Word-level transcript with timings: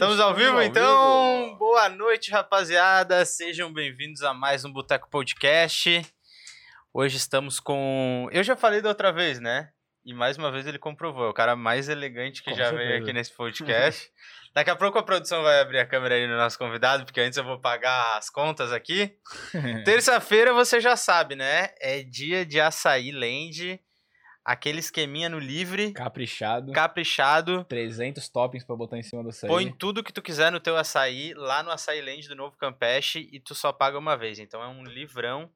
Estamos 0.00 0.18
ao 0.18 0.34
vivo, 0.34 0.56
ao 0.56 0.62
então? 0.62 1.44
vivo. 1.44 1.56
Boa 1.58 1.90
noite, 1.90 2.30
rapaziada. 2.30 3.22
Sejam 3.26 3.70
bem-vindos 3.70 4.22
a 4.22 4.32
mais 4.32 4.64
um 4.64 4.72
Boteco 4.72 5.10
Podcast. 5.10 6.00
Hoje 6.90 7.18
estamos 7.18 7.60
com. 7.60 8.26
Eu 8.32 8.42
já 8.42 8.56
falei 8.56 8.80
da 8.80 8.88
outra 8.88 9.12
vez, 9.12 9.38
né? 9.38 9.68
E 10.02 10.14
mais 10.14 10.38
uma 10.38 10.50
vez 10.50 10.66
ele 10.66 10.78
comprovou. 10.78 11.26
É 11.26 11.28
o 11.28 11.34
cara 11.34 11.54
mais 11.54 11.86
elegante 11.86 12.42
que 12.42 12.48
Com 12.48 12.56
já 12.56 12.70
veio 12.70 12.78
certeza. 12.78 13.02
aqui 13.04 13.12
nesse 13.12 13.30
podcast. 13.36 14.10
Daqui 14.54 14.70
a 14.70 14.74
pouco 14.74 14.98
a 14.98 15.02
produção 15.02 15.42
vai 15.42 15.60
abrir 15.60 15.80
a 15.80 15.86
câmera 15.86 16.14
aí 16.14 16.26
no 16.26 16.38
nosso 16.38 16.56
convidado, 16.56 17.04
porque 17.04 17.20
antes 17.20 17.36
eu 17.36 17.44
vou 17.44 17.60
pagar 17.60 18.16
as 18.16 18.30
contas 18.30 18.72
aqui. 18.72 19.14
Terça-feira 19.84 20.54
você 20.54 20.80
já 20.80 20.96
sabe, 20.96 21.36
né? 21.36 21.74
É 21.78 22.02
dia 22.02 22.46
de 22.46 22.58
açaí 22.58 23.12
land, 23.12 23.78
aquele 24.44 24.80
esqueminha 24.80 25.28
no 25.28 25.38
livre, 25.38 25.92
Caprichado. 25.92 26.72
caprichado. 26.72 27.64
300 27.64 28.28
toppings 28.28 28.64
pra 28.64 28.74
botar 28.76 28.98
em 28.98 29.02
cima 29.02 29.22
do 29.22 29.28
açaí. 29.28 29.48
Põe 29.48 29.72
tudo 29.72 30.02
que 30.02 30.12
tu 30.12 30.22
quiser 30.22 30.50
no 30.50 30.60
teu 30.60 30.76
açaí, 30.76 31.32
lá 31.34 31.62
no 31.62 31.70
Açaí 31.70 32.00
Land 32.00 32.28
do 32.28 32.34
Novo 32.36 32.56
Campeche, 32.56 33.28
e 33.32 33.38
tu 33.40 33.54
só 33.54 33.72
paga 33.72 33.98
uma 33.98 34.16
vez. 34.16 34.38
Então 34.38 34.62
é 34.62 34.66
um 34.68 34.82
livrão 34.84 35.50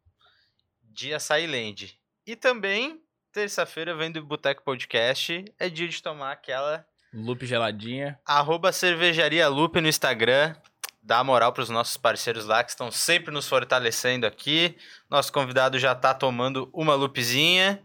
de 0.83 1.13
Açaí 1.13 1.47
Land. 1.47 1.99
E 2.27 2.37
também, 2.37 3.01
terça-feira, 3.33 3.95
vem 3.97 4.11
do 4.13 4.25
Boteco 4.25 4.63
Podcast, 4.63 5.45
é 5.59 5.69
dia 5.69 5.89
de 5.89 6.03
tomar 6.03 6.33
aquela 6.33 6.87
Lupe 7.13 7.47
geladinha. 7.47 8.19
arroba 8.27 8.73
cervejaria 8.73 9.49
Lupe 9.49 9.81
no 9.81 9.89
Instagram. 9.89 10.55
Dá 11.03 11.23
moral 11.23 11.53
pros 11.53 11.69
nossos 11.69 11.99
parceiros 11.99 12.47
lá 12.47 12.65
que 12.65 12.71
estão 12.71 12.91
sempre 12.91 13.31
nos 13.31 13.47
fortalecendo 13.47 14.27
aqui. 14.27 14.75
Nosso 15.11 15.31
convidado 15.33 15.79
já 15.79 15.95
tá 15.95 16.15
tomando 16.15 16.71
uma 16.73 16.95
lupezinha. 16.95 17.83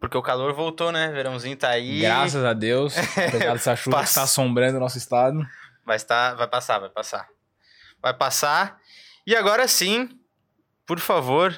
Porque 0.00 0.16
o 0.16 0.22
calor 0.22 0.52
voltou, 0.54 0.90
né? 0.90 1.08
Verãozinho 1.12 1.56
tá 1.56 1.68
aí. 1.68 2.00
Graças 2.00 2.42
a 2.44 2.52
Deus. 2.54 2.96
Apesar 3.16 3.52
dessa 3.52 3.76
chuva 3.76 3.96
que 3.98 4.02
Passa. 4.02 4.14
tá 4.20 4.22
assombrando 4.24 4.78
o 4.78 4.80
nosso 4.80 4.96
estado. 4.98 5.46
Vai 5.84 5.96
estar, 5.96 6.34
vai 6.34 6.48
passar, 6.48 6.78
vai 6.78 6.88
passar. 6.88 7.28
Vai 8.02 8.14
passar. 8.14 8.78
E 9.26 9.36
agora 9.36 9.68
sim, 9.68 10.08
por 10.86 10.98
favor, 10.98 11.54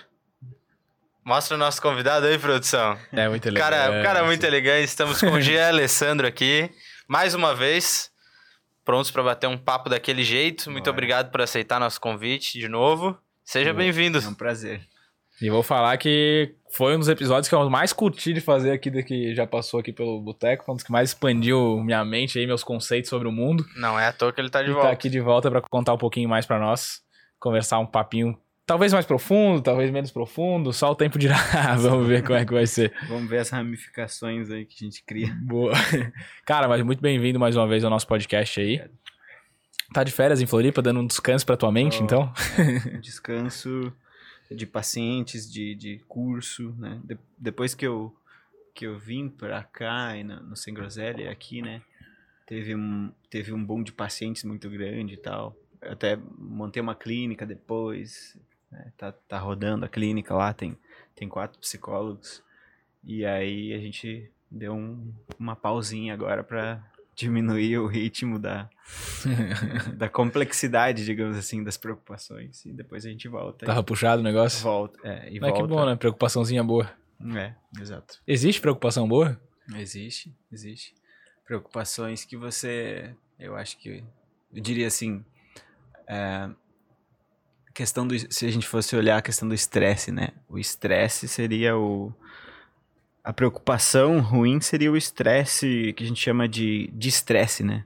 mostra 1.24 1.54
o 1.54 1.58
nosso 1.58 1.80
convidado 1.80 2.26
aí, 2.26 2.36
produção. 2.38 2.98
É 3.12 3.28
muito 3.28 3.48
O 3.48 3.52
legal. 3.52 3.70
cara, 3.70 4.00
o 4.00 4.02
cara 4.02 4.18
é 4.18 4.22
muito 4.24 4.44
elegante. 4.44 4.84
Estamos 4.84 5.20
com 5.20 5.30
o 5.30 5.40
Gia 5.40 5.68
Alessandro 5.70 6.26
aqui, 6.26 6.68
mais 7.06 7.34
uma 7.34 7.54
vez, 7.54 8.10
prontos 8.84 9.10
para 9.12 9.22
bater 9.22 9.46
um 9.46 9.56
papo 9.56 9.88
daquele 9.88 10.24
jeito. 10.24 10.68
Muito 10.70 10.90
obrigado 10.90 11.30
por 11.30 11.40
aceitar 11.40 11.78
nosso 11.78 12.00
convite 12.00 12.58
de 12.58 12.68
novo. 12.68 13.16
Seja 13.44 13.72
bem-vindo. 13.72 14.18
É 14.18 14.28
um 14.28 14.34
prazer. 14.34 14.80
E 15.42 15.50
vou 15.50 15.62
falar 15.62 15.96
que 15.96 16.54
foi 16.70 16.94
um 16.94 17.00
dos 17.00 17.08
episódios 17.08 17.48
que 17.48 17.54
eu 17.54 17.68
mais 17.68 17.92
curti 17.92 18.32
de 18.32 18.40
fazer 18.40 18.70
aqui, 18.70 18.90
que 19.02 19.34
já 19.34 19.44
passou 19.44 19.80
aqui 19.80 19.92
pelo 19.92 20.20
Boteco. 20.20 20.64
Foi 20.64 20.72
um 20.72 20.76
dos 20.76 20.84
que 20.84 20.92
mais 20.92 21.10
expandiu 21.10 21.82
minha 21.82 22.04
mente 22.04 22.38
aí, 22.38 22.46
meus 22.46 22.62
conceitos 22.62 23.10
sobre 23.10 23.26
o 23.26 23.32
mundo. 23.32 23.66
Não 23.76 23.98
é 23.98 24.06
à 24.06 24.12
toa 24.12 24.32
que 24.32 24.40
ele 24.40 24.48
tá 24.48 24.62
de 24.62 24.70
e 24.70 24.72
volta. 24.72 24.86
tá 24.86 24.92
aqui 24.92 25.10
de 25.10 25.20
volta 25.20 25.50
pra 25.50 25.60
contar 25.60 25.94
um 25.94 25.98
pouquinho 25.98 26.28
mais 26.28 26.46
pra 26.46 26.60
nós. 26.60 27.02
Conversar 27.40 27.80
um 27.80 27.86
papinho, 27.86 28.38
talvez 28.64 28.92
mais 28.92 29.04
profundo, 29.04 29.60
talvez 29.60 29.90
menos 29.90 30.12
profundo. 30.12 30.72
Só 30.72 30.92
o 30.92 30.94
tempo 30.94 31.18
dirá. 31.18 31.36
Vamos 31.76 32.06
ver 32.06 32.22
como 32.22 32.38
é 32.38 32.44
que 32.44 32.52
vai 32.54 32.66
ser. 32.66 32.92
Vamos 33.08 33.28
ver 33.28 33.38
as 33.38 33.50
ramificações 33.50 34.48
aí 34.48 34.64
que 34.64 34.76
a 34.80 34.84
gente 34.84 35.02
cria. 35.04 35.36
Boa. 35.42 35.72
Cara, 36.46 36.68
mas 36.68 36.82
muito 36.82 37.02
bem-vindo 37.02 37.40
mais 37.40 37.56
uma 37.56 37.66
vez 37.66 37.82
ao 37.82 37.90
nosso 37.90 38.06
podcast 38.06 38.60
aí. 38.60 38.80
Tá 39.92 40.04
de 40.04 40.12
férias 40.12 40.40
em 40.40 40.46
Floripa, 40.46 40.80
dando 40.80 41.00
um 41.00 41.06
descanso 41.06 41.44
pra 41.44 41.56
tua 41.56 41.70
mente, 41.70 41.98
Tô. 41.98 42.04
então? 42.04 42.32
Um 42.94 43.00
descanso 43.02 43.92
de 44.52 44.66
pacientes, 44.66 45.50
de, 45.50 45.74
de 45.74 45.98
curso, 46.08 46.74
né? 46.78 47.00
De- 47.04 47.18
depois 47.38 47.74
que 47.74 47.86
eu, 47.86 48.14
que 48.74 48.86
eu 48.86 48.98
vim 48.98 49.28
pra 49.28 49.62
cá, 49.62 50.16
e 50.16 50.24
no, 50.24 50.40
no 50.42 50.56
Sem 50.56 50.72
Groselha, 50.74 51.30
aqui, 51.30 51.62
né? 51.62 51.82
Teve 52.46 52.74
um, 52.74 53.10
teve 53.30 53.52
um 53.52 53.64
boom 53.64 53.82
de 53.82 53.92
pacientes 53.92 54.44
muito 54.44 54.68
grande 54.68 55.14
e 55.14 55.16
tal. 55.16 55.56
Eu 55.80 55.92
até 55.92 56.16
montei 56.38 56.80
uma 56.82 56.94
clínica 56.94 57.46
depois, 57.46 58.36
né? 58.70 58.92
tá, 58.96 59.12
tá 59.12 59.38
rodando 59.38 59.84
a 59.84 59.88
clínica 59.88 60.34
lá, 60.34 60.52
tem, 60.52 60.76
tem 61.14 61.28
quatro 61.28 61.58
psicólogos. 61.58 62.42
E 63.04 63.24
aí 63.24 63.72
a 63.72 63.78
gente 63.78 64.30
deu 64.50 64.74
um- 64.74 65.12
uma 65.38 65.56
pausinha 65.56 66.12
agora 66.14 66.44
pra 66.44 66.84
diminuir 67.14 67.78
o 67.78 67.86
ritmo 67.86 68.38
da, 68.38 68.68
da 69.96 70.08
complexidade, 70.08 71.04
digamos 71.04 71.36
assim, 71.36 71.62
das 71.62 71.76
preocupações. 71.76 72.64
E 72.64 72.72
depois 72.72 73.04
a 73.04 73.08
gente 73.08 73.28
volta. 73.28 73.66
Tava 73.66 73.82
puxado 73.82 74.20
o 74.20 74.24
negócio? 74.24 74.62
Volta. 74.62 74.98
É, 75.02 75.30
e 75.30 75.40
Mas 75.40 75.50
volta. 75.50 75.62
que 75.62 75.68
bom, 75.68 75.86
né? 75.86 75.96
Preocupaçãozinha 75.96 76.64
boa. 76.64 76.90
É, 77.36 77.54
exato. 77.80 78.20
Existe 78.26 78.60
preocupação 78.60 79.06
boa? 79.06 79.40
Existe, 79.76 80.34
existe. 80.50 80.94
Preocupações 81.46 82.24
que 82.24 82.36
você, 82.36 83.14
eu 83.38 83.54
acho 83.56 83.78
que, 83.78 84.02
eu 84.52 84.62
diria 84.62 84.86
assim, 84.86 85.24
é, 86.08 86.50
questão 87.72 88.06
do, 88.06 88.18
se 88.32 88.46
a 88.46 88.50
gente 88.50 88.66
fosse 88.66 88.94
olhar 88.96 89.18
a 89.18 89.22
questão 89.22 89.48
do 89.48 89.54
estresse, 89.54 90.10
né? 90.10 90.28
O 90.48 90.58
estresse 90.58 91.28
seria 91.28 91.76
o, 91.76 92.12
a 93.24 93.32
preocupação 93.32 94.20
ruim 94.20 94.60
seria 94.60 94.90
o 94.90 94.96
estresse 94.96 95.92
que 95.96 96.04
a 96.04 96.06
gente 96.06 96.20
chama 96.20 96.48
de 96.48 97.08
estresse, 97.08 97.62
né? 97.62 97.84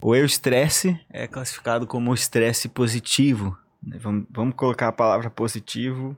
O 0.00 0.14
eu 0.14 0.24
estresse 0.24 0.98
é 1.10 1.26
classificado 1.26 1.86
como 1.86 2.14
estresse 2.14 2.68
positivo. 2.68 3.56
né? 3.82 3.98
Vamos, 3.98 4.24
vamos 4.30 4.54
colocar 4.54 4.88
a 4.88 4.92
palavra 4.92 5.28
positivo 5.28 6.16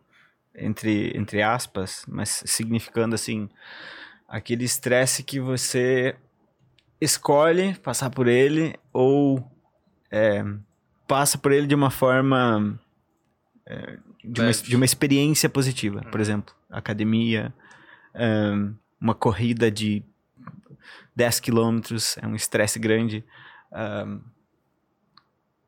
entre, 0.55 1.17
entre 1.17 1.43
aspas, 1.43 2.05
mas 2.07 2.43
significando 2.47 3.15
assim 3.15 3.49
aquele 4.29 4.65
estresse 4.65 5.23
que 5.23 5.41
você 5.41 6.15
escolhe 7.01 7.75
passar 7.79 8.11
por 8.11 8.29
ele 8.29 8.77
ou 8.93 9.45
é, 10.11 10.45
passa 11.09 11.37
por 11.37 11.51
ele 11.51 11.67
de 11.67 11.75
uma 11.75 11.91
forma 11.91 12.79
é, 13.67 13.99
de, 14.23 14.41
uma, 14.41 14.53
de 14.53 14.77
uma 14.77 14.85
experiência 14.85 15.49
positiva, 15.49 16.03
por 16.13 16.21
exemplo, 16.21 16.55
academia, 16.71 17.53
uma 19.01 19.15
corrida 19.15 19.71
de 19.71 20.03
10 21.17 21.41
quilômetros 21.41 22.17
é 22.19 22.27
um 22.27 22.35
estresse 22.35 22.79
grande. 22.79 23.25
ahn, 23.73 24.21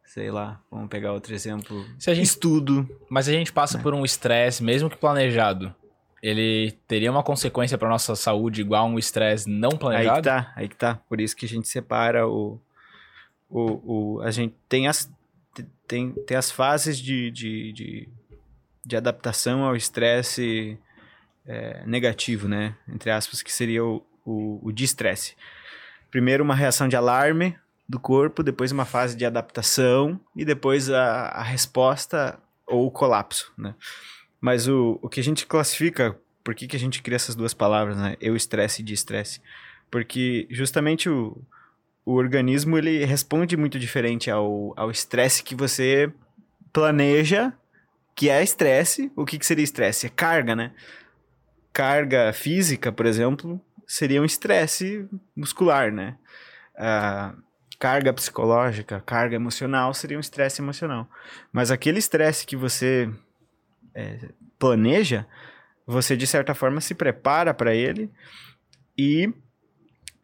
sei 0.05 0.31
lá, 0.31 0.61
vamos 0.71 0.89
pegar 0.89 1.13
outro 1.13 1.35
exemplo. 1.35 1.85
A 2.07 2.15
gente- 2.15 2.25
Estudo. 2.27 2.89
Mas 3.11 3.29
a 3.29 3.33
gente 3.33 3.53
passa 3.53 3.79
por 3.79 3.93
um 3.95 4.05
estresse, 4.05 4.63
mesmo 4.63 4.89
que 4.89 4.97
planejado. 4.97 5.75
Ele 6.23 6.73
teria 6.89 7.11
uma 7.11 7.23
consequência 7.23 7.77
pra 7.77 7.89
nossa 7.89 8.15
saúde 8.17 8.61
igual 8.63 8.87
um 8.87 8.99
estresse 8.99 9.49
não 9.51 9.71
Aí 9.73 9.79
planejado? 9.79 10.17
que 10.19 10.23
tá, 10.29 10.53
aí 10.57 10.69
que 10.69 10.77
tá. 10.77 10.95
Por 11.09 11.21
isso 11.21 11.37
que 11.37 11.45
a 11.45 11.49
gente 11.49 11.69
separa 11.69 12.27
o. 12.29 12.59
o, 13.51 14.17
o 14.17 14.21
a 14.23 14.31
gente 14.31 14.55
tem 14.69 14.87
as, 14.89 15.11
tem, 15.87 16.13
tem 16.13 16.37
as 16.37 16.51
fases 16.51 16.99
de, 16.99 17.31
de, 17.31 17.73
de, 17.73 18.09
de 18.87 18.97
adaptação 18.97 19.65
ao 19.65 19.77
estresse 19.77 20.79
é, 21.47 21.83
negativo, 21.87 22.49
né? 22.49 22.75
Entre 22.89 23.11
aspas, 23.11 23.43
que 23.43 23.53
seria 23.53 23.85
o, 23.85 24.05
o, 24.25 24.61
o 24.69 24.73
de 24.73 24.85
estresse. 24.85 25.35
Primeiro 26.11 26.45
uma 26.45 26.55
reação 26.55 26.89
de 26.89 26.97
alarme 26.97 27.57
do 27.89 28.01
corpo, 28.01 28.43
depois 28.43 28.73
uma 28.73 28.85
fase 28.85 29.17
de 29.17 29.27
adaptação 29.27 30.19
e 30.35 30.45
depois 30.45 30.91
a, 30.91 31.29
a 31.29 31.43
resposta 31.43 32.39
ou 32.67 32.87
o 32.87 32.91
colapso, 32.91 33.53
né? 33.59 33.75
Mas 34.41 34.69
o, 34.69 34.99
o 35.03 35.09
que 35.09 35.21
a 35.21 35.25
gente 35.25 35.47
classifica, 35.47 36.19
por 36.43 36.55
que, 36.55 36.67
que 36.67 36.77
a 36.77 36.79
gente 36.79 37.03
cria 37.03 37.17
essas 37.17 37.35
duas 37.35 37.55
palavras, 37.55 37.97
né? 37.97 38.17
Eu 38.21 38.37
estresse 38.37 38.83
e 38.83 38.85
de 38.85 38.95
estresse? 38.95 39.41
Porque 39.91 40.47
justamente 40.51 41.09
o, 41.09 41.41
o 42.05 42.15
organismo 42.15 42.77
ele 42.77 43.05
responde 43.05 43.57
muito 43.57 43.79
diferente 43.79 44.31
ao 44.31 44.91
estresse 44.91 45.43
que 45.43 45.55
você 45.55 46.13
planeja, 46.73 47.53
que 48.15 48.29
é 48.29 48.43
estresse. 48.43 49.11
O 49.17 49.25
que, 49.25 49.39
que 49.39 49.47
seria 49.47 49.65
estresse? 49.65 50.07
É 50.07 50.11
carga, 50.11 50.55
né? 50.55 50.73
Carga 51.75 52.33
física, 52.33 52.91
por 52.91 53.05
exemplo, 53.05 53.61
seria 53.87 54.23
um 54.23 54.25
estresse 54.25 55.07
muscular, 55.37 55.93
né? 55.93 56.17
Ah, 56.79 57.35
carga 57.79 58.13
psicológica, 58.13 59.01
carga 59.01 59.35
emocional 59.37 59.93
seria 59.93 60.17
um 60.17 60.21
estresse 60.21 60.63
emocional. 60.63 61.07
Mas 61.53 61.71
aquele 61.71 61.99
estresse 61.99 62.47
que 62.47 62.57
você 62.57 63.13
é, 63.95 64.29
planeja, 64.59 65.27
você 65.87 66.17
de 66.17 66.27
certa 66.27 66.55
forma 66.55 66.81
se 66.81 66.95
prepara 66.95 67.53
para 67.53 67.75
ele 67.75 68.11
e 68.97 69.31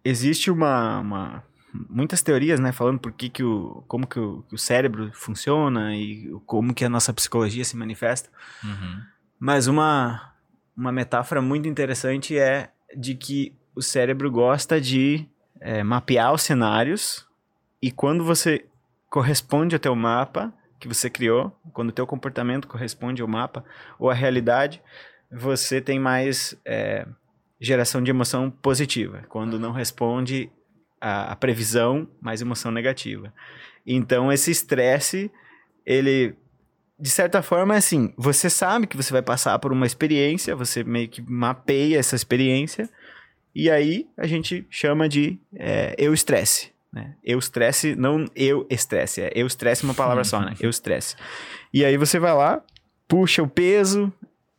existe 0.04 0.50
uma, 0.50 1.00
uma- 1.00 1.44
muitas 1.88 2.22
teorias, 2.22 2.58
né, 2.60 2.72
falando 2.72 2.98
por 2.98 3.12
que, 3.12 3.28
que 3.28 3.42
o 3.44 3.84
como 3.86 4.06
que 4.06 4.18
o, 4.18 4.42
que 4.48 4.54
o 4.54 4.58
cérebro 4.58 5.10
funciona 5.12 5.94
e 5.96 6.30
como 6.46 6.72
que 6.72 6.84
a 6.84 6.88
nossa 6.88 7.12
psicologia 7.12 7.64
se 7.64 7.76
manifesta. 7.76 8.30
Uhum. 8.64 9.02
Mas 9.38 9.66
uma 9.66 10.29
uma 10.76 10.92
metáfora 10.92 11.40
muito 11.42 11.68
interessante 11.68 12.38
é 12.38 12.70
de 12.96 13.14
que 13.14 13.54
o 13.74 13.82
cérebro 13.82 14.30
gosta 14.30 14.80
de 14.80 15.26
é, 15.60 15.82
mapear 15.82 16.32
os 16.32 16.42
cenários 16.42 17.26
e 17.82 17.90
quando 17.90 18.24
você 18.24 18.66
corresponde 19.08 19.74
ao 19.74 19.80
teu 19.80 19.94
mapa 19.94 20.52
que 20.78 20.88
você 20.88 21.10
criou, 21.10 21.54
quando 21.72 21.90
o 21.90 21.92
teu 21.92 22.06
comportamento 22.06 22.66
corresponde 22.66 23.20
ao 23.20 23.28
mapa 23.28 23.64
ou 23.98 24.08
à 24.08 24.14
realidade, 24.14 24.82
você 25.30 25.80
tem 25.80 25.98
mais 25.98 26.56
é, 26.64 27.06
geração 27.60 28.02
de 28.02 28.10
emoção 28.10 28.50
positiva. 28.50 29.22
Quando 29.28 29.58
não 29.58 29.72
responde, 29.72 30.50
a, 31.00 31.32
a 31.32 31.36
previsão 31.36 32.06
mais 32.20 32.42
emoção 32.42 32.70
negativa. 32.70 33.32
Então, 33.86 34.30
esse 34.30 34.50
estresse, 34.50 35.30
ele, 35.86 36.34
de 37.00 37.10
certa 37.10 37.42
forma, 37.42 37.74
é 37.74 37.78
assim: 37.78 38.12
você 38.16 38.50
sabe 38.50 38.86
que 38.86 38.96
você 38.96 39.12
vai 39.12 39.22
passar 39.22 39.58
por 39.58 39.72
uma 39.72 39.86
experiência, 39.86 40.54
você 40.54 40.84
meio 40.84 41.08
que 41.08 41.22
mapeia 41.22 41.98
essa 41.98 42.14
experiência, 42.14 42.88
e 43.54 43.70
aí 43.70 44.06
a 44.16 44.26
gente 44.26 44.66
chama 44.70 45.08
de 45.08 45.38
é, 45.54 45.94
eu 45.98 46.12
estresse. 46.12 46.70
Né? 46.92 47.14
Eu 47.22 47.38
estresse, 47.38 47.94
não 47.94 48.26
eu 48.34 48.66
estresse, 48.68 49.20
é 49.22 49.30
eu 49.34 49.46
estresse 49.46 49.84
uma 49.84 49.94
palavra 49.94 50.24
só, 50.24 50.40
né? 50.40 50.54
Eu 50.60 50.68
estresse. 50.68 51.14
E 51.72 51.84
aí 51.84 51.96
você 51.96 52.18
vai 52.18 52.34
lá, 52.34 52.62
puxa 53.06 53.42
o 53.42 53.48
peso, 53.48 54.12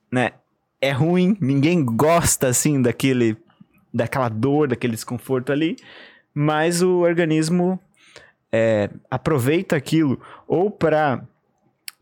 né? 0.09 0.31
É 0.79 0.91
ruim, 0.91 1.37
ninguém 1.39 1.83
gosta 1.83 2.47
assim 2.47 2.81
daquele 2.81 3.37
daquela 3.93 4.29
dor, 4.29 4.69
daquele 4.69 4.93
desconforto 4.93 5.51
ali, 5.51 5.75
mas 6.33 6.81
o 6.81 6.99
organismo 6.99 7.77
é, 8.51 8.89
aproveita 9.09 9.75
aquilo 9.75 10.19
ou 10.47 10.71
para 10.71 11.21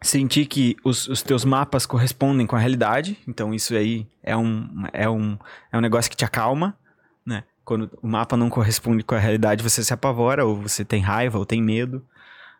sentir 0.01 0.45
que 0.45 0.77
os, 0.83 1.07
os 1.07 1.21
teus 1.21 1.43
mapas 1.43 1.85
correspondem 1.85 2.47
com 2.47 2.55
a 2.55 2.59
realidade, 2.59 3.17
então 3.27 3.53
isso 3.53 3.75
aí 3.75 4.07
é 4.23 4.35
um, 4.35 4.85
é 4.93 5.09
um, 5.09 5.37
é 5.71 5.77
um 5.77 5.81
negócio 5.81 6.09
que 6.09 6.17
te 6.17 6.25
acalma, 6.25 6.77
né? 7.25 7.43
Quando 7.65 7.89
o 8.01 8.07
mapa 8.07 8.37
não 8.37 8.49
corresponde 8.49 9.03
com 9.03 9.13
a 9.13 9.19
realidade, 9.19 9.63
você 9.63 9.83
se 9.83 9.93
apavora, 9.93 10.45
ou 10.45 10.55
você 10.55 10.85
tem 10.85 11.01
raiva, 11.01 11.37
ou 11.37 11.45
tem 11.45 11.61
medo, 11.61 12.03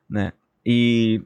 né? 0.09 0.33
E, 0.65 1.21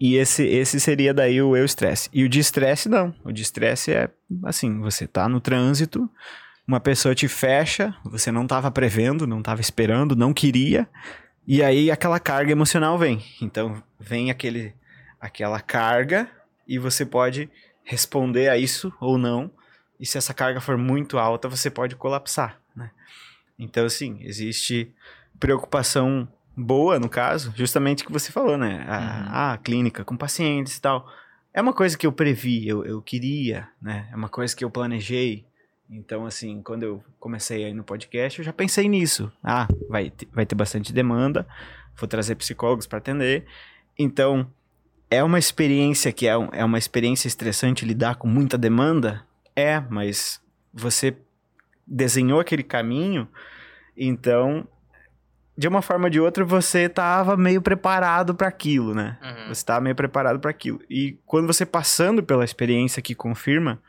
e 0.00 0.16
esse, 0.16 0.44
esse 0.44 0.80
seria 0.80 1.12
daí 1.12 1.40
o 1.42 1.56
eu 1.56 1.64
estresse. 1.64 2.08
E 2.12 2.24
o 2.24 2.28
de 2.28 2.40
estresse, 2.40 2.88
não. 2.88 3.14
O 3.22 3.30
de 3.30 3.42
estresse 3.42 3.92
é 3.92 4.08
assim, 4.44 4.80
você 4.80 5.06
tá 5.06 5.28
no 5.28 5.40
trânsito, 5.40 6.10
uma 6.66 6.80
pessoa 6.80 7.14
te 7.14 7.28
fecha, 7.28 7.94
você 8.04 8.32
não 8.32 8.42
estava 8.42 8.70
prevendo, 8.70 9.26
não 9.26 9.38
estava 9.38 9.60
esperando, 9.60 10.16
não 10.16 10.32
queria, 10.34 10.88
e 11.46 11.62
aí 11.62 11.90
aquela 11.90 12.20
carga 12.20 12.52
emocional 12.52 12.98
vem. 12.98 13.24
Então 13.40 13.82
vem 13.98 14.30
aquele, 14.30 14.74
aquela 15.20 15.60
carga 15.60 16.30
e 16.66 16.78
você 16.78 17.04
pode 17.04 17.50
responder 17.84 18.48
a 18.48 18.56
isso 18.56 18.92
ou 19.00 19.16
não. 19.16 19.50
E 19.98 20.06
se 20.06 20.18
essa 20.18 20.34
carga 20.34 20.60
for 20.60 20.76
muito 20.76 21.18
alta, 21.18 21.48
você 21.48 21.70
pode 21.70 21.96
colapsar, 21.96 22.60
né? 22.76 22.90
Então, 23.58 23.86
assim, 23.86 24.18
existe 24.22 24.92
preocupação 25.40 26.28
boa, 26.56 26.98
no 26.98 27.08
caso, 27.08 27.52
justamente 27.56 28.04
que 28.04 28.12
você 28.12 28.30
falou, 28.30 28.56
né? 28.56 28.84
A, 28.88 28.98
uhum. 28.98 29.52
a 29.54 29.58
clínica 29.58 30.04
com 30.04 30.16
pacientes 30.16 30.76
e 30.76 30.80
tal. 30.80 31.10
É 31.52 31.60
uma 31.60 31.72
coisa 31.72 31.96
que 31.96 32.06
eu 32.06 32.12
previ, 32.12 32.68
eu, 32.68 32.84
eu 32.84 33.00
queria, 33.00 33.68
né? 33.80 34.08
É 34.12 34.16
uma 34.16 34.28
coisa 34.28 34.54
que 34.54 34.64
eu 34.64 34.70
planejei. 34.70 35.44
Então, 35.90 36.26
assim, 36.26 36.62
quando 36.62 36.82
eu 36.82 37.02
comecei 37.18 37.64
aí 37.64 37.72
no 37.72 37.82
podcast, 37.82 38.38
eu 38.38 38.44
já 38.44 38.52
pensei 38.52 38.88
nisso. 38.88 39.32
Ah, 39.42 39.66
vai, 39.88 40.12
vai 40.32 40.44
ter 40.44 40.54
bastante 40.54 40.92
demanda, 40.92 41.46
vou 41.96 42.06
trazer 42.06 42.34
psicólogos 42.34 42.86
para 42.86 42.98
atender. 42.98 43.46
Então, 43.98 44.48
é 45.10 45.22
uma 45.22 45.38
experiência 45.38 46.12
que 46.12 46.26
é, 46.26 46.32
é 46.52 46.64
uma 46.64 46.78
experiência 46.78 47.28
estressante 47.28 47.84
lidar 47.84 48.16
com 48.16 48.28
muita 48.28 48.58
demanda? 48.58 49.24
É, 49.56 49.80
mas 49.80 50.40
você 50.72 51.16
desenhou 51.86 52.38
aquele 52.38 52.62
caminho, 52.62 53.26
então, 53.96 54.68
de 55.56 55.66
uma 55.66 55.82
forma 55.82 56.04
ou 56.04 56.10
de 56.10 56.20
outra, 56.20 56.44
você 56.44 56.80
estava 56.80 57.36
meio 57.36 57.62
preparado 57.62 58.34
para 58.34 58.46
aquilo, 58.46 58.94
né? 58.94 59.18
Uhum. 59.22 59.46
Você 59.48 59.60
estava 59.60 59.80
meio 59.80 59.96
preparado 59.96 60.38
para 60.38 60.50
aquilo. 60.50 60.80
E 60.88 61.18
quando 61.26 61.46
você 61.46 61.64
passando 61.64 62.22
pela 62.22 62.44
experiência 62.44 63.02
que 63.02 63.14
confirma, 63.14 63.80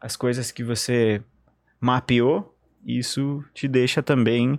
as 0.00 0.16
coisas 0.16 0.52
que 0.52 0.62
você 0.62 1.22
mapeou, 1.80 2.54
isso 2.86 3.44
te 3.54 3.66
deixa 3.66 4.02
também 4.02 4.58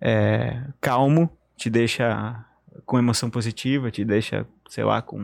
é, 0.00 0.62
calmo, 0.80 1.30
te 1.56 1.68
deixa 1.68 2.44
com 2.84 2.98
emoção 2.98 3.30
positiva, 3.30 3.90
te 3.90 4.04
deixa, 4.04 4.46
sei 4.68 4.84
lá, 4.84 5.00
com 5.00 5.18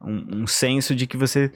um, 0.00 0.42
um 0.42 0.46
senso 0.46 0.94
de 0.94 1.06
que 1.06 1.16
você 1.16 1.52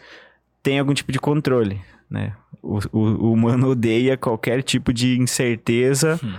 tem 0.62 0.78
algum 0.78 0.94
tipo 0.94 1.12
de 1.12 1.18
controle, 1.18 1.80
né? 2.10 2.34
O, 2.62 2.78
o, 2.92 3.00
o 3.00 3.32
humano 3.32 3.68
odeia 3.72 4.16
qualquer 4.16 4.62
tipo 4.62 4.92
de 4.92 5.18
incerteza 5.18 6.18
hum. 6.22 6.34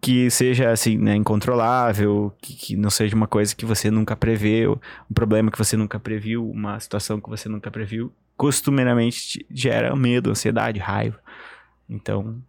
que 0.00 0.30
seja, 0.30 0.70
assim, 0.70 0.98
né, 0.98 1.14
incontrolável, 1.14 2.32
que, 2.40 2.54
que, 2.54 2.76
não 2.76 2.90
seja 2.90 3.16
uma 3.16 3.26
coisa 3.26 3.54
que 3.54 3.64
você 3.64 3.90
nunca 3.90 4.16
prevê, 4.16 4.66
um 4.68 5.14
problema 5.14 5.50
que 5.50 5.58
você 5.58 5.76
nunca 5.76 5.98
previu, 5.98 6.48
uma 6.48 6.78
situação 6.80 7.20
que 7.20 7.28
você 7.28 7.48
nunca 7.48 7.70
previu 7.70 8.12
costumeiramente 8.36 9.44
gera 9.50 9.94
medo, 9.94 10.30
ansiedade, 10.30 10.80
raiva. 10.80 11.20
Então, 11.86 12.40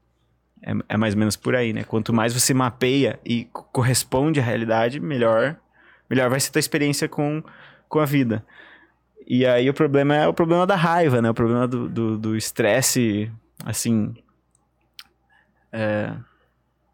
é, 0.61 0.73
é, 0.87 0.95
mais 0.95 1.15
ou 1.15 1.19
menos 1.19 1.35
por 1.35 1.53
aí, 1.53 1.73
né? 1.73 1.83
Quanto 1.83 2.13
mais 2.13 2.33
você 2.33 2.53
mapeia 2.53 3.19
e 3.25 3.45
corresponde 3.51 4.39
à 4.39 4.43
realidade, 4.43 5.01
melhor, 5.01 5.57
melhor 6.11 6.29
vai 6.29 6.39
ser 6.39 6.51
tua 6.51 6.59
experiência 6.59 7.07
com, 7.07 7.43
com 7.89 7.99
a 7.99 8.05
vida. 8.05 8.45
E 9.25 9.45
aí 9.45 9.69
o 9.69 9.73
problema 9.73 10.15
é 10.15 10.27
o 10.27 10.33
problema 10.33 10.67
da 10.67 10.75
raiva, 10.75 11.21
né? 11.21 11.29
O 11.29 11.33
problema 11.33 11.67
do 11.67 12.35
estresse, 12.35 13.25
do, 13.25 13.31
do 13.63 13.69
assim... 13.69 14.13
É, 15.71 16.13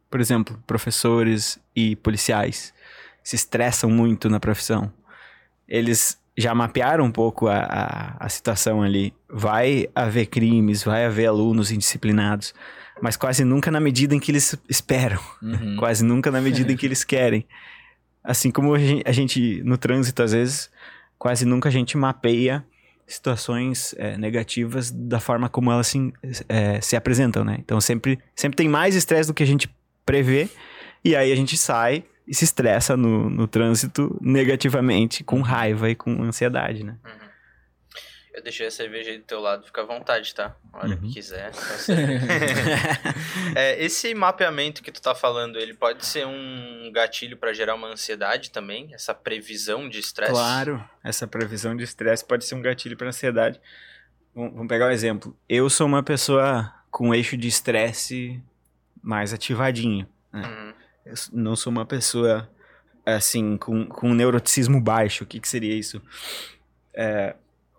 por 0.09 0.21
exemplo, 0.21 0.61
professores 0.65 1.59
e 1.75 1.95
policiais 1.95 2.73
se 3.23 3.35
estressam 3.35 3.89
muito 3.89 4.29
na 4.29 4.39
profissão. 4.39 4.93
Eles 5.67 6.17
já 6.37 6.53
mapearam 6.53 7.03
um 7.03 7.11
pouco 7.11 7.47
a, 7.47 7.57
a, 7.57 8.25
a, 8.25 8.29
situação 8.29 8.81
ali. 8.81 9.13
Vai 9.27 9.89
haver 9.93 10.27
crimes, 10.27 10.83
vai 10.83 11.05
haver 11.05 11.25
alunos 11.25 11.71
indisciplinados, 11.71 12.53
mas 13.01 13.17
quase 13.17 13.43
nunca 13.43 13.71
na 13.71 13.79
medida 13.79 14.15
em 14.15 14.19
que 14.19 14.31
eles 14.31 14.55
esperam, 14.69 15.19
uhum. 15.41 15.75
quase 15.79 16.05
nunca 16.05 16.31
na 16.31 16.39
medida 16.39 16.71
em 16.71 16.77
que 16.77 16.85
eles 16.85 17.03
querem. 17.03 17.45
Assim 18.23 18.51
como 18.51 18.73
a 18.73 19.11
gente, 19.11 19.61
no 19.63 19.77
trânsito, 19.77 20.21
às 20.21 20.31
vezes, 20.31 20.69
quase 21.17 21.45
nunca 21.45 21.69
a 21.69 21.71
gente 21.71 21.97
mapeia 21.97 22.65
situações 23.07 23.95
é, 23.97 24.17
negativas 24.17 24.91
da 24.91 25.19
forma 25.19 25.47
como 25.47 25.71
elas 25.71 25.87
se, 25.87 26.13
é, 26.49 26.81
se 26.81 26.95
apresentam, 26.95 27.43
né? 27.43 27.55
Então 27.59 27.79
sempre, 27.79 28.19
sempre 28.35 28.57
tem 28.57 28.67
mais 28.67 28.95
estresse 28.95 29.29
do 29.29 29.33
que 29.33 29.43
a 29.43 29.47
gente 29.47 29.69
prevê, 30.05 30.49
e 31.03 31.15
aí 31.15 31.31
a 31.31 31.35
gente 31.35 31.55
sai 31.55 32.03
e 32.27 32.35
se 32.35 32.43
estressa 32.43 32.97
no, 32.97 33.29
no 33.29 33.47
trânsito 33.47 34.17
negativamente, 34.21 35.23
com 35.23 35.39
raiva 35.41 35.89
e 35.89 35.95
com 35.95 36.21
ansiedade, 36.21 36.83
né? 36.83 36.97
Uhum. 37.05 37.16
Eu 38.37 38.43
deixei 38.43 38.67
a 38.67 38.71
cerveja 38.71 39.09
aí 39.09 39.17
do 39.17 39.23
teu 39.23 39.39
lado, 39.39 39.65
fica 39.65 39.81
à 39.81 39.83
vontade, 39.83 40.35
tá? 40.35 40.55
A 40.71 40.77
hora 40.77 40.89
uhum. 40.89 40.97
que 40.97 41.13
quiser. 41.13 41.51
é, 43.55 43.83
esse 43.83 44.13
mapeamento 44.13 44.83
que 44.83 44.91
tu 44.91 45.01
tá 45.01 45.15
falando, 45.15 45.57
ele 45.57 45.73
pode 45.73 46.05
ser 46.05 46.27
um 46.27 46.91
gatilho 46.93 47.35
para 47.35 47.51
gerar 47.51 47.73
uma 47.73 47.87
ansiedade 47.87 48.51
também? 48.51 48.93
Essa 48.93 49.11
previsão 49.11 49.89
de 49.89 49.97
estresse? 49.97 50.33
Claro, 50.33 50.87
essa 51.03 51.25
previsão 51.25 51.75
de 51.75 51.83
estresse 51.83 52.23
pode 52.23 52.45
ser 52.45 52.53
um 52.53 52.61
gatilho 52.61 52.95
para 52.95 53.07
ansiedade. 53.07 53.59
Vamos 54.35 54.67
pegar 54.67 54.85
um 54.85 54.91
exemplo. 54.91 55.35
Eu 55.49 55.67
sou 55.67 55.87
uma 55.87 56.03
pessoa 56.03 56.71
com 56.91 57.15
eixo 57.15 57.35
de 57.35 57.47
estresse 57.47 58.39
mais 59.01 59.33
ativadinho. 59.33 60.07
Né? 60.31 60.47
Uhum. 60.47 60.73
Eu 61.07 61.13
não 61.33 61.55
sou 61.55 61.71
uma 61.71 61.87
pessoa, 61.87 62.47
assim, 63.03 63.57
com, 63.57 63.87
com 63.87 64.13
neuroticismo 64.13 64.79
baixo. 64.79 65.23
O 65.23 65.27
que, 65.27 65.39
que 65.39 65.49
seria 65.49 65.73
isso? 65.73 65.99
É, 66.93 67.35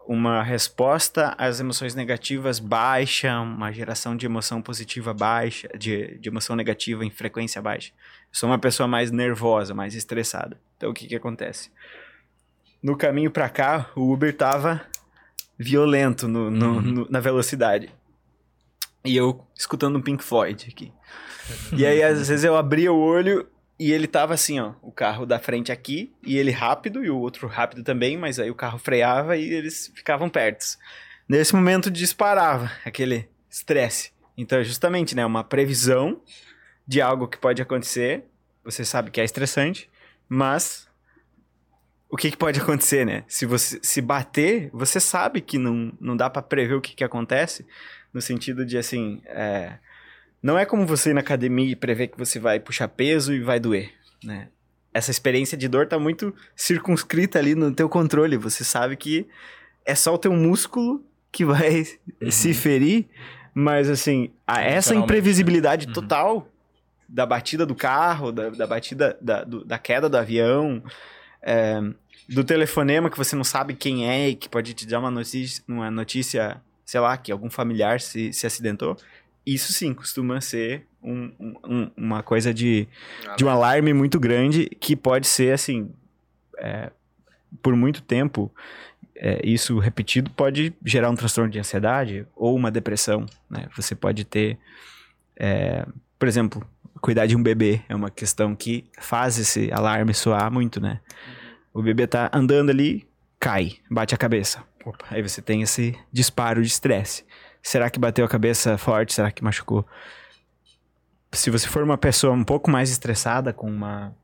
uma 0.09 0.43
resposta 0.43 1.35
às 1.37 1.61
emoções 1.61 1.95
negativas 1.95 2.59
baixa, 2.59 3.39
uma 3.41 3.71
geração 3.71 4.17
de 4.17 4.25
emoção 4.25 4.63
positiva 4.63 5.13
baixa, 5.13 5.69
de, 5.77 6.17
de 6.17 6.31
emoção 6.31 6.57
negativa 6.57 7.05
em 7.05 7.11
frequência 7.11 7.61
baixa. 7.61 7.93
Eu 7.93 8.39
sou 8.39 8.49
uma 8.49 8.59
pessoa 8.59 8.89
mais 8.89 9.11
nervosa, 9.11 9.75
mais 9.75 9.95
estressada. 9.95 10.59
Então, 10.79 10.91
o 10.91 10.95
que, 10.95 11.07
que 11.07 11.15
acontece? 11.15 11.71
No 12.83 12.97
caminho 12.97 13.31
para 13.31 13.51
cá, 13.51 13.91
o 13.95 14.11
Uber 14.11 14.35
tava 14.35 14.81
violento 15.59 16.27
no, 16.27 16.51
no, 16.51 16.67
uhum. 16.77 16.81
no, 16.81 17.07
na 17.11 17.21
velocidade. 17.21 17.91
E 19.05 19.15
eu 19.15 19.47
escutando 19.55 19.99
um 19.99 20.03
Pink 20.03 20.25
Floyd 20.25 20.69
aqui. 20.73 20.91
E 21.77 21.85
aí, 21.85 22.03
às 22.03 22.17
vezes, 22.29 22.45
eu 22.45 22.57
abria 22.57 22.91
o 22.91 22.99
olho 22.99 23.47
e 23.79 23.93
ele 23.93 24.07
tava 24.07 24.35
assim, 24.35 24.59
ó, 24.59 24.73
o 24.83 24.91
carro 24.91 25.25
da 25.25 25.39
frente 25.39 25.71
aqui, 25.71 26.13
e 26.23 26.37
ele 26.37 26.51
rápido, 26.51 27.05
e 27.05 27.11
o 27.11 27.19
outro 27.19 27.47
rápido 27.47 27.85
também, 27.85 28.17
mas 28.17 28.41
aí 28.41 28.51
o 28.51 28.55
carro 28.55 28.79
freava 28.79 29.37
e 29.37 29.53
eles 29.53 29.93
ficavam 29.95 30.29
perto. 30.29 30.65
Nesse 31.29 31.55
momento 31.55 31.91
disparava 31.91 32.73
aquele 32.85 33.29
estresse. 33.49 34.13
Então, 34.37 34.59
é 34.59 34.65
justamente, 34.65 35.15
né, 35.15 35.25
uma 35.25 35.45
previsão 35.45 36.21
de 36.87 37.01
algo 37.01 37.29
que 37.29 37.39
pode 37.39 37.63
acontecer, 37.63 38.25
você 38.65 38.85
sabe 38.85 39.11
que 39.11 39.21
é 39.21 39.25
estressante, 39.25 39.89
mas 40.29 40.89
o 42.11 42.17
que, 42.17 42.31
que 42.31 42.37
pode 42.37 42.59
acontecer, 42.61 43.05
né? 43.05 43.25
Se 43.29 43.47
você 43.47 43.79
se 43.83 44.01
bater, 44.01 44.71
você 44.73 44.99
sabe 44.99 45.41
que 45.41 45.59
não, 45.59 45.93
não 46.01 46.17
dá 46.17 46.29
para 46.31 46.43
prever 46.43 46.75
o 46.75 46.81
que, 46.81 46.95
que 46.95 47.05
acontece, 47.05 47.67
no 48.13 48.21
sentido 48.21 48.65
de 48.65 48.79
assim, 48.79 49.21
é, 49.27 49.79
não 50.43 50.59
é 50.59 50.65
como 50.65 50.87
você 50.87 51.11
ir 51.11 51.15
na 51.15 51.21
academia 51.21 51.73
e 51.73 51.77
prever 51.77 52.09
que 52.09 52.19
você 52.19 52.39
vai 52.39 52.61
puxar 52.61 52.89
peso 52.89 53.33
e 53.33 53.41
vai 53.41 53.59
doer, 53.59 53.93
né? 54.23 54.49
Essa 54.93 55.11
experiência 55.11 55.57
de 55.57 55.69
dor 55.69 55.87
tá 55.87 55.99
muito 55.99 56.35
circunscrita 56.57 57.39
ali 57.39 57.55
no 57.55 57.73
teu 57.73 57.89
controle. 57.89 58.37
Você 58.37 58.65
sabe 58.65 58.97
que 58.97 59.27
é 59.85 59.95
só 59.95 60.15
o 60.15 60.19
teu 60.19 60.33
músculo 60.33 61.05
que 61.31 61.45
vai 61.45 61.85
uhum. 62.23 62.31
se 62.31 62.55
ferir, 62.55 63.07
mas 63.55 63.89
assim, 63.89 64.31
a, 64.47 64.63
essa 64.63 64.95
imprevisibilidade 64.95 65.87
uhum. 65.87 65.93
total 65.93 66.49
da 67.09 67.25
batida 67.27 67.65
do 67.65 67.75
carro, 67.75 68.33
da, 68.33 68.51
da 68.51 68.67
batida 68.67 69.17
da, 69.21 69.45
do- 69.45 69.65
da 69.65 69.79
queda 69.79 70.09
do 70.09 70.17
avião, 70.17 70.83
é, 71.43 71.81
do 72.29 72.43
telefonema 72.43 73.11
que 73.11 73.17
você 73.17 73.37
não 73.37 73.45
sabe 73.45 73.75
quem 73.75 74.09
é 74.09 74.31
e 74.31 74.35
que 74.35 74.49
pode 74.49 74.75
te 74.75 74.87
dar 74.87 75.01
uma 75.01 75.11
notícia, 75.11 75.63
uma 75.69 75.91
notícia 75.91 76.61
sei 76.89 77.01
lá, 77.01 77.19
que 77.19 77.31
algum 77.31 77.51
familiar 77.51 78.01
se, 78.01 78.33
se 78.33 78.47
acidentou. 78.47 78.97
Isso 79.55 79.73
sim 79.73 79.95
costuma 79.95 80.41
ser 80.41 80.87
um- 81.03 81.33
um- 81.41 81.55
um- 81.65 81.91
uma 81.97 82.23
coisa 82.23 82.53
de, 82.53 82.87
de 83.37 83.45
um 83.45 83.49
alarme 83.49 83.93
muito 83.95 84.21
grande 84.21 84.67
que 84.81 84.95
pode 84.95 85.27
ser 85.27 85.53
assim, 85.55 85.91
é, 86.59 86.91
por 87.63 87.75
muito 87.75 88.03
tempo, 88.03 88.53
é, 89.17 89.41
isso 89.45 89.79
repetido 89.79 90.31
pode 90.31 90.73
gerar 90.85 91.09
um 91.11 91.15
transtorno 91.15 91.51
de 91.51 91.59
ansiedade 91.59 92.27
ou 92.37 92.55
uma 92.55 92.71
depressão, 92.71 93.25
né? 93.49 93.69
Você 93.75 93.95
pode 93.95 94.25
ter, 94.25 94.59
é, 95.37 95.87
por 96.19 96.29
exemplo, 96.29 96.63
cuidar 97.01 97.27
de 97.27 97.35
um 97.37 97.43
bebê 97.43 97.81
é 97.89 97.95
uma 97.95 98.11
questão 98.11 98.55
que 98.55 98.85
faz 99.01 99.39
esse 99.39 99.73
alarme 99.73 100.13
soar 100.13 100.53
muito, 100.53 100.81
né? 100.81 101.01
O 101.73 101.81
bebê 101.83 102.07
tá 102.07 102.29
andando 102.35 102.71
ali, 102.71 103.09
cai, 103.41 103.77
bate 103.91 104.15
a 104.15 104.19
cabeça. 104.19 104.63
Opa, 104.85 105.07
aí 105.11 105.23
você 105.23 105.41
tem 105.41 105.63
esse 105.63 105.95
disparo 106.13 106.61
de 106.63 106.69
estresse. 106.69 107.25
Será 107.63 107.91
que 107.91 107.99
bateu 107.99 108.25
a 108.25 108.29
cabeça 108.29 108.79
forte? 108.79 109.15
Será 109.15 109.31
que 109.31 109.43
machucou? 109.43 109.87
Se 111.33 111.51
você 111.51 111.69
for 111.69 111.83
uma 111.83 111.99
pessoa 111.99 112.33
um 112.33 112.45
pouco 112.45 112.71
mais 112.71 112.91
estressada, 112.91 113.53
com 113.53 113.71
uma, 113.71 114.15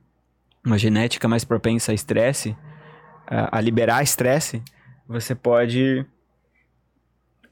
uma 0.64 0.79
genética 0.79 1.29
mais 1.29 1.45
propensa 1.45 1.93
a 1.93 1.95
estresse, 1.95 2.57
a, 3.26 3.59
a 3.59 3.61
liberar 3.61 4.03
estresse, 4.03 4.62
você 5.07 5.35
pode, 5.35 6.07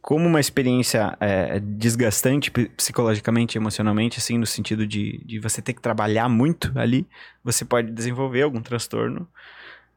como 0.00 0.26
uma 0.26 0.40
experiência 0.40 1.16
é, 1.20 1.60
desgastante 1.60 2.50
psicologicamente, 2.50 3.58
emocionalmente, 3.58 4.18
assim, 4.18 4.38
no 4.38 4.46
sentido 4.46 4.86
de, 4.86 5.22
de 5.24 5.38
você 5.38 5.60
ter 5.60 5.74
que 5.74 5.82
trabalhar 5.82 6.28
muito 6.28 6.72
ali, 6.78 7.06
você 7.44 7.64
pode 7.64 7.90
desenvolver 7.92 8.42
algum 8.42 8.62
transtorno 8.62 9.28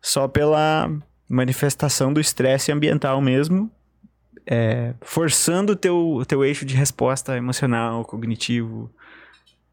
só 0.01 0.27
pela 0.27 0.91
manifestação 1.27 2.13
do 2.13 2.19
estresse 2.19 2.71
ambiental 2.71 3.19
mesmo, 3.21 3.71
é, 4.47 4.93
forçando 5.01 5.73
o 5.73 5.75
teu, 5.75 6.23
teu 6.27 6.43
eixo 6.45 6.65
de 6.65 6.75
resposta 6.75 7.35
emocional, 7.37 8.03
cognitivo, 8.05 8.89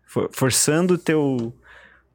for- 0.07 0.31
forçando 0.33 0.95
o 0.95 0.99
teu, 0.99 1.55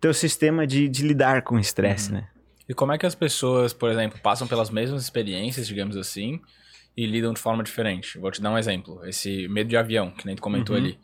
teu 0.02 0.14
sistema 0.14 0.66
de, 0.66 0.88
de 0.90 1.04
lidar 1.06 1.42
com 1.44 1.56
o 1.56 1.60
estresse, 1.60 2.12
né? 2.12 2.28
E 2.68 2.74
como 2.74 2.92
é 2.92 2.98
que 2.98 3.06
as 3.06 3.16
pessoas, 3.16 3.72
por 3.74 3.90
exemplo, 3.90 4.20
passam 4.22 4.46
pelas 4.48 4.70
mesmas 4.70 5.02
experiências, 5.04 5.68
digamos 5.68 5.96
assim, 5.96 6.42
e 6.98 7.06
lidam 7.06 7.34
de 7.34 7.40
forma 7.40 7.64
diferente? 7.64 8.18
Vou 8.18 8.30
te 8.32 8.42
dar 8.42 8.52
um 8.52 8.58
exemplo. 8.58 9.00
Esse 9.06 9.48
medo 9.48 9.70
de 9.70 9.78
avião, 9.78 10.12
que 10.12 10.26
nem 10.26 10.36
tu 10.36 10.42
comentou 10.42 10.76
Uhum. 10.76 10.82
ali. 10.82 11.00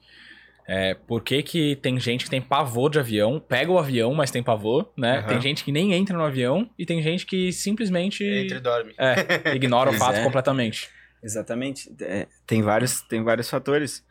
É, 0.67 0.93
por 0.93 1.21
que, 1.21 1.43
que 1.43 1.75
tem 1.77 1.99
gente 1.99 2.23
que 2.23 2.29
tem 2.29 2.41
pavor 2.41 2.89
de 2.89 2.97
avião, 2.97 3.37
pega 3.39 3.69
o 3.71 3.77
avião, 3.77 4.13
mas 4.13 4.31
tem 4.31 4.41
pavor, 4.41 4.91
né? 4.97 5.17
Aham. 5.19 5.27
Tem 5.27 5.41
gente 5.41 5.63
que 5.63 5.71
nem 5.73 5.93
entra 5.93 6.17
no 6.17 6.23
avião 6.23 6.69
e 6.79 6.85
tem 6.85 7.01
gente 7.01 7.25
que 7.25 7.51
simplesmente 7.51 8.23
Entre 8.23 8.57
e 8.57 8.61
dorme. 8.61 8.93
é, 8.97 9.53
ignora 9.53 9.89
o 9.89 9.93
fato 9.99 10.19
é. 10.19 10.23
completamente. 10.23 10.89
Exatamente. 11.23 11.91
É, 12.01 12.27
tem, 12.45 12.61
vários, 12.61 13.01
tem 13.01 13.23
vários 13.23 13.49
fatores. 13.49 14.03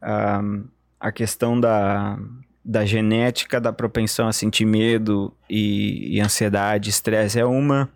Ahm, 0.00 0.64
a 0.98 1.12
questão 1.12 1.58
da, 1.60 2.18
da 2.64 2.84
genética, 2.84 3.60
da 3.60 3.72
propensão 3.72 4.26
a 4.26 4.32
sentir 4.32 4.64
medo 4.64 5.32
e, 5.50 6.16
e 6.16 6.20
ansiedade, 6.20 6.90
estresse 6.90 7.38
é 7.38 7.44
uma, 7.44 7.88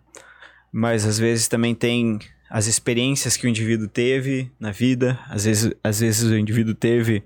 mas 0.71 1.05
às 1.05 1.17
vezes 1.17 1.47
também 1.47 1.73
tem 1.73 2.19
as 2.49 2.67
experiências 2.67 3.35
que 3.37 3.47
o 3.47 3.49
indivíduo 3.49 3.87
teve 3.87 4.51
na 4.59 4.71
vida. 4.71 5.17
Às 5.27 5.45
vezes, 5.45 5.73
às 5.83 5.99
vezes 6.01 6.23
o 6.29 6.37
indivíduo 6.37 6.75
teve 6.75 7.23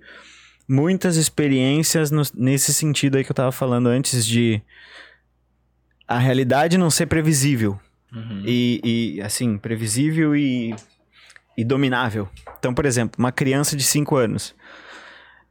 muitas 0.68 1.16
experiências 1.18 2.10
no- 2.12 2.22
nesse 2.34 2.74
sentido 2.74 3.18
aí 3.18 3.24
que 3.24 3.32
eu 3.32 3.36
tava 3.36 3.52
falando 3.52 3.88
antes 3.88 4.26
de 4.26 4.62
a 6.08 6.18
realidade 6.20 6.78
não 6.78 6.90
ser 6.90 7.08
previsível 7.08 7.80
Uhum. 8.14 8.44
e, 8.46 9.16
e, 9.18 9.22
assim, 9.22 9.58
previsível 9.58 10.36
e, 10.36 10.74
e 11.58 11.64
dominável. 11.64 12.28
Então, 12.60 12.74
por 12.74 12.86
exemplo, 12.86 13.16
uma 13.18 13.32
criança 13.32 13.76
de 13.76 13.84
5 13.84 14.16
anos 14.16 14.56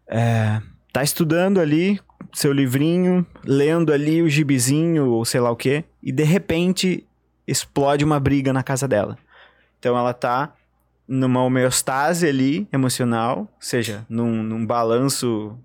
é, 0.06 0.60
tá 0.92 1.02
estudando 1.02 1.60
ali 1.60 2.00
seu 2.32 2.52
livrinho, 2.52 3.26
lendo 3.44 3.92
ali 3.92 4.22
o 4.22 4.28
gibizinho 4.28 5.10
ou 5.10 5.24
sei 5.24 5.40
lá 5.40 5.50
o 5.50 5.56
que, 5.56 5.84
e 6.02 6.10
de 6.10 6.24
repente 6.24 7.06
explode 7.46 8.04
uma 8.04 8.18
briga 8.18 8.52
na 8.52 8.62
casa 8.62 8.88
dela. 8.88 9.16
Então 9.78 9.96
ela 9.96 10.12
tá 10.12 10.54
numa 11.06 11.42
homeostase 11.42 12.26
ali 12.26 12.66
emocional, 12.72 13.40
ou 13.40 13.48
seja, 13.60 14.04
num, 14.08 14.42
num 14.42 14.66
balanço 14.66 15.56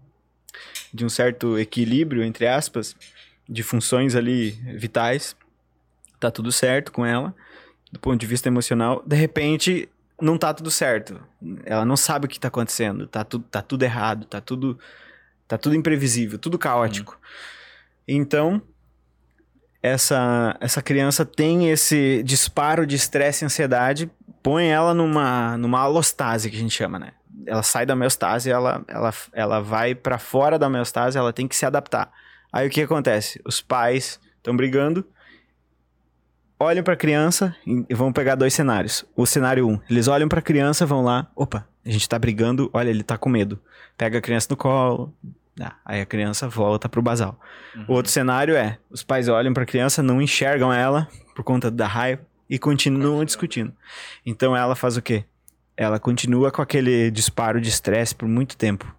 de 0.93 1.05
um 1.05 1.09
certo 1.09 1.57
equilíbrio, 1.57 2.23
entre 2.23 2.47
aspas, 2.47 2.95
de 3.47 3.63
funções 3.63 4.15
ali 4.15 4.51
vitais 4.77 5.35
tá 6.19 6.29
tudo 6.29 6.51
certo 6.51 6.91
com 6.91 7.05
ela, 7.05 7.33
do 7.91 7.99
ponto 7.99 8.19
de 8.19 8.27
vista 8.27 8.49
emocional, 8.49 9.01
de 9.05 9.15
repente 9.15 9.89
não 10.21 10.37
tá 10.37 10.53
tudo 10.53 10.69
certo. 10.71 11.21
Ela 11.65 11.85
não 11.85 11.97
sabe 11.97 12.25
o 12.25 12.29
que 12.29 12.39
tá 12.39 12.47
acontecendo, 12.47 13.07
tá 13.07 13.23
tudo, 13.23 13.45
tá 13.45 13.61
tudo 13.61 13.83
errado, 13.83 14.25
tá 14.25 14.41
tudo 14.41 14.77
tá 15.47 15.57
tudo 15.57 15.75
imprevisível, 15.75 16.37
tudo 16.37 16.59
caótico. 16.59 17.19
Então, 18.07 18.61
essa 19.81 20.55
essa 20.59 20.81
criança 20.81 21.25
tem 21.25 21.69
esse 21.69 22.21
disparo 22.23 22.85
de 22.85 22.95
estresse 22.95 23.43
e 23.43 23.45
ansiedade, 23.45 24.11
põe 24.43 24.67
ela 24.67 24.93
numa 24.93 25.57
numa 25.57 25.79
alostase 25.79 26.49
que 26.49 26.55
a 26.55 26.59
gente 26.59 26.75
chama, 26.75 26.99
né? 26.99 27.13
Ela 27.45 27.63
sai 27.63 27.85
da 27.85 27.93
homeostase, 27.93 28.49
ela 28.49 28.83
ela 28.87 29.13
ela 29.33 29.59
vai 29.61 29.95
pra 29.95 30.19
fora 30.19 30.59
da 30.59 30.67
homeostase, 30.67 31.17
ela 31.17 31.33
tem 31.33 31.47
que 31.47 31.55
se 31.55 31.65
adaptar. 31.65 32.11
Aí 32.51 32.67
o 32.67 32.69
que 32.69 32.81
acontece? 32.81 33.41
Os 33.45 33.61
pais 33.61 34.19
estão 34.37 34.55
brigando, 34.55 35.05
olham 36.59 36.83
pra 36.83 36.95
criança 36.95 37.55
e 37.65 37.93
vão 37.95 38.11
pegar 38.11 38.35
dois 38.35 38.53
cenários. 38.53 39.05
O 39.15 39.25
cenário 39.25 39.65
1, 39.67 39.71
um, 39.71 39.79
eles 39.89 40.07
olham 40.07 40.27
pra 40.27 40.41
criança, 40.41 40.85
vão 40.85 41.03
lá, 41.03 41.31
opa, 41.35 41.65
a 41.85 41.89
gente 41.89 42.07
tá 42.07 42.19
brigando, 42.19 42.69
olha, 42.73 42.89
ele 42.89 43.03
tá 43.03 43.17
com 43.17 43.29
medo. 43.29 43.59
Pega 43.97 44.17
a 44.17 44.21
criança 44.21 44.47
no 44.49 44.57
colo, 44.57 45.13
ah, 45.59 45.75
aí 45.85 46.01
a 46.01 46.05
criança 46.05 46.47
volta 46.47 46.89
pro 46.89 47.01
basal. 47.01 47.39
O 47.87 47.93
outro 47.93 48.11
cenário 48.11 48.55
é, 48.55 48.77
os 48.89 49.03
pais 49.03 49.27
olham 49.27 49.53
pra 49.53 49.65
criança, 49.65 50.03
não 50.03 50.21
enxergam 50.21 50.71
ela 50.71 51.07
por 51.35 51.43
conta 51.43 51.71
da 51.71 51.87
raiva 51.87 52.21
e 52.49 52.59
continuam 52.59 53.23
discutindo. 53.23 53.73
Então 54.25 54.55
ela 54.55 54.75
faz 54.75 54.97
o 54.97 55.01
quê? 55.01 55.23
Ela 55.77 55.99
continua 55.99 56.51
com 56.51 56.61
aquele 56.61 57.09
disparo 57.09 57.61
de 57.61 57.69
estresse 57.69 58.13
por 58.13 58.27
muito 58.27 58.57
tempo. 58.57 58.93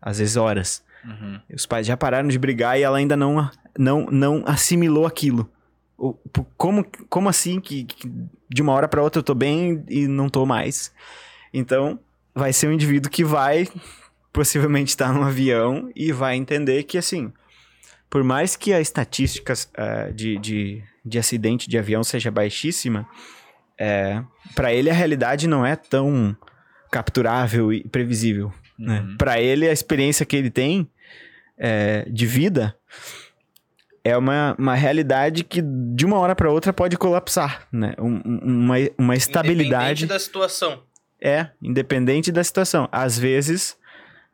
Às 0.00 0.18
vezes 0.18 0.36
horas. 0.36 0.84
Uhum. 1.04 1.40
Os 1.52 1.66
pais 1.66 1.86
já 1.86 1.96
pararam 1.96 2.28
de 2.28 2.38
brigar 2.38 2.78
e 2.78 2.82
ela 2.82 2.98
ainda 2.98 3.16
não, 3.16 3.50
não, 3.76 4.06
não 4.06 4.42
assimilou 4.46 5.06
aquilo. 5.06 5.50
Como, 6.56 6.84
como 7.08 7.28
assim 7.28 7.60
que, 7.60 7.84
que 7.84 8.10
de 8.48 8.62
uma 8.62 8.72
hora 8.72 8.88
para 8.88 9.02
outra 9.02 9.20
eu 9.20 9.24
tô 9.24 9.34
bem 9.34 9.84
e 9.88 10.08
não 10.08 10.28
tô 10.28 10.44
mais? 10.44 10.92
Então, 11.52 12.00
vai 12.34 12.52
ser 12.52 12.68
um 12.68 12.72
indivíduo 12.72 13.10
que 13.10 13.24
vai 13.24 13.68
possivelmente 14.32 14.90
estar 14.90 15.12
num 15.12 15.22
avião 15.22 15.90
e 15.94 16.10
vai 16.12 16.36
entender 16.36 16.82
que, 16.84 16.98
assim, 16.98 17.32
por 18.10 18.24
mais 18.24 18.56
que 18.56 18.72
a 18.72 18.80
estatística 18.80 19.54
eh, 19.74 20.12
de, 20.12 20.38
de, 20.38 20.82
de 21.04 21.18
acidente 21.18 21.68
de 21.68 21.78
avião 21.78 22.02
seja 22.02 22.30
baixíssima, 22.30 23.06
é, 23.78 24.22
para 24.54 24.72
ele 24.72 24.90
a 24.90 24.94
realidade 24.94 25.46
não 25.46 25.64
é 25.64 25.76
tão 25.76 26.36
capturável 26.90 27.72
e 27.72 27.88
previsível 27.88 28.52
né? 28.82 29.00
Uhum. 29.00 29.16
Para 29.16 29.40
ele, 29.40 29.68
a 29.68 29.72
experiência 29.72 30.26
que 30.26 30.36
ele 30.36 30.50
tem 30.50 30.88
é, 31.56 32.04
de 32.10 32.26
vida 32.26 32.76
é 34.04 34.16
uma, 34.16 34.54
uma 34.58 34.74
realidade 34.74 35.44
que 35.44 35.62
de 35.62 36.04
uma 36.04 36.18
hora 36.18 36.34
para 36.34 36.50
outra 36.50 36.72
pode 36.72 36.96
colapsar, 36.96 37.66
né? 37.72 37.94
Um- 37.98 38.20
um- 38.24 38.40
uma, 38.64 38.74
uma 38.98 39.14
estabilidade 39.16 40.04
Independente 40.04 40.06
da 40.06 40.18
situação. 40.18 40.82
é 41.22 41.48
independente 41.62 42.32
da 42.32 42.42
situação. 42.42 42.88
Às 42.90 43.18
vezes 43.18 43.76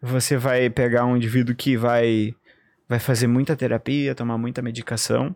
você 0.01 0.37
vai 0.37 0.71
pegar 0.71 1.05
um 1.05 1.17
indivíduo 1.17 1.55
que 1.55 1.77
vai 1.77 2.35
vai 2.89 2.99
fazer 2.99 3.27
muita 3.27 3.55
terapia, 3.55 4.15
tomar 4.15 4.39
muita 4.39 4.63
medicação 4.63 5.35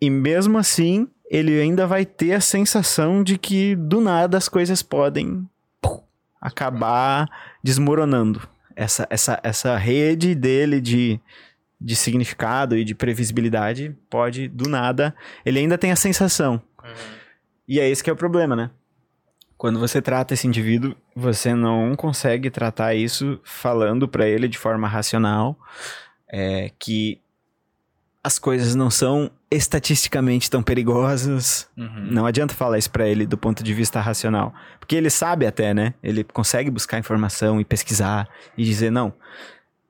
e 0.00 0.10
mesmo 0.10 0.58
assim 0.58 1.06
ele 1.30 1.60
ainda 1.60 1.86
vai 1.86 2.04
ter 2.04 2.32
a 2.32 2.40
sensação 2.40 3.22
de 3.22 3.38
que 3.38 3.76
do 3.76 4.00
nada 4.00 4.36
as 4.36 4.48
coisas 4.48 4.82
podem 4.82 5.48
pum, 5.80 6.02
acabar 6.40 7.28
desmoronando. 7.62 8.40
Essa, 8.74 9.06
essa, 9.10 9.38
essa 9.44 9.76
rede 9.76 10.34
dele 10.34 10.80
de, 10.80 11.20
de 11.80 11.96
significado 11.96 12.76
e 12.76 12.84
de 12.84 12.94
previsibilidade 12.94 13.96
pode, 14.10 14.48
do 14.48 14.68
nada, 14.68 15.14
ele 15.44 15.58
ainda 15.58 15.78
tem 15.78 15.90
a 15.90 15.96
sensação. 15.96 16.60
Uhum. 16.84 16.90
E 17.66 17.80
é 17.80 17.88
esse 17.88 18.02
que 18.04 18.10
é 18.10 18.12
o 18.12 18.16
problema, 18.16 18.54
né? 18.54 18.70
Quando 19.56 19.78
você 19.78 20.00
trata 20.02 20.34
esse 20.34 20.46
indivíduo, 20.46 20.94
você 21.14 21.54
não 21.54 21.94
consegue 21.94 22.50
tratar 22.50 22.94
isso 22.94 23.38
falando 23.44 24.08
pra 24.08 24.26
ele 24.26 24.48
de 24.48 24.58
forma 24.58 24.88
racional, 24.88 25.58
é, 26.30 26.70
que 26.78 27.20
as 28.22 28.38
coisas 28.38 28.74
não 28.74 28.90
são 28.90 29.30
estatisticamente 29.50 30.50
tão 30.50 30.62
perigosas, 30.62 31.68
Uhum. 31.76 32.08
não 32.10 32.26
adianta 32.26 32.54
falar 32.54 32.78
isso 32.78 32.90
pra 32.90 33.08
ele 33.08 33.26
do 33.26 33.36
ponto 33.38 33.62
de 33.62 33.72
vista 33.74 34.00
racional. 34.00 34.54
Porque 34.78 34.94
ele 34.94 35.10
sabe 35.10 35.46
até, 35.46 35.72
né? 35.74 35.94
Ele 36.02 36.22
consegue 36.24 36.70
buscar 36.70 36.98
informação 36.98 37.60
e 37.60 37.64
pesquisar 37.64 38.28
e 38.56 38.64
dizer, 38.64 38.90
não, 38.90 39.12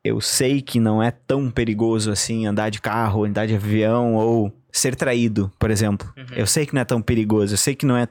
eu 0.02 0.21
sei 0.21 0.62
que 0.62 0.80
não 0.80 1.02
é 1.02 1.11
tão 1.11 1.50
perigoso 1.50 2.11
assim 2.11 2.47
andar 2.47 2.71
de 2.71 2.80
carro, 2.80 3.25
andar 3.25 3.47
de 3.47 3.54
avião 3.54 4.14
ou 4.14 4.52
ser 4.73 4.95
traído, 4.95 5.52
por 5.59 5.71
exemplo. 5.71 6.12
Uhum. 6.16 6.37
Eu 6.37 6.47
sei 6.47 6.64
que 6.64 6.75
não 6.75 6.80
é 6.80 6.85
tão 6.85 7.02
perigoso, 7.02 7.54
eu 7.54 7.59
sei 7.59 7.75
que 7.75 7.87
não 7.87 7.97
é 7.97 8.09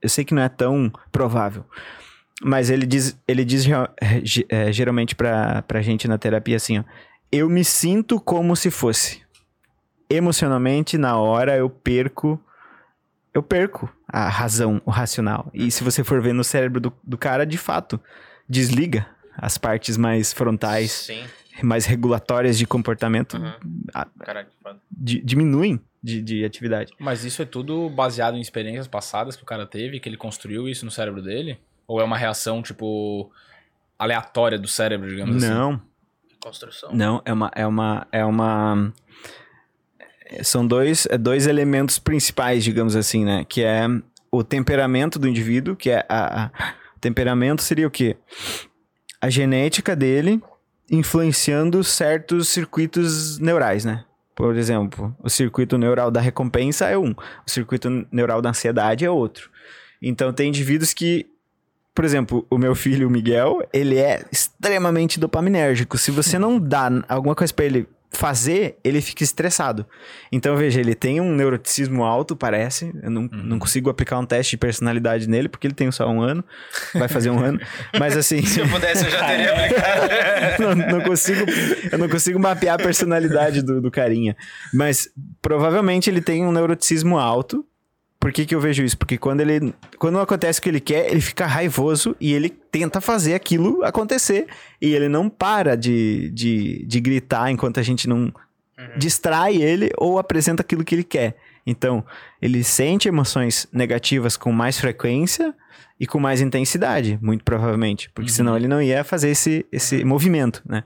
eu 0.00 0.08
sei 0.08 0.24
que 0.24 0.34
não 0.34 0.42
é 0.42 0.48
tão 0.48 0.92
provável. 1.10 1.64
Mas 2.42 2.68
ele 2.70 2.86
diz, 2.86 3.18
ele 3.26 3.44
diz 3.44 3.64
é, 4.48 4.72
geralmente 4.72 5.14
pra, 5.14 5.62
pra 5.62 5.82
gente 5.82 6.06
na 6.06 6.18
terapia 6.18 6.56
assim, 6.56 6.78
ó, 6.78 6.84
eu 7.32 7.48
me 7.48 7.64
sinto 7.64 8.20
como 8.20 8.54
se 8.54 8.70
fosse. 8.70 9.22
Emocionalmente, 10.08 10.98
na 10.98 11.16
hora, 11.16 11.56
eu 11.56 11.68
perco 11.68 12.40
eu 13.32 13.42
perco 13.42 13.92
a 14.06 14.28
razão, 14.28 14.80
o 14.84 14.90
racional. 14.90 15.50
E 15.52 15.68
se 15.70 15.82
você 15.82 16.04
for 16.04 16.22
ver 16.22 16.32
no 16.32 16.44
cérebro 16.44 16.80
do, 16.80 16.92
do 17.02 17.18
cara, 17.18 17.44
de 17.44 17.58
fato, 17.58 18.00
desliga 18.48 19.08
as 19.36 19.58
partes 19.58 19.96
mais 19.96 20.32
frontais, 20.32 20.90
Sim. 20.92 21.24
mais 21.62 21.86
regulatórias 21.86 22.56
de 22.58 22.66
comportamento, 22.66 23.36
Uhum. 23.36 23.52
a- 23.94 24.06
Caraca, 24.20 24.50
di- 24.90 25.20
diminuem 25.22 25.80
de, 26.02 26.20
de 26.22 26.44
atividade. 26.44 26.92
Mas 26.98 27.24
isso 27.24 27.40
é 27.42 27.44
tudo 27.44 27.88
baseado 27.88 28.36
em 28.36 28.40
experiências 28.40 28.86
passadas 28.86 29.36
que 29.36 29.42
o 29.42 29.46
cara 29.46 29.66
teve, 29.66 29.98
que 30.00 30.08
ele 30.08 30.16
construiu 30.16 30.68
isso 30.68 30.84
no 30.84 30.90
cérebro 30.90 31.22
dele? 31.22 31.58
Ou 31.86 32.00
é 32.00 32.04
uma 32.04 32.16
reação, 32.16 32.62
tipo, 32.62 33.30
aleatória 33.98 34.58
do 34.58 34.68
cérebro, 34.68 35.08
digamos 35.08 35.36
assim? 35.36 35.48
Não, 35.54 35.80
Construção. 36.40 36.90
não, 36.92 37.22
é 37.24 37.32
uma, 37.32 37.50
é 37.54 37.66
uma, 37.66 38.06
é 38.12 38.24
uma... 38.24 38.92
São 40.42 40.66
dois, 40.66 41.06
é 41.10 41.16
dois 41.18 41.46
elementos 41.46 41.98
principais, 41.98 42.64
digamos 42.64 42.96
assim, 42.96 43.24
né? 43.24 43.44
Que 43.48 43.62
é 43.62 43.86
o 44.30 44.42
temperamento 44.42 45.18
do 45.18 45.28
indivíduo, 45.28 45.76
que 45.76 45.90
é 45.90 46.04
a... 46.08 46.44
a- 46.46 46.74
o 46.96 47.00
temperamento 47.04 47.60
seria 47.62 47.86
o 47.86 47.90
quê? 47.90 48.16
A 49.24 49.30
genética 49.30 49.96
dele 49.96 50.38
influenciando 50.90 51.82
certos 51.82 52.46
circuitos 52.50 53.38
neurais, 53.38 53.82
né? 53.82 54.04
Por 54.36 54.54
exemplo, 54.54 55.16
o 55.18 55.30
circuito 55.30 55.78
neural 55.78 56.10
da 56.10 56.20
recompensa 56.20 56.90
é 56.90 56.98
um, 56.98 57.12
o 57.12 57.50
circuito 57.50 57.88
neural 58.12 58.42
da 58.42 58.50
ansiedade 58.50 59.02
é 59.02 59.10
outro. 59.10 59.48
Então 60.02 60.30
tem 60.30 60.48
indivíduos 60.48 60.92
que, 60.92 61.24
por 61.94 62.04
exemplo, 62.04 62.46
o 62.50 62.58
meu 62.58 62.74
filho, 62.74 63.08
o 63.08 63.10
Miguel, 63.10 63.66
ele 63.72 63.96
é 63.96 64.26
extremamente 64.30 65.18
dopaminérgico. 65.18 65.96
Se 65.96 66.10
você 66.10 66.38
não 66.38 66.60
dá 66.60 66.90
alguma 67.08 67.34
coisa 67.34 67.54
pra 67.54 67.64
ele 67.64 67.88
fazer, 68.14 68.78
ele 68.82 69.00
fica 69.00 69.22
estressado. 69.22 69.86
Então, 70.30 70.56
veja, 70.56 70.80
ele 70.80 70.94
tem 70.94 71.20
um 71.20 71.34
neuroticismo 71.34 72.04
alto, 72.04 72.34
parece. 72.34 72.92
Eu 73.02 73.10
não, 73.10 73.22
não 73.22 73.58
consigo 73.58 73.90
aplicar 73.90 74.18
um 74.18 74.26
teste 74.26 74.52
de 74.52 74.58
personalidade 74.58 75.28
nele, 75.28 75.48
porque 75.48 75.66
ele 75.66 75.74
tem 75.74 75.90
só 75.90 76.08
um 76.08 76.20
ano. 76.22 76.44
Vai 76.94 77.08
fazer 77.08 77.30
um 77.30 77.38
ano. 77.38 77.60
Mas 77.98 78.16
assim. 78.16 78.42
Se 78.42 78.60
eu 78.60 78.68
pudesse, 78.68 79.04
eu 79.04 79.10
já 79.10 79.26
teria 79.26 79.52
aplicado. 79.54 80.62
não, 80.62 80.98
não 80.98 81.00
consigo, 81.02 81.44
eu 81.90 81.98
não 81.98 82.08
consigo 82.08 82.38
mapear 82.38 82.74
a 82.74 82.82
personalidade 82.82 83.62
do, 83.62 83.80
do 83.80 83.90
carinha. 83.90 84.36
Mas 84.72 85.08
provavelmente 85.42 86.08
ele 86.08 86.20
tem 86.20 86.44
um 86.44 86.52
neuroticismo 86.52 87.18
alto. 87.18 87.64
Por 88.24 88.32
que, 88.32 88.46
que 88.46 88.54
eu 88.54 88.60
vejo 88.60 88.82
isso? 88.82 88.96
Porque 88.96 89.18
quando 89.18 89.42
ele. 89.42 89.74
Quando 89.98 90.14
não 90.14 90.22
acontece 90.22 90.58
o 90.58 90.62
que 90.62 90.70
ele 90.70 90.80
quer, 90.80 91.10
ele 91.10 91.20
fica 91.20 91.44
raivoso 91.44 92.16
e 92.18 92.32
ele 92.32 92.48
tenta 92.48 92.98
fazer 92.98 93.34
aquilo 93.34 93.84
acontecer. 93.84 94.46
E 94.80 94.94
ele 94.94 95.10
não 95.10 95.28
para 95.28 95.76
de, 95.76 96.30
de, 96.30 96.86
de 96.86 97.00
gritar 97.00 97.50
enquanto 97.50 97.78
a 97.78 97.82
gente 97.82 98.08
não 98.08 98.32
distrai 98.96 99.56
ele 99.56 99.90
ou 99.98 100.18
apresenta 100.18 100.62
aquilo 100.62 100.82
que 100.82 100.94
ele 100.94 101.04
quer. 101.04 101.36
Então, 101.66 102.02
ele 102.40 102.64
sente 102.64 103.08
emoções 103.08 103.66
negativas 103.70 104.38
com 104.38 104.50
mais 104.50 104.80
frequência 104.80 105.54
e 106.00 106.06
com 106.06 106.18
mais 106.18 106.40
intensidade, 106.40 107.18
muito 107.20 107.44
provavelmente. 107.44 108.08
Porque 108.14 108.30
Uhum. 108.30 108.36
senão 108.36 108.56
ele 108.56 108.68
não 108.68 108.80
ia 108.80 109.04
fazer 109.04 109.28
esse, 109.28 109.66
esse 109.70 110.02
movimento, 110.02 110.62
né? 110.66 110.82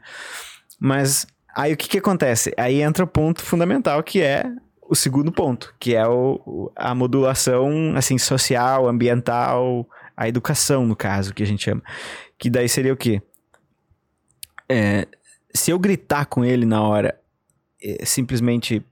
Mas 0.81 1.25
aí 1.55 1.73
o 1.73 1.77
que, 1.77 1.89
que 1.89 1.99
acontece? 1.99 2.53
Aí 2.57 2.83
entra 2.83 3.05
o 3.05 3.07
ponto 3.09 3.45
fundamental 3.45 4.03
que 4.03 4.21
é 4.21 4.45
o 4.88 4.96
segundo 4.96 5.31
ponto, 5.31 5.74
que 5.79 5.94
é 5.94 6.07
o, 6.07 6.72
a 6.74 6.94
modulação 6.94 7.94
assim 7.94 8.16
social, 8.16 8.88
ambiental, 8.88 9.88
a 10.16 10.27
educação 10.27 10.87
no 10.87 10.96
caso 10.96 11.35
que 11.35 11.42
a 11.42 11.46
gente 11.46 11.64
chama. 11.64 11.83
Que 12.38 12.48
daí 12.48 12.68
seria 12.68 12.92
o 12.92 12.96
quê? 12.96 13.20
É, 14.68 15.07
se 15.55 15.70
eu 15.70 15.79
gritar 15.79 16.27
com 16.27 16.44
ele 16.44 16.64
na 16.64 16.83
hora, 16.83 17.18
é, 17.83 18.05
simplesmente 18.05 18.83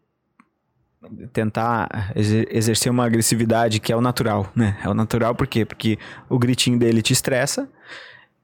tentar 1.32 2.12
exer- 2.14 2.48
exercer 2.50 2.90
uma 2.90 3.04
agressividade 3.04 3.80
que 3.80 3.92
é 3.92 3.96
o 3.96 4.00
natural, 4.00 4.50
né? 4.54 4.78
É 4.82 4.88
o 4.88 4.94
natural 4.94 5.34
por 5.34 5.46
quê? 5.46 5.64
Porque 5.64 5.98
o 6.28 6.38
gritinho 6.38 6.78
dele 6.78 7.00
te 7.00 7.12
estressa 7.12 7.68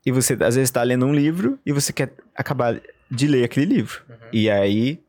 e 0.07 0.13
você 0.13 0.35
às 0.35 0.55
vezes 0.55 0.69
está 0.69 0.83
lendo 0.83 1.07
um 1.07 1.15
livro 1.15 1.59
e 1.67 1.73
você 1.73 1.93
quer 1.93 2.13
acabar 2.35 2.81
de 3.11 3.27
ler 3.27 3.45
aquele 3.45 3.67
livro. 3.67 4.03
E 4.33 4.49
aí 4.49 5.01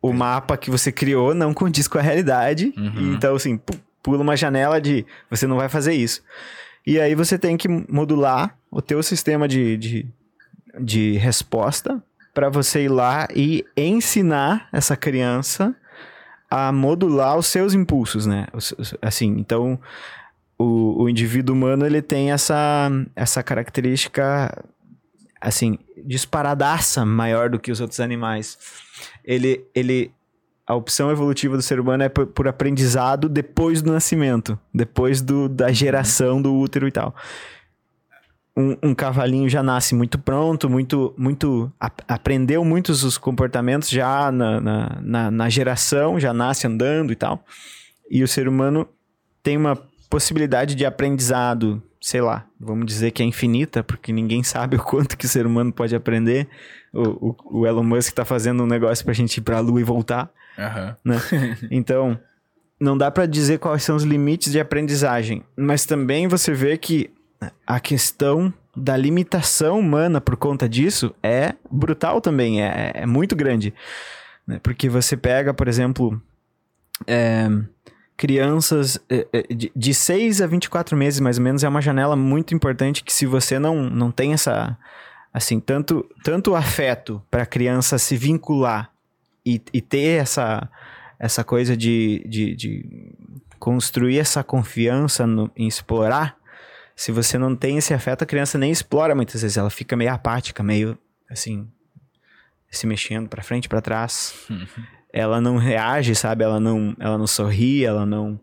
o 0.00 0.12
mapa 0.12 0.56
que 0.56 0.70
você 0.70 0.92
criou 0.92 1.34
não 1.34 1.52
condiz 1.52 1.88
com 1.88 1.98
a 1.98 2.02
realidade. 2.02 2.72
Uhum. 2.76 3.14
Então 3.14 3.34
assim, 3.34 3.56
pu- 3.56 3.78
pula 4.02 4.22
uma 4.22 4.36
janela 4.36 4.80
de 4.80 5.04
você 5.30 5.46
não 5.46 5.56
vai 5.56 5.68
fazer 5.68 5.94
isso. 5.94 6.22
E 6.86 6.98
aí 7.00 7.14
você 7.14 7.38
tem 7.38 7.56
que 7.56 7.68
modular 7.68 8.56
o 8.70 8.80
teu 8.80 9.02
sistema 9.02 9.46
de, 9.46 9.76
de, 9.76 10.06
de 10.80 11.16
resposta 11.18 12.02
para 12.32 12.48
você 12.48 12.84
ir 12.84 12.88
lá 12.88 13.26
e 13.34 13.64
ensinar 13.76 14.68
essa 14.72 14.96
criança 14.96 15.74
a 16.50 16.72
modular 16.72 17.36
os 17.36 17.46
seus 17.46 17.74
impulsos, 17.74 18.24
né? 18.24 18.46
Assim, 19.02 19.34
então 19.38 19.78
o, 20.56 21.02
o 21.02 21.08
indivíduo 21.08 21.54
humano 21.54 21.84
ele 21.84 22.00
tem 22.00 22.30
essa, 22.32 22.90
essa 23.14 23.42
característica 23.42 24.64
assim 25.40 25.78
disparadaça 26.04 27.04
maior 27.04 27.50
do 27.50 27.58
que 27.58 27.70
os 27.70 27.80
outros 27.80 28.00
animais. 28.00 28.58
Ele, 29.24 29.64
ele 29.74 30.12
a 30.66 30.74
opção 30.74 31.10
evolutiva 31.10 31.56
do 31.56 31.62
ser 31.62 31.80
humano 31.80 32.02
é 32.02 32.08
por, 32.08 32.26
por 32.26 32.46
aprendizado 32.46 33.28
depois 33.28 33.80
do 33.80 33.92
nascimento, 33.92 34.58
depois 34.72 35.22
do, 35.22 35.48
da 35.48 35.72
geração 35.72 36.42
do 36.42 36.54
útero 36.54 36.86
e 36.86 36.92
tal. 36.92 37.14
Um, 38.56 38.76
um 38.82 38.94
cavalinho 38.94 39.48
já 39.48 39.62
nasce 39.62 39.94
muito 39.94 40.18
pronto, 40.18 40.68
muito, 40.68 41.14
muito 41.16 41.72
ap- 41.78 42.02
aprendeu 42.08 42.64
muitos 42.64 43.04
os 43.04 43.16
comportamentos 43.16 43.88
já 43.88 44.32
na, 44.32 44.60
na, 44.60 44.98
na, 45.00 45.30
na 45.30 45.48
geração, 45.48 46.18
já 46.18 46.34
nasce 46.34 46.66
andando 46.66 47.12
e 47.12 47.16
tal. 47.16 47.44
E 48.10 48.22
o 48.22 48.28
ser 48.28 48.48
humano 48.48 48.86
tem 49.42 49.56
uma 49.56 49.76
possibilidade 50.10 50.74
de 50.74 50.84
aprendizado, 50.84 51.82
sei 52.00 52.20
lá, 52.20 52.46
vamos 52.58 52.86
dizer 52.86 53.10
que 53.10 53.22
é 53.22 53.26
infinita, 53.26 53.82
porque 53.82 54.12
ninguém 54.12 54.42
sabe 54.42 54.76
o 54.76 54.82
quanto 54.82 55.16
que 55.16 55.26
o 55.26 55.28
ser 55.28 55.46
humano 55.46 55.72
pode 55.72 55.94
aprender. 55.96 56.48
O, 56.92 57.30
o, 57.30 57.60
o 57.60 57.66
Elon 57.66 57.82
Musk 57.82 58.14
tá 58.14 58.24
fazendo 58.24 58.62
um 58.62 58.66
negócio 58.66 59.04
pra 59.04 59.12
gente 59.14 59.38
ir 59.38 59.40
pra 59.42 59.60
Lua 59.60 59.80
e 59.80 59.84
voltar 59.84 60.30
Aham. 60.58 60.96
né? 61.04 61.16
Então, 61.70 62.18
não 62.80 62.96
dá 62.96 63.10
pra 63.10 63.26
dizer 63.26 63.58
quais 63.58 63.82
são 63.82 63.96
os 63.96 64.04
limites 64.04 64.52
de 64.52 64.60
aprendizagem, 64.60 65.42
mas 65.56 65.84
também 65.84 66.28
você 66.28 66.52
vê 66.52 66.76
que 66.78 67.10
a 67.66 67.78
questão 67.78 68.52
da 68.76 68.96
limitação 68.96 69.78
humana 69.80 70.20
por 70.20 70.36
conta 70.36 70.68
disso 70.68 71.14
é 71.22 71.54
brutal 71.70 72.20
também, 72.20 72.62
é, 72.62 72.92
é 72.94 73.06
muito 73.06 73.34
grande. 73.36 73.74
né? 74.46 74.60
Porque 74.62 74.88
você 74.88 75.16
pega, 75.16 75.52
por 75.52 75.66
exemplo, 75.68 76.20
é, 77.06 77.48
crianças 78.18 78.98
é, 79.08 79.26
é, 79.32 79.54
de, 79.54 79.70
de 79.74 79.94
6 79.94 80.42
a 80.42 80.46
24 80.46 80.96
meses, 80.96 81.20
mais 81.20 81.38
ou 81.38 81.44
menos, 81.44 81.62
é 81.64 81.68
uma 81.68 81.80
janela 81.80 82.16
muito 82.16 82.52
importante 82.52 83.02
que 83.04 83.12
se 83.12 83.24
você 83.24 83.58
não, 83.60 83.84
não 83.88 84.10
tem 84.10 84.32
essa, 84.34 84.76
assim, 85.32 85.60
tanto, 85.60 86.04
tanto 86.24 86.54
afeto 86.56 87.22
para 87.30 87.44
a 87.44 87.46
criança 87.46 87.96
se 87.96 88.16
vincular 88.16 88.90
e, 89.46 89.62
e 89.72 89.80
ter 89.80 90.20
essa, 90.20 90.68
essa 91.18 91.44
coisa 91.44 91.76
de, 91.76 92.22
de, 92.28 92.56
de 92.56 93.12
construir 93.58 94.18
essa 94.18 94.42
confiança 94.42 95.24
no- 95.24 95.50
em 95.56 95.68
explorar, 95.68 96.36
se 96.96 97.12
você 97.12 97.38
não 97.38 97.54
tem 97.54 97.78
esse 97.78 97.94
afeto, 97.94 98.22
a 98.22 98.26
criança 98.26 98.58
nem 98.58 98.72
explora 98.72 99.14
muitas 99.14 99.42
vezes, 99.42 99.56
ela 99.56 99.70
fica 99.70 99.96
meio 99.96 100.12
apática, 100.12 100.60
meio 100.60 100.98
assim, 101.30 101.68
se 102.68 102.84
mexendo 102.84 103.28
para 103.28 103.44
frente, 103.44 103.68
para 103.68 103.80
trás. 103.80 104.34
Ela 105.18 105.40
não 105.40 105.56
reage, 105.56 106.14
sabe? 106.14 106.44
Ela 106.44 106.60
não, 106.60 106.94
ela 106.98 107.18
não 107.18 107.26
sorri, 107.26 107.84
ela 107.84 108.06
não 108.06 108.38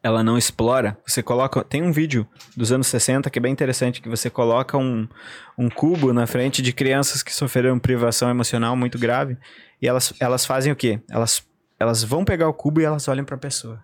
ela 0.00 0.22
não 0.22 0.38
explora. 0.38 0.96
Você 1.04 1.22
coloca, 1.22 1.64
tem 1.64 1.82
um 1.82 1.90
vídeo 1.90 2.26
dos 2.56 2.70
anos 2.70 2.86
60 2.86 3.28
que 3.30 3.38
é 3.38 3.42
bem 3.42 3.52
interessante 3.52 4.00
que 4.00 4.08
você 4.08 4.30
coloca 4.30 4.78
um, 4.78 5.08
um 5.56 5.68
cubo 5.68 6.12
na 6.12 6.24
frente 6.26 6.62
de 6.62 6.72
crianças 6.72 7.22
que 7.22 7.34
sofreram 7.34 7.78
privação 7.80 8.30
emocional 8.30 8.76
muito 8.76 8.96
grave 8.98 9.36
e 9.82 9.88
elas, 9.88 10.14
elas 10.20 10.46
fazem 10.46 10.72
o 10.72 10.76
quê? 10.76 11.00
Elas 11.10 11.42
elas 11.80 12.02
vão 12.02 12.24
pegar 12.24 12.48
o 12.48 12.54
cubo 12.54 12.80
e 12.80 12.84
elas 12.84 13.06
olham 13.08 13.24
para 13.24 13.36
a 13.36 13.38
pessoa. 13.38 13.82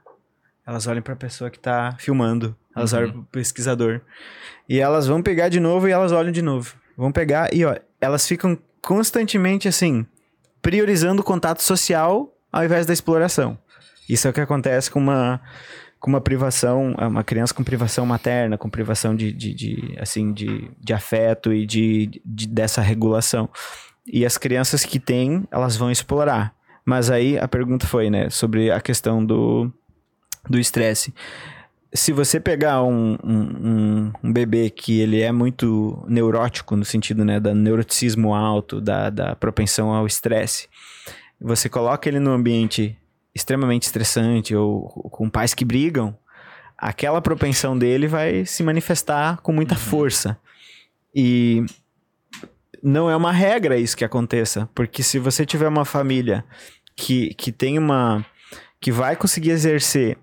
Elas 0.67 0.87
olham 0.87 1.03
para 1.03 1.13
a 1.15 1.17
pessoa 1.17 1.49
que 1.51 1.59
tá 1.59 1.95
filmando. 1.99 2.57
Elas 2.77 2.93
Uhum. 2.93 2.99
olham 2.99 3.11
pro 3.13 3.23
pesquisador. 3.33 4.01
E 4.69 4.79
elas 4.81 5.07
vão 5.07 5.23
pegar 5.23 5.49
de 5.49 5.61
novo 5.61 5.89
e 5.89 5.93
elas 5.93 6.11
olham 6.13 6.33
de 6.33 6.43
novo. 6.43 6.75
Vão 6.97 7.11
pegar 7.13 7.53
e 7.55 7.65
ó, 7.65 7.77
elas 8.01 8.27
ficam 8.27 8.59
constantemente 8.83 9.67
assim, 9.69 10.07
priorizando 10.65 11.21
o 11.21 11.25
contato 11.25 11.63
social 11.63 12.33
ao 12.51 12.65
invés 12.65 12.87
da 12.87 12.93
exploração. 12.93 13.59
Isso 14.09 14.27
é 14.27 14.31
o 14.31 14.33
que 14.35 14.41
acontece 14.41 14.91
com 14.91 14.99
uma 14.99 15.41
com 16.01 16.11
uma 16.11 16.21
privação, 16.21 16.95
uma 16.99 17.25
criança 17.25 17.55
com 17.55 17.65
privação 17.65 18.05
materna, 18.05 18.59
com 18.59 18.69
privação 18.69 19.17
de, 19.17 19.33
de, 19.33 19.55
de, 19.55 19.97
assim, 19.99 20.35
de, 20.35 20.71
de 20.79 20.93
afeto 20.93 21.51
e 21.51 21.65
de, 21.65 22.21
de- 22.23 22.47
dessa 22.47 22.83
regulação. 22.83 23.49
e 24.07 24.27
as 24.27 24.37
crianças 24.37 24.85
que 24.85 25.01
têm, 25.01 25.49
elas 25.51 25.77
vão 25.77 25.91
explorar. 25.91 26.55
Mas 26.85 27.11
aí 27.11 27.39
a 27.39 27.49
pergunta 27.49 27.87
foi, 27.87 28.11
né, 28.11 28.29
sobre 28.29 28.71
a 28.71 28.81
questão 28.81 29.25
do 29.25 29.71
do 30.49 30.59
estresse. 30.59 31.15
Se 31.95 32.13
você 32.13 32.41
pegar 32.41 32.83
um, 32.83 33.17
um, 33.23 34.13
um, 34.23 34.33
bebê 34.33 34.69
que 34.69 35.01
ele 35.01 35.21
é 35.21 35.31
muito 35.31 36.05
neurótico, 36.09 36.75
no 36.75 36.85
sentido 36.85 37.25
né, 37.25 37.39
do 37.39 37.55
neuroticismo 37.55 38.35
alto, 38.35 38.81
da, 38.81 39.11
da 39.11 39.37
propensão 39.37 39.93
ao 39.93 40.07
estresse, 40.07 40.69
você 41.41 41.69
coloca 41.69 42.09
ele 42.09 42.19
num 42.19 42.33
ambiente 42.33 42.99
extremamente 43.35 43.85
estressante 43.85 44.55
ou 44.55 44.89
com 45.11 45.29
pais 45.31 45.55
que 45.55 45.65
brigam, 45.65 46.17
aquela 46.77 47.21
propensão 47.21 47.77
dele 47.77 48.07
vai 48.07 48.45
se 48.45 48.63
manifestar 48.63 49.41
com 49.41 49.53
muita 49.53 49.75
uhum. 49.75 49.81
força. 49.81 50.39
E 51.15 51.65
não 52.83 53.09
é 53.09 53.17
uma 53.17 53.33
regra 53.33 53.79
isso 53.79 53.97
que 53.97 54.05
aconteça, 54.05 54.69
porque 54.75 55.03
se 55.03 55.19
você 55.19 55.47
tiver 55.47 55.69
uma 55.69 55.85
família 55.85 56.45
que, 56.95 57.35
que 57.35 57.51
tem 57.51 57.79
uma. 57.79 58.25
que 58.81 58.93
vai 58.93 59.17
conseguir 59.17 59.51
exercer 59.51 60.19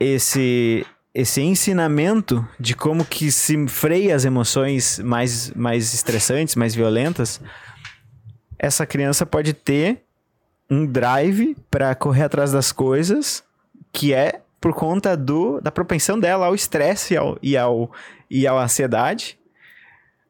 esse 0.00 0.84
esse 1.12 1.40
ensinamento 1.40 2.46
de 2.58 2.74
como 2.74 3.04
que 3.04 3.32
se 3.32 3.66
freia 3.66 4.14
as 4.14 4.24
emoções 4.24 5.00
mais, 5.00 5.50
mais 5.54 5.92
estressantes, 5.92 6.54
mais 6.54 6.72
violentas, 6.72 7.40
essa 8.56 8.86
criança 8.86 9.26
pode 9.26 9.52
ter 9.52 10.04
um 10.70 10.86
drive 10.86 11.56
para 11.68 11.94
correr 11.96 12.22
atrás 12.22 12.52
das 12.52 12.70
coisas 12.70 13.42
que 13.92 14.14
é 14.14 14.40
por 14.60 14.72
conta 14.72 15.16
do, 15.16 15.60
da 15.60 15.72
propensão 15.72 16.18
dela 16.18 16.46
ao 16.46 16.54
estresse 16.54 17.14
e 17.14 17.16
ao, 17.16 17.38
e, 17.42 17.56
ao, 17.56 17.90
e 18.30 18.46
à 18.46 18.52
ansiedade, 18.52 19.38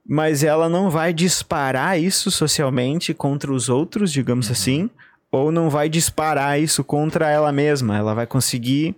mas 0.07 0.43
ela 0.43 0.69
não 0.69 0.89
vai 0.89 1.13
disparar 1.13 2.01
isso 2.01 2.31
socialmente 2.31 3.13
contra 3.13 3.53
os 3.53 3.69
outros, 3.69 4.11
digamos 4.11 4.47
uhum. 4.47 4.53
assim, 4.53 4.91
ou 5.31 5.53
não 5.53 5.69
vai 5.69 5.89
disparar 5.89 6.59
isso 6.59 6.83
contra 6.83 7.29
ela 7.29 7.53
mesma. 7.53 7.99
Ela 7.99 8.15
vai 8.15 8.27
conseguir 8.27 8.97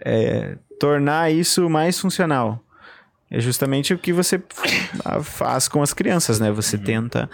é, 0.00 0.56
tornar 0.78 1.32
isso 1.32 1.68
mais 1.68 1.98
funcional. 1.98 2.62
É 3.30 3.40
justamente 3.40 3.92
o 3.92 3.98
que 3.98 4.12
você 4.12 4.42
faz 5.22 5.68
com 5.68 5.82
as 5.82 5.92
crianças, 5.92 6.40
né? 6.40 6.50
Você 6.50 6.76
uhum. 6.76 6.84
tenta 6.84 7.30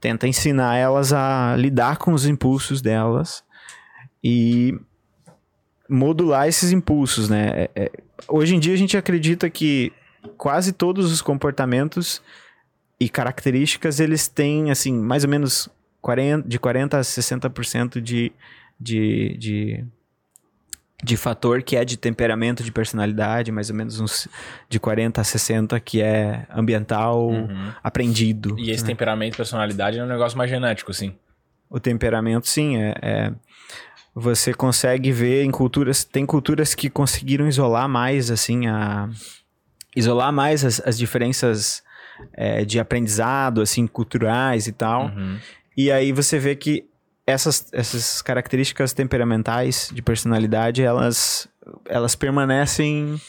tenta 0.00 0.28
ensinar 0.28 0.76
elas 0.76 1.12
a 1.12 1.56
lidar 1.56 1.96
com 1.96 2.12
os 2.12 2.24
impulsos 2.24 2.80
delas 2.80 3.42
e 4.22 4.78
modular 5.88 6.46
esses 6.46 6.70
impulsos, 6.70 7.28
né? 7.28 7.50
É, 7.54 7.70
é, 7.74 7.92
hoje 8.28 8.54
em 8.54 8.60
dia 8.60 8.74
a 8.74 8.76
gente 8.76 8.96
acredita 8.96 9.48
que 9.48 9.92
quase 10.36 10.72
todos 10.72 11.10
os 11.12 11.22
comportamentos 11.22 12.22
e 13.00 13.08
características 13.08 14.00
eles 14.00 14.28
têm 14.28 14.70
assim 14.70 14.92
mais 14.92 15.24
ou 15.24 15.30
menos 15.30 15.68
40, 16.00 16.48
de 16.48 16.58
40 16.58 16.98
a 16.98 17.00
60% 17.00 18.00
de, 18.00 18.32
de, 18.78 19.36
de 19.38 19.84
de 21.02 21.16
fator 21.16 21.62
que 21.62 21.76
é 21.76 21.84
de 21.84 21.96
temperamento, 21.96 22.62
de 22.64 22.72
personalidade, 22.72 23.52
mais 23.52 23.70
ou 23.70 23.76
menos 23.76 24.00
uns 24.00 24.26
de 24.68 24.80
40 24.80 25.20
a 25.20 25.24
60 25.24 25.78
que 25.80 26.02
é 26.02 26.46
ambiental, 26.50 27.28
uhum. 27.28 27.72
aprendido. 27.82 28.58
E 28.58 28.70
esse 28.70 28.82
né? 28.82 28.88
temperamento 28.88 29.34
e 29.34 29.36
personalidade 29.36 29.98
é 29.98 30.02
um 30.02 30.08
negócio 30.08 30.36
mais 30.36 30.50
genético, 30.50 30.92
sim. 30.92 31.14
O 31.70 31.78
temperamento, 31.78 32.48
sim, 32.48 32.78
é, 32.78 32.94
é, 33.00 33.32
Você 34.14 34.52
consegue 34.52 35.12
ver 35.12 35.44
em 35.44 35.50
culturas... 35.50 36.02
Tem 36.02 36.26
culturas 36.26 36.74
que 36.74 36.90
conseguiram 36.90 37.46
isolar 37.46 37.88
mais, 37.88 38.30
assim, 38.30 38.66
a... 38.66 39.08
Isolar 39.94 40.32
mais 40.32 40.64
as, 40.64 40.80
as 40.84 40.98
diferenças 40.98 41.82
é, 42.32 42.64
de 42.64 42.80
aprendizado, 42.80 43.60
assim, 43.60 43.86
culturais 43.86 44.66
e 44.66 44.72
tal. 44.72 45.06
Uhum. 45.06 45.38
E 45.76 45.92
aí 45.92 46.10
você 46.10 46.38
vê 46.38 46.56
que 46.56 46.88
essas, 47.28 47.68
essas 47.72 48.22
características 48.22 48.94
temperamentais 48.94 49.90
de 49.92 50.00
personalidade, 50.00 50.82
elas, 50.82 51.46
elas 51.84 52.14
permanecem 52.14 53.20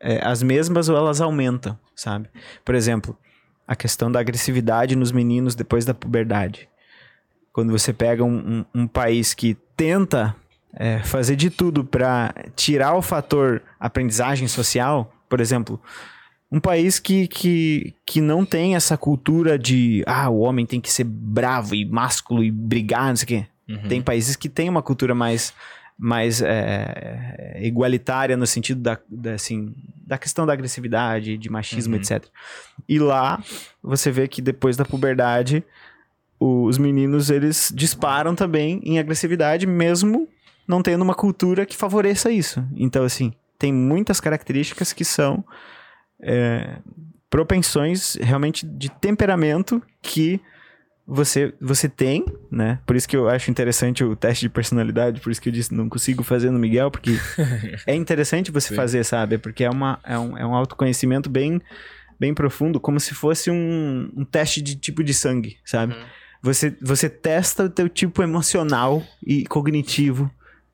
é, 0.00 0.26
as 0.26 0.42
mesmas 0.42 0.88
ou 0.88 0.96
elas 0.96 1.20
aumentam, 1.20 1.78
sabe? 1.94 2.30
Por 2.64 2.74
exemplo, 2.74 3.14
a 3.68 3.76
questão 3.76 4.10
da 4.10 4.20
agressividade 4.20 4.96
nos 4.96 5.12
meninos 5.12 5.54
depois 5.54 5.84
da 5.84 5.92
puberdade. 5.92 6.66
Quando 7.52 7.70
você 7.70 7.92
pega 7.92 8.24
um, 8.24 8.64
um, 8.74 8.82
um 8.82 8.86
país 8.86 9.34
que 9.34 9.54
tenta 9.76 10.34
é, 10.74 11.00
fazer 11.00 11.36
de 11.36 11.50
tudo 11.50 11.84
para 11.84 12.34
tirar 12.56 12.94
o 12.94 13.02
fator 13.02 13.60
aprendizagem 13.78 14.48
social, 14.48 15.12
por 15.28 15.42
exemplo, 15.42 15.78
um 16.52 16.60
país 16.60 16.98
que, 16.98 17.26
que, 17.28 17.94
que 18.04 18.20
não 18.20 18.44
tem 18.44 18.76
essa 18.76 18.94
cultura 18.98 19.58
de 19.58 20.04
ah, 20.06 20.28
o 20.28 20.40
homem 20.40 20.66
tem 20.66 20.82
que 20.82 20.92
ser 20.92 21.04
bravo 21.04 21.74
e 21.74 21.82
másculo 21.86 22.44
e 22.44 22.50
brigar, 22.50 23.08
não 23.08 23.16
sei 23.16 23.24
o 23.24 23.26
quê. 23.26 23.46
Uhum. 23.66 23.88
Tem 23.88 24.02
países 24.02 24.36
que 24.36 24.50
têm 24.50 24.68
uma 24.68 24.82
cultura 24.82 25.14
mais, 25.14 25.54
mais 25.98 26.42
é, 26.42 27.58
igualitária 27.62 28.36
no 28.36 28.46
sentido 28.46 28.82
da, 28.82 28.98
da, 29.08 29.32
assim, 29.32 29.74
da 30.06 30.18
questão 30.18 30.44
da 30.44 30.52
agressividade, 30.52 31.38
de 31.38 31.50
machismo, 31.50 31.94
uhum. 31.94 32.00
etc. 32.02 32.22
E 32.86 32.98
lá 32.98 33.42
você 33.82 34.10
vê 34.10 34.28
que 34.28 34.42
depois 34.42 34.76
da 34.76 34.84
puberdade 34.84 35.64
os 36.38 36.76
meninos 36.76 37.30
eles 37.30 37.72
disparam 37.74 38.34
também 38.34 38.78
em 38.84 38.98
agressividade, 38.98 39.66
mesmo 39.66 40.28
não 40.68 40.82
tendo 40.82 41.00
uma 41.00 41.14
cultura 41.14 41.64
que 41.64 41.76
favoreça 41.76 42.30
isso. 42.30 42.62
Então, 42.76 43.04
assim, 43.04 43.32
tem 43.58 43.72
muitas 43.72 44.20
características 44.20 44.92
que 44.92 45.04
são 45.04 45.42
é, 46.22 46.78
propensões 47.28 48.14
realmente 48.16 48.66
de 48.66 48.90
temperamento 48.90 49.82
que 50.00 50.40
você, 51.06 51.52
você 51.60 51.88
tem, 51.88 52.24
né? 52.50 52.78
Por 52.86 52.94
isso 52.94 53.08
que 53.08 53.16
eu 53.16 53.28
acho 53.28 53.50
interessante 53.50 54.04
o 54.04 54.14
teste 54.14 54.42
de 54.42 54.48
personalidade, 54.48 55.20
por 55.20 55.30
isso 55.32 55.42
que 55.42 55.48
eu 55.48 55.52
disse 55.52 55.74
não 55.74 55.88
consigo 55.88 56.22
fazer 56.22 56.50
no 56.50 56.58
Miguel, 56.58 56.90
porque 56.90 57.18
é 57.86 57.94
interessante 57.94 58.52
você 58.52 58.68
Sim. 58.68 58.76
fazer, 58.76 59.04
sabe? 59.04 59.36
Porque 59.36 59.64
é, 59.64 59.70
uma, 59.70 59.98
é, 60.04 60.18
um, 60.18 60.38
é 60.38 60.46
um 60.46 60.54
autoconhecimento 60.54 61.28
bem, 61.28 61.60
bem 62.18 62.32
profundo, 62.32 62.78
como 62.78 63.00
se 63.00 63.14
fosse 63.14 63.50
um, 63.50 64.10
um 64.16 64.24
teste 64.24 64.62
de 64.62 64.76
tipo 64.76 65.02
de 65.02 65.12
sangue, 65.12 65.58
sabe? 65.64 65.94
Uhum. 65.94 66.04
Você, 66.42 66.76
você 66.80 67.08
testa 67.08 67.64
o 67.64 67.70
teu 67.70 67.88
tipo 67.88 68.22
emocional 68.22 69.02
e 69.24 69.44
cognitivo 69.46 70.30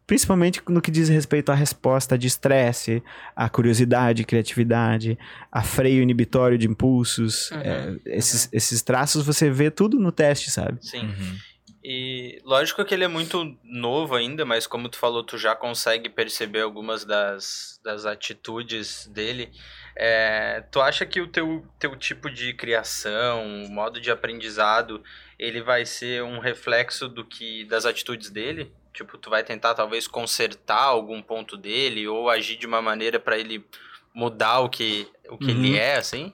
principalmente 0.09 0.63
no 0.67 0.81
que 0.81 0.91
diz 0.91 1.11
respeito 1.11 1.53
à 1.53 1.55
resposta 1.55 2.17
de 2.17 2.27
estresse, 2.27 3.03
à 3.37 3.47
curiosidade, 3.47 4.25
criatividade, 4.25 5.19
a 5.53 5.63
freio 5.63 6.03
inibitório 6.03 6.57
de 6.57 6.67
impulsos. 6.67 7.51
Uhum, 7.51 7.61
é, 7.61 7.87
uhum. 7.87 8.01
esses, 8.07 8.49
esses 8.51 8.81
traços 8.81 9.25
você 9.25 9.51
vê 9.51 9.71
tudo 9.71 10.01
no 10.01 10.11
teste, 10.11 10.51
sabe? 10.51 10.79
Sim. 10.81 11.03
Uhum. 11.03 11.37
E 11.85 12.41
lógico 12.43 12.83
que 12.87 12.95
ele 12.95 13.05
é 13.05 13.09
muito 13.09 13.55
novo 13.63 14.15
ainda, 14.15 14.47
mas 14.47 14.67
como 14.67 14.89
tu 14.89 14.97
falou, 14.97 15.23
tu 15.23 15.37
já 15.37 15.55
consegue 15.55 16.09
perceber 16.09 16.63
algumas 16.63 17.05
das, 17.05 17.79
das 17.85 18.07
atitudes 18.07 19.07
dele. 19.09 19.51
É, 19.95 20.65
tu 20.71 20.81
acha 20.81 21.05
que 21.05 21.21
o 21.21 21.27
teu, 21.27 21.67
teu 21.79 21.95
tipo 21.97 22.31
de 22.31 22.55
criação, 22.55 23.65
o 23.65 23.69
modo 23.69 24.01
de 24.01 24.11
aprendizado, 24.11 25.03
ele 25.39 25.61
vai 25.61 25.85
ser 25.85 26.23
um 26.23 26.39
reflexo 26.39 27.09
do 27.09 27.27
que 27.27 27.67
das 27.67 27.85
atitudes 27.85 28.31
dele? 28.31 28.73
Tipo, 28.99 29.17
tu 29.17 29.31
vai 29.31 29.45
tentar 29.45 29.75
talvez 29.75 30.09
consertar 30.09 30.83
algum 30.83 31.23
ponto 31.23 31.57
dele 31.57 32.09
ou 32.09 32.29
agir 32.29 32.57
de 32.57 32.67
uma 32.67 32.83
maneira 32.83 33.21
para 33.21 33.39
ele 33.39 33.65
mudar 34.13 34.59
o 34.59 34.69
que, 34.69 35.07
o 35.31 35.39
que 35.39 35.53
uhum. 35.53 35.65
ele 35.65 35.77
é, 35.77 35.99
assim? 35.99 36.33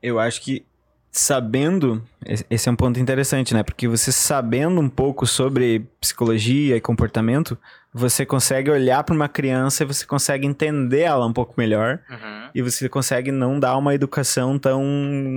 Eu 0.00 0.20
acho 0.20 0.40
que 0.40 0.64
sabendo, 1.10 2.06
esse 2.48 2.68
é 2.68 2.72
um 2.72 2.76
ponto 2.76 3.00
interessante, 3.00 3.52
né? 3.52 3.64
Porque 3.64 3.88
você 3.88 4.12
sabendo 4.12 4.80
um 4.80 4.88
pouco 4.88 5.26
sobre 5.26 5.88
psicologia 6.00 6.76
e 6.76 6.80
comportamento, 6.80 7.58
você 7.92 8.24
consegue 8.24 8.70
olhar 8.70 9.02
para 9.02 9.12
uma 9.12 9.28
criança 9.28 9.82
e 9.82 9.86
você 9.86 10.06
consegue 10.06 10.46
entender 10.46 11.00
ela 11.00 11.26
um 11.26 11.32
pouco 11.32 11.54
melhor 11.56 11.98
uhum. 12.08 12.50
e 12.54 12.62
você 12.62 12.88
consegue 12.88 13.32
não 13.32 13.58
dar 13.58 13.76
uma 13.76 13.92
educação 13.92 14.56
tão 14.56 14.80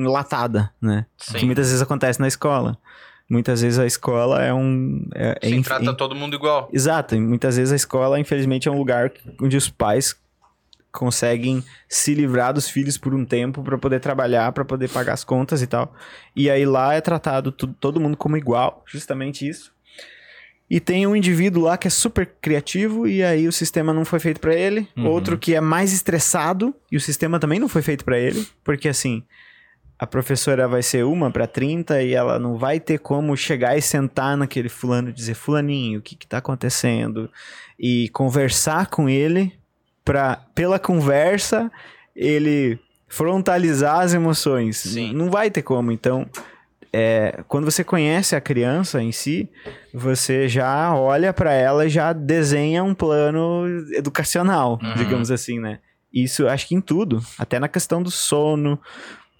latada, 0.03 0.71
né? 0.79 1.07
Sim. 1.17 1.39
Que 1.39 1.45
muitas 1.47 1.65
vezes 1.69 1.81
acontece 1.81 2.19
na 2.19 2.27
escola 2.27 2.77
muitas 3.29 3.61
vezes 3.61 3.79
a 3.79 3.85
escola 3.85 4.43
é 4.43 4.53
um. 4.53 5.07
É, 5.13 5.37
é 5.41 5.61
trata 5.61 5.93
todo 5.93 6.15
mundo 6.15 6.35
igual. 6.35 6.69
Exato, 6.71 7.15
e 7.15 7.19
muitas 7.19 7.57
vezes 7.57 7.71
a 7.71 7.75
escola, 7.75 8.19
infelizmente, 8.19 8.67
é 8.67 8.71
um 8.71 8.77
lugar 8.77 9.11
onde 9.41 9.57
os 9.57 9.69
pais 9.69 10.15
conseguem 10.91 11.63
se 11.87 12.15
livrar 12.15 12.53
dos 12.53 12.69
filhos 12.69 12.97
por 12.97 13.13
um 13.13 13.23
tempo 13.23 13.61
para 13.61 13.77
poder 13.77 13.99
trabalhar, 13.99 14.51
para 14.51 14.65
poder 14.65 14.89
pagar 14.89 15.13
as 15.13 15.23
contas 15.23 15.61
e 15.61 15.67
tal. 15.67 15.93
E 16.35 16.49
aí 16.49 16.65
lá 16.65 16.95
é 16.95 17.01
tratado 17.01 17.51
tudo, 17.51 17.75
todo 17.79 17.99
mundo 17.99 18.17
como 18.17 18.35
igual, 18.35 18.83
justamente 18.87 19.47
isso. 19.47 19.71
E 20.69 20.79
tem 20.79 21.07
um 21.07 21.15
indivíduo 21.15 21.63
lá 21.63 21.77
que 21.77 21.87
é 21.87 21.91
super 21.91 22.25
criativo 22.41 23.07
e 23.07 23.23
aí 23.23 23.47
o 23.47 23.51
sistema 23.51 23.93
não 23.93 24.03
foi 24.03 24.19
feito 24.19 24.41
para 24.41 24.53
ele. 24.53 24.87
Uhum. 24.97 25.07
Outro 25.07 25.37
que 25.37 25.53
é 25.53 25.61
mais 25.61 25.93
estressado 25.93 26.75
e 26.91 26.97
o 26.97 27.01
sistema 27.01 27.39
também 27.39 27.59
não 27.59 27.69
foi 27.69 27.81
feito 27.81 28.03
para 28.03 28.17
ele, 28.17 28.45
porque 28.63 28.89
assim, 28.89 29.23
a 29.99 30.05
professora 30.05 30.67
vai 30.67 30.83
ser 30.83 31.03
uma 31.05 31.31
para 31.31 31.47
30 31.47 32.01
e 32.03 32.13
ela 32.13 32.37
não 32.37 32.57
vai 32.57 32.79
ter 32.79 32.99
como 32.99 33.35
chegar 33.35 33.77
e 33.77 33.81
sentar 33.81 34.37
naquele 34.37 34.69
fulano 34.69 35.09
e 35.09 35.13
dizer 35.13 35.33
fulaninho, 35.33 35.99
o 35.99 36.01
que 36.01 36.15
que 36.15 36.27
tá 36.27 36.37
acontecendo 36.37 37.29
e 37.79 38.09
conversar 38.09 38.87
com 38.87 39.09
ele 39.09 39.53
para 40.05 40.35
pela 40.53 40.77
conversa 40.79 41.71
ele 42.15 42.79
frontalizar 43.07 43.99
as 44.01 44.13
emoções. 44.13 44.77
Sim. 44.77 45.13
Não 45.13 45.29
vai 45.31 45.49
ter 45.49 45.61
como, 45.61 45.91
então 45.91 46.27
é, 46.93 47.43
quando 47.47 47.65
você 47.65 47.83
conhece 47.83 48.35
a 48.35 48.41
criança 48.41 49.01
em 49.01 49.11
si, 49.11 49.49
você 49.93 50.47
já 50.47 50.93
olha 50.95 51.33
para 51.33 51.51
ela 51.53 51.85
e 51.85 51.89
já 51.89 52.13
desenha 52.13 52.83
um 52.83 52.93
plano 52.93 53.65
educacional, 53.93 54.79
Uhum. 54.81 54.93
digamos 54.95 55.31
assim, 55.31 55.59
né? 55.59 55.79
Isso 56.13 56.47
acho 56.47 56.67
que 56.67 56.75
em 56.75 56.81
tudo, 56.81 57.21
até 57.37 57.59
na 57.59 57.67
questão 57.67 58.01
do 58.01 58.09
sono, 58.09 58.79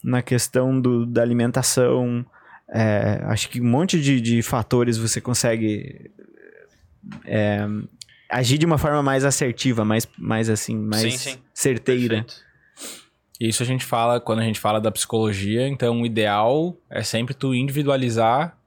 na 0.04 0.22
questão 0.22 0.80
do, 0.80 1.06
da 1.06 1.22
alimentação, 1.22 2.26
é, 2.70 3.22
acho 3.26 3.50
que 3.50 3.62
um 3.62 3.66
monte 3.66 4.00
de, 4.00 4.20
de 4.20 4.42
fatores 4.42 4.98
você 4.98 5.22
consegue 5.22 6.12
é, 7.26 7.66
agir 8.30 8.58
de 8.58 8.66
uma 8.66 8.78
forma 8.78 9.02
mais 9.02 9.24
assertiva, 9.24 9.86
mais, 9.86 10.08
mais 10.18 10.50
assim, 10.50 10.76
mais 10.78 11.14
Sim, 11.14 11.18
sim. 11.18 11.38
certeira. 11.54 12.24
Perfeito. 12.24 12.48
Isso 13.40 13.62
a 13.62 13.66
gente 13.66 13.86
fala 13.86 14.20
quando 14.20 14.40
a 14.40 14.44
gente 14.44 14.60
fala 14.60 14.82
da 14.82 14.92
psicologia, 14.92 15.68
então 15.68 16.02
o 16.02 16.06
ideal 16.06 16.76
é 16.90 17.04
sempre 17.04 17.36
tu 17.36 17.54
individualizar 17.54 18.58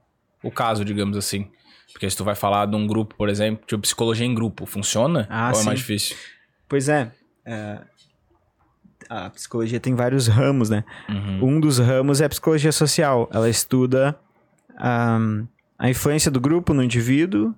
o 0.45 0.51
caso, 0.51 0.85
digamos 0.85 1.17
assim. 1.17 1.51
Porque 1.93 2.09
se 2.09 2.17
tu 2.17 2.23
vai 2.23 2.37
falar 2.37 2.67
de 2.67 2.77
um 2.77 2.87
grupo, 2.87 3.17
por 3.17 3.29
exemplo, 3.29 3.65
tipo 3.67 3.83
psicologia 3.83 4.25
em 4.25 4.33
grupo, 4.33 4.65
funciona? 4.67 5.27
Ah, 5.29 5.47
ou 5.47 5.51
é 5.51 5.55
sim. 5.55 5.67
mais 5.67 5.79
difícil? 5.81 6.17
Pois 6.69 6.89
é, 6.89 7.11
é, 7.45 7.81
a 9.11 9.29
psicologia 9.31 9.81
tem 9.81 9.95
vários 9.95 10.29
ramos, 10.29 10.71
né? 10.71 10.85
Uhum. 11.09 11.57
Um 11.57 11.61
dos 11.61 11.79
ramos 11.79 12.21
é 12.21 12.25
a 12.25 12.29
psicologia 12.29 12.71
social. 12.71 13.29
Ela 13.33 13.49
estuda 13.49 14.17
ahm, 14.79 15.45
a 15.79 15.91
influência 15.91 16.31
do 16.31 16.41
grupo 16.41 16.73
no 16.73 16.83
indivíduo, 16.83 17.53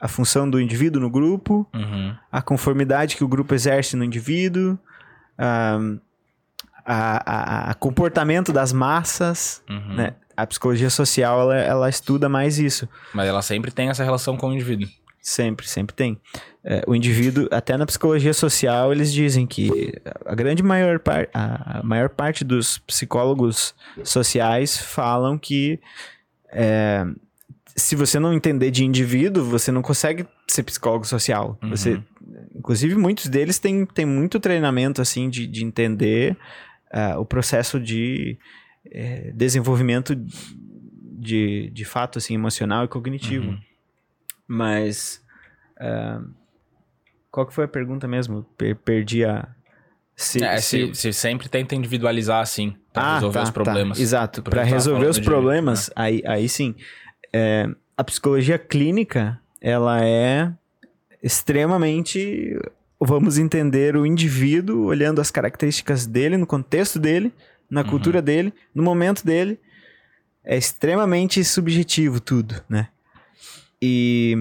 a 0.00 0.08
função 0.08 0.50
do 0.50 0.60
indivíduo 0.60 1.00
no 1.00 1.08
grupo, 1.08 1.66
Uhum. 1.72 2.14
a 2.30 2.42
conformidade 2.42 3.16
que 3.16 3.22
o 3.24 3.28
grupo 3.28 3.54
exerce 3.54 3.94
no 3.96 4.02
indivíduo, 4.04 4.76
ahm, 5.38 5.98
a, 6.84 7.68
a- 7.68 7.70
a 7.70 7.74
comportamento 7.74 8.52
das 8.52 8.72
massas, 8.72 9.62
Uhum. 9.70 9.94
né? 9.94 10.14
A 10.36 10.44
psicologia 10.46 10.90
social, 10.90 11.40
ela, 11.42 11.56
ela 11.56 11.88
estuda 11.88 12.28
mais 12.28 12.58
isso. 12.58 12.88
Mas 13.14 13.28
ela 13.28 13.40
sempre 13.40 13.70
tem 13.70 13.88
essa 13.88 14.02
relação 14.02 14.36
com 14.36 14.48
o 14.48 14.52
indivíduo. 14.52 14.88
Sempre, 15.24 15.66
sempre 15.66 15.96
tem. 15.96 16.20
É, 16.62 16.84
o 16.86 16.94
indivíduo, 16.94 17.48
até 17.50 17.78
na 17.78 17.86
psicologia 17.86 18.34
social, 18.34 18.92
eles 18.92 19.10
dizem 19.10 19.46
que 19.46 19.94
a 20.22 20.34
grande 20.34 20.62
maior, 20.62 20.98
par, 20.98 21.30
a, 21.32 21.80
maior 21.82 22.10
parte 22.10 22.44
dos 22.44 22.76
psicólogos 22.76 23.74
sociais 24.04 24.76
falam 24.76 25.38
que 25.38 25.80
é, 26.52 27.06
se 27.74 27.96
você 27.96 28.20
não 28.20 28.34
entender 28.34 28.70
de 28.70 28.84
indivíduo, 28.84 29.42
você 29.42 29.72
não 29.72 29.80
consegue 29.80 30.26
ser 30.46 30.62
psicólogo 30.62 31.06
social. 31.06 31.58
Uhum. 31.62 31.70
Você, 31.70 32.02
inclusive, 32.54 32.94
muitos 32.94 33.26
deles 33.28 33.58
têm, 33.58 33.86
têm 33.86 34.04
muito 34.04 34.38
treinamento 34.38 35.00
assim 35.00 35.30
de, 35.30 35.46
de 35.46 35.64
entender 35.64 36.36
ah, 36.92 37.18
o 37.18 37.24
processo 37.24 37.80
de 37.80 38.38
eh, 38.92 39.32
desenvolvimento 39.34 40.14
de, 40.14 41.70
de 41.70 41.84
fato 41.86 42.18
assim, 42.18 42.34
emocional 42.34 42.84
e 42.84 42.88
cognitivo. 42.88 43.48
Uhum. 43.48 43.73
Mas. 44.46 45.22
ah, 45.78 46.20
qual 47.30 47.46
que 47.46 47.54
foi 47.54 47.64
a 47.64 47.68
pergunta 47.68 48.06
mesmo? 48.06 48.44
Per- 48.56 48.76
perdi 48.76 49.24
a. 49.24 49.48
Se, 50.16 50.42
É, 50.44 50.58
se- 50.60 50.86
se, 50.88 50.94
se 50.94 51.12
sempre 51.12 51.48
tenta 51.48 51.74
individualizar 51.74 52.40
assim, 52.40 52.76
pra 52.92 53.14
resolver 53.14 53.38
tá, 53.38 53.42
os 53.44 53.50
problemas. 53.50 53.98
Tá. 53.98 54.02
Exato. 54.02 54.42
Para 54.44 54.62
resolver 54.62 55.06
os 55.06 55.16
de- 55.16 55.22
problemas, 55.22 55.90
aí, 55.96 56.22
aí 56.26 56.48
sim. 56.48 56.74
É, 57.32 57.68
a 57.96 58.04
psicologia 58.04 58.56
clínica, 58.58 59.40
ela 59.60 60.04
é 60.04 60.52
extremamente. 61.20 62.56
Vamos 63.00 63.38
entender 63.38 63.96
o 63.96 64.06
indivíduo 64.06 64.84
olhando 64.84 65.20
as 65.20 65.30
características 65.30 66.06
dele, 66.06 66.36
no 66.36 66.46
contexto 66.46 66.98
dele, 66.98 67.32
na 67.68 67.82
Uhum. 67.82 67.88
cultura 67.90 68.22
dele, 68.22 68.54
no 68.74 68.82
momento 68.82 69.24
dele. 69.26 69.58
É 70.44 70.56
extremamente 70.56 71.42
subjetivo 71.44 72.20
tudo, 72.20 72.62
né? 72.68 72.88
E. 73.86 74.36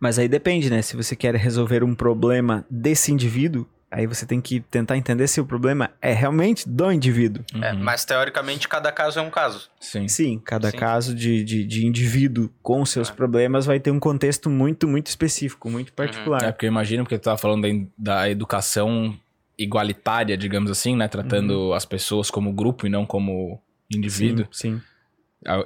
Mas 0.00 0.18
aí 0.18 0.28
depende, 0.28 0.68
né? 0.68 0.82
Se 0.82 0.96
você 0.96 1.14
quer 1.16 1.34
resolver 1.36 1.82
um 1.84 1.94
problema 1.94 2.66
desse 2.68 3.10
indivíduo, 3.12 3.66
aí 3.90 4.06
você 4.06 4.26
tem 4.26 4.40
que 4.40 4.60
tentar 4.60 4.96
entender 4.98 5.26
se 5.26 5.40
o 5.40 5.46
problema 5.46 5.90
é 6.02 6.12
realmente 6.12 6.68
do 6.68 6.92
indivíduo. 6.92 7.42
É, 7.62 7.72
Uhum. 7.72 7.82
mas 7.82 8.04
teoricamente 8.04 8.68
cada 8.68 8.92
caso 8.92 9.18
é 9.18 9.22
um 9.22 9.30
caso. 9.30 9.70
Sim. 9.80 10.06
Sim, 10.06 10.38
cada 10.44 10.70
Sim. 10.70 10.76
caso 10.76 11.14
de, 11.14 11.42
de, 11.42 11.64
de 11.64 11.86
indivíduo 11.86 12.50
com 12.62 12.84
seus 12.84 13.08
É. 13.08 13.12
problemas 13.12 13.64
vai 13.64 13.80
ter 13.80 13.90
um 13.90 13.98
contexto 14.00 14.50
muito, 14.50 14.86
muito 14.86 15.06
específico, 15.06 15.70
muito 15.70 15.92
particular. 15.94 16.42
É, 16.42 16.52
porque 16.52 16.66
eu 16.66 16.70
imagino, 16.70 17.04
porque 17.04 17.18
tu 17.18 17.22
tava 17.22 17.38
falando 17.38 17.62
da, 17.62 17.86
da 17.96 18.30
educação 18.30 19.16
igualitária, 19.58 20.36
digamos 20.36 20.70
assim, 20.70 20.94
né? 20.94 21.08
Tratando 21.08 21.72
as 21.72 21.86
pessoas 21.86 22.30
como 22.30 22.52
grupo 22.52 22.86
e 22.86 22.90
não 22.90 23.06
como 23.06 23.58
indivíduo. 23.90 24.46
Sim, 24.52 24.76
sim. 24.76 24.82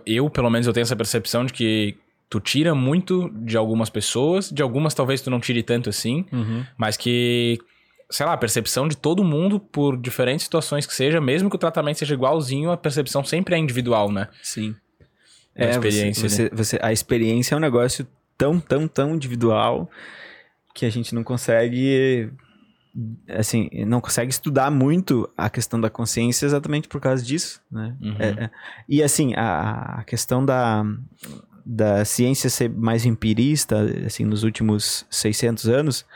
Eu, 0.06 0.30
pelo 0.30 0.50
menos, 0.50 0.66
eu 0.68 0.72
tenho 0.72 0.82
essa 0.82 0.94
percepção 0.94 1.44
de 1.44 1.52
que 1.52 1.96
tu 2.30 2.40
tira 2.40 2.74
muito 2.74 3.28
de 3.44 3.56
algumas 3.56 3.90
pessoas, 3.90 4.48
de 4.50 4.62
algumas 4.62 4.94
talvez 4.94 5.20
tu 5.20 5.28
não 5.30 5.40
tire 5.40 5.62
tanto 5.62 5.90
assim, 5.90 6.24
Uhum. 6.32 6.64
mas 6.78 6.96
que, 6.96 7.58
sei 8.08 8.24
lá, 8.24 8.32
a 8.34 8.36
percepção 8.38 8.86
de 8.88 8.96
todo 8.96 9.22
mundo 9.24 9.58
por 9.58 9.96
diferentes 9.96 10.44
situações 10.44 10.86
que 10.86 10.94
seja, 10.94 11.20
mesmo 11.20 11.50
que 11.50 11.56
o 11.56 11.58
tratamento 11.58 11.98
seja 11.98 12.14
igualzinho, 12.14 12.70
a 12.70 12.76
percepção 12.76 13.24
sempre 13.24 13.56
é 13.56 13.58
individual, 13.58 14.10
né? 14.12 14.28
Sim. 14.42 14.74
É, 15.56 15.70
experiência, 15.70 16.28
você, 16.28 16.48
você, 16.48 16.50
você- 16.54 16.78
a 16.80 16.92
experiência 16.92 17.54
é 17.54 17.58
um 17.58 17.60
negócio 17.60 18.06
tão, 18.38 18.60
tão, 18.60 18.86
tão 18.86 19.14
individual 19.16 19.90
que 20.72 20.86
a 20.86 20.90
gente 20.90 21.12
não 21.14 21.24
consegue 21.24 22.30
assim, 23.28 23.68
não 23.86 24.00
consegue 24.00 24.30
estudar 24.30 24.70
muito 24.70 25.28
a 25.36 25.48
questão 25.50 25.80
da 25.80 25.88
consciência 25.90 26.46
exatamente 26.46 26.88
por 26.88 27.00
causa 27.00 27.22
disso, 27.24 27.60
né? 27.70 27.96
Uhum. 28.00 28.16
É, 28.18 28.28
é. 28.44 28.50
E 28.88 29.02
assim, 29.02 29.32
a, 29.34 29.98
a 30.00 30.04
questão 30.04 30.44
da, 30.44 30.84
da 31.64 32.04
ciência 32.04 32.50
ser 32.50 32.70
mais 32.70 33.04
empirista, 33.04 33.80
assim, 34.06 34.24
nos 34.24 34.42
últimos 34.42 35.06
600 35.10 35.68
anos, 35.68 36.06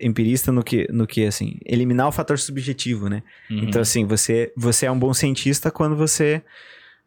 empirista 0.00 0.52
no 0.52 0.62
que, 0.62 0.86
no 0.92 1.06
que 1.06 1.26
assim, 1.26 1.58
eliminar 1.64 2.08
o 2.08 2.12
fator 2.12 2.38
subjetivo, 2.38 3.08
né? 3.08 3.22
Uhum. 3.50 3.64
Então, 3.64 3.80
assim, 3.80 4.04
você, 4.04 4.52
você 4.56 4.86
é 4.86 4.90
um 4.90 4.98
bom 4.98 5.12
cientista 5.12 5.70
quando 5.70 5.96
você 5.96 6.42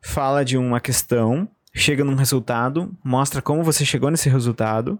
fala 0.02 0.44
de 0.44 0.58
uma 0.58 0.80
questão, 0.80 1.48
chega 1.74 2.04
num 2.04 2.16
resultado, 2.16 2.92
mostra 3.04 3.42
como 3.42 3.64
você 3.64 3.86
chegou 3.86 4.12
nesse 4.12 4.30
resultado, 4.30 5.00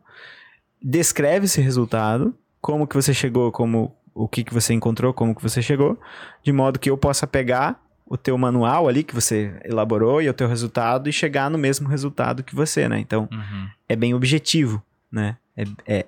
descreve 0.82 1.46
esse 1.46 1.62
resultado, 1.62 2.34
como 2.62 2.88
que 2.88 2.96
você 2.96 3.14
chegou, 3.14 3.52
como 3.52 3.96
o 4.14 4.28
que, 4.28 4.44
que 4.44 4.54
você 4.54 4.74
encontrou, 4.74 5.14
como 5.14 5.36
que 5.36 5.42
você 5.42 5.62
chegou, 5.62 6.00
de 6.44 6.52
modo 6.52 6.80
que 6.80 6.90
eu 6.90 6.98
possa 6.98 7.26
pegar 7.26 7.83
o 8.14 8.18
teu 8.18 8.38
manual 8.38 8.88
ali 8.88 9.04
que 9.04 9.16
você 9.16 9.54
elaborou 9.66 10.22
e 10.22 10.30
o 10.30 10.34
teu 10.34 10.48
resultado 10.48 11.10
e 11.10 11.14
chegar 11.14 11.50
no 11.50 11.58
mesmo 11.58 11.88
resultado 11.90 12.44
que 12.44 12.54
você, 12.56 12.88
né? 12.88 13.00
Então, 13.00 13.28
Uhum. 13.32 13.68
é 13.90 13.96
bem 13.96 14.14
objetivo, 14.14 14.84
né? 15.12 15.36
É, 15.58 15.64
é 15.88 16.06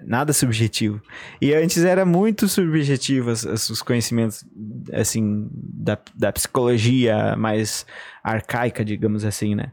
nada 0.00 0.32
subjetivo. 0.32 1.00
E 1.40 1.54
antes 1.54 1.84
era 1.84 2.04
muito 2.04 2.48
subjetivo 2.48 3.30
as- 3.30 3.46
as- 3.46 3.70
os 3.70 3.80
conhecimentos, 3.80 4.44
assim, 4.92 5.48
da, 5.52 5.96
da 6.14 6.32
psicologia 6.32 7.36
mais 7.36 7.86
arcaica, 8.24 8.84
digamos 8.84 9.24
assim, 9.24 9.54
né? 9.54 9.70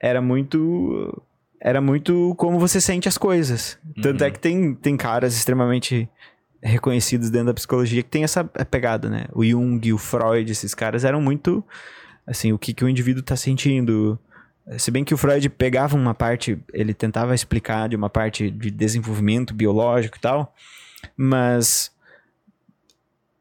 Era 0.00 0.20
muito... 0.22 1.22
Era 1.62 1.78
muito 1.82 2.34
como 2.38 2.58
você 2.58 2.80
sente 2.80 3.06
as 3.06 3.18
coisas. 3.18 3.78
Tanto 4.00 4.22
Uhum. 4.22 4.26
é 4.26 4.30
que 4.30 4.38
tem, 4.38 4.74
tem 4.74 4.96
caras 4.96 5.34
extremamente 5.36 6.08
reconhecidos 6.62 7.30
dentro 7.30 7.46
da 7.46 7.54
psicologia 7.54 8.02
que 8.02 8.10
tem 8.10 8.24
essa 8.24 8.44
pegada, 8.44 9.08
né? 9.08 9.26
O 9.32 9.44
Jung, 9.44 9.92
o 9.92 9.98
Freud, 9.98 10.50
esses 10.50 10.74
caras 10.74 11.04
eram 11.04 11.20
muito... 11.20 11.64
Assim, 12.26 12.52
o 12.52 12.58
que, 12.58 12.72
que 12.72 12.84
o 12.84 12.88
indivíduo 12.88 13.22
tá 13.22 13.36
sentindo... 13.36 14.18
Se 14.78 14.90
bem 14.90 15.02
que 15.02 15.14
o 15.14 15.16
Freud 15.16 15.48
pegava 15.48 15.96
uma 15.96 16.14
parte, 16.14 16.58
ele 16.72 16.94
tentava 16.94 17.34
explicar 17.34 17.88
de 17.88 17.96
uma 17.96 18.08
parte 18.08 18.50
de 18.50 18.70
desenvolvimento 18.70 19.52
biológico 19.52 20.16
e 20.16 20.20
tal, 20.20 20.54
mas 21.16 21.90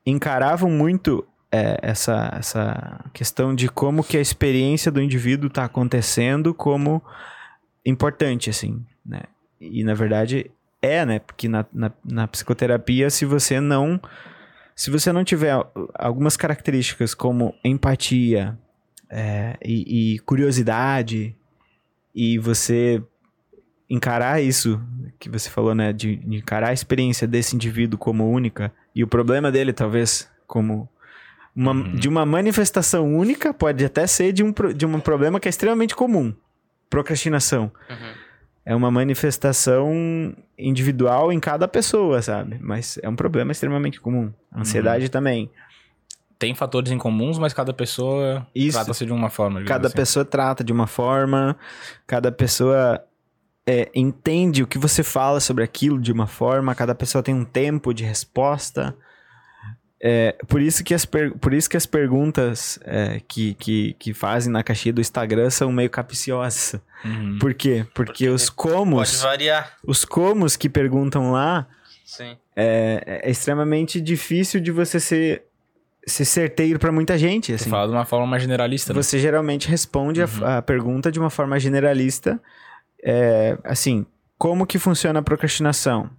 encaravam 0.06 0.72
muito 0.72 1.28
é, 1.52 1.78
essa, 1.82 2.32
essa 2.38 3.06
questão 3.14 3.54
de 3.54 3.70
como 3.70 4.04
que 4.04 4.18
a 4.18 4.22
experiência 4.22 4.92
do 4.92 5.02
indivíduo 5.02 5.48
está 5.48 5.66
acontecendo 5.66 6.54
como 6.54 7.04
importante, 7.86 8.50
assim, 8.50 8.84
né? 9.06 9.22
E 9.60 9.84
na 9.84 9.94
verdade 9.94 10.50
é, 10.82 11.06
né? 11.06 11.20
Porque 11.20 11.48
na, 11.48 11.66
na, 11.74 11.92
na 12.04 12.28
psicoterapia, 12.28 13.10
se 13.10 13.26
você 13.26 13.60
não 13.60 14.00
se 14.76 14.90
você 14.90 15.12
não 15.12 15.26
tiver 15.26 15.54
algumas 15.94 16.38
características 16.38 17.14
como 17.14 17.54
empatia, 17.66 18.58
é, 19.10 19.58
e, 19.64 20.14
e 20.16 20.20
curiosidade 20.20 21.36
e 22.14 22.38
você 22.38 23.04
encarar 23.90 24.42
isso 24.42 24.80
que 25.20 25.30
você 25.30 25.50
falou, 25.50 25.74
né, 25.74 25.92
de, 25.92 26.18
de 26.18 26.38
encarar 26.38 26.70
a 26.70 26.74
experiência 26.74 27.28
desse 27.28 27.56
indivíduo 27.56 27.98
como 27.98 28.30
única 28.30 28.72
e 28.96 29.04
o 29.04 29.08
problema 29.08 29.52
dele 29.52 29.74
talvez 29.74 30.30
como 30.46 30.88
uma, 31.56 31.74
Uhum. 31.74 31.96
de 31.96 32.08
uma 32.08 32.26
manifestação 32.26 33.14
única 33.14 33.54
pode 33.54 33.84
até 33.84 34.06
ser 34.06 34.32
de 34.32 34.44
um, 34.44 34.54
de 34.76 34.86
um 34.86 35.00
problema 35.00 35.40
que 35.40 35.48
é 35.48 35.50
extremamente 35.50 35.96
comum, 35.96 36.34
procrastinação. 36.90 37.72
Uhum. 37.90 38.14
É 38.70 38.76
uma 38.76 38.92
manifestação 38.92 40.32
individual 40.56 41.34
em 41.34 41.40
cada 41.40 41.68
pessoa, 41.68 42.22
sabe? 42.22 42.60
Mas 42.62 43.00
é 43.02 43.10
um 43.10 43.16
problema 43.16 43.52
extremamente 43.52 44.00
comum. 44.00 44.32
Ansiedade 44.56 45.10
também. 45.10 45.50
tem 46.38 46.54
fatores 46.54 46.92
em 46.92 46.98
comuns, 47.00 47.40
mas 47.40 47.52
cada 47.52 47.74
pessoa 47.74 48.46
trata-se 48.72 49.08
de 49.08 49.12
uma 49.12 49.32
forma. 49.32 49.64
Cada 49.64 49.88
assim. 49.88 49.96
pessoa 49.96 50.24
trata 50.24 50.64
de 50.64 50.72
uma 50.72 50.86
forma, 50.86 51.58
cada 52.06 52.32
pessoa 52.32 53.04
é, 53.66 53.90
entende 53.96 54.62
o 54.62 54.68
que 54.68 54.78
você 54.78 55.02
fala 55.02 55.40
sobre 55.40 55.64
aquilo 55.64 56.00
de 56.00 56.12
uma 56.12 56.28
forma, 56.28 56.76
cada 56.76 56.94
pessoa 56.94 57.24
tem 57.24 57.34
um 57.34 57.46
tempo 57.46 57.92
de 57.92 58.04
resposta. 58.04 58.96
É, 60.02 60.34
por, 60.48 60.62
isso 60.62 60.82
que 60.84 60.94
as 60.94 61.04
per- 61.06 61.34
por 61.40 61.54
isso 61.54 61.70
que 61.70 61.76
as 61.76 61.86
perguntas 61.86 62.80
é, 62.86 63.20
que, 63.28 63.54
que, 63.56 63.94
que 64.00 64.14
fazem 64.14 64.52
na 64.52 64.64
caixinha 64.64 64.94
do 64.94 65.02
Instagram 65.02 65.50
são 65.50 65.72
meio 65.74 65.90
capciosas. 65.90 66.80
Uhum. 67.04 67.38
Por 67.40 67.54
quê? 67.54 67.86
Porque, 67.94 68.12
Porque 68.14 68.30
os 68.30 68.50
Pode 68.50 68.56
comos, 68.74 69.22
variar. 69.22 69.74
os 69.86 70.06
comos 70.06 70.56
que 70.56 70.70
perguntam 70.70 71.32
lá 71.32 71.68
Sim. 72.06 72.38
é, 72.56 73.22
é 73.24 73.30
extremamente 73.30 74.00
difícil 74.00 74.62
de 74.62 74.72
você 74.72 75.02
ser, 75.02 75.44
ser 76.08 76.24
certeiro 76.24 76.80
para 76.80 76.92
muita 76.94 77.18
gente. 77.18 77.52
Assim. 77.54 77.70
fala 77.70 77.88
de 77.88 77.94
uma 77.94 78.06
forma 78.06 78.26
mais 78.26 78.42
generalista. 78.42 78.94
né? 78.94 79.02
Você 79.04 79.20
geralmente 79.20 79.68
responde 79.68 80.22
a- 80.22 80.26
Uhum. 80.26 80.46
a, 80.46 80.62
pergunta 80.62 81.12
de 81.12 81.20
uma 81.20 81.30
forma 81.30 81.60
generalista. 81.60 82.40
É, 83.04 83.58
assim, 83.66 84.06
como 84.38 84.66
que 84.66 84.80
funciona 84.80 85.20
a 85.20 85.24
procrastinação? 85.24 86.10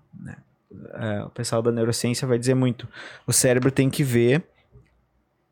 É, 0.94 1.24
o 1.24 1.30
pessoal 1.30 1.60
da 1.62 1.72
neurociência 1.72 2.26
vai 2.28 2.38
dizer 2.38 2.54
muito. 2.54 2.86
O 3.26 3.32
cérebro 3.32 3.70
tem 3.70 3.90
que 3.90 4.04
ver 4.04 4.42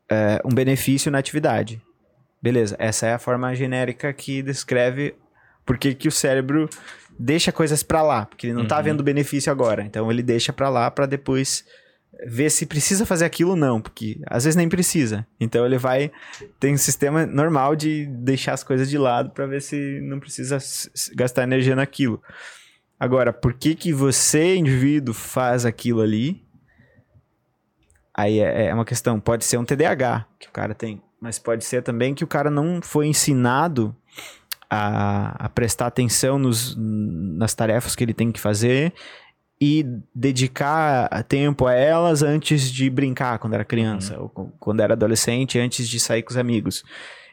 é, 0.09 0.41
um 0.45 0.49
benefício 0.53 1.11
na 1.11 1.17
atividade. 1.17 1.81
Beleza, 2.41 2.75
essa 2.79 3.05
é 3.07 3.13
a 3.13 3.19
forma 3.19 3.53
genérica 3.53 4.11
que 4.13 4.41
descreve 4.41 5.13
por 5.65 5.77
que 5.77 5.93
que 5.93 6.07
o 6.07 6.11
cérebro 6.11 6.69
deixa 7.19 7.51
coisas 7.51 7.83
pra 7.83 8.01
lá, 8.01 8.25
porque 8.25 8.47
ele 8.47 8.53
não 8.53 8.65
tá 8.65 8.77
Uhum. 8.77 8.83
vendo 8.83 9.03
benefício 9.03 9.51
agora. 9.51 9.83
Então 9.83 10.09
ele 10.09 10.23
deixa 10.23 10.53
pra 10.53 10.69
lá 10.69 10.89
pra 10.89 11.05
depois 11.05 11.65
ver 12.25 12.49
se 12.49 12.65
precisa 12.65 13.05
fazer 13.05 13.25
aquilo 13.25 13.51
ou 13.51 13.55
não, 13.57 13.79
porque 13.81 14.19
às 14.25 14.45
vezes 14.45 14.55
nem 14.55 14.67
precisa. 14.69 15.27
Então 15.39 15.65
ele 15.65 15.77
vai 15.77 16.11
tem 16.59 16.73
um 16.73 16.77
sistema 16.77 17.25
normal 17.25 17.75
de 17.75 18.05
deixar 18.07 18.53
as 18.53 18.63
coisas 18.63 18.89
de 18.89 18.97
lado 18.97 19.31
pra 19.31 19.45
ver 19.45 19.61
se 19.61 19.99
não 20.01 20.19
precisa 20.19 20.57
gastar 21.15 21.43
energia 21.43 21.75
naquilo. 21.75 22.21
Agora, 22.99 23.31
por 23.31 23.53
que 23.53 23.75
que 23.75 23.93
você, 23.93 24.55
indivíduo, 24.55 25.13
faz 25.13 25.65
aquilo 25.65 26.01
ali? 26.01 26.43
Aí 28.13 28.39
é, 28.39 28.65
é 28.67 28.73
uma 28.73 28.83
questão, 28.85 29.19
pode 29.19 29.45
ser 29.45 29.57
um 29.57 29.63
TDAH 29.63 30.25
que 30.39 30.47
o 30.49 30.51
cara 30.51 30.75
tem, 30.75 31.01
mas 31.21 31.39
pode 31.39 31.63
ser 31.63 31.81
também 31.81 32.13
que 32.13 32.23
o 32.23 32.27
cara 32.27 32.49
não 32.49 32.81
foi 32.81 33.07
ensinado 33.07 33.95
a, 34.69 35.45
a 35.45 35.49
prestar 35.49 35.87
atenção 35.87 36.37
nos, 36.37 36.75
nas 36.77 37.53
tarefas 37.53 37.95
que 37.95 38.03
ele 38.03 38.13
tem 38.13 38.31
que 38.31 38.39
fazer 38.39 38.93
e 39.61 39.85
dedicar 40.13 41.23
tempo 41.23 41.65
a 41.67 41.73
elas 41.73 42.21
antes 42.21 42.69
de 42.71 42.89
brincar 42.89 43.39
quando 43.39 43.53
era 43.53 43.65
criança, 43.65 44.19
ou 44.19 44.29
co- 44.29 44.51
quando 44.59 44.81
era 44.81 44.93
adolescente, 44.93 45.57
antes 45.59 45.87
de 45.87 45.99
sair 45.99 46.23
com 46.23 46.31
os 46.31 46.37
amigos. 46.37 46.83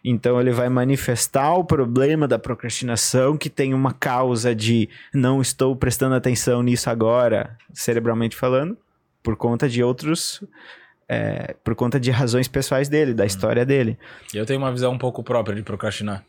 Então 0.09 0.41
ele 0.41 0.53
vai 0.53 0.69
manifestar 0.69 1.53
o 1.55 1.65
problema 1.65 2.29
da 2.29 2.39
procrastinação 2.39 3.37
que 3.37 3.51
tem 3.51 3.75
uma 3.75 3.93
causa 3.93 4.55
de 4.55 4.89
não 5.13 5.43
estou 5.43 5.75
prestando 5.75 6.15
atenção 6.15 6.63
nisso 6.63 6.89
agora, 6.89 7.59
cerebralmente 7.75 8.37
falando, 8.37 8.79
por 9.21 9.35
conta 9.37 9.69
de 9.69 9.83
outros. 9.83 10.43
é, 11.09 11.55
por 11.63 11.75
conta 11.75 11.99
de 12.01 12.11
razões 12.11 12.49
pessoais 12.49 12.89
dele, 12.89 13.15
da 13.15 13.25
história 13.25 13.65
dele. 13.65 13.97
Eu 14.35 14.45
tenho 14.47 14.59
uma 14.59 14.73
visão 14.73 14.93
um 14.93 14.99
pouco 14.99 15.23
própria 15.23 15.55
de 15.55 15.63
procrastinar. 15.63 16.25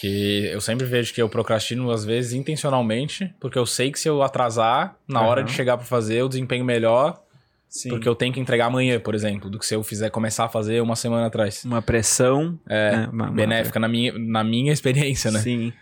Que 0.00 0.46
eu 0.46 0.60
sempre 0.60 0.86
vejo 0.86 1.12
que 1.12 1.20
eu 1.22 1.28
procrastino, 1.28 1.90
às 1.90 2.04
vezes, 2.04 2.32
intencionalmente, 2.32 3.32
porque 3.38 3.58
eu 3.58 3.66
sei 3.66 3.92
que 3.92 4.00
se 4.00 4.08
eu 4.08 4.22
atrasar, 4.22 4.96
na 5.06 5.20
hora 5.22 5.42
Aham. 5.42 5.46
de 5.48 5.52
chegar 5.52 5.76
pra 5.76 5.86
fazer, 5.86 6.16
eu 6.16 6.28
desempenho 6.28 6.64
melhor, 6.64 7.22
Sim. 7.70 7.88
porque 7.90 8.08
eu 8.08 8.14
tenho 8.16 8.34
que 8.34 8.40
entregar 8.40 8.66
amanhã, 8.66 8.98
por 8.98 9.14
exemplo, 9.14 9.48
do 9.48 9.56
que 9.58 9.64
se 9.64 9.74
eu 9.74 9.82
fizer 9.84 10.10
começar 10.10 10.44
a 10.46 10.48
fazer 10.48 10.82
uma 10.82 10.96
semana 10.96 11.26
atrás. 11.28 11.64
Uma 11.64 11.80
pressão 11.80 12.58
É, 12.68 12.90
né, 12.96 13.08
uma- 13.12 13.26
uma- 13.26 13.30
benéfica 13.32 13.78
na 13.78 13.86
minha, 13.88 14.12
na 14.18 14.42
minha 14.42 14.72
experiência, 14.72 15.30
né? 15.30 15.38
Sim. 15.38 15.72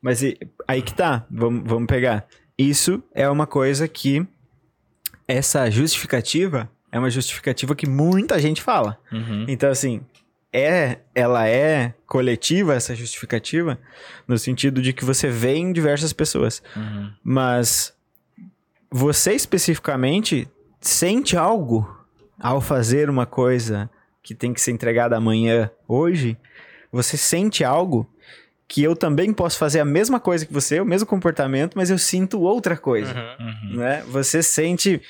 Mas 0.00 0.22
e- 0.22 0.38
aí 0.66 0.80
que 0.80 0.94
tá, 0.94 1.26
vamos, 1.30 1.62
vamos 1.68 1.86
pegar. 1.86 2.26
Isso 2.58 3.02
é 3.14 3.28
uma 3.28 3.46
coisa 3.46 3.86
que 3.86 4.26
essa 5.28 5.70
justificativa 5.70 6.70
é 6.90 6.98
uma 6.98 7.10
justificativa 7.10 7.74
que 7.74 7.86
muita 7.88 8.38
gente 8.40 8.62
fala. 8.62 8.98
Uhum. 9.12 9.44
Então, 9.46 9.70
assim, 9.70 10.00
é, 10.52 10.98
ela 11.14 11.46
é 11.46 11.94
coletiva, 12.06 12.74
essa 12.74 12.94
justificativa, 12.96 13.78
no 14.26 14.36
sentido 14.38 14.80
de 14.82 14.92
que 14.94 15.04
você 15.04 15.28
vê 15.28 15.54
em 15.54 15.72
diversas 15.72 16.12
pessoas. 16.12 16.62
Uhum. 16.74 17.12
Mas 17.22 17.94
você 18.90 19.34
especificamente 19.34 20.48
sente 20.80 21.36
algo 21.36 21.98
ao 22.38 22.60
fazer 22.60 23.10
uma 23.10 23.26
coisa 23.26 23.90
que 24.22 24.34
tem 24.34 24.52
que 24.52 24.60
ser 24.60 24.70
entregada 24.72 25.16
amanhã, 25.16 25.70
hoje? 25.88 26.36
Você 26.92 27.16
sente 27.16 27.62
algo 27.64 28.08
que 28.66 28.82
eu 28.82 28.94
também 28.94 29.32
posso 29.32 29.58
fazer 29.58 29.80
a 29.80 29.84
mesma 29.84 30.20
coisa 30.20 30.46
que 30.46 30.52
você, 30.52 30.80
o 30.80 30.84
mesmo 30.84 31.06
comportamento, 31.06 31.74
mas 31.74 31.90
eu 31.90 31.98
sinto 31.98 32.40
outra 32.40 32.76
coisa 32.76 33.12
Uhum. 33.14 33.46
Uhum. 33.72 33.76
né? 33.78 34.02
Você 34.08 34.42
sente 34.42 35.00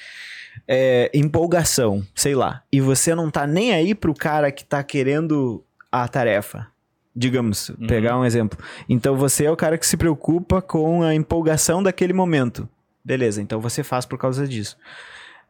é, 0.67 1.11
empolgação, 1.15 2.03
sei 2.15 2.35
lá, 2.35 2.63
e 2.73 2.81
você 2.81 3.15
não 3.15 3.31
tá 3.31 3.47
nem 3.47 3.73
aí 3.73 3.95
pro 3.95 4.15
cara 4.15 4.51
que 4.51 4.65
tá 4.65 4.83
querendo 4.83 5.63
a 5.93 6.09
tarefa. 6.09 6.67
Digamos, 7.15 7.69
Uhum. 7.71 7.87
pegar 7.87 8.19
um 8.19 8.25
exemplo. 8.25 8.59
Então 8.89 9.17
você 9.17 9.45
é 9.45 9.51
o 9.51 9.57
cara 9.57 9.77
que 9.77 9.87
se 9.87 9.97
preocupa 9.97 10.63
com 10.63 11.03
a 11.03 11.15
empolgação 11.15 11.83
daquele 11.83 12.13
momento. 12.13 12.69
Beleza, 13.05 13.43
então 13.43 13.61
você 13.61 13.83
faz 13.83 14.07
por 14.07 14.19
causa 14.19 14.47
disso. 14.47 14.77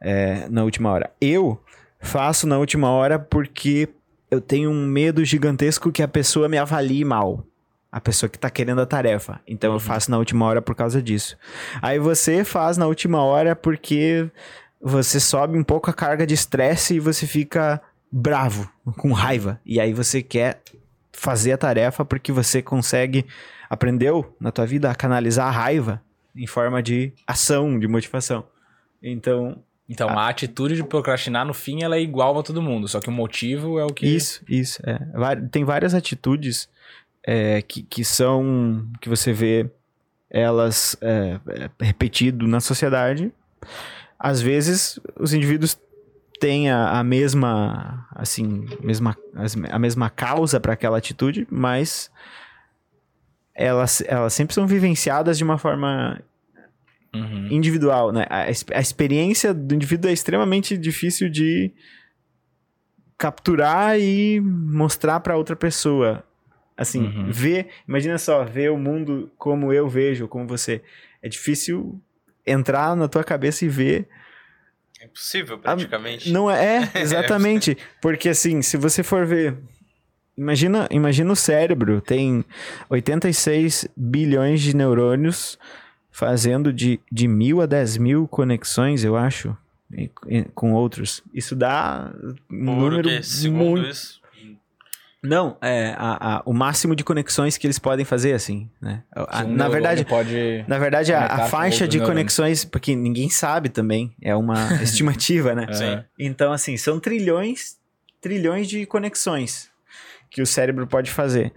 É, 0.01 0.47
na 0.49 0.63
última 0.63 0.91
hora. 0.91 1.11
Eu 1.21 1.61
faço 1.99 2.47
na 2.47 2.57
última 2.57 2.89
hora 2.89 3.19
porque 3.19 3.87
eu 4.31 4.41
tenho 4.41 4.71
um 4.71 4.85
medo 4.87 5.23
gigantesco 5.23 5.91
que 5.91 6.01
a 6.01 6.07
pessoa 6.07 6.49
me 6.49 6.57
avalie 6.57 7.05
mal. 7.05 7.45
A 7.91 7.99
pessoa 8.01 8.29
que 8.29 8.39
tá 8.39 8.49
querendo 8.49 8.81
a 8.81 8.85
tarefa. 8.85 9.39
Então 9.45 9.69
eu 9.69 9.73
Uhum. 9.75 9.79
faço 9.79 10.09
na 10.09 10.17
última 10.17 10.45
hora 10.45 10.61
por 10.61 10.73
causa 10.75 11.01
disso. 11.01 11.37
Aí 11.81 11.99
você 11.99 12.43
faz 12.43 12.77
na 12.77 12.87
última 12.87 13.21
hora 13.21 13.55
porque 13.55 14.29
você 14.81 15.19
sobe 15.19 15.57
um 15.57 15.63
pouco 15.63 15.89
a 15.89 15.93
carga 15.93 16.25
de 16.25 16.33
estresse 16.33 16.95
e 16.95 16.99
você 16.99 17.27
fica 17.27 17.81
bravo, 18.11 18.67
com 18.97 19.11
raiva. 19.11 19.59
E 19.65 19.79
aí 19.79 19.93
você 19.93 20.23
quer 20.23 20.61
fazer 21.11 21.51
a 21.51 21.57
tarefa 21.57 22.03
porque 22.05 22.31
você 22.31 22.61
consegue 22.61 23.25
aprendeu 23.69 24.35
na 24.39 24.51
tua 24.51 24.65
vida 24.65 24.89
a 24.89 24.95
canalizar 24.95 25.47
a 25.47 25.51
raiva 25.51 26.01
em 26.35 26.47
forma 26.47 26.81
de 26.81 27.11
ação, 27.27 27.77
de 27.77 27.87
motivação. 27.87 28.45
Então, 29.03 29.61
Então, 29.91 30.07
a 30.07 30.29
atitude 30.29 30.75
de 30.75 30.85
procrastinar, 30.85 31.45
no 31.45 31.53
fim, 31.53 31.83
ela 31.83 31.97
é 31.97 31.99
igual 31.99 32.39
a 32.39 32.41
todo 32.41 32.61
mundo, 32.61 32.87
só 32.87 33.01
que 33.01 33.09
o 33.09 33.11
motivo 33.11 33.77
é 33.77 33.83
o 33.83 33.89
que... 33.89 34.07
Isso, 34.07 34.41
isso. 34.47 34.81
É. 34.85 34.97
Tem 35.51 35.65
várias 35.65 35.93
atitudes 35.93 36.69
é, 37.21 37.61
que, 37.61 37.83
que 37.83 38.05
são. 38.05 38.87
que 39.01 39.09
você 39.09 39.33
vê 39.33 39.69
elas 40.29 40.95
é, 41.01 41.41
é, 41.49 41.69
repetido 41.85 42.47
na 42.47 42.61
sociedade. 42.61 43.33
Às 44.17 44.41
vezes, 44.41 44.97
os 45.19 45.33
indivíduos 45.33 45.77
têm 46.39 46.69
a, 46.69 46.99
a 46.99 47.03
mesma. 47.03 48.07
assim, 48.15 48.65
mesma, 48.81 49.17
a 49.69 49.77
mesma 49.77 50.09
causa 50.09 50.57
para 50.57 50.71
aquela 50.71 50.99
atitude, 50.99 51.45
mas 51.51 52.09
elas, 53.53 54.01
elas 54.07 54.33
sempre 54.33 54.55
são 54.55 54.65
vivenciadas 54.65 55.37
de 55.37 55.43
uma 55.43 55.57
forma 55.57 56.17
Uhum. 57.13 57.47
individual, 57.51 58.11
né? 58.13 58.25
A, 58.29 58.43
a 58.43 58.79
experiência 58.79 59.53
do 59.53 59.75
indivíduo 59.75 60.09
é 60.09 60.13
extremamente 60.13 60.77
difícil 60.77 61.29
de 61.29 61.71
capturar 63.17 63.99
e 63.99 64.39
mostrar 64.41 65.19
para 65.19 65.35
outra 65.37 65.55
pessoa. 65.55 66.23
Assim, 66.75 67.03
Uhum. 67.05 67.31
ver, 67.31 67.67
imagina 67.87 68.17
só, 68.17 68.43
ver 68.43 68.71
o 68.71 68.77
mundo 68.77 69.29
como 69.37 69.71
eu 69.71 69.87
vejo, 69.87 70.27
como 70.27 70.47
você. 70.47 70.81
É 71.21 71.29
difícil 71.29 72.01
entrar 72.47 72.95
na 72.95 73.07
tua 73.07 73.23
cabeça 73.23 73.65
e 73.65 73.69
ver. 73.69 74.07
É 74.99 75.05
impossível, 75.05 75.59
praticamente. 75.59 76.31
Não 76.31 76.49
é, 76.49 76.89
é, 76.95 77.01
exatamente. 77.01 77.77
Porque 78.01 78.29
assim, 78.29 78.61
se 78.63 78.77
você 78.77 79.03
for 79.03 79.25
ver, 79.25 79.57
imagina, 80.35 80.87
imagina 80.89 81.31
o 81.31 81.35
cérebro, 81.35 82.01
tem 82.01 82.43
86 82.89 83.87
bilhões 83.95 84.61
de 84.61 84.75
neurônios 84.75 85.59
fazendo 86.11 86.71
de, 86.73 86.99
de 87.11 87.27
mil 87.27 87.61
a 87.61 87.65
10 87.65 87.97
mil 87.97 88.27
conexões, 88.27 89.03
eu 89.03 89.15
acho, 89.15 89.55
e- 89.93 90.09
e- 90.27 90.43
com 90.55 90.73
outros. 90.73 91.23
Isso 91.33 91.55
dá 91.55 92.11
um 92.49 92.65
Por 92.65 92.91
número? 92.91 93.23
Segundo 93.23 93.57
muito... 93.81 93.87
isso. 93.89 94.19
Não, 95.23 95.55
é 95.61 95.93
a, 95.99 96.37
a- 96.37 96.41
o 96.47 96.51
máximo 96.53 96.95
de 96.95 97.03
conexões 97.03 97.55
que 97.55 97.67
eles 97.67 97.77
podem 97.77 98.03
fazer, 98.03 98.33
assim, 98.33 98.67
né? 98.81 99.03
A- 99.15 99.43
um 99.43 99.55
na 99.55 99.69
verdade, 99.69 100.03
pode... 100.03 100.65
na 100.67 100.79
verdade, 100.79 101.13
a, 101.13 101.25
a 101.25 101.47
faixa 101.47 101.87
de 101.87 101.99
conexões, 101.99 102.65
porque 102.65 102.95
ninguém 102.95 103.29
sabe 103.29 103.69
também, 103.69 104.15
é 104.19 104.35
uma 104.35 104.55
estimativa, 104.81 105.53
né? 105.53 105.67
Sim. 105.71 106.03
Então, 106.17 106.51
assim, 106.51 106.75
são 106.75 106.99
trilhões, 106.99 107.77
trilhões 108.19 108.67
de 108.67 108.83
conexões 108.87 109.69
que 110.31 110.41
o 110.41 110.45
cérebro 110.45 110.87
pode 110.87 111.11
fazer. 111.11 111.53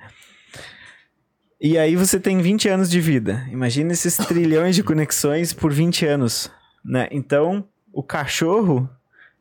E 1.66 1.78
aí 1.78 1.96
você 1.96 2.20
tem 2.20 2.42
20 2.42 2.68
anos 2.68 2.90
de 2.90 3.00
vida. 3.00 3.46
Imagina 3.50 3.90
esses 3.92 4.16
trilhões 4.18 4.76
de 4.76 4.82
conexões 4.84 5.54
por 5.54 5.72
20 5.72 6.04
anos, 6.04 6.50
né? 6.84 7.08
Então, 7.10 7.64
o 7.90 8.02
cachorro 8.02 8.86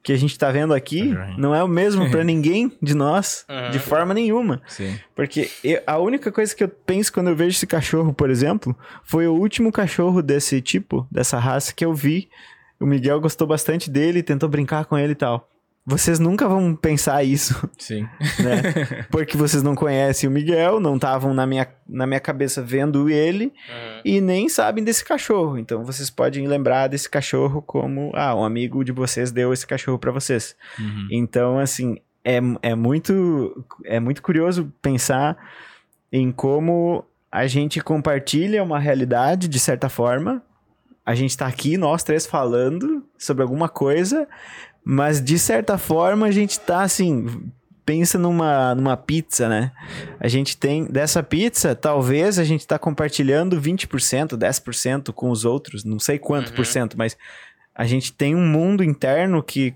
que 0.01 0.13
a 0.13 0.17
gente 0.17 0.38
tá 0.38 0.49
vendo 0.51 0.74
aqui 0.74 1.09
Cachorrinho. 1.13 1.38
não 1.38 1.53
é 1.55 1.61
o 1.63 1.67
mesmo 1.67 2.09
pra 2.09 2.24
ninguém 2.26 2.71
de 2.82 2.93
nós, 2.93 3.45
Uhum. 3.49 3.71
de 3.71 3.80
forma 3.80 4.13
nenhuma. 4.13 4.61
Sim. 4.67 4.97
Porque 5.13 5.49
eu- 5.63 5.82
a 5.86 5.97
única 5.97 6.32
coisa 6.32 6.55
que 6.55 6.63
eu 6.63 6.69
penso 6.69 7.11
quando 7.11 7.28
eu 7.30 7.36
vejo 7.36 7.55
esse 7.57 7.67
cachorro, 7.67 8.13
por 8.13 8.30
exemplo, 8.30 8.74
foi 9.03 9.28
o 9.28 9.34
último 9.34 9.69
cachorro 9.71 10.21
desse 10.21 10.61
tipo, 10.61 11.05
dessa 11.11 11.38
raça 11.38 11.74
que 11.74 11.84
eu 11.84 11.93
vi. 11.93 12.30
O 12.80 12.86
Miguel 12.86 13.19
gostou 13.19 13.45
bastante 13.47 13.89
dele, 13.89 14.24
tentou 14.24 14.47
brincar 14.49 14.86
com 14.86 14.97
ele 14.97 15.11
e 15.11 15.15
tal. 15.15 15.49
Vocês 15.86 16.17
nunca 16.17 16.47
vão 16.47 16.73
pensar 16.75 17.23
isso, 17.25 17.69
Sim. 17.77 18.03
né? 18.39 19.05
Porque 19.11 19.36
vocês 19.36 19.61
não 19.61 19.75
conhecem 19.75 20.29
o 20.29 20.31
Miguel, 20.31 20.79
não 20.79 20.95
estavam 20.95 21.34
na 21.34 21.45
minha, 21.45 21.67
na 21.88 22.07
minha 22.07 22.21
cabeça 22.21 22.61
vendo 22.61 23.09
ele 23.09 23.45
Uhum. 23.47 24.01
e 24.05 24.21
nem 24.21 24.47
sabem 24.47 24.81
desse 24.84 25.03
cachorro. 25.03 25.57
Então 25.57 25.84
vocês 25.84 26.09
podem 26.09 26.47
lembrar 26.47 26.88
desse 26.88 27.09
cachorro 27.09 27.61
como, 27.61 28.11
ah, 28.15 28.34
um 28.34 28.45
amigo 28.45 28.84
de 28.84 28.93
vocês 28.93 29.31
deu 29.31 29.51
esse 29.51 29.67
cachorro 29.67 29.99
pra 29.99 30.11
vocês. 30.11 30.55
Uhum. 30.79 31.07
Então, 31.11 31.59
assim, 31.59 31.97
é, 32.23 32.39
é, 32.61 32.75
muito, 32.75 33.65
é 33.84 33.99
muito 33.99 34.21
curioso 34.21 34.71
pensar 34.81 35.38
em 36.11 36.31
como 36.31 37.03
a 37.29 37.45
gente 37.45 37.81
compartilha 37.81 38.63
uma 38.63 38.79
realidade, 38.79 39.49
de 39.49 39.59
certa 39.59 39.89
forma. 39.89 40.41
A 41.05 41.13
gente 41.15 41.36
tá 41.38 41.45
aqui, 41.47 41.75
nós 41.75 42.03
três, 42.03 42.25
falando 42.25 43.03
sobre 43.17 43.43
alguma 43.43 43.67
coisa, 43.67 44.25
mas 44.86 45.21
de 45.21 45.38
certa 45.39 45.77
forma 45.77 46.27
a 46.27 46.31
gente 46.31 46.59
tá 46.59 46.81
assim. 46.81 47.25
Pensa 47.86 48.17
numa, 48.17 48.73
numa 48.73 48.95
pizza, 48.95 49.49
né? 49.49 49.71
A 50.17 50.29
gente 50.29 50.55
tem. 50.55 50.86
Dessa 50.86 51.21
pizza, 51.21 51.75
talvez 51.75 52.39
a 52.39 52.43
gente 52.45 52.65
tá 52.65 52.79
compartilhando 52.79 53.59
20%, 53.59 54.38
10% 54.38 55.11
com 55.11 55.29
os 55.29 55.43
outros, 55.43 55.84
não 55.84 55.99
sei 55.99 56.17
quanto 56.17 56.47
Uhum. 56.49 56.55
por 56.55 56.65
cento, 56.65 56.97
mas 56.97 57.17
a 57.75 57.86
gente 57.86 58.13
tem 58.13 58.36
um 58.36 58.47
mundo 58.47 58.84
interno 58.86 59.43
que 59.43 59.73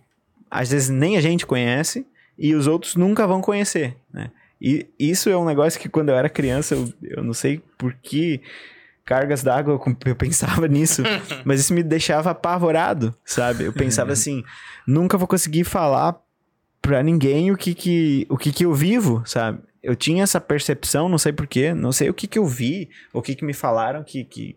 às 0.49 0.71
vezes 0.71 0.87
nem 0.87 1.17
a 1.17 1.21
gente 1.21 1.45
conhece 1.45 2.05
e 2.39 2.55
os 2.55 2.65
outros 2.65 2.95
nunca 2.95 3.27
vão 3.27 3.41
conhecer, 3.41 3.97
né? 4.13 4.31
E 4.61 4.87
isso 4.97 5.29
é 5.29 5.35
um 5.37 5.43
negócio 5.45 5.77
que 5.79 5.89
quando 5.89 6.07
eu 6.09 6.15
era 6.15 6.29
criança, 6.29 6.75
eu, 6.75 6.91
eu 7.03 7.21
não 7.23 7.33
sei 7.33 7.61
por 7.77 7.93
que 7.93 8.41
cargas 9.03 9.43
d'água 9.43 9.73
eu, 9.73 9.97
eu 10.05 10.15
pensava 10.15 10.65
nisso, 10.69 11.03
mas 11.43 11.59
isso 11.59 11.73
me 11.73 11.83
deixava 11.83 12.31
apavorado, 12.31 13.13
sabe? 13.25 13.65
Eu 13.65 13.73
pensava 13.73 14.13
assim, 14.13 14.43
nunca 14.88 15.17
vou 15.17 15.27
conseguir 15.27 15.65
falar 15.65 16.15
pra 16.81 17.03
ninguém 17.03 17.51
o 17.51 17.57
que 17.57 17.75
que, 17.75 18.25
o 18.29 18.38
que 18.38 18.51
que 18.53 18.65
eu 18.65 18.73
vivo, 18.73 19.21
sabe? 19.25 19.59
Eu 19.83 19.95
tinha 19.95 20.23
essa 20.23 20.39
percepção, 20.39 21.09
não 21.09 21.17
sei 21.17 21.33
porquê, 21.33 21.73
não 21.73 21.91
sei 21.91 22.09
o 22.09 22.13
que 22.13 22.27
que 22.27 22.39
eu 22.39 22.45
vi, 22.45 22.89
o 23.13 23.21
que 23.21 23.35
que 23.35 23.43
me 23.45 23.53
falaram 23.53 24.03
que, 24.03 24.23
que, 24.23 24.55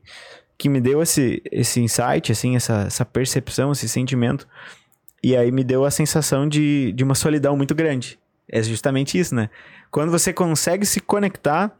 que 0.57 0.69
me 0.69 0.81
deu 0.81 1.03
esse, 1.03 1.43
esse 1.51 1.81
insight, 1.81 2.31
assim, 2.31 2.55
essa, 2.55 2.85
essa 2.87 3.05
percepção, 3.05 3.73
esse 3.73 3.89
sentimento. 3.89 4.47
E 5.23 5.37
aí 5.37 5.51
me 5.51 5.65
deu 5.65 5.85
a 5.85 5.91
sensação 5.91 6.49
de, 6.49 6.93
de 6.93 7.05
uma 7.05 7.15
solidão 7.15 7.57
muito 7.57 7.75
grande. 7.75 8.19
É 8.49 8.63
justamente 8.63 9.19
isso, 9.19 9.35
né? 9.35 9.51
Quando 9.91 10.11
você 10.11 10.33
consegue 10.33 10.87
se 10.87 11.01
conectar, 11.01 11.77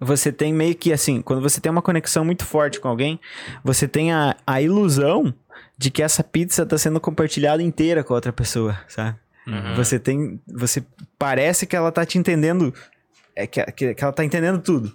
você 0.00 0.32
tem 0.32 0.52
meio 0.52 0.74
que 0.74 0.92
assim, 0.92 1.20
quando 1.20 1.42
você 1.42 1.60
tem 1.60 1.70
uma 1.70 1.82
conexão 1.82 2.24
muito 2.24 2.44
forte 2.44 2.80
com 2.80 2.88
alguém, 2.88 3.20
você 3.62 3.86
tem 3.86 4.12
a, 4.12 4.36
a 4.46 4.62
ilusão 4.62 5.34
de 5.80 5.90
que 5.90 6.02
essa 6.02 6.22
pizza 6.22 6.64
está 6.64 6.76
sendo 6.76 7.00
compartilhada 7.00 7.62
inteira 7.62 8.04
com 8.04 8.12
a 8.12 8.16
outra 8.16 8.34
pessoa, 8.34 8.78
sabe? 8.86 9.16
Uhum. 9.46 9.74
Você 9.76 9.98
tem. 9.98 10.38
Você 10.46 10.84
parece 11.18 11.66
que 11.66 11.74
ela 11.74 11.90
tá 11.90 12.04
te 12.04 12.18
entendendo. 12.18 12.74
É 13.34 13.46
que, 13.46 13.64
que, 13.72 13.94
que 13.94 14.04
ela 14.04 14.12
tá 14.12 14.22
entendendo 14.22 14.60
tudo. 14.60 14.94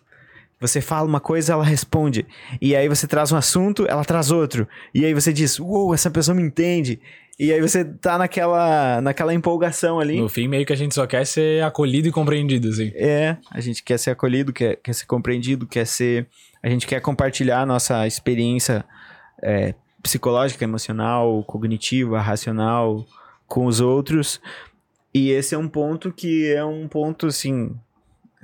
Você 0.62 0.82
fala 0.82 1.08
uma 1.08 1.20
coisa, 1.20 1.54
ela 1.54 1.64
responde. 1.64 2.28
E 2.62 2.76
aí 2.76 2.88
você 2.88 3.08
traz 3.08 3.32
um 3.32 3.36
assunto, 3.36 3.88
ela 3.90 4.06
traz 4.06 4.30
outro. 4.30 4.68
E 4.94 5.04
aí 5.04 5.12
você 5.12 5.34
diz, 5.34 5.60
uou, 5.60 5.92
essa 5.92 6.12
pessoa 6.12 6.36
me 6.36 6.44
entende. 6.44 7.02
E 7.40 7.52
aí 7.52 7.60
você 7.60 7.84
tá 7.84 8.20
naquela, 8.20 9.02
naquela 9.02 9.34
empolgação 9.34 10.00
ali. 10.00 10.22
No 10.22 10.30
fim, 10.30 10.48
meio 10.48 10.68
que 10.68 10.72
a 10.72 10.78
gente 10.78 10.94
só 10.94 11.08
quer 11.08 11.26
ser 11.26 11.64
acolhido 11.64 12.08
e 12.08 12.12
compreendido, 12.12 12.70
assim. 12.70 12.92
É, 12.94 13.38
a 13.50 13.60
gente 13.60 13.84
quer 13.84 13.98
ser 13.98 14.12
acolhido, 14.12 14.54
quer, 14.54 14.76
quer 14.76 14.94
ser 14.94 15.08
compreendido, 15.08 15.66
quer 15.66 15.88
ser. 15.88 16.28
A 16.62 16.70
gente 16.70 16.86
quer 16.86 17.02
compartilhar 17.02 17.62
a 17.62 17.66
nossa 17.66 18.06
experiência 18.06 18.86
é, 19.42 19.74
psicológica, 20.06 20.64
emocional, 20.64 21.44
cognitiva, 21.46 22.22
racional 22.22 23.04
com 23.48 23.66
os 23.66 23.80
outros. 23.80 24.40
E 25.12 25.32
esse 25.32 25.56
é 25.56 25.58
um 25.58 25.68
ponto 25.68 26.12
que 26.12 26.54
é 26.54 26.64
um 26.64 26.88
ponto 26.88 27.26
assim. 27.26 27.76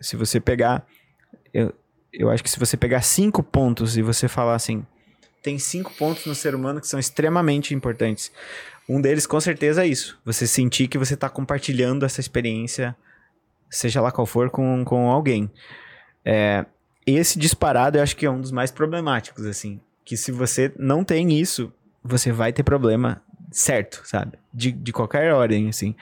Se 0.01 0.15
você 0.15 0.39
pegar. 0.39 0.83
Eu, 1.53 1.71
eu 2.11 2.31
acho 2.31 2.43
que 2.43 2.49
se 2.49 2.57
você 2.57 2.75
pegar 2.75 3.03
cinco 3.03 3.43
pontos 3.43 3.95
e 3.95 4.01
você 4.01 4.27
falar 4.27 4.55
assim. 4.55 4.83
Tem 5.43 5.59
cinco 5.59 5.93
pontos 5.93 6.25
no 6.25 6.33
ser 6.33 6.55
humano 6.55 6.81
que 6.81 6.87
são 6.87 6.99
extremamente 6.99 7.75
importantes. 7.75 8.31
Um 8.89 8.99
deles, 8.99 9.27
com 9.27 9.39
certeza, 9.39 9.83
é 9.83 9.87
isso. 9.87 10.19
Você 10.25 10.47
sentir 10.47 10.87
que 10.87 10.97
você 10.97 11.13
está 11.13 11.29
compartilhando 11.29 12.05
essa 12.05 12.19
experiência 12.19 12.95
seja 13.69 14.01
lá 14.01 14.11
qual 14.11 14.25
for, 14.25 14.49
com, 14.49 14.83
com 14.83 15.09
alguém. 15.09 15.49
É, 16.25 16.65
esse 17.05 17.37
disparado 17.37 17.97
eu 17.97 18.03
acho 18.03 18.15
que 18.15 18.25
é 18.25 18.31
um 18.31 18.41
dos 18.41 18.51
mais 18.51 18.71
problemáticos, 18.71 19.45
assim. 19.45 19.79
Que 20.05 20.17
se 20.17 20.31
você 20.31 20.71
não 20.77 21.03
tem 21.03 21.39
isso, 21.39 21.71
você 22.03 22.31
vai 22.31 22.51
ter 22.51 22.63
problema 22.63 23.21
certo, 23.51 24.01
sabe? 24.05 24.37
De, 24.53 24.71
de 24.71 24.91
qualquer 24.93 25.33
ordem, 25.33 25.69
assim. 25.69 25.93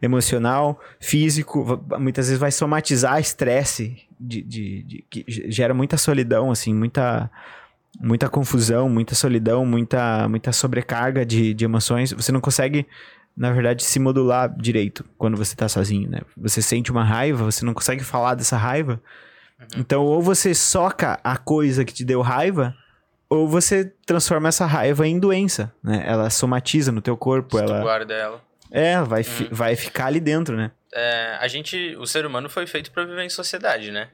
Emocional, 0.00 0.80
físico, 1.00 1.82
muitas 1.98 2.26
vezes 2.26 2.38
vai 2.38 2.52
somatizar 2.52 3.18
estresse, 3.20 3.96
de, 4.20 4.42
de, 4.42 4.82
de- 4.82 5.04
que 5.08 5.24
gera 5.50 5.72
muita 5.74 5.96
solidão, 5.96 6.50
assim, 6.50 6.74
muita 6.74 7.30
muita 8.00 8.28
confusão, 8.28 8.88
muita 8.88 9.14
solidão, 9.14 9.64
muita, 9.66 10.28
muita 10.28 10.52
sobrecarga 10.52 11.26
de, 11.26 11.52
de 11.52 11.64
emoções. 11.64 12.12
Você 12.12 12.30
não 12.30 12.40
consegue, 12.40 12.86
na 13.36 13.50
verdade, 13.50 13.82
se 13.82 13.98
modular 13.98 14.54
direito 14.56 15.04
quando 15.16 15.36
você 15.36 15.56
tá 15.56 15.68
sozinho, 15.68 16.08
né? 16.08 16.20
Você 16.36 16.62
sente 16.62 16.92
uma 16.92 17.02
raiva, 17.02 17.44
você 17.44 17.64
não 17.64 17.74
consegue 17.74 18.04
falar 18.04 18.34
dessa 18.34 18.56
raiva. 18.56 19.02
Então, 19.76 20.04
ou 20.04 20.22
você 20.22 20.54
soca 20.54 21.18
a 21.24 21.36
coisa 21.36 21.84
que 21.84 21.92
te 21.92 22.04
deu 22.04 22.20
raiva, 22.20 22.72
ou 23.30 23.46
você 23.48 23.92
transforma 24.06 24.48
essa 24.48 24.64
raiva 24.66 25.06
em 25.06 25.18
doença, 25.18 25.72
né? 25.82 26.02
Ela 26.06 26.30
somatiza 26.30 26.90
no 26.92 27.00
teu 27.02 27.16
corpo, 27.16 27.56
Se 27.58 27.64
tu 27.64 27.70
ela... 27.72 27.80
guarda 27.82 28.14
ela. 28.14 28.42
É, 28.70 29.00
vai, 29.02 29.22
fi- 29.22 29.48
vai 29.50 29.74
ficar 29.76 30.06
ali 30.06 30.20
dentro, 30.20 30.56
né? 30.56 30.70
É, 30.94 31.36
a 31.40 31.48
gente, 31.48 31.96
o 31.98 32.06
ser 32.06 32.24
humano 32.26 32.48
foi 32.50 32.66
feito 32.66 32.90
pra 32.90 33.04
viver 33.04 33.22
em 33.24 33.30
sociedade, 33.30 33.90
né? 33.90 34.08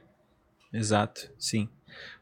Exato, 0.73 1.29
sim. 1.37 1.69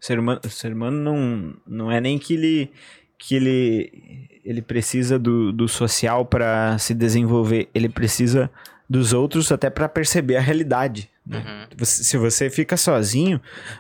O 0.02 0.06
ser 0.06 0.20
humano, 0.20 0.42
o 0.46 0.50
ser 0.50 0.72
humano 0.74 0.98
não, 0.98 1.56
não 1.66 1.92
é 1.92 2.00
nem 2.00 2.18
que 2.20 2.34
ele 2.36 2.72
que 3.18 3.36
ele, 3.36 4.28
ele 4.44 4.62
precisa 4.62 5.18
do, 5.18 5.54
do 5.54 5.66
social 5.68 6.26
para 6.26 6.78
se 6.78 6.94
desenvolver, 6.94 7.70
ele 7.74 7.88
precisa 7.88 8.52
dos 8.90 9.14
outros 9.14 9.50
até 9.50 9.70
para 9.70 9.88
perceber 9.88 10.36
a 10.36 10.42
realidade. 10.42 11.10
né? 11.26 11.38
Uhum. 11.40 11.78
Você- 11.78 12.04
se 12.04 12.18
você 12.18 12.50
fica 12.50 12.76
sozinho, 12.76 13.40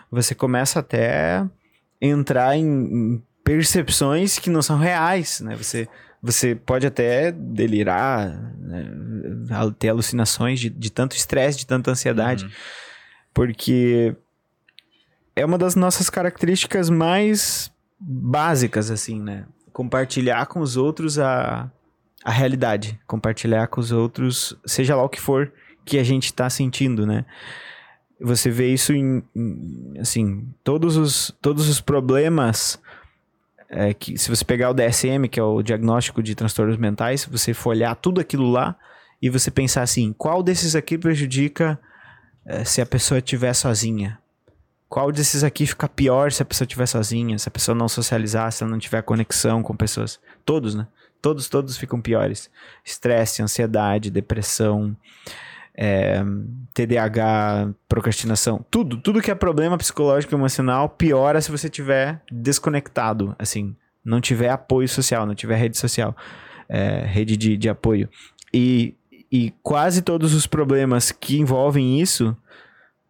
você 0.09 0.33
começa 0.33 0.79
até 0.79 1.43
entrar 2.03 2.57
em, 2.57 3.21
percepções 3.43 4.39
que 4.39 4.49
não 4.49 4.61
são 4.61 4.77
reais, 4.77 5.41
né? 5.41 5.55
Você, 5.55 5.87
você 6.21 6.55
pode 6.55 6.87
até 6.87 7.31
delirar, 7.31 8.29
né? 8.57 8.89
ter 9.77 9.89
alucinações 9.89 10.59
de, 10.59 10.69
de 10.69 10.89
tanto 10.89 11.15
estresse, 11.15 11.57
de 11.59 11.67
tanta 11.67 11.91
ansiedade, 11.91 12.45
Uhum. 12.45 12.51
porque 13.33 14.15
é 15.35 15.45
uma 15.45 15.57
das 15.57 15.75
nossas 15.75 16.09
características 16.09 16.89
mais 16.89 17.71
básicas, 17.99 18.89
assim, 18.89 19.21
né? 19.21 19.45
Compartilhar 19.73 20.45
com 20.45 20.59
os 20.59 20.77
outros 20.77 21.19
a, 21.19 21.69
a 22.23 22.31
realidade, 22.31 22.99
compartilhar 23.07 23.67
com 23.67 23.81
os 23.81 23.91
outros, 23.91 24.55
seja 24.65 24.95
lá 24.95 25.03
o 25.03 25.09
que 25.09 25.19
for 25.19 25.51
que 25.85 25.97
a 25.99 26.03
gente 26.03 26.33
tá 26.33 26.49
sentindo, 26.49 27.05
né? 27.05 27.25
Você 28.19 28.49
vê 28.49 28.71
isso 28.71 28.93
em, 28.93 29.23
em, 29.35 29.99
assim, 29.99 30.47
todos 30.63 30.95
os, 30.97 31.33
todos 31.41 31.67
os 31.67 31.81
problemas 31.81 32.79
é, 33.69 33.93
que 33.93 34.17
se 34.17 34.29
você 34.29 34.45
pegar 34.45 34.69
o 34.69 34.73
DSM, 34.73 35.27
que 35.29 35.39
é 35.39 35.43
o 35.43 35.61
diagnóstico 35.61 36.21
de 36.21 36.35
transtornos 36.35 36.77
mentais, 36.77 37.25
você 37.25 37.53
for 37.53 37.71
olhar 37.71 37.95
tudo 37.95 38.21
aquilo 38.21 38.49
lá 38.49 38.75
e 39.21 39.29
você 39.29 39.49
pensar 39.49 39.81
assim, 39.81 40.13
qual 40.13 40.43
desses 40.43 40.75
aqui 40.75 40.97
prejudica 40.97 41.79
é, 42.45 42.63
se 42.63 42.81
a 42.81 42.85
pessoa 42.85 43.17
estiver 43.17 43.53
sozinha? 43.53 44.19
Qual 44.87 45.11
desses 45.11 45.43
aqui 45.43 45.65
fica 45.65 45.89
pior 45.89 46.31
se 46.31 46.43
a 46.43 46.45
pessoa 46.45 46.65
estiver 46.65 46.85
sozinha, 46.85 47.39
se 47.39 47.47
a 47.47 47.51
pessoa 47.51 47.73
não 47.73 47.89
socializar, 47.89 48.51
se 48.51 48.63
ela 48.63 48.71
não 48.71 48.77
tiver 48.77 49.01
conexão 49.01 49.63
com 49.63 49.75
pessoas? 49.75 50.19
Todos, 50.45 50.75
né? 50.75 50.85
Todos, 51.19 51.49
todos 51.49 51.77
ficam 51.77 51.99
piores. 51.99 52.51
Estresse, 52.85 53.41
ansiedade, 53.41 54.11
depressão, 54.11 54.95
é, 55.75 56.23
TDAH, 56.73 57.73
procrastinação, 57.87 58.65
tudo, 58.69 58.97
tudo 58.97 59.21
que 59.21 59.31
é 59.31 59.35
problema 59.35 59.77
psicológico 59.77 60.33
e 60.33 60.37
emocional 60.37 60.89
piora 60.89 61.41
se 61.41 61.51
você 61.51 61.69
tiver 61.69 62.21
desconectado, 62.31 63.35
assim, 63.39 63.75
não 64.03 64.21
tiver 64.21 64.49
apoio 64.49 64.87
social, 64.87 65.25
não 65.25 65.35
tiver 65.35 65.55
rede 65.55 65.77
social, 65.77 66.15
é, 66.69 67.03
rede 67.05 67.35
de, 67.35 67.57
de 67.57 67.69
apoio. 67.69 68.09
E, 68.53 68.95
e 69.31 69.51
quase 69.63 70.01
todos 70.01 70.33
os 70.33 70.45
problemas 70.45 71.11
que 71.11 71.39
envolvem 71.39 71.99
isso 71.99 72.35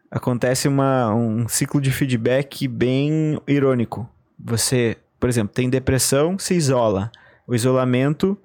acontece 0.09 0.67
uma, 0.67 1.13
um 1.13 1.47
ciclo 1.47 1.81
de 1.81 1.91
feedback 1.91 2.67
bem 2.67 3.41
irônico. 3.47 4.07
Você, 4.39 4.97
por 5.19 5.27
exemplo, 5.27 5.53
tem 5.53 5.69
depressão, 5.69 6.37
se 6.37 6.53
isola. 6.53 7.11
O 7.47 7.55
isolamento 7.55 8.37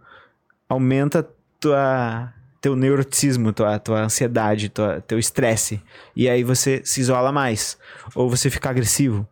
aumenta 0.68 1.28
tua 1.60 2.32
teu 2.60 2.74
neuroticismo, 2.74 3.52
tua, 3.52 3.78
tua 3.78 4.02
ansiedade, 4.02 4.68
tua, 4.68 5.00
teu 5.00 5.18
estresse. 5.18 5.82
E 6.14 6.28
aí 6.28 6.42
você 6.42 6.82
se 6.84 7.00
isola 7.00 7.32
mais. 7.32 7.78
Ou 8.14 8.28
você 8.28 8.50
fica 8.50 8.70
agressivo. 8.70 9.26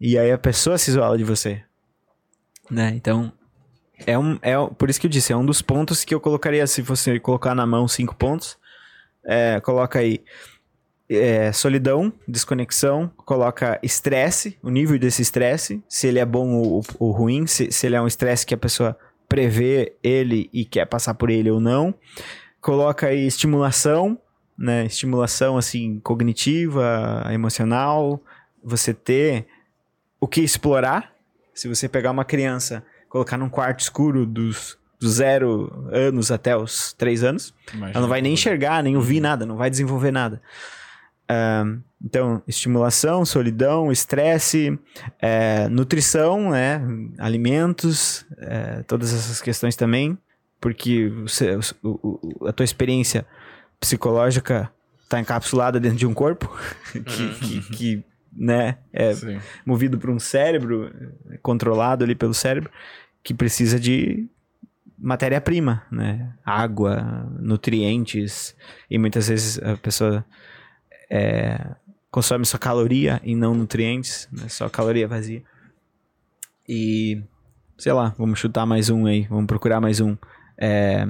E 0.00 0.18
aí 0.18 0.32
a 0.32 0.38
pessoa 0.38 0.76
se 0.76 0.90
isola 0.90 1.16
de 1.16 1.24
você. 1.24 1.62
Né? 2.70 2.92
Então, 2.94 3.32
é 4.06 4.18
um, 4.18 4.38
é, 4.42 4.54
por 4.78 4.90
isso 4.90 5.00
que 5.00 5.06
eu 5.06 5.10
disse, 5.10 5.32
é 5.32 5.36
um 5.36 5.46
dos 5.46 5.62
pontos 5.62 6.04
que 6.04 6.14
eu 6.14 6.20
colocaria, 6.20 6.66
se 6.66 6.82
você 6.82 7.18
colocar 7.20 7.54
na 7.54 7.66
mão 7.66 7.86
cinco 7.86 8.14
pontos, 8.14 8.58
é, 9.24 9.60
coloca 9.60 9.98
aí 9.98 10.22
é, 11.08 11.52
solidão, 11.52 12.12
desconexão, 12.26 13.10
coloca 13.18 13.78
estresse, 13.82 14.58
o 14.62 14.70
nível 14.70 14.98
desse 14.98 15.22
estresse, 15.22 15.82
se 15.88 16.06
ele 16.06 16.18
é 16.18 16.24
bom 16.24 16.54
ou, 16.54 16.82
ou 16.98 17.10
ruim, 17.12 17.46
se, 17.46 17.70
se 17.70 17.86
ele 17.86 17.96
é 17.96 18.00
um 18.00 18.06
estresse 18.06 18.44
que 18.44 18.54
a 18.54 18.58
pessoa 18.58 18.96
prevê 19.28 19.96
ele 20.02 20.48
e 20.52 20.64
quer 20.64 20.86
passar 20.86 21.14
por 21.14 21.30
ele 21.30 21.50
ou 21.50 21.60
não. 21.60 21.94
Coloca 22.64 23.08
aí 23.08 23.26
estimulação, 23.26 24.18
né? 24.56 24.86
Estimulação 24.86 25.58
assim 25.58 26.00
cognitiva, 26.00 27.22
emocional, 27.30 28.18
você 28.62 28.94
ter 28.94 29.46
o 30.18 30.26
que 30.26 30.40
explorar. 30.40 31.12
Se 31.52 31.68
você 31.68 31.86
pegar 31.90 32.10
uma 32.10 32.24
criança, 32.24 32.82
colocar 33.06 33.36
num 33.36 33.50
quarto 33.50 33.80
escuro 33.80 34.24
dos, 34.24 34.78
dos 34.98 35.16
zero 35.16 35.90
anos 35.92 36.30
até 36.30 36.56
os 36.56 36.94
três 36.94 37.22
anos, 37.22 37.52
Imagina 37.68 37.90
ela 37.90 38.00
não 38.00 38.08
vai 38.08 38.22
nem 38.22 38.32
enxergar, 38.32 38.82
nem 38.82 38.96
ouvir 38.96 39.20
nada, 39.20 39.44
não 39.44 39.58
vai 39.58 39.68
desenvolver 39.68 40.10
nada. 40.10 40.40
Uh, 41.24 41.82
então, 42.02 42.42
estimulação, 42.48 43.26
solidão, 43.26 43.92
estresse, 43.92 44.78
é, 45.20 45.68
nutrição, 45.68 46.50
né? 46.50 46.80
alimentos, 47.18 48.24
é, 48.38 48.82
todas 48.84 49.12
essas 49.12 49.42
questões 49.42 49.76
também, 49.76 50.18
porque 50.64 51.10
você, 51.10 51.58
a 52.46 52.52
tua 52.54 52.64
experiência 52.64 53.26
psicológica 53.78 54.72
está 55.02 55.20
encapsulada 55.20 55.78
dentro 55.78 55.98
de 55.98 56.06
um 56.06 56.14
corpo 56.14 56.50
que, 56.90 57.22
uhum. 57.22 57.34
que, 57.34 57.60
que, 57.76 58.04
né, 58.32 58.78
é 58.90 59.12
Sim. 59.12 59.38
movido 59.66 59.98
por 59.98 60.08
um 60.08 60.18
cérebro, 60.18 60.90
controlado 61.42 62.02
ali 62.02 62.14
pelo 62.14 62.32
cérebro, 62.32 62.70
que 63.22 63.34
precisa 63.34 63.78
de 63.78 64.26
matéria-prima, 64.96 65.82
né? 65.92 66.32
Água, 66.42 67.28
nutrientes, 67.38 68.56
e 68.88 68.96
muitas 68.96 69.28
vezes 69.28 69.62
a 69.62 69.76
pessoa 69.76 70.24
é, 71.10 71.60
consome 72.10 72.46
só 72.46 72.56
caloria 72.56 73.20
e 73.22 73.36
não 73.36 73.54
nutrientes, 73.54 74.26
né? 74.32 74.48
só 74.48 74.70
caloria 74.70 75.06
vazia. 75.06 75.42
E, 76.66 77.22
sei 77.76 77.92
lá, 77.92 78.14
vamos 78.16 78.38
chutar 78.38 78.64
mais 78.64 78.88
um 78.88 79.04
aí, 79.04 79.26
vamos 79.28 79.46
procurar 79.46 79.78
mais 79.78 80.00
um. 80.00 80.16
É, 80.58 81.06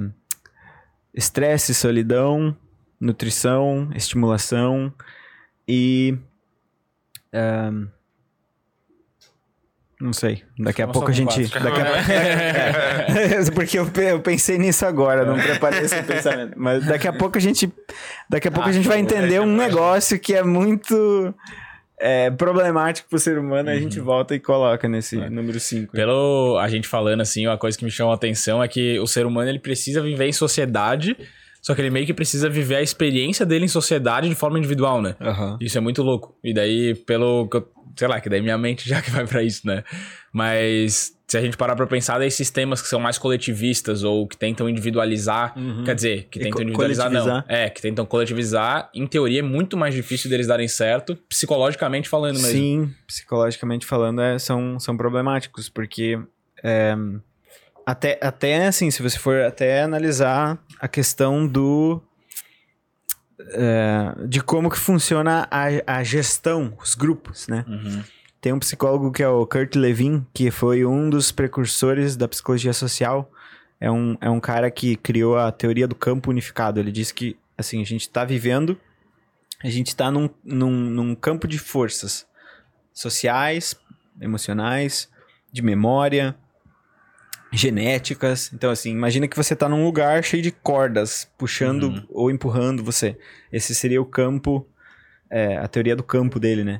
estresse, 1.13 1.73
solidão, 1.73 2.55
nutrição, 2.99 3.89
estimulação 3.93 4.93
e. 5.67 6.17
Um, 7.33 7.87
não 9.99 10.11
sei. 10.11 10.43
Daqui 10.59 10.81
a 10.81 10.87
pouco 10.87 11.09
a 11.09 11.13
gente. 11.13 11.47
Daqui 11.47 11.81
a... 11.81 11.87
é, 13.47 13.51
porque 13.51 13.79
eu, 13.79 13.89
eu, 13.95 14.19
pensei 14.19 14.57
nisso 14.57 14.85
agora, 14.85 15.25
não 15.25 15.37
preparei 15.37 15.81
esse 15.81 16.01
pensamento. 16.03 16.53
Mas 16.57 16.85
daqui 16.85 17.07
a 17.07 17.13
pouco 17.13 17.37
a 17.37 17.41
gente. 17.41 17.71
Daqui 18.29 18.47
a 18.47 18.51
pouco 18.51 18.67
ah, 18.67 18.71
a 18.71 18.73
gente 18.73 18.87
vai 18.87 18.99
entender 18.99 19.39
um 19.39 19.55
negócio 19.55 20.19
que 20.19 20.33
é 20.33 20.43
muito 20.43 21.33
é, 21.99 22.29
problemático 22.31 23.09
pro 23.09 23.19
ser 23.19 23.37
humano, 23.37 23.69
uhum. 23.69 23.75
a 23.75 23.79
gente 23.79 23.99
volta 23.99 24.35
e 24.35 24.39
coloca 24.39 24.87
nesse 24.87 25.19
é. 25.19 25.29
número 25.29 25.59
5. 25.59 25.91
Pelo 25.93 26.57
a 26.59 26.67
gente 26.67 26.87
falando 26.87 27.21
assim, 27.21 27.47
uma 27.47 27.57
coisa 27.57 27.77
que 27.77 27.85
me 27.85 27.91
chamou 27.91 28.11
a 28.11 28.15
atenção 28.15 28.61
é 28.61 28.67
que 28.67 28.99
o 28.99 29.07
ser 29.07 29.25
humano 29.25 29.49
ele 29.49 29.59
precisa 29.59 30.01
viver 30.01 30.27
em 30.27 30.33
sociedade. 30.33 31.15
Só 31.61 31.73
que 31.73 31.81
ele 31.81 31.89
meio 31.89 32.05
que 32.05 32.13
precisa 32.13 32.47
viver 32.47 32.75
a 32.75 32.81
experiência 32.83 33.43
dele 33.43 33.65
em 33.65 33.67
sociedade 33.67 34.29
de 34.29 34.35
forma 34.35 34.59
individual, 34.59 35.01
né? 35.01 35.15
Uhum. 35.19 35.57
Isso 35.59 35.75
é 35.75 35.81
muito 35.81 36.03
louco. 36.03 36.37
E 36.43 36.53
daí, 36.53 36.93
pelo 36.93 37.49
sei 37.95 38.07
lá, 38.07 38.19
que 38.19 38.29
daí 38.29 38.41
minha 38.41 38.57
mente 38.57 38.87
já 38.89 39.01
que 39.01 39.09
vai 39.09 39.25
para 39.25 39.41
isso, 39.41 39.65
né? 39.65 39.83
Mas 40.31 41.14
se 41.27 41.37
a 41.37 41.41
gente 41.41 41.57
parar 41.57 41.75
pra 41.75 41.87
pensar, 41.87 42.19
daí 42.19 42.29
sistemas 42.29 42.81
que 42.81 42.87
são 42.87 42.99
mais 42.99 43.17
coletivistas 43.17 44.03
ou 44.03 44.27
que 44.27 44.37
tentam 44.37 44.69
individualizar, 44.69 45.57
uhum. 45.57 45.83
quer 45.83 45.95
dizer, 45.95 46.27
que 46.29 46.39
tentam 46.39 46.61
individualizar, 46.61 47.09
não. 47.09 47.43
É, 47.47 47.69
que 47.69 47.81
tentam 47.81 48.05
coletivizar, 48.05 48.89
em 48.93 49.07
teoria 49.07 49.39
é 49.39 49.43
muito 49.43 49.75
mais 49.75 49.95
difícil 49.95 50.29
deles 50.29 50.45
darem 50.45 50.67
certo, 50.67 51.15
psicologicamente 51.27 52.07
falando 52.07 52.35
mesmo. 52.35 52.51
Sim, 52.51 52.93
psicologicamente 53.07 53.85
falando, 53.85 54.21
é, 54.21 54.37
são, 54.37 54.79
são 54.79 54.95
problemáticos, 54.95 55.67
porque 55.67 56.19
é, 56.63 56.95
até, 57.85 58.19
até 58.21 58.67
assim, 58.67 58.91
se 58.91 59.01
você 59.01 59.17
for 59.17 59.41
até 59.41 59.81
analisar 59.81 60.59
a 60.79 60.87
questão 60.87 61.47
do 61.47 62.01
é, 63.51 64.27
de 64.27 64.41
como 64.41 64.69
que 64.69 64.77
funciona 64.77 65.47
a, 65.51 65.65
a 65.87 66.03
gestão, 66.03 66.73
os 66.81 66.95
grupos, 66.95 67.47
né? 67.47 67.65
Uhum. 67.67 68.03
Tem 68.45 68.53
um 68.53 68.59
psicólogo 68.59 69.11
que 69.11 69.23
é 69.23 69.27
o 69.27 69.43
Kurt 69.47 69.73
Levin, 69.73 70.23
que 70.31 70.51
foi 70.51 70.85
um 70.85 71.09
dos 71.09 71.31
precursores 71.31 72.15
da 72.15 72.27
psicologia 72.27 72.73
social. 72.73 73.27
É 73.81 73.89
um, 73.89 74.15
é 74.21 74.29
um 74.29 74.39
cara 74.39 74.69
que 74.69 74.95
criou 74.95 75.35
a 75.35 75.51
teoria 75.51 75.87
do 75.87 75.95
campo 75.95 76.29
unificado. 76.29 76.79
Ele 76.79 76.91
diz 76.91 77.11
que, 77.11 77.35
assim, 77.57 77.81
a 77.81 77.83
gente 77.83 78.01
está 78.01 78.23
vivendo, 78.23 78.79
a 79.63 79.69
gente 79.71 79.87
está 79.87 80.11
num, 80.11 80.29
num, 80.43 80.69
num 80.69 81.15
campo 81.15 81.47
de 81.47 81.57
forças 81.57 82.27
sociais, 82.93 83.75
emocionais, 84.21 85.09
de 85.51 85.63
memória, 85.63 86.35
genéticas. 87.51 88.53
Então, 88.53 88.69
assim, 88.69 88.91
imagina 88.91 89.27
que 89.27 89.35
você 89.35 89.55
está 89.55 89.67
num 89.67 89.83
lugar 89.83 90.23
cheio 90.23 90.43
de 90.43 90.51
cordas 90.51 91.27
puxando 91.35 91.85
uhum. 91.85 92.05
ou 92.11 92.29
empurrando 92.29 92.83
você. 92.83 93.17
Esse 93.51 93.73
seria 93.73 93.99
o 93.99 94.05
campo, 94.05 94.67
é, 95.35 95.57
a 95.57 95.67
teoria 95.67 95.97
do 95.97 96.03
campo 96.03 96.39
dele, 96.39 96.63
né? 96.63 96.79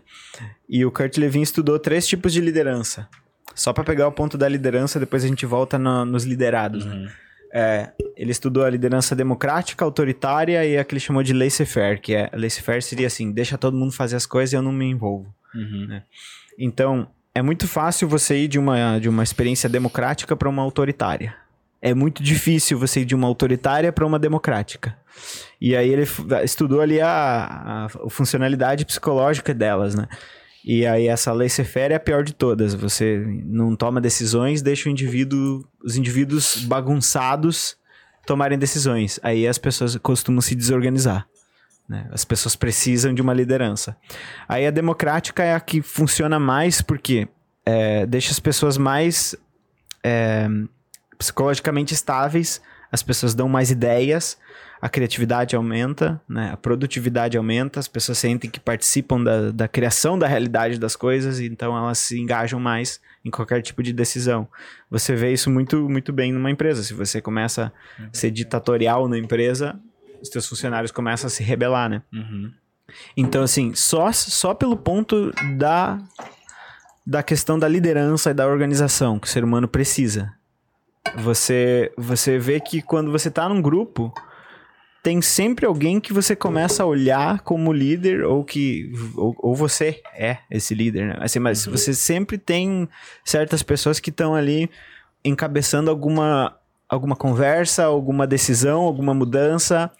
E 0.69 0.85
o 0.85 0.89
Kurt 0.89 1.17
Levin 1.17 1.41
estudou 1.41 1.77
três 1.77 2.07
tipos 2.07 2.31
de 2.31 2.39
liderança. 2.39 3.05
Só 3.53 3.73
para 3.73 3.83
pegar 3.83 4.07
o 4.07 4.13
ponto 4.13 4.37
da 4.37 4.47
liderança, 4.47 4.97
depois 4.97 5.25
a 5.25 5.27
gente 5.27 5.45
volta 5.45 5.77
no, 5.77 6.05
nos 6.05 6.23
liderados, 6.23 6.85
né? 6.85 6.93
uhum. 6.93 7.03
né? 7.03 7.11
É, 7.53 7.91
ele 8.15 8.31
estudou 8.31 8.63
a 8.63 8.69
liderança 8.69 9.15
democrática, 9.15 9.83
autoritária 9.83 10.65
e 10.65 10.77
a 10.77 10.83
que 10.83 10.93
ele 10.93 10.99
chamou 10.99 11.21
de 11.21 11.33
laissez-faire, 11.33 11.99
que 11.99 12.13
é 12.13 12.29
laissez-faire 12.33 12.81
seria 12.81 13.07
assim, 13.07 13.31
deixa 13.31 13.57
todo 13.57 13.77
mundo 13.77 13.93
fazer 13.93 14.15
as 14.15 14.25
coisas 14.25 14.53
e 14.53 14.55
eu 14.55 14.61
não 14.61 14.71
me 14.71 14.85
envolvo. 14.85 15.33
Uhum. 15.53 15.87
Né? 15.87 16.03
Então, 16.57 17.07
é 17.33 17.41
muito 17.41 17.67
fácil 17.67 18.07
você 18.07 18.43
ir 18.43 18.47
de 18.47 18.59
uma, 18.59 18.99
de 18.99 19.07
uma 19.07 19.23
experiência 19.23 19.69
democrática 19.69 20.35
para 20.35 20.49
uma 20.49 20.61
autoritária. 20.61 21.35
É 21.85 21.93
muito 21.93 22.23
difícil 22.23 22.79
você 22.79 23.01
ir 23.01 23.05
de 23.05 23.13
uma 23.13 23.27
autoritária 23.27 23.93
para 23.93 24.03
uma 24.03 24.17
democrática. 24.17 24.97
E 25.61 25.75
aí 25.75 25.87
ele 25.87 26.01
estudou 26.43 26.81
ali 26.81 26.99
a, 26.99 27.85
a, 27.85 28.09
funcionalidade 28.09 28.83
psicológica 28.85 29.53
delas, 29.53 29.93
né? 29.93 30.07
E 30.65 30.83
aí 30.83 31.07
essa 31.07 31.31
laissez-faire 31.31 31.93
é 31.93 31.97
a 31.97 31.99
pior 31.99 32.23
de 32.23 32.33
todas. 32.33 32.73
Você 32.73 33.23
não 33.45 33.75
toma 33.75 34.01
decisões, 34.01 34.63
deixa 34.63 34.89
o 34.89 34.91
indivíduo, 34.91 35.63
os 35.83 35.95
indivíduos 35.95 36.55
bagunçados 36.65 37.77
tomarem 38.25 38.57
decisões. 38.57 39.19
Aí 39.21 39.47
as 39.47 39.59
pessoas 39.59 39.95
costumam 39.97 40.41
se 40.41 40.55
desorganizar. 40.55 41.27
Né? 41.87 42.09
As 42.11 42.25
pessoas 42.25 42.55
precisam 42.55 43.13
de 43.13 43.21
uma 43.21 43.31
liderança. 43.31 43.95
Aí 44.49 44.65
a 44.65 44.71
democrática 44.71 45.43
é 45.43 45.53
a 45.53 45.59
que 45.59 45.83
funciona 45.83 46.39
mais 46.39 46.81
porque 46.81 47.27
é, 47.63 48.07
deixa 48.07 48.31
as 48.31 48.39
pessoas 48.39 48.75
mais 48.75 49.35
é, 50.03 50.47
psicologicamente 51.17 51.93
estáveis, 51.93 52.61
as 52.91 53.03
pessoas 53.03 53.33
dão 53.33 53.49
mais 53.49 53.71
ideias, 53.71 54.37
a 54.81 54.89
criatividade 54.89 55.55
aumenta, 55.55 56.21
né? 56.27 56.51
a 56.51 56.57
produtividade 56.57 57.37
aumenta, 57.37 57.79
as 57.79 57.87
pessoas 57.87 58.17
sentem 58.17 58.49
que 58.49 58.59
participam 58.59 59.23
da, 59.23 59.51
da 59.51 59.67
criação 59.67 60.17
da 60.17 60.27
realidade 60.27 60.79
das 60.79 60.95
coisas, 60.95 61.39
então 61.39 61.75
elas 61.75 61.97
se 61.97 62.19
engajam 62.19 62.59
mais 62.59 62.99
em 63.23 63.31
qualquer 63.31 63.61
tipo 63.61 63.81
de 63.81 63.91
decisão. 63.91 64.47
Você 64.89 65.15
vê 65.15 65.33
isso 65.33 65.49
muito, 65.49 65.89
muito 65.89 66.13
bem 66.13 66.31
numa 66.31 66.51
empresa. 66.51 66.83
Se 66.83 66.93
você 66.93 67.19
começa 67.19 67.73
a 67.99 68.15
ser 68.15 68.29
ditatorial 68.29 69.07
na 69.07 69.17
empresa, 69.17 69.79
os 70.21 70.29
teus 70.29 70.47
funcionários 70.47 70.91
começam 70.91 71.27
a 71.27 71.29
se 71.31 71.41
rebelar, 71.41 71.89
né? 71.89 72.01
Uhum. 72.13 72.51
Então, 73.17 73.41
assim, 73.41 73.73
só, 73.73 74.11
só 74.11 74.53
pelo 74.53 74.77
ponto 74.77 75.31
da, 75.57 75.97
da 77.05 77.23
questão 77.23 77.57
da 77.57 77.67
liderança 77.67 78.29
e 78.29 78.33
da 78.33 78.47
organização 78.47 79.17
que 79.17 79.27
o 79.27 79.29
ser 79.29 79.43
humano 79.43 79.67
precisa. 79.67 80.31
Você, 81.17 81.91
você 81.97 82.37
vê 82.37 82.59
que 82.59 82.81
quando 82.81 83.11
você 83.11 83.29
está 83.29 83.47
num 83.47 83.61
grupo, 83.61 84.13
tem 85.03 85.21
sempre 85.21 85.65
alguém 85.65 85.99
que 85.99 86.11
você 86.11 86.35
começa 86.35 86.83
a 86.83 86.85
olhar 86.85 87.41
como 87.41 87.71
líder 87.71 88.23
ou 88.25 88.43
que 88.43 88.91
ou, 89.15 89.35
ou 89.37 89.55
você 89.55 90.01
é 90.13 90.39
esse 90.49 90.73
líder, 90.73 91.07
né? 91.07 91.17
Assim, 91.19 91.39
mas 91.39 91.65
uhum. 91.65 91.73
você 91.73 91.93
sempre 91.93 92.37
tem 92.37 92.89
certas 93.23 93.61
pessoas 93.61 93.99
que 93.99 94.09
estão 94.09 94.33
ali 94.33 94.69
encabeçando 95.23 95.91
alguma 95.91 96.57
alguma 96.89 97.15
conversa, 97.15 97.85
alguma 97.85 98.25
decisão, 98.27 98.81
alguma 98.81 99.13
mudança, 99.13 99.91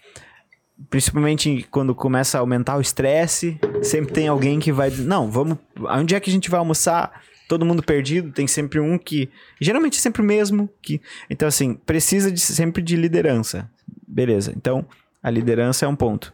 principalmente 0.90 1.66
quando 1.70 1.94
começa 1.94 2.38
a 2.38 2.40
aumentar 2.40 2.76
o 2.76 2.80
estresse, 2.80 3.58
sempre 3.82 4.12
tem 4.12 4.28
alguém 4.28 4.58
que 4.58 4.72
vai, 4.72 4.90
não, 4.90 5.30
vamos, 5.30 5.58
onde 5.80 6.14
é 6.14 6.20
que 6.20 6.30
a 6.30 6.32
gente 6.32 6.50
vai 6.50 6.58
almoçar? 6.58 7.22
Todo 7.48 7.64
mundo 7.64 7.82
perdido, 7.82 8.32
tem 8.32 8.46
sempre 8.46 8.80
um 8.80 8.98
que. 8.98 9.28
Geralmente 9.60 9.98
é 9.98 10.00
sempre 10.00 10.22
o 10.22 10.24
mesmo. 10.24 10.68
que 10.82 11.00
Então, 11.30 11.46
assim, 11.46 11.74
precisa 11.74 12.30
de, 12.30 12.40
sempre 12.40 12.82
de 12.82 12.96
liderança. 12.96 13.70
Beleza. 14.06 14.52
Então, 14.56 14.86
a 15.22 15.30
liderança 15.30 15.84
é 15.84 15.88
um 15.88 15.96
ponto. 15.96 16.32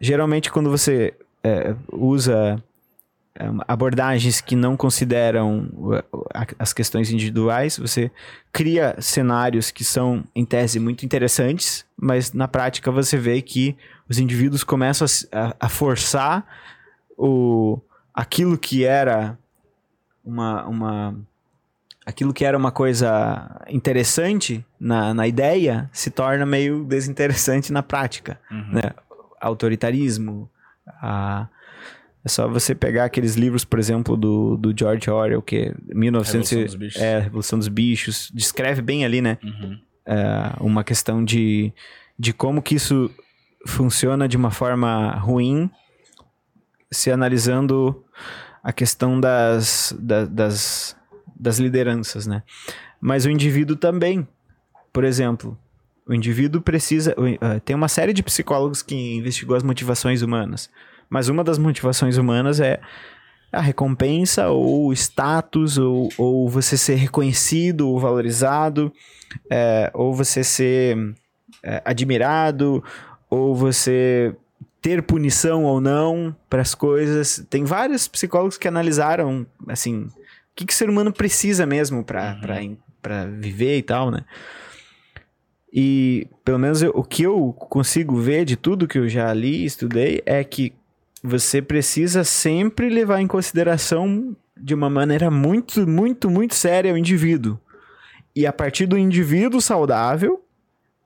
Geralmente, 0.00 0.50
quando 0.50 0.70
você 0.70 1.14
é, 1.42 1.74
usa 1.92 2.62
é, 3.36 3.44
abordagens 3.66 4.40
que 4.40 4.54
não 4.54 4.76
consideram 4.76 5.68
as 6.58 6.72
questões 6.72 7.10
individuais, 7.10 7.78
você 7.78 8.10
cria 8.52 8.96
cenários 9.00 9.70
que 9.70 9.84
são, 9.84 10.24
em 10.34 10.44
tese, 10.44 10.78
muito 10.78 11.04
interessantes, 11.04 11.84
mas 11.96 12.32
na 12.32 12.46
prática 12.46 12.90
você 12.90 13.16
vê 13.16 13.42
que 13.42 13.76
os 14.08 14.18
indivíduos 14.18 14.62
começam 14.62 15.06
a, 15.32 15.56
a 15.58 15.68
forçar 15.68 16.46
o, 17.16 17.80
aquilo 18.14 18.56
que 18.56 18.84
era 18.84 19.38
uma, 20.24 20.66
uma 20.66 21.16
aquilo 22.04 22.32
que 22.32 22.44
era 22.44 22.56
uma 22.56 22.70
coisa 22.70 23.62
interessante 23.68 24.64
na, 24.78 25.14
na 25.14 25.26
ideia 25.26 25.88
se 25.92 26.10
torna 26.10 26.44
meio 26.44 26.84
desinteressante 26.84 27.72
na 27.72 27.82
prática. 27.82 28.38
Uhum. 28.50 28.72
Né? 28.72 28.90
Autoritarismo, 29.40 30.50
a, 30.86 31.48
é 32.24 32.28
só 32.28 32.48
você 32.48 32.74
pegar 32.74 33.04
aqueles 33.04 33.34
livros, 33.34 33.64
por 33.64 33.78
exemplo, 33.78 34.16
do, 34.16 34.56
do 34.56 34.74
George 34.76 35.10
Orwell, 35.10 35.42
que 35.42 35.56
é 35.56 35.74
1900, 35.94 36.50
Revolução 36.50 36.64
dos 36.64 36.74
Bichos. 36.74 37.02
É, 37.02 37.20
Revolução 37.20 37.58
dos 37.58 37.68
Bichos. 37.68 38.30
Descreve 38.32 38.80
bem 38.80 39.04
ali, 39.04 39.20
né? 39.20 39.38
Uhum. 39.42 39.78
É, 40.06 40.52
uma 40.60 40.82
questão 40.82 41.22
de, 41.22 41.72
de 42.18 42.32
como 42.32 42.62
que 42.62 42.74
isso 42.74 43.10
funciona 43.66 44.26
de 44.26 44.36
uma 44.36 44.50
forma 44.50 45.10
ruim, 45.16 45.70
se 46.90 47.10
analisando 47.10 48.02
a 48.64 48.72
questão 48.72 49.20
das, 49.20 49.94
da, 50.00 50.24
das, 50.24 50.96
das 51.38 51.58
lideranças, 51.58 52.26
né? 52.26 52.42
Mas 52.98 53.26
o 53.26 53.30
indivíduo 53.30 53.76
também. 53.76 54.26
Por 54.90 55.04
exemplo, 55.04 55.58
o 56.08 56.14
indivíduo 56.14 56.62
precisa. 56.62 57.14
Uh, 57.18 57.60
tem 57.60 57.76
uma 57.76 57.88
série 57.88 58.14
de 58.14 58.22
psicólogos 58.22 58.80
que 58.80 59.16
investigou 59.16 59.54
as 59.54 59.62
motivações 59.62 60.22
humanas. 60.22 60.70
Mas 61.10 61.28
uma 61.28 61.44
das 61.44 61.58
motivações 61.58 62.16
humanas 62.16 62.58
é 62.58 62.80
a 63.52 63.60
recompensa 63.60 64.48
ou 64.48 64.90
status, 64.94 65.76
ou, 65.76 66.08
ou 66.16 66.48
você 66.48 66.78
ser 66.78 66.94
reconhecido 66.94 67.88
ou 67.88 68.00
valorizado, 68.00 68.90
é, 69.50 69.90
ou 69.92 70.14
você 70.14 70.42
ser 70.42 71.14
é, 71.62 71.82
admirado, 71.84 72.82
ou 73.28 73.54
você 73.54 74.34
ter 74.84 75.02
punição 75.02 75.64
ou 75.64 75.80
não 75.80 76.36
para 76.46 76.60
as 76.60 76.74
coisas. 76.74 77.42
Tem 77.48 77.64
vários 77.64 78.06
psicólogos 78.06 78.58
que 78.58 78.68
analisaram, 78.68 79.46
assim, 79.66 80.02
o 80.02 80.12
que, 80.54 80.66
que 80.66 80.74
o 80.74 80.76
ser 80.76 80.90
humano 80.90 81.10
precisa 81.10 81.64
mesmo 81.64 82.04
para 82.04 82.36
uhum. 82.46 83.40
viver 83.40 83.78
e 83.78 83.82
tal, 83.82 84.10
né? 84.10 84.26
E, 85.72 86.28
pelo 86.44 86.58
menos, 86.58 86.82
eu, 86.82 86.90
o 86.94 87.02
que 87.02 87.22
eu 87.22 87.54
consigo 87.54 88.14
ver 88.18 88.44
de 88.44 88.56
tudo 88.56 88.86
que 88.86 88.98
eu 88.98 89.08
já 89.08 89.32
li 89.32 89.62
e 89.62 89.64
estudei 89.64 90.22
é 90.26 90.44
que 90.44 90.74
você 91.22 91.62
precisa 91.62 92.22
sempre 92.22 92.90
levar 92.90 93.22
em 93.22 93.26
consideração 93.26 94.36
de 94.54 94.74
uma 94.74 94.90
maneira 94.90 95.30
muito, 95.30 95.88
muito, 95.88 96.28
muito 96.28 96.54
séria 96.54 96.92
o 96.92 96.98
indivíduo. 96.98 97.58
E 98.36 98.46
a 98.46 98.52
partir 98.52 98.84
do 98.84 98.98
indivíduo 98.98 99.62
saudável 99.62 100.44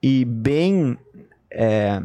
e 0.03 0.25
bem 0.25 0.99
é, 1.49 2.03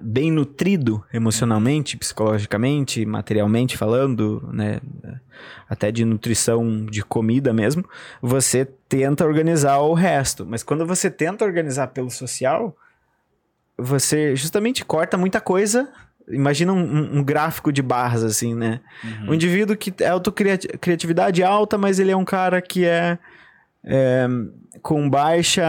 bem 0.00 0.30
nutrido 0.30 1.02
emocionalmente, 1.12 1.96
psicologicamente, 1.96 3.06
materialmente 3.06 3.78
falando, 3.78 4.46
né, 4.52 4.80
até 5.68 5.90
de 5.90 6.04
nutrição 6.04 6.84
de 6.84 7.02
comida 7.02 7.52
mesmo, 7.52 7.84
você 8.20 8.66
tenta 8.88 9.24
organizar 9.24 9.78
o 9.78 9.94
resto. 9.94 10.44
Mas 10.44 10.62
quando 10.62 10.86
você 10.86 11.10
tenta 11.10 11.44
organizar 11.44 11.88
pelo 11.88 12.10
social, 12.10 12.76
você 13.78 14.36
justamente 14.36 14.84
corta 14.84 15.16
muita 15.16 15.40
coisa. 15.40 15.88
Imagina 16.28 16.72
um, 16.72 17.18
um 17.18 17.24
gráfico 17.24 17.72
de 17.72 17.80
barras, 17.80 18.22
assim, 18.22 18.54
né? 18.54 18.80
Uhum. 19.02 19.30
Um 19.30 19.34
indivíduo 19.34 19.76
que 19.76 19.92
é 20.02 20.08
autocriatividade 20.08 21.42
alta, 21.42 21.78
mas 21.78 21.98
ele 21.98 22.10
é 22.10 22.16
um 22.16 22.24
cara 22.24 22.60
que 22.60 22.84
é 22.84 23.18
é, 23.84 24.26
com 24.82 25.08
baixa, 25.08 25.64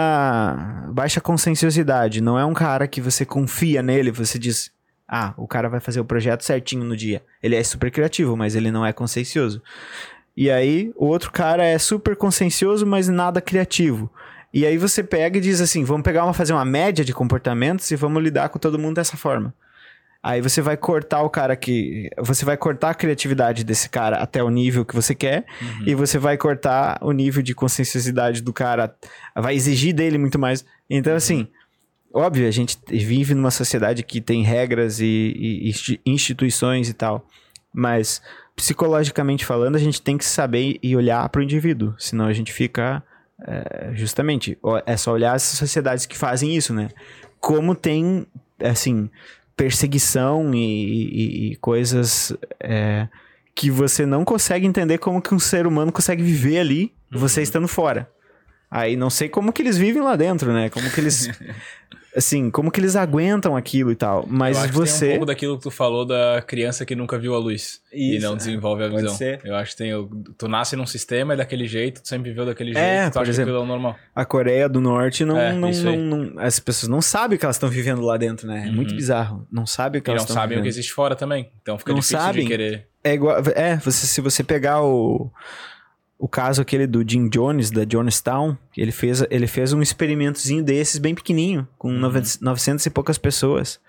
baixa 0.94 1.22
conscienciosidade. 1.22 2.22
Não 2.22 2.38
é 2.38 2.46
um 2.46 2.54
cara 2.54 2.88
que 2.88 3.02
você 3.02 3.26
confia 3.26 3.82
nele, 3.82 4.12
você 4.12 4.38
diz, 4.38 4.72
ah, 5.08 5.34
o 5.38 5.48
cara 5.48 5.70
vai 5.70 5.80
fazer 5.80 6.00
o 6.00 6.06
projeto 6.06 6.44
certinho 6.44 6.84
no 6.84 6.96
dia. 6.96 7.24
Ele 7.42 7.56
é 7.56 7.64
super 7.64 7.92
criativo, 7.92 8.38
mas 8.38 8.56
ele 8.56 8.72
não 8.72 8.86
é 8.86 8.94
consciencioso. 8.94 9.62
E 10.36 10.50
aí, 10.50 10.92
o 10.96 11.06
outro 11.06 11.32
cara 11.32 11.64
é 11.64 11.78
super 11.78 12.16
consciencioso, 12.16 12.86
mas 12.86 13.10
nada 13.10 13.42
criativo. 13.42 14.10
E 14.54 14.66
aí 14.66 14.78
você 14.78 15.02
pega 15.04 15.38
e 15.38 15.42
diz 15.42 15.62
assim, 15.62 15.84
vamos 15.84 16.04
pegar 16.04 16.24
uma 16.24 16.34
fazer 16.34 16.54
uma 16.54 16.66
média 16.66 17.06
de 17.06 17.14
comportamentos 17.14 17.90
e 17.92 17.96
vamos 17.96 18.22
lidar 18.22 18.50
com 18.50 18.60
todo 18.60 18.80
mundo 18.80 18.96
dessa 18.96 19.16
forma. 19.16 19.54
Aí 20.24 20.40
você 20.40 20.62
vai 20.62 20.78
cortar 20.78 21.24
o 21.24 21.30
cara 21.30 21.56
que. 21.56 22.10
Você 22.20 22.46
vai 22.46 22.56
cortar 22.56 22.92
a 22.92 22.94
criatividade 22.94 23.64
desse 23.64 23.90
cara 23.90 24.18
até 24.18 24.44
o 24.44 24.50
nível 24.50 24.86
que 24.86 24.94
você 24.94 25.16
quer. 25.16 25.46
Uhum. 25.60 25.84
E 25.88 25.96
você 25.96 26.20
vai 26.20 26.38
cortar 26.38 27.00
o 27.02 27.12
nível 27.12 27.42
de 27.42 27.56
conscienciosidade 27.56 28.42
do 28.42 28.54
cara. 28.54 28.96
Vai 29.36 29.56
exigir 29.56 29.94
dele 29.94 30.18
muito 30.18 30.38
mais. 30.38 30.64
Então, 30.90 31.16
assim. 31.16 31.48
Óbvio, 32.14 32.46
a 32.46 32.52
gente 32.52 32.78
vive 32.90 33.34
numa 33.34 33.52
sociedade 33.52 34.04
que 34.04 34.20
tem 34.20 34.44
regras 34.44 35.00
e, 35.00 35.72
e 35.74 36.00
instituições 36.06 36.90
e 36.90 36.94
tal. 36.94 37.26
Mas, 37.74 38.22
psicologicamente 38.54 39.46
falando, 39.46 39.78
a 39.78 39.80
gente 39.80 40.02
tem 40.02 40.18
que 40.18 40.26
saber 40.26 40.78
e 40.84 40.94
olhar 40.94 41.28
para 41.30 41.40
o 41.40 41.44
indivíduo. 41.44 41.96
Senão 41.98 42.26
a 42.26 42.34
gente 42.34 42.52
fica. 42.52 43.02
É, 43.44 43.92
justamente, 43.96 44.56
é 44.86 44.96
só 44.98 45.14
olhar 45.14 45.34
as 45.34 45.42
sociedades 45.42 46.06
que 46.06 46.16
fazem 46.16 46.56
isso, 46.56 46.74
né? 46.74 46.90
Como 47.40 47.74
tem, 47.74 48.28
assim, 48.60 49.10
perseguição 49.62 50.56
e, 50.56 50.58
e, 50.58 51.52
e 51.52 51.56
coisas 51.58 52.36
é, 52.60 53.08
que 53.54 53.70
você 53.70 54.08
não 54.08 54.26
consegue 54.26 54.66
entender 54.66 54.98
como 54.98 55.22
que 55.22 55.36
um 55.36 55.40
ser 55.40 55.68
humano 55.68 55.92
consegue 55.92 56.24
viver 56.24 56.58
ali, 56.58 56.92
uhum. 57.14 57.20
você 57.20 57.44
estando 57.44 57.68
fora. 57.68 58.10
Aí 58.72 58.96
não 58.96 59.12
sei 59.12 59.30
como 59.30 59.54
que 59.54 59.62
eles 59.62 59.78
vivem 59.78 60.02
lá 60.02 60.16
dentro, 60.16 60.52
né? 60.52 60.68
Como 60.72 60.90
que 60.90 61.00
eles 61.00 61.30
assim, 62.16 62.50
como 62.50 62.72
que 62.72 62.80
eles 62.80 62.96
aguentam 62.96 63.56
aquilo 63.56 63.92
e 63.92 63.96
tal. 63.96 64.26
Mas 64.28 64.58
eu 64.58 64.64
acho 64.64 64.74
você. 64.74 65.00
tem 65.00 65.10
um 65.10 65.12
pouco 65.14 65.26
daquilo 65.26 65.58
que 65.58 65.64
tu 65.64 65.72
falou 65.72 66.06
da 66.06 66.44
criança 66.46 66.86
que 66.86 66.96
nunca 66.96 67.18
viu 67.18 67.34
a 67.36 67.40
luz 67.40 67.82
Isso, 67.92 68.18
e 68.18 68.20
não 68.20 68.36
desenvolve 68.36 68.84
a 68.84 68.88
visão. 68.88 69.16
Ser. 69.16 69.40
Eu 69.44 69.56
acho 69.56 69.72
que 69.72 69.78
tem. 69.78 69.92
Tu 70.38 70.48
nasce 70.48 70.76
num 70.76 70.86
sistema 70.86 71.34
é 71.34 71.36
daquele 71.36 71.68
jeito, 71.68 72.02
tu 72.02 72.08
sempre 72.08 72.30
viveu 72.30 72.46
daquele 72.46 72.74
jeito, 72.74 72.84
é, 72.84 73.10
tu 73.10 73.14
por 73.14 73.28
exemplo, 73.28 73.54
que 73.54 73.62
é 73.62 73.66
normal. 73.66 73.96
A 74.16 74.26
Coreia 74.26 74.68
do 74.68 74.82
Norte 74.82 75.24
não. 75.26 75.38
É, 75.38 75.54
não, 75.54 75.72
não, 75.72 75.98
não, 75.98 76.40
as 76.40 76.60
pessoas 76.60 76.90
não 76.90 77.02
sabem 77.02 77.36
o 77.36 77.40
que 77.40 77.46
elas 77.46 77.56
estão 77.56 77.70
vivendo 77.70 78.02
lá 78.02 78.18
dentro, 78.18 78.48
né? 78.48 78.64
É 78.66 78.70
uhum. 78.70 78.76
muito 78.76 78.94
bizarro. 78.96 79.48
Não 79.52 79.66
sabem 79.66 80.00
o 80.00 80.04
que 80.04 80.10
e 80.10 80.12
elas 80.12 80.24
estão 80.24 80.36
vivendo. 80.36 80.42
não 80.42 80.50
sabem 80.50 80.60
o 80.60 80.62
que 80.64 80.70
existe 80.70 80.94
fora 80.94 81.16
também. 81.16 81.52
Então 81.62 81.78
fica 81.78 81.92
não 81.92 82.00
difícil 82.00 82.20
sabem. 82.20 82.44
de 82.44 82.48
querer. 82.48 82.88
É 83.04 83.14
igual. 83.14 83.38
É, 83.56 83.78
você, 83.78 84.06
se 84.06 84.22
você 84.22 84.44
pegar 84.44 84.82
o 84.82 85.32
o 86.22 86.28
caso 86.28 86.62
aquele 86.62 86.86
do 86.86 87.04
Jim 87.06 87.28
Jones, 87.28 87.72
da 87.72 87.84
Jonestown, 87.84 88.56
ele 88.78 88.92
fez, 88.92 89.24
ele 89.32 89.48
fez 89.48 89.74
um 89.74 89.82
experimentozinho 89.82 90.64
desses 90.64 91.00
bem 91.00 91.16
pequenininho, 91.16 91.68
com 91.80 91.92
uhum. 91.92 92.12
900 92.40 92.86
e 92.86 92.90
poucas 92.92 93.18
pessoas. 93.18 93.80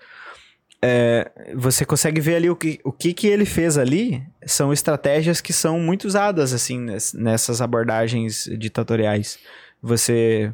É, 0.81 1.31
você 1.53 1.85
consegue 1.85 2.19
ver 2.19 2.37
ali 2.37 2.49
o 2.49 2.55
que, 2.55 2.79
o 2.83 2.91
que, 2.91 3.13
que 3.13 3.27
ele 3.27 3.45
fez 3.45 3.77
ali 3.77 4.23
são 4.47 4.73
estratégias 4.73 5.41
que 5.41 5.53
são 5.53 5.79
muito 5.79 6.05
usadas 6.05 6.53
assim 6.53 6.87
nessas 7.13 7.61
abordagens 7.61 8.49
ditatoriais. 8.57 9.37
Você 9.79 10.51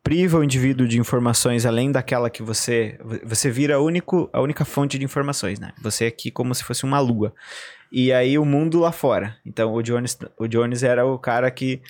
priva 0.00 0.38
o 0.38 0.44
indivíduo 0.44 0.86
de 0.86 0.98
informações 0.98 1.66
além 1.66 1.90
daquela 1.90 2.30
que 2.30 2.42
você 2.42 2.98
você 3.24 3.50
vira 3.50 3.74
a, 3.74 3.80
único, 3.80 4.30
a 4.32 4.40
única 4.40 4.64
fonte 4.64 4.96
de 4.96 5.04
informações, 5.04 5.58
né? 5.58 5.72
Você 5.82 6.06
aqui 6.06 6.30
como 6.30 6.54
se 6.54 6.62
fosse 6.62 6.84
uma 6.84 7.00
lua. 7.00 7.34
E 7.92 8.10
aí 8.10 8.38
o 8.38 8.44
mundo 8.44 8.80
lá 8.80 8.90
fora. 8.90 9.36
Então 9.44 9.74
o 9.74 9.82
Jones, 9.82 10.18
o 10.38 10.48
Jones 10.48 10.82
era 10.82 11.04
o 11.04 11.18
cara 11.18 11.50
que 11.50 11.82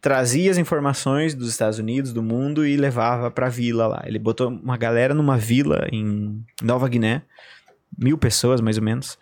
trazia 0.00 0.50
as 0.50 0.58
informações 0.58 1.34
dos 1.34 1.48
Estados 1.48 1.78
Unidos, 1.78 2.12
do 2.12 2.22
mundo 2.22 2.64
e 2.64 2.76
levava 2.76 3.30
para 3.30 3.46
a 3.46 3.50
vila 3.50 3.88
lá. 3.88 4.04
Ele 4.06 4.18
botou 4.18 4.48
uma 4.48 4.76
galera 4.76 5.12
numa 5.12 5.36
vila 5.36 5.88
em 5.90 6.44
Nova 6.62 6.88
Guiné, 6.88 7.22
mil 7.98 8.16
pessoas 8.16 8.60
mais 8.60 8.78
ou 8.78 8.84
menos. 8.84 9.18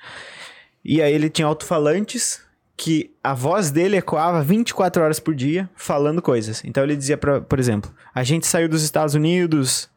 E 0.84 1.00
aí 1.00 1.14
ele 1.14 1.30
tinha 1.30 1.46
alto-falantes 1.46 2.42
que 2.76 3.14
a 3.22 3.32
voz 3.32 3.70
dele 3.70 3.96
ecoava 3.96 4.42
24 4.42 5.02
horas 5.02 5.20
por 5.20 5.34
dia 5.34 5.70
falando 5.76 6.20
coisas. 6.20 6.62
Então 6.64 6.82
ele 6.82 6.96
dizia, 6.96 7.16
pra, 7.16 7.40
por 7.40 7.60
exemplo, 7.60 7.94
a 8.14 8.24
gente 8.24 8.46
saiu 8.46 8.68
dos 8.68 8.82
Estados 8.82 9.14
Unidos 9.14 9.88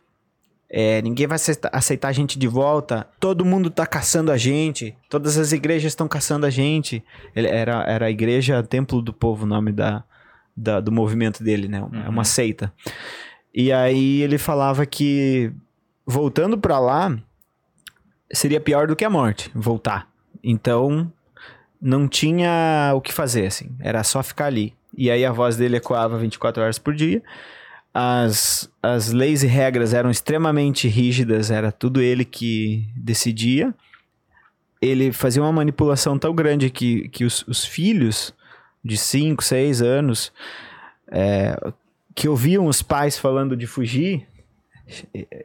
é, 0.78 1.01
ninguém 1.01 1.26
vai 1.26 1.38
aceitar 1.71 2.09
a 2.09 2.11
gente 2.11 2.38
de 2.38 2.49
volta. 2.49 3.07
Todo 3.17 3.45
mundo 3.45 3.69
tá 3.69 3.88
caçando 3.88 4.30
a 4.30 4.36
gente. 4.36 4.93
Todas 5.09 5.38
as 5.38 5.53
igrejas 5.53 5.93
estão 5.93 6.05
caçando 6.05 6.45
a 6.45 6.49
gente. 6.49 7.01
Ele 7.34 7.47
era, 7.47 7.82
era 7.84 8.07
a 8.07 8.11
igreja 8.11 8.61
Templo 8.61 9.01
do 9.01 9.13
Povo, 9.13 9.45
o 9.45 9.47
nome 9.47 9.71
da, 9.71 10.03
da 10.53 10.82
do 10.82 10.91
movimento 10.91 11.41
dele, 11.41 11.69
né? 11.69 11.78
É 12.05 12.09
uma 12.09 12.26
seita. 12.26 12.73
E 13.53 13.71
aí 13.71 14.21
ele 14.21 14.38
falava 14.38 14.86
que 14.86 15.49
voltando 16.05 16.57
para 16.57 16.78
lá 16.78 17.17
seria 18.30 18.59
pior 18.59 18.86
do 18.86 18.97
que 18.97 19.05
a 19.05 19.09
morte, 19.09 19.49
voltar. 19.55 20.09
Então, 20.43 21.09
não 21.82 22.05
tinha 22.05 22.91
o 22.93 22.99
que 22.99 23.13
fazer, 23.13 23.45
assim. 23.45 23.73
Era 23.80 24.03
só 24.03 24.21
ficar 24.21 24.47
ali. 24.47 24.73
E 24.97 25.09
aí 25.09 25.23
a 25.23 25.32
voz 25.32 25.55
dele 25.55 25.78
ecoava 25.78 26.17
24 26.17 26.61
horas 26.61 26.78
por 26.78 26.93
dia. 26.93 27.23
As, 27.98 28.70
as 28.84 29.14
leis 29.14 29.41
e 29.41 29.48
regras 29.48 29.93
eram 29.93 30.12
extremamente 30.12 30.86
rígidas, 30.86 31.50
era 31.50 31.72
tudo 31.72 32.02
ele 32.02 32.26
que 32.26 32.89
decidia. 32.93 33.74
Ele 34.82 35.14
fazia 35.14 35.41
uma 35.41 35.54
manipulação 35.54 36.20
tão 36.20 36.36
grande 36.36 36.70
que, 36.70 37.08
que 37.08 37.24
os, 37.24 37.48
os 37.48 37.64
filhos 37.64 38.34
de 38.84 38.98
5, 38.98 39.41
6 39.41 39.82
anos 39.82 40.34
é, 41.10 41.58
que 42.14 42.28
ouviam 42.28 42.66
os 42.66 42.82
pais 42.82 43.18
falando 43.18 43.56
de 43.56 43.66
fugir 43.66 44.28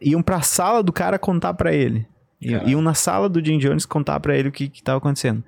iam 0.00 0.20
pra 0.20 0.42
sala 0.42 0.82
do 0.82 0.92
cara 0.92 1.20
contar 1.20 1.54
para 1.54 1.72
ele. 1.72 2.04
Iam, 2.40 2.68
iam 2.68 2.82
na 2.82 2.94
sala 2.94 3.28
do 3.28 3.44
Jim 3.44 3.58
Jones 3.58 3.86
contar 3.86 4.18
para 4.18 4.36
ele 4.36 4.48
o 4.48 4.52
que, 4.52 4.68
que 4.68 4.82
tava 4.82 4.98
acontecendo. 4.98 5.44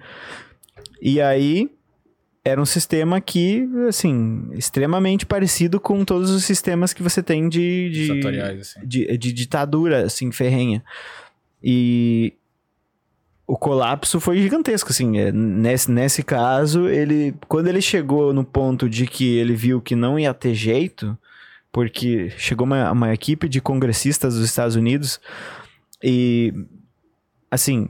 E 1.01 1.21
aí 1.21 1.69
era 2.45 2.61
um 2.61 2.67
sistema 2.67 3.21
que, 3.21 3.69
assim, 3.89 4.49
extremamente 4.53 5.25
parecido 5.25 5.79
com 5.79 6.05
todos 6.05 6.31
os 6.31 6.45
sistemas 6.45 6.93
que 6.93 7.03
você 7.03 7.23
tem 7.23 7.49
de, 7.49 7.91
de, 7.91 8.07
assim. 8.61 8.81
de, 8.85 9.17
de 9.17 9.33
ditadura, 9.33 10.05
assim, 10.05 10.33
ferrenha. 10.33 10.83
E 11.63 12.35
o 13.47 13.57
colapso 13.57 14.19
foi 14.19 14.43
gigantesco, 14.43 14.91
assim. 14.91 15.19
é, 15.19 15.31
Nesse, 15.31 15.91
nesse 15.91 16.23
caso, 16.23 16.89
ele. 16.89 17.35
Quando 17.47 17.69
ele 17.69 17.81
chegou 17.81 18.33
no 18.33 18.45
ponto 18.45 18.89
de 18.89 19.07
que 19.07 19.37
ele 19.37 19.55
viu 19.55 19.81
que 19.81 19.95
não 19.95 20.19
ia 20.19 20.35
ter 20.35 20.55
jeito, 20.55 21.17
porque 21.71 22.31
chegou 22.37 22.67
uma, 22.67 22.91
uma 22.91 23.15
equipe 23.15 23.49
de 23.49 23.61
congressistas 23.61 24.35
dos 24.35 24.45
Estados 24.45 24.75
Unidos 24.75 25.21
e. 26.03 26.53
Assim, 27.51 27.89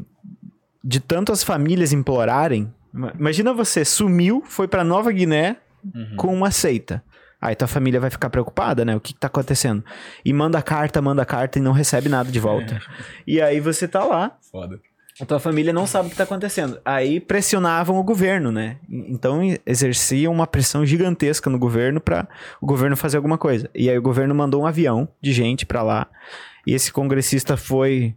de 0.85 1.01
tanto 1.01 1.33
as 1.33 1.43
famílias 1.43 1.93
implorarem. 1.93 2.73
Ima- 2.95 3.13
Imagina 3.19 3.53
você 3.53 3.85
sumiu, 3.85 4.43
foi 4.47 4.67
pra 4.69 4.85
Nova 4.85 5.11
Guiné 5.13 5.57
Uhum. 5.85 6.17
com 6.17 6.35
uma 6.35 6.51
seita. 6.51 7.03
Aí 7.41 7.57
tua 7.57 7.67
família 7.67 7.99
vai 7.99 8.09
ficar 8.09 8.31
preocupada, 8.31 8.85
né? 8.85 8.95
O 8.95 9.01
que, 9.01 9.13
que 9.13 9.19
tá 9.19 9.27
acontecendo? 9.27 9.83
E 10.25 10.33
manda 10.33 10.63
carta, 10.63 11.03
manda 11.03 11.25
carta 11.25 11.59
e 11.59 11.63
não 11.63 11.73
recebe 11.73 12.09
nada 12.09 12.31
de 12.31 12.39
volta. 12.39 12.81
E 13.27 13.41
aí 13.41 13.59
você 13.59 13.89
tá 13.89 14.05
lá, 14.05 14.37
Foda. 14.53 14.79
a 15.21 15.27
tua 15.27 15.41
família 15.41 15.73
não 15.73 15.85
sabe 15.85 16.07
o 16.07 16.11
que 16.11 16.17
tá 16.17 16.23
acontecendo. 16.23 16.79
Aí 16.85 17.19
pressionavam 17.19 17.97
o 17.99 18.05
governo, 18.05 18.53
né? 18.53 18.77
Então 18.89 19.41
exerciam 19.67 20.33
uma 20.33 20.47
pressão 20.47 20.87
gigantesca 20.87 21.51
no 21.51 21.59
governo 21.59 22.01
para 22.01 22.29
o 22.61 22.67
governo 22.67 22.97
fazer 22.97 23.17
alguma 23.17 23.37
coisa. 23.37 23.69
E 23.75 23.91
aí 23.91 23.99
o 23.99 24.03
governo 24.03 24.35
mandou 24.37 24.63
um 24.63 24.67
avião 24.67 25.09
de 25.21 25.33
gente 25.33 25.67
pra 25.67 25.83
lá. 25.83 26.07
E 26.65 26.73
esse 26.75 26.93
congressista 26.93 27.57
foi 27.57 28.15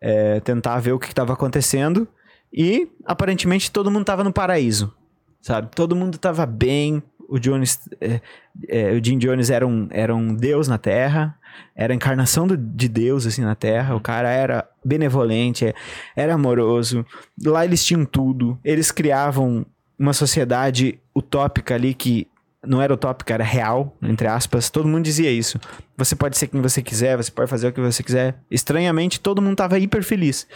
é, 0.00 0.38
tentar 0.38 0.78
ver 0.78 0.92
o 0.92 1.00
que 1.00 1.08
estava 1.08 1.32
acontecendo. 1.32 2.06
E 2.52 2.88
aparentemente 3.04 3.70
todo 3.70 3.90
mundo 3.90 4.04
tava 4.04 4.24
no 4.24 4.32
paraíso, 4.32 4.92
sabe? 5.40 5.68
Todo 5.74 5.94
mundo 5.96 6.18
tava 6.18 6.46
bem. 6.46 7.02
O 7.28 7.38
Jones, 7.38 7.78
é, 8.00 8.20
é, 8.68 8.92
o 8.92 9.04
Jim 9.04 9.18
Jones 9.18 9.50
era 9.50 9.66
um, 9.66 9.86
era 9.90 10.14
um 10.14 10.34
deus 10.34 10.66
na 10.66 10.78
Terra, 10.78 11.36
era 11.76 11.92
a 11.92 11.96
encarnação 11.96 12.46
do- 12.46 12.56
de 12.56 12.88
Deus 12.88 13.26
assim 13.26 13.42
na 13.42 13.54
Terra. 13.54 13.94
O 13.94 14.00
cara 14.00 14.30
era 14.30 14.66
benevolente, 14.82 15.66
é, 15.66 15.74
era 16.16 16.32
amoroso. 16.34 17.04
Lá 17.44 17.66
eles 17.66 17.84
tinham 17.84 18.06
tudo. 18.06 18.58
Eles 18.64 18.90
criavam 18.90 19.66
uma 19.98 20.14
sociedade 20.14 20.98
utópica 21.14 21.74
ali 21.74 21.92
que 21.92 22.26
não 22.64 22.80
era 22.80 22.94
utópica, 22.94 23.34
era 23.34 23.44
real, 23.44 23.94
entre 24.02 24.26
aspas. 24.26 24.70
Todo 24.70 24.88
mundo 24.88 25.04
dizia 25.04 25.30
isso. 25.30 25.60
Você 25.98 26.16
pode 26.16 26.38
ser 26.38 26.46
quem 26.46 26.62
você 26.62 26.80
quiser, 26.80 27.16
você 27.16 27.30
pode 27.30 27.50
fazer 27.50 27.68
o 27.68 27.72
que 27.72 27.80
você 27.80 28.02
quiser. 28.02 28.36
Estranhamente, 28.50 29.20
todo 29.20 29.42
mundo 29.42 29.56
tava 29.56 29.78
hiper 29.78 30.02
feliz. 30.02 30.46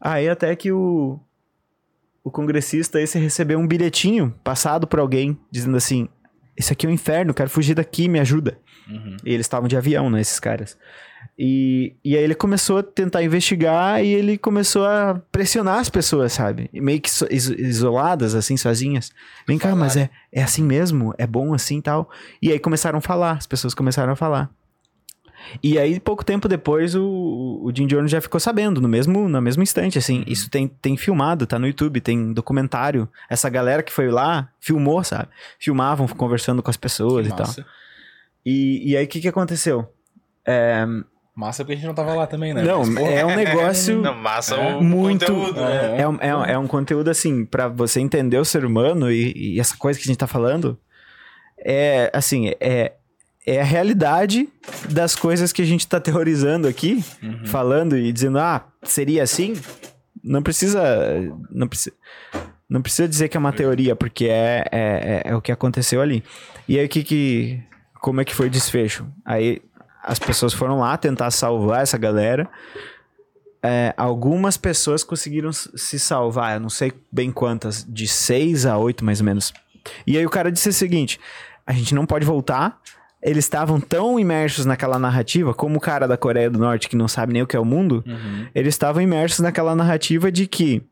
Aí 0.00 0.28
até 0.28 0.54
que 0.56 0.72
o, 0.72 1.18
o 2.24 2.30
congressista 2.30 3.00
esse 3.00 3.18
recebeu 3.18 3.58
um 3.58 3.66
bilhetinho 3.66 4.34
passado 4.42 4.86
por 4.86 4.98
alguém 4.98 5.38
dizendo 5.50 5.76
assim: 5.76 6.08
Isso 6.56 6.72
aqui 6.72 6.86
é 6.86 6.88
um 6.88 6.92
inferno, 6.92 7.34
quero 7.34 7.50
fugir 7.50 7.74
daqui, 7.74 8.08
me 8.08 8.18
ajuda. 8.20 8.58
Uhum. 8.88 9.16
E 9.24 9.32
eles 9.32 9.44
estavam 9.46 9.68
de 9.68 9.76
avião, 9.76 10.08
né, 10.10 10.20
esses 10.20 10.40
caras. 10.40 10.76
E, 11.38 11.94
e 12.04 12.16
aí 12.16 12.22
ele 12.22 12.34
começou 12.34 12.78
a 12.78 12.82
tentar 12.82 13.22
investigar 13.22 14.02
e 14.04 14.08
ele 14.08 14.36
começou 14.36 14.84
a 14.84 15.20
pressionar 15.30 15.78
as 15.78 15.88
pessoas, 15.88 16.32
sabe? 16.32 16.68
Meio 16.72 17.00
que 17.00 17.10
so- 17.10 17.26
iso- 17.30 17.54
isoladas, 17.54 18.34
assim, 18.34 18.56
sozinhas. 18.56 19.10
Vem 19.46 19.58
cá, 19.58 19.74
mas 19.76 19.96
é, 19.96 20.10
é 20.32 20.42
assim 20.42 20.62
mesmo? 20.62 21.14
É 21.18 21.26
bom 21.26 21.54
assim 21.54 21.78
e 21.78 21.82
tal? 21.82 22.10
E 22.42 22.50
aí 22.50 22.58
começaram 22.58 22.98
a 22.98 23.02
falar, 23.02 23.32
as 23.32 23.46
pessoas 23.46 23.74
começaram 23.74 24.12
a 24.12 24.16
falar. 24.16 24.50
E 25.62 25.78
aí, 25.78 25.98
pouco 25.98 26.24
tempo 26.24 26.48
depois, 26.48 26.94
o, 26.94 27.60
o 27.62 27.72
Jim 27.74 27.86
Jones 27.86 28.10
já 28.10 28.20
ficou 28.20 28.38
sabendo, 28.40 28.80
no 28.80 28.88
mesmo, 28.88 29.28
no 29.28 29.40
mesmo 29.40 29.62
instante, 29.62 29.98
assim. 29.98 30.22
Isso 30.26 30.50
tem, 30.50 30.68
tem 30.68 30.96
filmado, 30.96 31.46
tá 31.46 31.58
no 31.58 31.66
YouTube, 31.66 32.00
tem 32.00 32.32
documentário. 32.32 33.08
Essa 33.28 33.48
galera 33.48 33.82
que 33.82 33.92
foi 33.92 34.10
lá, 34.10 34.48
filmou, 34.60 35.02
sabe? 35.02 35.28
Filmavam 35.58 36.06
conversando 36.08 36.62
com 36.62 36.70
as 36.70 36.76
pessoas 36.76 37.26
e 37.26 37.30
tal. 37.30 37.40
Massa. 37.40 37.66
E, 38.44 38.90
e 38.92 38.96
aí, 38.96 39.04
o 39.04 39.08
que 39.08 39.20
que 39.20 39.28
aconteceu? 39.28 39.92
É, 40.46 40.86
Massa 41.34 41.62
porque 41.64 41.72
a 41.72 41.76
gente 41.76 41.86
não 41.86 41.94
tava 41.94 42.12
lá 42.14 42.26
também, 42.26 42.52
né? 42.52 42.62
não, 42.62 42.84
Mas, 42.84 43.08
é 43.08 43.24
um 43.24 43.34
negócio... 43.36 44.00
Não, 44.02 44.14
massa 44.14 44.56
É, 44.56 44.74
o 44.76 44.82
muito- 44.82 45.24
conteúdo, 45.26 45.60
né? 45.60 46.00
É 46.00 46.08
um, 46.08 46.16
é, 46.20 46.36
um, 46.36 46.44
é 46.44 46.58
um 46.58 46.66
conteúdo, 46.66 47.08
assim, 47.08 47.46
pra 47.46 47.66
você 47.68 47.98
entender 48.00 48.36
o 48.36 48.44
ser 48.44 48.64
humano 48.64 49.10
e, 49.10 49.54
e 49.54 49.60
essa 49.60 49.76
coisa 49.76 49.98
que 49.98 50.04
a 50.04 50.08
gente 50.08 50.18
tá 50.18 50.26
falando, 50.26 50.78
é, 51.58 52.10
assim, 52.12 52.52
é, 52.60 52.92
é 53.46 53.60
a 53.60 53.64
realidade 53.64 54.48
das 54.90 55.16
coisas 55.16 55.52
que 55.52 55.62
a 55.62 55.64
gente 55.64 55.86
tá 55.86 55.98
teorizando 56.00 56.68
aqui, 56.68 57.04
Uhum. 57.22 57.46
falando 57.46 57.96
e 57.96 58.12
dizendo, 58.12 58.38
ah, 58.38 58.64
seria 58.82 59.22
assim? 59.22 59.54
Não 60.22 60.42
precisa, 60.42 60.82
não 61.50 61.66
precisa, 61.66 61.96
não 62.68 62.82
precisa 62.82 63.08
dizer 63.08 63.28
que 63.28 63.36
é 63.36 63.40
uma 63.40 63.52
teoria, 63.52 63.96
porque 63.96 64.26
é, 64.26 64.64
é, 64.70 65.22
é, 65.24 65.30
é 65.30 65.34
o 65.34 65.40
que 65.40 65.50
aconteceu 65.50 66.00
ali. 66.02 66.22
E 66.68 66.78
aí, 66.78 66.84
o 66.84 66.88
que 66.88 67.02
que, 67.02 67.62
como 68.00 68.20
é 68.20 68.24
que 68.24 68.34
foi 68.34 68.46
o 68.48 68.50
desfecho? 68.50 69.06
Aí, 69.24 69.62
as 70.02 70.18
pessoas 70.18 70.52
foram 70.52 70.78
lá 70.78 70.96
tentar 70.96 71.30
salvar 71.30 71.82
essa 71.82 71.96
galera, 71.98 72.48
é, 73.62 73.92
algumas 73.96 74.56
pessoas 74.56 75.04
conseguiram 75.04 75.52
se 75.52 75.98
salvar, 75.98 76.54
eu 76.54 76.60
não 76.60 76.70
sei 76.70 76.92
bem 77.12 77.30
quantas, 77.30 77.84
de 77.86 78.08
seis 78.08 78.64
a 78.64 78.78
oito 78.78 79.04
mais 79.04 79.20
ou 79.20 79.26
menos. 79.26 79.52
E 80.06 80.16
aí 80.16 80.24
o 80.24 80.30
cara 80.30 80.50
disse 80.50 80.68
o 80.68 80.72
seguinte: 80.72 81.20
a 81.66 81.72
gente 81.72 81.94
não 81.94 82.06
pode 82.06 82.24
voltar. 82.24 82.78
Eles 83.22 83.44
estavam 83.44 83.78
tão 83.80 84.18
imersos 84.18 84.64
naquela 84.64 84.98
narrativa, 84.98 85.52
como 85.52 85.76
o 85.76 85.80
cara 85.80 86.08
da 86.08 86.16
Coreia 86.16 86.48
do 86.50 86.58
Norte 86.58 86.88
que 86.88 86.96
não 86.96 87.06
sabe 87.08 87.32
nem 87.34 87.42
o 87.42 87.46
que 87.46 87.54
é 87.56 87.60
o 87.60 87.64
mundo, 87.64 88.02
Uhum. 88.06 88.46
eles 88.54 88.74
estavam 88.74 89.02
imersos 89.02 89.40
naquela 89.40 89.74
narrativa 89.74 90.32
de 90.32 90.46
que 90.46 90.82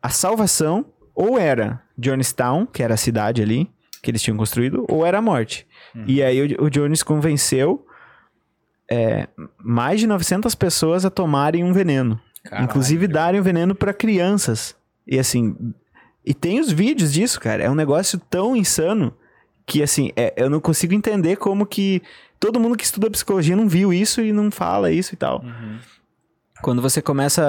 a 0.00 0.08
salvação 0.08 0.86
ou 1.14 1.36
era 1.38 1.82
Jonestown, 1.98 2.64
que 2.66 2.82
era 2.82 2.94
a 2.94 2.96
cidade 2.96 3.42
ali 3.42 3.68
que 4.00 4.10
eles 4.12 4.22
tinham 4.22 4.36
construído, 4.36 4.86
ou 4.88 5.04
era 5.04 5.18
a 5.18 5.22
morte. 5.22 5.66
E 6.06 6.22
aí 6.22 6.54
o, 6.54 6.66
o 6.66 6.70
Jones 6.70 7.02
convenceu 7.02 7.84
é, 8.88 9.26
mais 9.58 9.98
de 10.00 10.06
900 10.06 10.54
pessoas 10.54 11.04
a 11.04 11.10
tomarem 11.10 11.64
um 11.64 11.72
veneno. 11.72 12.20
Caralho. 12.44 12.64
Inclusive 12.66 13.08
darem 13.08 13.40
o 13.40 13.42
veneno 13.42 13.74
para 13.74 13.92
crianças. 13.92 14.76
E 15.06 15.18
assim, 15.18 15.56
e 16.24 16.32
tem 16.32 16.60
os 16.60 16.70
vídeos 16.70 17.12
disso, 17.12 17.40
cara. 17.40 17.64
É 17.64 17.68
um 17.70 17.74
negócio 17.74 18.20
tão 18.30 18.54
insano 18.54 19.12
que 19.68 19.82
assim, 19.82 20.10
é- 20.16 20.32
eu 20.34 20.48
não 20.48 20.60
consigo 20.60 20.94
entender 20.94 21.36
como 21.36 21.66
que 21.66 22.02
todo 22.40 22.58
mundo 22.58 22.74
que 22.74 22.84
estuda 22.84 23.10
psicologia 23.10 23.54
não 23.54 23.68
viu 23.68 23.92
isso 23.92 24.22
e 24.22 24.32
não 24.32 24.50
fala 24.50 24.90
isso 24.90 25.12
e 25.12 25.16
tal. 25.16 25.42
Uhum. 25.42 25.78
Quando 26.62 26.80
você 26.82 27.02
começa 27.02 27.44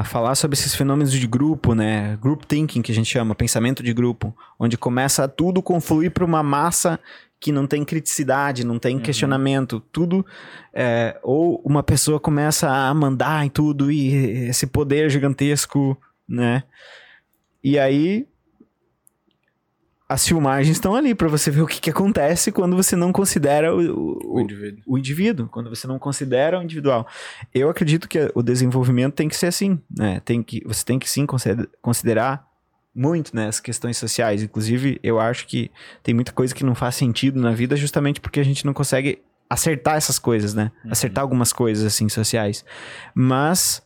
a 0.00 0.04
falar 0.04 0.34
sobre 0.34 0.54
esses 0.58 0.74
fenômenos 0.74 1.12
de 1.12 1.26
grupo, 1.26 1.74
né? 1.74 2.18
Group 2.20 2.42
thinking, 2.44 2.82
que 2.82 2.92
a 2.92 2.94
gente 2.94 3.08
chama, 3.08 3.34
pensamento 3.34 3.82
de 3.82 3.94
grupo, 3.94 4.36
onde 4.58 4.76
começa 4.76 5.26
tudo 5.28 5.62
confluir 5.62 6.10
para 6.10 6.24
uma 6.24 6.42
massa 6.42 6.98
que 7.38 7.52
não 7.52 7.66
tem 7.66 7.84
criticidade, 7.84 8.66
não 8.66 8.78
tem 8.78 8.98
questionamento, 8.98 9.80
tudo. 9.92 10.26
é, 10.74 11.18
ou 11.22 11.62
uma 11.64 11.82
pessoa 11.82 12.20
começa 12.20 12.68
a 12.68 12.92
mandar 12.92 13.46
em 13.46 13.48
tudo 13.48 13.90
e 13.90 14.48
esse 14.48 14.66
poder 14.66 15.08
gigantesco, 15.08 15.96
né? 16.28 16.64
E 17.62 17.78
aí. 17.78 18.26
As 20.12 20.26
filmagens 20.26 20.76
estão 20.76 20.94
ali 20.96 21.14
para 21.14 21.28
você 21.28 21.50
ver 21.52 21.62
o 21.62 21.66
que, 21.68 21.80
que 21.80 21.88
acontece 21.90 22.50
quando 22.50 22.74
você 22.74 22.96
não 22.96 23.12
considera 23.12 23.72
o, 23.72 23.78
o- 23.78 24.34
O 24.38 24.40
indivíduo. 24.40 24.82
o 24.86 24.98
indivíduo, 24.98 25.48
quando 25.48 25.70
você 25.70 25.86
não 25.86 25.98
considera 26.00 26.58
o 26.58 26.62
individual. 26.62 27.06
Eu 27.54 27.70
acredito 27.70 28.08
que 28.08 28.28
o 28.34 28.42
desenvolvimento 28.42 29.14
tem 29.14 29.28
que 29.28 29.36
ser 29.36 29.46
assim, 29.46 29.78
né? 29.96 30.20
Tem 30.24 30.42
que, 30.42 30.62
você 30.66 30.84
tem 30.84 30.98
que 30.98 31.08
sim 31.08 31.24
consider- 31.26 31.68
considerar 31.80 32.44
muito 32.92 33.36
né, 33.36 33.46
as 33.46 33.60
questões 33.60 33.96
sociais. 33.98 34.42
Inclusive, 34.42 34.98
eu 35.02 35.20
acho 35.20 35.46
que 35.46 35.70
tem 36.02 36.12
muita 36.12 36.32
coisa 36.32 36.52
que 36.52 36.64
não 36.64 36.74
faz 36.74 36.96
sentido 36.96 37.40
na 37.40 37.52
vida 37.52 37.76
justamente 37.76 38.20
porque 38.20 38.40
a 38.40 38.44
gente 38.44 38.66
não 38.66 38.72
consegue 38.74 39.22
acertar 39.48 39.94
essas 39.96 40.18
coisas, 40.18 40.54
né? 40.54 40.72
Acertar 40.90 41.22
algumas 41.22 41.52
coisas 41.52 41.84
assim 41.84 42.08
sociais. 42.08 42.64
Mas 43.14 43.80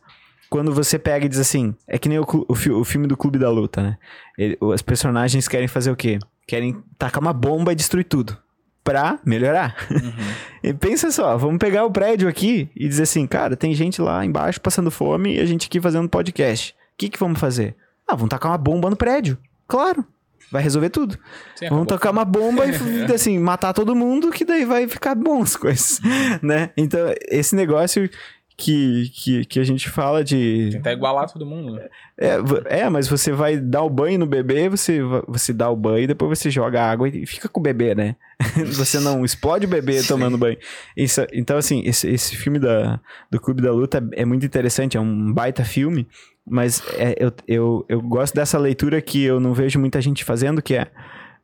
quando 0.49 0.73
você 0.73 0.97
pega 0.99 1.25
e 1.25 1.29
diz 1.29 1.39
assim, 1.39 1.75
é 1.87 1.97
que 1.97 2.07
nem 2.09 2.19
o, 2.19 2.23
o 2.25 2.79
o 2.79 2.83
filme 2.83 3.07
do 3.07 3.17
Clube 3.17 3.37
da 3.39 3.49
Luta, 3.49 3.81
né? 3.81 3.97
Ele- 4.37 4.57
os 4.61 4.81
personagens 4.81 5.47
querem 5.47 5.67
fazer 5.67 5.91
o 5.91 5.95
quê? 5.95 6.19
Querem 6.47 6.81
tacar 6.97 7.21
uma 7.21 7.33
bomba 7.33 7.71
e 7.71 7.75
destruir 7.75 8.05
tudo. 8.05 8.37
Pra 8.83 9.19
melhorar. 9.25 9.75
E 10.63 10.73
pensa 10.73 11.11
só, 11.11 11.37
vamos 11.37 11.59
pegar 11.59 11.85
o 11.85 11.91
prédio 11.91 12.27
aqui 12.27 12.67
e 12.75 12.87
dizer 12.87 13.03
assim, 13.03 13.27
cara, 13.27 13.55
tem 13.55 13.73
gente 13.75 14.01
lá 14.01 14.25
embaixo 14.25 14.59
passando 14.59 14.89
fome 14.89 15.35
e 15.35 15.39
a 15.39 15.45
gente 15.45 15.67
aqui 15.67 15.79
fazendo 15.79 16.09
podcast. 16.09 16.71
O 16.71 16.75
que 16.97 17.07
que 17.09 17.19
vamos 17.19 17.39
fazer? 17.39 17.75
Ah, 18.07 18.15
vamos 18.15 18.29
tacar 18.29 18.51
uma 18.51 18.57
bomba 18.57 18.89
no 18.89 18.95
prédio. 18.95 19.37
Claro. 19.67 20.03
Vai 20.51 20.63
resolver 20.63 20.89
tudo. 20.89 21.17
Sim, 21.55 21.69
Vamos 21.69 21.85
tocar 21.87 22.09
uma 22.11 22.25
bomba 22.25 22.65
e, 22.65 22.71
assim, 23.13 23.37
matar 23.37 23.73
todo 23.73 23.95
mundo, 23.95 24.31
que 24.31 24.43
daí 24.45 24.65
vai 24.65 24.87
ficar 24.87 25.13
bom 25.13 25.41
as 25.43 25.55
coisas, 25.55 25.99
né? 26.41 26.71
Então, 26.77 27.13
esse 27.29 27.55
negócio 27.55 28.09
que, 28.57 29.09
que, 29.13 29.45
que 29.45 29.59
a 29.59 29.63
gente 29.63 29.89
fala 29.89 30.23
de... 30.23 30.69
Tentar 30.71 30.93
igualar 30.93 31.31
todo 31.31 31.45
mundo. 31.45 31.73
né? 31.73 31.87
É, 32.17 32.37
é, 32.81 32.89
mas 32.89 33.07
você 33.07 33.31
vai 33.31 33.57
dar 33.57 33.83
o 33.83 33.89
banho 33.89 34.17
no 34.19 34.25
bebê, 34.25 34.69
você, 34.69 34.99
você 35.27 35.51
dá 35.51 35.69
o 35.69 35.75
banho, 35.75 36.07
depois 36.07 36.39
você 36.39 36.49
joga 36.49 36.81
água 36.81 37.09
e 37.09 37.25
fica 37.25 37.49
com 37.49 37.59
o 37.59 37.63
bebê, 37.63 37.93
né? 37.93 38.15
você 38.73 38.99
não 38.99 39.25
explode 39.25 39.65
o 39.65 39.69
bebê 39.69 40.01
tomando 40.03 40.37
banho. 40.37 40.57
Isso- 40.95 41.27
então, 41.33 41.57
assim, 41.57 41.81
esse, 41.85 42.07
esse 42.09 42.35
filme 42.37 42.57
da, 42.57 42.99
do 43.29 43.39
Clube 43.39 43.61
da 43.61 43.71
Luta 43.71 44.01
é 44.13 44.23
muito 44.23 44.45
interessante, 44.45 44.95
é 44.95 44.99
um 45.01 45.33
baita 45.33 45.65
filme, 45.65 46.07
mas 46.47 46.81
é, 46.97 47.15
eu, 47.19 47.33
eu, 47.47 47.85
eu 47.89 48.01
gosto 48.01 48.33
dessa 48.35 48.57
leitura 48.57 49.01
que 49.01 49.23
eu 49.23 49.39
não 49.39 49.53
vejo 49.53 49.79
muita 49.79 49.99
gente 49.99 50.23
fazendo, 50.23 50.61
que 50.61 50.75
é, 50.75 50.87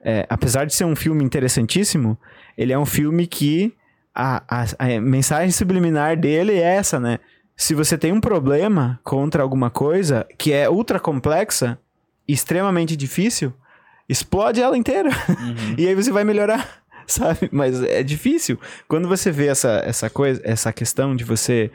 é, 0.01 0.25
apesar 0.29 0.65
de 0.65 0.73
ser 0.73 0.85
um 0.85 0.95
filme 0.95 1.23
interessantíssimo, 1.23 2.17
ele 2.57 2.71
é 2.71 2.79
um 2.79 2.85
filme 2.85 3.27
que 3.27 3.73
a, 4.13 4.43
a, 4.47 4.65
a 4.77 5.01
mensagem 5.01 5.51
subliminar 5.51 6.17
dele 6.17 6.53
é 6.53 6.75
essa, 6.75 6.99
né? 6.99 7.19
Se 7.55 7.73
você 7.73 7.97
tem 7.97 8.11
um 8.11 8.21
problema 8.21 8.99
contra 9.03 9.43
alguma 9.43 9.69
coisa 9.69 10.25
que 10.37 10.51
é 10.51 10.69
ultra 10.69 10.99
complexa, 10.99 11.77
extremamente 12.27 12.95
difícil, 12.95 13.53
explode 14.09 14.61
ela 14.61 14.77
inteira. 14.77 15.09
Uhum. 15.29 15.75
E 15.77 15.87
aí 15.87 15.95
você 15.95 16.11
vai 16.11 16.23
melhorar, 16.23 16.81
sabe? 17.07 17.49
Mas 17.51 17.81
é 17.83 18.03
difícil. 18.03 18.59
Quando 18.87 19.07
você 19.07 19.31
vê 19.31 19.47
essa, 19.47 19.81
essa 19.85 20.09
coisa, 20.09 20.41
essa 20.43 20.73
questão 20.73 21.15
de 21.15 21.23
você 21.23 21.71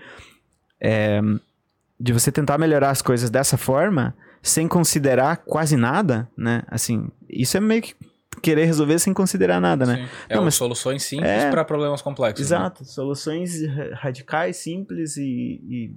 é, 0.81 1.21
de 1.99 2.13
você 2.13 2.31
tentar 2.31 2.59
melhorar 2.59 2.91
as 2.91 3.01
coisas 3.01 3.31
dessa 3.31 3.57
forma, 3.57 4.15
sem 4.43 4.69
considerar 4.69 5.39
quase 5.39 5.77
nada, 5.77 6.29
né? 6.37 6.63
Assim, 6.69 7.09
isso 7.29 7.57
é 7.57 7.61
meio 7.61 7.83
que 7.83 7.95
querer 8.43 8.65
resolver 8.67 8.99
sem 8.99 9.13
considerar 9.15 9.61
nada, 9.61 9.85
né? 9.87 9.97
Sim. 9.97 10.09
É 10.29 10.35
Não, 10.35 10.41
uma 10.43 10.45
mas- 10.47 10.55
soluções 10.55 11.03
simples 11.03 11.31
É. 11.31 11.51
para 11.51 11.65
problemas 11.65 12.03
complexos. 12.03 12.51
né? 12.51 12.57
Exato, 12.57 12.85
soluções 12.85 13.65
ra- 13.67 13.95
radicais, 13.95 14.57
simples 14.57 15.17
e, 15.17 15.23
e, 15.69 15.95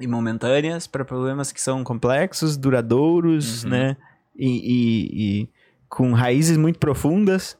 e 0.00 0.06
momentâneas 0.06 0.86
para 0.86 1.04
problemas 1.04 1.52
que 1.52 1.60
são 1.60 1.82
complexos, 1.84 2.56
duradouros, 2.56 3.64
Uhum. 3.64 3.70
né? 3.70 3.96
E, 4.36 4.48
e- 4.48 5.42
e 5.42 5.48
com 5.88 6.12
raízes 6.12 6.56
muito 6.56 6.78
profundas. 6.78 7.56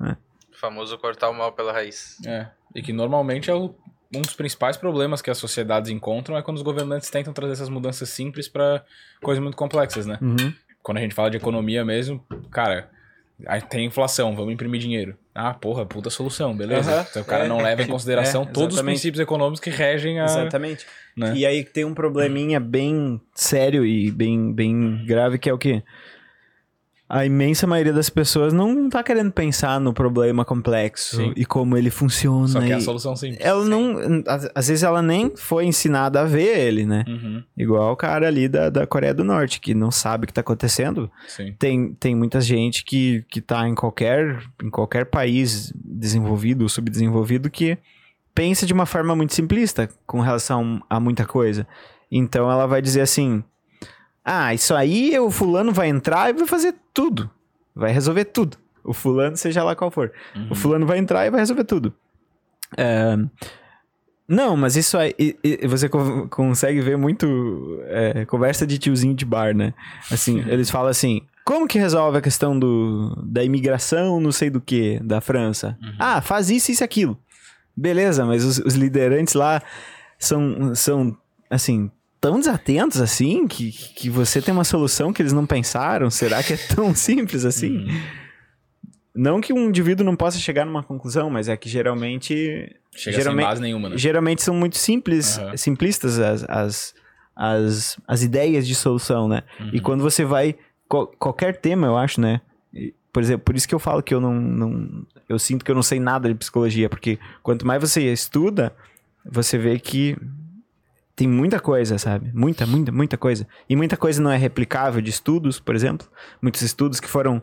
O 0.00 0.56
famoso 0.56 0.96
cortar 0.98 1.28
o 1.30 1.34
mal 1.34 1.52
pela 1.52 1.72
raiz. 1.72 2.16
É. 2.26 2.48
E 2.74 2.80
que 2.82 2.92
normalmente 2.92 3.50
é 3.50 3.54
o- 3.54 3.74
um 4.14 4.22
dos 4.22 4.34
principais 4.34 4.76
problemas 4.76 5.20
que 5.20 5.30
as 5.30 5.36
sociedades 5.38 5.90
encontram 5.90 6.36
é 6.36 6.42
quando 6.42 6.56
os 6.56 6.62
governantes 6.62 7.10
tentam 7.10 7.32
trazer 7.32 7.52
essas 7.52 7.68
mudanças 7.68 8.08
simples 8.08 8.48
para 8.48 8.82
coisas 9.22 9.42
muito 9.42 9.56
complexas, 9.56 10.06
né? 10.06 10.18
Uhum. 10.22 10.52
Quando 10.82 10.98
a 10.98 11.00
gente 11.00 11.14
fala 11.14 11.30
de 11.30 11.36
economia 11.36 11.84
mesmo, 11.84 12.24
cara, 12.50 12.90
aí 13.46 13.60
tem 13.62 13.86
inflação, 13.86 14.34
vamos 14.36 14.52
imprimir 14.52 14.80
dinheiro. 14.80 15.16
Ah, 15.34 15.52
porra, 15.52 15.84
puta 15.84 16.10
solução, 16.10 16.56
beleza. 16.56 16.92
Aham. 16.92 17.06
Então 17.10 17.22
o 17.22 17.24
cara 17.24 17.44
É, 17.44 17.48
não 17.48 17.58
leva 17.58 17.80
em 17.82 17.84
tipo, 17.84 17.92
consideração 17.94 18.42
é, 18.42 18.46
todos 18.46 18.76
os 18.76 18.82
princípios 18.82 19.20
econômicos 19.20 19.60
que 19.60 19.70
regem 19.70 20.20
a. 20.20 20.24
Exatamente. 20.24 20.86
né? 21.16 21.34
E 21.36 21.44
aí 21.44 21.64
tem 21.64 21.84
um 21.84 21.94
probleminha 21.94 22.60
bem 22.60 23.20
sério 23.34 23.84
e 23.84 24.10
bem, 24.10 24.52
bem 24.52 25.04
grave 25.04 25.38
que 25.38 25.50
é 25.50 25.52
o 25.52 25.58
quê? 25.58 25.82
A 27.06 27.26
imensa 27.26 27.66
maioria 27.66 27.92
das 27.92 28.08
pessoas 28.08 28.52
não 28.52 28.88
tá 28.88 29.02
querendo 29.02 29.30
pensar 29.30 29.78
no 29.78 29.92
problema 29.92 30.42
complexo 30.42 31.16
Sim. 31.16 31.32
e 31.36 31.44
como 31.44 31.76
ele 31.76 31.90
funciona. 31.90 32.48
Só 32.48 32.60
que 32.60 32.72
é 32.72 32.76
a 32.76 32.80
solução 32.80 33.14
simples. 33.14 33.38
Ela 33.44 33.64
não. 33.64 34.22
Às, 34.26 34.50
às 34.54 34.68
vezes 34.68 34.82
ela 34.82 35.02
nem 35.02 35.36
foi 35.36 35.66
ensinada 35.66 36.22
a 36.22 36.24
ver 36.24 36.58
ele, 36.58 36.86
né? 36.86 37.04
Uhum, 37.06 37.42
Igual 37.56 37.92
o 37.92 37.96
cara 37.96 38.26
ali 38.26 38.48
da, 38.48 38.70
da 38.70 38.86
Coreia 38.86 39.12
do 39.12 39.22
Norte, 39.22 39.60
que 39.60 39.74
não 39.74 39.90
sabe 39.90 40.24
o 40.24 40.26
que 40.26 40.32
tá 40.32 40.40
acontecendo. 40.40 41.10
sim. 41.28 41.54
Tem, 41.58 41.92
tem 41.94 42.14
muita 42.14 42.40
gente 42.40 42.82
que, 42.84 43.22
que 43.30 43.40
tá 43.40 43.68
em 43.68 43.74
qualquer, 43.74 44.42
em 44.62 44.70
qualquer 44.70 45.04
país 45.04 45.72
desenvolvido 45.76 46.62
ou 46.62 46.68
subdesenvolvido 46.70 47.50
que 47.50 47.76
pensa 48.34 48.66
de 48.66 48.72
uma 48.72 48.86
forma 48.86 49.14
muito 49.14 49.34
simplista 49.34 49.88
com 50.06 50.20
relação 50.20 50.82
a 50.88 50.98
muita 50.98 51.26
coisa. 51.26 51.66
Então 52.10 52.50
ela 52.50 52.66
vai 52.66 52.80
dizer 52.80 53.02
assim: 53.02 53.44
Ah, 54.24 54.54
isso 54.54 54.74
aí 54.74 55.18
o 55.18 55.30
fulano 55.30 55.72
vai 55.72 55.88
entrar 55.88 56.30
e 56.30 56.32
vai 56.32 56.46
fazer 56.46 56.74
tudo. 56.92 57.30
Vai 57.74 57.92
resolver 57.92 58.24
tudo. 58.26 58.56
O 58.82 58.92
fulano, 58.92 59.36
seja 59.36 59.62
lá 59.62 59.74
qual 59.76 59.90
for. 59.90 60.12
Uhum. 60.34 60.48
O 60.50 60.54
fulano 60.54 60.86
vai 60.86 60.98
entrar 60.98 61.26
e 61.26 61.30
vai 61.30 61.40
resolver 61.40 61.64
tudo. 61.64 61.92
É, 62.76 63.16
Não, 64.26 64.56
mas 64.56 64.76
isso 64.76 64.96
aí. 64.96 65.14
você 65.68 65.88
co- 65.88 66.26
consegue 66.28 66.80
ver 66.80 66.96
muito 66.96 67.78
é, 67.86 68.24
conversa 68.24 68.66
de 68.66 68.78
tiozinho 68.78 69.14
de 69.14 69.24
bar, 69.24 69.54
né? 69.54 69.74
Assim, 70.10 70.38
eles 70.48 70.70
falam 70.70 70.88
assim. 70.88 71.20
Como 71.44 71.68
que 71.68 71.78
resolve 71.78 72.16
a 72.16 72.22
questão 72.22 72.58
do, 72.58 73.14
da 73.22 73.44
imigração, 73.44 74.18
não 74.18 74.32
sei 74.32 74.48
do 74.48 74.62
que, 74.62 74.98
da 75.04 75.20
França? 75.20 75.76
Uhum. 75.82 75.92
Ah, 75.98 76.22
faz 76.22 76.48
isso, 76.48 76.70
isso 76.72 76.82
e 76.82 76.84
aquilo. 76.86 77.18
Beleza, 77.76 78.24
mas 78.24 78.44
os, 78.44 78.58
os 78.60 78.74
liderantes 78.74 79.34
lá 79.34 79.60
são, 80.18 80.74
são, 80.74 81.14
assim, 81.50 81.90
tão 82.24 82.38
desatentos 82.38 83.02
assim 83.02 83.46
que, 83.46 83.70
que 83.70 84.08
você 84.08 84.40
tem 84.40 84.54
uma 84.54 84.64
solução 84.64 85.12
que 85.12 85.20
eles 85.20 85.32
não 85.34 85.44
pensaram. 85.44 86.08
Será 86.08 86.42
que 86.42 86.54
é 86.54 86.56
tão 86.56 86.94
simples 86.96 87.44
assim? 87.44 87.76
Uhum. 87.76 88.00
Não 89.14 89.40
que 89.42 89.52
um 89.52 89.68
indivíduo 89.68 90.06
não 90.06 90.16
possa 90.16 90.38
chegar 90.38 90.64
numa 90.64 90.82
conclusão, 90.82 91.28
mas 91.28 91.48
é 91.48 91.56
que 91.56 91.68
geralmente. 91.68 92.34
Chega 92.96 93.16
geralmente, 93.18 93.44
sem 93.44 93.50
base 93.50 93.60
nenhuma, 93.60 93.88
né? 93.90 93.98
geralmente 93.98 94.42
são 94.42 94.54
muito 94.54 94.78
simples, 94.78 95.38
Aham. 95.38 95.56
simplistas 95.56 96.18
as, 96.18 96.44
as, 96.48 96.94
as, 97.36 97.98
as 98.08 98.22
ideias 98.22 98.66
de 98.66 98.74
solução, 98.74 99.28
né? 99.28 99.42
E 99.72 99.76
Uhum. 99.76 99.82
quando 99.82 100.00
você 100.02 100.24
vai. 100.24 100.54
qual- 100.88 101.08
qualquer 101.08 101.56
tema, 101.60 101.86
eu 101.86 101.96
acho, 101.98 102.20
né? 102.20 102.40
E, 102.72 102.94
Por 103.12 103.22
exemplo, 103.22 103.44
por 103.44 103.54
isso 103.54 103.68
que 103.68 103.74
eu 103.74 103.78
falo 103.78 104.02
que 104.02 104.14
eu 104.14 104.20
não, 104.20 104.34
não. 104.34 105.06
Eu 105.28 105.38
sinto 105.38 105.62
que 105.64 105.70
eu 105.70 105.74
não 105.74 105.82
sei 105.82 106.00
nada 106.00 106.26
de 106.28 106.34
psicologia, 106.34 106.88
porque 106.88 107.18
quanto 107.42 107.66
mais 107.66 107.80
você 107.80 108.10
estuda, 108.12 108.72
você 109.30 109.58
vê 109.58 109.78
que 109.78 110.16
tem 111.16 111.28
muita 111.28 111.60
coisa, 111.60 111.96
sabe? 111.98 112.30
Muita, 112.34 112.66
muita, 112.66 112.90
muita 112.90 113.16
coisa. 113.16 113.46
E 113.68 113.76
muita 113.76 113.96
coisa 113.96 114.20
não 114.20 114.30
é 114.30 114.36
replicável 114.36 115.00
de 115.00 115.10
estudos, 115.10 115.60
por 115.60 115.74
exemplo. 115.74 116.06
Muitos 116.42 116.62
estudos 116.62 116.98
que 116.98 117.08
foram 117.08 117.42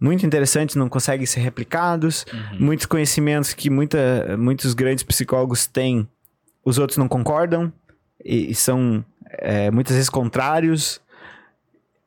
muito 0.00 0.24
interessantes 0.24 0.76
não 0.76 0.88
conseguem 0.88 1.26
ser 1.26 1.40
replicados. 1.40 2.24
Uhum. 2.32 2.66
Muitos 2.66 2.86
conhecimentos 2.86 3.52
que 3.52 3.68
muita, 3.68 4.36
muitos 4.38 4.72
grandes 4.72 5.04
psicólogos 5.04 5.66
têm, 5.66 6.08
os 6.64 6.78
outros 6.78 6.96
não 6.96 7.06
concordam. 7.06 7.70
E, 8.24 8.50
e 8.50 8.54
são 8.54 9.04
é, 9.30 9.70
muitas 9.70 9.94
vezes 9.94 10.08
contrários. 10.08 11.00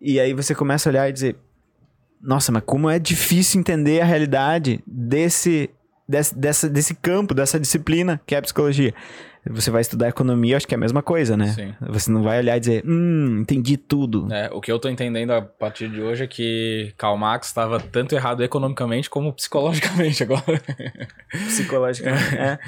E 0.01 0.19
aí 0.19 0.33
você 0.33 0.55
começa 0.55 0.89
a 0.89 0.91
olhar 0.91 1.09
e 1.09 1.13
dizer: 1.13 1.35
Nossa, 2.19 2.51
mas 2.51 2.63
como 2.65 2.89
é 2.89 2.97
difícil 2.97 3.59
entender 3.59 4.01
a 4.01 4.05
realidade 4.05 4.83
desse, 4.87 5.69
desse, 6.09 6.35
dessa, 6.35 6.67
desse 6.67 6.95
campo, 6.95 7.35
dessa 7.35 7.59
disciplina 7.59 8.19
que 8.25 8.33
é 8.33 8.39
a 8.39 8.41
psicologia. 8.41 8.93
Você 9.49 9.69
vai 9.69 9.81
estudar 9.81 10.07
economia, 10.09 10.57
acho 10.57 10.67
que 10.67 10.73
é 10.73 10.77
a 10.77 10.79
mesma 10.79 11.03
coisa, 11.03 11.37
né? 11.37 11.47
Sim. 11.49 11.73
Você 11.89 12.09
não 12.09 12.23
vai 12.23 12.39
olhar 12.39 12.57
e 12.57 12.59
dizer, 12.59 12.83
hum, 12.85 13.39
entendi 13.41 13.77
tudo. 13.77 14.27
É, 14.33 14.49
o 14.51 14.59
que 14.59 14.71
eu 14.71 14.79
tô 14.79 14.89
entendendo 14.89 15.31
a 15.31 15.41
partir 15.41 15.87
de 15.89 16.01
hoje 16.01 16.23
é 16.23 16.27
que 16.27 16.91
Karl 16.97 17.15
Marx 17.15 17.47
estava 17.47 17.79
tanto 17.79 18.15
errado 18.15 18.43
economicamente 18.43 19.09
como 19.09 19.31
psicologicamente 19.31 20.23
agora. 20.23 20.43
Psicologicamente. 21.47 22.35
é. 22.35 22.59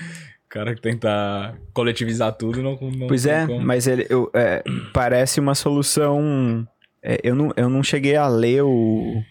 O 0.46 0.50
cara 0.50 0.74
que 0.76 0.82
tenta 0.82 1.56
coletivizar 1.74 2.32
tudo 2.34 2.62
não, 2.64 2.78
não 2.80 3.08
Pois 3.08 3.26
é, 3.26 3.46
como. 3.46 3.60
mas 3.66 3.86
ele, 3.88 4.06
eu, 4.10 4.30
é, 4.34 4.64
parece 4.94 5.40
uma 5.40 5.54
solução. 5.56 6.66
é, 7.04 7.20
eu, 7.24 7.36
não, 7.36 7.52
eu 7.58 7.70
não 7.70 7.84
cheguei 7.84 8.16
a 8.16 8.28
ler 8.28 8.64
o, 8.64 9.22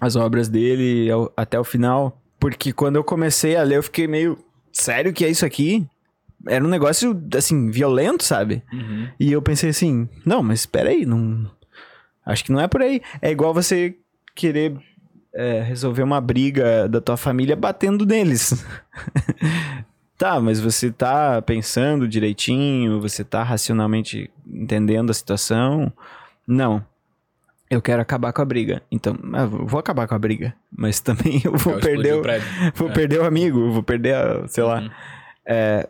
as 0.00 0.14
obras 0.14 0.48
dele 0.48 1.10
ao- 1.10 1.32
até 1.36 1.58
o 1.58 1.64
final, 1.64 2.20
porque 2.38 2.72
quando 2.72 2.96
eu 2.96 3.02
comecei 3.04 3.56
a 3.56 3.62
ler, 3.62 3.76
eu 3.78 3.82
fiquei 3.82 4.06
meio. 4.06 4.38
Sério 4.72 5.12
que 5.12 5.24
é 5.24 5.28
isso 5.28 5.44
aqui? 5.44 5.84
Era 6.46 6.64
um 6.64 6.68
negócio, 6.68 7.20
assim, 7.36 7.70
violento, 7.70 8.24
sabe? 8.24 8.62
Uhum. 8.72 9.08
E 9.18 9.30
eu 9.32 9.42
pensei 9.42 9.70
assim: 9.70 10.08
não, 10.24 10.42
mas 10.42 10.60
espera 10.60 10.88
aí, 10.90 11.04
não. 11.04 11.50
Acho 12.24 12.44
que 12.44 12.52
não 12.52 12.60
é 12.60 12.68
por 12.68 12.82
aí. 12.82 13.02
É 13.20 13.30
igual 13.30 13.52
você 13.52 13.96
querer 14.34 14.76
é, 15.34 15.60
resolver 15.62 16.02
uma 16.02 16.20
briga 16.20 16.88
da 16.88 17.00
tua 17.00 17.16
família 17.16 17.56
batendo 17.56 18.06
neles. 18.06 18.64
tá, 20.16 20.40
mas 20.40 20.60
você 20.60 20.90
tá 20.90 21.40
pensando 21.42 22.08
direitinho, 22.08 23.00
você 23.00 23.24
tá 23.24 23.42
racionalmente 23.42 24.30
entendendo 24.46 25.10
a 25.10 25.14
situação. 25.14 25.92
Não. 26.46 26.84
Eu 27.68 27.80
quero 27.80 28.02
acabar 28.02 28.32
com 28.32 28.42
a 28.42 28.44
briga. 28.44 28.82
Então, 28.90 29.16
ah, 29.32 29.42
eu 29.42 29.66
vou 29.66 29.78
acabar 29.78 30.08
com 30.08 30.14
a 30.14 30.18
briga. 30.18 30.54
Mas 30.76 30.98
também 31.00 31.40
eu 31.44 31.56
vou 31.56 31.76
o 31.76 31.80
perder 31.80 32.14
o, 32.14 32.22
vou 32.74 32.88
É. 32.90 32.92
perder 32.92 33.20
o 33.20 33.24
amigo, 33.24 33.60
eu 33.60 33.72
vou 33.72 33.82
perder, 33.82 34.14
a, 34.16 34.48
sei 34.48 34.64
lá. 34.64 34.80
Uhum. 34.80 34.90
É, 35.46 35.88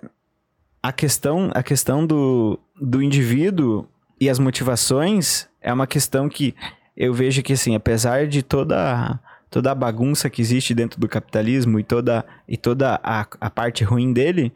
a 0.82 0.92
questão, 0.92 1.50
a 1.54 1.62
questão 1.62 2.06
do, 2.06 2.58
do 2.80 3.02
indivíduo 3.02 3.86
e 4.20 4.28
as 4.28 4.38
motivações 4.38 5.48
é 5.60 5.72
uma 5.72 5.86
questão 5.86 6.28
que 6.28 6.54
eu 6.96 7.12
vejo 7.14 7.42
que, 7.42 7.52
assim, 7.52 7.74
apesar 7.74 8.26
de 8.26 8.42
toda, 8.42 9.18
toda 9.50 9.70
a 9.70 9.74
bagunça 9.74 10.28
que 10.28 10.42
existe 10.42 10.74
dentro 10.74 11.00
do 11.00 11.08
capitalismo 11.08 11.78
e 11.78 11.84
toda, 11.84 12.24
e 12.48 12.56
toda 12.56 13.00
a, 13.02 13.26
a 13.40 13.50
parte 13.50 13.84
ruim 13.84 14.12
dele, 14.12 14.52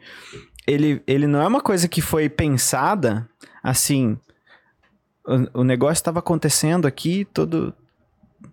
ele, 0.67 1.01
ele 1.07 1.27
não 1.27 1.41
é 1.41 1.47
uma 1.47 1.61
coisa 1.61 1.87
que 1.87 2.01
foi 2.01 2.29
pensada 2.29 3.27
assim. 3.63 4.17
o, 5.27 5.61
o 5.61 5.63
negócio 5.63 6.01
estava 6.01 6.19
acontecendo 6.19 6.87
aqui, 6.87 7.25
todo, 7.25 7.73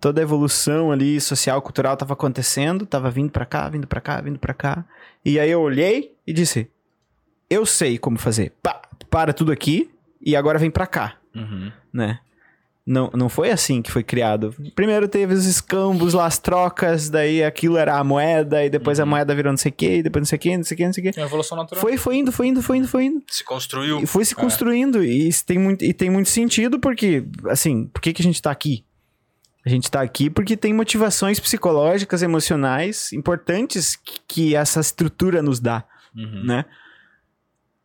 toda 0.01 0.21
a 0.21 0.23
evolução 0.23 0.91
ali 0.91 1.21
social, 1.21 1.61
cultural 1.61 1.95
estava 1.95 2.15
acontecendo, 2.15 2.85
estava 2.85 3.11
vindo 3.11 3.31
para 3.31 3.45
cá, 3.45 3.69
vindo 3.69 3.87
para 3.87 4.01
cá, 4.01 4.21
vindo 4.21 4.39
para 4.39 4.55
cá. 4.55 4.85
E 5.25 5.39
aí 5.39 5.51
eu 5.51 5.61
olhei 5.61 6.15
e 6.27 6.33
disse: 6.33 6.71
"Eu 7.53 7.67
sei 7.67 7.99
como 7.99 8.19
fazer. 8.19 8.53
Pá, 8.63 8.81
para 9.11 9.33
tudo 9.33 9.53
aqui 9.53 9.91
e 10.21 10.35
agora 10.37 10.59
vem 10.59 10.71
para 10.71 10.87
cá", 10.87 11.17
Uhum. 11.35 11.71
né? 11.93 12.19
Não, 12.85 13.11
não 13.15 13.29
foi 13.29 13.51
assim 13.53 13.81
que 13.81 13.93
foi 13.93 14.03
criado. 14.03 14.53
Primeiro 14.75 15.07
teve 15.07 15.33
os 15.35 15.47
escambos 15.47 16.15
lá, 16.15 16.27
as 16.27 16.37
trocas, 16.41 17.09
daí 17.09 17.45
aquilo 17.45 17.77
era 17.77 17.97
a 17.97 18.03
moeda, 18.03 18.65
e 18.65 18.69
depois 18.69 18.99
a 18.99 19.07
moeda 19.07 19.33
virou 19.37 19.53
não 19.53 19.57
sei 19.57 19.71
o 19.71 19.73
que, 19.73 19.99
e 19.99 20.03
depois 20.03 20.21
não 20.23 20.27
sei 20.27 20.37
o 20.37 20.41
que, 20.41 20.57
não 20.57 20.65
sei 20.65 20.75
o 20.75 20.77
que, 20.79 20.85
não 20.87 20.93
sei 20.93 21.09
o 21.09 21.13
que. 21.13 21.21
É 21.21 21.23
evolução 21.23 21.57
natural. 21.57 21.81
Foi, 21.81 21.97
foi 21.97 22.17
indo, 22.17 22.33
foi 22.33 22.49
indo, 22.49 22.61
foi 22.61 22.79
indo, 22.79 22.89
foi 22.89 23.05
indo. 23.05 23.23
Se 23.29 23.45
construiu. 23.45 24.01
E 24.01 24.07
foi 24.07 24.25
se 24.25 24.35
construindo. 24.35 25.05
E 25.05 25.29
isso 25.29 25.47
tem 25.47 25.61
muito, 25.61 25.85
e 25.85 25.93
tem 25.95 26.11
muito 26.11 26.29
sentido, 26.29 26.81
porque, 26.81 27.25
assim, 27.49 27.87
por 27.87 28.03
que, 28.03 28.13
que 28.13 28.21
a 28.21 28.25
gente 28.25 28.43
tá 28.43 28.51
aqui? 28.51 28.85
A 29.65 29.69
gente 29.69 29.89
tá 29.89 30.01
aqui 30.01 30.29
porque 30.29 30.57
tem 30.57 30.75
motivações 30.75 31.39
psicológicas, 31.39 32.21
emocionais 32.21 33.13
importantes 33.13 33.95
que, 33.95 34.19
que 34.27 34.57
essa 34.57 34.81
estrutura 34.81 35.41
nos 35.41 35.61
dá, 35.61 35.85
Uhum. 36.17 36.43
né? 36.45 36.65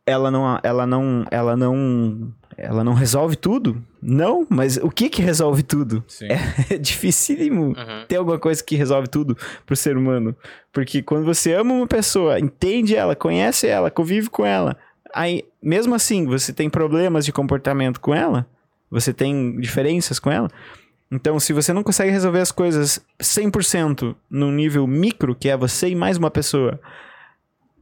Ela 0.08 0.30
não, 0.30 0.58
ela 0.62 0.86
não, 0.86 1.24
ela 1.30 1.56
não, 1.56 2.32
ela 2.56 2.82
não 2.84 2.94
resolve 2.94 3.36
tudo? 3.36 3.82
Não, 4.00 4.46
mas 4.48 4.76
o 4.76 4.90
que 4.90 5.08
que 5.08 5.20
resolve 5.22 5.62
tudo? 5.62 6.02
Sim. 6.08 6.26
É 6.70 6.78
dificílimo 6.78 7.66
Uhum. 7.68 8.04
ter 8.08 8.16
alguma 8.16 8.38
coisa 8.38 8.62
que 8.62 8.76
resolve 8.76 9.08
tudo 9.08 9.36
pro 9.66 9.76
ser 9.76 9.96
humano. 9.96 10.34
Porque 10.72 11.02
quando 11.02 11.24
você 11.24 11.52
ama 11.54 11.74
uma 11.74 11.86
pessoa, 11.86 12.38
entende 12.40 12.94
ela, 12.96 13.14
conhece 13.14 13.66
ela, 13.66 13.90
convive 13.90 14.30
com 14.30 14.44
ela, 14.46 14.76
aí, 15.14 15.44
mesmo 15.62 15.94
assim, 15.94 16.24
você 16.26 16.52
tem 16.52 16.70
problemas 16.70 17.24
de 17.24 17.32
comportamento 17.32 18.00
com 18.00 18.14
ela, 18.14 18.46
você 18.90 19.12
tem 19.12 19.58
diferenças 19.60 20.18
com 20.18 20.30
ela. 20.30 20.48
Então, 21.10 21.40
se 21.40 21.52
você 21.54 21.72
não 21.72 21.82
consegue 21.82 22.10
resolver 22.10 22.40
as 22.40 22.52
coisas 22.52 23.00
100% 23.18 24.14
num 24.30 24.52
nível 24.52 24.86
micro, 24.86 25.34
que 25.34 25.48
é 25.48 25.56
você 25.56 25.88
e 25.88 25.94
mais 25.96 26.18
uma 26.18 26.30
pessoa, 26.30 26.78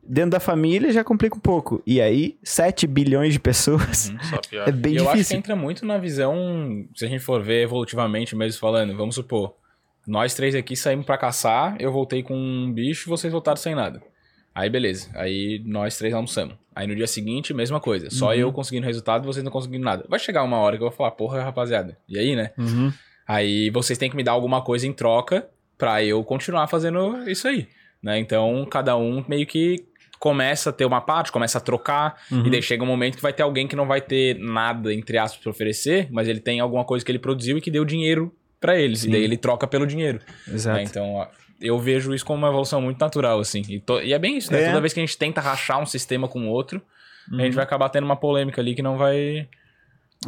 dentro 0.09 0.31
da 0.31 0.41
família 0.41 0.93
já 0.93 1.03
complica 1.05 1.37
um 1.37 1.41
pouco. 1.41 1.83
E 1.87 2.01
aí, 2.01 2.37
7 2.43 2.87
bilhões 2.87 3.33
de 3.33 3.41
pessoas 3.41 4.13
pior. 4.49 4.67
é 4.69 4.73
bem 4.73 4.95
e 4.95 4.97
eu 4.97 5.03
acho 5.05 5.13
que 5.13 5.17
difícil. 5.19 5.39
entra 5.39 5.57
muito 5.57 5.85
na 5.85 5.99
visão, 5.99 6.87
se 6.95 7.05
a 7.05 7.09
gente 7.09 7.21
for 7.21 7.43
ver 7.43 7.63
evolutivamente 7.63 8.35
mesmo 8.37 8.59
falando, 8.61 8.97
vamos 8.97 9.15
supor, 9.15 9.55
nós 10.07 10.35
três 10.35 10.55
aqui 10.55 10.77
saímos 10.77 11.05
pra 11.05 11.19
caçar, 11.19 11.77
eu 11.81 11.91
voltei 11.93 12.23
com 12.23 12.35
um 12.37 12.73
bicho, 12.73 13.09
vocês 13.11 13.33
voltaram 13.33 13.57
sem 13.57 13.75
nada. 13.75 14.01
Aí 14.55 14.71
beleza, 14.71 15.11
aí 15.15 15.63
nós 15.67 15.99
três 15.99 16.15
almoçamos. 16.15 16.55
Aí 16.75 16.87
no 16.87 16.95
dia 16.95 17.07
seguinte, 17.07 17.53
mesma 17.53 17.81
coisa, 17.81 18.09
só 18.11 18.29
Uhum. 18.29 18.33
eu 18.35 18.53
conseguindo 18.53 18.87
resultado, 18.87 19.25
vocês 19.27 19.45
não 19.45 19.51
conseguindo 19.53 19.85
nada. 19.85 20.05
Vai 20.09 20.19
chegar 20.19 20.43
uma 20.43 20.59
hora 20.59 20.77
que 20.77 20.83
eu 20.83 20.89
vou 20.89 20.97
falar, 20.97 21.11
porra, 21.11 21.43
rapaziada, 21.43 21.99
e 22.09 22.19
aí, 22.19 22.35
né? 22.37 22.53
Uhum. 22.57 22.93
Aí 23.27 23.69
vocês 23.71 23.99
têm 23.99 24.09
que 24.09 24.17
me 24.17 24.23
dar 24.23 24.33
alguma 24.33 24.63
coisa 24.63 24.87
em 24.87 24.93
troca 24.93 25.49
pra 25.77 26.03
eu 26.03 26.23
continuar 26.25 26.67
fazendo 26.69 27.29
isso 27.29 27.47
aí, 27.49 27.67
né? 28.03 28.19
Então, 28.19 28.65
cada 28.71 28.97
um 28.97 29.25
meio 29.29 29.47
que 29.47 29.85
começa 30.19 30.71
a 30.71 30.73
ter 30.73 30.85
uma 30.85 31.01
parte, 31.01 31.31
começa 31.33 31.59
a 31.59 31.61
trocar, 31.61 32.21
Uhum. 32.31 32.47
e 32.47 32.51
daí 32.51 32.63
chega 32.63 32.83
um 32.83 32.87
momento 32.87 33.17
que 33.17 33.23
vai 33.23 33.33
ter 33.33 33.43
alguém 33.43 33.67
que 33.69 33.77
não 33.77 33.87
vai 33.87 34.01
ter 34.01 34.39
nada, 34.39 34.93
entre 34.93 35.19
aspas, 35.19 35.41
pra 35.43 35.51
oferecer, 35.51 36.09
mas 36.11 36.27
ele 36.29 36.41
tem 36.41 36.61
alguma 36.61 36.85
coisa 36.85 37.05
que 37.05 37.11
ele 37.13 37.19
produziu 37.19 37.59
e 37.59 37.61
que 37.61 37.71
deu 37.71 37.85
dinheiro 37.85 38.33
pra 38.61 38.79
eles, 38.79 39.01
Sim. 39.01 39.09
e 39.09 39.13
daí 39.13 39.23
ele 39.23 39.37
troca 39.37 39.67
pelo 39.67 39.87
dinheiro, 39.87 40.21
Exato. 40.49 40.77
né? 40.79 40.83
Então, 40.85 41.27
eu 41.61 41.79
vejo 41.79 42.13
isso 42.15 42.25
como 42.25 42.39
uma 42.39 42.49
evolução 42.49 42.81
muito 42.81 42.99
natural, 42.99 43.39
assim. 43.41 43.63
E, 43.69 43.81
to- 43.81 44.01
e 44.03 44.13
é 44.13 44.19
bem 44.19 44.37
isso, 44.39 44.53
né? 44.53 44.63
É. 44.63 44.67
Toda 44.69 44.81
vez 44.81 44.93
que 44.93 45.01
a 45.01 45.05
gente 45.05 45.17
tenta 45.17 45.41
rachar 45.41 45.81
um 45.81 45.87
sistema 45.87 46.27
com 46.29 46.41
o 46.47 46.49
outro, 46.51 46.81
a 47.33 47.37
gente 47.37 47.47
Uhum. 47.51 47.53
vai 47.53 47.65
acabar 47.65 47.89
tendo 47.89 48.05
uma 48.05 48.17
polêmica 48.17 48.61
ali 48.61 48.75
que 48.75 48.83
não 48.83 48.97
vai... 48.97 49.49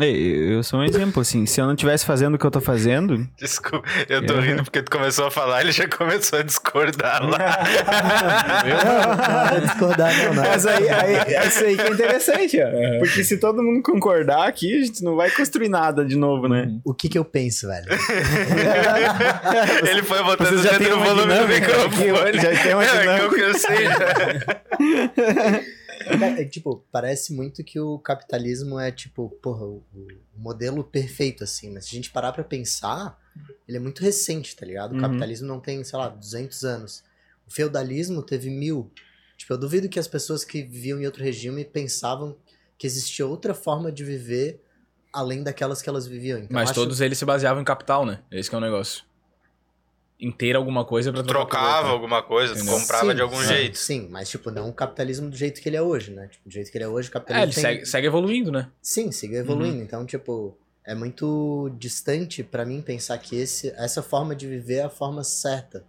É, 0.01 0.09
Eu 0.11 0.63
sou 0.63 0.79
um 0.79 0.85
exemplo, 0.85 1.21
assim. 1.23 1.45
Se 1.47 1.61
eu 1.61 1.67
não 1.67 1.75
tivesse 1.75 2.05
fazendo 2.07 2.35
o 2.35 2.39
que 2.39 2.45
eu 2.47 2.51
tô 2.51 2.61
fazendo, 2.61 3.27
Desculpa, 3.37 3.89
eu 4.09 4.25
tô 4.25 4.35
Eu- 4.35 4.41
rindo 4.41 4.63
porque 4.63 4.81
tu 4.83 4.91
começou 4.93 5.27
a 5.27 5.31
falar, 5.31 5.63
ele 5.63 5.73
já 5.73 5.89
começou 5.89 6.39
a 6.39 6.43
discordar 6.43 7.23
lá. 7.25 7.39
Não, 8.69 9.59
não, 9.59 9.67
discordar 9.67 10.17
não, 10.19 10.35
não. 10.35 10.43
Mas 10.45 10.67
aí, 10.67 10.89
aí, 10.89 11.49
isso 11.49 11.65
aí 11.65 11.77
que 11.77 11.83
é 11.83 11.89
interessante, 11.91 12.59
ó. 12.61 12.99
Porque 13.01 13.25
se 13.25 13.39
todo 13.39 13.61
mundo 13.63 13.83
concordar 13.83 14.47
aqui, 14.47 14.81
a 14.81 14.85
gente 14.85 15.03
não 15.03 15.17
vai 15.17 15.31
construir 15.31 15.69
nada 15.69 16.05
de 16.05 16.17
novo, 16.17 16.47
né? 16.49 16.69
O 16.85 16.95
que 16.95 17.09
que 17.09 17.19
eu 17.19 17.25
penso, 17.25 17.67
velho? 17.67 17.87
ele 19.89 20.03
foi 20.03 20.23
botando 20.23 20.49
Vocês 20.49 20.61
o 20.61 20.65
já 20.65 20.79
no 20.79 20.97
uma 20.97 21.05
volume 21.07 21.35
do 21.35 21.49
microfone. 21.49 22.11
aqui, 22.29 22.41
já 22.41 22.63
tem 22.63 22.75
uma 22.75 22.85
É, 22.89 23.01
dinâmica. 23.01 23.29
que 23.29 23.35
eu, 23.41 23.49
eu 23.49 23.55
sei 23.55 23.85
já. 23.87 23.99
Cara, 26.05 26.41
é, 26.41 26.45
tipo, 26.45 26.85
parece 26.93 27.33
muito 27.33 27.63
que 27.65 27.79
o 27.81 27.99
capitalismo 27.99 28.79
é, 28.79 28.91
tipo, 28.91 29.29
porra, 29.43 29.65
o, 29.65 29.83
o 29.95 30.09
modelo 30.39 30.83
perfeito, 30.85 31.45
assim. 31.45 31.73
Mas 31.73 31.85
se 31.87 31.91
a 31.91 31.95
gente 31.97 32.11
parar 32.11 32.33
pra 32.33 32.45
pensar, 32.45 33.19
ele 33.67 33.77
é 33.77 33.81
muito 33.81 34.01
recente, 34.03 34.55
tá 34.57 34.65
ligado? 34.65 34.93
O 34.93 34.95
Uhum. 34.95 35.01
capitalismo 35.01 35.47
não 35.47 35.61
tem, 35.61 35.83
sei 35.85 35.99
lá, 35.99 36.09
200 36.09 36.65
anos. 36.65 37.05
O 37.47 37.51
feudalismo 37.51 38.23
teve 38.23 38.51
mil. 38.51 38.91
Tipo, 39.37 39.53
eu 39.55 39.59
duvido 39.59 39.89
que 39.89 39.99
as 39.99 40.09
pessoas 40.09 40.45
que 40.45 40.63
viviam 40.63 41.01
em 41.01 41.07
outro 41.07 41.23
regime 41.23 41.65
pensavam 41.65 42.37
que 42.77 42.87
existia 42.87 43.27
outra 43.27 43.55
forma 43.55 43.91
de 43.91 44.05
viver 44.05 44.63
além 45.13 45.43
daquelas 45.43 45.81
que 45.83 45.89
elas 45.89 46.07
viviam. 46.07 46.39
Então, 46.39 46.49
Mas 46.55 46.71
acho- 46.71 46.81
todos 46.81 47.01
eles 47.01 47.19
se 47.19 47.25
baseavam 47.25 47.61
em 47.63 47.65
capital, 47.65 48.05
né? 48.05 48.21
Esse 48.31 48.49
que 48.49 48.55
é 48.55 48.59
o 48.59 48.61
negócio. 48.61 49.05
Ter 50.37 50.57
alguma 50.57 50.85
coisa 50.85 51.13
pra 51.13 51.23
trocar 51.23 51.45
por 51.45 51.49
Trocava 51.51 51.77
outra. 51.79 51.93
alguma 51.93 52.23
coisa, 52.23 52.55
Entendeu? 52.55 52.75
comprava 52.79 53.11
Sim, 53.11 53.15
de 53.15 53.23
algum 53.23 53.37
sim, 53.41 53.47
jeito. 53.47 53.79
Sim, 53.79 54.09
mas, 54.11 54.29
tipo, 54.29 54.51
não 54.51 54.69
o 54.69 54.73
capitalismo 54.73 55.31
do 55.31 55.37
jeito 55.37 55.61
que 55.61 55.69
ele 55.69 55.77
é 55.77 55.83
hoje, 55.83 56.11
né? 56.11 56.27
Tipo, 56.27 56.49
do 56.49 56.53
jeito 56.53 56.71
que 56.73 56.77
ele 56.77 56.85
é 56.85 56.89
hoje, 56.89 57.09
o 57.09 57.11
É, 57.11 57.13
capitalismo 57.13 57.47
ele 57.47 57.55
tem... 57.55 57.63
segue, 57.63 57.87
segue 57.87 58.07
evoluindo, 58.09 58.51
né? 58.51 58.69
Sim, 58.83 59.13
siga 59.13 59.37
evoluindo. 59.39 59.81
Então, 59.81 60.05
tipo, 60.05 60.57
é 60.85 60.93
muito 60.95 61.71
distante 61.79 62.43
pra 62.43 62.65
mim 62.65 62.83
pensar 62.83 63.17
que 63.19 63.37
esse, 63.37 63.69
essa 63.77 64.03
forma 64.03 64.35
de 64.35 64.49
viver 64.49 64.77
é 64.77 64.83
a 64.83 64.91
forma 64.91 65.23
certa 65.23 65.85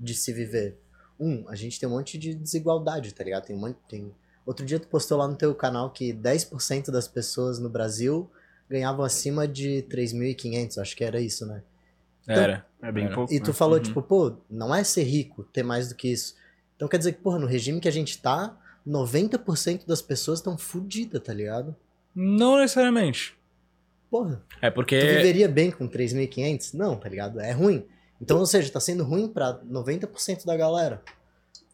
de 0.00 0.14
se 0.14 0.32
viver. 0.32 0.78
Um, 1.20 1.44
a 1.48 1.54
gente 1.54 1.78
tem 1.78 1.86
um 1.88 1.92
monte 1.92 2.16
de 2.16 2.32
desigualdade, 2.34 3.12
tá 3.12 3.22
ligado? 3.22 3.44
Tem 3.46 3.54
um 3.56 3.58
monte. 3.60 3.76
Tem... 3.88 4.10
Outro 4.46 4.64
dia 4.64 4.78
tu 4.80 4.88
postou 4.88 5.18
lá 5.18 5.28
no 5.28 5.36
teu 5.36 5.54
canal 5.54 5.90
que 5.90 6.12
10% 6.14 6.90
das 6.90 7.06
pessoas 7.06 7.58
no 7.58 7.68
Brasil 7.68 8.30
ganhavam 8.70 9.04
acima 9.04 9.46
de 9.46 9.84
3.500, 9.90 10.78
acho 10.80 10.96
que 10.96 11.04
era 11.04 11.20
isso, 11.20 11.44
né? 11.44 11.62
Então- 12.28 12.42
Era. 12.42 12.66
É 12.82 12.92
bem 12.92 13.06
Era. 13.06 13.14
pouco. 13.14 13.32
E 13.32 13.40
tu 13.40 13.48
né? 13.48 13.52
falou, 13.52 13.76
Uhum. 13.78 13.82
tipo, 13.82 14.02
pô, 14.02 14.36
não 14.48 14.72
é 14.74 14.84
ser 14.84 15.02
rico, 15.04 15.42
ter 15.44 15.62
mais 15.64 15.88
do 15.88 15.94
que 15.96 16.08
isso. 16.12 16.36
Então 16.76 16.86
quer 16.86 16.98
dizer 16.98 17.12
que, 17.12 17.20
porra, 17.20 17.38
no 17.38 17.46
regime 17.46 17.80
que 17.80 17.88
a 17.88 17.92
gente 17.92 18.18
tá, 18.22 18.56
90% 18.86 19.86
das 19.86 20.00
pessoas 20.00 20.38
estão 20.38 20.56
fodidas, 20.56 21.20
tá 21.22 21.32
ligado? 21.32 21.74
Não 22.14 22.56
necessariamente. 22.58 23.36
Porra, 24.10 24.42
É 24.62 24.70
porque. 24.70 24.98
tu 24.98 25.06
viveria 25.06 25.48
bem 25.48 25.70
com 25.70 25.86
3.500? 25.88 26.72
Não, 26.74 26.96
tá 26.96 27.08
ligado? 27.08 27.40
É 27.40 27.50
ruim. 27.52 27.84
Então, 28.20 28.38
ou 28.38 28.46
seja, 28.46 28.70
tá 28.72 28.80
sendo 28.80 29.04
ruim 29.04 29.28
pra 29.28 29.60
90% 29.64 30.44
da 30.46 30.56
galera. 30.56 31.02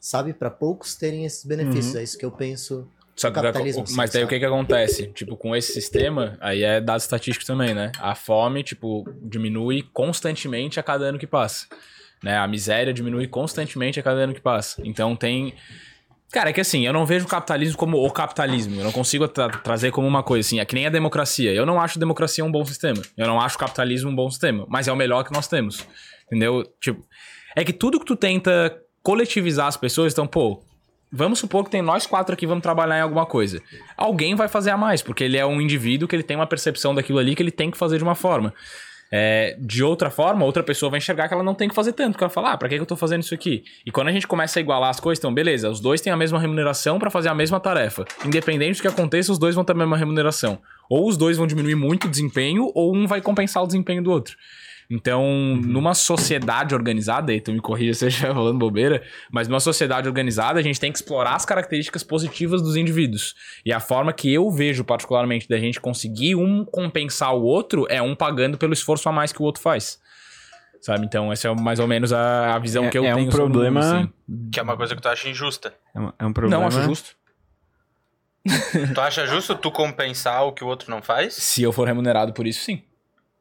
Sabe? 0.01 0.35
Pra 0.35 0.51
poucos 0.51 0.95
terem 0.97 1.25
esses 1.25 1.45
benefícios. 1.45 1.95
Uhum. 1.95 2.01
É 2.01 2.03
isso 2.03 2.19
que 2.19 2.25
eu 2.25 2.33
penso. 2.33 2.89
Só 3.17 3.31
que, 3.31 3.35
capitalismo, 3.41 3.85
mas 3.91 4.11
daí 4.11 4.25
o 4.25 4.29
que 4.29 4.39
que 4.39 4.45
acontece? 4.45 5.07
Tipo, 5.09 5.37
com 5.37 5.55
esse 5.55 5.73
sistema, 5.73 6.37
aí 6.41 6.65
é 6.65 6.81
dado 6.81 6.99
estatístico 6.99 7.47
também, 7.47 7.73
né? 7.73 7.93
A 8.01 8.15
fome, 8.15 8.65
tipo, 8.65 9.05
diminui 9.23 9.83
constantemente 9.93 10.81
a 10.81 10.83
cada 10.83 11.05
ano 11.05 11.19
que 11.19 11.27
passa. 11.27 11.67
Né? 12.23 12.37
A 12.37 12.49
miséria 12.49 12.93
diminui 12.93 13.29
constantemente 13.29 14.01
a 14.01 14.03
cada 14.03 14.21
ano 14.21 14.35
que 14.35 14.41
passa. 14.41 14.83
Então 14.85 15.15
tem... 15.15 15.55
Cara, 16.33 16.51
é 16.51 16.53
que 16.53 16.61
assim, 16.61 16.85
eu 16.85 16.93
não 16.93 17.07
vejo 17.07 17.27
o 17.27 17.29
capitalismo 17.29 17.77
como 17.77 18.05
o 18.05 18.11
capitalismo. 18.11 18.81
Eu 18.81 18.85
não 18.85 18.91
consigo 18.91 19.29
tra- 19.29 19.51
trazer 19.51 19.93
como 19.93 20.09
uma 20.09 20.23
coisa 20.23 20.45
assim. 20.45 20.59
É 20.59 20.65
que 20.65 20.75
nem 20.75 20.87
a 20.87 20.91
democracia. 20.91 21.53
Eu 21.53 21.65
não 21.65 21.81
acho 21.81 21.97
democracia 21.99 22.45
um 22.45 22.51
bom 22.51 22.65
sistema. 22.65 23.01
Eu 23.17 23.29
não 23.29 23.41
acho 23.41 23.55
o 23.55 23.59
capitalismo 23.61 24.11
um 24.11 24.17
bom 24.17 24.29
sistema. 24.29 24.67
Mas 24.69 24.89
é 24.89 24.93
o 24.93 24.97
melhor 24.97 25.23
que 25.23 25.33
nós 25.33 25.47
temos. 25.47 25.87
Entendeu? 26.27 26.65
Tipo, 26.81 27.07
é 27.55 27.63
que 27.63 27.73
tudo 27.73 28.01
que 28.01 28.07
tu 28.07 28.17
tenta 28.17 28.77
coletivizar 29.01 29.69
as 29.69 29.77
pessoas, 29.77 30.13
então, 30.13 30.27
pô, 30.27 30.61
vamos 31.15 31.39
supor 31.39 31.65
que 31.65 31.71
tem 31.71 31.81
nós 31.81 32.07
quatro 32.07 32.35
aqui, 32.35 32.47
vamos 32.47 32.63
trabalhar 32.63 32.99
em 32.99 33.03
alguma 33.03 33.25
coisa. 33.25 33.63
Alguém 33.97 34.35
vai 34.35 34.49
fazer 34.49 34.71
a 34.71 34.77
mais, 34.77 35.01
porque 35.01 35.23
ele 35.23 35.37
é 35.37 35.47
um 35.47 35.61
indivíduo 35.61 36.09
que 36.09 36.17
ele 36.17 36.23
tem 36.23 36.37
uma 36.37 36.47
percepção 36.47 36.95
daquilo 36.95 37.19
ali 37.19 37.35
que 37.35 37.43
ele 37.43 37.53
tem 37.53 37.71
que 37.71 37.79
fazer 37.79 37.99
de 37.99 38.05
uma 38.05 38.15
forma. 38.15 38.53
É, 39.13 39.57
de 39.61 39.85
outra 39.85 40.11
forma, 40.11 40.45
outra 40.45 40.61
pessoa 40.61 40.91
vai 40.91 40.99
enxergar 40.99 41.29
que 41.29 41.35
ela 41.35 41.43
não 41.45 41.55
tem 41.55 41.69
que 41.69 41.75
fazer 41.75 41.93
tanto, 41.93 42.13
porque 42.13 42.25
ela 42.25 42.31
fala, 42.31 42.53
ah, 42.53 42.59
pra 42.59 42.69
que 42.69 42.75
que 42.75 42.81
eu 42.81 42.87
tô 42.87 42.97
fazendo 42.97 43.23
isso 43.23 43.33
aqui? 43.33 43.63
E 43.87 43.93
quando 43.93 44.09
a 44.09 44.13
gente 44.13 44.27
começa 44.27 44.59
a 44.59 44.61
igualar 44.61 44.91
as 44.91 44.99
coisas, 44.99 45.21
então, 45.21 45.33
beleza, 45.33 45.71
os 45.71 45.79
dois 45.79 46.01
têm 46.01 46.13
a 46.13 46.17
mesma 46.17 46.41
remuneração 46.41 46.99
pra 46.99 47.11
fazer 47.11 47.29
a 47.29 47.35
mesma 47.35 47.61
tarefa. 47.61 48.05
Independente 48.25 48.79
do 48.79 48.83
que 48.83 48.89
aconteça, 48.89 49.31
os 49.31 49.39
dois 49.39 49.55
vão 49.55 49.65
ter 49.65 49.73
a 49.73 49.77
mesma 49.77 49.97
remuneração. 49.97 50.59
Ou 50.91 51.09
os 51.09 51.17
dois 51.17 51.37
vão 51.37 51.47
diminuir 51.47 51.77
muito 51.77 52.09
o 52.09 52.11
desempenho, 52.11 52.73
ou 52.75 52.93
um 52.93 53.07
vai 53.07 53.21
compensar 53.21 53.63
o 53.63 53.67
desempenho 53.67 54.03
do 54.03 54.11
outro. 54.11 54.37
Então, 54.91 55.57
numa 55.65 55.95
sociedade 55.95 56.75
organizada, 56.75 57.33
e 57.33 57.41
tu 57.41 57.53
me 57.53 57.61
corrija 57.61 57.95
se 57.95 58.05
eu 58.05 58.09
estiver 58.09 58.35
falando 58.35 58.59
bobeira, 58.59 59.03
mas 59.33 59.49
numa 59.49 59.61
sociedade 59.61 60.07
organizada, 60.09 60.59
a 60.61 60.63
gente 60.63 60.79
tem 60.79 60.93
que 60.93 60.99
explorar 60.99 61.35
as 61.35 61.45
características 61.45 62.03
positivas 62.03 62.61
dos 62.63 62.77
indivíduos. 62.77 63.35
E 63.65 63.73
a 63.73 63.81
forma 63.81 64.13
que 64.13 64.33
eu 64.33 64.51
vejo, 64.51 64.85
particularmente, 64.85 65.49
da 65.49 65.59
gente 65.59 65.81
conseguir 65.81 66.35
um 66.35 66.65
compensar 66.65 67.35
o 67.35 67.43
outro 67.43 67.87
é 67.89 68.03
um 68.03 68.15
pagando 68.15 68.59
pelo 68.59 68.73
esforço 68.75 69.09
a 69.09 69.13
mais 69.13 69.33
que 69.33 69.41
o 69.41 69.45
outro 69.45 69.63
faz. 69.63 69.99
Sabe? 70.83 71.07
Então, 71.07 71.33
essa 71.33 71.49
é 71.49 71.55
mais 71.55 71.79
ou 71.81 71.87
menos 71.89 72.13
a, 72.13 72.55
a 72.55 72.59
visão 72.59 72.85
É- 72.85 72.91
que 72.91 72.99
eu 72.99 73.07
é 73.07 73.15
um 73.15 73.17
tenho 73.17 73.31
sobre 73.31 73.43
o 73.43 73.47
mundo, 73.47 73.53
problema- 73.55 73.81
assim. 74.01 74.13
Que 74.53 74.61
é 74.61 74.63
uma 74.63 74.77
coisa 74.77 74.95
que 74.95 75.01
tu 75.01 75.09
acha 75.09 75.29
injusta. 75.31 75.73
É 75.95 76.01
um, 76.01 76.13
é 76.19 76.27
um 76.27 76.33
problema. 76.33 76.61
Não, 76.61 76.69
acho 76.69 76.83
justo. 76.83 77.17
tu 78.95 79.01
acha 79.01 79.27
justo 79.27 79.55
tu 79.55 79.71
compensar 79.71 80.45
o 80.45 80.53
que 80.53 80.63
o 80.63 80.67
outro 80.67 80.91
não 80.91 81.01
faz? 81.01 81.33
Se 81.35 81.63
eu 81.63 81.73
for 81.73 81.87
remunerado 81.87 82.35
por 82.35 82.47
isso, 82.47 82.63
sim. 82.65 82.83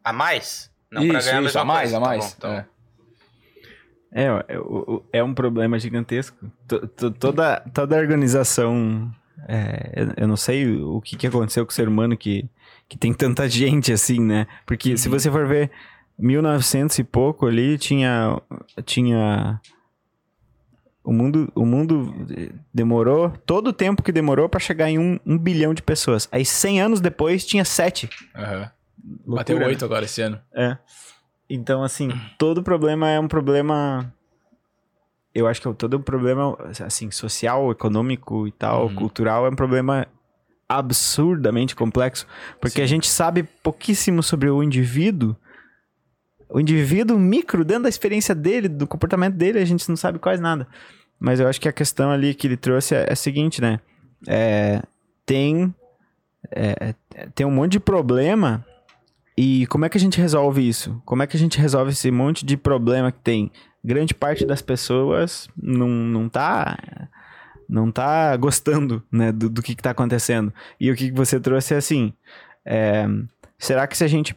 A 0.02 0.14
mais? 0.14 0.72
Não 0.94 1.04
isso, 1.04 1.12
pra 1.12 1.22
ganhar 1.22 1.38
a 1.38 1.41
isso, 1.41 1.44
mesma 1.44 1.62
a 1.62 1.66
mais, 1.66 1.91
coisa. 1.91 1.98
a 1.98 2.00
Tá 2.00 2.06
mais. 2.08 2.26
bom, 2.26 2.34
então. 2.38 2.52
é. 2.52 2.66
É, 4.16 4.26
é, 4.26 5.20
é 5.20 5.24
um 5.24 5.34
problema 5.34 5.80
gigantesco. 5.80 6.38
To- 6.68 6.88
to- 6.88 7.12
Toda, 7.12 7.60
toda 7.74 7.96
a 7.98 8.00
organização. 8.00 9.12
é, 9.48 10.06
eu- 10.18 10.28
não 10.28 10.38
sei 10.38 10.68
o 10.82 11.02
que, 11.02 11.18
que 11.18 11.26
aconteceu 11.28 11.66
com 11.66 11.72
o 11.72 11.74
ser 11.74 11.88
humano 11.88 12.16
que, 12.16 12.48
que 12.88 12.98
tem 12.98 13.12
tanta 13.14 13.50
gente 13.50 13.91
assim, 13.91 14.20
né? 14.22 14.46
Porque 14.66 14.96
se 14.98 15.10
você 15.10 15.32
for 15.32 15.48
ver 15.48 15.72
1900 16.20 17.00
e 17.00 17.04
pouco 17.04 17.48
ali, 17.48 17.78
tinha. 17.78 18.39
tinha 18.86 19.60
o 21.04 21.12
mundo, 21.12 21.52
o 21.56 21.66
mundo 21.66 22.14
demorou 22.74 23.32
todo 23.46 23.68
o 23.70 23.74
tempo 23.74 24.02
que 24.04 24.12
demorou 24.12 24.48
pra 24.48 24.60
chegar 24.60 24.89
em 24.89 24.98
um, 25.00 25.20
um 25.26 25.38
bilhão 25.38 25.74
de 25.74 25.82
pessoas. 25.82 26.30
Aí 26.32 26.46
100 26.46 26.80
anos 26.82 27.02
depois 27.02 27.46
tinha 27.46 27.66
7. 27.66 28.10
Aham. 29.04 29.36
Bateu 29.36 29.56
Loucura, 29.56 29.60
né? 29.60 29.66
oito 29.68 29.86
agora 29.86 30.06
esse 30.06 30.22
ano. 30.22 30.39
É. 30.54 30.78
Então, 31.49 31.84
assim, 31.84 32.10
todo 32.38 32.64
problema 32.64 33.10
é 33.10 33.20
um 33.20 33.28
problema. 33.28 34.12
Eu 35.36 35.47
acho 35.47 35.62
que 35.62 35.74
todo 35.74 35.99
problema, 35.99 36.56
assim, 36.86 37.10
social, 37.12 37.72
econômico 37.72 38.47
e 38.47 38.51
tal, 38.51 38.88
Uhum. 38.88 38.95
cultural, 38.95 39.45
é 39.45 39.49
um 39.49 39.56
problema 39.56 40.08
absurdamente 40.70 41.76
complexo. 41.76 42.26
Porque 42.62 42.82
a 42.82 42.86
gente 42.88 43.08
sabe 43.08 43.43
pouquíssimo 43.43 44.24
sobre 44.24 44.49
o 44.49 44.64
indivíduo. 44.64 45.36
O 46.49 46.60
indivíduo 46.60 47.18
micro, 47.18 47.66
dentro 47.66 47.84
da 47.84 47.89
experiência 47.89 48.34
dele, 48.36 48.68
do 48.68 48.86
comportamento 48.88 49.36
dele, 49.36 49.60
a 49.60 49.66
gente 49.66 49.88
não 49.89 49.95
sabe 49.95 50.20
quase 50.20 50.41
nada. 50.41 50.68
Mas 51.20 51.39
eu 51.39 51.47
acho 51.47 51.60
que 51.60 51.68
a 51.68 51.74
questão 51.74 52.12
ali 52.12 52.34
que 52.34 52.47
ele 52.47 52.58
trouxe 52.58 52.95
é, 52.95 53.06
é 53.10 53.14
a 53.14 53.16
seguinte, 53.16 53.60
né? 53.62 53.80
É, 54.28 54.82
tem, 55.26 55.74
é, 56.51 56.93
tem 57.34 57.45
um 57.45 57.51
monte 57.51 57.74
de 57.74 57.80
problema 57.80 58.64
e 59.38 59.65
como 59.67 59.86
é 59.86 59.89
que 59.89 59.97
a 59.97 59.99
gente 59.99 60.19
resolve 60.19 60.67
isso? 60.67 61.01
Como 61.05 61.23
é 61.23 61.27
que 61.27 61.36
a 61.36 61.39
gente 61.39 61.59
resolve 61.59 61.91
esse 61.91 62.11
monte 62.11 62.45
de 62.45 62.55
problema 62.55 63.11
que 63.11 63.19
tem? 63.19 63.51
Grande 63.84 64.13
parte 64.13 64.45
das 64.45 64.61
pessoas 64.61 65.49
não, 65.57 65.88
não 65.88 66.29
tá 66.29 66.77
não 67.67 67.91
tá 67.91 68.36
gostando 68.38 69.01
né, 69.11 69.31
do, 69.31 69.49
do 69.49 69.61
que, 69.61 69.73
que 69.73 69.81
tá 69.81 69.91
acontecendo. 69.91 70.53
E 70.79 70.91
o 70.91 70.95
que, 70.95 71.09
que 71.09 71.17
você 71.17 71.39
trouxe 71.39 71.73
é 71.73 71.77
assim: 71.77 72.13
é, 72.65 73.07
será 73.57 73.88
que 73.88 73.97
se 73.97 74.03
a 74.03 74.07
gente 74.07 74.36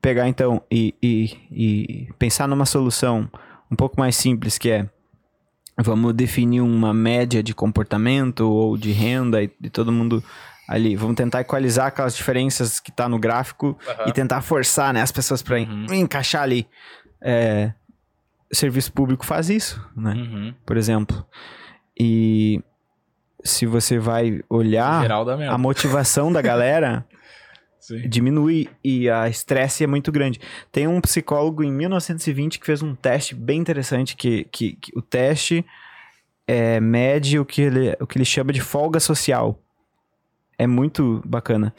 pegar 0.00 0.28
então 0.28 0.62
e, 0.70 0.94
e, 1.02 1.36
e 1.50 2.08
pensar 2.18 2.46
numa 2.46 2.64
solução 2.64 3.28
um 3.70 3.74
pouco 3.74 3.98
mais 3.98 4.14
simples, 4.14 4.56
que 4.56 4.70
é 4.70 4.88
vamos 5.78 6.14
definir 6.14 6.60
uma 6.60 6.94
média 6.94 7.42
de 7.42 7.54
comportamento 7.54 8.48
ou 8.48 8.76
de 8.76 8.92
renda 8.92 9.42
e, 9.42 9.50
e 9.62 9.68
todo 9.68 9.92
mundo 9.92 10.22
ali, 10.68 10.96
vamos 10.96 11.16
tentar 11.16 11.40
equalizar 11.40 11.86
aquelas 11.86 12.16
diferenças 12.16 12.80
que 12.80 12.90
tá 12.90 13.08
no 13.08 13.18
gráfico 13.18 13.78
Aham. 13.86 14.08
e 14.08 14.12
tentar 14.12 14.42
forçar 14.42 14.92
né, 14.92 15.00
as 15.02 15.12
pessoas 15.12 15.42
para 15.42 15.56
Uhum. 15.58 15.86
encaixar 15.92 16.42
ali. 16.42 16.66
É, 17.20 17.72
o 18.50 18.56
serviço 18.56 18.92
público 18.92 19.24
faz 19.24 19.48
isso, 19.50 19.80
né? 19.96 20.12
Uhum. 20.14 20.54
Por 20.64 20.76
exemplo. 20.76 21.26
E 21.98 22.60
se 23.42 23.66
você 23.66 23.98
vai 23.98 24.40
olhar 24.48 25.10
a 25.10 25.58
motivação 25.58 26.32
da 26.32 26.42
galera 26.42 27.04
diminui 28.08 28.68
e 28.82 29.08
a 29.08 29.28
estresse 29.28 29.84
é 29.84 29.86
muito 29.86 30.10
grande. 30.10 30.40
Tem 30.72 30.88
um 30.88 31.00
psicólogo 31.00 31.62
em 31.62 31.72
1920 31.72 32.58
que 32.58 32.66
fez 32.66 32.82
um 32.82 32.94
teste 32.94 33.34
bem 33.34 33.60
interessante 33.60 34.16
que, 34.16 34.44
que, 34.50 34.72
que 34.74 34.92
o 34.98 35.02
teste 35.02 35.64
é, 36.46 36.80
mede 36.80 37.38
o 37.38 37.44
que, 37.44 37.62
ele, 37.62 37.96
o 38.00 38.06
que 38.06 38.18
ele 38.18 38.24
chama 38.24 38.52
de 38.52 38.60
folga 38.60 38.98
social. 39.00 39.60
É 40.58 40.66
muito 40.66 41.22
bacana. 41.24 41.74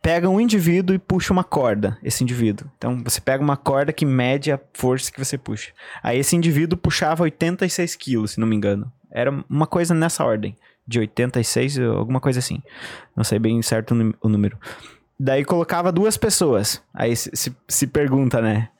Pega 0.00 0.28
um 0.28 0.40
indivíduo 0.40 0.94
e 0.94 0.98
puxa 0.98 1.32
uma 1.32 1.42
corda, 1.44 1.98
esse 2.02 2.22
indivíduo. 2.22 2.70
Então, 2.78 3.02
você 3.02 3.20
pega 3.20 3.42
uma 3.42 3.56
corda 3.56 3.92
que 3.92 4.06
mede 4.06 4.52
a 4.52 4.60
força 4.72 5.10
que 5.12 5.22
você 5.22 5.36
puxa. 5.36 5.72
Aí, 6.02 6.18
esse 6.18 6.36
indivíduo 6.36 6.78
puxava 6.78 7.24
86 7.24 7.96
quilos, 7.96 8.30
se 8.32 8.40
não 8.40 8.46
me 8.46 8.54
engano. 8.56 8.90
Era 9.10 9.30
uma 9.50 9.66
coisa 9.66 9.94
nessa 9.94 10.24
ordem. 10.24 10.56
De 10.86 10.98
86, 11.00 11.78
alguma 11.80 12.20
coisa 12.20 12.38
assim. 12.38 12.62
Não 13.14 13.22
sei 13.24 13.38
bem 13.38 13.60
certo 13.60 13.90
o 13.90 13.94
nú- 13.94 14.14
o 14.22 14.28
número. 14.28 14.56
Daí 15.20 15.44
colocava 15.44 15.92
duas 15.92 16.16
pessoas. 16.16 16.80
Aí 16.94 17.14
se, 17.14 17.30
se, 17.34 17.54
se 17.66 17.86
pergunta, 17.86 18.40
né? 18.40 18.70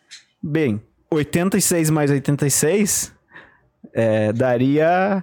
Bem, 0.42 0.80
86 1.10 1.90
mais 1.90 2.10
86 2.10 3.12
é, 3.92 4.32
daria 4.32 5.22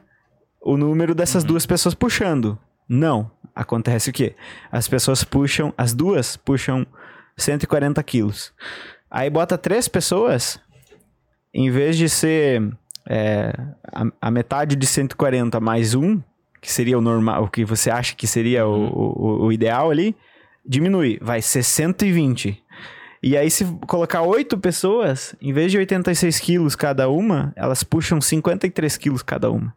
o 0.62 0.78
número 0.78 1.16
dessas 1.16 1.44
duas 1.44 1.66
pessoas 1.66 1.96
puxando. 1.96 2.60
Não. 2.88 3.32
Acontece 3.56 4.10
o 4.10 4.14
quê? 4.14 4.36
As 4.72 4.88
pessoas 4.88 5.24
puxam, 5.24 5.74
as 5.78 5.94
duas 5.94 6.36
puxam 6.36 6.86
140 7.38 8.04
quilos. 8.04 8.54
Aí 9.10 9.30
bota 9.30 9.58
três 9.58 9.88
pessoas, 9.88 10.60
em 11.54 11.72
vez 11.72 11.98
de 11.98 12.10
ser 12.10 12.62
é, 13.10 13.54
a, 13.94 14.06
a 14.22 14.32
metade 14.32 14.76
de 14.76 14.86
140 14.86 15.60
mais 15.60 15.96
um, 15.96 16.22
que 16.62 16.72
seria 16.72 16.98
o 16.98 17.02
normal, 17.02 17.44
o 17.44 17.48
que 17.48 17.64
você 17.64 17.90
acha 17.90 18.16
que 18.16 18.28
seria 18.28 18.68
o, 18.68 18.88
o, 18.88 19.46
o 19.46 19.52
ideal 19.54 19.90
ali, 19.90 20.16
diminui, 20.66 21.18
vai 21.22 21.42
ser 21.42 21.64
120. 21.64 22.62
E 23.22 23.38
aí, 23.38 23.50
se 23.50 23.66
colocar 23.88 24.22
oito 24.22 24.58
pessoas, 24.58 25.36
em 25.42 25.54
vez 25.54 25.72
de 25.72 25.78
86 25.78 26.40
quilos 26.40 26.76
cada 26.76 27.10
uma, 27.10 27.54
elas 27.56 27.84
puxam 27.84 28.20
53 28.20 28.98
quilos 28.98 29.24
cada 29.24 29.50
uma. 29.50 29.74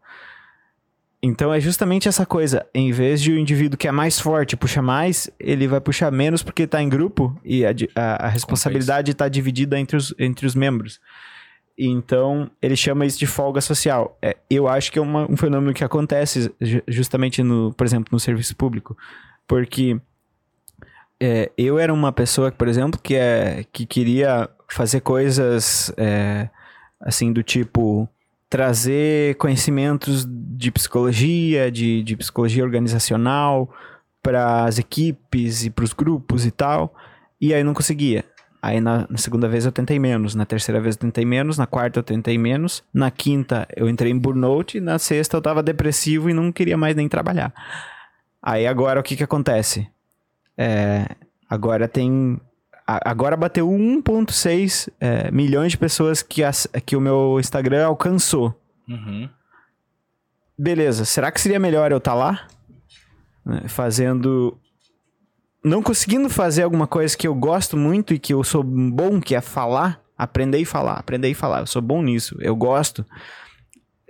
Então 1.23 1.53
é 1.53 1.59
justamente 1.61 2.07
essa 2.09 2.25
coisa. 2.25 2.65
Em 2.73 2.93
vez 2.93 3.21
de 3.21 3.33
o 3.33 3.39
indivíduo 3.39 3.77
que 3.77 3.89
é 3.89 3.93
mais 3.93 4.21
forte 4.21 4.57
puxa 4.57 4.81
mais, 4.81 5.29
ele 5.39 5.67
vai 5.67 5.81
puxar 5.81 6.13
menos 6.13 6.43
porque 6.45 6.63
está 6.63 6.81
em 6.81 6.89
grupo 6.89 7.37
e 7.45 7.65
a, 7.67 7.71
a- 7.97 8.27
a 8.27 8.29
responsabilidade 8.29 9.11
está 9.11 9.29
dividida 9.29 9.79
entre 9.79 9.97
os, 9.97 10.15
entre 10.19 10.47
os 10.47 10.55
membros. 10.55 11.01
Então, 11.77 12.51
ele 12.63 12.75
chama 12.77 13.05
isso 13.07 13.19
de 13.19 13.27
folga 13.27 13.61
social. 13.61 14.17
É, 14.23 14.37
eu 14.51 14.67
acho 14.69 14.91
que 14.93 14.99
é 14.99 15.03
uma- 15.03 15.31
um 15.31 15.37
fenômeno 15.37 15.73
que 15.75 15.85
acontece 15.85 16.53
ju- 16.61 16.83
justamente, 16.89 17.43
no, 17.43 17.73
por 17.75 17.85
exemplo, 17.87 18.09
no 18.13 18.21
serviço 18.21 18.55
público. 18.57 18.97
Porque 19.47 20.01
é, 21.21 21.51
eu 21.59 21.79
era 21.79 21.93
uma 21.93 22.13
pessoa, 22.13 22.51
por 22.53 22.69
exemplo, 22.69 22.99
que, 23.03 23.15
é, 23.15 23.65
que 23.73 23.87
queria 23.87 24.49
fazer 24.69 25.01
coisas 25.01 25.93
é, 25.97 26.49
assim 27.01 27.33
do 27.33 27.43
tipo 27.43 28.09
trazer 28.49 29.37
conhecimentos 29.37 30.27
de 30.29 30.71
psicologia, 30.71 31.71
de, 31.71 32.03
de 32.03 32.17
psicologia 32.17 32.65
organizacional 32.65 33.73
para 34.23 34.65
as 34.65 34.79
equipes 34.79 35.65
e 35.65 35.71
para 35.71 35.85
os 35.85 35.93
grupos 35.93 36.45
e 36.45 36.51
tal. 36.51 36.95
E 37.41 37.55
aí 37.55 37.63
não 37.63 37.75
conseguia. 37.75 38.25
Aí 38.61 38.81
na, 38.81 39.07
na 39.09 39.19
segunda 39.19 39.49
vez 39.49 39.65
eu 39.65 39.73
tentei 39.73 39.99
menos, 39.99 40.35
na 40.35 40.45
terceira 40.45 40.81
vez 40.81 40.97
eu 40.97 41.01
tentei 41.01 41.25
menos, 41.25 41.57
na 41.57 41.67
quarta 41.67 42.01
eu 42.01 42.03
tentei 42.03 42.37
menos, 42.37 42.83
na 42.93 43.11
quinta 43.11 43.69
eu 43.77 43.89
entrei 43.89 44.11
em 44.11 44.19
burnout, 44.19 44.77
e 44.77 44.81
na 44.81 44.99
sexta 44.99 45.37
eu 45.37 45.43
tava 45.43 45.63
depressivo 45.63 46.29
e 46.29 46.35
não 46.35 46.51
queria 46.51 46.77
mais 46.77 46.97
nem 46.97 47.09
trabalhar. 47.09 47.53
Aí 48.43 48.67
agora 48.67 48.99
o 48.99 49.03
que 49.03 49.15
que 49.15 49.23
acontece? 49.23 49.89
É, 50.57 51.07
agora 51.49 51.87
tem. 51.87 52.41
Agora 52.91 53.37
bateu 53.37 53.69
1,6 53.69 54.89
é, 54.99 55.31
milhões 55.31 55.73
de 55.73 55.79
pessoas 55.79 56.23
que, 56.23 56.43
as- 56.43 56.67
que 56.87 56.97
o 56.97 57.01
meu 57.01 57.37
Instagram 57.39 57.85
alcançou. 57.87 58.59
Uhum. 58.89 59.29
Beleza, 60.59 61.05
será 61.05 61.31
que 61.31 61.41
seria 61.41 61.61
melhor 61.61 61.93
eu 61.93 61.99
estar 61.99 62.15
lá? 62.15 62.47
Né, 63.45 63.63
Fazendo. 63.69 64.57
Não 65.63 65.83
conseguindo 65.83 66.31
fazer 66.31 66.63
alguma 66.63 66.87
coisa 66.87 67.15
que 67.17 67.29
eu 67.29 67.35
gosto 67.35 67.77
muito 67.77 68.15
e 68.15 68.19
que 68.19 68.33
eu 68.33 68.43
sou 68.43 68.63
bom, 68.63 69.21
que 69.21 69.35
é 69.35 69.41
falar, 69.41 70.01
aprender 70.17 70.59
e 70.59 70.65
falar, 70.65 70.95
aprender 70.95 71.29
e 71.29 71.35
falar. 71.35 71.61
Eu 71.61 71.67
sou 71.67 71.83
bom 71.83 72.01
nisso, 72.03 72.37
eu 72.41 72.57
gosto. 72.57 73.05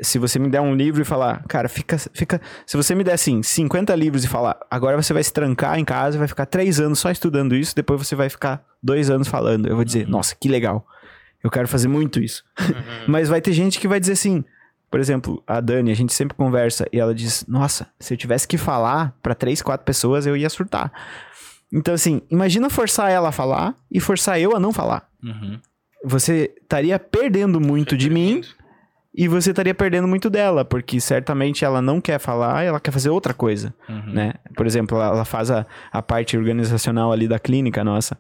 Se 0.00 0.18
você 0.18 0.38
me 0.38 0.48
der 0.48 0.60
um 0.60 0.76
livro 0.76 1.02
e 1.02 1.04
falar, 1.04 1.42
cara, 1.48 1.68
fica. 1.68 1.98
fica 2.14 2.40
se 2.64 2.76
você 2.76 2.94
me 2.94 3.02
der 3.02 3.14
assim, 3.14 3.42
50 3.42 3.92
livros 3.96 4.22
e 4.24 4.28
falar, 4.28 4.56
agora 4.70 4.96
você 5.00 5.12
vai 5.12 5.24
se 5.24 5.32
trancar 5.32 5.76
em 5.78 5.84
casa, 5.84 6.16
vai 6.18 6.28
ficar 6.28 6.46
três 6.46 6.78
anos 6.78 7.00
só 7.00 7.10
estudando 7.10 7.56
isso, 7.56 7.74
depois 7.74 8.06
você 8.06 8.14
vai 8.14 8.28
ficar 8.28 8.64
dois 8.82 9.10
anos 9.10 9.28
falando. 9.28 9.68
Eu 9.68 9.76
vou 9.76 9.84
dizer, 9.84 10.06
nossa, 10.08 10.34
que 10.34 10.48
legal. 10.48 10.86
Eu 11.42 11.50
quero 11.50 11.68
fazer 11.68 11.88
muito 11.88 12.20
isso. 12.20 12.44
Mas 13.06 13.28
vai 13.28 13.40
ter 13.40 13.52
gente 13.52 13.78
que 13.78 13.86
vai 13.88 14.00
dizer 14.00 14.12
assim, 14.14 14.44
por 14.90 14.98
exemplo, 15.00 15.42
a 15.46 15.60
Dani, 15.60 15.90
a 15.90 15.94
gente 15.94 16.12
sempre 16.12 16.36
conversa 16.36 16.86
e 16.92 16.98
ela 16.98 17.14
diz: 17.14 17.44
Nossa, 17.46 17.88
se 18.00 18.14
eu 18.14 18.18
tivesse 18.18 18.48
que 18.48 18.56
falar 18.58 19.14
pra 19.22 19.34
três, 19.34 19.60
quatro 19.62 19.84
pessoas, 19.84 20.26
eu 20.26 20.36
ia 20.36 20.48
surtar. 20.50 20.90
Então, 21.72 21.92
assim, 21.94 22.22
imagina 22.30 22.70
forçar 22.70 23.10
ela 23.10 23.28
a 23.28 23.32
falar 23.32 23.74
e 23.90 24.00
forçar 24.00 24.40
eu 24.40 24.56
a 24.56 24.60
não 24.60 24.72
falar. 24.72 25.06
Uhum. 25.22 25.60
Você 26.04 26.50
estaria 26.62 26.98
perdendo 26.98 27.60
muito 27.60 27.96
de 27.96 28.08
mim 28.08 28.42
e 29.14 29.28
você 29.28 29.50
estaria 29.50 29.74
perdendo 29.74 30.08
muito 30.08 30.30
dela, 30.30 30.64
porque 30.64 30.98
certamente 31.00 31.64
ela 31.64 31.82
não 31.82 32.00
quer 32.00 32.18
falar, 32.18 32.62
ela 32.64 32.80
quer 32.80 32.90
fazer 32.90 33.10
outra 33.10 33.34
coisa, 33.34 33.74
Uhum. 33.88 34.12
né? 34.12 34.34
Por 34.56 34.66
exemplo, 34.66 34.96
ela 34.96 35.08
ela 35.08 35.24
faz 35.26 35.50
a, 35.50 35.66
a 35.92 36.00
parte 36.00 36.36
organizacional 36.38 37.12
ali 37.12 37.28
da 37.28 37.38
clínica 37.38 37.84
nossa. 37.84 38.16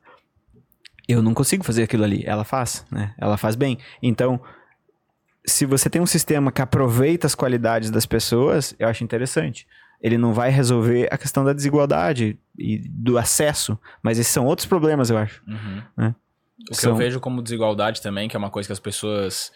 Eu 1.08 1.22
não 1.22 1.32
consigo 1.32 1.64
fazer 1.64 1.84
aquilo 1.84 2.04
ali, 2.04 2.22
ela 2.26 2.44
faz, 2.44 2.84
né? 2.90 3.14
Ela 3.18 3.36
faz 3.38 3.56
bem. 3.56 3.78
Então, 4.02 4.38
se 5.46 5.64
você 5.64 5.88
tem 5.88 6.02
um 6.02 6.06
sistema 6.06 6.52
que 6.52 6.60
aproveita 6.60 7.26
as 7.26 7.34
qualidades 7.34 7.90
das 7.90 8.04
pessoas, 8.06 8.74
eu 8.78 8.86
acho 8.88 9.02
interessante. 9.02 9.66
ele 10.00 10.16
não 10.16 10.32
vai 10.32 10.48
resolver 10.48 11.08
a 11.10 11.18
questão 11.18 11.44
da 11.44 11.52
desigualdade 11.52 12.38
e 12.56 12.78
do 12.88 13.18
acesso, 13.18 13.76
mas 14.00 14.16
esses 14.16 14.32
são 14.32 14.46
outros 14.46 14.64
problemas, 14.64 15.10
eu 15.10 15.18
acho. 15.18 15.42
Uhum. 15.44 15.82
Né? 15.96 16.14
O 16.60 16.70
que 16.70 16.76
São- 16.76 16.92
eu 16.92 16.96
vejo 16.96 17.18
como 17.18 17.42
desigualdade 17.42 18.00
também, 18.00 18.28
que 18.28 18.36
é 18.36 18.38
uma 18.38 18.48
coisa 18.48 18.68
que 18.68 18.72
as 18.72 18.78
pessoas 18.78 19.50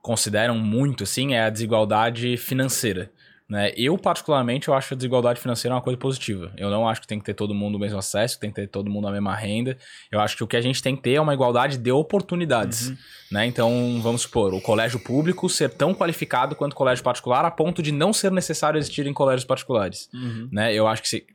consideram 0.00 0.56
muito, 0.56 1.04
assim, 1.04 1.34
é 1.34 1.44
a 1.44 1.50
desigualdade 1.50 2.38
financeira. 2.38 3.10
Né? 3.48 3.72
Eu, 3.76 3.96
particularmente, 3.96 4.66
eu 4.66 4.74
acho 4.74 4.92
a 4.92 4.96
desigualdade 4.96 5.40
financeira 5.40 5.74
uma 5.74 5.80
coisa 5.80 5.96
positiva. 5.96 6.52
Eu 6.56 6.68
não 6.68 6.88
acho 6.88 7.00
que 7.00 7.06
tem 7.06 7.18
que 7.18 7.24
ter 7.24 7.34
todo 7.34 7.54
mundo 7.54 7.76
o 7.76 7.78
mesmo 7.78 7.96
acesso, 7.98 8.34
que 8.34 8.40
tem 8.40 8.50
que 8.50 8.56
ter 8.56 8.66
todo 8.66 8.90
mundo 8.90 9.06
a 9.06 9.12
mesma 9.12 9.34
renda. 9.36 9.78
Eu 10.10 10.18
acho 10.20 10.36
que 10.36 10.42
o 10.42 10.46
que 10.48 10.56
a 10.56 10.60
gente 10.60 10.82
tem 10.82 10.96
que 10.96 11.02
ter 11.02 11.14
é 11.14 11.20
uma 11.20 11.32
igualdade 11.32 11.78
de 11.78 11.90
oportunidades. 11.92 12.92
Né? 13.30 13.46
Então, 13.46 14.00
vamos 14.02 14.22
supor, 14.22 14.52
o 14.52 14.60
colégio 14.60 14.98
público 14.98 15.48
ser 15.48 15.70
tão 15.70 15.94
qualificado 15.94 16.56
quanto 16.56 16.72
o 16.72 16.76
colégio 16.76 17.04
particular, 17.04 17.44
a 17.44 17.50
ponto 17.50 17.82
de 17.82 17.92
não 17.92 18.12
ser 18.12 18.32
necessário 18.32 18.78
existir 18.78 19.06
em 19.06 19.12
colégios 19.12 19.44
particulares 19.44 20.08
né? 20.52 20.74
Eu 20.74 20.86
acho 20.86 21.02
que 21.02 21.08
se- 21.08 21.26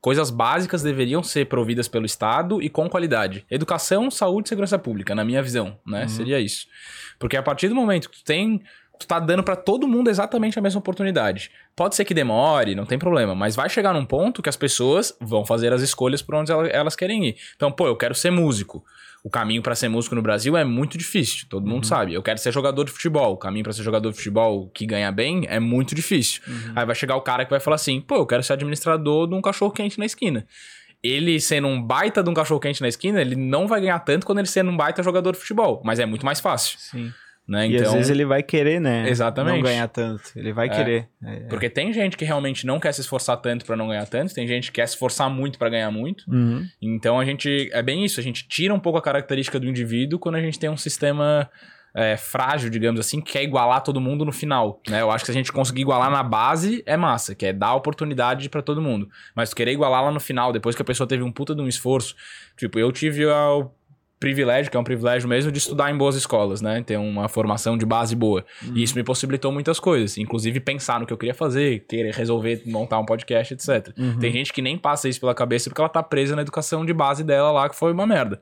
coisas 0.00 0.30
básicas 0.30 0.82
deveriam 0.82 1.22
ser 1.22 1.46
providas 1.46 1.88
pelo 1.88 2.06
Estado 2.06 2.62
e 2.62 2.68
com 2.70 2.88
qualidade. 2.88 3.44
Educação, 3.50 4.10
saúde 4.10 4.46
e 4.46 4.48
segurança 4.48 4.78
pública, 4.78 5.14
na 5.14 5.24
minha 5.24 5.42
visão, 5.42 5.78
né? 5.86 6.02
Uhum. 6.02 6.08
Seria 6.08 6.38
isso. 6.40 6.66
Porque 7.18 7.36
a 7.36 7.42
partir 7.42 7.68
do 7.68 7.74
momento 7.74 8.08
que 8.08 8.18
tu 8.18 8.24
tem 8.24 8.62
tu 8.98 9.06
tá 9.06 9.18
dando 9.20 9.42
pra 9.42 9.54
todo 9.56 9.86
mundo 9.86 10.10
exatamente 10.10 10.58
a 10.58 10.62
mesma 10.62 10.78
oportunidade. 10.80 11.50
Pode 11.76 11.94
ser 11.94 12.04
que 12.04 12.12
demore, 12.14 12.74
não 12.74 12.84
tem 12.86 12.98
problema, 12.98 13.34
mas 13.34 13.54
vai 13.54 13.68
chegar 13.68 13.92
num 13.94 14.04
ponto 14.04 14.42
que 14.42 14.48
as 14.48 14.56
pessoas 14.56 15.16
vão 15.20 15.44
fazer 15.44 15.72
as 15.72 15.80
escolhas 15.82 16.20
por 16.22 16.34
onde 16.34 16.50
ela- 16.50 16.66
elas 16.68 16.96
querem 16.96 17.28
ir. 17.28 17.36
Então, 17.56 17.70
pô, 17.70 17.86
eu 17.86 17.96
quero 17.96 18.14
ser 18.14 18.30
músico. 18.30 18.84
O 19.24 19.28
caminho 19.30 19.60
pra 19.62 19.74
ser 19.74 19.88
músico 19.88 20.14
no 20.14 20.22
Brasil 20.22 20.56
é 20.56 20.64
muito 20.64 20.96
difícil, 20.96 21.46
todo 21.50 21.66
mundo 21.66 21.84
sabe. 21.86 22.14
Eu 22.14 22.22
quero 22.22 22.38
ser 22.38 22.52
jogador 22.52 22.84
de 22.84 22.92
futebol. 22.92 23.32
O 23.32 23.36
caminho 23.36 23.64
pra 23.64 23.72
ser 23.72 23.82
jogador 23.82 24.10
de 24.10 24.16
futebol 24.16 24.68
que 24.72 24.86
ganha 24.86 25.10
bem 25.10 25.44
é 25.48 25.58
muito 25.58 25.92
difícil. 25.94 26.40
Aí 26.76 26.86
vai 26.86 26.94
chegar 26.94 27.16
o 27.16 27.20
cara 27.20 27.44
que 27.44 27.50
vai 27.50 27.58
falar 27.60 27.74
assim: 27.76 28.00
pô, 28.00 28.14
eu 28.16 28.26
quero 28.26 28.42
ser 28.44 28.52
administrador 28.52 29.26
de 29.28 29.34
um 29.34 29.40
cachorro 29.42 29.72
quente 29.72 29.98
na 29.98 30.06
esquina. 30.06 30.46
Ele 31.02 31.40
sendo 31.40 31.66
um 31.68 31.80
baita 31.82 32.22
de 32.22 32.30
um 32.30 32.34
cachorro 32.34 32.60
quente 32.60 32.80
na 32.80 32.88
esquina, 32.88 33.20
ele 33.20 33.36
não 33.36 33.66
vai 33.68 33.80
ganhar 33.80 33.98
tanto 34.00 34.24
quando 34.26 34.38
ele 34.38 34.48
sendo 34.48 34.70
um 34.70 34.76
baita 34.76 35.02
jogador 35.02 35.32
de 35.32 35.38
futebol, 35.38 35.80
mas 35.84 35.98
é 36.00 36.06
muito 36.06 36.24
mais 36.26 36.40
fácil, 36.40 36.76
Sim. 36.78 37.12
Né? 37.48 37.66
E 37.68 37.76
às 37.76 37.92
vezes 37.94 38.10
ele 38.10 38.24
vai 38.26 38.42
querer, 38.42 38.80
né? 38.80 39.08
Exatamente. 39.08 39.56
Não 39.56 39.62
ganhar 39.62 39.88
tanto. 39.88 40.22
Ele 40.36 40.52
vai 40.52 40.66
É. 40.66 40.70
querer. 40.70 41.08
É. 41.24 41.36
Porque 41.48 41.70
tem 41.70 41.92
gente 41.92 42.16
que 42.16 42.24
realmente 42.24 42.66
não 42.66 42.78
quer 42.78 42.92
se 42.92 43.00
esforçar 43.00 43.38
tanto 43.38 43.64
pra 43.64 43.74
não 43.76 43.88
ganhar 43.88 44.06
tanto, 44.06 44.34
tem 44.34 44.46
gente 44.46 44.66
que 44.70 44.72
quer 44.80 44.86
se 44.86 44.94
esforçar 44.94 45.30
muito 45.30 45.58
pra 45.58 45.68
ganhar 45.68 45.90
muito. 45.90 46.24
Uhum. 46.30 46.66
Então 46.82 47.18
a 47.18 47.24
gente. 47.24 47.70
É 47.72 47.82
bem 47.82 48.04
isso, 48.04 48.20
a 48.20 48.22
gente 48.22 48.46
tira 48.46 48.74
um 48.74 48.78
pouco 48.80 48.98
a 48.98 49.02
característica 49.02 49.58
do 49.58 49.66
indivíduo 49.66 50.18
quando 50.18 50.34
a 50.34 50.40
gente 50.40 50.58
tem 50.58 50.68
um 50.68 50.76
sistema 50.76 51.48
é, 51.94 52.16
frágil, 52.18 52.68
digamos 52.70 53.00
assim, 53.00 53.20
que 53.20 53.32
quer 53.32 53.42
igualar 53.42 53.82
todo 53.82 54.00
mundo 54.00 54.24
no 54.24 54.30
final. 54.30 54.80
Né? 54.88 55.00
Eu 55.00 55.10
acho 55.10 55.24
que 55.24 55.26
se 55.26 55.30
a 55.32 55.34
gente 55.34 55.50
conseguir 55.50 55.80
igualar 55.80 56.10
na 56.10 56.22
base, 56.22 56.82
é 56.86 56.96
massa, 56.96 57.34
que 57.34 57.46
é 57.46 57.52
dar 57.52 57.74
oportunidade 57.74 58.48
pra 58.50 58.60
todo 58.62 58.80
mundo. 58.82 59.08
Mas 59.34 59.54
querer 59.54 59.72
igualar 59.72 60.04
lá 60.04 60.10
no 60.12 60.20
final, 60.20 60.52
depois 60.52 60.76
que 60.76 60.82
a 60.82 60.84
pessoa 60.84 61.08
teve 61.08 61.22
um 61.24 61.32
puta 61.32 61.54
de 61.54 61.62
um 61.62 61.66
esforço. 61.66 62.14
Tipo, 62.56 62.78
eu 62.78 62.92
tive 62.92 63.24
o 63.26 63.70
privilégio, 64.18 64.70
que 64.70 64.76
é 64.76 64.80
um 64.80 64.84
privilégio 64.84 65.28
mesmo, 65.28 65.52
de 65.52 65.58
estudar 65.58 65.90
em 65.90 65.96
boas 65.96 66.16
escolas, 66.16 66.60
né? 66.60 66.82
Ter 66.82 66.96
uma 66.96 67.28
formação 67.28 67.76
de 67.76 67.86
base 67.86 68.16
boa. 68.16 68.44
E 68.74 68.82
isso 68.82 68.96
me 68.96 69.04
possibilitou 69.04 69.52
muitas 69.52 69.78
coisas, 69.78 70.18
inclusive 70.18 70.60
pensar 70.60 71.00
no 71.00 71.06
que 71.06 71.12
eu 71.12 71.18
queria 71.18 71.34
fazer, 71.34 71.84
querer 71.88 72.14
resolver 72.14 72.62
montar 72.66 72.98
um 72.98 73.04
podcast, 73.04 73.54
etc. 73.54 73.92
Uhum. 73.96 74.18
Tem 74.18 74.32
gente 74.32 74.52
que 74.52 74.60
nem 74.60 74.76
passa 74.76 75.08
isso 75.08 75.20
pela 75.20 75.34
cabeça 75.34 75.70
porque 75.70 75.80
ela 75.80 75.88
tá 75.88 76.02
presa 76.02 76.34
na 76.34 76.42
educação 76.42 76.84
de 76.84 76.92
base 76.92 77.22
dela 77.22 77.50
lá, 77.50 77.68
que 77.68 77.76
foi 77.76 77.92
uma 77.92 78.06
merda. 78.06 78.40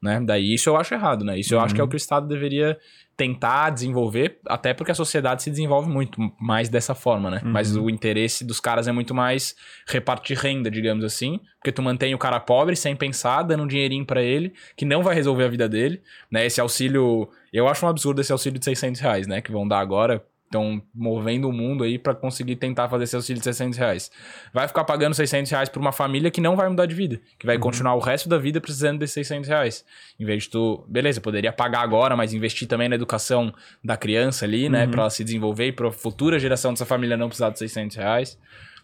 Né? 0.00 0.20
Daí 0.24 0.54
isso 0.54 0.68
eu 0.68 0.76
acho 0.76 0.94
errado, 0.94 1.24
né? 1.24 1.38
Isso 1.38 1.54
eu 1.54 1.60
acho 1.60 1.74
que 1.74 1.80
é 1.80 1.84
o 1.84 1.88
que 1.88 1.96
o 1.96 1.98
Estado 1.98 2.26
deveria 2.28 2.78
tentar 3.18 3.70
desenvolver, 3.70 4.38
até 4.46 4.72
porque 4.72 4.92
a 4.92 4.94
sociedade 4.94 5.42
se 5.42 5.50
desenvolve 5.50 5.90
muito 5.90 6.20
mais 6.40 6.68
dessa 6.68 6.94
forma, 6.94 7.28
né? 7.28 7.40
Mas 7.44 7.74
o 7.76 7.90
interesse 7.90 8.44
dos 8.44 8.60
caras 8.60 8.86
é 8.86 8.92
muito 8.92 9.12
mais 9.12 9.56
repartir 9.88 10.38
renda, 10.38 10.70
digamos 10.70 11.04
assim, 11.04 11.40
porque 11.58 11.72
tu 11.72 11.82
mantém 11.82 12.14
o 12.14 12.18
cara 12.18 12.38
pobre 12.38 12.76
sem 12.76 12.94
pensar, 12.94 13.42
dando 13.42 13.64
um 13.64 13.66
dinheirinho 13.66 14.06
pra 14.06 14.22
ele, 14.22 14.54
que 14.76 14.84
não 14.84 15.02
vai 15.02 15.16
resolver 15.16 15.42
a 15.42 15.48
vida 15.48 15.68
dele, 15.68 16.00
né? 16.30 16.46
Esse 16.46 16.60
auxílio, 16.60 17.28
eu 17.52 17.66
acho 17.66 17.84
um 17.84 17.88
absurdo 17.88 18.20
esse 18.20 18.30
auxílio 18.30 18.56
de 18.56 18.64
600 18.64 19.00
reais, 19.00 19.26
né? 19.26 19.40
Que 19.40 19.50
vão 19.50 19.66
dar 19.66 19.80
agora, 19.80 20.24
estão 20.48 20.82
movendo 20.94 21.48
o 21.48 21.52
mundo 21.52 21.84
aí 21.84 21.98
pra 21.98 22.14
conseguir 22.14 22.56
tentar 22.56 22.88
fazer 22.88 23.04
esse 23.04 23.14
auxílio 23.14 23.38
de 23.38 23.44
600 23.44 23.78
reais. 23.78 24.10
Vai 24.52 24.66
ficar 24.66 24.82
pagando 24.84 25.14
600 25.14 25.50
reais 25.50 25.68
pra 25.68 25.80
uma 25.80 25.92
família 25.92 26.30
que 26.30 26.40
não 26.40 26.56
vai 26.56 26.68
mudar 26.68 26.86
de 26.86 26.94
vida, 26.94 27.20
que 27.38 27.46
vai 27.46 27.58
continuar 27.58 27.94
o 27.94 28.00
resto 28.00 28.28
da 28.28 28.38
vida 28.38 28.60
precisando 28.60 28.98
desses 28.98 29.14
600 29.14 29.48
reais. 29.48 29.84
Em 30.18 30.24
vez 30.24 30.44
de 30.44 30.50
tu, 30.50 30.84
beleza, 30.88 31.20
poderia 31.20 31.52
pagar 31.52 31.80
agora, 31.82 32.16
mas 32.16 32.32
investir 32.32 32.66
também 32.66 32.88
na 32.88 32.94
educação 32.94 33.52
da 33.84 33.96
criança 33.96 34.44
ali, 34.44 34.68
né, 34.68 34.86
Pra 34.86 35.02
ela 35.02 35.10
se 35.10 35.22
desenvolver 35.22 35.66
e 35.66 35.72
pra 35.72 35.92
futura 35.92 36.38
geração 36.38 36.72
dessa 36.72 36.86
família 36.86 37.16
não 37.16 37.28
precisar 37.28 37.50
de 37.50 37.58
600 37.58 37.96
reais. 37.96 38.38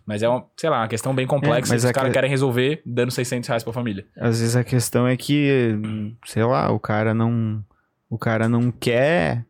Mas 0.06 0.22
é 0.22 0.28
uma, 0.28 0.44
sei 0.54 0.68
lá, 0.68 0.80
uma 0.82 0.88
questão 0.88 1.14
bem 1.14 1.26
complexa 1.26 1.72
mas 1.72 1.82
que 1.82 1.86
os 1.86 1.90
é 1.90 1.92
caras 1.94 2.10
que- 2.10 2.14
querem 2.14 2.28
resolver 2.28 2.82
dando 2.84 3.10
600 3.10 3.48
reais 3.48 3.64
pra 3.64 3.72
família. 3.72 4.04
Às 4.18 4.38
vezes 4.38 4.54
a 4.54 4.62
questão 4.62 5.08
é 5.08 5.16
que, 5.16 5.78
sei 6.26 6.44
lá, 6.44 6.70
o 6.70 6.78
cara 6.78 7.14
não. 7.14 7.64
O 8.10 8.18
cara 8.18 8.46
não 8.48 8.70
quer 8.70 9.44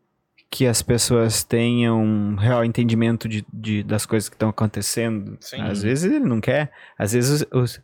que 0.57 0.69
as 0.69 0.81
pessoas 0.83 1.43
tenham 1.43 2.01
um 2.01 2.37
real 2.37 2.65
entendimento 2.65 3.29
de, 3.29 3.45
de- 3.53 3.83
das 3.83 4.07
coisas 4.07 4.29
que 4.29 4.37
estão 4.37 4.51
acontecendo. 4.51 5.37
Sim. 5.41 5.61
Às 5.61 5.83
vezes 5.83 6.05
ele 6.13 6.25
não 6.25 6.41
quer. 6.41 6.71
Às 6.97 7.13
vezes, 7.13 7.45
os, 7.53 7.83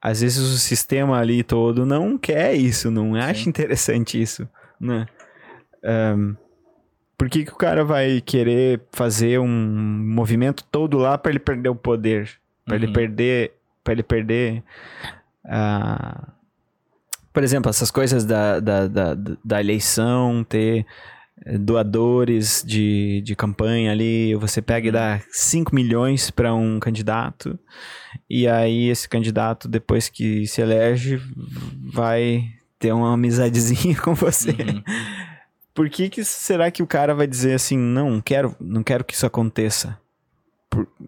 às 0.00 0.22
vezes 0.22 0.38
o 0.38 0.56
sistema 0.56 1.18
ali 1.18 1.42
todo 1.42 1.84
não 1.84 2.16
quer 2.16 2.54
isso, 2.54 2.90
não 2.90 3.14
acha 3.16 3.46
interessante 3.50 4.18
isso, 4.18 4.48
né? 4.80 5.06
Ahn, 5.84 6.36
por 7.18 7.28
que, 7.28 7.44
que 7.44 7.52
o 7.52 7.56
cara 7.56 7.84
vai 7.84 8.22
querer 8.22 8.80
fazer 8.92 9.38
um 9.38 9.46
movimento 9.46 10.64
todo 10.72 10.96
lá 10.96 11.18
para 11.18 11.32
ele 11.32 11.38
perder 11.38 11.68
o 11.68 11.76
poder? 11.76 12.30
Para 12.64 12.76
ele 12.76 12.86
Uhum. 12.86 12.92
perder. 12.94 13.52
para 13.84 13.92
ele 13.92 14.02
perder. 14.02 14.62
ah, 15.44 16.28
por 17.30 17.42
exemplo, 17.42 17.68
essas 17.68 17.90
coisas 17.90 18.24
da, 18.24 18.58
da, 18.58 18.88
da, 18.88 19.14
da 19.44 19.60
eleição, 19.60 20.42
ter 20.48 20.86
doadores 21.58 22.62
de, 22.66 23.22
de 23.22 23.34
campanha 23.34 23.92
ali, 23.92 24.34
você 24.34 24.60
pega 24.60 24.88
e 24.88 24.92
dá 24.92 25.20
5 25.30 25.74
milhões 25.74 26.30
para 26.30 26.54
um 26.54 26.78
candidato, 26.78 27.58
e 28.28 28.46
aí 28.46 28.88
esse 28.88 29.08
candidato, 29.08 29.68
depois 29.68 30.08
que 30.08 30.46
se 30.46 30.60
elege, 30.60 31.20
vai 31.92 32.44
ter 32.78 32.92
uma 32.92 33.12
amizadezinha 33.12 33.96
com 34.00 34.14
você. 34.14 34.50
Uhum. 34.50 34.82
Por 35.74 35.88
que, 35.88 36.08
que 36.08 36.24
será 36.24 36.70
que 36.70 36.82
o 36.82 36.86
cara 36.86 37.14
vai 37.14 37.26
dizer 37.26 37.54
assim, 37.54 37.76
não, 37.76 38.10
não 38.10 38.20
quero, 38.20 38.54
não 38.60 38.82
quero 38.82 39.04
que 39.04 39.14
isso 39.14 39.26
aconteça? 39.26 39.98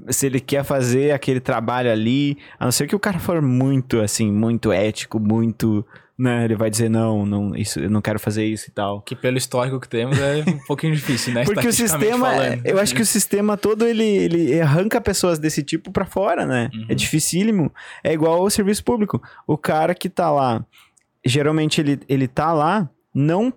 Se 0.09 0.27
ele 0.27 0.41
quer 0.41 0.65
fazer 0.65 1.13
aquele 1.13 1.41
trabalho 1.41 1.91
ali, 1.91 2.37
a 2.59 2.65
não 2.65 2.73
ser 2.73 2.87
que 2.87 2.97
o 2.97 3.01
cara 3.01 3.19
for 3.19 3.41
muito, 3.41 4.01
assim, 4.01 4.31
muito 4.31 4.73
ético, 4.73 5.21
muito, 5.21 5.87
né, 6.19 6.45
ele 6.45 6.57
vai 6.57 6.69
dizer, 6.69 6.89
não, 6.89 7.25
não, 7.25 7.55
isso, 7.55 7.79
eu 7.79 7.89
não 7.89 8.01
quero 8.01 8.19
fazer 8.19 8.45
isso 8.45 8.69
e 8.69 8.73
tal. 8.73 9.03
Que 9.03 9.15
pelo 9.15 9.39
histórico 9.39 9.79
que 9.79 9.89
temos 9.89 10.19
é 10.19 10.45
um 10.47 10.59
pouquinho 10.67 10.95
difícil, 10.95 11.33
né? 11.33 11.45
Porque 11.45 11.69
o 11.69 11.73
sistema, 11.73 12.31
falando. 12.31 12.67
eu 12.67 12.79
acho 12.79 12.95
que 12.95 13.03
o 13.03 13.07
sistema 13.07 13.57
todo, 13.57 13.87
ele, 13.87 14.05
ele 14.05 14.61
arranca 14.61 15.01
pessoas 15.01 15.39
desse 15.39 15.63
tipo 15.63 15.93
pra 15.93 16.05
fora, 16.05 16.45
né? 16.45 16.69
Uhum. 16.75 16.87
É 16.89 16.95
dificílimo. 16.95 17.73
É 18.03 18.13
igual 18.13 18.41
ao 18.41 18.51
serviço 18.51 18.83
público. 18.83 19.23
O 19.47 19.57
cara 19.57 19.95
que 19.95 20.09
tá 20.09 20.31
lá, 20.31 20.65
geralmente 21.25 21.81
ele, 21.81 22.01
ele 22.09 22.27
tá 22.27 22.53
lá 22.53 22.91
não 23.15 23.53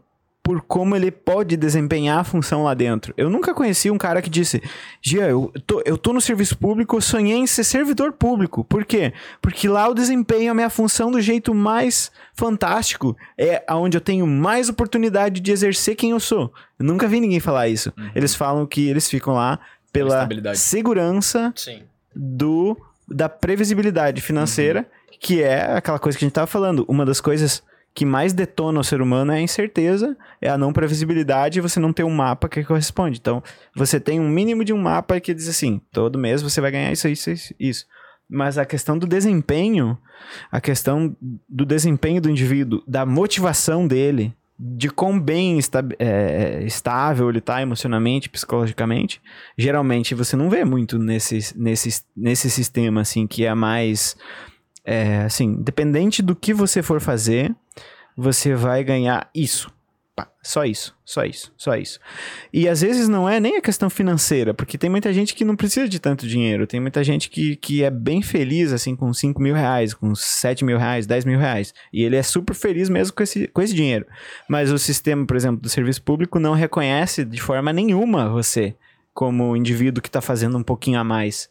por 0.45 0.61
como 0.61 0.95
ele 0.95 1.09
pode 1.09 1.57
desempenhar 1.57 2.19
a 2.19 2.23
função 2.23 2.65
lá 2.65 2.75
dentro. 2.75 3.11
Eu 3.17 3.31
nunca 3.31 3.51
conheci 3.51 3.89
um 3.89 3.97
cara 3.97 4.21
que 4.21 4.29
disse, 4.29 4.61
Gia, 5.01 5.27
eu 5.27 5.51
tô, 5.65 5.81
eu 5.83 5.97
tô 5.97 6.13
no 6.13 6.21
serviço 6.21 6.55
público, 6.55 6.95
eu 6.95 7.01
sonhei 7.01 7.35
em 7.35 7.47
ser 7.47 7.63
servidor 7.63 8.13
público. 8.13 8.63
Por 8.63 8.85
quê? 8.85 9.11
Porque 9.41 9.67
lá 9.67 9.87
eu 9.87 9.95
desempenho 9.95 10.51
a 10.51 10.53
minha 10.53 10.69
função 10.69 11.09
do 11.09 11.19
jeito 11.19 11.51
mais 11.51 12.11
fantástico. 12.35 13.17
É 13.35 13.65
onde 13.71 13.97
eu 13.97 14.01
tenho 14.01 14.27
mais 14.27 14.69
oportunidade 14.69 15.41
de 15.41 15.51
exercer 15.51 15.95
quem 15.95 16.11
eu 16.11 16.19
sou. 16.19 16.53
Eu 16.77 16.85
nunca 16.85 17.07
vi 17.07 17.19
ninguém 17.19 17.39
falar 17.39 17.67
isso. 17.67 17.91
Eles 18.13 18.35
falam 18.35 18.67
que 18.67 18.87
eles 18.87 19.09
ficam 19.09 19.33
lá 19.33 19.59
pela 19.91 20.29
segurança 20.53 21.51
Sim. 21.55 21.81
do 22.15 22.77
da 23.07 23.27
previsibilidade 23.27 24.21
financeira, 24.21 24.87
que 25.19 25.41
é 25.41 25.75
aquela 25.75 25.97
coisa 25.97 26.15
que 26.15 26.23
a 26.23 26.27
gente 26.27 26.35
tava 26.35 26.45
falando. 26.45 26.85
Uma 26.87 27.03
das 27.03 27.19
coisas 27.19 27.63
que 27.95 28.05
mais 28.05 28.33
detona 28.33 28.81
o 28.81 28.83
ser 28.83 29.01
humano 29.01 29.31
é 29.31 29.37
a 29.37 29.41
incerteza, 29.41 30.17
é 30.41 30.49
a 30.49 30.57
não 30.57 30.73
previsibilidade 30.73 31.57
e 31.57 31.61
você 31.61 31.79
não 31.79 31.93
ter 31.93 32.03
um 32.03 32.09
mapa 32.13 32.49
que 32.49 32.61
corresponde. 32.61 33.19
Então, 33.19 33.41
você 33.73 34.01
tem 34.01 34.19
um 34.19 34.27
mínimo 34.27 34.65
de 34.65 34.73
um 34.73 34.77
mapa 34.77 35.17
que 35.21 35.33
diz 35.33 35.47
assim, 35.47 35.79
todo 35.93 36.19
mês 36.19 36.41
você 36.41 36.59
vai 36.59 36.71
ganhar 36.71 36.91
isso, 36.91 37.07
isso, 37.07 37.55
isso. 37.57 37.85
Mas 38.29 38.57
a 38.57 38.65
questão 38.65 38.97
do 38.97 39.07
desempenho, 39.07 39.97
a 40.51 40.59
questão 40.59 41.15
do 41.47 41.65
desempenho 41.65 42.19
do 42.19 42.29
indivíduo, 42.29 42.83
da 42.85 43.05
motivação 43.05 43.87
dele, 43.87 44.33
de 44.59 44.89
quão 44.89 45.17
bem 45.17 45.57
esta- 45.57 45.87
é, 45.97 46.63
estável 46.63 47.29
ele 47.29 47.39
tá 47.39 47.61
emocionalmente, 47.61 48.29
psicologicamente, 48.29 49.21
geralmente 49.57 50.13
você 50.13 50.35
não 50.35 50.49
vê 50.49 50.65
muito 50.65 50.99
nesse, 50.99 51.57
nesse, 51.57 52.01
nesse 52.15 52.49
sistema, 52.49 53.01
assim, 53.01 53.25
que 53.25 53.45
é 53.45 53.53
mais... 53.53 54.17
é, 54.83 55.19
assim, 55.19 55.55
dependente 55.61 56.21
do 56.21 56.35
que 56.35 56.53
você 56.53 56.81
for 56.83 56.99
fazer, 56.99 57.55
você 58.15 58.53
vai 58.53 58.83
ganhar 58.83 59.29
isso. 59.33 59.73
Pá, 60.15 60.29
Só 60.41 60.63
isso, 60.63 60.95
só 61.03 61.25
isso, 61.25 61.51
só 61.57 61.75
isso. 61.75 61.99
E 62.53 62.69
às 62.69 62.79
vezes 62.79 63.09
não 63.09 63.27
é 63.27 63.37
nem 63.37 63.57
a 63.57 63.61
questão 63.61 63.89
financeira, 63.89 64.53
porque 64.53 64.77
tem 64.77 64.89
muita 64.89 65.11
gente 65.11 65.35
que 65.35 65.43
não 65.43 65.57
precisa 65.57 65.89
de 65.89 65.99
tanto 65.99 66.25
dinheiro. 66.25 66.65
Tem 66.65 66.79
muita 66.79 67.03
gente 67.03 67.29
que, 67.29 67.57
que 67.57 67.83
é 67.83 67.89
bem 67.89 68.21
feliz, 68.21 68.71
assim, 68.71 68.95
com 68.95 69.13
5 69.13 69.41
mil 69.41 69.53
reais, 69.53 69.93
com 69.93 70.15
7 70.15 70.63
mil 70.63 70.77
reais, 70.77 71.05
10 71.05 71.25
mil 71.25 71.37
reais. 71.37 71.73
E 71.91 72.01
ele 72.01 72.15
é 72.15 72.23
super 72.23 72.53
feliz 72.53 72.87
mesmo 72.87 73.13
com 73.13 73.23
esse, 73.23 73.47
com 73.49 73.61
esse 73.61 73.73
dinheiro. 73.73 74.05
Mas 74.47 74.71
o 74.71 74.79
sistema, 74.79 75.25
por 75.25 75.35
exemplo, 75.35 75.61
do 75.61 75.67
serviço 75.67 76.01
público 76.01 76.39
não 76.39 76.53
reconhece 76.53 77.25
de 77.25 77.41
forma 77.41 77.73
nenhuma 77.73 78.29
você 78.29 78.73
como 79.13 79.55
indivíduo 79.55 80.01
que 80.01 80.09
está 80.09 80.21
fazendo 80.21 80.57
um 80.57 80.63
pouquinho 80.63 80.99
a 80.99 81.03
mais. 81.03 81.49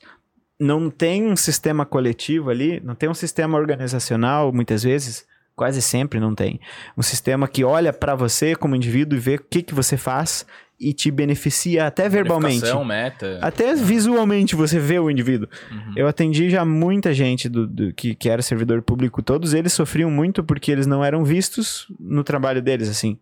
Não 0.60 0.88
tem 0.88 1.26
um 1.26 1.34
sistema 1.34 1.84
coletivo 1.84 2.48
ali, 2.50 2.80
não 2.84 2.94
tem 2.94 3.08
um 3.08 3.14
sistema 3.14 3.58
organizacional, 3.58 4.52
muitas 4.52 4.82
vezes, 4.82 5.26
quase 5.56 5.80
sempre 5.82 6.18
não 6.20 6.34
tem. 6.34 6.60
Um 6.96 7.02
sistema 7.02 7.46
que 7.48 7.64
olha 7.64 7.92
para 7.92 8.14
você 8.14 8.54
como 8.54 8.74
indivíduo 8.76 9.16
e 9.16 9.20
vê 9.20 9.34
o 9.36 9.40
que, 9.42 9.62
que 9.62 9.74
você 9.74 9.96
faz 9.96 10.44
e 10.80 10.92
te 10.92 11.08
beneficia 11.10 11.86
até 11.86 12.08
verbalmente. 12.08 12.56
Meta. 12.84 13.38
Até 13.40 13.74
visualmente 13.76 14.56
você 14.56 14.78
vê 14.80 14.98
o 14.98 15.08
indivíduo. 15.08 15.48
Uhum. 15.70 15.92
Eu 15.96 16.08
atendi 16.08 16.50
já 16.50 16.64
muita 16.64 17.14
gente 17.14 17.48
do, 17.48 17.66
do- 17.66 17.94
que, 17.94 18.14
que 18.14 18.28
era 18.28 18.42
servidor 18.42 18.82
público, 18.82 19.22
todos 19.22 19.54
eles 19.54 19.72
sofriam 19.72 20.10
muito 20.10 20.42
porque 20.42 20.72
eles 20.72 20.86
não 20.86 21.04
eram 21.04 21.24
vistos 21.24 21.86
no 22.00 22.24
trabalho 22.24 22.60
deles, 22.60 22.88
assim. 22.88 23.16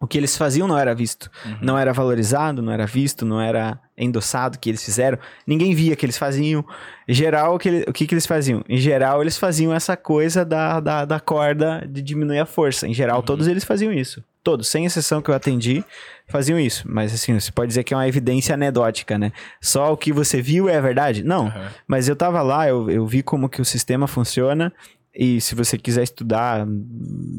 O 0.00 0.06
que 0.06 0.16
eles 0.16 0.36
faziam 0.36 0.68
não 0.68 0.78
era 0.78 0.94
visto, 0.94 1.28
Uhum. 1.44 1.56
não 1.60 1.76
era 1.78 1.92
valorizado, 1.92 2.62
não 2.62 2.72
era 2.72 2.86
visto, 2.86 3.26
não 3.26 3.40
era 3.40 3.80
endossado 3.96 4.56
o 4.56 4.60
que 4.60 4.70
eles 4.70 4.84
fizeram. 4.84 5.18
Ninguém 5.44 5.74
via 5.74 5.96
que 5.96 6.06
eles 6.06 6.16
faziam. 6.16 6.64
Em 7.08 7.12
geral, 7.14 7.56
o 7.56 7.58
que, 7.58 7.68
ele- 7.68 7.84
o 7.88 7.92
que, 7.92 8.06
que 8.06 8.14
eles 8.14 8.24
faziam? 8.26 8.62
Em 8.68 8.76
geral, 8.76 9.20
eles 9.20 9.36
faziam 9.36 9.74
essa 9.74 9.96
coisa 9.96 10.44
da, 10.44 10.78
da, 10.78 11.04
da 11.04 11.18
corda 11.18 11.84
de 11.90 12.00
diminuir 12.00 12.38
a 12.38 12.46
força. 12.46 12.86
Em 12.86 12.94
geral, 12.94 13.16
Uhum. 13.18 13.24
todos 13.24 13.48
eles 13.48 13.64
faziam 13.64 13.92
isso. 13.92 14.22
Todos, 14.44 14.68
sem 14.68 14.84
exceção 14.84 15.20
que 15.20 15.30
eu 15.30 15.34
atendi, 15.34 15.84
faziam 16.28 16.60
isso. 16.60 16.84
Mas 16.88 17.12
assim, 17.12 17.38
você 17.38 17.50
pode 17.50 17.66
dizer 17.68 17.82
que 17.82 17.92
é 17.92 17.96
uma 17.96 18.06
evidência 18.06 18.54
anedótica, 18.54 19.18
né? 19.18 19.32
Só 19.60 19.92
o 19.92 19.96
que 19.96 20.12
você 20.12 20.40
viu 20.40 20.68
é 20.68 20.76
a 20.76 20.80
verdade? 20.80 21.24
Não. 21.24 21.48
Aham. 21.48 21.68
Mas 21.88 22.08
eu 22.08 22.14
tava 22.14 22.40
lá, 22.40 22.68
eu, 22.68 22.88
eu 22.88 23.04
vi 23.04 23.20
como 23.22 23.48
que 23.48 23.60
o 23.60 23.64
sistema 23.64 24.06
funciona. 24.06 24.72
E 25.20 25.40
se 25.40 25.56
você 25.56 25.76
quiser 25.76 26.04
estudar 26.04 26.64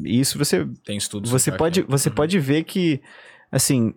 isso, 0.04 0.36
você, 0.36 0.66
Tem 0.84 0.98
estudos. 0.98 1.30
você 1.30 1.50
pode, 1.50 1.80
você 1.82 2.10
Uhum. 2.10 2.14
pode 2.14 2.38
ver 2.38 2.64
que, 2.64 3.00
assim, 3.50 3.94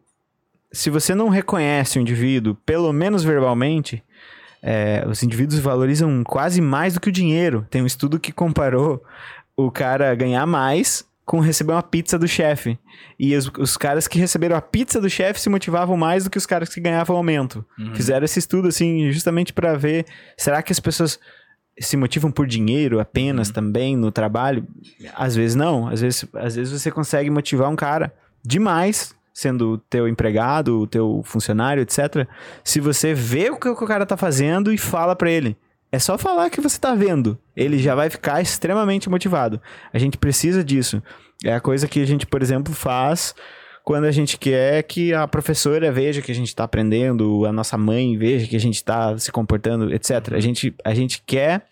se 0.71 0.89
você 0.89 1.13
não 1.13 1.27
reconhece 1.27 1.99
o 1.99 2.01
indivíduo, 2.01 2.55
pelo 2.65 2.93
menos 2.93 3.25
verbalmente, 3.25 4.01
é, 4.61 5.03
os 5.05 5.21
indivíduos 5.21 5.59
valorizam 5.59 6.23
quase 6.23 6.61
mais 6.61 6.93
do 6.93 7.01
que 7.01 7.09
o 7.09 7.11
dinheiro. 7.11 7.67
Tem 7.69 7.81
um 7.81 7.85
estudo 7.85 8.17
que 8.17 8.31
comparou 8.31 9.03
o 9.57 9.69
cara 9.69 10.15
ganhar 10.15 10.45
mais 10.47 11.05
com 11.25 11.39
receber 11.41 11.73
uma 11.73 11.83
pizza 11.83 12.17
do 12.17 12.27
chefe. 12.27 12.79
E 13.19 13.35
os, 13.35 13.51
os 13.59 13.75
caras 13.77 14.07
que 14.07 14.17
receberam 14.17 14.55
a 14.55 14.61
pizza 14.61 14.99
do 15.01 15.09
chefe 15.09 15.39
se 15.41 15.49
motivavam 15.49 15.95
mais 15.97 16.23
do 16.23 16.29
que 16.29 16.37
os 16.37 16.45
caras 16.45 16.69
que 16.73 16.79
ganhavam 16.81 17.15
aumento. 17.17 17.65
Uhum. 17.77 17.93
Fizeram 17.95 18.23
esse 18.23 18.39
estudo, 18.39 18.69
assim, 18.69 19.11
justamente 19.11 19.51
pra 19.53 19.75
ver, 19.75 20.05
será 20.37 20.61
que 20.63 20.71
as 20.71 20.79
pessoas 20.79 21.19
se 21.79 21.97
motivam 21.97 22.31
por 22.31 22.45
dinheiro 22.47 22.99
apenas 22.99 23.47
Uhum. 23.47 23.53
também 23.53 23.97
no 23.97 24.11
trabalho? 24.11 24.67
Às 25.15 25.35
vezes 25.35 25.55
não. 25.55 25.87
Às 25.87 26.01
vezes, 26.01 26.25
às 26.33 26.55
vezes 26.55 26.81
você 26.81 26.91
consegue 26.91 27.29
motivar 27.29 27.69
um 27.69 27.75
cara 27.75 28.13
demais, 28.43 29.15
sendo 29.33 29.73
o 29.73 29.77
teu 29.77 30.07
empregado, 30.07 30.79
o 30.81 30.87
teu 30.87 31.21
funcionário, 31.25 31.81
etc. 31.81 32.27
Se 32.63 32.79
você 32.79 33.13
vê 33.13 33.49
o 33.49 33.57
que 33.57 33.67
o 33.69 33.75
cara 33.75 34.05
tá 34.05 34.15
fazendo 34.15 34.71
e 34.71 34.77
fala 34.77 35.15
pra 35.15 35.31
ele. 35.31 35.57
É 35.91 35.99
só 35.99 36.17
falar 36.17 36.49
que 36.49 36.59
você 36.59 36.79
tá 36.79 36.95
vendo. 36.95 37.37
Ele 37.55 37.77
já 37.77 37.93
vai 37.93 38.09
ficar 38.09 38.41
extremamente 38.41 39.09
motivado. 39.09 39.61
A 39.93 39.99
gente 39.99 40.17
precisa 40.17 40.63
disso. 40.63 41.01
É 41.43 41.53
a 41.53 41.59
coisa 41.61 41.87
que 41.87 42.01
a 42.01 42.05
gente, 42.05 42.25
por 42.25 42.41
exemplo, 42.41 42.73
faz 42.73 43.35
quando 43.83 44.05
a 44.05 44.11
gente 44.11 44.37
quer 44.37 44.81
que 44.83 45.13
a 45.13 45.27
professora 45.27 45.91
veja 45.91 46.21
que 46.21 46.31
a 46.31 46.35
gente 46.35 46.47
está 46.47 46.63
aprendendo, 46.63 47.45
a 47.45 47.51
nossa 47.51 47.77
mãe 47.77 48.17
veja 48.17 48.47
que 48.47 48.55
a 48.55 48.59
gente 48.59 48.75
está 48.75 49.17
se 49.17 49.31
comportando, 49.31 49.93
etc. 49.93 50.33
A 50.33 50.39
gente, 50.39 50.73
a 50.83 50.93
gente 50.93 51.21
quer 51.25 51.65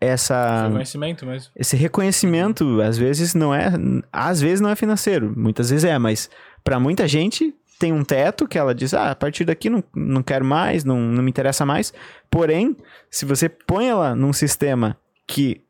essa 0.00 0.68
Conhecimento 0.70 1.26
mesmo. 1.26 1.52
esse 1.54 1.76
reconhecimento, 1.76 2.80
às 2.80 2.96
vezes 2.96 3.34
não 3.34 3.54
é, 3.54 3.70
às 4.12 4.40
vezes 4.40 4.60
não 4.60 4.70
é 4.70 4.76
financeiro, 4.76 5.32
muitas 5.36 5.70
vezes 5.70 5.84
é, 5.84 5.98
mas 5.98 6.28
para 6.62 6.80
muita 6.80 7.06
gente 7.06 7.54
tem 7.78 7.92
um 7.92 8.04
teto 8.04 8.46
que 8.48 8.58
ela 8.58 8.74
diz, 8.74 8.94
ah, 8.94 9.10
a 9.10 9.14
partir 9.14 9.44
daqui 9.44 9.68
não, 9.68 9.84
não 9.94 10.22
quero 10.22 10.44
mais, 10.44 10.84
não, 10.84 10.98
não 10.98 11.22
me 11.22 11.30
interessa 11.30 11.66
mais. 11.66 11.92
Porém, 12.30 12.76
se 13.10 13.24
você 13.24 13.48
põe 13.48 13.88
ela 13.88 14.14
num 14.14 14.32
sistema 14.32 14.96
que 15.26 15.63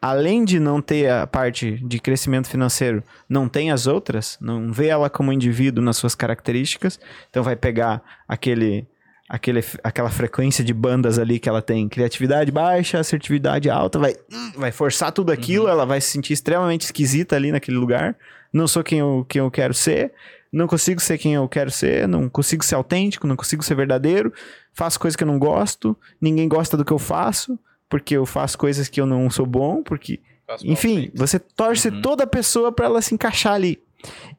além 0.00 0.44
de 0.44 0.60
não 0.60 0.80
ter 0.80 1.10
a 1.10 1.26
parte 1.26 1.72
de 1.84 1.98
crescimento 1.98 2.48
financeiro, 2.48 3.02
não 3.28 3.48
tem 3.48 3.70
as 3.70 3.86
outras, 3.86 4.38
não 4.40 4.72
vê 4.72 4.88
ela 4.88 5.10
como 5.10 5.32
indivíduo 5.32 5.82
nas 5.82 5.96
suas 5.96 6.14
características, 6.14 7.00
então 7.30 7.42
vai 7.42 7.56
pegar 7.56 8.02
aquele, 8.28 8.86
aquele 9.28 9.64
aquela 9.82 10.10
frequência 10.10 10.62
de 10.62 10.74
bandas 10.74 11.18
ali 11.18 11.38
que 11.38 11.48
ela 11.48 11.62
tem, 11.62 11.88
criatividade 11.88 12.50
baixa, 12.50 12.98
assertividade 12.98 13.70
alta, 13.70 13.98
vai, 13.98 14.14
vai 14.56 14.72
forçar 14.72 15.12
tudo 15.12 15.32
aquilo, 15.32 15.68
ela 15.68 15.86
vai 15.86 16.00
se 16.00 16.10
sentir 16.10 16.32
extremamente 16.32 16.82
esquisita 16.82 17.36
ali 17.36 17.50
naquele 17.50 17.76
lugar, 17.76 18.16
não 18.52 18.68
sou 18.68 18.82
quem 18.82 19.00
eu, 19.00 19.26
quem 19.28 19.40
eu 19.40 19.50
quero 19.50 19.74
ser, 19.74 20.12
não 20.52 20.66
consigo 20.66 21.00
ser 21.00 21.18
quem 21.18 21.34
eu 21.34 21.48
quero 21.48 21.70
ser, 21.70 22.06
não 22.08 22.28
consigo 22.28 22.64
ser 22.64 22.76
autêntico, 22.76 23.26
não 23.26 23.36
consigo 23.36 23.62
ser 23.62 23.74
verdadeiro, 23.74 24.32
faço 24.72 24.98
coisas 24.98 25.16
que 25.16 25.22
eu 25.22 25.28
não 25.28 25.38
gosto, 25.38 25.96
ninguém 26.20 26.48
gosta 26.48 26.76
do 26.76 26.84
que 26.84 26.92
eu 26.92 26.98
faço, 26.98 27.58
porque 27.88 28.16
eu 28.16 28.26
faço 28.26 28.56
coisas 28.58 28.88
que 28.88 29.00
eu 29.00 29.06
não 29.06 29.28
sou 29.30 29.46
bom, 29.46 29.82
porque 29.82 30.20
Faço 30.46 30.66
enfim, 30.66 30.96
feito. 31.02 31.18
você 31.18 31.38
torce 31.38 31.88
Uhum. 31.88 32.00
toda 32.02 32.24
a 32.24 32.26
pessoa 32.26 32.70
pra 32.72 32.86
ela 32.86 33.02
se 33.02 33.14
encaixar 33.14 33.54
ali. 33.54 33.80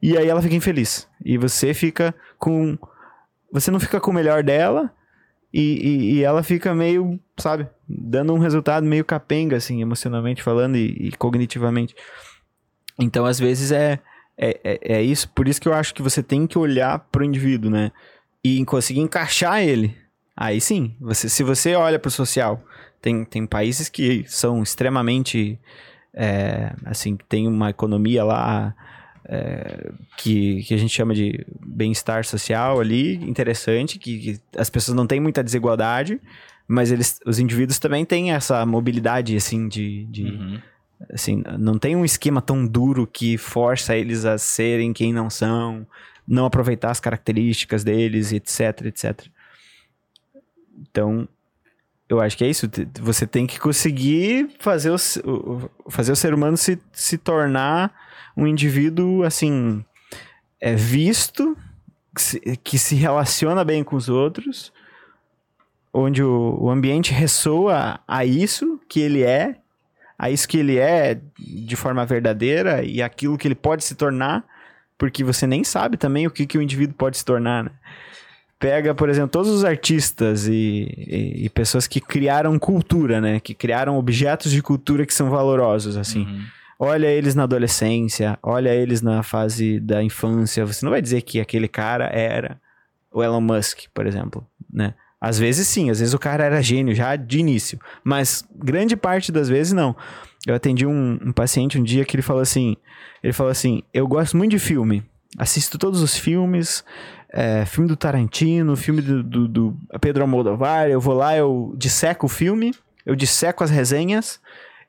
E 0.02 0.16
aí 0.16 0.26
ela 0.28 0.40
fica 0.40 0.54
infeliz. 0.54 1.06
E 1.24 1.36
você 1.36 1.74
fica 1.74 2.14
com. 2.38 2.78
Você 3.52 3.70
não 3.70 3.78
fica 3.80 4.00
com 4.00 4.10
o 4.10 4.14
melhor 4.14 4.42
dela. 4.42 4.90
E, 5.52 5.60
e, 5.60 6.14
e 6.16 6.22
ela 6.24 6.42
fica 6.42 6.74
meio, 6.74 7.18
sabe, 7.38 7.66
dando 7.88 8.34
um 8.34 8.38
resultado 8.38 8.84
meio 8.86 9.04
capenga, 9.04 9.56
assim, 9.56 9.80
emocionalmente 9.80 10.42
falando 10.42 10.76
e, 10.76 11.08
e 11.08 11.12
cognitivamente. 11.12 11.94
Então, 12.98 13.24
às 13.24 13.38
vezes, 13.38 13.72
é, 13.72 13.98
é, 14.36 14.60
é, 14.62 14.78
é 14.98 15.02
isso. 15.02 15.28
Por 15.30 15.48
isso 15.48 15.60
que 15.60 15.68
eu 15.68 15.72
acho 15.74 15.94
que 15.94 16.02
você 16.02 16.22
tem 16.22 16.46
que 16.46 16.58
olhar 16.58 16.98
pro 17.10 17.24
indivíduo, 17.24 17.70
né? 17.70 17.92
E 18.44 18.62
conseguir 18.64 19.00
encaixar 19.00 19.62
ele. 19.62 19.96
Aí 20.36 20.60
sim, 20.60 20.94
você, 21.00 21.28
se 21.28 21.42
você 21.42 21.74
olha 21.74 21.98
pro 21.98 22.10
social, 22.10 22.62
tem, 23.08 23.24
tem 23.24 23.46
países 23.46 23.88
que 23.88 24.24
são 24.28 24.62
extremamente 24.62 25.58
é, 26.14 26.72
assim, 26.84 27.16
tem 27.28 27.48
uma 27.48 27.70
economia 27.70 28.22
lá 28.22 28.74
é, 29.24 29.90
que, 30.18 30.62
que 30.64 30.74
a 30.74 30.76
gente 30.76 30.94
chama 30.94 31.14
de 31.14 31.46
bem-estar 31.64 32.24
social 32.24 32.80
ali, 32.80 33.14
interessante, 33.16 33.98
que, 33.98 34.18
que 34.18 34.40
as 34.56 34.68
pessoas 34.68 34.96
não 34.96 35.06
têm 35.06 35.20
muita 35.20 35.42
desigualdade, 35.42 36.20
mas 36.66 36.92
eles, 36.92 37.18
os 37.24 37.38
indivíduos 37.38 37.78
também 37.78 38.04
têm 38.04 38.32
essa 38.32 38.64
mobilidade, 38.66 39.36
assim, 39.36 39.68
de... 39.68 40.04
de 40.06 40.22
Uhum. 40.24 40.60
assim, 41.12 41.42
não 41.58 41.78
tem 41.78 41.96
um 41.96 42.04
esquema 42.04 42.42
tão 42.42 42.66
duro 42.66 43.06
que 43.06 43.38
força 43.38 43.96
eles 43.96 44.24
a 44.24 44.36
serem 44.36 44.92
quem 44.92 45.12
não 45.12 45.30
são, 45.30 45.86
não 46.26 46.44
aproveitar 46.44 46.90
as 46.90 47.00
características 47.00 47.84
deles, 47.84 48.32
etc, 48.32 48.86
etc. 48.86 49.26
Então, 50.80 51.28
eu 52.08 52.20
acho 52.20 52.36
que 52.36 52.44
é 52.44 52.48
isso. 52.48 52.68
Você 53.00 53.26
tem 53.26 53.46
que 53.46 53.58
conseguir 53.60 54.48
fazer 54.58 54.90
o- 54.90 55.70
fazer 55.90 56.12
o 56.12 56.16
ser 56.16 56.32
humano 56.34 56.56
se, 56.56 56.78
se 56.92 57.18
tornar 57.18 57.92
um 58.36 58.46
indivíduo, 58.46 59.24
assim, 59.24 59.84
é 60.60 60.74
visto, 60.74 61.56
que 62.14 62.22
se, 62.22 62.40
que 62.64 62.78
se 62.78 62.94
relaciona 62.94 63.64
bem 63.64 63.84
com 63.84 63.96
os 63.96 64.08
outros, 64.08 64.72
onde 65.92 66.22
o, 66.22 66.56
o 66.60 66.70
ambiente 66.70 67.12
ressoa 67.12 68.00
a 68.06 68.24
isso 68.24 68.80
que 68.88 69.00
ele 69.00 69.22
é, 69.22 69.56
a 70.18 70.30
isso 70.30 70.48
que 70.48 70.58
ele 70.58 70.76
é 70.78 71.20
de 71.38 71.76
forma 71.76 72.04
verdadeira 72.06 72.82
e 72.84 73.02
aquilo 73.02 73.38
que 73.38 73.46
ele 73.46 73.54
pode 73.54 73.84
se 73.84 73.94
tornar, 73.94 74.44
porque 74.96 75.22
você 75.22 75.46
nem 75.46 75.62
sabe 75.62 75.96
também 75.96 76.26
o 76.26 76.30
que, 76.30 76.46
que 76.46 76.58
o 76.58 76.62
indivíduo 76.62 76.96
pode 76.96 77.18
se 77.18 77.24
tornar, 77.24 77.64
né? 77.64 77.70
Pega, 78.58 78.92
por 78.94 79.08
exemplo, 79.08 79.28
todos 79.30 79.50
os 79.52 79.64
artistas 79.64 80.48
e, 80.48 80.52
e- 80.96 81.44
e 81.44 81.48
pessoas 81.48 81.86
que 81.86 82.00
criaram 82.00 82.58
cultura, 82.58 83.20
né? 83.20 83.38
Que 83.38 83.54
criaram 83.54 83.96
objetos 83.96 84.50
de 84.50 84.60
cultura 84.60 85.06
que 85.06 85.14
são 85.14 85.30
valorosos, 85.30 85.96
assim. 85.96 86.22
Uhum. 86.24 86.42
Olha 86.80 87.06
eles 87.06 87.34
na 87.34 87.44
adolescência, 87.44 88.38
olha 88.42 88.74
eles 88.74 89.00
na 89.02 89.22
fase 89.22 89.78
da 89.80 90.02
infância. 90.02 90.64
Você 90.66 90.84
não 90.84 90.90
vai 90.90 91.00
dizer 91.02 91.22
que 91.22 91.40
aquele 91.40 91.68
cara 91.68 92.06
era 92.06 92.60
o 93.12 93.22
Elon 93.22 93.40
Musk, 93.40 93.82
por 93.94 94.06
exemplo, 94.06 94.44
né? 94.72 94.94
Às 95.20 95.38
vezes 95.38 95.66
sim, 95.66 95.90
às 95.90 95.98
vezes 95.98 96.14
o 96.14 96.18
cara 96.18 96.44
era 96.44 96.62
gênio 96.62 96.94
já 96.94 97.16
de 97.16 97.38
início, 97.40 97.78
mas 98.04 98.44
grande 98.54 98.96
parte 98.96 99.32
das 99.32 99.48
vezes 99.48 99.72
não. 99.72 99.96
Eu 100.46 100.54
atendi 100.54 100.86
um, 100.86 101.18
um 101.24 101.32
paciente 101.32 101.76
um 101.78 101.82
dia 101.82 102.04
que 102.04 102.14
ele 102.14 102.22
falou 102.22 102.40
assim, 102.42 102.76
ele 103.22 103.32
falou 103.32 103.50
assim, 103.50 103.82
eu 103.92 104.06
gosto 104.06 104.36
muito 104.36 104.52
de 104.52 104.60
filme, 104.60 105.02
assisto 105.36 105.76
todos 105.76 106.00
os 106.02 106.16
filmes, 106.16 106.84
é, 107.30 107.64
filme 107.66 107.88
do 107.88 107.96
Tarantino, 107.96 108.76
filme 108.76 109.02
do, 109.02 109.22
do, 109.22 109.48
do 109.48 109.78
Pedro 110.00 110.22
Almodovar, 110.22 110.88
eu 110.88 111.00
vou 111.00 111.14
lá, 111.14 111.36
eu 111.36 111.74
disseco 111.76 112.26
o 112.26 112.28
filme, 112.28 112.74
eu 113.04 113.14
disseco 113.14 113.62
as 113.62 113.70
resenhas, 113.70 114.40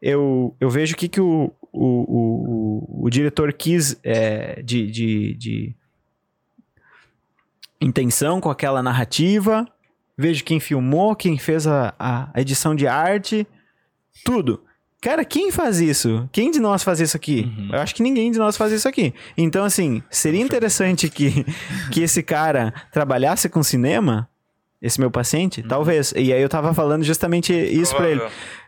eu, 0.02 0.56
eu 0.60 0.70
vejo 0.70 0.94
o 0.94 0.98
que, 0.98 1.08
que 1.08 1.20
o, 1.20 1.52
o, 1.72 1.86
o, 1.86 3.06
o 3.06 3.10
diretor 3.10 3.52
quis 3.54 4.00
é, 4.04 4.62
de, 4.62 4.90
de, 4.90 5.34
de 5.36 5.76
intenção 7.82 8.40
com 8.40 8.50
aquela 8.50 8.82
narrativa, 8.82 9.68
vejo 10.18 10.44
quem 10.44 10.60
filmou, 10.60 11.16
quem 11.16 11.38
fez 11.38 11.68
a, 11.68 11.94
a 12.00 12.32
edição 12.42 12.74
de 12.74 12.88
arte, 12.88 13.46
tudo. 14.24 14.64
Cara, 15.02 15.24
quem 15.24 15.50
faz 15.50 15.80
isso? 15.80 16.28
Quem 16.32 16.52
de 16.52 16.60
nós 16.60 16.84
faz 16.84 17.00
isso 17.00 17.16
aqui? 17.16 17.50
Uhum. 17.58 17.70
Eu 17.72 17.80
acho 17.80 17.96
que 17.96 18.04
ninguém 18.04 18.32
de 18.32 18.38
nós 18.38 18.58
faz 18.58 18.74
isso 18.74 18.88
aqui. 18.88 19.14
Então, 19.38 19.64
assim, 19.64 20.04
seria 20.10 20.42
interessante 20.42 21.08
que, 21.10 21.46
que 21.90 22.02
esse 22.02 22.22
cara 22.22 22.74
trabalhasse 22.92 23.48
com 23.48 23.64
cinema, 23.64 24.28
esse 24.82 25.00
meu 25.00 25.10
paciente, 25.10 25.64
talvez. 25.64 26.14
E 26.18 26.34
aí 26.34 26.42
eu 26.42 26.50
tava 26.50 26.74
falando 26.74 27.04
justamente 27.04 27.54
isso 27.54 27.96
pra 27.96 28.10
ele. 28.10 28.22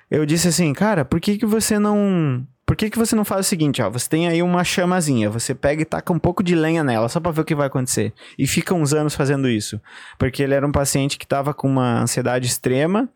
Eu 0.09 0.25
disse 0.25 0.47
assim, 0.47 0.71
cara, 0.73 1.03
por 1.03 1.19
que 1.19 1.37
que 1.37 1.45
você 1.45 1.77
não... 1.77 2.45
Por 2.65 2.77
que 2.77 2.89
que 2.89 2.97
você 2.97 3.13
não 3.13 3.25
faz 3.25 3.45
o 3.45 3.49
seguinte, 3.49 3.81
ó? 3.81 3.89
Você 3.89 4.07
tem 4.07 4.29
aí 4.29 4.41
uma 4.41 4.63
chamazinha, 4.63 5.29
você 5.29 5.53
pega 5.53 5.81
e 5.81 5.85
taca 5.85 6.13
um 6.13 6.19
pouco 6.19 6.41
de 6.41 6.55
lenha 6.55 6.81
nela, 6.81 7.09
só 7.09 7.19
pra 7.19 7.31
ver 7.31 7.41
o 7.41 7.45
que 7.45 7.53
vai 7.53 7.67
acontecer. 7.67 8.13
E 8.39 8.47
fica 8.47 8.73
uns 8.73 8.93
anos 8.93 9.13
fazendo 9.13 9.49
isso. 9.49 9.81
Porque 10.17 10.41
ele 10.41 10.53
era 10.53 10.65
um 10.65 10.71
paciente 10.71 11.17
que 11.17 11.27
tava 11.27 11.53
com 11.53 11.67
uma 11.67 12.01
ansiedade 12.01 12.47
extrema 12.47 13.09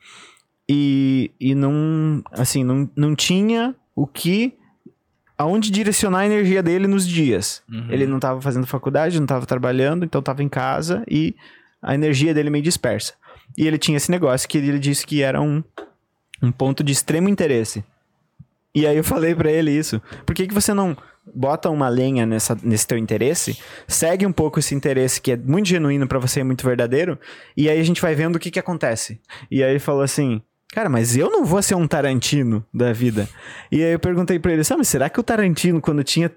e, 0.69 1.31
e 1.39 1.53
não, 1.55 2.23
assim, 2.31 2.63
não, 2.63 2.89
não 2.95 3.15
tinha 3.15 3.75
o 3.95 4.05
que... 4.05 4.53
Aonde 5.37 5.69
direcionar 5.69 6.19
a 6.19 6.25
energia 6.25 6.63
dele 6.63 6.87
nos 6.87 7.05
dias. 7.05 7.61
Uhum. 7.69 7.87
Ele 7.89 8.07
não 8.07 8.21
tava 8.21 8.41
fazendo 8.41 8.65
faculdade, 8.65 9.19
não 9.19 9.27
tava 9.27 9.45
trabalhando, 9.45 10.05
então 10.05 10.21
tava 10.21 10.41
em 10.41 10.47
casa 10.47 11.03
e 11.09 11.35
a 11.81 11.93
energia 11.93 12.33
dele 12.33 12.49
meio 12.49 12.63
dispersa. 12.63 13.15
E 13.57 13.67
ele 13.67 13.77
tinha 13.77 13.97
esse 13.97 14.09
negócio 14.09 14.47
que 14.47 14.57
ele 14.57 14.79
disse 14.79 15.05
que 15.05 15.21
era 15.21 15.41
um, 15.41 15.61
um 16.41 16.53
ponto 16.53 16.81
de 16.81 16.93
extremo 16.93 17.27
interesse. 17.27 17.83
E 18.73 18.87
aí 18.87 18.95
eu 18.95 19.03
falei 19.03 19.35
pra 19.35 19.51
ele 19.51 19.71
isso. 19.71 20.01
Por 20.25 20.33
que, 20.33 20.47
que 20.47 20.53
você 20.53 20.73
não 20.73 20.95
bota 21.33 21.69
uma 21.69 21.89
lenha 21.89 22.25
nessa, 22.25 22.57
nesse 22.63 22.87
teu 22.87 22.97
interesse, 22.97 23.59
segue 23.87 24.25
um 24.25 24.31
pouco 24.31 24.59
esse 24.59 24.73
interesse 24.73 25.19
que 25.19 25.31
é 25.31 25.37
muito 25.37 25.67
genuíno 25.67 26.07
pra 26.07 26.19
você, 26.19 26.39
é 26.39 26.43
muito 26.43 26.65
verdadeiro, 26.65 27.19
e 27.57 27.69
aí 27.69 27.79
a 27.79 27.83
gente 27.83 28.01
vai 28.01 28.15
vendo 28.15 28.37
o 28.37 28.39
que 28.39 28.51
que 28.51 28.59
acontece. 28.59 29.19
E 29.51 29.63
aí 29.63 29.71
ele 29.71 29.79
falou 29.79 30.01
assim, 30.01 30.41
cara, 30.75 30.89
mas 30.89 31.15
eu 31.15 31.29
não 31.29 31.45
vou 31.45 31.61
ser 31.61 31.73
um 31.73 31.87
Tarantino 31.87 32.65
da 32.73 32.91
vida. 32.91 33.29
E 33.71 33.81
aí 33.81 33.93
eu 33.93 33.99
perguntei 33.99 34.37
pra 34.37 34.51
ele, 34.51 34.61
sabe, 34.61 34.83
será 34.83 35.09
que 35.09 35.17
o 35.17 35.23
Tarantino, 35.23 35.79
quando 35.79 36.03
tinha 36.03 36.29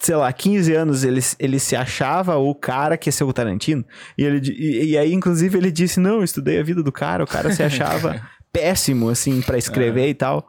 sei 0.00 0.16
lá, 0.16 0.32
15 0.32 0.74
anos, 0.74 1.04
ele, 1.04 1.20
ele 1.38 1.60
se 1.60 1.76
achava 1.76 2.36
o 2.36 2.52
cara 2.56 2.96
que 2.96 3.06
ia 3.08 3.12
ser 3.12 3.22
o 3.22 3.32
Tarantino. 3.32 3.84
E, 4.18 4.24
ele, 4.24 4.50
e, 4.50 4.90
e 4.90 4.98
aí, 4.98 5.12
inclusive, 5.12 5.56
ele 5.56 5.70
disse: 5.70 6.00
Não, 6.00 6.16
eu 6.16 6.24
estudei 6.24 6.58
a 6.58 6.62
vida 6.64 6.82
do 6.82 6.90
cara, 6.90 7.22
o 7.22 7.26
cara 7.26 7.52
se 7.52 7.62
achava 7.62 8.20
péssimo, 8.52 9.08
assim, 9.08 9.40
pra 9.40 9.56
escrever 9.56 10.08
e 10.08 10.14
tal. 10.14 10.44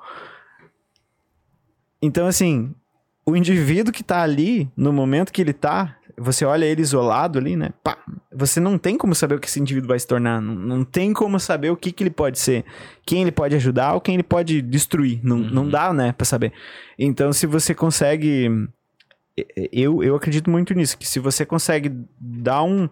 Então, 2.02 2.26
assim, 2.26 2.74
o 3.24 3.36
indivíduo 3.36 3.94
que 3.94 4.04
tá 4.04 4.24
ali, 4.24 4.68
no 4.76 4.92
momento 4.92 5.32
que 5.32 5.40
ele 5.40 5.54
tá, 5.54 5.98
você 6.18 6.46
olha 6.46 6.66
ele 6.66 6.82
isolado 6.82 7.40
ali, 7.40 7.56
né? 7.56 7.70
Pá, 7.84 7.98
você 8.32 8.60
não 8.60 8.78
tem 8.78 8.98
como 8.98 9.16
saber 9.16 9.36
o 9.36 9.40
que 9.40 9.48
esse 9.48 9.60
indivíduo 9.60 9.90
vai 9.90 10.00
se 10.00 10.08
tornar. 10.08 10.42
Não, 10.42 10.56
não 10.56 10.84
tem 10.84 11.14
como 11.14 11.40
saber 11.40 11.70
o 11.72 11.78
que, 11.78 11.92
que 11.92 12.04
ele 12.04 12.10
pode 12.10 12.40
ser. 12.40 12.66
Quem 13.06 13.22
ele 13.22 13.32
pode 13.32 13.56
ajudar 13.56 13.94
ou 13.94 14.02
quem 14.02 14.16
ele 14.16 14.24
pode 14.24 14.62
destruir. 14.62 15.20
Não, 15.24 15.38
não 15.38 15.68
dá, 15.68 15.94
né, 15.94 16.12
pra 16.12 16.26
saber. 16.26 16.54
Então, 16.98 17.34
se 17.34 17.46
você 17.46 17.74
consegue 17.74 18.50
eu, 19.72 20.04
eu 20.04 20.16
acredito 20.16 20.50
muito 20.50 20.74
nisso, 20.74 20.98
que 20.98 21.08
se 21.08 21.20
você 21.20 21.46
consegue 21.46 21.92
dar 22.20 22.64
um, 22.64 22.88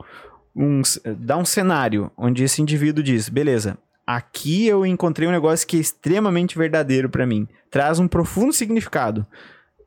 um, 0.56 0.82
dar 1.20 1.38
um 1.38 1.46
cenário 1.46 2.12
onde 2.18 2.44
esse 2.44 2.62
indivíduo 2.62 3.04
diz, 3.04 3.30
beleza, 3.30 3.78
aqui 4.06 4.66
eu 4.66 4.86
encontrei 4.86 5.28
um 5.28 5.32
negócio 5.32 5.68
que 5.68 5.78
é 5.78 5.80
extremamente 5.80 6.58
verdadeiro 6.58 7.10
pra 7.10 7.28
mim, 7.28 7.48
traz 7.70 8.00
um 8.00 8.08
profundo 8.08 8.52
significado, 8.52 9.26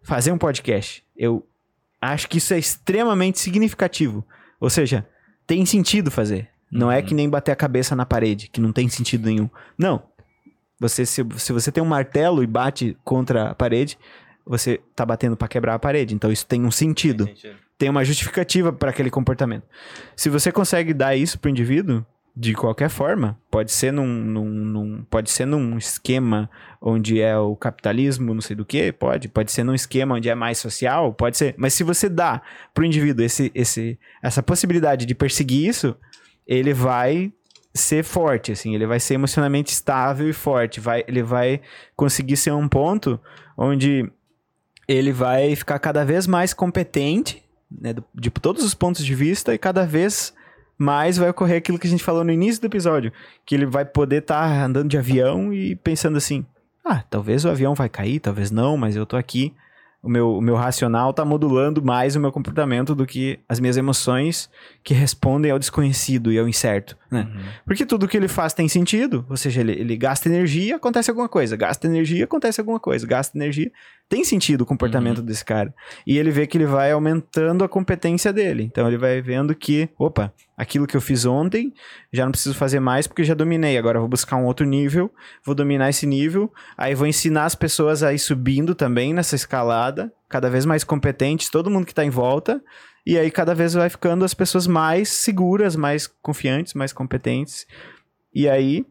fazer 0.02 0.30
um 0.30 0.38
podcast, 0.38 1.04
eu 1.16 1.44
acho 2.12 2.28
que 2.28 2.38
isso 2.38 2.52
é 2.54 2.58
extremamente 2.58 3.38
significativo, 3.38 4.26
ou 4.60 4.68
seja, 4.70 5.06
tem 5.46 5.64
sentido 5.66 6.10
fazer, 6.10 6.48
não 6.70 6.90
é 6.90 7.00
que 7.02 7.14
nem 7.14 7.28
bater 7.28 7.52
a 7.52 7.56
cabeça 7.56 7.94
na 7.94 8.04
parede, 8.06 8.48
que 8.48 8.60
não 8.60 8.72
tem 8.72 8.88
sentido 8.88 9.26
nenhum, 9.26 9.48
não, 9.78 10.02
você, 10.80 11.06
se, 11.06 11.24
se 11.36 11.52
você 11.52 11.70
tem 11.72 11.82
um 11.82 11.86
martelo 11.86 12.42
e 12.42 12.46
bate 12.46 12.96
contra 13.04 13.50
a 13.50 13.54
parede, 13.54 13.96
você 14.44 14.80
tá 14.94 15.06
batendo 15.06 15.36
pra 15.36 15.48
quebrar 15.48 15.74
a 15.74 15.78
parede. 15.78 16.14
Então 16.14 16.30
isso 16.30 16.44
tem 16.46 16.64
um 16.64 16.70
sentido, 16.70 17.24
Tem 17.26 17.34
sentido. 17.36 17.56
tem 17.78 17.88
uma 17.88 18.04
justificativa 18.04 18.72
para 18.72 18.90
aquele 18.90 19.08
comportamento. 19.10 19.64
Se 20.14 20.28
você 20.28 20.52
consegue 20.52 20.92
dar 20.92 21.16
isso 21.16 21.38
pro 21.38 21.48
indivíduo, 21.50 22.04
de 22.36 22.52
qualquer 22.52 22.88
forma, 22.90 23.38
pode 23.48 23.70
ser 23.70 23.92
num, 23.92 24.06
num, 24.06 24.48
num- 24.48 25.04
pode 25.08 25.30
ser 25.30 25.46
num 25.46 25.78
esquema 25.78 26.50
onde 26.80 27.20
é 27.20 27.38
o 27.38 27.54
capitalismo, 27.54 28.34
não 28.34 28.40
sei 28.40 28.56
do 28.56 28.64
que, 28.64 28.90
pode, 28.92 29.28
pode 29.28 29.52
ser 29.52 29.62
num 29.62 29.74
esquema 29.74 30.16
onde 30.16 30.28
é 30.28 30.34
mais 30.34 30.58
social, 30.58 31.12
pode 31.14 31.36
ser. 31.36 31.54
Mas 31.56 31.74
se 31.74 31.84
você 31.84 32.08
dá 32.08 32.42
pro 32.74 32.84
indivíduo 32.84 33.24
esse, 33.24 33.52
esse, 33.54 33.96
essa 34.20 34.42
possibilidade 34.42 35.06
de 35.06 35.14
perseguir 35.14 35.68
isso, 35.68 35.96
ele 36.44 36.74
vai 36.74 37.32
ser 37.72 38.02
forte, 38.02 38.50
assim, 38.52 38.74
ele 38.74 38.86
vai 38.86 38.98
ser 38.98 39.14
emocionalmente 39.14 39.72
estável 39.72 40.28
e 40.28 40.32
forte, 40.32 40.80
vai, 40.80 41.04
ele 41.06 41.22
vai 41.22 41.60
conseguir 41.96 42.36
ser 42.36 42.52
um 42.52 42.68
ponto 42.68 43.18
onde 43.56 44.10
ele 44.88 45.12
vai 45.12 45.54
ficar 45.54 45.78
cada 45.78 46.04
vez 46.04 46.26
mais 46.26 46.52
competente, 46.52 47.42
né, 47.70 47.92
do- 47.92 48.04
de 48.12 48.28
todos 48.30 48.64
os 48.64 48.74
pontos 48.74 49.04
de 49.04 49.14
vista, 49.14 49.54
e 49.54 49.58
cada 49.58 49.86
vez 49.86 50.34
mais 50.76 51.16
vai 51.16 51.30
ocorrer 51.30 51.58
aquilo 51.58 51.78
que 51.78 51.86
a 51.86 51.90
gente 51.90 52.02
falou 52.02 52.24
no 52.24 52.32
início 52.32 52.60
do 52.60 52.66
episódio, 52.66 53.12
que 53.44 53.54
ele 53.54 53.66
vai 53.66 53.84
poder 53.84 54.22
estar 54.22 54.64
andando 54.64 54.88
de 54.88 54.98
avião 54.98 55.52
e 55.52 55.76
pensando 55.76 56.16
assim, 56.16 56.44
ah, 56.84 57.02
talvez 57.08 57.44
o 57.44 57.48
avião 57.48 57.74
vai 57.74 57.88
cair, 57.88 58.20
talvez 58.20 58.50
não, 58.50 58.76
mas 58.76 58.96
eu 58.96 59.06
tô 59.06 59.16
aqui, 59.16 59.54
o 60.02 60.08
meu, 60.08 60.36
o 60.36 60.40
meu 60.40 60.54
racional 60.54 61.14
tá 61.14 61.24
modulando 61.24 61.82
mais 61.82 62.14
o 62.14 62.20
meu 62.20 62.30
comportamento 62.30 62.94
do 62.94 63.06
que 63.06 63.40
as 63.48 63.58
minhas 63.58 63.78
emoções 63.78 64.50
que 64.82 64.92
respondem 64.92 65.50
ao 65.50 65.58
desconhecido 65.58 66.30
e 66.30 66.38
ao 66.38 66.46
incerto, 66.46 66.96
né? 67.14 67.28
Porque 67.64 67.86
tudo 67.86 68.06
que 68.06 68.16
ele 68.16 68.28
faz 68.28 68.52
tem 68.52 68.68
sentido, 68.68 69.24
ou 69.30 69.36
seja, 69.36 69.60
ele, 69.60 69.72
ele 69.72 69.96
gasta 69.96 70.28
energia, 70.28 70.76
acontece 70.76 71.10
alguma 71.10 71.28
coisa, 71.28 71.56
gasta 71.56 71.86
energia, 71.86 72.24
acontece 72.24 72.60
alguma 72.60 72.80
coisa, 72.80 73.06
gasta 73.06 73.38
energia, 73.38 73.70
tem 74.08 74.22
sentido 74.22 74.62
o 74.62 74.66
comportamento 74.66 75.22
desse 75.22 75.44
cara. 75.44 75.74
E 76.06 76.18
ele 76.18 76.30
vê 76.30 76.46
que 76.46 76.58
ele 76.58 76.66
vai 76.66 76.92
aumentando 76.92 77.64
a 77.64 77.68
competência 77.68 78.32
dele. 78.32 78.64
Então 78.64 78.86
ele 78.86 78.98
vai 78.98 79.22
vendo 79.22 79.54
que, 79.54 79.88
opa, 79.98 80.32
aquilo 80.56 80.86
que 80.86 80.96
eu 80.96 81.00
fiz 81.00 81.24
ontem, 81.24 81.72
já 82.12 82.24
não 82.24 82.32
preciso 82.32 82.54
fazer 82.54 82.80
mais 82.80 83.06
porque 83.06 83.24
já 83.24 83.34
dominei. 83.34 83.78
Agora 83.78 83.96
eu 83.96 84.02
vou 84.02 84.08
buscar 84.08 84.36
um 84.36 84.44
outro 84.44 84.66
nível, 84.66 85.10
vou 85.44 85.54
dominar 85.54 85.88
esse 85.88 86.06
nível, 86.06 86.52
aí 86.76 86.94
vou 86.94 87.06
ensinar 87.06 87.44
as 87.44 87.54
pessoas 87.54 88.02
a 88.02 88.12
ir 88.12 88.18
subindo 88.18 88.74
também 88.74 89.14
nessa 89.14 89.36
escalada, 89.36 90.12
cada 90.28 90.50
vez 90.50 90.66
mais 90.66 90.84
competentes, 90.84 91.48
todo 91.48 91.70
mundo 91.70 91.86
que 91.86 91.94
tá 91.94 92.04
em 92.04 92.10
volta. 92.10 92.62
E 93.06 93.18
aí 93.18 93.30
cada 93.30 93.54
vez 93.54 93.74
vai 93.74 93.88
ficando 93.90 94.24
as 94.24 94.32
pessoas 94.34 94.66
mais 94.66 95.08
seguras, 95.10 95.76
mais 95.76 96.06
confiantes, 96.06 96.74
mais 96.74 96.92
competentes. 96.92 97.66
E 98.34 98.48
aí 98.48 98.86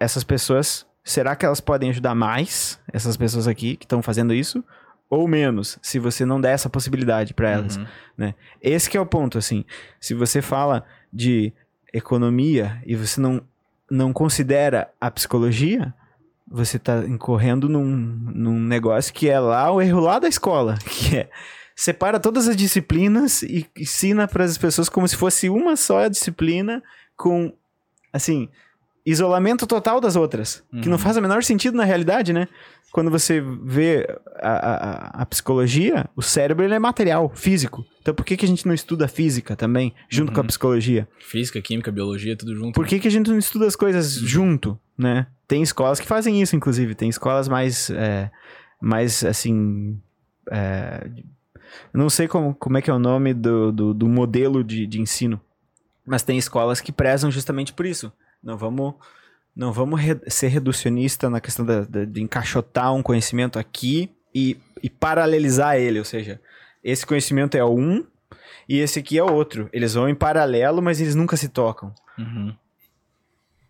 essas 0.00 0.24
pessoas, 0.24 0.84
será 1.02 1.36
que 1.36 1.46
elas 1.46 1.60
podem 1.60 1.90
ajudar 1.90 2.14
mais 2.14 2.78
essas 2.92 3.16
pessoas 3.16 3.46
aqui 3.46 3.76
que 3.76 3.84
estão 3.84 4.02
fazendo 4.02 4.34
isso 4.34 4.64
ou 5.08 5.28
menos, 5.28 5.78
se 5.80 5.98
você 6.00 6.24
não 6.24 6.40
der 6.40 6.52
essa 6.54 6.68
possibilidade 6.68 7.34
para 7.34 7.50
elas, 7.50 7.76
Uhum. 7.76 7.86
né? 8.18 8.34
Esse 8.60 8.90
que 8.90 8.96
é 8.96 9.00
o 9.00 9.06
ponto, 9.06 9.38
assim. 9.38 9.64
Se 10.00 10.12
você 10.12 10.42
fala 10.42 10.84
de 11.12 11.52
economia 11.92 12.82
e 12.86 12.94
você 12.96 13.20
não 13.20 13.40
não 13.90 14.12
considera 14.14 14.90
a 15.00 15.10
psicologia, 15.10 15.94
você 16.50 16.78
tá 16.78 17.04
incorrendo 17.06 17.68
num, 17.68 17.84
num 17.84 18.58
negócio 18.58 19.12
que 19.12 19.28
é 19.28 19.38
lá 19.38 19.70
o 19.70 19.80
erro 19.80 20.00
lá 20.00 20.18
da 20.18 20.26
escola, 20.26 20.76
que 20.84 21.18
é 21.18 21.30
separa 21.76 22.20
todas 22.20 22.48
as 22.48 22.56
disciplinas 22.56 23.42
e 23.42 23.66
ensina 23.76 24.26
para 24.28 24.44
as 24.44 24.56
pessoas 24.58 24.88
como 24.88 25.06
se 25.08 25.16
fosse 25.16 25.48
uma 25.48 25.76
só 25.76 26.06
disciplina 26.08 26.82
com 27.16 27.52
assim, 28.12 28.48
isolamento 29.04 29.66
total 29.66 30.00
das 30.00 30.16
outras, 30.16 30.62
que 30.82 30.88
não 30.88 30.92
Uhum. 30.92 30.98
faz 30.98 31.16
o 31.16 31.20
menor 31.22 31.42
sentido 31.42 31.76
na 31.76 31.84
realidade, 31.84 32.32
né? 32.32 32.48
Quando 32.92 33.10
você 33.10 33.40
vê 33.64 34.06
a, 34.36 34.52
a, 35.18 35.22
a 35.22 35.26
psicologia, 35.26 36.08
o 36.14 36.22
cérebro 36.22 36.64
ele 36.64 36.74
é 36.74 36.78
material, 36.78 37.28
físico. 37.34 37.84
Então 38.00 38.14
por 38.14 38.24
que, 38.24 38.36
que 38.36 38.44
a 38.44 38.48
gente 38.48 38.64
não 38.66 38.72
estuda 38.72 39.08
física 39.08 39.56
também, 39.56 39.92
junto 40.08 40.30
com 40.30 40.38
a 40.38 40.42
Uhum. 40.42 40.46
psicologia? 40.46 41.08
Física, 41.18 41.60
química, 41.60 41.90
biologia, 41.90 42.36
tudo 42.36 42.54
junto. 42.54 42.72
Por 42.74 42.86
que, 42.86 43.00
que 43.00 43.08
a 43.08 43.10
gente 43.10 43.28
não 43.28 43.36
estuda 43.38 43.66
as 43.66 43.74
coisas 43.74 44.12
junto, 44.14 44.78
né? 44.96 45.26
Tem 45.48 45.60
escolas 45.60 45.98
que 45.98 46.06
fazem 46.06 46.40
isso, 46.40 46.54
inclusive. 46.54 46.94
Tem 46.94 47.08
escolas 47.08 47.48
mais, 47.48 47.90
é, 47.90 48.30
mais 48.80 49.24
assim... 49.24 50.00
é, 50.52 51.10
eu 51.92 51.98
não 51.98 52.10
sei 52.10 52.26
como, 52.28 52.54
como 52.54 52.76
é 52.78 52.82
que 52.82 52.90
é 52.90 52.94
o 52.94 52.98
nome 52.98 53.32
do, 53.34 53.72
do, 53.72 53.94
do 53.94 54.08
modelo 54.08 54.62
de, 54.64 54.86
de 54.86 55.00
ensino. 55.00 55.40
Mas 56.06 56.22
tem 56.22 56.36
escolas 56.38 56.80
que 56.80 56.92
prezam 56.92 57.30
justamente 57.30 57.72
por 57.72 57.86
isso. 57.86 58.12
Não 58.42 58.56
vamos, 58.58 58.94
não 59.56 59.72
vamos 59.72 60.00
re- 60.00 60.20
ser 60.28 60.48
reducionista 60.48 61.30
na 61.30 61.40
questão 61.40 61.64
da- 61.64 61.80
da- 61.84 62.04
de 62.04 62.22
encaixotar 62.22 62.92
um 62.94 63.02
conhecimento 63.02 63.58
aqui 63.58 64.10
e, 64.34 64.58
e 64.82 64.90
paralelizar 64.90 65.76
ele. 65.76 65.98
Ou 65.98 66.04
seja, 66.04 66.40
esse 66.82 67.06
conhecimento 67.06 67.56
é 67.56 67.64
um 67.64 68.04
e 68.68 68.78
esse 68.78 68.98
aqui 68.98 69.16
é 69.18 69.22
outro. 69.22 69.68
Eles 69.72 69.94
vão 69.94 70.08
em 70.08 70.14
paralelo, 70.14 70.82
mas 70.82 71.00
eles 71.00 71.14
nunca 71.14 71.36
se 71.36 71.48
tocam. 71.48 71.94
Uhum. 72.18 72.54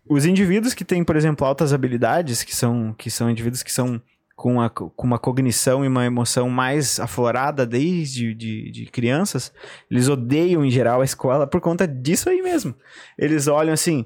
os 0.07 0.23
indivíduos 0.25 0.73
que 0.75 0.85
têm, 0.85 1.03
por 1.03 1.15
exemplo, 1.15 1.47
altas 1.47 1.73
habilidades, 1.73 2.43
que 2.43 2.55
são, 2.55 2.93
que 2.93 3.09
são 3.09 3.29
indivíduos 3.29 3.63
que 3.63 3.71
são 3.71 3.99
com, 4.35 4.61
a, 4.61 4.69
com 4.69 4.91
uma 5.07 5.17
cognição 5.17 5.83
e 5.83 5.87
uma 5.87 6.05
emoção 6.05 6.49
mais 6.49 6.99
aflorada 6.99 7.65
desde 7.65 8.33
de, 8.33 8.69
de 8.69 8.85
crianças, 8.87 9.53
eles 9.89 10.09
odeiam 10.09 10.65
em 10.65 10.69
geral 10.69 11.01
a 11.01 11.05
escola 11.05 11.47
por 11.47 11.61
conta 11.61 11.87
disso 11.87 12.29
aí 12.29 12.41
mesmo. 12.41 12.75
Eles 13.17 13.47
olham 13.47 13.73
assim, 13.73 14.05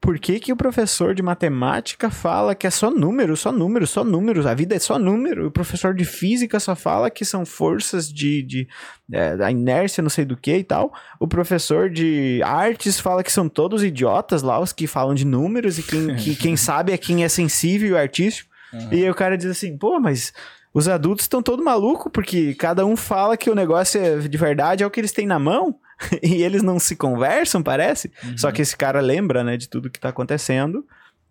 por 0.00 0.18
que, 0.18 0.40
que 0.40 0.52
o 0.52 0.56
professor 0.56 1.14
de 1.14 1.22
matemática 1.22 2.10
fala 2.10 2.54
que 2.54 2.66
é 2.66 2.70
só 2.70 2.90
número, 2.90 3.36
só 3.36 3.52
número, 3.52 3.86
só 3.86 4.02
números, 4.02 4.46
a 4.46 4.54
vida 4.54 4.74
é 4.74 4.78
só 4.78 4.98
número? 4.98 5.48
O 5.48 5.50
professor 5.50 5.92
de 5.92 6.06
física 6.06 6.58
só 6.58 6.74
fala 6.74 7.10
que 7.10 7.24
são 7.24 7.44
forças 7.44 8.10
de, 8.10 8.42
de 8.42 8.68
é, 9.12 9.36
da 9.36 9.50
inércia, 9.50 10.00
não 10.00 10.08
sei 10.08 10.24
do 10.24 10.36
que 10.36 10.56
e 10.56 10.64
tal. 10.64 10.90
O 11.18 11.28
professor 11.28 11.90
de 11.90 12.40
artes 12.42 12.98
fala 12.98 13.22
que 13.22 13.32
são 13.32 13.46
todos 13.46 13.84
idiotas 13.84 14.42
lá, 14.42 14.58
os 14.58 14.72
que 14.72 14.86
falam 14.86 15.14
de 15.14 15.26
números, 15.26 15.78
e 15.78 15.82
quem, 15.82 16.16
que, 16.16 16.34
quem 16.34 16.56
sabe 16.56 16.92
é 16.92 16.96
quem 16.96 17.22
é 17.22 17.28
sensível 17.28 17.96
e 17.96 17.98
artístico. 17.98 18.49
Uhum. 18.72 18.88
E 18.92 19.04
aí 19.04 19.10
o 19.10 19.14
cara 19.14 19.36
diz 19.36 19.46
assim, 19.46 19.76
pô, 19.76 19.98
mas 19.98 20.32
os 20.72 20.88
adultos 20.88 21.24
estão 21.24 21.42
todo 21.42 21.64
maluco 21.64 22.08
porque 22.10 22.54
cada 22.54 22.86
um 22.86 22.96
fala 22.96 23.36
que 23.36 23.50
o 23.50 23.54
negócio 23.54 24.00
é 24.00 24.18
de 24.18 24.38
verdade 24.38 24.82
é 24.82 24.86
o 24.86 24.90
que 24.90 25.00
eles 25.00 25.12
têm 25.12 25.26
na 25.26 25.38
mão. 25.38 25.78
e 26.22 26.42
eles 26.42 26.62
não 26.62 26.78
se 26.78 26.96
conversam, 26.96 27.62
parece. 27.62 28.10
Uhum. 28.24 28.38
Só 28.38 28.50
que 28.50 28.62
esse 28.62 28.76
cara 28.76 29.00
lembra, 29.00 29.44
né, 29.44 29.56
de 29.56 29.68
tudo 29.68 29.90
que 29.90 30.00
tá 30.00 30.08
acontecendo 30.08 30.84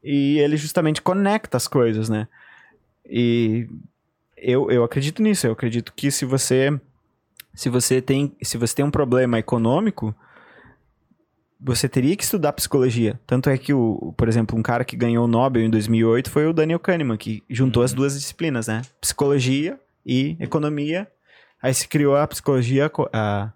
e 0.04 0.40
ele 0.40 0.58
justamente 0.58 1.02
conecta 1.02 1.58
as 1.58 1.68
coisas, 1.68 2.10
né? 2.10 2.28
E 3.06 3.68
eu, 4.38 4.70
eu 4.72 4.84
acredito 4.84 5.22
nisso, 5.22 5.48
eu 5.48 5.52
acredito 5.52 5.94
que 5.96 6.12
se 6.12 6.26
você 6.26 6.80
se 7.54 7.68
você 7.68 8.02
tem 8.02 8.32
se 8.42 8.58
você 8.58 8.76
tem 8.76 8.86
um 8.86 8.92
problema 8.92 9.40
econômico, 9.40 10.16
você 11.60 11.90
teria 11.90 12.16
que 12.16 12.24
estudar 12.24 12.54
psicologia. 12.54 13.20
Tanto 13.28 13.50
é 13.50 13.58
que 13.58 13.74
o, 13.74 14.14
por 14.16 14.30
exemplo, 14.30 14.58
um 14.58 14.62
cara 14.62 14.86
que 14.86 14.96
ganhou 14.96 15.26
o 15.26 15.28
Nobel 15.28 15.64
em 15.64 15.70
2008 15.70 16.30
foi 16.30 16.48
o 16.48 16.54
Daniel 16.54 16.80
Kahneman, 16.80 17.18
que 17.18 17.44
juntou 17.50 17.82
uhum. 17.82 17.86
as 17.86 17.94
duas 17.94 18.14
disciplinas, 18.14 18.68
né? 18.68 18.82
Psicologia 19.02 19.78
e 20.06 20.38
economia. 20.40 21.08
Aí 21.62 21.74
se 21.74 21.88
criou 21.88 22.16
a 22.16 22.26
psicologia 22.26 22.90
a 23.12 23.52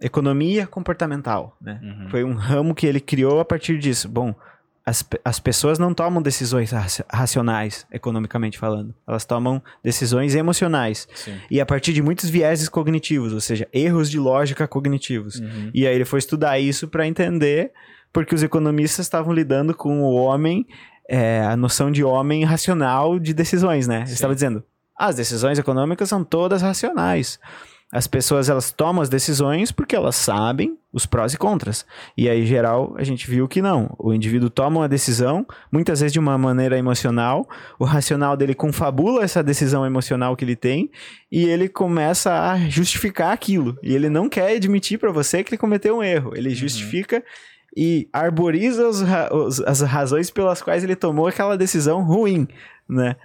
economia 0.00 0.66
comportamental, 0.66 1.56
né? 1.60 1.80
Uhum. 1.82 2.10
Foi 2.10 2.24
um 2.24 2.34
ramo 2.34 2.74
que 2.74 2.86
ele 2.86 3.00
criou 3.00 3.40
a 3.40 3.44
partir 3.44 3.78
disso. 3.78 4.08
Bom, 4.08 4.34
as, 4.84 5.04
as 5.24 5.38
pessoas 5.38 5.78
não 5.78 5.94
tomam 5.94 6.20
decisões 6.20 6.72
racionais, 7.08 7.86
economicamente 7.92 8.58
falando. 8.58 8.94
Elas 9.06 9.24
tomam 9.24 9.62
decisões 9.82 10.34
emocionais. 10.34 11.08
Sim. 11.14 11.36
E 11.50 11.60
a 11.60 11.66
partir 11.66 11.92
de 11.92 12.02
muitos 12.02 12.28
vieses 12.28 12.68
cognitivos, 12.68 13.32
ou 13.32 13.40
seja, 13.40 13.68
erros 13.72 14.10
de 14.10 14.18
lógica 14.18 14.66
cognitivos. 14.66 15.36
Uhum. 15.36 15.70
E 15.72 15.86
aí 15.86 15.94
ele 15.94 16.04
foi 16.04 16.18
estudar 16.18 16.58
isso 16.58 16.88
para 16.88 17.06
entender 17.06 17.72
porque 18.12 18.34
os 18.34 18.42
economistas 18.42 19.06
estavam 19.06 19.32
lidando 19.32 19.72
com 19.72 20.02
o 20.02 20.14
homem, 20.14 20.66
é, 21.08 21.40
a 21.40 21.56
noção 21.56 21.90
de 21.90 22.04
homem 22.04 22.44
racional 22.44 23.18
de 23.18 23.32
decisões, 23.32 23.86
né? 23.86 24.02
Ele 24.02 24.12
estava 24.12 24.34
dizendo, 24.34 24.62
as 24.98 25.16
decisões 25.16 25.58
econômicas 25.58 26.08
são 26.08 26.22
todas 26.22 26.60
racionais. 26.60 27.38
As 27.92 28.06
pessoas 28.06 28.48
elas 28.48 28.72
tomam 28.72 29.02
as 29.02 29.10
decisões 29.10 29.70
porque 29.70 29.94
elas 29.94 30.16
sabem 30.16 30.78
os 30.90 31.04
prós 31.04 31.34
e 31.34 31.38
contras. 31.38 31.84
E 32.16 32.26
aí, 32.26 32.42
em 32.42 32.46
geral, 32.46 32.94
a 32.96 33.04
gente 33.04 33.30
viu 33.30 33.46
que 33.46 33.60
não. 33.60 33.94
O 33.98 34.14
indivíduo 34.14 34.48
toma 34.48 34.80
uma 34.80 34.88
decisão, 34.88 35.46
muitas 35.70 36.00
vezes 36.00 36.12
de 36.12 36.18
uma 36.18 36.38
maneira 36.38 36.78
emocional, 36.78 37.46
o 37.78 37.84
racional 37.84 38.34
dele 38.34 38.54
confabula 38.54 39.22
essa 39.22 39.42
decisão 39.42 39.84
emocional 39.84 40.34
que 40.34 40.44
ele 40.44 40.56
tem 40.56 40.90
e 41.30 41.44
ele 41.44 41.68
começa 41.68 42.50
a 42.50 42.58
justificar 42.58 43.30
aquilo. 43.30 43.78
E 43.82 43.94
ele 43.94 44.08
não 44.08 44.26
quer 44.26 44.56
admitir 44.56 44.98
para 44.98 45.12
você 45.12 45.44
que 45.44 45.50
ele 45.50 45.58
cometeu 45.58 45.98
um 45.98 46.02
erro. 46.02 46.32
Ele 46.34 46.48
uhum. 46.48 46.54
justifica 46.54 47.22
e 47.76 48.08
arboriza 48.10 48.88
os, 48.88 49.02
os, 49.32 49.60
as 49.60 49.80
razões 49.82 50.30
pelas 50.30 50.62
quais 50.62 50.82
ele 50.82 50.96
tomou 50.96 51.26
aquela 51.26 51.58
decisão 51.58 52.02
ruim, 52.02 52.48
né? 52.88 53.16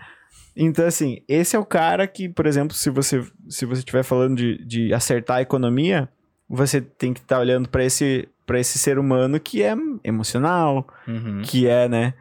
Então, 0.60 0.88
assim, 0.88 1.22
esse 1.28 1.56
é 1.56 1.60
o 1.60 1.66
cara 1.66 2.08
que, 2.08 2.28
por 2.28 2.48
exemplo, 2.48 2.76
se 2.76 2.90
você 2.90 3.24
se 3.48 3.64
você 3.66 3.80
estiver 3.80 4.04
falando 4.04 4.36
de, 4.36 4.58
de 4.66 4.94
acertar 4.94 5.38
a 5.38 5.42
economia, 5.42 6.10
você 6.50 6.82
tem 6.82 7.14
que 7.14 7.20
estar 7.20 7.36
tá 7.36 7.42
olhando 7.42 7.70
para 7.70 7.86
esse 7.86 8.28
para 8.46 8.60
esse 8.60 8.80
ser 8.80 8.98
humano 8.98 9.40
que 9.40 9.62
é 9.62 9.76
emocional, 10.04 10.88
uhum. 11.08 11.42
que 11.44 11.68
é, 11.68 11.88
né? 11.88 12.14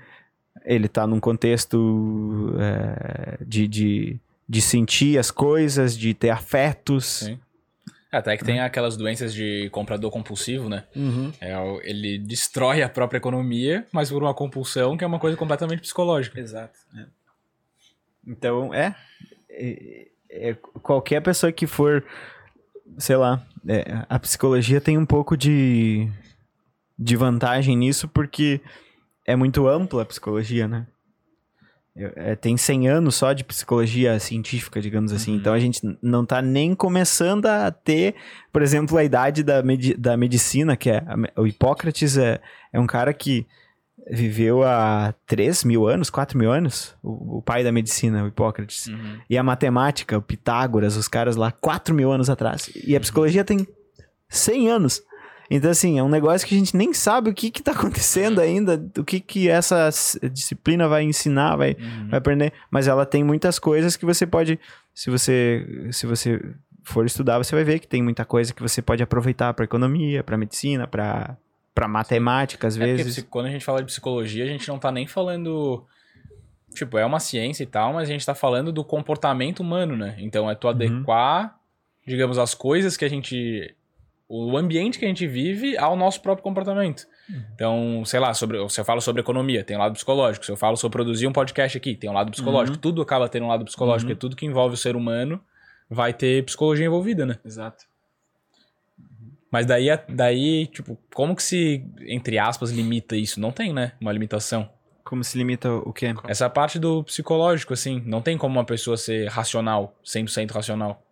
Ele 0.64 0.88
tá 0.88 1.06
num 1.06 1.20
contexto 1.20 2.52
é, 2.58 3.38
de, 3.46 3.68
de, 3.68 4.16
de 4.48 4.60
sentir 4.60 5.16
as 5.18 5.30
coisas, 5.30 5.96
de 5.96 6.12
ter 6.12 6.30
afetos. 6.30 7.04
Sim. 7.06 7.38
Até 8.10 8.36
que 8.36 8.44
tem 8.44 8.58
aquelas 8.60 8.96
doenças 8.96 9.32
de 9.32 9.68
comprador 9.70 10.10
compulsivo, 10.10 10.68
né? 10.68 10.84
Uhum. 10.96 11.32
É, 11.40 11.54
ele 11.84 12.18
destrói 12.18 12.82
a 12.82 12.88
própria 12.88 13.18
economia, 13.18 13.86
mas 13.92 14.10
por 14.10 14.22
uma 14.22 14.34
compulsão 14.34 14.96
que 14.96 15.04
é 15.04 15.06
uma 15.06 15.20
coisa 15.20 15.36
completamente 15.36 15.80
psicológica. 15.80 16.40
Exato. 16.40 16.76
É. 16.96 17.04
Então, 18.26 18.74
é, 18.74 18.94
é, 19.48 20.08
é, 20.30 20.54
Qualquer 20.82 21.20
pessoa 21.20 21.52
que 21.52 21.66
for, 21.66 22.04
sei 22.98 23.16
lá, 23.16 23.46
é, 23.68 24.04
a 24.08 24.18
psicologia 24.18 24.80
tem 24.80 24.98
um 24.98 25.06
pouco 25.06 25.36
de, 25.36 26.08
de 26.98 27.16
vantagem 27.16 27.76
nisso, 27.76 28.08
porque 28.08 28.60
é 29.24 29.36
muito 29.36 29.66
ampla 29.66 30.02
a 30.02 30.06
psicologia, 30.06 30.68
né? 30.68 30.86
É, 31.98 32.36
tem 32.36 32.58
100 32.58 32.88
anos 32.88 33.14
só 33.14 33.32
de 33.32 33.42
psicologia 33.42 34.18
científica, 34.20 34.82
digamos 34.82 35.12
assim. 35.12 35.32
Uhum. 35.32 35.36
Então 35.38 35.54
a 35.54 35.58
gente 35.58 35.80
não 36.02 36.24
está 36.24 36.42
nem 36.42 36.74
começando 36.74 37.46
a 37.46 37.70
ter, 37.70 38.14
por 38.52 38.60
exemplo, 38.60 38.98
a 38.98 39.04
idade 39.04 39.42
da, 39.42 39.62
medi 39.62 39.94
da 39.94 40.14
medicina, 40.14 40.76
que 40.76 40.90
é. 40.90 41.02
O 41.34 41.46
Hipócrates 41.46 42.18
é, 42.18 42.38
é 42.70 42.78
um 42.78 42.86
cara 42.86 43.14
que 43.14 43.46
viveu 44.08 44.62
há 44.62 45.12
3 45.26 45.64
mil 45.64 45.86
anos, 45.86 46.10
4 46.10 46.38
mil 46.38 46.50
anos, 46.50 46.94
o, 47.02 47.38
o 47.38 47.42
pai 47.42 47.64
da 47.64 47.72
medicina, 47.72 48.24
o 48.24 48.28
Hipócrates. 48.28 48.86
Uhum. 48.86 49.18
E 49.28 49.36
a 49.36 49.42
matemática, 49.42 50.16
o 50.16 50.22
Pitágoras, 50.22 50.96
os 50.96 51.08
caras 51.08 51.36
lá, 51.36 51.50
4 51.50 51.94
mil 51.94 52.10
anos 52.12 52.30
atrás. 52.30 52.70
E 52.86 52.94
a 52.94 53.00
psicologia 53.00 53.44
tem 53.44 53.66
100 54.28 54.70
anos. 54.70 55.02
Então, 55.50 55.70
assim, 55.70 55.98
é 55.98 56.02
um 56.02 56.08
negócio 56.08 56.46
que 56.46 56.54
a 56.54 56.58
gente 56.58 56.76
nem 56.76 56.92
sabe 56.92 57.30
o 57.30 57.34
que 57.34 57.46
está 57.46 57.72
acontecendo 57.72 58.40
ainda, 58.40 58.84
o 58.98 59.04
que, 59.04 59.20
que 59.20 59.48
essa 59.48 59.88
disciplina 60.32 60.88
vai 60.88 61.02
ensinar, 61.02 61.56
vai, 61.56 61.76
uhum. 61.78 62.08
vai 62.08 62.18
aprender. 62.18 62.52
Mas 62.70 62.88
ela 62.88 63.06
tem 63.06 63.22
muitas 63.22 63.58
coisas 63.58 63.96
que 63.96 64.04
você 64.04 64.26
pode, 64.26 64.58
se 64.94 65.10
você, 65.10 65.88
se 65.92 66.06
você 66.06 66.40
for 66.82 67.06
estudar, 67.06 67.38
você 67.38 67.54
vai 67.54 67.64
ver 67.64 67.78
que 67.80 67.88
tem 67.88 68.02
muita 68.02 68.24
coisa 68.24 68.52
que 68.52 68.62
você 68.62 68.80
pode 68.80 69.02
aproveitar 69.02 69.52
para 69.54 69.64
economia, 69.64 70.22
para 70.22 70.36
medicina, 70.36 70.86
para 70.86 71.36
para 71.76 71.86
matemática, 71.86 72.66
às 72.66 72.74
é 72.78 72.80
vezes. 72.80 73.22
quando 73.28 73.46
a 73.46 73.50
gente 73.50 73.62
fala 73.62 73.80
de 73.80 73.84
psicologia, 73.84 74.44
a 74.44 74.46
gente 74.46 74.66
não 74.66 74.78
tá 74.78 74.90
nem 74.90 75.06
falando. 75.06 75.84
Tipo, 76.74 76.96
é 76.96 77.04
uma 77.04 77.20
ciência 77.20 77.62
e 77.64 77.66
tal, 77.66 77.92
mas 77.92 78.08
a 78.08 78.12
gente 78.12 78.24
tá 78.24 78.34
falando 78.34 78.72
do 78.72 78.82
comportamento 78.82 79.60
humano, 79.60 79.94
né? 79.94 80.16
Então 80.18 80.50
é 80.50 80.54
tu 80.54 80.64
uhum. 80.64 80.70
adequar, 80.70 81.58
digamos, 82.06 82.38
as 82.38 82.54
coisas 82.54 82.96
que 82.96 83.04
a 83.04 83.08
gente. 83.08 83.74
O 84.26 84.56
ambiente 84.56 84.98
que 84.98 85.04
a 85.04 85.08
gente 85.08 85.26
vive 85.26 85.76
ao 85.76 85.94
nosso 85.94 86.20
próprio 86.22 86.42
comportamento. 86.42 87.06
Uhum. 87.28 87.42
Então, 87.54 88.02
sei 88.06 88.20
lá, 88.20 88.32
sobre, 88.32 88.68
se 88.70 88.80
eu 88.80 88.84
falo 88.84 89.00
sobre 89.02 89.20
economia, 89.20 89.62
tem 89.62 89.76
um 89.76 89.80
lado 89.80 89.92
psicológico. 89.92 90.46
Se 90.46 90.50
eu 90.50 90.56
falo 90.56 90.76
sobre 90.78 90.96
produzir 90.96 91.26
um 91.26 91.32
podcast 91.32 91.76
aqui, 91.76 91.94
tem 91.94 92.08
um 92.08 92.14
lado 92.14 92.30
psicológico. 92.30 92.76
Uhum. 92.76 92.80
Tudo 92.80 93.02
acaba 93.02 93.28
tendo 93.28 93.44
um 93.44 93.48
lado 93.48 93.66
psicológico, 93.66 94.08
uhum. 94.08 94.14
porque 94.14 94.20
tudo 94.20 94.34
que 94.34 94.46
envolve 94.46 94.74
o 94.74 94.78
ser 94.78 94.96
humano 94.96 95.40
vai 95.90 96.14
ter 96.14 96.42
psicologia 96.44 96.86
envolvida, 96.86 97.26
né? 97.26 97.38
Exato. 97.44 97.84
Mas 99.50 99.64
daí, 99.66 99.86
daí, 100.08 100.66
tipo, 100.66 100.98
como 101.14 101.34
que 101.34 101.42
se, 101.42 101.84
entre 102.00 102.38
aspas, 102.38 102.70
limita 102.70 103.16
isso? 103.16 103.40
Não 103.40 103.52
tem, 103.52 103.72
né? 103.72 103.92
Uma 104.00 104.12
limitação. 104.12 104.68
Como 105.04 105.22
se 105.22 105.38
limita 105.38 105.72
o 105.72 105.92
quê? 105.92 106.12
Essa 106.26 106.50
parte 106.50 106.78
do 106.78 107.04
psicológico, 107.04 107.72
assim. 107.72 108.02
Não 108.04 108.20
tem 108.20 108.36
como 108.36 108.58
uma 108.58 108.64
pessoa 108.64 108.96
ser 108.96 109.28
racional, 109.28 109.96
100% 110.04 110.50
racional. 110.50 111.02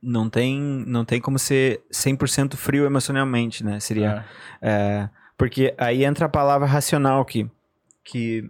Não 0.00 0.30
tem, 0.30 0.60
não 0.86 1.04
tem 1.04 1.20
como 1.20 1.38
ser 1.38 1.82
100% 1.90 2.54
frio 2.54 2.86
emocionalmente, 2.86 3.64
né? 3.64 3.80
Seria... 3.80 4.24
É. 4.62 4.68
É, 4.68 5.08
porque 5.36 5.74
aí 5.76 6.04
entra 6.04 6.26
a 6.26 6.28
palavra 6.28 6.66
racional 6.66 7.24
que, 7.24 7.50
que 8.04 8.48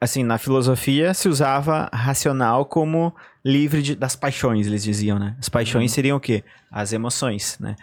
assim, 0.00 0.22
na 0.22 0.38
filosofia 0.38 1.12
se 1.12 1.28
usava 1.28 1.90
racional 1.92 2.64
como 2.64 3.14
livre 3.48 3.80
de, 3.80 3.94
das 3.94 4.14
paixões, 4.14 4.66
eles 4.66 4.84
diziam, 4.84 5.18
né? 5.18 5.34
As 5.38 5.48
paixões 5.48 5.90
uhum. 5.90 5.94
seriam 5.94 6.16
o 6.18 6.20
quê? 6.20 6.44
As 6.70 6.92
emoções, 6.92 7.58
né? 7.58 7.76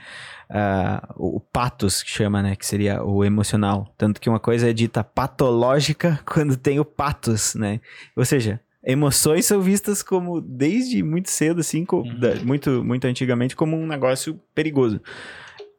Uh, 0.48 1.38
o, 1.38 1.40
patos, 1.40 2.04
que 2.04 2.12
chama, 2.12 2.44
né? 2.44 2.56
Que 2.56 2.66
seria 2.66 3.04
o 3.04 3.26
emocional. 3.26 3.92
Tanto 3.98 4.22
que 4.22 4.30
uma 4.30 4.40
coisa 4.40 4.70
é 4.70 4.74
dita 4.74 5.04
patológica 5.04 6.20
quando 6.26 6.56
tem 6.56 6.80
o 6.80 6.86
patos, 6.86 7.56
né? 7.56 7.82
Ou 8.16 8.24
seja, 8.24 8.62
emoções 8.84 9.48
são 9.48 9.60
vistas 9.60 10.04
como, 10.04 10.40
desde 10.40 11.02
muito 11.02 11.32
cedo, 11.32 11.62
assim, 11.62 11.86
uhum. 11.92 12.20
da, 12.20 12.36
muito, 12.36 12.84
muito 12.84 13.08
antigamente, 13.08 13.56
como 13.56 13.76
um 13.76 13.88
negócio 13.88 14.40
perigoso. 14.54 15.02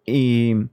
E... 0.07 0.67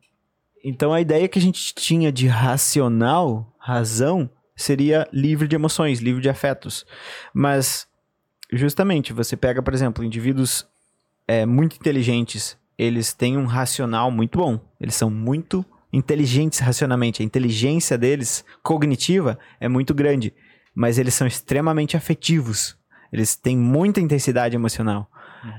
Então 0.65 0.93
a 0.93 1.01
ideia 1.01 1.27
que 1.27 1.37
a 1.37 1.41
gente 1.41 1.75
tinha 1.75 2.09
de 2.09 2.25
racional, 2.25 3.53
razão, 3.59 4.29
seria 4.55 5.07
livre 5.11 5.45
de 5.47 5.55
emoções, 5.55 5.99
livre 5.99 6.21
de 6.21 6.29
afetos. 6.29 6.85
Mas, 7.33 7.85
justamente, 8.57 9.13
você 9.13 9.35
pega, 9.35 9.61
por 9.61 9.73
exemplo, 9.73 10.03
indivíduos 10.03 10.67
é, 11.27 11.45
muito 11.45 11.75
inteligentes, 11.75 12.57
eles 12.77 13.13
têm 13.13 13.37
um 13.37 13.45
racional 13.45 14.11
muito 14.11 14.37
bom. 14.37 14.59
Eles 14.79 14.95
são 14.95 15.09
muito 15.09 15.65
inteligentes 15.91 16.59
racionalmente. 16.59 17.21
A 17.21 17.25
inteligência 17.25 17.97
deles, 17.97 18.43
cognitiva, 18.61 19.37
é 19.59 19.67
muito 19.67 19.93
grande. 19.93 20.33
Mas 20.73 20.97
eles 20.97 21.13
são 21.13 21.27
extremamente 21.27 21.95
afetivos. 21.95 22.75
Eles 23.11 23.35
têm 23.35 23.55
muita 23.55 24.01
intensidade 24.01 24.55
emocional. 24.55 25.09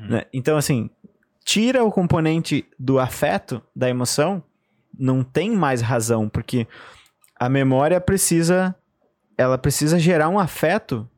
né? 0.09 0.25
Então, 0.33 0.57
assim, 0.57 0.91
tira 1.45 1.85
o 1.85 1.93
componente 1.93 2.66
do 2.79 2.99
afeto, 2.99 3.62
da 3.77 3.89
emoção, 3.89 4.43
não 4.99 5.23
tem 5.23 5.51
mais 5.51 5.81
razão, 5.81 6.29
porque 6.29 6.66
a 7.39 7.49
memória 7.49 8.01
precisa. 8.01 8.75
Ela 9.37 9.59
precisa 9.59 9.99
gerar 9.99 10.29
um 10.29 10.39
afeto. 10.39 11.09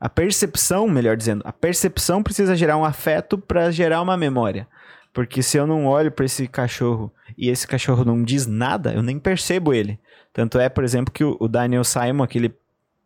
A 0.00 0.08
percepção, 0.08 0.88
melhor 0.88 1.16
dizendo, 1.16 1.42
a 1.44 1.52
percepção 1.52 2.22
precisa 2.22 2.54
gerar 2.54 2.76
um 2.76 2.84
afeto 2.84 3.38
para 3.38 3.70
gerar 3.70 4.02
uma 4.02 4.16
memória. 4.16 4.68
Porque 5.12 5.42
se 5.42 5.56
eu 5.56 5.66
não 5.66 5.86
olho 5.86 6.12
para 6.12 6.26
esse 6.26 6.46
cachorro 6.46 7.10
e 7.38 7.48
esse 7.48 7.66
cachorro 7.66 8.04
não 8.04 8.22
diz 8.22 8.46
nada, 8.46 8.92
eu 8.92 9.02
nem 9.02 9.18
percebo 9.18 9.72
ele. 9.72 9.98
Tanto 10.32 10.58
é, 10.58 10.68
por 10.68 10.84
exemplo, 10.84 11.12
que 11.12 11.24
o 11.24 11.48
Daniel 11.48 11.82
Simon, 11.84 12.22
aquele 12.22 12.54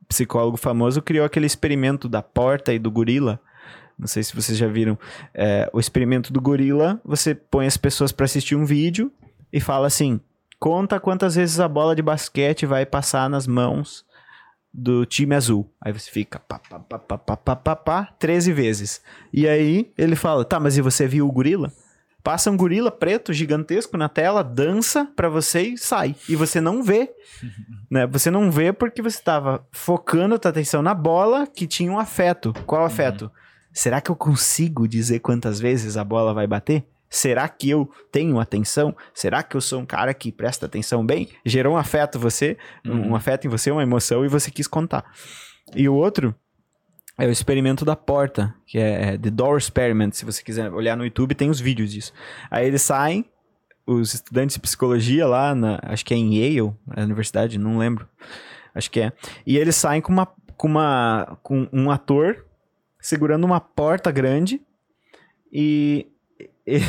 psicólogo 0.08 0.56
famoso, 0.56 1.00
criou 1.00 1.24
aquele 1.24 1.46
experimento 1.46 2.08
da 2.08 2.20
porta 2.20 2.72
e 2.72 2.78
do 2.80 2.90
gorila. 2.90 3.38
Não 3.96 4.08
sei 4.08 4.24
se 4.24 4.34
vocês 4.34 4.58
já 4.58 4.66
viram. 4.66 4.98
É, 5.32 5.70
o 5.72 5.78
experimento 5.78 6.32
do 6.32 6.40
gorila, 6.40 7.00
você 7.04 7.32
põe 7.32 7.68
as 7.68 7.76
pessoas 7.76 8.10
para 8.10 8.24
assistir 8.24 8.56
um 8.56 8.64
vídeo 8.64 9.12
e 9.52 9.60
fala 9.60 9.86
assim: 9.86 10.20
conta 10.58 10.98
quantas 10.98 11.36
vezes 11.36 11.60
a 11.60 11.68
bola 11.68 11.94
de 11.94 12.02
basquete 12.02 12.66
vai 12.66 12.84
passar 12.84 13.30
nas 13.30 13.46
mãos 13.46 14.04
do 14.72 15.04
time 15.04 15.34
azul. 15.34 15.70
Aí 15.80 15.92
você 15.92 16.10
fica 16.10 16.38
pá, 16.38 16.58
pá, 16.58 16.78
pá, 16.78 16.98
pá, 16.98 17.18
pá, 17.18 17.36
pá, 17.36 17.56
pá, 17.56 17.76
pá 17.76 18.04
13 18.18 18.52
vezes. 18.52 19.02
E 19.32 19.48
aí 19.48 19.90
ele 19.96 20.16
fala: 20.16 20.44
"Tá, 20.44 20.60
mas 20.60 20.76
e 20.76 20.82
você 20.82 21.06
viu 21.06 21.26
o 21.26 21.32
gorila?" 21.32 21.72
Passa 22.22 22.50
um 22.50 22.56
gorila 22.56 22.90
preto 22.90 23.32
gigantesco 23.32 23.96
na 23.96 24.08
tela, 24.08 24.44
dança 24.44 25.06
para 25.16 25.28
você 25.28 25.62
e 25.62 25.78
sai. 25.78 26.14
E 26.28 26.36
você 26.36 26.60
não 26.60 26.82
vê, 26.82 27.10
né? 27.90 28.06
Você 28.06 28.30
não 28.30 28.50
vê 28.50 28.72
porque 28.72 29.00
você 29.00 29.22
tava 29.22 29.66
focando 29.72 30.34
a 30.34 30.48
atenção 30.48 30.82
na 30.82 30.92
bola 30.92 31.46
que 31.46 31.66
tinha 31.66 31.90
um 31.90 31.98
afeto. 31.98 32.52
Qual 32.66 32.84
afeto? 32.84 33.22
Uhum. 33.22 33.30
Será 33.72 34.00
que 34.00 34.10
eu 34.10 34.16
consigo 34.16 34.86
dizer 34.86 35.20
quantas 35.20 35.58
vezes 35.60 35.96
a 35.96 36.04
bola 36.04 36.34
vai 36.34 36.46
bater? 36.46 36.84
Será 37.10 37.48
que 37.48 37.68
eu 37.68 37.90
tenho 38.12 38.38
atenção? 38.38 38.96
Será 39.12 39.42
que 39.42 39.56
eu 39.56 39.60
sou 39.60 39.80
um 39.80 39.84
cara 39.86 40.14
que 40.14 40.30
presta 40.30 40.66
atenção 40.66 41.04
bem? 41.04 41.28
Gerou 41.44 41.74
um 41.74 41.76
afeto 41.76 42.18
você, 42.20 42.56
um- 42.86 43.08
um 43.10 43.16
afeto 43.16 43.46
em 43.46 43.50
você, 43.50 43.70
uma 43.70 43.82
emoção 43.82 44.24
e 44.24 44.28
você 44.28 44.48
quis 44.50 44.68
contar. 44.68 45.04
E 45.74 45.88
o 45.88 45.94
outro 45.94 46.32
é 47.18 47.26
o 47.26 47.30
experimento 47.30 47.84
da 47.84 47.96
porta, 47.96 48.54
que 48.64 48.78
é, 48.78 49.14
é 49.14 49.18
The 49.18 49.28
Door 49.30 49.58
Experiment. 49.58 50.12
Se 50.12 50.24
você 50.24 50.42
quiser 50.42 50.72
olhar 50.72 50.96
no 50.96 51.04
YouTube, 51.04 51.34
tem 51.34 51.50
os 51.50 51.60
vídeos 51.60 51.90
disso. 51.90 52.12
Aí 52.50 52.66
eles 52.66 52.82
saem, 52.82 53.24
os 53.86 54.14
estudantes 54.14 54.54
de 54.54 54.60
psicologia 54.60 55.26
lá, 55.26 55.52
na, 55.54 55.80
acho 55.82 56.04
que 56.04 56.14
é 56.14 56.16
em 56.16 56.36
Yale, 56.36 56.72
a 56.96 57.02
universidade, 57.02 57.58
não 57.58 57.76
lembro. 57.76 58.08
Acho 58.72 58.88
que 58.88 59.00
é. 59.00 59.12
E 59.44 59.58
eles 59.58 59.74
saem 59.74 60.00
com, 60.00 60.12
uma, 60.12 60.26
com, 60.56 60.68
uma, 60.68 61.38
com 61.42 61.68
um 61.72 61.90
ator 61.90 62.46
segurando 63.00 63.44
uma 63.44 63.58
porta 63.60 64.12
grande 64.12 64.60
e 65.52 66.06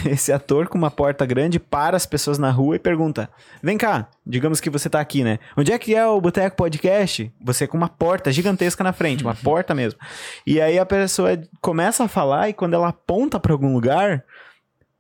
esse 0.08 0.32
ator 0.32 0.68
com 0.68 0.78
uma 0.78 0.92
porta 0.92 1.26
grande 1.26 1.60
para 1.60 1.98
as 1.98 2.06
pessoas 2.06 2.38
na 2.38 2.50
rua 2.52 2.76
e 2.76 2.80
pergunta: 2.80 3.30
Vem 3.62 3.78
cá, 3.78 4.08
digamos 4.26 4.60
que 4.60 4.70
você 4.70 4.90
tá 4.90 5.00
aqui, 5.00 5.24
né? 5.24 5.40
Onde 5.58 5.72
é 5.72 5.80
que 5.80 5.96
é 5.96 6.06
o 6.06 6.20
Boteco 6.22 6.56
Podcast? 6.56 7.32
Você 7.42 7.68
com 7.68 7.78
uma 7.78 7.90
porta 7.90 8.32
gigantesca 8.32 8.84
na 8.84 8.94
frente, 8.94 9.24
uma 9.24 9.36
porta 9.36 9.74
mesmo. 9.76 10.00
E 10.46 10.60
aí 10.62 10.78
a 10.80 10.86
pessoa 10.86 11.30
começa 11.62 12.04
a 12.04 12.08
falar 12.08 12.50
e 12.50 12.54
quando 12.54 12.74
ela 12.74 12.90
aponta 12.90 13.40
para 13.40 13.52
algum 13.54 13.74
lugar, 13.74 14.24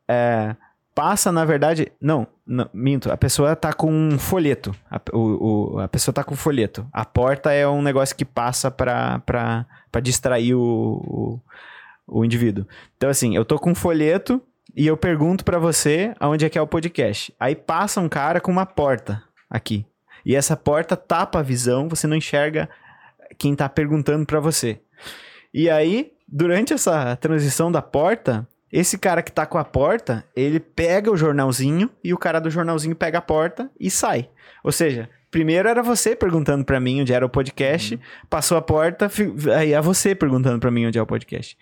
é, 0.07 0.55
passa, 0.93 1.31
na 1.31 1.45
verdade. 1.45 1.91
Não, 2.01 2.27
não, 2.45 2.69
minto. 2.73 3.11
A 3.11 3.17
pessoa 3.17 3.55
tá 3.55 3.71
com 3.73 3.91
um 3.91 4.19
folheto. 4.19 4.75
A, 4.89 4.99
o, 5.13 5.75
o- 5.75 5.79
a 5.79 5.87
pessoa 5.87 6.13
tá 6.13 6.23
com 6.23 6.33
um 6.33 6.37
folheto. 6.37 6.85
A 6.91 7.05
porta 7.05 7.51
é 7.51 7.67
um 7.67 7.81
negócio 7.81 8.15
que 8.15 8.25
passa 8.25 8.69
pra 8.69 9.65
distrair 10.01 10.53
o, 10.53 10.61
o, 10.61 12.19
o 12.19 12.25
indivíduo. 12.25 12.65
Então, 12.97 13.09
assim, 13.09 13.35
eu 13.35 13.45
tô 13.45 13.57
com 13.57 13.71
um 13.71 13.75
folheto 13.75 14.41
e 14.75 14.87
eu 14.87 14.95
pergunto 14.95 15.43
pra 15.43 15.59
você 15.59 16.13
aonde 16.19 16.45
é 16.45 16.49
que 16.49 16.57
é 16.57 16.61
o 16.61 16.67
podcast. 16.67 17.33
Aí 17.39 17.55
passa 17.55 17.99
um 17.99 18.09
cara 18.09 18.39
com 18.39 18.51
uma 18.51 18.65
porta 18.65 19.23
aqui. 19.49 19.85
E 20.25 20.35
essa 20.35 20.55
porta 20.55 20.95
tapa 20.95 21.39
a 21.39 21.43
visão, 21.43 21.89
você 21.89 22.07
não 22.07 22.15
enxerga 22.15 22.69
quem 23.37 23.55
tá 23.55 23.67
perguntando 23.67 24.25
pra 24.25 24.39
você. 24.39 24.79
E 25.53 25.69
aí, 25.69 26.13
durante 26.27 26.73
essa 26.73 27.15
transição 27.15 27.71
da 27.71 27.81
porta, 27.81 28.47
esse 28.71 28.97
cara 28.97 29.21
que 29.21 29.31
tá 29.31 29.45
com 29.45 29.57
a 29.57 29.65
porta, 29.65 30.23
ele 30.35 30.59
pega 30.59 31.11
o 31.11 31.17
jornalzinho 31.17 31.89
e 32.03 32.13
o 32.13 32.17
cara 32.17 32.39
do 32.39 32.49
jornalzinho 32.49 32.95
pega 32.95 33.17
a 33.17 33.21
porta 33.21 33.69
e 33.79 33.89
sai. 33.89 34.29
Ou 34.63 34.71
seja, 34.71 35.09
primeiro 35.31 35.69
era 35.69 35.81
você 35.81 36.15
perguntando 36.15 36.65
pra 36.65 36.79
mim 36.79 37.01
onde 37.01 37.13
era 37.13 37.25
o 37.25 37.29
podcast, 37.29 37.97
passou 38.29 38.57
a 38.57 38.61
porta, 38.61 39.09
aí 39.57 39.71
é 39.71 39.81
você 39.81 40.13
perguntando 40.13 40.59
pra 40.59 40.69
mim 40.69 40.85
onde 40.85 40.99
é 40.99 41.01
o 41.01 41.05
podcast. 41.05 41.57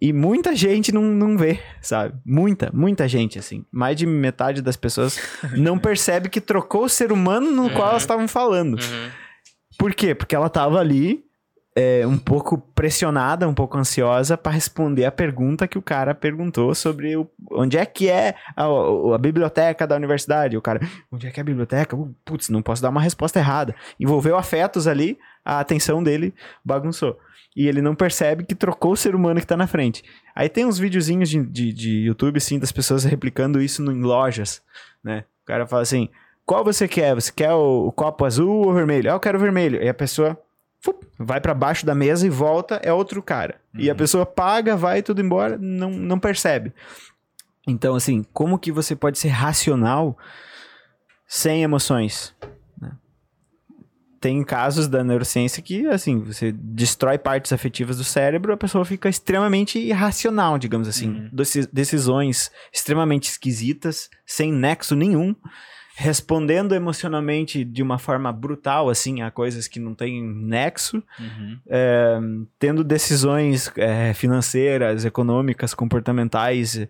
E 0.00 0.12
muita 0.12 0.54
gente 0.54 0.92
não, 0.92 1.02
não 1.02 1.36
vê, 1.36 1.58
sabe? 1.80 2.14
Muita, 2.24 2.70
muita 2.72 3.08
gente, 3.08 3.38
assim. 3.38 3.64
Mais 3.72 3.96
de 3.96 4.06
metade 4.06 4.60
das 4.60 4.76
pessoas 4.76 5.18
não 5.56 5.78
percebe 5.78 6.28
que 6.28 6.40
trocou 6.40 6.84
o 6.84 6.88
ser 6.88 7.10
humano 7.10 7.50
no 7.50 7.70
qual 7.70 7.90
elas 7.90 8.02
estavam 8.02 8.28
falando. 8.28 8.74
Uhum. 8.74 9.10
Por 9.78 9.94
quê? 9.94 10.14
Porque 10.14 10.36
ela 10.36 10.50
tava 10.50 10.78
ali 10.78 11.24
é, 11.76 12.06
um 12.06 12.16
pouco 12.16 12.56
pressionada, 12.56 13.48
um 13.48 13.54
pouco 13.54 13.76
ansiosa 13.76 14.36
para 14.38 14.52
responder 14.52 15.04
a 15.04 15.10
pergunta 15.12 15.66
que 15.66 15.76
o 15.76 15.82
cara 15.82 16.14
perguntou 16.14 16.74
sobre 16.74 17.16
o, 17.16 17.28
onde 17.50 17.76
é 17.76 17.84
que 17.84 18.08
é 18.08 18.34
a, 18.56 18.64
a 19.14 19.18
biblioteca 19.18 19.86
da 19.86 19.96
universidade. 19.96 20.56
O 20.56 20.62
cara, 20.62 20.80
onde 21.10 21.26
é 21.26 21.30
que 21.30 21.40
é 21.40 21.42
a 21.42 21.44
biblioteca? 21.44 21.96
Uh, 21.96 22.14
Putz, 22.24 22.48
não 22.48 22.62
posso 22.62 22.80
dar 22.80 22.90
uma 22.90 23.00
resposta 23.00 23.38
errada. 23.40 23.74
Envolveu 23.98 24.36
afetos 24.36 24.86
ali, 24.86 25.18
a 25.44 25.58
atenção 25.58 26.02
dele 26.02 26.32
bagunçou. 26.64 27.18
E 27.56 27.68
ele 27.68 27.80
não 27.80 27.94
percebe 27.94 28.44
que 28.44 28.54
trocou 28.54 28.92
o 28.92 28.96
ser 28.96 29.14
humano 29.14 29.40
que 29.40 29.46
tá 29.46 29.56
na 29.56 29.66
frente. 29.66 30.02
Aí 30.34 30.48
tem 30.48 30.64
uns 30.66 30.78
videozinhos 30.78 31.28
de, 31.28 31.44
de, 31.44 31.72
de 31.72 31.90
YouTube, 32.06 32.36
assim, 32.36 32.58
das 32.58 32.72
pessoas 32.72 33.04
replicando 33.04 33.60
isso 33.62 33.82
no- 33.82 33.92
em 33.92 34.02
lojas, 34.02 34.60
né? 35.02 35.24
O 35.42 35.46
cara 35.46 35.66
fala 35.66 35.82
assim, 35.82 36.08
qual 36.44 36.64
você 36.64 36.88
quer? 36.88 37.14
Você 37.14 37.30
quer 37.32 37.52
o, 37.52 37.86
o 37.86 37.92
copo 37.92 38.24
azul 38.24 38.66
ou 38.66 38.74
vermelho? 38.74 39.10
Ah, 39.10 39.14
eu 39.14 39.20
quero 39.20 39.38
vermelho. 39.38 39.80
E 39.82 39.88
a 39.88 39.94
pessoa 39.94 40.36
vai 41.18 41.40
pra 41.40 41.54
baixo 41.54 41.86
da 41.86 41.94
mesa 41.94 42.26
e 42.26 42.30
volta, 42.30 42.80
é 42.82 42.92
outro 42.92 43.22
cara. 43.22 43.60
E 43.74 43.88
a 43.90 43.94
pessoa 43.94 44.26
paga, 44.26 44.76
vai 44.76 45.02
tudo 45.02 45.20
embora, 45.20 45.56
não, 45.58 45.90
não 45.90 46.18
percebe. 46.18 46.72
Então, 47.66 47.94
assim, 47.94 48.24
como 48.32 48.58
que 48.58 48.70
você 48.72 48.94
pode 48.94 49.18
ser 49.18 49.28
racional 49.28 50.16
sem 51.26 51.62
emoções? 51.62 52.34
né? 52.80 52.92
Tem 54.20 54.42
casos 54.44 54.88
da 54.88 55.02
neurociência 55.04 55.62
que, 55.62 55.86
assim, 55.88 56.20
você 56.20 56.52
destrói 56.52 57.18
partes 57.18 57.52
afetivas 57.52 57.96
do 57.98 58.04
cérebro, 58.04 58.52
a 58.52 58.56
pessoa 58.56 58.84
fica 58.84 59.08
extremamente 59.08 59.78
irracional, 59.78 60.58
digamos 60.58 60.88
assim. 60.88 61.28
Deci- 61.32 61.68
Decisões 61.72 62.50
extremamente 62.72 63.28
esquisitas, 63.30 64.08
sem 64.26 64.52
nexo 64.52 64.94
nenhum, 64.94 65.34
respondendo 65.96 66.74
emocionalmente 66.74 67.64
de 67.64 67.82
uma 67.82 67.98
forma 67.98 68.32
brutal, 68.32 68.90
assim, 68.90 69.22
a 69.22 69.30
coisas 69.30 69.68
que 69.68 69.78
não 69.78 69.94
têm 69.94 70.22
nexo 70.22 71.02
Uhum. 71.18 71.58
é, 71.68 72.18
tendo 72.58 72.82
decisões 72.82 73.70
é, 73.76 74.12
financeiras, 74.12 75.04
econômicas, 75.04 75.72
comportamentais, 75.72 76.86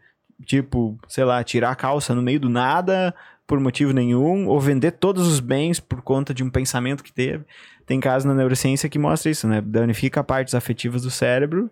tipo, 0.47 0.99
sei 1.07 1.25
lá, 1.25 1.45
tirar 1.45 1.71
a 1.71 1.77
calça 1.77 2.15
no 2.15 2.23
meio 2.23 2.41
do 2.41 2.49
nada 2.49 3.15
por 3.47 3.61
motivo 3.61 3.93
nenhum, 3.93 4.47
ou 4.49 4.59
vender 4.59 4.93
todos 4.93 5.27
os 5.27 5.39
bens 5.39 5.79
por 5.79 6.01
conta 6.01 6.33
de 6.33 6.43
um 6.43 6.49
pensamento 6.49 7.05
que 7.05 7.13
teve. 7.13 7.45
Tem 7.85 8.01
casos 8.01 8.25
na 8.25 8.35
neurociência 8.35 8.89
que 8.89 8.99
mostra 8.99 9.31
isso, 9.31 9.47
né? 9.47 9.61
Danifica 9.61 10.25
partes 10.25 10.55
afetivas 10.55 11.03
do 11.03 11.11
cérebro. 11.11 11.71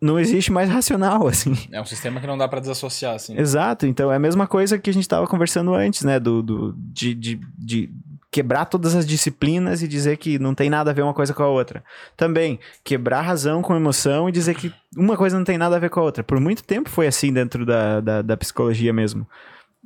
Não 0.00 0.18
existe 0.18 0.50
mais 0.50 0.70
racional, 0.70 1.26
assim. 1.28 1.56
É 1.70 1.80
um 1.80 1.84
sistema 1.84 2.20
que 2.20 2.26
não 2.26 2.38
dá 2.38 2.48
pra 2.48 2.60
desassociar, 2.60 3.14
assim. 3.14 3.38
Exato, 3.38 3.86
então 3.86 4.10
é 4.10 4.16
a 4.16 4.20
mesma 4.20 4.46
coisa 4.46 4.78
que 4.78 4.88
a 4.88 4.92
gente 4.92 5.02
estava 5.02 5.26
conversando 5.26 5.74
antes, 5.74 6.02
né? 6.02 6.18
Do, 6.18 6.42
do, 6.42 6.74
de, 6.76 7.14
de, 7.14 7.40
de 7.58 7.90
quebrar 8.30 8.64
todas 8.64 8.94
as 8.94 9.04
disciplinas 9.04 9.82
e 9.82 9.88
dizer 9.88 10.16
que 10.16 10.38
não 10.38 10.54
tem 10.54 10.70
nada 10.70 10.90
a 10.90 10.94
ver 10.94 11.02
uma 11.02 11.12
coisa 11.12 11.34
com 11.34 11.42
a 11.42 11.48
outra. 11.48 11.84
Também, 12.16 12.60
quebrar 12.84 13.22
razão 13.22 13.60
com 13.60 13.74
emoção 13.74 14.28
e 14.28 14.32
dizer 14.32 14.54
que 14.54 14.72
uma 14.96 15.16
coisa 15.16 15.36
não 15.36 15.44
tem 15.44 15.58
nada 15.58 15.76
a 15.76 15.78
ver 15.78 15.90
com 15.90 16.00
a 16.00 16.02
outra. 16.04 16.22
Por 16.22 16.40
muito 16.40 16.62
tempo 16.62 16.88
foi 16.88 17.06
assim 17.06 17.32
dentro 17.32 17.66
da, 17.66 18.00
da, 18.00 18.22
da 18.22 18.36
psicologia 18.36 18.92
mesmo. 18.92 19.26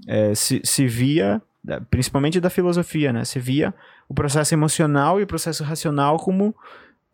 É, 0.06 0.34
se, 0.34 0.60
se 0.62 0.86
via, 0.86 1.40
principalmente 1.90 2.38
da 2.38 2.50
filosofia, 2.50 3.12
né? 3.12 3.24
Se 3.24 3.38
via 3.38 3.72
o 4.08 4.14
processo 4.14 4.54
emocional 4.54 5.18
e 5.18 5.22
o 5.22 5.26
processo 5.26 5.64
racional 5.64 6.18
como 6.18 6.54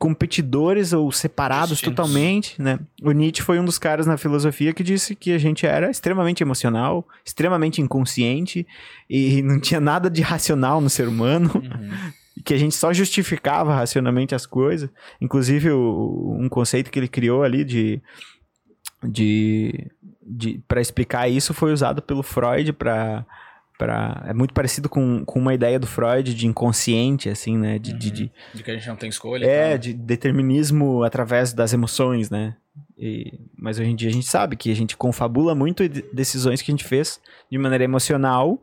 competidores 0.01 0.95
ou 0.95 1.13
separados 1.13 1.77
Distintos. 1.77 1.95
totalmente, 1.95 2.61
né? 2.61 2.79
O 3.03 3.13
Nietzsche 3.13 3.43
foi 3.43 3.61
um 3.61 3.65
dos 3.67 3.79
caras 3.79 4.07
na 4.07 4.17
filosofia 4.17 4.73
que 4.73 4.83
disse 4.83 5.15
que 5.15 5.31
a 5.31 5.37
gente 5.39 5.67
era 5.67 5.91
extremamente 5.91 6.43
emocional, 6.43 7.07
extremamente 7.23 7.83
inconsciente 7.83 8.67
e 9.11 9.43
não 9.43 9.61
tinha 9.61 9.79
nada 9.79 10.09
de 10.09 10.23
racional 10.23 10.81
no 10.81 10.89
ser 10.89 11.07
humano, 11.07 11.51
Uhum. 11.55 11.91
que 12.43 12.55
a 12.55 12.59
gente 12.59 12.75
só 12.75 12.95
justificava 12.95 13.75
racionalmente 13.75 14.35
as 14.35 14.47
coisas. 14.47 14.89
Inclusive, 15.21 15.71
o- 15.71 16.35
um 16.41 16.49
conceito 16.49 16.91
que 16.91 16.99
ele 16.99 17.07
criou 17.09 17.43
ali 17.43 17.63
de, 17.63 18.01
de, 19.05 19.91
de 20.27 20.63
para 20.67 20.81
explicar 20.81 21.29
isso 21.29 21.53
foi 21.53 21.75
usado 21.75 22.01
pelo 22.01 22.23
Freud 22.23 22.73
para 22.73 23.27
Pra, 23.81 24.23
é 24.27 24.35
muito 24.35 24.53
parecido 24.53 24.89
com, 24.89 25.25
com 25.25 25.39
uma 25.39 25.55
ideia 25.55 25.79
do 25.79 25.87
Freud 25.87 26.35
de 26.35 26.47
inconsciente, 26.47 27.29
assim, 27.31 27.57
né? 27.57 27.79
De, 27.79 27.93
de, 27.95 28.11
de- 28.11 28.33
De 28.55 28.63
que 28.63 28.71
a 28.71 28.75
gente 28.75 28.87
não 28.87 28.95
tem 28.97 29.09
escolha. 29.09 29.47
é, 29.47 29.79
de 29.79 29.95
determinismo 29.95 31.03
através 31.03 31.53
das 31.55 31.73
emoções, 31.73 32.29
né? 32.29 32.57
E- 32.99 33.41
mas 33.59 33.79
hoje 33.79 33.89
em 33.91 33.97
dia 33.97 34.11
a 34.11 34.13
gente 34.13 34.27
sabe 34.27 34.55
que 34.55 34.71
a 34.71 34.77
gente 34.77 34.97
confabula 34.97 35.55
muito 35.55 35.89
de- 35.89 36.05
decisões 36.13 36.61
que 36.61 36.71
a 36.71 36.75
gente 36.75 36.85
fez 36.85 37.19
de 37.51 37.57
maneira 37.57 37.83
emocional, 37.85 38.61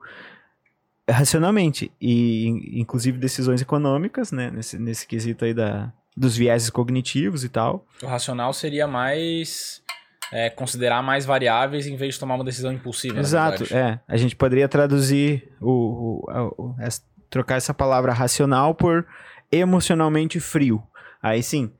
racionalmente. 1.09 1.91
E 1.99 2.47
in- 2.47 2.79
inclusive 2.81 3.17
decisões 3.17 3.61
econômicas, 3.61 4.31
né? 4.31 4.51
Nesse, 4.51 4.77
nesse 4.77 5.07
quesito 5.07 5.45
aí 5.45 5.53
da, 5.53 5.91
dos 6.15 6.35
vieses 6.35 6.69
cognitivos 6.69 7.43
e 7.43 7.49
tal. 7.49 7.85
O 8.03 8.05
racional 8.07 8.53
seria 8.53 8.87
mais. 8.87 9.81
É, 10.31 10.49
considerar 10.49 11.01
mais 11.01 11.25
variáveis 11.25 11.87
em 11.87 11.95
vez 11.95 12.13
de 12.15 12.19
tomar 12.19 12.35
uma 12.35 12.43
decisão 12.43 12.71
impulsiva. 12.71 13.15
na 13.15 13.19
Exato, 13.21 13.63
é. 13.73 13.99
A 14.07 14.17
gente 14.17 14.35
poderia 14.35 14.67
traduzir 14.67 15.49
o, 15.61 16.21
o- 16.29 16.53
o- 16.57 16.75
trocar 17.29 17.55
essa 17.55 17.73
palavra 17.73 18.13
racional 18.13 18.73
por 18.75 19.05
emocionalmente 19.51 20.39
frio. 20.39 20.81
Aí 21.21 21.41
sim, 21.41 21.71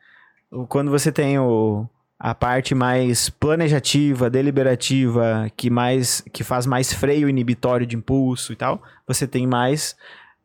quando 0.70 0.90
você 0.92 1.12
tem 1.12 1.38
o, 1.40 1.86
a 2.20 2.34
parte 2.34 2.74
mais 2.74 3.30
planejativa, 3.30 4.30
deliberativa, 4.30 5.50
que 5.56 5.70
mais 5.70 6.22
que 6.34 6.44
faz 6.44 6.66
mais 6.66 6.92
freio 6.94 7.30
inibitório 7.30 7.86
de 7.86 7.96
impulso 7.96 8.52
e 8.54 8.56
tal, 8.56 8.82
você 9.06 9.28
tem 9.28 9.46
mais 9.46 9.96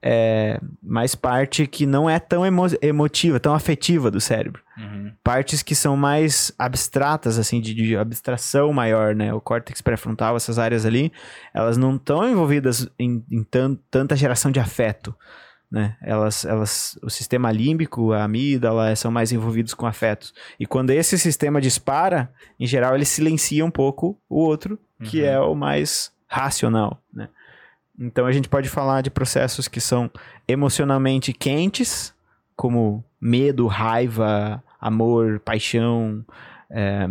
é, 0.05 0.61
mais 0.83 1.15
parte 1.15 1.65
que 1.67 1.87
não 1.87 2.11
é 2.11 2.19
tão 2.19 2.45
emo- 2.45 2.67
emotiva, 2.83 3.39
tão 3.39 3.55
afetiva 3.55 4.11
do 4.11 4.21
cérebro 4.21 4.61
Uhum. 4.77 4.92
Partes 5.23 5.63
que 5.63 5.75
são 5.75 5.97
mais 5.97 6.53
abstratas, 6.59 7.39
assim, 7.39 7.61
de, 7.61 7.75
de 7.75 7.97
abstração 7.97 8.73
maior, 8.73 9.15
né? 9.15 9.33
O 9.33 9.41
córtex 9.41 9.81
pré-frontal, 9.81 10.37
essas 10.37 10.59
áreas 10.59 10.85
ali, 10.87 11.13
elas 11.55 11.77
não 11.77 11.97
estão 11.97 12.29
envolvidas 12.29 12.89
em, 12.99 13.25
em 13.31 13.43
tan- 13.45 13.77
tanta 13.91 14.17
geração 14.17 14.51
de 14.51 14.61
afeto, 14.61 15.15
né? 15.71 15.97
Elas, 16.03 16.45
elas, 16.45 16.99
o 17.03 17.09
sistema 17.11 17.51
límbico, 17.51 18.13
a 18.13 18.25
amígdala, 18.25 18.95
são 18.97 19.11
mais 19.11 19.33
envolvidos 19.33 19.75
com 19.75 19.87
afetos. 19.87 20.35
E 20.61 20.67
quando 20.67 20.91
esse 20.91 21.19
sistema 21.19 21.61
dispara, 21.61 22.33
em 22.61 22.67
geral, 22.67 22.95
ele 22.95 23.05
silencia 23.05 23.65
um 23.65 23.71
pouco 23.71 24.19
o 24.29 24.39
outro, 24.41 24.79
que 25.05 25.21
Uhum. 25.23 25.27
é 25.29 25.41
o 25.41 25.55
mais 25.55 26.13
racional, 26.29 27.03
né? 27.13 27.29
Então 27.99 28.25
a 28.27 28.33
gente 28.33 28.49
pode 28.49 28.69
falar 28.69 29.03
de 29.03 29.11
processos 29.11 29.69
que 29.69 29.81
são 29.81 30.11
emocionalmente 30.49 31.33
quentes, 31.33 32.15
como 32.57 33.05
medo, 33.21 33.67
raiva, 33.67 34.63
amor, 34.83 35.41
paixão, 35.41 36.25
é, 36.69 37.07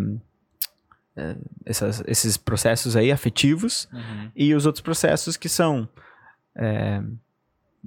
é, 1.16 1.36
essas- 1.66 2.04
esses 2.08 2.38
processos 2.38 2.96
aí 2.96 3.12
afetivos, 3.12 3.88
Uhum. 3.92 4.32
e 4.36 4.54
os 4.54 4.66
outros 4.66 4.82
processos 4.82 5.36
que 5.38 5.50
são 5.50 5.88
é, 6.54 7.02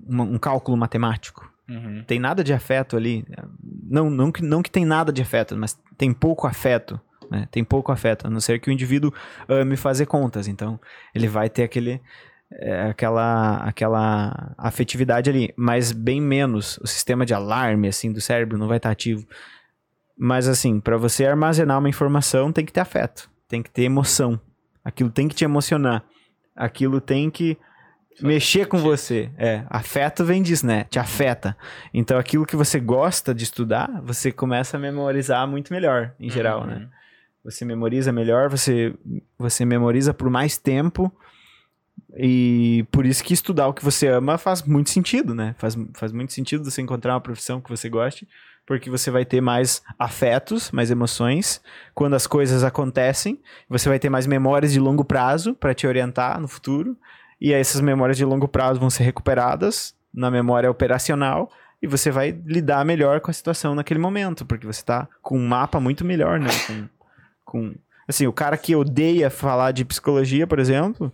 uma- 0.09 0.25
um 0.25 0.39
cálculo 0.39 0.75
matemático. 0.77 1.53
Uhum. 1.69 2.03
Tem 2.07 2.19
nada 2.19 2.43
de 2.43 2.53
afeto 2.55 2.97
ali. 2.97 3.25
Não, 3.63 4.09
não, 4.09 4.33
que, 4.33 4.43
não 4.43 4.63
que 4.63 4.71
tem 4.71 4.87
nada 4.87 5.13
de 5.13 5.21
afeto, 5.21 5.55
mas 5.57 5.79
tem 5.99 6.13
pouco 6.15 6.47
afeto. 6.47 6.99
né? 7.31 7.47
Tem 7.51 7.63
pouco 7.65 7.91
afeto, 7.93 8.27
a 8.27 8.31
não 8.31 8.39
ser 8.41 8.59
que 8.61 8.69
o 8.69 8.73
indivíduo 8.73 9.13
ame 9.49 9.77
fazer 9.77 10.05
contas. 10.07 10.47
Então, 10.49 10.79
ele 11.15 11.27
vai 11.29 11.49
ter 11.51 11.63
aquele, 11.65 12.01
é, 12.53 12.83
aquela, 12.91 13.57
aquela 13.59 14.55
afetividade 14.59 15.29
ali, 15.31 15.53
mas 15.57 15.91
bem 15.93 16.21
menos. 16.21 16.79
O 16.79 16.87
sistema 16.87 17.25
de 17.27 17.33
alarme 17.35 17.89
assim 17.89 18.13
do 18.13 18.21
cérebro 18.21 18.57
não 18.59 18.69
vai 18.69 18.77
estar 18.77 18.91
ativo. 18.91 19.27
Mas 20.17 20.47
assim, 20.49 20.81
para 20.81 20.97
você 20.97 21.25
armazenar 21.27 21.79
uma 21.79 21.89
informação, 21.89 22.53
tem 22.53 22.65
que 22.65 22.73
ter 22.73 22.81
afeto, 22.81 23.29
tem 23.49 23.63
que 23.63 23.71
ter 23.71 23.83
emoção. 23.83 24.41
Aquilo 24.85 25.11
tem 25.11 25.29
que 25.29 25.35
te 25.35 25.45
emocionar. 25.45 26.05
Aquilo 26.55 27.01
tem 27.01 27.31
que 27.31 27.57
mexer 28.21 28.67
com 28.67 28.79
você. 28.79 29.31
É, 29.37 29.65
afeto 29.69 30.25
vem 30.25 30.43
disso, 30.43 30.65
né? 30.67 30.85
Te 30.85 30.99
afeta. 30.99 31.57
Então, 31.93 32.17
aquilo 32.19 32.47
que 32.47 32.55
você 32.55 32.79
gosta 32.79 33.35
de 33.35 33.43
estudar, 33.45 34.01
você 34.05 34.31
começa 34.31 34.77
a 34.77 34.81
memorizar 34.81 35.49
muito 35.49 35.73
melhor, 35.73 36.15
em 36.21 36.31
geral, 36.31 36.61
Uhum. 36.61 36.67
né? 36.67 36.89
Você 37.43 37.65
memoriza 37.65 38.13
melhor, 38.13 38.49
você, 38.49 38.95
você 39.39 39.65
memoriza 39.65 40.15
por 40.15 40.31
mais 40.31 40.57
tempo. 40.57 41.13
E 42.17 42.87
por 42.93 43.05
isso 43.05 43.23
que 43.25 43.35
estudar 43.35 43.67
o 43.67 43.75
que 43.75 43.85
você 43.85 44.07
ama 44.09 44.39
faz 44.39 44.63
muito 44.63 44.91
sentido, 44.91 45.35
né? 45.35 45.55
Faz, 45.59 45.77
faz 45.95 46.13
muito 46.13 46.33
sentido 46.33 46.65
você 46.71 46.81
encontrar 46.81 47.15
uma 47.15 47.21
profissão 47.21 47.61
que 47.61 47.69
você 47.69 47.89
goste, 47.89 48.29
porque 48.67 48.89
você 48.89 49.11
vai 49.11 49.25
ter 49.25 49.41
mais 49.41 49.83
afetos, 49.99 50.71
mais 50.71 50.91
emoções 50.91 51.61
quando 51.95 52.15
as 52.15 52.27
coisas 52.27 52.65
acontecem. 52.65 53.41
Você 53.69 53.89
vai 53.89 53.99
ter 53.99 54.09
mais 54.09 54.27
memórias 54.27 54.73
de 54.73 54.81
longo 54.81 55.05
prazo 55.05 55.55
para 55.55 55.75
te 55.75 55.87
orientar 55.87 56.41
no 56.41 56.49
futuro. 56.49 56.97
E 57.41 57.53
essas 57.53 57.81
memórias 57.81 58.17
de 58.17 58.25
longo 58.25 58.49
prazo 58.49 58.81
vão 58.81 58.89
ser 58.89 59.05
recuperadas 59.05 59.95
na 60.13 60.31
memória 60.31 60.71
operacional 60.71 61.51
e 61.83 61.87
você 61.87 62.11
vai 62.11 62.31
lidar 62.47 62.83
melhor 62.85 63.21
com 63.21 63.31
a 63.31 63.35
situação 63.35 63.75
naquele 63.75 64.01
momento, 64.01 64.47
porque 64.47 64.67
você 64.67 64.83
tá 64.83 65.07
com 65.21 65.39
um 65.39 65.47
mapa 65.47 65.79
muito 65.79 66.03
melhor, 66.03 66.41
né? 66.41 66.49
Com, 66.67 66.89
com... 67.45 67.75
Assim, 68.09 68.27
o 68.27 68.33
cara 68.33 68.57
que 68.57 68.75
odeia 68.75 69.29
falar 69.29 69.73
de 69.73 69.85
psicologia, 69.85 70.47
por 70.47 70.59
exemplo, 70.59 71.13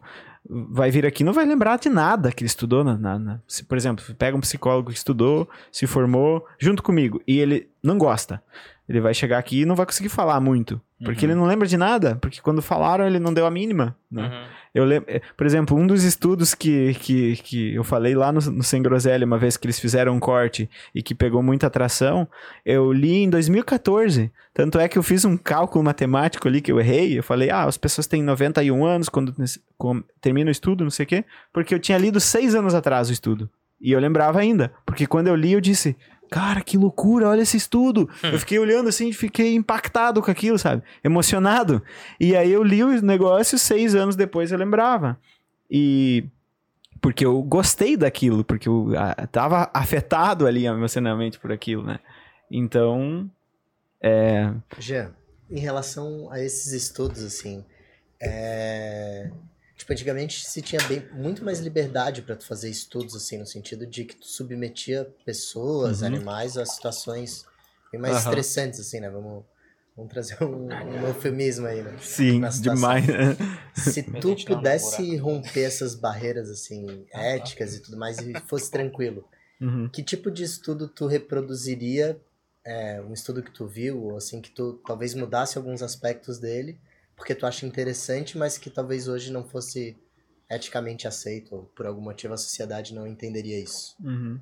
vai 0.49 0.91
vir 0.91 1.05
aqui 1.07 1.23
não 1.23 1.33
vai 1.33 1.45
lembrar 1.45 1.79
de 1.79 1.89
nada 1.89 2.33
que 2.33 2.43
ele 2.43 2.47
estudou. 2.49 2.83
Na, 2.83 2.97
na- 2.97 3.19
na- 3.19 3.41
se, 3.47 3.65
por 3.65 3.77
exemplo, 3.77 4.05
pega 4.17 4.37
um 4.37 4.41
psicólogo 4.41 4.91
que 4.91 4.97
estudou, 4.97 5.49
se 5.71 5.87
formou 5.87 6.47
junto 6.59 6.83
comigo 6.83 7.21
e 7.27 7.39
ele 7.39 7.69
não 7.83 7.99
gosta. 7.99 8.43
Ele 8.91 9.01
vai 9.01 9.15
chegar 9.15 9.39
aqui 9.39 9.61
e 9.61 9.65
não 9.65 9.77
vai 9.77 9.87
conseguir 9.87 10.09
falar 10.09 10.41
muito. 10.41 10.81
Porque 11.05 11.25
Uhum. 11.25 11.31
ele 11.33 11.41
não 11.41 11.47
lembra 11.47 11.69
de 11.69 11.77
nada. 11.77 12.17
Porque 12.21 12.41
quando 12.41 12.61
falaram, 12.61 13.07
ele 13.07 13.21
não 13.21 13.33
deu 13.33 13.47
a 13.47 13.51
mínima. 13.51 13.97
Né? 14.11 14.25
Uhum. 14.27 14.45
Eu 14.75 14.85
lembro, 14.85 15.09
eh, 15.09 15.21
por 15.37 15.47
exemplo, 15.47 15.77
um 15.77 15.87
dos 15.87 16.03
estudos 16.03 16.55
que, 16.55 16.95
que, 16.95 17.37
que 17.37 17.75
eu 17.75 17.85
falei 17.85 18.17
lá 18.17 18.33
no, 18.33 18.41
no 18.41 18.63
Sem 18.65 18.83
Groselha, 18.83 19.25
uma 19.25 19.39
vez 19.39 19.57
que 19.57 19.65
eles 19.65 19.79
fizeram 19.79 20.13
um 20.15 20.19
corte 20.21 20.69
e 20.93 21.03
que 21.05 21.15
pegou 21.15 21.41
muita 21.43 21.69
atração, 21.69 22.27
eu 22.67 22.93
li 22.93 23.19
em 23.23 23.31
2014. 23.31 24.31
Tanto 24.53 24.79
é 24.81 24.89
que 24.89 24.99
eu 24.99 25.03
fiz 25.05 25.25
um 25.25 25.37
cálculo 25.37 25.85
matemático 25.85 26.49
ali 26.49 26.61
que 26.61 26.73
eu 26.73 26.81
errei. 26.81 27.17
Eu 27.17 27.23
falei, 27.23 27.49
ah, 27.51 27.65
as 27.65 27.77
pessoas 27.79 28.09
têm 28.09 28.23
91 28.25 28.85
anos 28.85 29.09
quando 29.09 29.33
com- 29.79 30.03
termina 30.21 30.49
o 30.49 30.53
estudo, 30.53 30.83
não 30.85 30.91
sei 30.91 31.05
o 31.05 31.07
quê, 31.07 31.25
porque 31.53 31.73
eu 31.75 31.79
tinha 31.79 31.97
lido 31.97 32.19
seis 32.21 32.55
anos 32.57 32.75
atrás 32.75 33.09
o 33.09 33.13
estudo. 33.13 33.49
E 33.81 33.93
eu 33.93 34.01
lembrava 34.01 34.41
ainda, 34.41 34.73
porque 34.85 35.07
quando 35.07 35.29
eu 35.29 35.37
li, 35.37 35.53
eu 35.53 35.61
disse. 35.61 35.97
Cara, 36.31 36.63
que 36.63 36.79
loucura, 36.79 37.29
olha 37.29 37.43
esse 37.43 37.57
estudo. 37.57 38.09
Eu 38.23 38.39
fiquei 38.39 38.59
olhando 38.59 38.89
assim, 38.89 39.13
fiquei 39.13 39.55
impactado 39.55 40.23
com 40.23 40.31
aquilo, 40.31 40.59
sabe? 40.59 40.83
Emocionado. 41.03 41.83
E 42.21 42.37
aí 42.37 42.53
eu 42.53 42.63
li 42.63 42.85
o 42.85 43.03
negócio, 43.03 43.59
seis 43.59 43.97
anos 43.97 44.15
depois 44.15 44.53
eu 44.53 44.59
lembrava. 44.59 45.19
E 45.69 46.25
porque 47.01 47.25
eu 47.25 47.43
gostei 47.43 47.97
daquilo, 47.97 48.45
porque 48.45 48.69
eu 48.69 48.93
tava 49.33 49.71
afetado 49.75 50.47
ali 50.47 50.67
emocionalmente 50.67 51.39
por 51.39 51.51
aquilo, 51.51 51.83
né? 51.83 51.99
Então, 52.51 53.29
é, 54.01 54.53
Jean, 54.79 55.13
em 55.51 55.61
relação 55.61 56.31
a 56.31 56.41
esses 56.41 56.73
estudos, 56.73 57.25
assim, 57.25 57.65
é... 58.21 59.31
tipo, 59.91 59.93
antigamente 59.93 60.47
se 60.47 60.63
tinha 60.63 60.81
bem, 60.89 61.03
muito 61.13 61.45
mais 61.45 61.61
liberdade 61.61 62.23
para 62.23 62.37
tu 62.37 62.45
fazer 62.47 62.69
estudos, 62.71 63.15
assim, 63.15 63.39
no 63.39 63.47
sentido 63.47 63.87
de 63.87 64.05
que 64.05 64.17
tu 64.17 64.27
submetia 64.27 65.09
pessoas, 65.25 66.01
Uhum. 66.01 66.09
animais 66.09 66.57
a 66.57 66.65
situações 66.65 67.47
bem 67.93 68.01
mais 68.01 68.17
Aham. 68.17 68.31
estressantes, 68.31 68.81
assim, 68.81 69.01
né? 69.01 69.11
Vamos, 69.11 69.45
vamos 69.97 70.13
trazer 70.13 70.43
um, 70.43 70.69
um 70.69 71.07
eufemismo 71.07 71.67
aí, 71.67 71.83
né? 71.83 71.97
sim, 72.01 72.41
demais. 72.61 73.07
né? 73.07 73.37
Se 73.75 74.03
tu 74.03 74.37
pudesse 74.45 75.17
romper 75.17 75.63
essas 75.63 75.95
barreiras, 75.95 76.49
assim, 76.51 77.07
éticas 77.13 77.75
e 77.75 77.81
tudo 77.81 77.97
mais, 77.97 78.21
e 78.21 78.35
fosse 78.47 78.71
tranquilo, 78.71 79.25
Uhum. 79.61 79.89
que 79.91 80.03
tipo 80.03 80.31
de 80.31 80.43
estudo 80.43 80.89
tu 80.89 81.07
reproduziria? 81.07 82.19
é, 82.65 83.01
um 83.01 83.13
estudo 83.13 83.43
que 83.43 83.51
tu 83.51 83.67
viu, 83.67 84.03
ou 84.05 84.17
assim, 84.17 84.41
que 84.41 84.51
tu 84.51 84.75
talvez 84.87 85.15
mudasse 85.15 85.57
alguns 85.57 85.83
aspectos 85.83 86.39
dele, 86.39 86.79
porque 87.21 87.35
tu 87.35 87.45
acha 87.45 87.67
interessante, 87.67 88.39
mas 88.39 88.57
que 88.57 88.71
talvez 88.71 89.07
hoje 89.07 89.31
não 89.31 89.45
fosse 89.45 89.95
eticamente 90.51 91.07
aceito, 91.07 91.55
ou 91.55 91.63
por 91.65 91.85
algum 91.87 92.01
motivo 92.01 92.33
a 92.33 92.37
sociedade 92.39 92.95
não 92.95 93.07
entenderia 93.07 93.63
isso. 93.63 93.95
Uhum. 94.03 94.41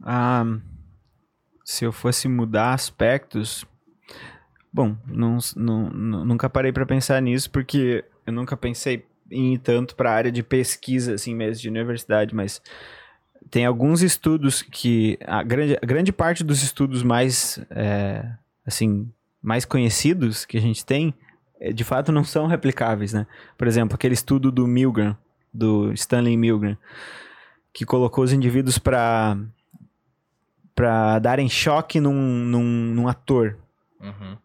Ah, 0.00 0.44
se 1.64 1.84
eu 1.84 1.90
fosse 1.90 2.28
mudar 2.28 2.72
aspectos. 2.72 3.66
Bom, 4.72 4.96
não, 5.08 5.38
não- 5.56 5.90
nu- 5.90 6.24
nunca 6.24 6.48
parei 6.48 6.70
para 6.70 6.86
pensar 6.86 7.20
nisso, 7.20 7.50
porque 7.50 8.04
eu 8.24 8.32
nunca 8.32 8.56
pensei 8.56 9.04
em 9.28 9.54
ir 9.54 9.58
tanto 9.58 9.96
para 9.96 10.12
a 10.12 10.14
área 10.14 10.30
de 10.30 10.44
pesquisa, 10.44 11.14
assim 11.14 11.34
mesmo, 11.34 11.62
de 11.62 11.68
universidade, 11.68 12.32
mas 12.32 12.62
tem 13.50 13.66
alguns 13.66 14.02
estudos 14.02 14.62
que. 14.62 15.18
A 15.26 15.42
grande, 15.42 15.76
a 15.82 15.84
grande 15.84 16.12
parte 16.12 16.44
dos 16.44 16.62
estudos 16.62 17.02
mais. 17.02 17.58
é, 17.70 18.24
assim, 18.64 19.10
mais 19.42 19.64
conhecidos 19.64 20.44
que 20.44 20.56
a 20.56 20.60
gente 20.60 20.86
tem, 20.86 21.12
de 21.74 21.84
fato 21.84 22.12
não 22.12 22.24
são 22.24 22.46
replicáveis, 22.46 23.12
né? 23.12 23.26
Por 23.56 23.66
exemplo, 23.66 23.94
aquele 23.94 24.14
estudo 24.14 24.50
do 24.50 24.66
Milgram, 24.66 25.16
do 25.52 25.92
Stanley 25.92 26.36
Milgram, 26.36 26.76
que 27.72 27.84
colocou 27.84 28.24
os 28.24 28.32
indivíduos 28.32 28.78
para 28.78 29.36
para 30.74 31.18
darem 31.18 31.48
choque 31.48 31.98
num, 31.98 32.12
num, 32.12 32.62
num 32.62 33.08
ator. 33.08 33.56
Uhum. 33.98 34.36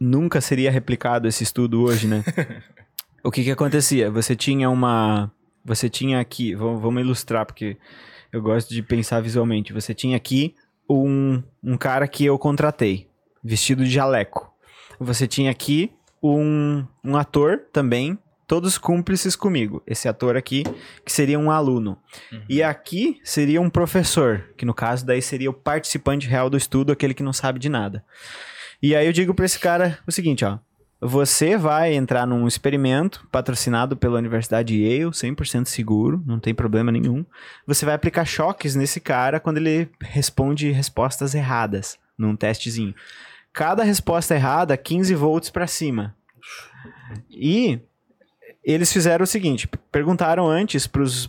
Nunca 0.00 0.40
seria 0.40 0.70
replicado 0.70 1.28
esse 1.28 1.44
estudo 1.44 1.82
hoje, 1.82 2.08
né? 2.08 2.24
o 3.22 3.30
que 3.30 3.44
que 3.44 3.52
acontecia? 3.52 4.10
Você 4.10 4.34
tinha 4.34 4.68
uma 4.68 5.30
você 5.64 5.88
tinha 5.88 6.18
aqui, 6.20 6.54
vamos, 6.54 6.80
vamos 6.82 7.02
ilustrar, 7.02 7.46
porque 7.46 7.76
eu 8.32 8.42
gosto 8.42 8.72
de 8.72 8.82
pensar 8.82 9.20
visualmente. 9.20 9.72
Você 9.72 9.94
tinha 9.94 10.16
aqui 10.16 10.54
um, 10.88 11.42
um 11.62 11.76
cara 11.76 12.08
que 12.08 12.24
eu 12.24 12.38
contratei, 12.38 13.08
vestido 13.42 13.84
de 13.84 13.90
jaleco. 13.90 14.52
Você 14.98 15.26
tinha 15.26 15.50
aqui 15.50 15.92
um, 16.22 16.84
um 17.04 17.16
ator 17.16 17.62
também, 17.72 18.18
todos 18.46 18.76
cúmplices 18.76 19.36
comigo. 19.36 19.82
Esse 19.86 20.08
ator 20.08 20.36
aqui, 20.36 20.64
que 21.04 21.12
seria 21.12 21.38
um 21.38 21.50
aluno. 21.50 21.96
Uhum. 22.32 22.42
E 22.48 22.62
aqui 22.62 23.20
seria 23.22 23.60
um 23.60 23.70
professor, 23.70 24.44
que 24.56 24.64
no 24.64 24.74
caso 24.74 25.06
daí 25.06 25.22
seria 25.22 25.50
o 25.50 25.54
participante 25.54 26.26
real 26.26 26.50
do 26.50 26.56
estudo, 26.56 26.90
aquele 26.90 27.14
que 27.14 27.22
não 27.22 27.32
sabe 27.32 27.58
de 27.58 27.68
nada. 27.68 28.04
E 28.82 28.96
aí 28.96 29.06
eu 29.06 29.12
digo 29.12 29.34
para 29.34 29.44
esse 29.44 29.58
cara 29.58 29.98
o 30.06 30.10
seguinte, 30.10 30.44
ó. 30.44 30.58
Você 31.02 31.56
vai 31.56 31.94
entrar 31.94 32.26
num 32.26 32.46
experimento 32.46 33.26
patrocinado 33.32 33.96
pela 33.96 34.18
Universidade 34.18 34.74
Yale, 34.82 35.10
100% 35.10 35.66
seguro, 35.66 36.22
não 36.26 36.38
tem 36.38 36.54
problema 36.54 36.92
nenhum. 36.92 37.24
Você 37.66 37.86
vai 37.86 37.94
aplicar 37.94 38.26
choques 38.26 38.74
nesse 38.74 39.00
cara 39.00 39.40
quando 39.40 39.56
ele 39.56 39.88
responde 39.98 40.70
respostas 40.70 41.34
erradas 41.34 41.98
num 42.18 42.36
testezinho. 42.36 42.94
Cada 43.52 43.82
resposta 43.82 44.34
errada, 44.34 44.76
15 44.76 45.14
volts 45.14 45.50
para 45.50 45.66
cima. 45.66 46.16
E 47.28 47.80
eles 48.62 48.92
fizeram 48.92 49.24
o 49.24 49.26
seguinte: 49.26 49.68
perguntaram 49.90 50.48
antes 50.48 50.86
para 50.86 51.02
os 51.02 51.28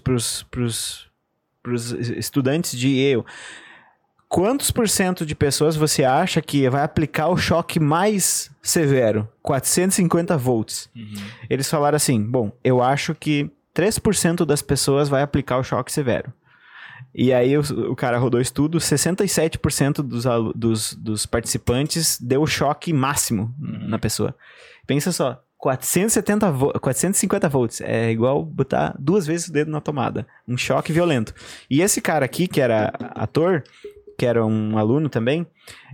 estudantes 2.17 2.77
de 2.77 2.89
Yale 2.89 3.25
quantos 4.31 4.71
por 4.71 4.87
cento 4.87 5.25
de 5.25 5.35
pessoas 5.35 5.75
você 5.75 6.05
acha 6.05 6.41
que 6.41 6.67
vai 6.69 6.83
aplicar 6.83 7.27
o 7.27 7.35
choque 7.35 7.81
mais 7.81 8.49
severo? 8.63 9.27
450 9.43 10.37
volts. 10.37 10.89
Eles 11.49 11.69
falaram 11.69 11.97
assim: 11.97 12.23
bom, 12.23 12.51
eu 12.63 12.81
acho 12.81 13.13
que 13.13 13.51
3% 13.75 14.45
das 14.45 14.61
pessoas 14.61 15.09
vai 15.09 15.21
aplicar 15.21 15.57
o 15.57 15.63
choque 15.63 15.91
severo. 15.91 16.31
E 17.13 17.33
aí 17.33 17.57
o, 17.57 17.61
o 17.91 17.95
cara 17.95 18.17
rodou 18.17 18.39
o 18.39 18.41
estudo, 18.41 18.77
67% 18.77 20.01
dos, 20.01 20.23
dos, 20.55 20.93
dos 20.93 21.25
participantes 21.25 22.19
deu 22.19 22.41
o 22.41 22.47
choque 22.47 22.93
máximo 22.93 23.53
na 23.59 23.99
pessoa. 23.99 24.35
Pensa 24.87 25.11
só, 25.11 25.41
470 25.61 26.51
vo 26.51 26.73
450 26.79 27.47
volts 27.47 27.81
é 27.81 28.09
igual 28.09 28.43
botar 28.43 28.95
duas 28.97 29.27
vezes 29.27 29.47
o 29.47 29.53
dedo 29.53 29.69
na 29.69 29.79
tomada. 29.79 30.25
Um 30.47 30.57
choque 30.57 30.91
violento. 30.91 31.33
E 31.69 31.81
esse 31.81 32.01
cara 32.01 32.25
aqui, 32.25 32.47
que 32.47 32.59
era 32.59 32.91
ator, 33.15 33.63
que 34.21 34.25
era 34.27 34.45
um 34.45 34.77
aluno 34.77 35.09
também, 35.09 35.47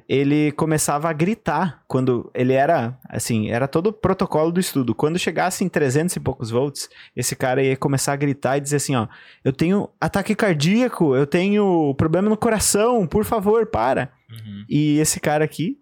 ele 0.05 0.51
começava 0.51 1.09
a 1.09 1.13
gritar 1.13 1.81
quando 1.87 2.29
ele 2.35 2.51
era, 2.51 2.99
assim, 3.07 3.49
era 3.49 3.69
todo 3.69 3.87
o 3.87 3.93
protocolo 3.93 4.51
do 4.51 4.59
estudo. 4.59 4.93
Quando 4.93 5.17
chegasse 5.17 5.63
em 5.63 5.69
300 5.69 6.17
e 6.17 6.19
poucos 6.19 6.49
volts, 6.49 6.89
esse 7.15 7.37
cara 7.37 7.63
ia 7.63 7.77
começar 7.77 8.11
a 8.11 8.17
gritar 8.17 8.57
e 8.57 8.59
dizer 8.59 8.75
assim, 8.75 8.97
ó, 8.97 9.07
eu 9.45 9.53
tenho 9.53 9.89
ataque 9.97 10.35
cardíaco, 10.35 11.15
eu 11.15 11.25
tenho 11.25 11.95
problema 11.95 12.29
no 12.29 12.35
coração, 12.35 13.07
por 13.07 13.23
favor, 13.23 13.65
para. 13.67 14.11
Uhum. 14.29 14.65
E 14.67 14.99
esse 14.99 15.21
cara 15.21 15.45
aqui 15.45 15.77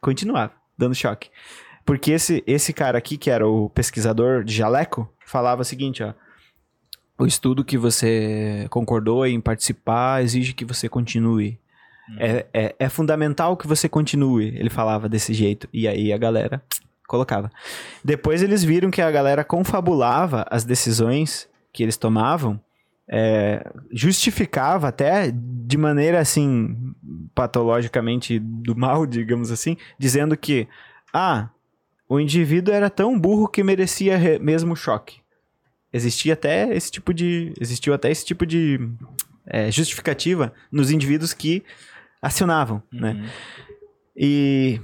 continuava 0.00 0.52
dando 0.76 0.96
choque. 0.96 1.30
Porque 1.84 2.10
esse, 2.10 2.42
esse 2.44 2.72
cara 2.72 2.98
aqui, 2.98 3.16
que 3.16 3.30
era 3.30 3.46
o 3.46 3.70
pesquisador 3.70 4.42
de 4.42 4.52
jaleco, 4.52 5.08
falava 5.24 5.62
o 5.62 5.64
seguinte, 5.64 6.02
ó. 6.02 6.12
O 7.16 7.24
estudo 7.24 7.64
que 7.64 7.78
você 7.78 8.66
concordou 8.68 9.24
em 9.24 9.40
participar 9.40 10.24
exige 10.24 10.54
que 10.54 10.64
você 10.64 10.88
continue. 10.88 11.56
É, 12.18 12.46
é, 12.52 12.74
é 12.78 12.88
fundamental 12.88 13.56
que 13.56 13.66
você 13.66 13.88
continue, 13.88 14.48
ele 14.56 14.70
falava 14.70 15.08
desse 15.08 15.32
jeito. 15.32 15.68
E 15.72 15.88
aí 15.88 16.12
a 16.12 16.18
galera 16.18 16.62
colocava. 17.06 17.50
Depois 18.04 18.42
eles 18.42 18.62
viram 18.62 18.90
que 18.90 19.02
a 19.02 19.10
galera 19.10 19.44
confabulava 19.44 20.46
as 20.50 20.64
decisões 20.64 21.48
que 21.72 21.82
eles 21.82 21.96
tomavam, 21.96 22.60
é, 23.08 23.70
justificava 23.92 24.88
até 24.88 25.30
de 25.32 25.76
maneira 25.76 26.20
assim, 26.20 26.76
patologicamente 27.34 28.38
do 28.38 28.76
mal, 28.76 29.04
digamos 29.06 29.50
assim, 29.50 29.76
dizendo 29.98 30.36
que, 30.36 30.68
ah, 31.12 31.48
o 32.08 32.20
indivíduo 32.20 32.72
era 32.74 32.90
tão 32.90 33.18
burro 33.18 33.48
que 33.48 33.62
merecia 33.62 34.16
re- 34.16 34.38
mesmo 34.38 34.76
choque. 34.76 35.18
Existia 35.92 36.34
até 36.34 36.74
esse 36.74 36.90
tipo 36.90 37.14
de. 37.14 37.52
Existiu 37.60 37.94
até 37.94 38.10
esse 38.10 38.24
tipo 38.24 38.44
de 38.44 38.80
é, 39.46 39.70
justificativa 39.70 40.52
nos 40.70 40.90
indivíduos 40.90 41.32
que 41.32 41.62
acionavam, 42.24 42.82
né? 42.92 43.12
Uhum. 43.12 43.26
E, 44.16 44.80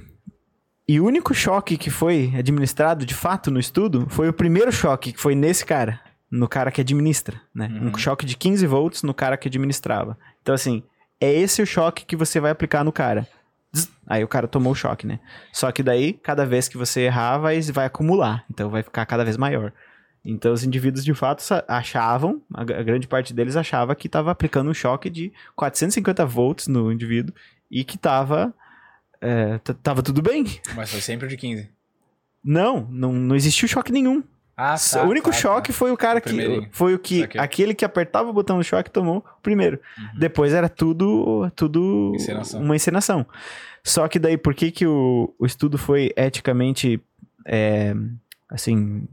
e 0.87 0.99
o 0.99 1.05
único 1.05 1.33
choque 1.33 1.77
que 1.77 1.89
foi 1.89 2.31
administrado 2.37 3.05
de 3.05 3.13
fato 3.13 3.49
no 3.49 3.59
estudo 3.59 4.07
foi 4.09 4.29
o 4.29 4.33
primeiro 4.33 4.71
choque, 4.71 5.13
que 5.13 5.19
foi 5.19 5.35
nesse 5.35 5.65
cara, 5.65 5.99
no 6.29 6.47
cara 6.47 6.71
que 6.71 6.81
administra, 6.81 7.41
né? 7.53 7.67
Uhum. 7.67 7.89
Um 7.89 7.97
choque 7.97 8.25
de 8.25 8.37
15 8.37 8.65
volts 8.67 9.03
no 9.03 9.13
cara 9.13 9.37
que 9.37 9.47
administrava. 9.47 10.17
Então, 10.41 10.53
assim, 10.53 10.83
é 11.19 11.33
esse 11.33 11.61
o 11.61 11.65
choque 11.65 12.05
que 12.05 12.15
você 12.15 12.39
vai 12.39 12.51
aplicar 12.51 12.83
no 12.83 12.91
cara. 12.91 13.27
Aí 14.05 14.23
o 14.23 14.27
cara 14.27 14.47
tomou 14.47 14.73
o 14.73 14.75
choque, 14.75 15.07
né? 15.07 15.19
Só 15.53 15.71
que 15.71 15.81
daí, 15.81 16.13
cada 16.13 16.45
vez 16.45 16.67
que 16.67 16.77
você 16.77 17.01
errar, 17.01 17.37
vai, 17.37 17.61
vai 17.61 17.85
acumular. 17.85 18.43
Então 18.51 18.69
vai 18.69 18.83
ficar 18.83 19.05
cada 19.05 19.23
vez 19.23 19.37
maior. 19.37 19.71
Então 20.23 20.53
os 20.53 20.63
indivíduos 20.63 21.03
de 21.03 21.13
fato 21.13 21.43
achavam, 21.67 22.41
a, 22.53 22.63
grande 22.63 23.07
parte 23.07 23.33
deles 23.33 23.55
achava 23.55 23.95
que 23.95 24.07
estava 24.07 24.31
aplicando 24.31 24.69
um 24.69 24.73
choque 24.73 25.09
de 25.09 25.33
450 25.55 26.25
volts 26.25 26.67
no 26.67 26.91
indivíduo 26.91 27.33
e 27.69 27.83
que 27.83 27.95
estava 27.95 28.53
tava 29.83 30.01
tudo 30.01 30.21
bem. 30.21 30.45
Mas 30.75 30.91
foi 30.91 31.01
sempre 31.01 31.25
o 31.25 31.29
de 31.29 31.37
15. 31.37 31.69
Não, 32.43 32.87
não, 32.89 33.13
não 33.13 33.35
existiu 33.35 33.67
choque 33.67 33.91
nenhum. 33.91 34.23
Ah, 34.57 34.75
o 35.05 35.09
único 35.09 35.33
choque 35.33 35.71
foi 35.71 35.91
o 35.91 35.97
cara 35.97 36.19
O 36.19 36.21
que 36.21 36.67
foi 36.71 36.93
o 36.93 36.99
que 36.99 37.21
Saquei. 37.21 37.41
aquele 37.41 37.73
que 37.73 37.83
apertava 37.85 38.29
o 38.29 38.33
botão 38.33 38.57
do 38.57 38.63
choque 38.63 38.91
tomou 38.91 39.17
o 39.17 39.41
primeiro. 39.41 39.79
Depois 40.17 40.53
era 40.53 40.69
tudo 40.69 41.49
tudo 41.55 42.11
Encenação. 42.15 42.61
uma 42.61 42.75
encenação. 42.75 43.25
Só 43.83 44.07
que 44.07 44.19
daí 44.19 44.37
por 44.37 44.53
que 44.53 44.69
que 44.69 44.85
o, 44.85 45.33
o 45.39 45.45
estudo 45.47 45.77
foi 45.79 46.11
eticamente 46.15 47.01
é, 47.45 47.95
assim 48.49 49.07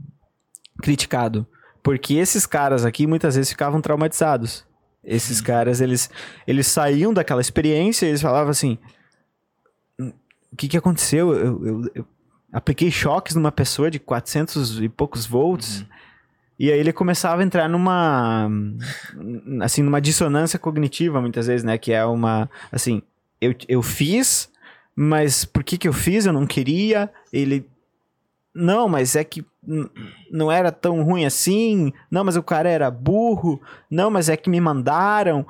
criticado? 0.82 1.46
Porque 1.82 2.14
esses 2.14 2.46
caras 2.46 2.84
aqui 2.84 3.06
muitas 3.06 3.34
vezes 3.36 3.50
ficavam 3.50 3.80
traumatizados. 3.80 4.66
Esses 5.04 5.40
caras 5.40 5.80
eles 5.80 6.10
eles 6.46 6.66
saíam 6.66 7.14
daquela 7.14 7.40
experiência 7.40 8.04
e 8.04 8.10
eles 8.10 8.20
falavam 8.20 8.50
assim 8.50 8.76
"Hum, 9.98 10.12
o 10.52 10.56
que 10.56 10.68
que 10.68 10.76
aconteceu? 10.76 11.32
Eu, 11.34 11.66
eu- 11.66 11.90
eu 11.94 12.06
apliquei 12.52 12.90
choques 12.90 13.34
numa 13.34 13.52
pessoa 13.52 13.90
de 13.90 13.98
400 13.98 14.80
e 14.82 14.88
poucos 14.88 15.26
volts. 15.26 15.84
E 16.58 16.72
aí 16.72 16.78
ele 16.78 16.92
começava 16.92 17.40
a 17.40 17.44
entrar 17.44 17.68
numa 17.68 18.50
assim, 19.62 19.82
numa 19.82 20.00
dissonância 20.00 20.58
cognitiva 20.58 21.20
muitas 21.20 21.46
vezes, 21.46 21.62
né, 21.64 21.78
que 21.78 21.92
é 21.92 22.04
uma 22.04 22.50
assim, 22.72 23.00
eu, 23.40 23.54
eu 23.68 23.80
fiz, 23.82 24.50
mas 24.96 25.44
por 25.44 25.62
que 25.62 25.78
que 25.78 25.86
eu 25.86 25.92
fiz? 25.92 26.26
Eu 26.26 26.32
não 26.32 26.46
queria. 26.46 27.08
Ele 27.32 27.64
não, 28.58 28.88
mas 28.88 29.14
é 29.16 29.24
que 29.24 29.44
não 30.30 30.50
era 30.50 30.72
tão 30.72 31.02
ruim 31.02 31.24
assim. 31.24 31.92
Não, 32.10 32.24
mas 32.24 32.36
o 32.36 32.42
cara 32.42 32.68
era 32.68 32.90
burro. 32.90 33.60
Não, 33.90 34.10
mas 34.10 34.28
é 34.28 34.36
que 34.36 34.50
me 34.50 34.60
mandaram, 34.60 35.46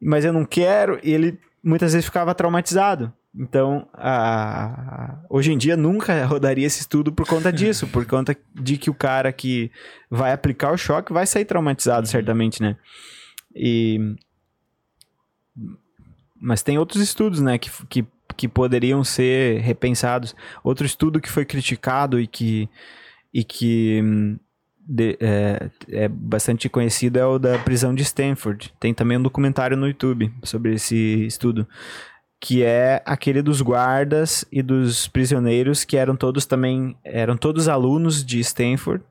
mas 0.00 0.24
eu 0.24 0.32
não 0.32 0.44
quero. 0.44 0.98
E 1.02 1.12
ele 1.12 1.38
muitas 1.62 1.92
vezes 1.92 2.04
ficava 2.06 2.34
traumatizado. 2.34 3.12
Então, 3.34 3.88
a- 3.94 4.66
a- 4.66 5.18
hoje 5.30 5.52
em 5.52 5.56
dia 5.56 5.76
nunca 5.76 6.24
rodaria 6.26 6.66
esse 6.66 6.80
estudo 6.80 7.10
por 7.12 7.26
conta 7.26 7.50
disso, 7.52 7.86
por 7.88 8.04
conta 8.04 8.36
de 8.54 8.76
que 8.76 8.90
o 8.90 8.94
cara 8.94 9.32
que 9.32 9.70
vai 10.10 10.32
aplicar 10.32 10.72
o 10.72 10.76
choque 10.76 11.12
vai 11.12 11.26
sair 11.26 11.44
traumatizado, 11.46 12.06
certamente, 12.06 12.60
né? 12.60 12.76
E 13.54 14.16
mas 16.44 16.62
tem 16.62 16.76
outros 16.76 17.00
estudos, 17.02 17.40
né, 17.40 17.56
que, 17.56 17.70
que, 17.86 18.04
que 18.32 18.48
poderiam 18.48 19.02
ser 19.04 19.60
repensados. 19.60 20.34
Outro 20.64 20.86
estudo 20.86 21.20
que 21.20 21.30
foi 21.30 21.44
criticado 21.44 22.18
e 22.20 22.26
que, 22.26 22.68
e 23.32 23.44
que 23.44 24.00
hum, 24.02 24.38
de- 24.86 25.16
é, 25.20 25.70
é 25.88 26.08
bastante 26.08 26.68
conhecido 26.68 27.18
é 27.18 27.24
o 27.26 27.38
da 27.38 27.58
prisão 27.58 27.94
de 27.94 28.02
Stanford. 28.02 28.72
Tem 28.80 28.92
também 28.92 29.18
um 29.18 29.22
documentário 29.22 29.76
no 29.76 29.86
YouTube 29.86 30.32
sobre 30.42 30.74
esse 30.74 31.26
estudo, 31.26 31.66
que 32.40 32.62
é 32.62 33.00
aquele 33.06 33.40
dos 33.40 33.60
guardas 33.60 34.44
e 34.50 34.62
dos 34.62 35.06
prisioneiros 35.06 35.84
que 35.84 35.96
eram 35.96 36.16
todos 36.16 36.44
também 36.44 36.96
eram 37.04 37.36
todos 37.36 37.68
alunos 37.68 38.24
de 38.24 38.40
Stanford 38.40 39.04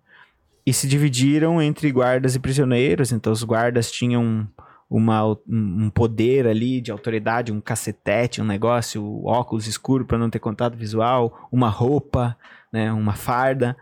e 0.65 0.73
se 0.73 0.85
dividiram 0.87 1.61
entre 1.61 1.89
guardas 1.91 2.35
e 2.35 2.39
prisioneiros. 2.39 3.11
Então 3.13 3.31
os 3.31 3.43
guardas 3.43 3.89
tinham 3.89 4.47
uma, 4.91 5.23
um 5.47 5.89
poder 5.89 6.45
ali 6.45 6.81
de 6.81 6.91
autoridade, 6.91 7.49
um 7.49 7.61
cacetete, 7.61 8.41
um 8.41 8.45
negócio, 8.45 9.23
óculos 9.25 9.65
escuro 9.65 10.03
para 10.05 10.17
não 10.17 10.29
ter 10.29 10.39
contato 10.39 10.75
visual, 10.75 11.47
uma 11.49 11.69
roupa, 11.69 12.37
né, 12.73 12.91
uma 12.91 13.13
farda. 13.13 13.77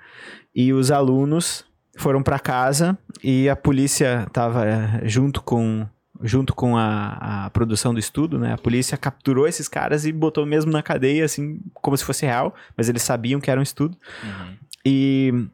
E 0.54 0.72
os 0.72 0.92
alunos 0.92 1.66
foram 1.98 2.22
para 2.22 2.38
casa 2.38 2.96
e 3.24 3.50
a 3.50 3.56
polícia 3.56 4.26
estava 4.28 4.64
junto 5.04 5.42
com 5.42 5.88
junto 6.22 6.54
com 6.54 6.76
a, 6.76 7.46
a 7.46 7.50
produção 7.50 7.94
do 7.94 8.00
estudo, 8.00 8.38
né? 8.38 8.52
A 8.52 8.58
polícia 8.58 8.98
capturou 8.98 9.48
esses 9.48 9.70
caras 9.70 10.06
e 10.06 10.12
botou 10.12 10.46
mesmo 10.46 10.70
na 10.70 10.84
cadeia, 10.84 11.24
assim, 11.24 11.62
como 11.76 11.96
se 11.96 12.04
fosse 12.04 12.26
real, 12.26 12.54
mas 12.76 12.90
eles 12.90 13.02
sabiam 13.04 13.40
que 13.40 13.50
era 13.50 13.58
um 13.58 13.64
estudo. 13.64 13.98
Uhum. 14.22 14.58
E 14.86 15.48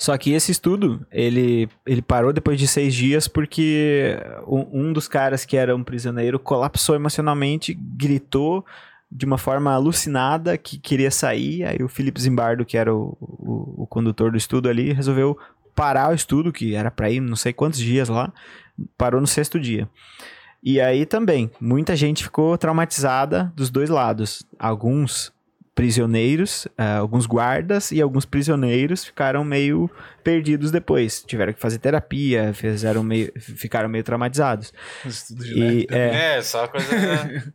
Só 0.00 0.16
que 0.16 0.32
esse 0.32 0.50
estudo, 0.50 1.06
ele, 1.12 1.68
ele 1.84 2.00
parou 2.00 2.32
depois 2.32 2.58
de 2.58 2.66
seis 2.66 2.94
dias 2.94 3.28
porque 3.28 4.16
um, 4.46 4.94
dos 4.94 5.06
caras 5.06 5.44
que 5.44 5.58
era 5.58 5.76
um 5.76 5.84
prisioneiro 5.84 6.38
colapsou 6.38 6.96
emocionalmente, 6.96 7.74
gritou 7.74 8.64
de 9.12 9.26
uma 9.26 9.36
forma 9.36 9.74
alucinada 9.74 10.56
que 10.56 10.78
queria 10.78 11.10
sair. 11.10 11.64
Aí 11.64 11.82
o 11.82 11.88
Felipe 11.88 12.18
Zimbardo, 12.18 12.64
que 12.64 12.78
era 12.78 12.94
o, 12.94 13.14
o, 13.20 13.82
o 13.82 13.86
condutor 13.86 14.30
do 14.30 14.38
estudo 14.38 14.70
ali, 14.70 14.90
resolveu 14.90 15.36
parar 15.74 16.10
o 16.10 16.14
estudo, 16.14 16.50
que 16.50 16.74
era 16.74 16.90
para 16.90 17.10
ir 17.10 17.20
não 17.20 17.36
sei 17.36 17.52
quantos 17.52 17.78
dias 17.78 18.08
lá, 18.08 18.32
parou 18.96 19.20
no 19.20 19.26
sexto 19.26 19.60
dia. 19.60 19.86
E 20.62 20.80
aí 20.80 21.04
também, 21.04 21.50
muita 21.60 21.94
gente 21.94 22.24
ficou 22.24 22.56
traumatizada 22.56 23.52
dos 23.54 23.68
dois 23.68 23.90
lados. 23.90 24.46
Alguns 24.58 25.30
prisioneiros, 25.74 26.66
uh, 26.78 26.98
alguns 27.00 27.26
guardas 27.26 27.90
e 27.92 28.00
alguns 28.02 28.24
prisioneiros 28.24 29.04
ficaram 29.04 29.44
meio 29.44 29.90
perdidos 30.22 30.70
depois. 30.70 31.22
Tiveram 31.26 31.52
que 31.52 31.60
fazer 31.60 31.78
terapia, 31.78 32.52
fizeram 32.52 33.02
meio, 33.02 33.32
ficaram 33.38 33.88
meio 33.88 34.04
traumatizados. 34.04 34.72
Estudo 35.06 35.44
E, 35.46 35.86
é, 35.90 36.36
É, 36.36 36.42
só 36.42 36.66
coisa. 36.68 36.86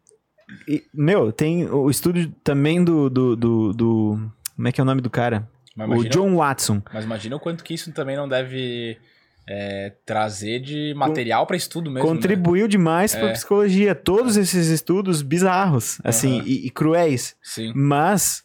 e, 0.67 0.83
meu, 0.93 1.31
tem 1.31 1.67
o 1.69 1.89
estudo 1.89 2.27
também 2.43 2.83
do, 2.83 3.09
do, 3.09 3.35
do, 3.35 3.73
do- 3.73 4.31
Como 4.55 4.67
é 4.67 4.71
que 4.71 4.79
é 4.79 4.83
o 4.83 4.85
nome 4.85 5.01
do 5.01 5.09
cara? 5.09 5.47
Mas 5.75 5.89
o 5.89 5.93
imagina, 5.93 6.09
John 6.09 6.35
Watson. 6.37 6.81
mas 6.93 7.03
imagina 7.03 7.35
o 7.35 7.39
quanto 7.39 7.63
que 7.63 7.73
isso 7.73 7.91
também 7.91 8.15
não 8.15 8.29
deve 8.29 8.97
é, 9.47 9.93
trazer 10.05 10.59
de 10.59 10.93
material 10.95 11.45
pra 11.45 11.55
estudo 11.55 11.91
mesmo. 11.91 12.07
né? 12.07 12.13
Contribuiu 12.15 12.67
demais 12.67 13.15
para 13.15 13.29
É. 13.29 13.33
psicologia. 13.33 13.93
Todos 13.93 14.37
esses 14.37 14.67
estudos 14.67 15.21
bizarros, 15.21 15.99
assim, 16.03 16.39
Aham. 16.39 16.47
e, 16.47 16.65
e 16.67 16.69
cruéis. 16.71 17.35
Sim. 17.43 17.71
Mas 17.75 18.43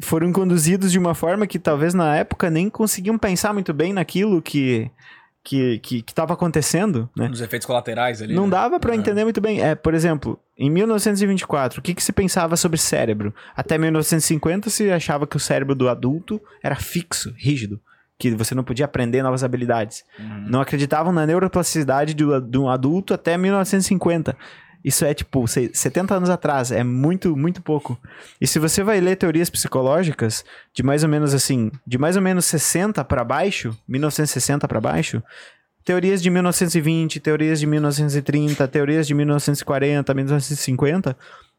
foram 0.00 0.32
conduzidos 0.32 0.92
de 0.92 0.98
uma 0.98 1.14
forma 1.14 1.46
que 1.46 1.58
talvez 1.58 1.92
na 1.92 2.16
época 2.16 2.48
nem 2.50 2.70
conseguiam 2.70 3.18
pensar 3.18 3.52
muito 3.52 3.72
bem 3.74 3.92
naquilo 3.92 4.40
que 4.40 4.90
que 5.44 5.78
que 5.78 6.04
estava 6.06 6.34
acontecendo, 6.34 7.08
né? 7.16 7.26
Nos 7.28 7.40
efeitos 7.40 7.64
colaterais 7.66 8.20
ali. 8.20 8.34
Não 8.34 8.44
né? 8.44 8.50
dava 8.50 8.78
para 8.78 8.92
É. 8.92 8.96
entender 8.96 9.24
muito 9.24 9.40
bem. 9.40 9.60
É, 9.62 9.74
por 9.74 9.94
exemplo, 9.94 10.38
em 10.56 10.68
1924, 10.70 11.80
o 11.80 11.82
que, 11.82 11.94
que 11.94 12.02
se 12.02 12.12
pensava 12.12 12.54
sobre 12.56 12.76
cérebro? 12.78 13.34
Até 13.56 13.78
1950 13.78 14.68
se 14.68 14.90
achava 14.90 15.26
que 15.26 15.36
o 15.36 15.40
cérebro 15.40 15.74
do 15.74 15.88
adulto 15.88 16.40
era 16.62 16.76
fixo, 16.76 17.32
rígido, 17.36 17.80
que 18.18 18.30
você 18.34 18.54
não 18.54 18.64
podia 18.64 18.84
aprender 18.84 19.22
novas 19.22 19.44
habilidades. 19.44 20.04
Uhum. 20.18 20.46
Não 20.48 20.60
acreditavam 20.60 21.12
na 21.12 21.24
neuroplasticidade 21.26 22.14
de 22.14 22.58
um 22.58 22.68
adulto 22.68 23.14
até 23.14 23.36
1950. 23.38 24.36
Isso 24.84 25.04
é 25.04 25.12
tipo 25.14 25.46
se- 25.46 25.70
70 25.72 26.14
anos 26.14 26.30
atrás, 26.30 26.70
é 26.72 26.82
muito, 26.84 27.36
muito 27.36 27.60
pouco. 27.62 27.98
E 28.40 28.46
se 28.46 28.58
você 28.58 28.82
vai 28.82 29.00
ler 29.00 29.16
teorias 29.16 29.50
psicológicas 29.50 30.44
de 30.72 30.82
mais 30.82 31.02
ou 31.02 31.08
menos 31.08 31.34
assim, 31.34 31.70
de 31.86 31.98
mais 31.98 32.16
ou 32.16 32.22
menos 32.22 32.44
60 32.46 33.04
para 33.04 33.24
baixo, 33.24 33.76
1960 33.88 34.66
para 34.68 34.80
baixo, 34.80 35.22
teorias 35.84 36.22
de 36.22 36.30
1920, 36.30 37.20
teorias 37.20 37.58
de 37.60 37.66
1930, 37.66 38.68
teorias 38.68 39.06
de 39.06 39.14
1940, 39.14 40.14
1950, 40.14 41.16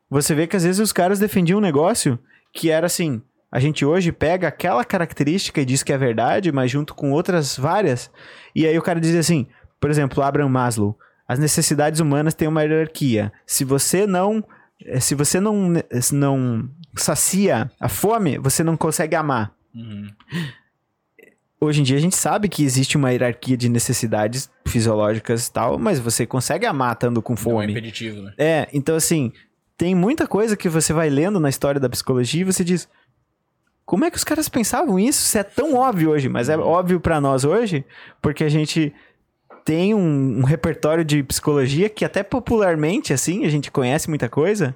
você 0.10 0.34
vê 0.34 0.48
que 0.48 0.56
às 0.56 0.64
vezes 0.64 0.80
os 0.80 0.92
caras 0.94 1.20
defendiam 1.20 1.60
um 1.60 1.62
negócio 1.62 2.18
que 2.54 2.70
era 2.70 2.88
assim, 2.88 3.22
a 3.52 3.60
gente 3.60 3.84
hoje 3.84 4.12
pega 4.12 4.48
aquela 4.48 4.86
característica 4.86 5.62
e 5.62 5.66
diz 5.66 5.82
que 5.84 5.92
é 5.92 5.98
verdade, 5.98 6.52
mas 6.52 6.70
junto 6.70 6.94
com 6.94 7.12
outras 7.12 7.58
várias, 7.58 8.12
e 8.56 8.66
aí 8.68 8.78
o 8.78 8.82
cara 8.82 9.00
diz 9.00 9.16
assim, 9.16 9.48
por 9.80 9.90
exemplo, 9.90 10.22
Abraham 10.22 10.50
Maslow, 10.50 10.98
as 11.28 11.40
necessidades 11.40 12.00
humanas 12.00 12.34
têm 12.34 12.48
uma 12.48 12.64
hierarquia. 12.64 13.32
Se 13.46 13.64
você 13.64 14.06
não 14.08 14.44
eh, 14.84 15.00
se 15.00 15.16
você 15.16 15.40
não 15.40 15.74
não 16.12 16.70
sacia 16.96 17.72
a 17.80 17.88
fome, 17.88 18.38
você 18.38 18.64
não 18.64 18.76
consegue 18.76 19.16
amar. 19.16 19.54
Uhum. 19.74 20.08
Hoje 21.62 21.82
em 21.82 21.84
dia 21.84 21.98
a 21.98 22.02
gente 22.02 22.16
sabe 22.16 22.48
que 22.48 22.64
existe 22.64 22.96
uma 22.98 23.12
hierarquia 23.12 23.58
de 23.58 23.68
necessidades 23.68 24.50
fisiológicas 24.66 25.48
e 25.48 25.52
tal, 25.52 25.78
mas 25.78 26.00
você 26.00 26.26
consegue 26.26 26.66
amar 26.66 26.94
estando 26.94 27.22
com 27.22 27.34
Não 27.34 27.40
é 27.40 27.44
fome. 27.44 27.72
impeditivo, 27.72 28.22
né? 28.22 28.34
É, 28.38 28.68
então 28.72 28.96
assim, 28.96 29.32
tem 29.78 29.94
muita 29.94 30.26
coisa 30.26 30.58
que 30.58 30.68
você 30.68 30.94
vai 30.94 31.10
lendo 31.10 31.40
na 31.40 31.50
história 31.50 31.80
da 31.80 31.90
psicologia 31.90 32.42
e 32.42 32.46
você 32.46 32.64
diz: 32.64 32.88
como 33.90 34.06
é 34.06 34.12
que 34.12 34.18
os 34.18 34.24
caras 34.24 34.48
pensavam 34.48 35.00
isso? 35.00 35.26
Isso 35.26 35.36
é 35.36 35.42
tão 35.44 35.74
óbvio 35.74 36.12
hoje, 36.12 36.30
mas 36.30 36.48
é 36.48 36.56
óbvio 36.56 37.00
pra 37.00 37.20
nós 37.20 37.44
hoje, 37.44 37.84
porque 38.22 38.44
a 38.44 38.50
gente 38.50 38.94
tem 39.66 39.96
um, 39.96 40.42
um 40.42 40.44
repertório 40.44 41.04
de 41.04 41.24
psicologia 41.24 41.90
que 41.90 42.06
até 42.06 42.22
popularmente, 42.22 43.12
assim, 43.12 43.46
a 43.46 43.50
gente 43.50 43.72
conhece 43.72 44.08
muita 44.08 44.30
coisa. 44.30 44.76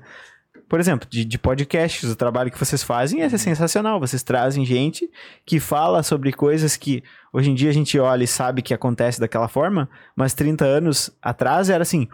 Por 0.67 0.79
exemplo, 0.79 1.07
de, 1.07 1.23
de 1.23 1.37
podcasts, 1.37 2.09
o 2.09 2.15
trabalho 2.15 2.49
que 2.49 2.57
vocês 2.57 2.81
fazem 2.81 3.21
é 3.21 3.29
sensacional. 3.29 3.99
Vocês 3.99 4.23
trazem 4.23 4.65
gente 4.65 5.07
que 5.45 5.59
fala 5.59 6.01
sobre 6.01 6.31
coisas 6.33 6.75
que 6.75 7.03
hoje 7.31 7.51
em 7.51 7.53
dia 7.53 7.69
a 7.69 7.73
gente 7.73 7.99
olha 7.99 8.23
e 8.23 8.27
sabe 8.27 8.63
que 8.63 8.73
acontece 8.73 9.19
daquela 9.19 9.47
forma, 9.47 9.87
mas 10.15 10.33
30 10.33 10.65
anos 10.65 11.11
atrás 11.21 11.69
era 11.69 11.83
assim, 11.83 12.07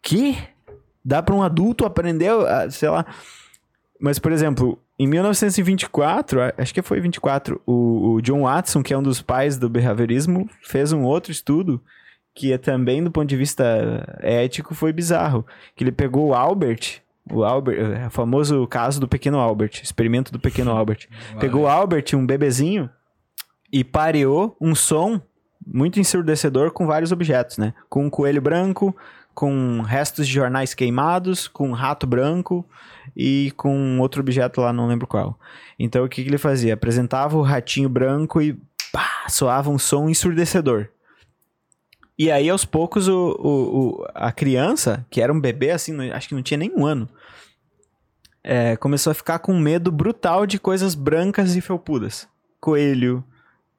que? 0.00 0.38
Dá 1.04 1.20
pra 1.20 1.34
um 1.34 1.42
adulto 1.42 1.84
aprender, 1.84 2.30
a- 2.30 2.70
sei 2.70 2.88
lá. 2.88 3.04
Mas, 4.00 4.20
por 4.20 4.30
exemplo, 4.30 4.78
em 4.98 5.06
1924, 5.06 6.40
a- 6.42 6.52
acho 6.58 6.72
que 6.74 6.82
foi 6.82 7.00
24, 7.00 7.60
o, 7.66 8.14
o 8.14 8.22
John 8.22 8.42
Watson, 8.42 8.82
que 8.82 8.92
é 8.94 8.98
um 8.98 9.02
dos 9.02 9.20
pais 9.22 9.56
do 9.58 9.68
behaviorismo, 9.68 10.48
fez 10.62 10.92
um 10.92 11.02
outro 11.02 11.30
estudo 11.32 11.80
que 12.34 12.52
é 12.52 12.58
também 12.58 13.02
do 13.02 13.10
ponto 13.10 13.26
de 13.26 13.36
vista 13.36 13.64
ético 14.20 14.74
foi 14.74 14.92
bizarro, 14.92 15.46
que 15.74 15.82
ele 15.82 15.90
pegou 15.92 16.28
o 16.28 16.34
Albert, 16.34 17.00
o 17.32 17.42
Albert, 17.42 17.78
é 17.78 18.06
o 18.06 18.10
famoso 18.10 18.66
caso 18.66 19.00
do 19.00 19.08
pequeno 19.08 19.38
Albert, 19.38 19.80
experimento 19.82 20.30
do 20.30 20.38
pequeno 20.38 20.70
Albert. 20.76 21.08
Pegou 21.40 21.62
o 21.62 21.66
Albert, 21.66 22.04
um 22.14 22.26
bebezinho, 22.26 22.90
e 23.72 23.82
pareou 23.82 24.54
um 24.60 24.74
som 24.74 25.18
muito 25.66 25.98
ensurdecedor 25.98 26.70
com 26.72 26.86
vários 26.86 27.10
objetos, 27.10 27.56
né? 27.58 27.72
Com 27.88 28.04
um 28.04 28.10
coelho 28.10 28.40
branco, 28.42 28.94
com 29.36 29.82
restos 29.82 30.26
de 30.26 30.32
jornais 30.32 30.72
queimados, 30.72 31.46
com 31.46 31.68
um 31.68 31.72
rato 31.74 32.06
branco 32.06 32.64
e 33.14 33.52
com 33.54 34.00
outro 34.00 34.22
objeto 34.22 34.62
lá, 34.62 34.72
não 34.72 34.88
lembro 34.88 35.06
qual. 35.06 35.38
Então 35.78 36.02
o 36.04 36.08
que, 36.08 36.22
que 36.22 36.28
ele 36.30 36.38
fazia? 36.38 36.72
Apresentava 36.72 37.36
o 37.36 37.42
ratinho 37.42 37.88
branco 37.90 38.40
e 38.40 38.54
pá, 38.90 39.26
soava 39.28 39.68
um 39.68 39.78
som 39.78 40.08
ensurdecedor. 40.08 40.88
E 42.18 42.30
aí, 42.30 42.48
aos 42.48 42.64
poucos, 42.64 43.08
o, 43.08 43.36
o- 43.38 43.78
o- 44.00 44.06
a 44.14 44.32
criança, 44.32 45.04
que 45.10 45.20
era 45.20 45.30
um 45.30 45.38
bebê, 45.38 45.70
assim, 45.70 46.10
acho 46.10 46.28
que 46.28 46.34
não 46.34 46.42
tinha 46.42 46.56
nem 46.56 46.72
um 46.74 46.86
ano, 46.86 47.06
é, 48.42 48.74
começou 48.76 49.10
a 49.10 49.14
ficar 49.14 49.38
com 49.40 49.52
medo 49.58 49.92
brutal 49.92 50.46
de 50.46 50.58
coisas 50.58 50.94
brancas 50.94 51.54
e 51.56 51.60
felpudas. 51.60 52.26
Coelho, 52.58 53.22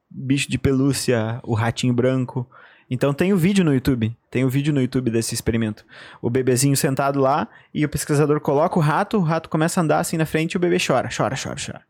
bicho 0.08 0.52
de 0.52 0.60
pelúcia, 0.60 1.40
o 1.44 1.56
ratinho 1.56 1.94
branco. 1.96 2.48
Então 2.90 3.14
tem 3.14 3.34
o 3.34 3.38
vídeo 3.38 3.66
no 3.66 3.74
YouTube. 3.74 4.16
Tem 4.32 4.46
o 4.46 4.50
vídeo 4.50 4.74
no 4.74 4.82
YouTube 4.82 5.12
desse 5.12 5.34
experimento. 5.36 5.86
O 6.22 6.30
bebezinho 6.30 6.76
sentado 6.78 7.20
lá 7.20 7.48
e 7.74 7.84
o 7.84 7.90
pesquisador 7.90 8.40
coloca 8.40 8.78
o 8.80 8.82
rato, 8.82 9.18
o 9.18 9.22
rato 9.22 9.50
começa 9.50 9.80
a 9.80 9.84
andar 9.84 10.00
assim 10.00 10.16
na 10.18 10.26
frente 10.26 10.54
e 10.54 10.58
o 10.58 10.60
bebê 10.60 10.78
chora, 10.86 11.10
chora, 11.16 11.36
chora, 11.42 11.58
chora. 11.64 11.82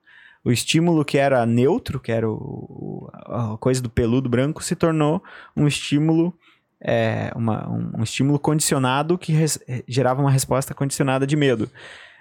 O 0.44 0.52
estímulo 0.52 1.04
que 1.06 1.18
era 1.18 1.46
neutro, 1.46 2.00
que 2.00 2.12
era 2.12 2.28
o, 2.30 3.10
a 3.14 3.58
coisa 3.60 3.82
do 3.82 3.90
peludo 3.90 4.30
branco, 4.30 4.64
se 4.64 4.76
tornou 4.76 5.22
um 5.56 5.68
estímulo 5.68 6.34
é, 6.80 7.32
uma- 7.36 7.68
um, 7.70 7.92
um 8.00 8.04
estímulo 8.04 8.38
condicionado 8.40 9.18
que 9.18 9.32
res- 9.34 9.60
gerava 9.88 10.22
uma 10.22 10.30
resposta 10.32 10.74
condicionada 10.76 11.26
de 11.28 11.36
medo. 11.36 11.70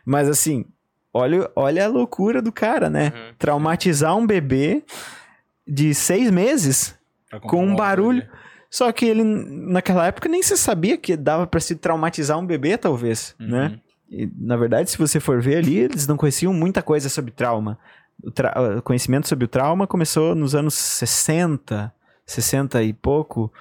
Mas 0.04 0.28
assim, 0.28 0.64
olha, 1.12 1.50
olha 1.54 1.84
a 1.84 1.88
loucura 1.88 2.40
do 2.42 2.50
cara, 2.50 2.88
né? 2.90 3.12
Uhum. 3.14 3.34
Traumatizar 3.38 4.16
um 4.16 4.26
bebê 4.26 4.82
de 5.66 5.94
seis 5.94 6.30
meses 6.30 6.94
com 7.40 7.64
um 7.64 7.76
barulho. 7.76 8.22
óculos 8.22 8.45
Só 8.70 8.90
que 8.92 9.04
ele, 9.06 9.22
naquela 9.24 10.06
época, 10.06 10.28
nem 10.28 10.42
se 10.42 10.56
sabia 10.56 10.96
que 10.98 11.16
dava 11.16 11.46
pra 11.46 11.60
se 11.60 11.76
traumatizar 11.76 12.38
um 12.38 12.46
bebê, 12.46 12.76
talvez, 12.76 13.34
ali. 13.38 13.50
né? 13.50 13.66
Uhum. 13.68 13.78
E, 14.08 14.30
na 14.38 14.56
verdade, 14.56 14.90
se 14.90 14.98
você 14.98 15.18
for 15.18 15.40
ver 15.40 15.56
ali, 15.58 15.78
eles 15.78 16.06
não 16.06 16.16
conheciam 16.16 16.52
muita 16.52 16.82
coisa 16.82 17.08
sobre 17.08 17.30
trauma. 17.32 17.78
O, 18.22 18.30
tra- 18.30 18.54
o 18.78 18.82
conhecimento 18.82 19.28
sobre 19.28 19.44
o 19.44 19.48
trauma 19.48 19.86
começou 19.86 20.34
nos 20.34 20.54
anos 20.54 20.74
60, 20.74 21.92
60 22.24 22.82
e 22.82 22.92
pouco. 22.92 23.52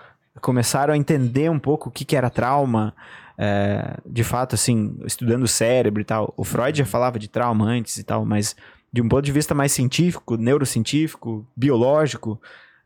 Começaram 0.41 0.93
a 0.93 0.97
entender 0.97 1.49
um 1.49 1.59
pouco 1.59 1.89
o 1.89 1.91
que, 1.91 2.05
que 2.05 2.15
era 2.15 2.29
trauma. 2.29 2.93
é, 3.37 3.97
de 4.05 4.23
fato, 4.23 4.55
assim, 4.55 4.97
estudando 5.05 5.43
o 5.43 5.47
cérebro 5.47 6.01
e 6.01 6.05
tal. 6.05 6.33
O 6.37 6.43
Freud 6.43 6.77
já 6.77 6.85
falava 6.85 7.17
de 7.19 7.27
trauma 7.27 7.65
antes 7.65 7.97
e 7.97 8.03
tal, 8.03 8.23
mas 8.25 8.55
de 8.93 9.01
um 9.01 9.09
ponto 9.09 9.23
de 9.25 9.31
vista 9.31 9.53
mais 9.53 9.71
científico, 9.73 10.37
neurocientífico, 10.37 11.45
biológico, 11.55 12.39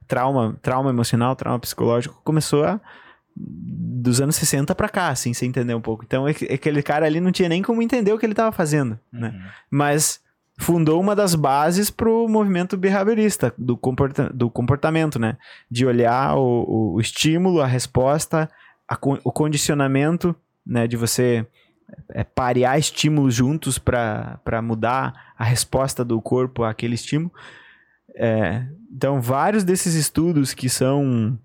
trauma, 0.10 0.58
trauma 0.62 0.90
emocional, 0.90 1.34
trauma 1.38 1.60
psicológico, 1.60 2.20
começou 2.26 2.66
a 2.66 2.82
dos 3.38 4.20
anos 4.20 4.36
60 4.36 4.76
pra 4.76 4.90
cá, 4.90 5.08
assim, 5.10 5.34
você 5.34 5.46
entender 5.46 5.74
um 5.74 5.80
pouco. 5.80 6.04
Então, 6.04 6.26
aqu- 6.26 6.52
aquele 6.52 6.84
cara 6.84 7.06
ali 7.06 7.22
não 7.22 7.32
tinha 7.32 7.48
nem 7.48 7.62
como 7.62 7.82
entender 7.82 8.12
o 8.12 8.18
que 8.20 8.26
ele 8.26 8.34
tava 8.34 8.52
fazendo, 8.52 9.00
né? 9.14 9.30
Uhum. 9.30 9.50
Mas 9.72 10.20
fundou 10.60 11.00
uma 11.00 11.16
das 11.16 11.36
bases 11.36 11.90
pro 11.90 12.28
movimento 12.28 12.76
behaviorista, 12.76 13.54
do, 13.58 13.78
comporta 13.78 14.30
do 14.34 14.50
comportamento, 14.50 15.18
né? 15.18 15.38
De 15.72 15.86
olhar 15.86 16.36
o, 16.36 16.42
o- 16.68 16.94
o 16.96 17.00
estímulo, 17.00 17.62
a 17.62 17.68
resposta, 17.68 18.50
a 18.86 18.96
con- 18.98 19.20
o 19.24 19.32
condicionamento, 19.32 20.36
né? 20.66 20.86
De 20.86 20.98
você 20.98 21.48
é, 22.10 22.24
parear 22.26 22.78
estímulos 22.78 23.34
juntos 23.34 23.80
para 23.80 24.62
mudar 24.62 25.34
a 25.38 25.44
resposta 25.46 26.04
do 26.04 26.20
corpo 26.22 26.64
àquele 26.64 26.96
estímulo. 26.96 27.32
É, 28.20 28.66
então, 28.92 29.22
vários 29.22 29.64
desses 29.64 29.96
estudos 29.96 30.54
que 30.54 30.68
são. 30.68 31.38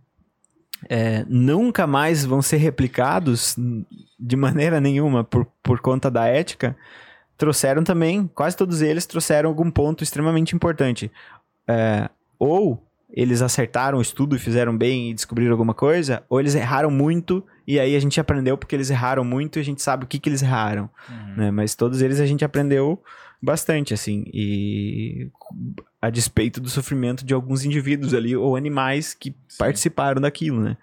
é, 0.89 1.25
nunca 1.29 1.87
mais 1.87 2.25
vão 2.25 2.43
ser 2.43 2.57
replicados 2.57 3.57
de 4.19 4.37
maneira 4.37 4.81
nenhuma 4.81 5.23
por, 5.25 5.47
por 5.63 5.81
conta 5.81 6.11
da 6.11 6.27
ética, 6.27 6.77
trouxeram 7.39 7.83
também, 7.85 8.29
quase 8.35 8.57
todos 8.57 8.83
eles 8.83 9.07
trouxeram 9.07 9.49
algum 9.49 9.71
ponto 9.71 10.03
extremamente 10.03 10.55
importante. 10.55 11.11
É, 11.69 12.09
ou 12.39 12.83
eles 13.11 13.41
acertaram 13.43 13.99
o 13.99 14.03
estudo 14.03 14.35
e 14.35 14.39
fizeram 14.39 14.77
bem 14.77 15.11
e 15.11 15.15
descobriram 15.15 15.53
alguma 15.53 15.73
coisa, 15.75 16.23
ou 16.29 16.41
eles 16.41 16.55
erraram 16.55 16.91
muito 16.91 17.45
e 17.67 17.79
aí 17.79 17.95
a 17.95 18.01
gente 18.01 18.21
aprendeu 18.21 18.59
porque 18.59 18.75
eles 18.75 18.91
erraram 18.91 19.25
muito 19.25 19.59
e 19.59 19.61
a 19.61 19.65
gente 19.65 19.81
sabe 19.81 20.05
o 20.05 20.07
que, 20.07 20.19
que 20.19 20.29
eles 20.29 20.43
erraram 20.43 20.91
Uhum. 21.09 21.35
né? 21.37 21.51
Mas 21.51 21.75
todos 21.75 22.03
eles 22.03 22.21
a 22.21 22.27
gente 22.27 22.45
aprendeu 22.45 23.03
bastante, 23.45 23.93
assim, 23.93 24.25
e 24.33 25.31
a 26.01 26.11
despeito 26.11 26.61
do 26.61 26.69
sofrimento 26.69 27.25
de 27.25 27.35
alguns 27.35 27.65
indivíduos 27.65 28.15
ali 28.15 28.37
ou 28.37 28.57
animais 28.57 29.15
que 29.15 29.35
participaram 29.59 30.21
daquilo, 30.21 30.61
né? 30.61 30.77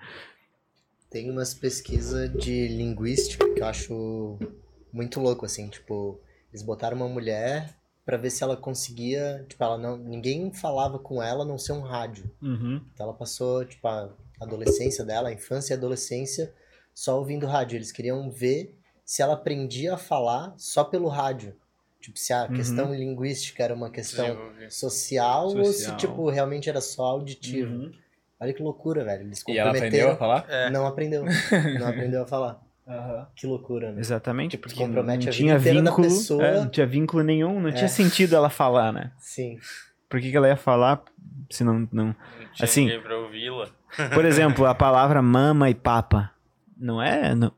Tem 1.10 1.30
umas 1.30 1.54
pesquisas 1.54 2.32
de 2.34 2.68
linguística 2.70 3.54
que 3.54 3.60
eu 3.60 3.66
acho 3.66 4.40
muito 4.94 5.20
louco, 5.20 5.46
assim, 5.46 5.68
tipo, 5.68 6.20
eles 6.52 6.64
botaram 6.64 6.98
uma 6.98 7.10
mulher 7.10 7.76
pra 8.06 8.18
ver 8.18 8.30
se 8.30 8.44
ela 8.44 8.58
conseguia, 8.58 9.46
tipo, 9.48 9.64
ela 9.64 9.78
não, 9.78 9.98
ninguém 9.98 10.52
falava 10.54 10.98
com 10.98 11.22
ela 11.22 11.44
a 11.44 11.48
não 11.48 11.58
ser 11.58 11.74
um 11.74 11.82
rádio. 11.82 12.30
Uhum. 12.42 12.82
Então 12.94 13.06
ela 13.06 13.14
passou, 13.14 13.64
tipo, 13.66 13.88
a 13.88 14.10
adolescência 14.40 15.04
dela, 15.04 15.30
a 15.30 15.34
infância 15.34 15.74
e 15.74 15.76
a 15.76 15.78
adolescência, 15.78 16.54
só 16.94 17.18
ouvindo 17.18 17.46
rádio. 17.46 17.78
Eles 17.78 17.92
queriam 17.92 18.30
ver 18.30 18.78
se 19.06 19.22
ela 19.22 19.34
aprendia 19.34 19.94
a 19.94 19.98
falar 19.98 20.54
só 20.58 20.84
pelo 20.84 21.08
rádio. 21.08 21.56
Tipo, 22.02 22.18
se 22.20 22.34
a 22.34 22.44
Uhum. 22.46 22.54
questão 22.56 22.94
linguística 22.94 23.64
era 23.64 23.74
uma 23.74 23.90
questão 23.90 24.26
Desenvolver. 24.26 24.72
social, 24.72 25.46
ou 25.56 25.66
se, 25.66 25.74
Social. 25.84 25.98
tipo, 25.98 26.30
realmente 26.30 26.68
era 26.70 26.82
só 26.82 27.04
auditivo. 27.04 27.72
Uhum. 27.72 27.92
Olha 28.40 28.54
que 28.54 28.64
loucura, 28.64 29.04
velho. 29.06 29.22
Eles 29.22 29.44
E 29.48 29.58
ela 29.58 29.70
aprendeu 29.70 30.12
a 30.12 30.16
falar? 30.16 30.46
É. 30.50 30.70
Não 30.72 30.88
aprendeu. 30.88 31.24
Não 31.24 31.88
aprendeu 31.88 32.24
a 32.24 32.26
falar. 32.26 32.60
Que 33.36 33.46
loucura, 33.48 33.92
né? 33.92 34.02
Exatamente, 34.02 34.52
Tipo, 34.52 34.64
porque 34.68 34.78
compromete 34.84 35.26
não 35.26 35.30
a 35.30 35.32
vida 35.32 35.38
tinha 35.38 35.56
inteira 35.56 35.82
da 35.82 35.90
vínculo, 35.92 36.08
pessoa. 36.08 36.44
é, 36.44 36.56
não 36.60 36.70
tinha 36.70 36.86
vínculo 36.88 37.24
nenhum, 37.24 37.62
não 37.62 37.70
É. 37.70 37.72
tinha 37.72 37.88
sentido 37.88 38.36
ela 38.36 38.50
falar, 38.50 38.92
né? 38.92 39.12
Sim. 39.20 39.58
Por 40.10 40.20
que, 40.20 40.30
que 40.30 40.36
ela 40.36 40.48
ia 40.50 40.58
falar 40.58 41.02
se 41.50 41.64
não, 41.64 41.88
não... 41.92 42.08
Não 42.08 42.16
tinha 42.54 42.66
Assim- 42.66 42.82
ninguém 42.86 43.02
pra 43.02 43.18
ouvi-la. 43.18 43.70
Por 44.14 44.26
exemplo, 44.26 44.66
a 44.66 44.76
palavra 44.76 45.22
mama 45.22 45.70
e 45.70 45.76
papa 45.76 46.32
não 46.78 47.02
é, 47.02 47.34
não, 47.36 47.52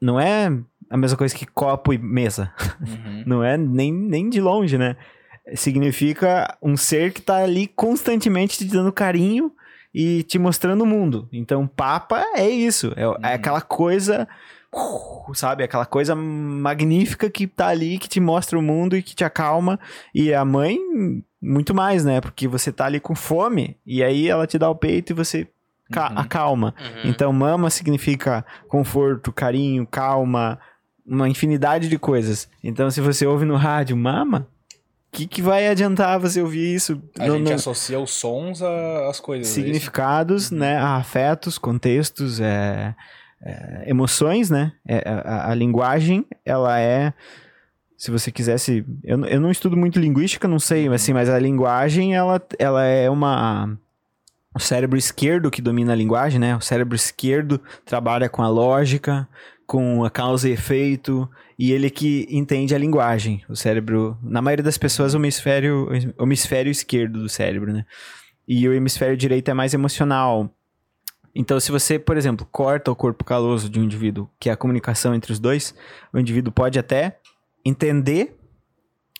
não 0.00 0.20
é 0.20 0.50
a 0.94 0.96
mesma 0.96 1.18
coisa 1.18 1.34
que 1.34 1.44
copo 1.44 1.92
e 1.92 1.98
mesa. 1.98 2.52
Uhum. 2.80 3.24
Não 3.26 3.44
é 3.44 3.56
nem, 3.56 3.92
nem 3.92 4.30
de 4.30 4.40
longe, 4.40 4.78
né? 4.78 4.96
Significa 5.54 6.56
um 6.62 6.76
ser 6.76 7.12
que 7.12 7.20
tá 7.20 7.36
ali 7.36 7.66
constantemente 7.66 8.58
te 8.58 8.64
dando 8.64 8.92
carinho 8.92 9.50
e 9.94 10.22
te 10.22 10.38
mostrando 10.38 10.82
o 10.82 10.86
mundo. 10.86 11.28
Então, 11.32 11.66
papa 11.66 12.24
é 12.36 12.48
isso. 12.48 12.92
É, 12.96 13.30
é 13.30 13.34
aquela 13.34 13.60
coisa, 13.60 14.26
sabe? 15.34 15.62
Aquela 15.64 15.86
coisa 15.86 16.14
magnífica 16.14 17.28
que 17.30 17.46
tá 17.46 17.68
ali, 17.68 17.98
que 17.98 18.08
te 18.08 18.20
mostra 18.20 18.58
o 18.58 18.62
mundo 18.62 18.96
e 18.96 19.02
que 19.02 19.14
te 19.14 19.24
acalma. 19.24 19.78
E 20.14 20.32
a 20.32 20.44
mãe, 20.44 20.78
muito 21.40 21.74
mais, 21.74 22.04
né? 22.04 22.20
Porque 22.20 22.48
você 22.48 22.72
tá 22.72 22.86
ali 22.86 23.00
com 23.00 23.14
fome 23.14 23.76
e 23.86 24.02
aí 24.02 24.28
ela 24.28 24.46
te 24.46 24.58
dá 24.58 24.68
o 24.70 24.74
peito 24.74 25.10
e 25.12 25.14
você 25.14 25.46
ca- 25.92 26.10
Uhum. 26.10 26.18
acalma. 26.18 26.74
Uhum. 26.78 27.10
Então, 27.10 27.32
mama 27.32 27.68
significa 27.70 28.44
conforto, 28.68 29.32
carinho, 29.32 29.86
calma, 29.86 30.58
uma 31.06 31.28
infinidade 31.28 31.88
de 31.88 31.98
coisas. 31.98 32.48
Então, 32.62 32.90
se 32.90 33.00
você 33.00 33.26
ouve 33.26 33.44
no 33.44 33.56
rádio 33.56 33.96
mama, 33.96 34.46
o 35.12 35.16
que, 35.16 35.26
que 35.26 35.40
vai 35.42 35.68
adiantar 35.68 36.18
você 36.18 36.40
ouvir 36.42 36.74
isso? 36.74 37.00
A 37.18 37.26
No- 37.26 37.36
gente 37.36 37.48
no- 37.48 37.54
associa 37.54 38.00
os 38.00 38.10
sons 38.12 38.60
às 38.62 39.20
coisas. 39.20 39.48
é 39.48 39.50
significados, 39.54 40.50
né? 40.50 40.76
a 40.76 40.96
Afetos, 40.96 41.56
contextos, 41.58 42.40
é, 42.40 42.94
é, 43.42 43.84
emoções, 43.86 44.50
né? 44.50 44.72
É, 44.86 45.02
a, 45.06 45.50
a 45.50 45.54
linguagem, 45.54 46.24
ela 46.44 46.80
é. 46.80 47.12
Se 47.96 48.10
você 48.10 48.30
quisesse. 48.32 48.84
Eu, 49.04 49.16
não- 49.18 49.28
eu 49.28 49.40
não 49.40 49.50
estudo 49.50 49.76
muito 49.76 50.00
linguística, 50.00 50.48
não 50.48 50.58
sei, 50.58 50.88
mas, 50.88 51.02
assim, 51.02 51.12
mas 51.12 51.28
a 51.28 51.38
linguagem, 51.38 52.14
ela, 52.14 52.42
ela 52.58 52.82
é 52.84 53.08
uma. 53.08 53.78
O 54.54 54.58
cérebro 54.60 54.96
esquerdo 54.98 55.50
que 55.50 55.62
domina 55.62 55.92
a 55.92 55.96
linguagem, 55.96 56.38
né? 56.40 56.56
O 56.56 56.60
cérebro 56.60 56.94
esquerdo 56.96 57.60
trabalha 57.84 58.28
com 58.28 58.42
a 58.42 58.48
lógica, 58.48 59.28
com 59.66 60.04
a 60.04 60.10
causa 60.10 60.48
e 60.48 60.52
efeito, 60.52 61.28
e 61.58 61.72
ele 61.72 61.90
que 61.90 62.26
entende 62.30 62.74
a 62.74 62.78
linguagem. 62.78 63.42
O 63.48 63.56
cérebro, 63.56 64.18
na 64.22 64.42
maioria 64.42 64.62
das 64.62 64.78
pessoas, 64.78 65.14
o 65.14 65.18
hemisfério, 65.18 65.88
o 66.18 66.22
hemisfério 66.24 66.70
esquerdo 66.70 67.22
do 67.22 67.28
cérebro, 67.28 67.72
né? 67.72 67.84
E 68.46 68.68
o 68.68 68.74
hemisfério 68.74 69.16
direito 69.16 69.50
é 69.50 69.54
mais 69.54 69.72
emocional. 69.72 70.50
Então, 71.34 71.58
se 71.58 71.72
você, 71.72 71.98
por 71.98 72.16
exemplo, 72.16 72.46
corta 72.50 72.90
o 72.90 72.96
corpo 72.96 73.24
caloso 73.24 73.68
de 73.68 73.80
um 73.80 73.84
indivíduo, 73.84 74.28
que 74.38 74.48
é 74.48 74.52
a 74.52 74.56
comunicação 74.56 75.14
entre 75.14 75.32
os 75.32 75.40
dois, 75.40 75.74
o 76.12 76.18
indivíduo 76.18 76.52
pode 76.52 76.78
até 76.78 77.18
entender 77.64 78.36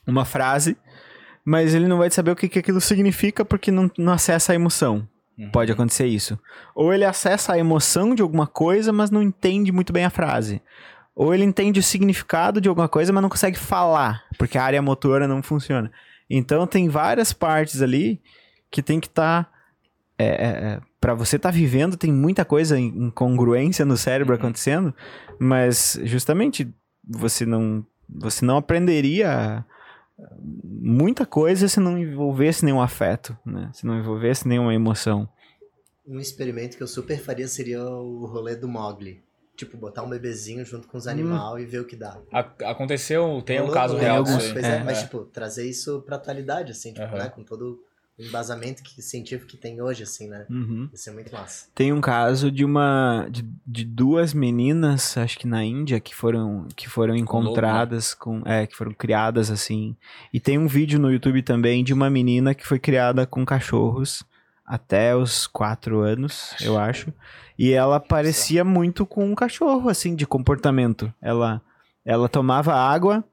uma 0.06 0.24
frase, 0.24 0.76
mas 1.44 1.74
ele 1.74 1.88
não 1.88 1.98
vai 1.98 2.10
saber 2.10 2.30
o 2.30 2.36
que, 2.36 2.48
que 2.48 2.58
aquilo 2.58 2.80
significa 2.80 3.44
porque 3.44 3.70
não, 3.70 3.90
não 3.98 4.12
acessa 4.12 4.52
a 4.52 4.54
emoção. 4.54 5.08
Uhum. 5.38 5.50
Pode 5.50 5.72
acontecer 5.72 6.06
isso. 6.06 6.38
Ou 6.74 6.92
ele 6.92 7.04
acessa 7.04 7.52
a 7.52 7.58
emoção 7.58 8.14
de 8.14 8.22
alguma 8.22 8.46
coisa, 8.46 8.92
mas 8.92 9.10
não 9.10 9.22
entende 9.22 9.72
muito 9.72 9.92
bem 9.92 10.04
a 10.04 10.10
frase. 10.10 10.62
Ou 11.14 11.32
ele 11.34 11.44
entende 11.44 11.78
o 11.78 11.82
significado 11.82 12.60
de 12.60 12.68
alguma 12.68 12.88
coisa, 12.88 13.12
mas 13.12 13.22
não 13.22 13.28
consegue 13.28 13.58
falar, 13.58 14.24
porque 14.38 14.58
a 14.58 14.64
área 14.64 14.82
motora 14.82 15.28
não 15.28 15.42
funciona. 15.42 15.90
Então 16.28 16.66
tem 16.66 16.88
várias 16.88 17.32
partes 17.32 17.82
ali 17.82 18.20
que 18.70 18.82
tem 18.82 18.98
que 18.98 19.06
estar. 19.06 19.48
para 21.00 21.14
você 21.14 21.36
estar 21.36 21.50
vivendo, 21.50 21.96
tem 21.96 22.12
muita 22.12 22.44
coisa 22.44 22.78
em 22.78 22.86
incongruência 22.86 23.84
no 23.84 23.96
cérebro 23.96 24.34
Uhum. 24.34 24.40
acontecendo, 24.40 24.94
mas 25.38 25.98
justamente 26.04 26.72
você 27.06 27.44
não, 27.44 27.84
você 28.08 28.44
não 28.44 28.56
aprenderia 28.56 29.64
muita 30.40 31.26
coisa 31.26 31.68
se 31.68 31.80
não 31.80 31.98
envolvesse 31.98 32.64
nenhum 32.64 32.80
afeto, 32.80 33.36
né? 33.44 33.70
Se 33.72 33.86
não 33.86 33.98
envolvesse 33.98 34.46
nenhuma 34.46 34.74
emoção. 34.74 35.28
Um 36.06 36.18
experimento 36.20 36.76
que 36.76 36.82
eu 36.82 36.86
super 36.86 37.18
faria 37.18 37.48
seria 37.48 37.82
o 37.84 38.26
rolê 38.26 38.54
do 38.54 38.68
Mogli. 38.68 39.22
Tipo, 39.56 39.76
botar 39.76 40.02
um 40.02 40.08
bebezinho 40.10 40.64
junto 40.64 40.88
com 40.88 40.98
os 40.98 41.06
animais 41.06 41.62
e 41.62 41.66
ver 41.66 41.78
o 41.80 41.84
que 41.84 41.94
dá. 41.94 42.18
A- 42.32 42.70
aconteceu, 42.70 43.40
tem 43.46 43.58
um 43.58 43.66
Rolou, 43.66 43.74
caso 43.74 43.96
real 43.96 44.24
né? 44.24 44.30
Pois 44.52 44.64
é, 44.64 44.76
É, 44.78 44.82
mas 44.84 44.98
é. 44.98 45.02
tipo, 45.02 45.24
trazer 45.26 45.64
isso 45.68 46.02
pra 46.02 46.16
atualidade, 46.16 46.72
assim, 46.72 46.92
tipo, 46.92 47.06
Aham. 47.06 47.18
né? 47.18 47.28
Com 47.28 47.44
todo 47.44 47.80
embasamento 48.18 48.82
que, 48.82 49.02
científico 49.02 49.50
que 49.50 49.56
tem 49.56 49.80
hoje, 49.82 50.04
assim, 50.04 50.28
né? 50.28 50.46
Uhum. 50.48 50.88
Isso 50.92 51.10
é 51.10 51.12
muito 51.12 51.32
massa. 51.32 51.66
Tem 51.74 51.92
um 51.92 52.00
caso 52.00 52.50
de 52.50 52.64
uma 52.64 53.26
de, 53.30 53.42
de 53.66 53.84
duas 53.84 54.32
meninas, 54.32 55.16
acho 55.16 55.38
que 55.38 55.46
na 55.46 55.64
Índia, 55.64 55.98
que 55.98 56.14
foram 56.14 56.68
que 56.76 56.88
foram 56.88 57.16
encontradas 57.16 58.14
com, 58.14 58.42
é, 58.44 58.66
que 58.66 58.76
foram 58.76 58.92
criadas 58.92 59.50
assim. 59.50 59.96
E 60.32 60.38
tem 60.38 60.58
um 60.58 60.68
vídeo 60.68 60.98
no 60.98 61.10
YouTube 61.10 61.42
também 61.42 61.82
de 61.82 61.92
uma 61.92 62.08
menina 62.08 62.54
que 62.54 62.66
foi 62.66 62.78
criada 62.78 63.26
com 63.26 63.44
cachorros 63.44 64.22
até 64.64 65.14
os 65.14 65.46
quatro 65.46 66.00
anos, 66.00 66.54
eu 66.60 66.78
acho. 66.78 67.12
E 67.58 67.72
ela 67.72 68.00
parecia 68.00 68.64
muito 68.64 69.04
com 69.04 69.24
um 69.24 69.34
cachorro, 69.34 69.88
assim, 69.88 70.14
de 70.14 70.26
comportamento. 70.26 71.12
Ela 71.20 71.60
ela 72.04 72.28
tomava 72.28 72.74
água, 72.74 73.24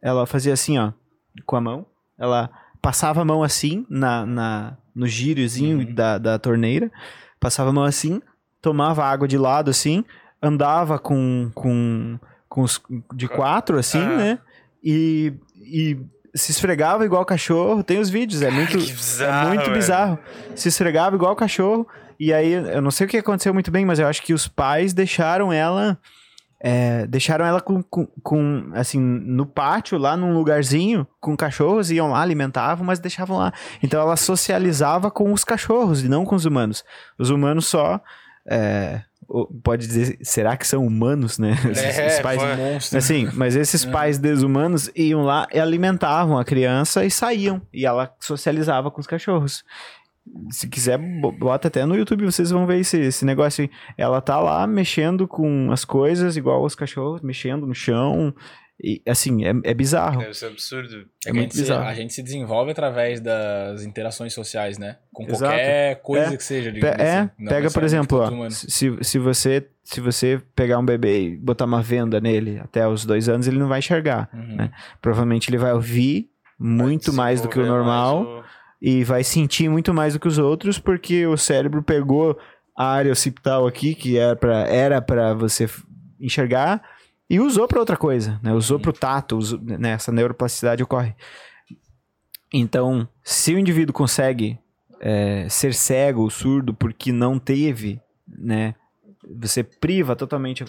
ela 0.00 0.26
fazia 0.26 0.54
assim, 0.54 0.78
ó, 0.78 0.92
com 1.44 1.56
a 1.56 1.60
mão. 1.60 1.86
Ela 2.18 2.50
passava 2.84 3.22
a 3.22 3.24
mão 3.24 3.42
assim 3.42 3.84
na, 3.88 4.24
na 4.26 4.76
no 4.94 5.06
gírozinho 5.08 5.78
Uhum. 5.78 5.94
da, 5.94 6.18
da 6.18 6.38
torneira, 6.38 6.90
passava 7.40 7.70
a 7.70 7.72
mão 7.72 7.82
assim, 7.84 8.20
tomava 8.62 9.04
água 9.04 9.26
de 9.26 9.36
lado 9.36 9.70
assim, 9.70 10.04
andava 10.40 10.98
com, 10.98 11.50
com, 11.54 12.18
com 12.48 12.60
os 12.62 12.80
de 13.14 13.26
quatro 13.26 13.78
assim, 13.78 13.98
Ah. 14.00 14.16
né? 14.16 14.38
E, 14.82 15.32
e 15.56 15.98
se 16.34 16.52
esfregava 16.52 17.04
igual 17.04 17.24
cachorro. 17.24 17.82
Tem 17.82 17.98
os 17.98 18.10
vídeos, 18.10 18.42
é 18.42 18.50
muito, 18.50 18.72
que 18.78 18.92
bizarro, 18.92 19.44
é 19.46 19.48
muito 19.48 19.62
velho. 19.62 19.74
bizarro. 19.74 20.18
Se 20.54 20.68
esfregava 20.68 21.16
igual 21.16 21.34
cachorro. 21.34 21.86
E 22.20 22.32
aí, 22.32 22.52
eu 22.52 22.82
não 22.82 22.90
sei 22.90 23.06
o 23.06 23.10
que 23.10 23.16
aconteceu 23.16 23.52
muito 23.54 23.70
bem, 23.70 23.84
mas 23.86 23.98
eu 23.98 24.06
acho 24.06 24.22
que 24.22 24.34
os 24.34 24.46
pais 24.46 24.92
deixaram 24.92 25.52
ela. 25.52 25.98
É, 26.66 27.06
deixaram 27.06 27.44
ela 27.44 27.60
com, 27.60 27.82
com, 27.82 28.06
com, 28.22 28.70
assim, 28.72 28.98
no 28.98 29.44
pátio, 29.44 29.98
lá 29.98 30.16
num 30.16 30.32
lugarzinho, 30.32 31.06
com 31.20 31.36
cachorros, 31.36 31.90
iam 31.90 32.12
lá, 32.12 32.22
alimentavam, 32.22 32.86
mas 32.86 32.98
deixavam 32.98 33.36
lá. 33.36 33.52
Então 33.82 34.00
ela 34.00 34.16
socializava 34.16 35.10
com 35.10 35.30
os 35.30 35.44
cachorros 35.44 36.02
e 36.02 36.08
não 36.08 36.24
com 36.24 36.34
os 36.34 36.46
humanos. 36.46 36.82
Os 37.18 37.28
humanos 37.28 37.66
só. 37.66 38.00
é, 38.48 39.02
pode 39.62 39.86
dizer, 39.86 40.16
será 40.22 40.56
que 40.56 40.66
são 40.66 40.86
humanos, 40.86 41.38
né? 41.38 41.54
É, 41.76 42.06
Os 42.06 42.20
pais. 42.20 42.40
Monstro. 42.56 42.96
Assim, 42.96 43.28
mas 43.34 43.54
esses 43.56 43.84
pais 43.84 44.16
desumanos 44.16 44.90
iam 44.96 45.22
lá 45.22 45.46
e 45.52 45.60
alimentavam 45.60 46.38
a 46.38 46.46
criança 46.46 47.04
e 47.04 47.10
saíam. 47.10 47.60
E 47.74 47.84
ela 47.84 48.10
socializava 48.18 48.90
com 48.90 49.02
os 49.02 49.06
cachorros. 49.06 49.62
Se 50.50 50.66
quiser, 50.68 50.98
bo- 50.98 51.32
bota 51.32 51.68
até 51.68 51.84
no 51.84 51.94
YouTube, 51.96 52.24
vocês 52.24 52.50
vão 52.50 52.66
ver 52.66 52.78
esse, 52.80 52.98
esse 52.98 53.24
negócio 53.24 53.62
aí. 53.64 53.70
Ela 53.96 54.20
tá 54.20 54.40
lá 54.40 54.66
mexendo 54.66 55.28
com 55.28 55.70
as 55.70 55.84
coisas, 55.84 56.36
igual 56.36 56.64
os 56.64 56.74
cachorros, 56.74 57.20
mexendo 57.20 57.66
no 57.66 57.74
chão. 57.74 58.34
E, 58.82 59.00
assim, 59.06 59.44
é, 59.44 59.52
é 59.62 59.72
bizarro. 59.74 60.18
Deve 60.20 60.34
ser 60.34 60.46
absurdo. 60.46 60.96
É 60.96 60.98
É 60.98 61.02
que 61.24 61.30
a 61.30 61.34
muito 61.34 61.44
gente 61.44 61.54
se- 61.54 61.60
bizarro. 61.60 61.86
a 61.88 61.94
gente 61.94 62.12
se 62.12 62.22
desenvolve 62.22 62.72
através 62.72 63.20
das 63.20 63.84
interações 63.84 64.32
sociais, 64.34 64.78
né? 64.78 64.96
Com 65.12 65.24
Exato. 65.24 65.42
qualquer 65.44 66.02
coisa 66.02 66.34
É. 66.34 66.36
que 66.36 66.42
seja. 66.42 66.70
Pe- 66.72 66.76
digamos 66.80 66.98
é, 67.00 67.18
assim. 67.18 67.30
Não 67.38 67.48
pega, 67.52 67.70
por 67.70 67.82
exemplo, 67.84 68.18
ó, 68.18 68.50
se, 68.50 68.96
se, 69.00 69.18
você, 69.18 69.68
se 69.84 70.00
você 70.00 70.42
pegar 70.56 70.78
um 70.78 70.84
bebê 70.84 71.20
e 71.28 71.36
botar 71.36 71.66
uma 71.66 71.82
venda 71.82 72.20
nele 72.20 72.58
até 72.58 72.88
os 72.88 73.04
dois 73.06 73.28
anos, 73.28 73.46
ele 73.46 73.58
não 73.58 73.68
vai 73.68 73.78
enxergar. 73.78 74.28
Uhum. 74.34 74.56
né? 74.56 74.70
Provavelmente 75.00 75.50
ele 75.50 75.58
vai 75.58 75.72
ouvir 75.72 76.30
muito 76.58 77.12
mais 77.12 77.40
do 77.40 77.48
que 77.48 77.58
o 77.60 77.66
normal. 77.66 78.43
E 78.86 79.02
vai 79.02 79.24
sentir 79.24 79.66
muito 79.70 79.94
mais 79.94 80.12
do 80.12 80.20
que 80.20 80.28
os 80.28 80.36
outros, 80.36 80.78
porque 80.78 81.26
o 81.26 81.38
cérebro 81.38 81.82
pegou 81.82 82.38
a 82.76 82.86
área 82.86 83.12
occipital 83.12 83.66
aqui, 83.66 83.94
que 83.94 84.18
era 84.18 84.36
pra, 84.36 84.58
era 84.68 85.00
para 85.00 85.32
você 85.32 85.66
enxergar, 86.20 86.82
e 87.30 87.40
usou 87.40 87.66
para 87.66 87.80
outra 87.80 87.96
coisa, 87.96 88.38
né? 88.42 88.52
Usou 88.52 88.78
para 88.78 88.90
o 88.90 88.92
tato, 88.92 89.38
usou, 89.38 89.58
né? 89.58 89.92
essa 89.92 90.12
neuroplasticidade 90.12 90.82
ocorre. 90.82 91.14
Então, 92.52 93.08
se 93.22 93.54
o 93.54 93.58
indivíduo 93.58 93.94
consegue 93.94 94.58
é, 95.00 95.48
ser 95.48 95.72
cego 95.72 96.20
ou 96.20 96.28
surdo 96.28 96.74
porque 96.74 97.10
não 97.10 97.38
teve, 97.38 97.98
né? 98.28 98.74
Você 99.40 99.64
priva 99.64 100.14
totalmente 100.14 100.62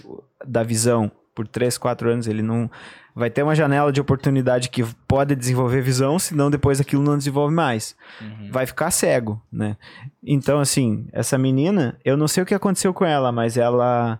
da 0.48 0.64
visão 0.64 1.12
por 1.36 1.46
3, 1.46 1.78
4 1.78 2.12
anos, 2.12 2.28
ele 2.28 2.42
não 2.42 2.72
vai 3.16 3.30
ter 3.30 3.44
uma 3.44 3.56
janela 3.56 3.94
de 3.94 4.02
oportunidade 4.02 4.70
que 4.70 4.84
pode 5.08 5.36
desenvolver 5.36 5.82
visão, 5.82 6.20
senão 6.20 6.52
depois 6.52 6.82
aquilo 6.82 7.02
não 7.02 7.18
desenvolve 7.18 7.56
mais. 7.56 7.96
Uhum. 8.20 8.50
Vai 8.52 8.66
ficar 8.66 8.92
cego, 8.92 9.42
né? 9.50 9.78
Então, 10.22 10.60
assim, 10.60 11.08
essa 11.14 11.38
menina, 11.38 11.98
eu 12.04 12.18
não 12.18 12.28
sei 12.28 12.44
o 12.44 12.46
que 12.46 12.54
aconteceu 12.54 12.94
com 12.94 13.06
ela, 13.06 13.32
mas 13.32 13.56
ela. 13.56 14.20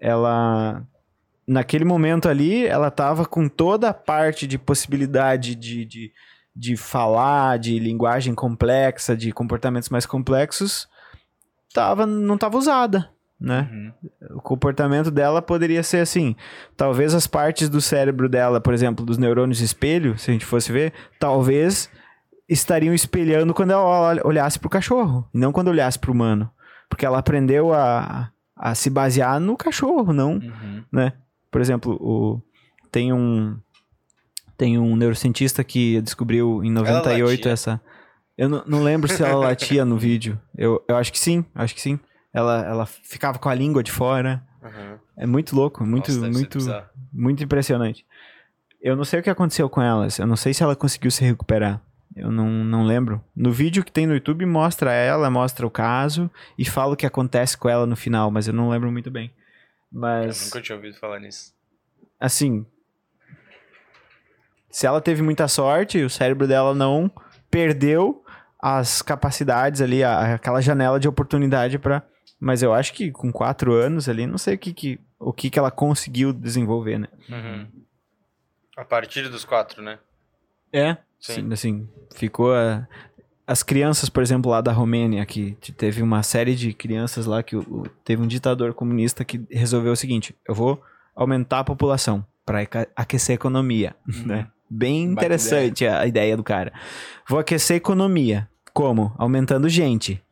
Ela. 0.00 0.82
Naquele 1.46 1.84
momento 1.84 2.26
ali, 2.26 2.66
ela 2.66 2.90
tava 2.90 3.26
com 3.26 3.46
toda 3.46 3.90
a 3.90 3.94
parte 3.94 4.46
de 4.46 4.56
possibilidade 4.56 5.54
de, 5.54 5.84
de, 5.84 6.12
de 6.56 6.74
falar, 6.74 7.58
de 7.58 7.78
linguagem 7.78 8.34
complexa, 8.34 9.14
de 9.14 9.30
comportamentos 9.30 9.90
mais 9.90 10.06
complexos, 10.06 10.88
tava, 11.74 12.06
não 12.06 12.38
tava 12.38 12.56
usada, 12.56 13.10
né? 13.40 13.68
Uhum. 13.70 14.36
o 14.38 14.40
comportamento 14.40 15.10
dela 15.10 15.42
poderia 15.42 15.82
ser 15.82 15.98
assim. 15.98 16.34
Talvez 16.76 17.14
as 17.14 17.26
partes 17.26 17.68
do 17.68 17.80
cérebro 17.80 18.28
dela, 18.28 18.60
por 18.60 18.72
exemplo, 18.72 19.04
dos 19.04 19.18
neurônios 19.18 19.60
espelho, 19.60 20.16
se 20.18 20.30
a 20.30 20.32
gente 20.32 20.44
fosse 20.46 20.70
ver, 20.72 20.92
talvez 21.18 21.90
estariam 22.48 22.94
espelhando 22.94 23.52
quando 23.54 23.70
ela 23.72 24.12
ol- 24.12 24.20
olhasse 24.28 24.58
para 24.58 24.66
o 24.66 24.70
cachorro, 24.70 25.28
e 25.34 25.38
não 25.38 25.52
quando 25.52 25.68
olhasse 25.68 25.98
para 25.98 26.10
o 26.10 26.14
humano. 26.14 26.50
Porque 26.88 27.04
ela 27.06 27.18
aprendeu 27.18 27.72
a, 27.72 28.30
a 28.56 28.74
se 28.74 28.88
basear 28.90 29.40
no 29.40 29.56
cachorro, 29.56 30.12
não 30.12 30.34
Uhum. 30.34 30.84
né? 30.92 31.12
Por 31.50 31.60
exemplo, 31.60 31.94
o, 32.00 32.42
tem 32.90 33.12
um 33.12 33.56
tem 34.56 34.78
um 34.78 34.94
neurocientista 34.96 35.64
que 35.64 36.00
descobriu 36.00 36.62
em 36.62 36.70
98 36.70 37.38
latia? 37.40 37.52
essa. 37.52 37.80
Eu 38.38 38.48
não, 38.48 38.62
não 38.66 38.82
lembro 38.84 39.08
se 39.10 39.22
ela 39.22 39.34
latia 39.48 39.84
no 39.84 39.96
vídeo. 39.98 40.40
Eu, 40.56 40.82
eu 40.88 40.96
acho 40.96 41.12
que 41.12 41.18
sim, 41.18 41.44
acho 41.54 41.74
que 41.74 41.80
sim. 41.80 41.98
Ela, 42.34 42.64
ela 42.66 42.84
ficava 42.86 43.38
com 43.38 43.48
a 43.48 43.54
língua 43.54 43.82
de 43.82 43.92
fora. 43.92 44.42
Uhum. 44.62 44.98
É 45.16 45.24
muito 45.26 45.54
louco, 45.54 45.86
muito, 45.86 46.10
Nossa, 46.12 46.28
muito, 46.30 46.58
muito 47.12 47.44
impressionante. 47.44 48.04
Eu 48.82 48.96
não 48.96 49.04
sei 49.04 49.20
o 49.20 49.22
que 49.22 49.30
aconteceu 49.30 49.70
com 49.70 49.80
elas. 49.80 50.18
Eu 50.18 50.26
não 50.26 50.36
sei 50.36 50.52
se 50.52 50.62
ela 50.62 50.74
conseguiu 50.76 51.10
se 51.10 51.24
recuperar. 51.24 51.80
Eu 52.16 52.30
não, 52.30 52.48
não 52.48 52.84
lembro. 52.84 53.22
No 53.34 53.50
vídeo 53.52 53.84
que 53.84 53.90
tem 53.92 54.06
no 54.06 54.14
YouTube 54.14 54.44
mostra 54.46 54.92
ela, 54.92 55.30
mostra 55.30 55.66
o 55.66 55.70
caso 55.70 56.30
e 56.58 56.64
fala 56.64 56.92
o 56.92 56.96
que 56.96 57.06
acontece 57.06 57.56
com 57.56 57.68
ela 57.68 57.86
no 57.86 57.96
final, 57.96 58.30
mas 58.30 58.46
eu 58.48 58.52
não 58.52 58.68
lembro 58.68 58.90
muito 58.92 59.10
bem. 59.10 59.26
Eu 59.92 60.00
Mas 60.00 60.44
nunca 60.46 60.60
tinha 60.60 60.76
ouvido 60.76 60.96
falar 60.98 61.20
nisso. 61.20 61.52
assim, 62.20 62.66
se 64.70 64.86
ela 64.86 65.00
teve 65.00 65.22
muita 65.22 65.46
sorte, 65.48 66.02
o 66.02 66.10
cérebro 66.10 66.46
dela 66.48 66.74
não 66.74 67.10
perdeu 67.50 68.24
as 68.60 69.02
capacidades 69.02 69.80
ali, 69.80 70.02
a- 70.02 70.34
aquela 70.34 70.60
janela 70.60 70.98
de 70.98 71.06
oportunidade 71.08 71.78
para. 71.78 72.02
Mas 72.44 72.62
eu 72.62 72.74
acho 72.74 72.92
que 72.92 73.10
com 73.10 73.32
quatro 73.32 73.72
anos 73.72 74.06
ali, 74.06 74.26
não 74.26 74.36
sei 74.36 74.54
o 74.56 74.58
que, 74.58 74.74
que, 74.74 75.00
o 75.18 75.32
que, 75.32 75.48
que 75.48 75.58
ela 75.58 75.70
conseguiu 75.70 76.30
desenvolver, 76.30 76.98
né? 76.98 77.08
Uhum. 77.30 77.66
A 78.76 78.84
partir 78.84 79.30
dos 79.30 79.46
quatro, 79.46 79.82
né? 79.82 79.98
É, 80.70 80.94
Sim. 81.18 81.34
sim. 81.34 81.52
Assim, 81.52 81.88
ficou. 82.14 82.52
a- 82.54 82.86
As 83.46 83.62
crianças, 83.62 84.08
por 84.08 84.22
exemplo, 84.22 84.50
lá 84.50 84.60
da 84.62 84.72
Romênia, 84.72 85.24
que 85.26 85.52
teve 85.76 86.02
uma 86.02 86.22
série 86.22 86.54
de 86.54 86.72
crianças 86.72 87.26
lá 87.26 87.42
que 87.42 87.54
o- 87.56 87.84
teve 88.04 88.22
um 88.22 88.26
ditador 88.26 88.72
comunista 88.74 89.24
que 89.24 89.40
resolveu 89.50 89.92
o 89.92 89.96
seguinte: 89.96 90.34
eu 90.48 90.54
vou 90.54 90.82
aumentar 91.14 91.60
a 91.60 91.64
população 91.64 92.26
para 92.44 92.60
aquecer 92.96 93.34
a 93.34 93.36
economia, 93.36 93.94
né? 94.26 94.48
Bem 94.68 95.04
interessante 95.04 95.86
a, 95.86 96.00
a 96.00 96.06
ideia 96.06 96.36
do 96.36 96.42
cara. 96.42 96.72
Vou 97.28 97.38
aquecer 97.38 97.74
a 97.74 97.76
economia. 97.76 98.48
Como? 98.72 99.14
Aumentando 99.18 99.68
gente. 99.68 100.22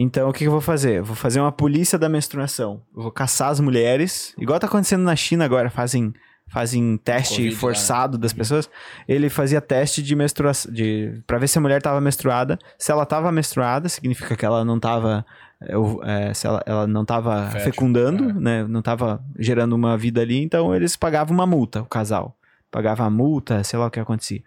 Então, 0.00 0.28
o 0.28 0.32
que, 0.32 0.38
que 0.38 0.46
eu 0.46 0.52
vou 0.52 0.60
fazer? 0.60 0.98
Eu 0.98 1.04
vou 1.04 1.16
fazer 1.16 1.40
uma 1.40 1.50
polícia 1.50 1.98
da 1.98 2.08
menstruação. 2.08 2.80
Eu 2.96 3.02
vou 3.02 3.10
caçar 3.10 3.50
as 3.50 3.58
mulheres, 3.58 4.32
igual 4.38 4.60
tá 4.60 4.68
acontecendo 4.68 5.02
na 5.02 5.16
China 5.16 5.44
agora, 5.44 5.70
fazem, 5.70 6.14
fazem 6.46 6.96
teste 6.98 7.34
Covid 7.34 7.54
né? 7.54 7.60
forçado 7.60 8.16
das 8.16 8.32
pessoas. 8.32 8.70
Ele 9.08 9.28
fazia 9.28 9.60
teste 9.60 10.00
de 10.00 10.14
menstruação, 10.14 10.72
de, 10.72 11.20
pra 11.26 11.36
ver 11.36 11.48
se 11.48 11.58
a 11.58 11.60
mulher 11.60 11.82
tava 11.82 12.00
menstruada. 12.00 12.56
Se 12.78 12.92
ela 12.92 13.04
tava 13.04 13.32
menstruada, 13.32 13.88
significa 13.88 14.36
que 14.36 14.46
ela 14.46 14.64
não 14.64 14.78
tava, 14.78 15.26
é, 15.60 15.74
é, 16.04 16.32
se 16.32 16.46
ela, 16.46 16.62
ela 16.64 16.86
não 16.86 17.04
tava 17.04 17.50
Fértil, 17.50 17.60
fecundando, 17.72 18.30
é. 18.30 18.32
né? 18.34 18.64
Não 18.68 18.80
tava 18.80 19.20
gerando 19.36 19.72
uma 19.72 19.98
vida 19.98 20.20
ali, 20.20 20.40
então 20.40 20.72
eles 20.76 20.94
pagavam 20.94 21.34
uma 21.34 21.46
multa, 21.46 21.82
o 21.82 21.86
casal. 21.86 22.36
Pagava 22.70 23.02
a 23.02 23.10
multa, 23.10 23.64
sei 23.64 23.76
lá 23.76 23.86
o 23.86 23.90
que 23.90 23.98
acontecia. 23.98 24.44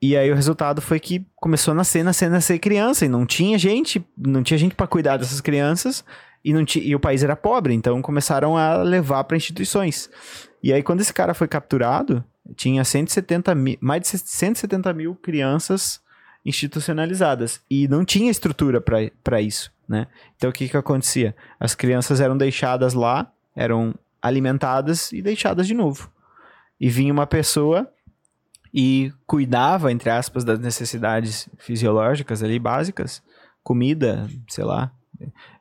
E 0.00 0.16
aí 0.16 0.30
o 0.30 0.34
resultado 0.34 0.80
foi 0.80 1.00
que 1.00 1.26
começou 1.36 1.72
a 1.72 1.74
nascer, 1.74 2.04
nascer, 2.04 2.30
nascer 2.30 2.58
criança 2.58 3.04
e 3.04 3.08
não 3.08 3.26
tinha 3.26 3.58
gente, 3.58 4.04
não 4.16 4.42
tinha 4.42 4.56
gente 4.56 4.74
para 4.74 4.86
cuidar 4.86 5.16
dessas 5.16 5.40
crianças 5.40 6.04
e 6.44 6.52
não 6.52 6.64
ti, 6.64 6.80
e 6.80 6.94
o 6.94 7.00
país 7.00 7.24
era 7.24 7.34
pobre, 7.34 7.74
então 7.74 8.00
começaram 8.00 8.56
a 8.56 8.76
levar 8.82 9.24
para 9.24 9.36
instituições. 9.36 10.08
E 10.62 10.72
aí 10.72 10.84
quando 10.84 11.00
esse 11.00 11.12
cara 11.12 11.34
foi 11.34 11.48
capturado, 11.48 12.24
tinha 12.54 12.84
170 12.84 13.54
mil, 13.56 13.76
mais 13.80 14.02
de 14.02 14.08
170 14.08 14.92
mil 14.92 15.16
crianças 15.16 16.00
institucionalizadas 16.44 17.60
e 17.68 17.88
não 17.88 18.04
tinha 18.04 18.30
estrutura 18.30 18.80
para 18.80 19.40
isso, 19.40 19.72
né? 19.88 20.06
Então 20.36 20.48
o 20.48 20.52
que 20.52 20.68
que 20.68 20.76
acontecia? 20.76 21.34
As 21.58 21.74
crianças 21.74 22.20
eram 22.20 22.36
deixadas 22.38 22.94
lá, 22.94 23.30
eram 23.54 23.92
alimentadas 24.22 25.12
e 25.12 25.20
deixadas 25.20 25.66
de 25.66 25.74
novo. 25.74 26.08
E 26.80 26.88
vinha 26.88 27.12
uma 27.12 27.26
pessoa 27.26 27.90
e 28.72 29.12
cuidava, 29.26 29.90
entre 29.90 30.10
aspas, 30.10 30.44
das 30.44 30.58
necessidades 30.58 31.48
fisiológicas 31.58 32.42
ali 32.42 32.58
básicas, 32.58 33.22
comida, 33.62 34.28
sei 34.48 34.64
lá, 34.64 34.92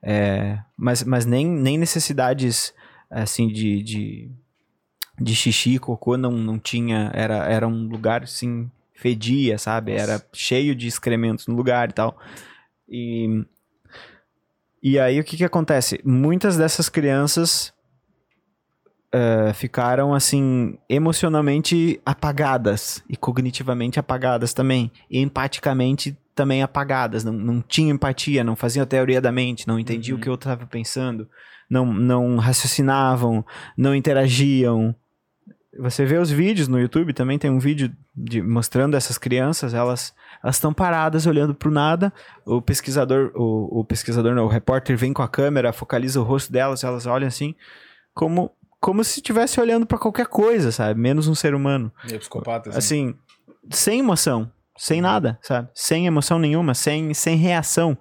é, 0.02 0.60
mas, 0.76 1.04
mas 1.04 1.26
nem, 1.26 1.48
nem 1.48 1.78
necessidades 1.78 2.74
assim 3.10 3.48
de, 3.48 3.82
de, 3.82 4.32
de 5.20 5.36
xixi, 5.36 5.80
cocô 5.80 6.18
não, 6.18 6.32
não 6.32 6.60
tinha, 6.60 7.12
era, 7.14 7.46
era 7.46 7.68
um 7.68 7.88
lugar 7.88 8.24
assim, 8.24 8.70
fedia, 8.94 9.58
sabe? 9.58 9.94
Era 9.94 10.24
cheio 10.34 10.76
de 10.76 10.88
excrementos 10.88 11.48
no 11.48 11.56
lugar 11.56 11.90
e 11.90 11.94
tal. 11.94 12.18
E, 12.90 13.46
e 14.82 15.00
aí 15.00 15.20
o 15.20 15.24
que 15.24 15.38
que 15.38 15.46
acontece? 15.46 16.00
Muitas 16.04 16.58
dessas 16.58 16.90
crianças 16.90 17.74
eh, 19.14 19.54
ficaram 19.54 20.14
assim 20.14 20.78
emocionalmente 20.90 22.00
apagadas 22.06 23.04
e 23.10 23.16
cognitivamente 23.16 24.00
apagadas 24.00 24.54
também, 24.54 24.92
e 25.10 25.20
empaticamente 25.20 26.18
também 26.36 26.62
apagadas, 26.62 27.24
não, 27.24 27.34
não 27.34 27.62
tinham 27.62 27.96
empatia, 27.96 28.44
não 28.44 28.56
faziam 28.56 28.84
a 28.84 28.88
teoria 28.88 29.20
da 29.20 29.32
mente, 29.32 29.68
não 29.68 29.80
entendiam 29.80 30.16
Uhum. 30.16 30.20
o 30.20 30.24
que 30.24 30.30
eu 30.30 30.36
estava 30.36 30.66
pensando, 30.68 31.28
não, 31.70 31.86
não 31.92 32.38
raciocinavam, 32.38 33.46
não 33.76 33.96
interagiam. 33.96 34.96
Você 35.80 36.06
vê 36.06 36.18
os 36.18 36.30
vídeos 36.32 36.68
no 36.68 36.80
YouTube, 36.80 37.14
também 37.14 37.40
tem 37.40 37.50
um 37.50 37.60
vídeo 37.60 37.92
de, 38.16 38.42
mostrando 38.42 38.96
essas 38.96 39.18
crianças, 39.18 39.74
elas 39.74 40.14
elas 40.44 40.56
estão 40.56 40.74
paradas 40.74 41.26
olhando 41.26 41.56
para 41.56 41.70
o 41.70 41.72
nada. 41.72 42.14
O 42.46 42.62
pesquisador, 42.62 43.32
o, 43.36 43.80
o 43.80 43.84
pesquisador, 43.84 44.36
não, 44.36 44.46
o 44.46 44.50
repórter 44.50 44.96
vem 44.96 45.12
com 45.12 45.22
a 45.22 45.28
câmera, 45.28 45.74
focaliza 45.74 46.20
o 46.22 46.24
rosto 46.24 46.52
delas, 46.52 46.84
elas 46.84 47.06
olham 47.06 47.28
assim, 47.28 47.56
como 48.14 48.52
como 48.80 49.04
se 49.04 49.20
estivesse 49.20 49.60
olhando 49.60 49.86
para 49.86 49.98
qualquer 49.98 50.28
coisa, 50.28 50.72
sabe? 50.72 51.00
Menos 51.00 51.28
um 51.28 51.36
ser 51.36 51.54
humano. 51.56 51.92
Meio 52.06 52.20
psicopata, 52.20 52.70
assim. 52.70 52.78
Assim, 52.78 53.16
sem 53.70 54.00
emoção, 54.00 54.52
sem 54.78 55.02
nada, 55.02 55.40
sabe? 55.42 55.70
Sem 55.74 56.06
emoção 56.08 56.40
nenhuma, 56.40 56.74
sem, 56.74 57.14
sem 57.14 57.36
reação, 57.36 57.98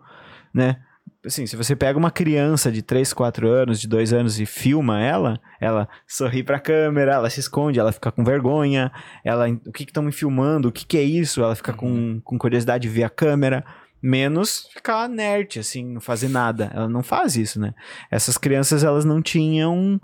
né? 0.55 0.77
Assim, 1.24 1.44
se 1.44 1.57
você 1.57 1.74
pega 1.74 1.98
uma 1.98 2.11
criança 2.11 2.70
de 2.70 2.82
3, 2.82 3.12
4 3.12 3.48
anos, 3.48 3.81
de 3.81 3.89
2 3.89 4.12
anos 4.12 4.39
e 4.39 4.47
filma 4.47 5.03
ela, 5.03 5.40
ela 5.61 5.89
sorri 6.07 6.44
pra 6.44 6.61
câmera, 6.61 7.15
ela 7.15 7.28
se 7.28 7.40
esconde, 7.40 7.81
ela 7.81 7.90
fica 7.90 8.12
com 8.12 8.23
vergonha, 8.23 8.93
ela, 9.24 9.48
o 9.48 9.73
que 9.73 9.85
que 9.85 9.90
estão 9.90 10.05
me 10.05 10.12
filmando, 10.12 10.69
o 10.69 10.73
que 10.73 10.86
que 10.86 10.97
é 10.97 11.03
isso? 11.03 11.43
Ela 11.43 11.57
fica 11.57 11.73
com, 11.73 12.20
com 12.23 12.39
curiosidade 12.39 12.82
de 12.82 12.89
ver 12.89 13.03
a 13.03 13.11
câmera, 13.11 13.65
menos 14.01 14.69
ficar 14.73 15.09
nerd, 15.09 15.59
assim, 15.59 15.85
não 15.94 16.01
fazer 16.01 16.28
nada. 16.28 16.70
Ela 16.73 16.89
não 16.89 17.03
faz 17.03 17.36
isso, 17.36 17.59
né? 17.59 17.74
Essas 18.09 18.39
crianças, 18.39 18.85
elas 18.85 19.05
não 19.05 19.20
tinham, 19.20 20.01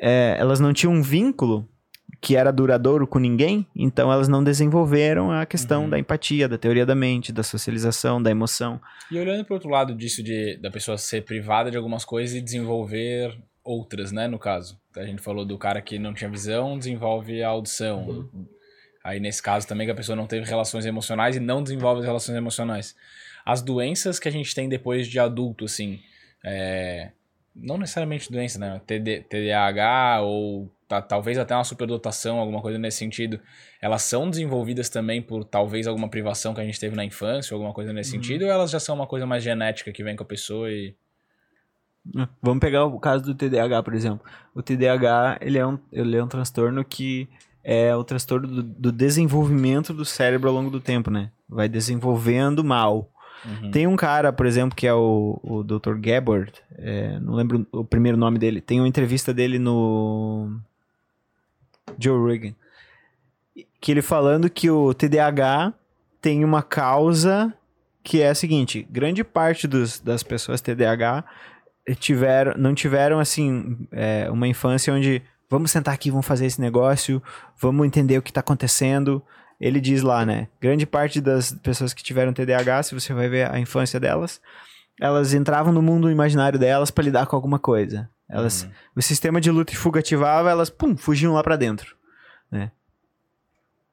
é, 0.00 0.36
elas 0.38 0.60
não 0.60 0.72
tinham 0.72 0.92
um 0.92 1.02
vínculo 1.02 1.68
que 2.20 2.34
era 2.34 2.50
duradouro 2.50 3.06
com 3.06 3.18
ninguém, 3.20 3.64
então 3.76 4.10
elas 4.12 4.26
não 4.26 4.42
desenvolveram 4.42 5.30
a 5.30 5.46
questão 5.46 5.84
Uhum. 5.84 5.90
da 5.90 5.98
empatia, 5.98 6.48
da 6.48 6.58
teoria 6.58 6.84
da 6.84 6.94
mente, 6.94 7.32
da 7.32 7.44
socialização, 7.44 8.20
da 8.20 8.30
emoção. 8.30 8.80
E 9.10 9.18
olhando 9.18 9.44
pro 9.44 9.54
outro 9.54 9.68
lado 9.70 9.94
disso 9.94 10.20
de 10.22 10.56
da 10.56 10.70
pessoa 10.70 10.98
ser 10.98 11.22
privada 11.24 11.70
de 11.70 11.76
algumas 11.76 12.04
coisas 12.04 12.36
e 12.36 12.40
desenvolver 12.40 13.38
outras, 13.62 14.10
né, 14.10 14.26
no 14.26 14.38
caso. 14.38 14.80
A 14.96 15.04
gente 15.04 15.22
falou 15.22 15.44
do 15.44 15.56
cara 15.58 15.80
que 15.80 15.96
não 15.98 16.12
tinha 16.12 16.28
visão, 16.28 16.76
desenvolve 16.76 17.40
a 17.42 17.48
audição. 17.50 18.28
Aí 19.04 19.20
nesse 19.20 19.40
caso 19.42 19.68
também 19.68 19.86
que 19.86 19.92
a 19.92 19.94
pessoa 19.94 20.16
não 20.16 20.26
teve 20.26 20.44
relações 20.44 20.84
emocionais 20.86 21.36
e 21.36 21.40
não 21.40 21.62
desenvolve 21.62 22.00
as 22.00 22.06
relações 22.06 22.36
emocionais. 22.36 22.96
As 23.44 23.62
doenças 23.62 24.18
que 24.18 24.26
a 24.28 24.32
gente 24.32 24.54
tem 24.54 24.68
depois 24.68 25.06
de 25.06 25.18
adulto, 25.20 25.66
assim, 25.66 26.00
é, 26.44 27.10
não 27.60 27.76
necessariamente 27.78 28.30
doença, 28.30 28.58
né, 28.58 28.80
TD, 28.86 29.20
TDAH 29.28 30.20
ou 30.22 30.70
ta- 30.86 31.02
talvez 31.02 31.36
até 31.38 31.54
uma 31.54 31.64
superdotação, 31.64 32.38
alguma 32.38 32.62
coisa 32.62 32.78
nesse 32.78 32.98
sentido, 32.98 33.38
elas 33.80 34.02
são 34.02 34.30
desenvolvidas 34.30 34.88
também 34.88 35.20
por 35.20 35.44
talvez 35.44 35.86
alguma 35.86 36.08
privação 36.08 36.54
que 36.54 36.60
a 36.60 36.64
gente 36.64 36.78
teve 36.80 36.96
na 36.96 37.04
infância, 37.04 37.54
alguma 37.54 37.72
coisa 37.72 37.92
nesse 37.92 38.10
sentido, 38.10 38.42
ou 38.44 38.50
elas 38.50 38.70
já 38.70 38.80
são 38.80 38.94
uma 38.94 39.06
coisa 39.06 39.26
mais 39.26 39.42
genética 39.42 39.92
que 39.92 40.02
vem 40.04 40.16
com 40.16 40.22
a 40.22 40.26
pessoa 40.26 40.70
e 40.70 40.94
Vamos 42.40 42.60
pegar 42.60 42.86
o 42.86 42.98
caso 42.98 43.22
do 43.22 43.34
TDAH, 43.34 43.82
por 43.82 43.92
exemplo. 43.92 44.20
O 44.54 44.62
TDAH, 44.62 45.38
ele 45.42 45.58
é 45.58 45.66
um, 45.66 45.78
ele 45.92 46.16
é 46.16 46.24
um 46.24 46.28
transtorno 46.28 46.82
que 46.82 47.28
é 47.62 47.94
o 47.94 48.02
transtorno 48.02 48.46
do, 48.48 48.62
do 48.62 48.92
desenvolvimento 48.92 49.92
do 49.92 50.06
cérebro 50.06 50.48
ao 50.48 50.54
longo 50.54 50.70
do 50.70 50.80
tempo, 50.80 51.10
né? 51.10 51.30
Vai 51.46 51.68
desenvolvendo 51.68 52.64
mal. 52.64 53.10
Uhum. 53.44 53.70
Tem 53.70 53.86
um 53.86 53.96
cara, 53.96 54.32
por 54.32 54.46
exemplo, 54.46 54.76
que 54.76 54.86
é 54.86 54.92
o, 54.92 55.38
o 55.42 55.62
Dr. 55.62 55.94
Gabbard, 55.94 56.52
é, 56.76 57.18
não 57.20 57.34
lembro 57.34 57.66
o 57.72 57.84
primeiro 57.84 58.18
nome 58.18 58.38
dele, 58.38 58.60
tem 58.60 58.80
uma 58.80 58.88
entrevista 58.88 59.32
dele 59.32 59.58
no 59.58 60.50
Joe 61.98 62.18
Rogan, 62.18 62.54
que 63.80 63.92
ele 63.92 64.02
falando 64.02 64.50
que 64.50 64.70
o 64.70 64.92
TDAH 64.92 65.72
tem 66.20 66.44
uma 66.44 66.62
causa 66.62 67.54
que 68.02 68.22
é 68.22 68.30
a 68.30 68.34
seguinte, 68.34 68.86
grande 68.90 69.22
parte 69.22 69.66
dos, 69.66 70.00
das 70.00 70.22
pessoas 70.22 70.62
TDAH 70.62 71.24
tiveram, 71.96 72.54
não 72.56 72.74
tiveram, 72.74 73.18
assim, 73.18 73.86
é, 73.92 74.30
uma 74.30 74.48
infância 74.48 74.92
onde 74.92 75.22
vamos 75.48 75.70
sentar 75.70 75.94
aqui, 75.94 76.10
vamos 76.10 76.26
fazer 76.26 76.46
esse 76.46 76.60
negócio, 76.60 77.22
vamos 77.60 77.86
entender 77.86 78.16
o 78.16 78.22
que 78.22 78.30
está 78.30 78.40
acontecendo, 78.40 79.22
ele 79.60 79.80
diz 79.80 80.02
lá, 80.02 80.24
né? 80.24 80.48
Grande 80.60 80.86
parte 80.86 81.20
das 81.20 81.52
pessoas 81.52 81.92
que 81.92 82.02
tiveram 82.02 82.32
TDAH, 82.32 82.84
se 82.84 82.94
você 82.94 83.12
vai 83.12 83.28
ver 83.28 83.50
a 83.50 83.58
infância 83.58 83.98
delas, 83.98 84.40
elas 85.00 85.32
entravam 85.34 85.72
no 85.72 85.82
mundo 85.82 86.10
imaginário 86.10 86.58
delas 86.58 86.90
para 86.90 87.04
lidar 87.04 87.26
com 87.26 87.36
alguma 87.36 87.58
coisa. 87.58 88.08
Elas, 88.28 88.64
Uhum. 88.64 88.70
o 88.96 89.02
sistema 89.02 89.40
de 89.40 89.50
luta 89.50 89.72
e 89.72 89.76
fuga 89.76 90.00
ativava, 90.00 90.50
elas, 90.50 90.68
pum, 90.70 90.96
fugiam 90.96 91.32
lá 91.32 91.42
para 91.42 91.56
dentro, 91.56 91.96
né? 92.50 92.70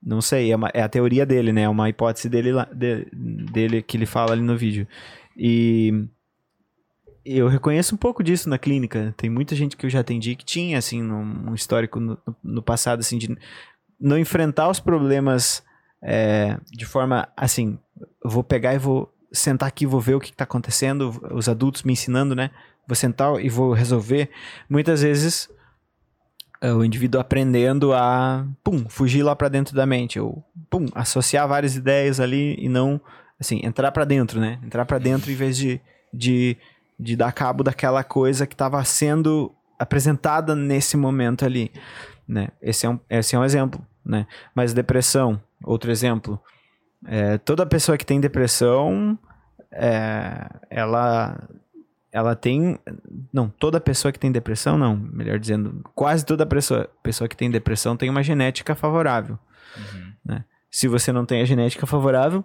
Não 0.03 0.21
sei, 0.21 0.51
é, 0.51 0.55
uma- 0.55 0.69
é 0.73 0.81
a 0.83 0.89
teoria 0.89 1.25
dele, 1.25 1.51
né? 1.51 1.61
É 1.63 1.69
uma 1.69 1.89
hipótese 1.89 2.29
dele, 2.29 2.51
lá- 2.51 2.67
de- 2.71 3.07
dele 3.13 3.81
que 3.81 3.97
ele 3.97 4.05
fala 4.05 4.33
ali 4.33 4.41
no 4.41 4.55
vídeo. 4.55 4.87
E 5.35 6.05
eu 7.25 7.47
reconheço 7.47 7.95
um 7.95 7.97
pouco 7.97 8.23
disso 8.23 8.47
na 8.49 8.57
clínica. 8.59 9.13
Tem 9.17 9.29
muita 9.31 9.55
gente 9.55 9.75
que 9.75 9.85
eu 9.85 9.89
já 9.89 10.01
atendi 10.01 10.35
que 10.35 10.45
tinha, 10.45 10.77
assim, 10.77 11.01
um, 11.01 11.53
histórico 11.55 11.99
no, 11.99 12.17
no 12.43 12.61
passado, 12.61 12.99
assim, 12.99 13.17
de 13.17 13.35
não 13.99 14.17
enfrentar 14.17 14.69
os 14.69 14.79
problemas 14.79 15.63
é, 16.01 16.57
de 16.71 16.85
forma, 16.85 17.27
assim, 17.35 17.79
vou 18.23 18.43
pegar 18.43 18.73
e 18.73 18.77
vou 18.77 19.11
sentar 19.31 19.67
aqui, 19.67 19.85
vou 19.85 19.99
ver 19.99 20.15
o 20.15 20.19
que 20.19 20.29
está 20.29 20.43
acontecendo, 20.43 21.21
os 21.31 21.49
adultos 21.49 21.83
me 21.83 21.93
ensinando, 21.93 22.35
né? 22.35 22.51
Vou 22.87 22.95
sentar 22.95 23.39
e 23.43 23.49
vou 23.49 23.73
resolver. 23.73 24.29
Muitas 24.69 25.01
vezes 25.01 25.49
é, 26.61 26.71
o 26.71 26.83
indivíduo 26.83 27.19
aprendendo 27.19 27.93
a, 27.93 28.45
pum, 28.63 28.85
fugir 28.87 29.23
lá 29.23 29.35
para 29.35 29.49
dentro 29.49 29.75
da 29.75 29.85
mente, 29.85 30.19
ou, 30.19 30.43
pum, 30.69 30.85
associar 30.93 31.47
várias 31.47 31.75
ideias 31.75 32.19
ali 32.19 32.55
e 32.59 32.69
não, 32.69 32.99
assim, 33.39 33.59
entrar 33.63 33.91
para 33.91 34.05
dentro, 34.05 34.39
né? 34.39 34.59
Entrar 34.63 34.85
para 34.85 34.99
dentro 34.99 35.31
em 35.31 35.35
vez 35.35 35.57
de, 35.57 35.81
de, 36.13 36.57
de 36.99 37.15
dar 37.15 37.31
cabo 37.33 37.63
daquela 37.63 38.03
coisa 38.03 38.45
que 38.45 38.53
estava 38.53 38.83
sendo 38.83 39.51
apresentada 39.77 40.55
nesse 40.55 40.95
momento 40.95 41.45
ali, 41.45 41.71
né? 42.27 42.49
Esse 42.61 42.85
é 42.85 42.89
um, 42.89 42.99
esse 43.09 43.35
é 43.35 43.39
um 43.39 43.43
exemplo, 43.43 43.85
né? 44.03 44.27
Mas 44.53 44.73
depressão, 44.73 45.41
outro 45.63 45.91
exemplo. 45.91 46.39
É, 47.05 47.37
toda 47.37 47.65
pessoa 47.65 47.97
que 47.97 48.05
tem 48.05 48.19
depressão, 48.19 49.17
é, 49.71 50.49
ela, 50.69 51.39
ela 52.11 52.35
tem, 52.35 52.79
não, 53.31 53.49
toda 53.49 53.79
pessoa 53.79 54.11
que 54.11 54.19
tem 54.19 54.31
depressão, 54.31 54.77
não, 54.77 54.95
melhor 54.95 55.37
dizendo, 55.37 55.81
quase 55.93 56.25
toda 56.25 56.45
pessoa, 56.45 56.89
pessoa 57.03 57.27
que 57.27 57.37
tem 57.37 57.51
depressão 57.51 57.95
tem 57.95 58.09
uma 58.09 58.23
genética 58.23 58.73
favorável. 58.73 59.37
Uhum. 59.77 60.41
Se 60.75 60.89
você 60.89 61.13
não 61.13 61.25
tem 61.25 61.41
a 61.41 61.45
genética 61.45 61.85
favorável, 61.85 62.43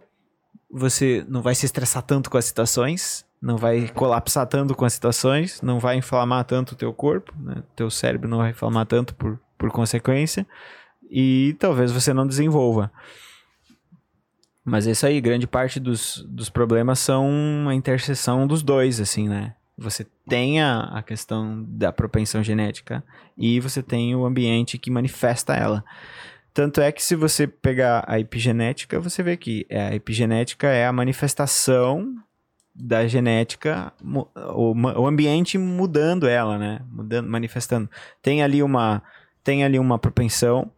você 0.70 1.26
não 1.28 1.42
vai 1.42 1.52
se 1.52 1.66
estressar 1.66 2.00
tanto 2.04 2.30
com 2.30 2.38
as 2.38 2.44
situações, 2.44 3.26
não 3.42 3.56
vai 3.56 3.88
colapsar 3.88 4.46
tanto 4.46 4.72
com 4.72 4.84
as 4.84 4.92
situações, 4.92 5.60
não 5.60 5.80
vai 5.80 5.96
inflamar 5.96 6.44
tanto 6.44 6.72
o 6.72 6.76
teu 6.76 6.92
corpo, 6.94 7.34
né? 7.36 7.64
teu 7.74 7.90
cérebro 7.90 8.28
não 8.28 8.38
vai 8.38 8.50
inflamar 8.50 8.86
tanto 8.86 9.16
por, 9.16 9.36
por 9.60 9.70
consequência, 9.70 10.46
e 11.10 11.54
talvez 11.58 11.92
você 11.92 12.14
não 12.14 12.26
desenvolva. 12.26 12.90
Mas 14.64 14.86
é 14.86 14.92
isso 14.92 15.06
aí, 15.06 15.20
grande 15.20 15.46
parte 15.46 15.78
dos, 15.78 16.24
dos 16.26 16.48
problemas 16.48 16.98
são 16.98 17.66
a 17.68 17.74
interseção 17.74 18.46
dos 18.46 18.62
dois, 18.62 19.00
assim, 19.00 19.28
né? 19.28 19.54
Você 19.76 20.06
tem 20.26 20.60
a, 20.60 20.80
a 20.80 21.02
questão 21.02 21.64
da 21.68 21.92
propensão 21.92 22.42
genética 22.42 23.04
e 23.36 23.60
você 23.60 23.82
tem 23.82 24.14
o 24.14 24.24
ambiente 24.24 24.78
que 24.78 24.90
manifesta 24.90 25.54
ela. 25.54 25.84
Tanto 26.52 26.80
é 26.80 26.90
que 26.92 27.02
se 27.02 27.14
você 27.14 27.46
pegar 27.46 28.04
a 28.06 28.18
epigenética, 28.18 29.00
você 29.00 29.22
vê 29.22 29.36
que 29.36 29.66
a 29.70 29.94
epigenética 29.94 30.68
é 30.68 30.86
a 30.86 30.92
manifestação 30.92 32.14
da 32.74 33.06
genética, 33.06 33.92
o, 34.54 34.74
o 34.74 35.06
ambiente 35.06 35.58
mudando 35.58 36.28
ela, 36.28 36.58
né? 36.58 36.80
Mudando, 36.90 37.28
manifestando. 37.28 37.90
Tem 38.22 38.42
ali 38.42 38.62
uma, 38.62 39.02
tem 39.50 39.64
ali 39.64 39.80
uma 39.80 39.98
propensão, 39.98 40.70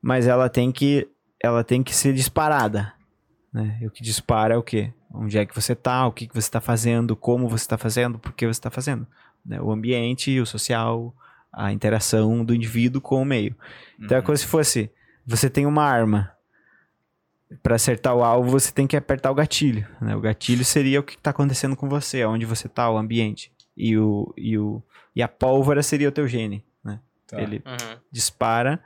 mas 0.00 0.28
ela 0.28 0.48
tem 0.48 0.70
que, 0.70 1.08
ela 1.42 1.64
tem 1.64 1.82
que 1.82 1.92
ser 1.92 2.12
disparada, 2.14 2.92
né? 3.52 3.76
E 3.80 3.86
o 3.88 3.90
que 3.90 4.04
dispara 4.04 4.54
é 4.54 4.56
o 4.56 4.62
quê? 4.62 4.92
Onde 5.12 5.36
é 5.36 5.44
que 5.44 5.52
você 5.54 5.74
tá, 5.74 6.06
o 6.06 6.12
que, 6.12 6.28
que 6.28 6.34
você 6.34 6.46
está 6.46 6.60
fazendo, 6.60 7.16
como 7.16 7.48
você 7.48 7.64
está 7.64 7.76
fazendo, 7.76 8.16
por 8.16 8.32
que 8.32 8.46
você 8.46 8.50
está 8.58 8.70
fazendo. 8.70 9.04
né? 9.44 9.60
O 9.60 9.72
ambiente, 9.72 10.38
o 10.38 10.46
social, 10.46 11.12
a 11.52 11.72
interação 11.72 12.44
do 12.44 12.54
indivíduo 12.54 13.00
com 13.00 13.20
o 13.20 13.24
meio. 13.24 13.56
Então 13.98 14.16
é 14.16 14.20
Uhum. 14.20 14.26
como 14.26 14.38
se 14.38 14.46
fosse, 14.46 14.90
você 15.26 15.50
tem 15.50 15.66
uma 15.66 15.82
arma. 15.84 16.30
Para 17.62 17.74
acertar 17.76 18.14
o 18.14 18.22
alvo, 18.24 18.48
você 18.50 18.72
tem 18.72 18.86
que 18.86 18.96
apertar 18.96 19.30
o 19.30 19.34
gatilho. 19.34 19.86
né? 20.00 20.14
O 20.14 20.20
gatilho 20.20 20.64
seria 20.64 21.00
o 21.00 21.02
que 21.02 21.14
está 21.16 21.30
acontecendo 21.30 21.74
com 21.76 21.88
você, 21.88 22.24
onde 22.24 22.46
você 22.46 22.68
está, 22.68 22.88
o 22.90 22.96
ambiente. 22.96 23.52
E, 23.76 23.96
o, 23.98 24.32
e, 24.36 24.56
o, 24.56 24.80
e 25.16 25.20
a 25.22 25.26
pólvora 25.28 25.82
seria 25.82 26.08
o 26.08 26.12
teu 26.12 26.26
gene. 26.28 26.64
Tá. 27.26 27.40
Ele 27.40 27.62
Uhum. 27.64 27.98
dispara. 28.12 28.82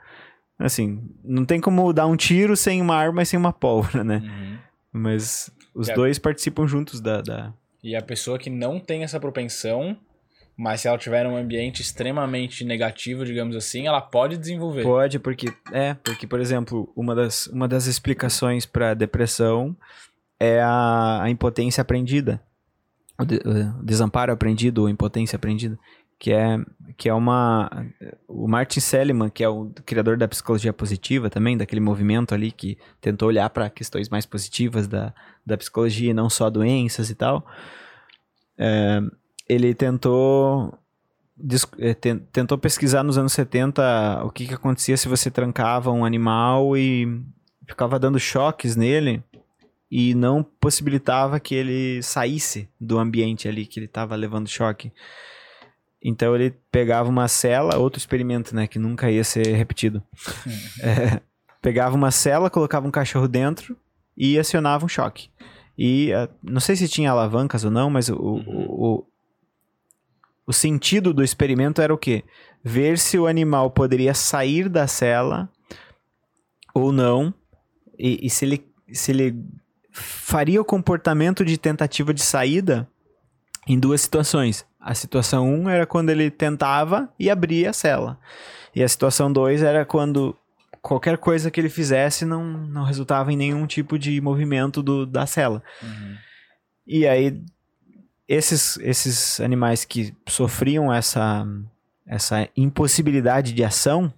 Assim, 0.57 1.09
não 1.23 1.45
tem 1.45 1.61
como 1.61 1.91
dar 1.93 2.05
um 2.07 2.15
tiro 2.17 2.55
sem 2.57 2.81
uma 2.81 2.95
arma 2.95 3.21
e 3.21 3.25
sem 3.25 3.39
uma 3.39 3.53
pólvora, 3.53 4.03
né? 4.03 4.21
Uhum. 4.23 4.57
Mas 4.91 5.49
os 5.73 5.87
É. 5.89 5.93
dois 5.93 6.19
participam 6.19 6.67
juntos 6.67 6.99
da, 6.99 7.21
da... 7.21 7.53
E 7.83 7.95
a 7.95 8.01
pessoa 8.01 8.37
que 8.37 8.49
não 8.49 8.77
tem 8.79 9.03
essa 9.03 9.19
propensão, 9.19 9.95
mas 10.57 10.81
se 10.81 10.87
ela 10.89 10.97
tiver 10.97 11.25
um 11.25 11.37
ambiente 11.37 11.81
extremamente 11.81 12.65
negativo, 12.65 13.23
digamos 13.23 13.55
assim, 13.55 13.87
ela 13.87 14.01
pode 14.01 14.35
desenvolver. 14.37 14.83
Pode, 14.83 15.17
porque 15.19 15.47
é, 15.71 15.93
porque 15.93 16.27
por 16.27 16.41
exemplo, 16.41 16.91
uma 16.95 17.15
das, 17.15 17.47
uma 17.47 17.67
das 17.67 17.85
explicações 17.85 18.65
para 18.65 18.93
depressão 18.93 19.75
é 20.37 20.59
a, 20.61 21.21
a 21.23 21.29
impotência 21.29 21.81
aprendida, 21.81 22.41
o, 23.17 23.23
de- 23.23 23.41
o 23.45 23.83
desamparo 23.83 24.33
aprendido 24.33 24.81
ou 24.81 24.89
impotência 24.89 25.37
aprendida, 25.37 25.79
que 26.19 26.31
é 26.33 26.57
que 26.97 27.07
é 27.07 27.13
uma 27.13 27.69
o 28.27 28.45
Martin 28.45 28.81
Seligman, 28.81 29.29
que 29.29 29.41
é 29.43 29.47
o 29.47 29.71
criador 29.85 30.17
da 30.17 30.27
psicologia 30.27 30.73
positiva 30.73 31.29
também, 31.29 31.55
daquele 31.57 31.79
movimento 31.79 32.35
ali 32.35 32.51
que 32.51 32.77
tentou 32.99 33.29
olhar 33.29 33.49
para 33.49 33.69
questões 33.69 34.09
mais 34.09 34.25
positivas 34.25 34.85
da, 34.87 35.13
da 35.45 35.57
psicologia 35.57 36.11
e 36.11 36.13
não 36.13 36.29
só 36.29 36.49
doenças 36.49 37.09
e 37.09 37.15
tal. 37.15 37.45
É, 38.57 38.99
ele 39.47 39.73
tentou 39.73 40.77
ten- 42.01 42.19
tentou 42.33 42.57
pesquisar 42.57 43.01
nos 43.03 43.17
anos 43.17 43.31
70 43.31 44.21
o 44.25 44.29
que, 44.29 44.45
que 44.47 44.53
acontecia 44.53 44.97
se 44.97 45.07
você 45.07 45.31
trancava 45.31 45.89
um 45.91 46.03
animal 46.03 46.75
e 46.75 47.07
ficava 47.65 47.97
dando 47.97 48.19
choques 48.19 48.75
nele 48.75 49.23
e 49.89 50.13
não 50.13 50.43
possibilitava 50.43 51.39
que 51.39 51.55
ele 51.55 52.03
saísse 52.03 52.67
do 52.79 52.99
ambiente 52.99 53.47
ali 53.47 53.65
que 53.65 53.79
ele 53.79 53.85
estava 53.85 54.15
levando 54.15 54.49
choque. 54.49 54.91
Então 56.01 56.33
ele 56.35 56.55
pegava 56.71 57.09
uma 57.09 57.27
cela, 57.27 57.77
outro 57.77 57.99
experimento, 57.99 58.55
né, 58.55 58.67
que 58.67 58.79
nunca 58.79 59.11
ia 59.11 59.23
ser 59.23 59.55
repetido. 59.55 60.01
É, 60.81 61.21
pegava 61.61 61.95
uma 61.95 62.09
cela, 62.11 62.49
colocava 62.49 62.87
um 62.87 62.91
cachorro 62.91 63.27
dentro 63.27 63.75
e 64.15 64.39
acionava 64.39 64.85
um 64.85 64.89
choque. 64.89 65.29
E 65.77 66.13
ah, 66.13 66.29
não 66.41 66.59
sei 66.59 66.75
se 66.75 66.87
tinha 66.87 67.11
alavancas 67.11 67.63
ou 67.63 67.71
não, 67.71 67.89
mas 67.89 68.09
o, 68.09 68.15
o, 68.15 68.39
o, 68.47 69.05
O 70.47 70.53
sentido 70.53 71.13
do 71.13 71.23
experimento 71.23 71.81
era 71.81 71.93
o 71.93 71.97
quê? 71.97 72.23
Ver 72.63 72.97
se 72.97 73.17
o 73.19 73.27
animal 73.27 73.69
poderia 73.71 74.13
sair 74.13 74.67
da 74.67 74.87
cela 74.87 75.49
ou 76.73 76.91
não, 76.91 77.33
e, 77.97 78.25
e 78.25 78.29
se, 78.29 78.45
ele, 78.45 78.65
se 78.91 79.11
ele 79.11 79.35
faria 79.91 80.61
o 80.61 80.65
comportamento 80.65 81.43
de 81.43 81.57
tentativa 81.57 82.13
de 82.13 82.21
saída 82.21 82.87
em 83.67 83.77
duas 83.77 84.01
situações. 84.01 84.65
A 84.79 84.93
situação 84.93 85.47
1 85.47 85.61
um 85.61 85.69
era 85.69 85.85
quando 85.85 86.09
ele 86.09 86.31
tentava 86.31 87.11
e 87.19 87.29
abria 87.29 87.71
a 87.71 87.73
cela. 87.73 88.17
E 88.73 88.81
a 88.81 88.87
situação 88.87 89.31
2 89.31 89.61
era 89.61 89.85
quando 89.85 90.35
qualquer 90.81 91.17
coisa 91.17 91.51
que 91.51 91.59
ele 91.59 91.69
fizesse 91.69 92.25
não, 92.25 92.43
não 92.43 92.83
resultava 92.83 93.31
em 93.31 93.37
nenhum 93.37 93.65
tipo 93.67 93.99
de 93.99 94.19
movimento 94.21 94.81
do, 94.81 95.05
da 95.05 95.25
cela. 95.25 95.61
Uhum. 95.81 96.15
E 96.87 97.07
aí, 97.07 97.41
esses, 98.27 98.77
esses 98.77 99.39
animais 99.39 99.83
que 99.83 100.15
sofriam 100.27 100.93
essa, 100.93 101.45
essa 102.05 102.47
impossibilidade 102.55 103.53
de 103.53 103.63
ação, 103.63 104.13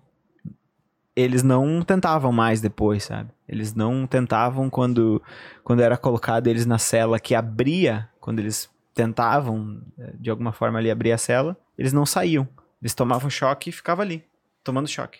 eles 1.15 1.43
não 1.43 1.81
tentavam 1.81 2.31
mais 2.31 2.61
depois, 2.61 3.03
sabe? 3.03 3.29
Eles 3.47 3.73
não 3.73 4.07
tentavam 4.07 4.69
quando, 4.69 5.21
quando 5.63 5.81
era 5.81 5.97
colocado 5.97 6.47
eles 6.47 6.65
na 6.65 6.77
cela 6.77 7.19
que 7.19 7.35
abria, 7.35 8.07
quando 8.19 8.39
eles 8.39 8.69
tentavam, 8.93 9.81
eh, 9.97 10.13
de 10.19 10.29
alguma 10.29 10.51
forma 10.51 10.79
ali 10.79 10.91
abrir 10.91 11.11
a 11.11 11.17
cela, 11.17 11.57
eles 11.77 11.93
não 11.93 12.05
saíam. 12.05 12.47
Eles 12.81 12.93
tomavam 12.93 13.29
choque 13.29 13.69
e 13.69 13.73
ficavam 13.73 14.03
ali, 14.03 14.23
tomando 14.63 14.87
choque, 14.87 15.19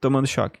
tomando 0.00 0.26
choque. 0.26 0.60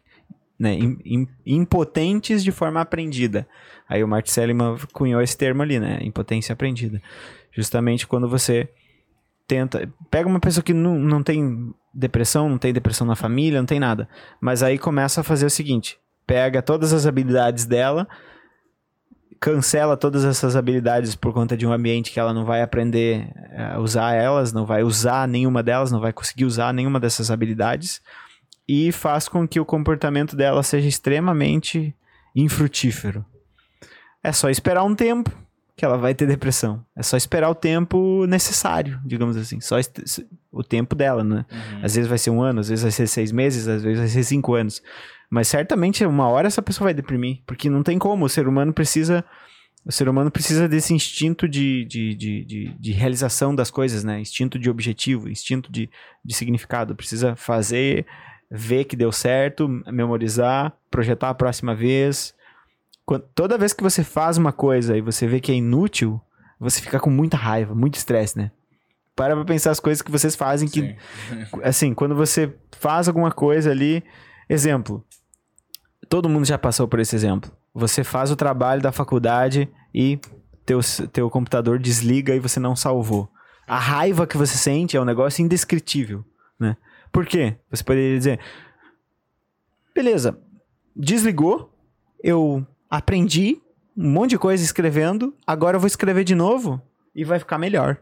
Né? 0.58 0.74
Im- 0.74 0.98
im- 1.04 1.28
impotentes 1.44 2.44
de 2.44 2.52
forma 2.52 2.80
aprendida. 2.80 3.48
Aí 3.88 4.04
o 4.04 4.08
Martin 4.08 4.30
Seligman 4.30 4.76
cunhou 4.92 5.20
esse 5.20 5.36
termo 5.36 5.62
ali, 5.62 5.80
né? 5.80 5.98
Impotência 6.02 6.52
aprendida. 6.52 7.02
Justamente 7.50 8.06
quando 8.06 8.28
você 8.28 8.68
tenta. 9.48 9.90
Pega 10.10 10.28
uma 10.28 10.38
pessoa 10.38 10.62
que 10.62 10.72
não, 10.72 10.98
não 10.98 11.22
tem 11.22 11.74
depressão, 11.92 12.48
não 12.48 12.58
tem 12.58 12.72
depressão 12.72 13.06
na 13.06 13.16
família, 13.16 13.58
não 13.58 13.66
tem 13.66 13.80
nada. 13.80 14.08
Mas 14.40 14.62
aí 14.62 14.78
começa 14.78 15.20
a 15.20 15.24
fazer 15.24 15.46
o 15.46 15.50
seguinte: 15.50 15.98
pega 16.26 16.62
todas 16.62 16.92
as 16.92 17.06
habilidades 17.06 17.66
dela, 17.66 18.06
cancela 19.42 19.96
todas 19.96 20.24
essas 20.24 20.54
habilidades 20.54 21.16
por 21.16 21.32
conta 21.32 21.56
de 21.56 21.66
um 21.66 21.72
ambiente 21.72 22.12
que 22.12 22.20
ela 22.20 22.32
não 22.32 22.44
vai 22.44 22.62
aprender 22.62 23.28
a 23.56 23.80
usar 23.80 24.14
elas, 24.14 24.52
não 24.52 24.64
vai 24.64 24.84
usar 24.84 25.26
nenhuma 25.26 25.64
delas, 25.64 25.90
não 25.90 26.00
vai 26.00 26.12
conseguir 26.12 26.44
usar 26.44 26.72
nenhuma 26.72 27.00
dessas 27.00 27.28
habilidades. 27.28 28.00
E 28.68 28.92
faz 28.92 29.28
com 29.28 29.46
que 29.46 29.58
o 29.58 29.64
comportamento 29.64 30.36
dela 30.36 30.62
seja 30.62 30.86
extremamente 30.86 31.92
infrutífero. 32.36 33.24
É 34.22 34.30
só 34.30 34.48
esperar 34.48 34.84
um 34.84 34.94
tempo 34.94 35.36
que 35.74 35.84
ela 35.84 35.98
vai 35.98 36.14
ter 36.14 36.28
depressão. 36.28 36.86
É 36.94 37.02
só 37.02 37.16
esperar 37.16 37.50
o 37.50 37.54
tempo 37.54 38.24
necessário, 38.26 39.00
digamos 39.04 39.36
assim. 39.36 39.60
Só 39.60 39.74
o 40.52 40.62
tempo 40.62 40.94
dela, 40.94 41.24
né? 41.24 41.44
Uhum. 41.50 41.84
Às 41.84 41.96
vezes 41.96 42.08
vai 42.08 42.18
ser 42.18 42.30
um 42.30 42.40
ano, 42.40 42.60
às 42.60 42.68
vezes 42.68 42.84
vai 42.84 42.92
ser 42.92 43.08
seis 43.08 43.32
meses, 43.32 43.66
às 43.66 43.82
vezes 43.82 43.98
vai 43.98 44.08
ser 44.08 44.22
cinco 44.22 44.54
anos. 44.54 44.80
Mas 45.34 45.48
certamente 45.48 46.04
uma 46.04 46.28
hora 46.28 46.46
essa 46.46 46.60
pessoa 46.60 46.88
vai 46.88 46.94
deprimir, 46.94 47.40
porque 47.46 47.70
não 47.70 47.82
tem 47.82 47.98
como. 47.98 48.26
O 48.26 48.28
ser 48.28 48.46
humano 48.46 48.70
precisa. 48.70 49.24
O 49.82 49.90
ser 49.90 50.06
humano 50.06 50.30
precisa 50.30 50.68
desse 50.68 50.92
instinto 50.92 51.48
de, 51.48 51.86
de, 51.86 52.14
de, 52.14 52.44
de, 52.44 52.68
de 52.78 52.92
realização 52.92 53.54
das 53.54 53.70
coisas, 53.70 54.04
né? 54.04 54.20
Instinto 54.20 54.58
de 54.58 54.68
objetivo, 54.68 55.30
instinto 55.30 55.72
de, 55.72 55.88
de 56.22 56.34
significado. 56.34 56.94
Precisa 56.94 57.34
fazer, 57.34 58.04
ver 58.50 58.84
que 58.84 58.94
deu 58.94 59.10
certo, 59.10 59.66
memorizar, 59.86 60.70
projetar 60.90 61.30
a 61.30 61.34
próxima 61.34 61.74
vez. 61.74 62.34
Quan- 63.06 63.22
Toda 63.34 63.56
vez 63.56 63.72
que 63.72 63.82
você 63.82 64.04
faz 64.04 64.36
uma 64.36 64.52
coisa 64.52 64.98
e 64.98 65.00
você 65.00 65.26
vê 65.26 65.40
que 65.40 65.50
é 65.50 65.54
inútil, 65.54 66.20
você 66.60 66.78
fica 66.78 67.00
com 67.00 67.08
muita 67.08 67.38
raiva, 67.38 67.74
muito 67.74 67.94
estresse, 67.94 68.36
né? 68.36 68.50
Para 69.16 69.34
pra 69.34 69.46
pensar 69.46 69.70
as 69.70 69.80
coisas 69.80 70.02
que 70.02 70.10
vocês 70.10 70.36
fazem 70.36 70.68
que 70.68 70.80
Sim. 70.80 70.96
assim, 71.64 71.94
quando 71.94 72.14
você 72.14 72.54
faz 72.78 73.08
alguma 73.08 73.32
coisa 73.32 73.70
ali, 73.70 74.04
exemplo, 74.48 75.02
todo 76.12 76.28
mundo 76.28 76.44
já 76.44 76.58
passou 76.58 76.86
por 76.86 77.00
esse 77.00 77.16
exemplo. 77.16 77.50
Você 77.72 78.04
faz 78.04 78.30
o 78.30 78.36
trabalho 78.36 78.82
da 78.82 78.92
faculdade 78.92 79.66
e 79.94 80.20
teu, 80.66 80.78
teu 81.10 81.30
computador 81.30 81.78
desliga 81.78 82.34
e 82.34 82.38
você 82.38 82.60
não 82.60 82.76
salvou. 82.76 83.30
A 83.66 83.78
raiva 83.78 84.26
que 84.26 84.36
você 84.36 84.58
sente 84.58 84.94
é 84.94 85.00
um 85.00 85.06
negócio 85.06 85.42
indescritível, 85.42 86.22
né? 86.60 86.76
Por 87.10 87.24
quê? 87.24 87.56
Você 87.70 87.82
poderia 87.82 88.18
dizer, 88.18 88.40
beleza, 89.94 90.38
desligou, 90.94 91.74
eu 92.22 92.66
aprendi 92.90 93.62
um 93.96 94.10
monte 94.10 94.30
de 94.32 94.38
coisa 94.38 94.62
escrevendo, 94.62 95.34
agora 95.46 95.76
eu 95.76 95.80
vou 95.80 95.86
escrever 95.86 96.24
de 96.24 96.34
novo 96.34 96.78
e 97.14 97.24
vai 97.24 97.38
ficar 97.38 97.56
melhor. 97.56 97.96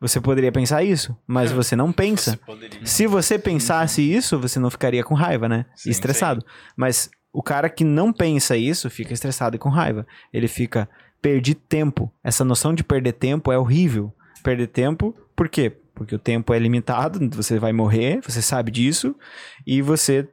Você 0.00 0.20
poderia 0.20 0.52
pensar 0.52 0.84
isso, 0.84 1.16
mas 1.26 1.50
você 1.50 1.74
não 1.74 1.90
pensa. 1.90 2.30
Você 2.30 2.36
poderia. 2.36 2.86
Se 2.86 3.06
você 3.08 3.40
pensasse 3.40 4.02
isso, 4.02 4.38
você 4.38 4.60
não 4.60 4.70
ficaria 4.70 5.02
com 5.02 5.14
raiva, 5.14 5.48
né? 5.48 5.66
Sim, 5.74 5.90
estressado. 5.90 6.44
Mas 6.76 7.10
o 7.34 7.42
cara 7.42 7.68
que 7.68 7.84
não 7.84 8.12
pensa 8.12 8.56
isso 8.56 8.88
fica 8.88 9.12
estressado 9.12 9.56
e 9.56 9.58
com 9.58 9.68
raiva. 9.68 10.06
Ele 10.32 10.48
fica, 10.48 10.88
perdi 11.20 11.54
tempo. 11.54 12.10
Essa 12.22 12.44
noção 12.44 12.72
de 12.72 12.82
perder 12.82 13.12
tempo 13.14 13.52
é 13.52 13.58
horrível. 13.58 14.10
Perder 14.42 14.68
tempo, 14.68 15.14
por 15.36 15.48
quê? 15.48 15.72
Porque 15.94 16.14
o 16.14 16.18
tempo 16.18 16.52
é 16.54 16.58
limitado, 16.58 17.18
você 17.36 17.58
vai 17.58 17.72
morrer, 17.72 18.20
você 18.22 18.40
sabe 18.40 18.70
disso, 18.70 19.14
e 19.66 19.82
você. 19.82 20.26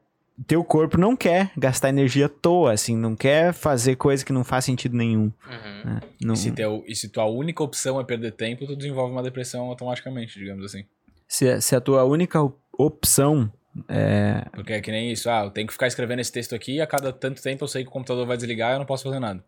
Teu 0.47 0.63
corpo 0.63 0.97
não 0.97 1.15
quer 1.15 1.51
gastar 1.55 1.89
energia 1.89 2.25
à 2.25 2.29
toa, 2.29 2.71
assim, 2.73 2.97
não 2.97 3.15
quer 3.15 3.53
fazer 3.53 3.95
coisa 3.95 4.25
que 4.25 4.33
não 4.33 4.43
faz 4.43 4.65
sentido 4.65 4.97
nenhum. 4.97 5.25
Uhum. 5.45 5.81
né? 5.85 5.99
Não- 6.23 6.33
E 6.33 6.37
se, 6.37 6.51
teu, 6.51 6.83
e 6.87 6.95
se 6.95 7.09
tua 7.09 7.25
única 7.25 7.61
opção 7.63 7.99
é 7.99 8.03
perder 8.03 8.31
tempo, 8.31 8.65
tu 8.65 8.75
desenvolve 8.75 9.11
uma 9.13 9.21
depressão 9.21 9.65
automaticamente, 9.65 10.39
digamos 10.39 10.65
assim. 10.65 10.83
se, 11.27 11.61
se 11.61 11.75
a 11.75 11.81
tua 11.81 12.03
única 12.05 12.41
op- 12.41 12.57
opção 12.75 13.51
é, 13.88 14.45
Porque 14.53 14.73
é 14.73 14.81
que 14.81 14.91
nem 14.91 15.11
isso, 15.11 15.30
ah, 15.30 15.43
eu 15.45 15.52
tenho 15.52 15.68
que 15.68 15.73
ficar 15.73 15.88
escrevendo 15.88 16.19
esse 16.19 16.31
texto 16.31 16.53
aqui 16.53 16.76
e 16.76 16.81
a 16.81 16.88
cada 16.88 17.14
tanto 17.14 17.41
tempo 17.41 17.64
eu 17.64 17.68
sei 17.68 17.84
que 17.84 17.89
o 17.89 17.91
computador 17.91 18.26
vai 18.26 18.35
desligar 18.38 18.72
e 18.72 18.76
eu 18.76 18.80
não 18.80 18.85
posso 18.85 19.03
fazer 19.03 19.19
nada. 19.19 19.43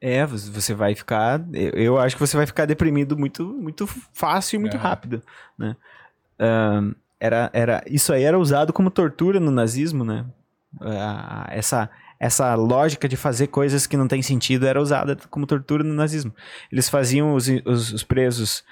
É, 0.00 0.26
você 0.26 0.74
vai 0.74 0.94
ficar. 0.94 1.42
Eu, 1.52 1.98
acho 1.98 2.16
que 2.16 2.20
você 2.20 2.36
vai 2.36 2.46
ficar 2.46 2.66
deprimido 2.66 3.16
muito, 3.16 3.46
muito 3.46 3.86
fácil 4.12 4.56
e 4.56 4.60
muito 4.60 4.76
É. 4.76 4.80
rápido, 4.80 5.22
né? 5.58 5.74
Ahn, 6.38 6.92
era, 7.18 7.50
era, 7.54 7.82
isso 7.86 8.12
aí 8.12 8.22
era 8.22 8.38
usado 8.38 8.74
como 8.74 8.90
tortura 8.90 9.40
no 9.40 9.50
nazismo, 9.50 10.04
né? 10.04 10.26
Ah, 10.82 11.46
essa, 11.50 11.88
essa 12.20 12.54
lógica 12.54 13.08
de 13.08 13.16
fazer 13.16 13.46
coisas 13.46 13.86
que 13.86 13.96
não 13.96 14.06
tem 14.06 14.20
sentido 14.20 14.66
era 14.66 14.80
usada 14.80 15.16
como 15.30 15.46
tortura 15.46 15.82
no 15.82 15.94
nazismo. 15.94 16.34
Eles 16.70 16.90
faziam 16.90 17.34
os, 17.34 17.48
os, 17.64 17.92
os 17.94 18.04
presos 18.04 18.62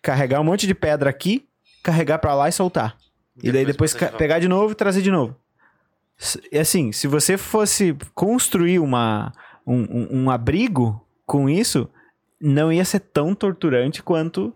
carregar 0.00 0.40
um 0.40 0.44
monte 0.44 0.68
de 0.68 0.74
pedra 0.74 1.10
aqui, 1.10 1.48
carregar 1.82 2.18
pra 2.18 2.32
lá 2.32 2.48
e 2.48 2.52
soltar. 2.52 2.96
E 3.42 3.52
daí 3.52 3.64
depois 3.64 3.92
de 3.94 4.06
pegar 4.16 4.38
de 4.38 4.48
novo 4.48 4.72
e 4.72 4.74
trazer 4.74 5.02
de 5.02 5.10
novo. 5.10 5.36
E 6.52 6.58
assim, 6.58 6.92
se 6.92 7.06
você 7.06 7.38
fosse 7.38 7.96
construir 8.14 8.78
uma, 8.78 9.32
um, 9.66 9.80
um, 9.82 10.08
um 10.24 10.30
abrigo 10.30 11.04
com 11.26 11.48
isso, 11.48 11.88
não 12.40 12.72
ia 12.72 12.84
ser 12.84 13.00
tão 13.00 13.34
torturante 13.34 14.02
quanto 14.02 14.54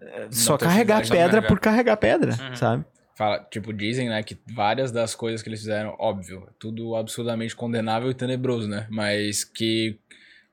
eh, 0.00 0.28
só 0.30 0.56
carregar 0.56 1.00
pedra 1.02 1.16
carregar. 1.16 1.48
por 1.48 1.58
carregar 1.60 1.96
pedra, 1.96 2.32
Uhum. 2.40 2.54
sabe? 2.56 2.84
Fala, 3.16 3.40
tipo, 3.50 3.72
dizem, 3.72 4.08
né, 4.08 4.22
que 4.22 4.38
várias 4.54 4.92
das 4.92 5.12
coisas 5.16 5.42
que 5.42 5.48
eles 5.48 5.58
fizeram, 5.58 5.96
óbvio, 5.98 6.46
tudo 6.56 6.94
absurdamente 6.94 7.56
condenável 7.56 8.08
e 8.10 8.14
tenebroso, 8.14 8.68
né? 8.68 8.86
Mas 8.88 9.42
que 9.42 9.98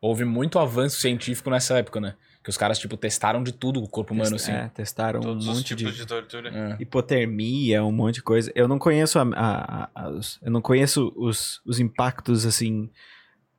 houve 0.02 0.26
muito 0.26 0.58
avanço 0.58 1.00
científico 1.00 1.52
nessa 1.52 1.78
época, 1.78 2.00
né? 2.02 2.16
Que 2.46 2.50
os 2.52 2.58
caras, 2.58 2.78
tipo, 2.78 2.96
testaram 2.96 3.42
de 3.42 3.52
tudo 3.52 3.82
o 3.82 3.90
corpo 3.90 4.14
humano, 4.14 4.36
assim. 4.36 4.52
É, 4.52 4.70
testaram 4.72 5.20
Todos 5.20 5.48
um 5.48 5.52
os 5.52 5.58
monte 5.58 5.76
tipos 5.76 5.94
de... 5.94 6.02
de, 6.02 6.06
tortura. 6.06 6.50
É. 6.78 6.78
hipotermia, 6.80 7.84
um 7.84 7.92
monte 7.92 8.16
de 8.16 8.22
coisa. 8.22 8.52
Eu 8.54 8.68
não 8.68 8.78
conheço 8.78 9.18
a, 9.18 9.24
a- 9.36 9.90
a- 9.96 10.10
os, 10.12 10.40
eu 10.44 10.52
não 10.52 10.62
conheço 10.62 11.12
os, 11.16 11.60
os 11.66 11.80
impactos 11.80 12.46
assim 12.46 12.88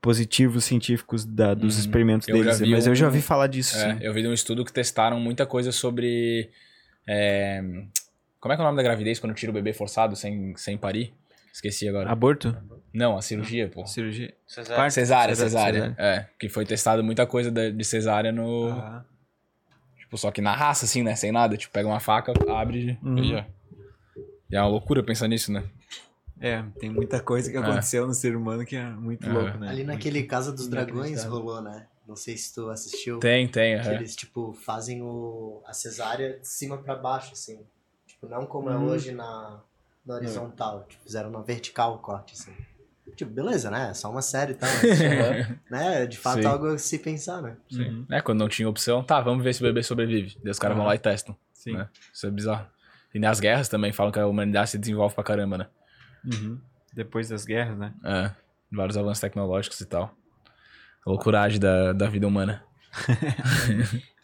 positivos 0.00 0.64
científicos 0.64 1.24
da- 1.24 1.52
dos 1.52 1.74
Uhum. 1.74 1.80
experimentos 1.80 2.28
Eu 2.28 2.36
deles, 2.36 2.60
mas 2.60 2.86
eu 2.86 2.94
já 2.94 3.06
um- 3.06 3.08
ouvi 3.08 3.20
falar 3.20 3.48
disso. 3.48 3.76
É, 3.76 3.94
sim. 3.96 4.04
eu 4.04 4.14
vi 4.14 4.22
de 4.22 4.28
um 4.28 4.32
estudo 4.32 4.64
que 4.64 4.72
testaram 4.72 5.18
muita 5.18 5.44
coisa 5.44 5.72
sobre. 5.72 6.48
é, 7.08 7.60
Como 8.38 8.52
é 8.52 8.56
que 8.56 8.62
é 8.62 8.64
o 8.64 8.66
nome 8.68 8.76
da 8.76 8.84
gravidez 8.84 9.18
quando 9.18 9.34
tira 9.34 9.50
o 9.50 9.54
bebê 9.54 9.72
forçado 9.72 10.14
sem, 10.14 10.56
sem 10.56 10.78
parir? 10.78 11.12
Esqueci 11.52 11.88
agora. 11.88 12.08
Aborto? 12.08 12.56
Não, 12.96 13.16
a 13.18 13.20
cirurgia, 13.22 13.68
pô. 13.68 13.86
Cirurgia? 13.86 14.32
Cesárea. 14.46 14.90
Cesárea, 14.90 15.34
Cesárea, 15.36 15.80
cesárea. 15.82 15.94
É, 15.98 16.26
que 16.38 16.48
foi 16.48 16.64
testado 16.64 17.04
muita 17.04 17.26
coisa 17.26 17.50
de 17.50 17.84
cesárea 17.84 18.32
no. 18.32 18.70
Ah. 18.70 19.04
Tipo, 19.98 20.16
só 20.16 20.30
que 20.30 20.40
na 20.40 20.54
raça, 20.54 20.86
assim, 20.86 21.02
né? 21.02 21.14
Sem 21.14 21.30
nada. 21.30 21.56
Tipo, 21.56 21.72
pega 21.74 21.86
uma 21.88 22.00
faca, 22.00 22.32
abre 22.48 22.98
Uhum. 23.02 23.18
e 23.18 23.28
já. 23.28 23.46
E 24.50 24.56
é 24.56 24.60
uma 24.60 24.68
loucura 24.68 25.02
pensar 25.02 25.28
nisso, 25.28 25.52
né? 25.52 25.62
É, 26.40 26.62
tem 26.78 26.88
muita 26.88 27.20
coisa 27.20 27.50
que 27.50 27.56
É. 27.56 27.60
aconteceu 27.60 28.06
no 28.06 28.14
ser 28.14 28.34
humano 28.36 28.64
que 28.64 28.76
é 28.76 28.84
muito 28.84 29.28
É. 29.28 29.32
louco, 29.32 29.58
né? 29.58 29.68
Ali 29.68 29.84
naquele 29.84 30.22
Casa 30.22 30.50
dos 30.52 30.66
Dragões 30.68 31.22
rolou, 31.24 31.60
né? 31.60 31.86
Não 32.08 32.14
sei 32.16 32.36
se 32.36 32.54
tu 32.54 32.70
assistiu. 32.70 33.18
Tem, 33.18 33.46
tem. 33.48 33.78
Que 33.82 33.88
eles, 33.88 34.14
tipo, 34.16 34.52
fazem 34.54 35.02
o, 35.02 35.60
a 35.66 35.72
cesárea 35.74 36.38
de 36.38 36.46
cima 36.48 36.78
pra 36.78 36.94
baixo, 36.94 37.32
assim. 37.32 37.58
Tipo, 38.06 38.26
não 38.28 38.46
como 38.46 38.70
é 38.70 38.76
Uhum. 38.76 38.84
hoje 38.86 39.12
na, 39.12 39.60
na 40.06 40.14
horizontal. 40.14 40.84
Tipo, 40.88 41.02
fizeram 41.02 41.30
na 41.30 41.40
vertical 41.40 41.94
o 41.96 41.98
corte, 41.98 42.32
assim. 42.34 42.54
Tipo, 43.14 43.30
beleza, 43.30 43.70
né? 43.70 43.90
É 43.90 43.94
só 43.94 44.10
uma 44.10 44.20
série 44.22 44.52
e 44.52 44.54
tal. 44.56 44.68
mas, 44.68 44.98
tipo, 44.98 45.60
né? 45.70 46.06
De 46.06 46.18
fato, 46.18 46.40
Sim. 46.42 46.46
algo 46.46 46.66
a 46.74 46.78
se 46.78 46.98
pensar, 46.98 47.40
né? 47.40 47.56
Uhum. 47.72 48.04
É, 48.10 48.20
quando 48.20 48.40
não 48.40 48.48
tinha 48.48 48.68
opção, 48.68 49.02
tá, 49.02 49.20
vamos 49.20 49.42
ver 49.44 49.54
se 49.54 49.62
o 49.62 49.66
bebê 49.66 49.82
sobrevive. 49.82 50.36
Daí 50.42 50.50
os 50.50 50.58
caras 50.58 50.76
vão 50.76 50.84
Aham. 50.84 50.90
lá 50.90 50.96
e 50.96 50.98
testam. 50.98 51.36
Sim. 51.52 51.74
né? 51.74 51.88
Isso 52.12 52.26
é 52.26 52.30
bizarro. 52.30 52.66
E 53.14 53.18
nas 53.18 53.40
guerras 53.40 53.68
também 53.68 53.92
falam 53.92 54.12
que 54.12 54.18
a 54.18 54.26
humanidade 54.26 54.70
se 54.70 54.78
desenvolve 54.78 55.14
pra 55.14 55.24
caramba, 55.24 55.58
né? 55.58 55.66
Uhum. 56.24 56.60
Depois 56.92 57.28
das 57.28 57.44
guerras, 57.44 57.78
né? 57.78 57.94
É, 58.04 58.30
vários 58.70 58.96
avanços 58.96 59.20
tecnológicos 59.20 59.80
e 59.80 59.86
tal. 59.86 60.14
A 61.06 61.10
loucuragem 61.10 61.60
da, 61.60 61.92
da 61.92 62.08
vida 62.08 62.26
humana. 62.26 62.62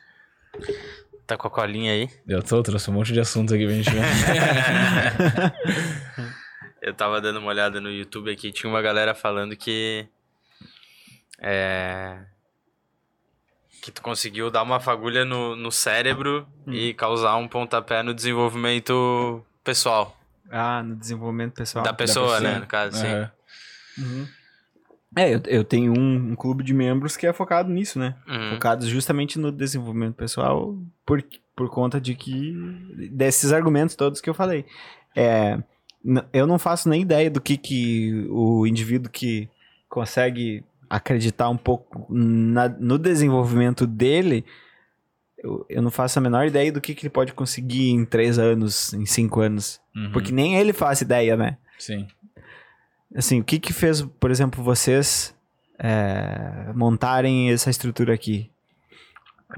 Tá 1.24 1.36
com 1.36 1.46
a 1.46 1.50
colinha 1.50 1.92
aí? 1.92 2.10
Eu 2.26 2.42
tô, 2.42 2.60
trouxe 2.62 2.90
um 2.90 2.94
monte 2.94 3.12
de 3.12 3.20
assuntos 3.20 3.54
aqui 3.54 3.64
pra 3.64 3.74
gente 3.74 3.88
ver. 3.90 4.02
Eu 6.82 6.92
tava 6.92 7.20
dando 7.20 7.38
uma 7.38 7.48
olhada 7.48 7.80
no 7.80 7.88
YouTube 7.88 8.28
aqui, 8.28 8.50
tinha 8.50 8.68
uma 8.68 8.82
galera 8.82 9.14
falando 9.14 9.56
que. 9.56 10.04
É. 11.40 12.18
Que 13.80 13.92
tu 13.92 14.02
conseguiu 14.02 14.50
dar 14.50 14.64
uma 14.64 14.80
fagulha 14.80 15.24
no, 15.24 15.54
no 15.54 15.70
cérebro 15.70 16.46
e 16.66 16.92
causar 16.94 17.36
um 17.36 17.46
pontapé 17.48 18.02
no 18.02 18.12
desenvolvimento 18.12 19.44
pessoal. 19.62 20.16
Ah, 20.50 20.82
no 20.82 20.96
desenvolvimento 20.96 21.54
pessoal. 21.54 21.84
da 21.84 21.92
pessoa, 21.92 22.34
pessoa. 22.34 22.40
né? 22.40 22.58
No 22.58 22.66
caso, 22.66 22.98
sim. 22.98 23.06
Aham. 23.06 23.32
Uhum. 23.98 24.28
É, 25.16 25.34
eu, 25.34 25.42
eu 25.46 25.64
tenho 25.64 25.92
um, 25.92 26.32
um 26.32 26.34
clube 26.34 26.64
de 26.64 26.72
membros 26.72 27.16
que 27.16 27.26
é 27.26 27.32
focado 27.32 27.70
nisso, 27.70 27.98
né? 27.98 28.16
Uhum. 28.26 28.54
Focados 28.54 28.86
justamente 28.86 29.38
no 29.38 29.52
desenvolvimento 29.52 30.14
pessoal 30.14 30.76
por, 31.04 31.22
por 31.54 31.68
conta 31.68 32.00
de 32.00 32.14
que... 32.14 32.52
Desses 33.10 33.52
argumentos 33.52 33.94
todos 33.94 34.20
que 34.20 34.30
eu 34.30 34.34
falei. 34.34 34.64
É, 35.14 35.62
eu 36.32 36.46
não 36.46 36.58
faço 36.58 36.88
nem 36.88 37.02
ideia 37.02 37.30
do 37.30 37.40
que, 37.40 37.56
que 37.56 38.26
o 38.30 38.66
indivíduo 38.66 39.10
que 39.10 39.48
consegue 39.88 40.64
acreditar 40.88 41.48
um 41.48 41.56
pouco 41.56 42.06
na- 42.12 42.68
no 42.68 42.98
desenvolvimento 42.98 43.86
dele... 43.86 44.44
Eu, 45.44 45.66
eu 45.68 45.82
não 45.82 45.90
faço 45.90 46.20
a 46.20 46.22
menor 46.22 46.46
ideia 46.46 46.70
do 46.70 46.80
que, 46.80 46.94
que 46.94 47.02
ele 47.04 47.10
pode 47.10 47.32
conseguir 47.32 47.90
em 47.90 48.04
três 48.04 48.38
anos, 48.38 48.94
em 48.94 49.04
cinco 49.04 49.40
anos. 49.40 49.80
Uhum. 49.92 50.12
Porque 50.12 50.30
nem 50.30 50.54
ele 50.54 50.72
faz 50.72 51.00
ideia, 51.00 51.36
né? 51.36 51.58
Sim. 51.76 52.06
Assim, 53.12 53.40
o 53.40 53.44
que 53.44 53.58
que 53.58 53.72
fez, 53.72 54.02
por 54.02 54.30
exemplo, 54.30 54.62
vocês 54.62 55.34
é, 55.80 56.72
montarem 56.76 57.50
essa 57.50 57.70
estrutura 57.70 58.14
aqui? 58.14 58.51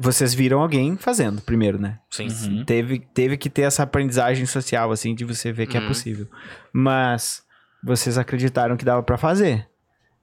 Vocês 0.01 0.35
viram 0.35 0.61
alguém 0.61 0.97
fazendo 0.97 1.41
primeiro, 1.43 1.79
né? 1.79 1.99
Sim. 2.11 2.29
Uhum. 2.29 2.65
Teve, 2.65 2.99
teve 3.15 3.37
que 3.37 3.49
ter 3.49 3.62
essa 3.62 3.83
aprendizagem 3.83 4.45
social, 4.47 4.91
assim, 4.91 5.15
de 5.15 5.25
você 5.25 5.53
ver 5.53 5.66
que 5.66 5.77
é 5.77 5.81
Uhum. 5.81 5.89
possível. 5.89 6.27
Mas 6.73 7.43
vocês 7.83 8.19
acreditaram 8.19 8.77
que 8.77 8.85
dava 8.85 9.03
pra 9.03 9.16
fazer. 9.16 9.69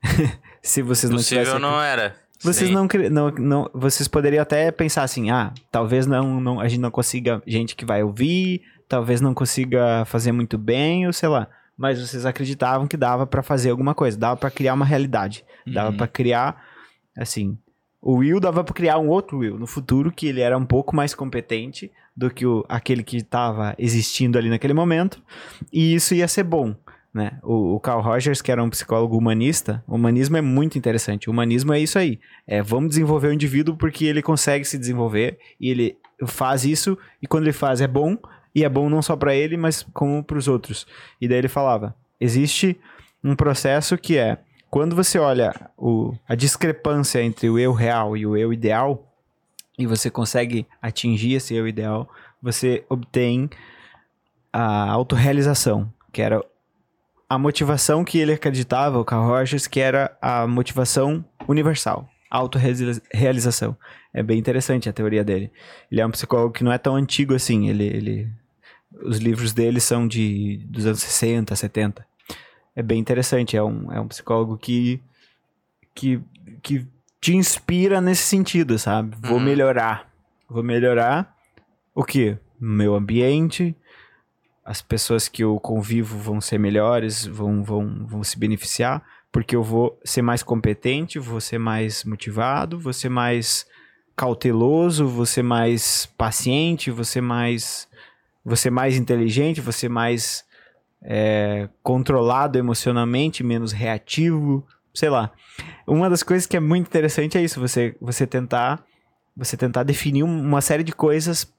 Se 0.62 0.82
vocês 0.82 1.10
não 1.10 1.18
Possível 1.18 1.44
tivessem... 1.44 1.62
não 1.62 1.82
era. 1.82 2.16
Vocês 2.44 2.70
Sim. 2.70 2.74
não, 2.76 2.88
não, 3.12 3.32
não, 3.32 3.70
vocês 3.74 4.08
poderiam 4.08 4.42
até 4.42 4.72
pensar 4.72 5.04
assim, 5.04 5.30
ah, 5.30 5.54
talvez 5.72 6.08
não, 6.08 6.42
não, 6.42 6.60
a 6.60 6.68
gente 6.68 6.80
não 6.82 6.90
consiga 6.90 7.40
gente 7.46 7.76
que 7.76 7.86
vai 7.86 8.02
ouvir, 8.02 8.64
talvez 8.90 9.22
não 9.22 9.32
consiga 9.34 10.04
fazer 10.06 10.32
muito 10.32 10.58
bem, 10.58 11.06
ou 11.06 11.14
sei 11.14 11.30
lá. 11.30 11.48
Mas 11.78 12.00
vocês 12.02 12.26
acreditavam 12.26 12.88
que 12.88 12.98
dava 12.98 13.28
pra 13.28 13.44
fazer 13.44 13.70
alguma 13.70 13.94
coisa, 13.94 14.18
dava 14.18 14.36
pra 14.38 14.50
criar 14.50 14.74
uma 14.74 14.86
realidade, 14.86 15.46
dava 15.72 15.92
Uhum. 15.92 15.98
pra 15.98 16.08
criar, 16.08 16.60
assim, 17.16 17.58
o 18.02 18.16
Will 18.16 18.40
dava 18.40 18.64
pra 18.64 18.74
criar 18.74 18.98
um 18.98 19.08
outro 19.08 19.38
Will 19.40 19.60
no 19.60 19.68
futuro 19.68 20.12
que 20.12 20.28
ele 20.28 20.42
era 20.42 20.58
um 20.58 20.66
pouco 20.66 20.96
mais 20.96 21.14
competente 21.14 21.92
do 22.16 22.30
que 22.30 22.46
o, 22.46 22.66
aquele 22.68 23.04
que 23.04 23.18
estava 23.18 23.76
existindo 23.78 24.38
ali 24.38 24.50
naquele 24.50 24.74
momento, 24.74 25.22
e 25.72 25.94
isso 25.94 26.16
ia 26.16 26.28
ser 26.28 26.44
bom. 26.44 26.76
Né? 27.14 27.38
O, 27.44 27.76
o 27.76 27.80
Carl 27.80 28.02
Rogers, 28.02 28.42
que 28.42 28.52
era 28.52 28.64
um 28.64 28.70
psicólogo 28.70 29.18
humanista, 29.18 29.84
o 29.88 29.96
humanismo 29.96 30.38
é 30.38 30.42
muito 30.42 30.78
interessante. 30.78 31.30
O 31.30 31.34
humanismo 31.34 31.74
é 31.74 31.80
isso 31.80 32.00
aí. 32.00 32.20
É, 32.48 32.62
vamos 32.62 32.92
desenvolver 32.92 33.28
o 33.28 33.34
indivíduo 33.34 33.76
porque 33.76 34.06
ele 34.06 34.22
consegue 34.22 34.64
se 34.64 34.78
desenvolver 34.78 35.38
e 35.60 35.70
ele 35.70 35.98
faz 36.26 36.64
isso 36.64 36.98
e 37.22 37.28
quando 37.28 37.44
ele 37.44 37.54
faz 37.54 37.82
é 37.82 37.88
bom 37.88 38.18
e 38.56 38.64
é 38.64 38.70
bom 38.70 38.90
não 38.90 39.02
só 39.02 39.16
para 39.16 39.36
ele, 39.36 39.58
mas 39.58 39.84
como 39.94 40.24
para 40.24 40.38
os 40.38 40.48
outros. 40.48 40.88
E 41.20 41.28
daí 41.28 41.40
ele 41.40 41.50
falava: 41.50 41.96
existe 42.20 42.80
um 43.24 43.36
processo 43.36 43.98
que 43.98 44.18
é 44.18 44.40
quando 44.72 44.96
você 44.96 45.20
olha 45.20 45.54
o, 45.78 46.14
a 46.26 46.34
discrepância 46.34 47.22
entre 47.22 47.50
o 47.50 47.60
eu 47.60 47.74
real 47.74 48.16
e 48.16 48.26
o 48.26 48.38
eu 48.38 48.54
ideal 48.54 49.14
e 49.78 49.86
você 49.86 50.10
consegue 50.10 50.66
atingir 50.82 51.34
esse 51.34 51.54
eu 51.54 51.68
ideal, 51.68 52.10
você 52.42 52.86
obtém 52.90 53.50
a 54.52 54.90
autorrealização, 54.90 55.94
que 56.14 56.22
era 56.22 56.42
a 57.28 57.38
motivação 57.38 58.06
que 58.06 58.18
ele 58.18 58.34
acreditava, 58.34 58.98
o 58.98 59.06
Carl 59.06 59.28
Rogers, 59.28 59.68
que 59.68 59.80
era 59.82 60.18
a 60.22 60.48
motivação 60.48 61.24
universal, 61.50 62.10
autorrealização. 62.30 63.76
É 64.14 64.24
bem 64.24 64.40
interessante 64.40 64.88
a 64.88 64.94
teoria 64.94 65.24
dele. 65.24 65.52
Ele 65.92 66.00
é 66.00 66.06
um 66.06 66.12
psicólogo 66.12 66.54
que 66.54 66.64
não 66.64 66.72
é 66.72 66.78
tão 66.78 66.96
antigo 66.96 67.36
assim, 67.36 67.68
ele, 67.68 67.86
ele 67.86 68.32
os 69.04 69.18
livros 69.18 69.52
dele 69.52 69.82
são 69.82 70.08
de 70.08 70.66
dos 70.70 70.86
anos 70.86 71.02
60, 71.02 71.54
70. 71.56 72.11
É 72.76 72.82
bem 72.82 73.00
interessante, 73.00 73.58
é 73.58 73.64
um, 73.64 73.92
é 73.92 74.00
um 74.00 74.08
psicólogo 74.08 74.58
que, 74.58 75.02
que, 75.94 76.22
que 76.62 76.88
te 77.20 77.36
inspira 77.36 78.00
nesse 78.00 78.24
sentido, 78.24 78.80
sabe? 78.80 79.16
Vou 79.22 79.38
Uhum. 79.38 79.44
melhorar. 79.44 80.10
Vou 80.50 80.64
melhorar 80.64 81.36
o 81.94 82.04
quê? 82.04 82.38
Meu 82.60 82.96
ambiente, 82.96 83.76
as 84.64 84.82
pessoas 84.82 85.28
que 85.28 85.44
eu 85.44 85.60
convivo 85.60 86.18
vão 86.18 86.40
ser 86.40 86.58
melhores, 86.58 87.26
vão, 87.26 87.64
vão, 87.64 88.06
vão 88.06 88.24
se 88.24 88.38
beneficiar, 88.38 89.04
porque 89.32 89.56
eu 89.56 89.64
vou 89.64 90.00
ser 90.04 90.22
mais 90.22 90.44
competente, 90.44 91.18
vou 91.20 91.40
ser 91.42 91.58
mais 91.58 92.04
motivado, 92.04 92.80
vou 92.80 92.94
ser 92.94 93.10
mais 93.10 93.66
cauteloso, 94.16 95.08
vou 95.08 95.26
ser 95.26 95.42
mais 95.42 96.06
paciente, 96.18 96.92
vou 96.92 97.04
ser 97.06 97.22
mais, 97.22 97.88
vou 98.44 98.56
ser 98.56 98.70
mais 98.70 98.96
inteligente, 98.98 99.62
vou 99.62 99.72
ser 99.74 99.90
mais 99.90 100.44
é, 101.04 101.68
controlado 101.82 102.58
emocionalmente, 102.58 103.44
menos 103.44 103.72
reativo, 103.72 104.66
sei 104.94 105.10
lá. 105.10 105.32
Uma 105.88 106.10
das 106.10 106.24
coisas 106.24 106.46
que 106.46 106.56
é 106.56 106.60
muito 106.60 106.88
interessante 106.88 107.38
é 107.38 107.42
isso, 107.44 107.60
você, 107.60 107.96
você 108.02 108.26
tentar 108.28 108.84
você 109.36 109.56
tentar 109.56 109.84
definir 109.84 110.24
um- 110.24 110.42
uma 110.42 110.60
série 110.62 110.84
de 110.84 110.92
coisas 110.92 111.52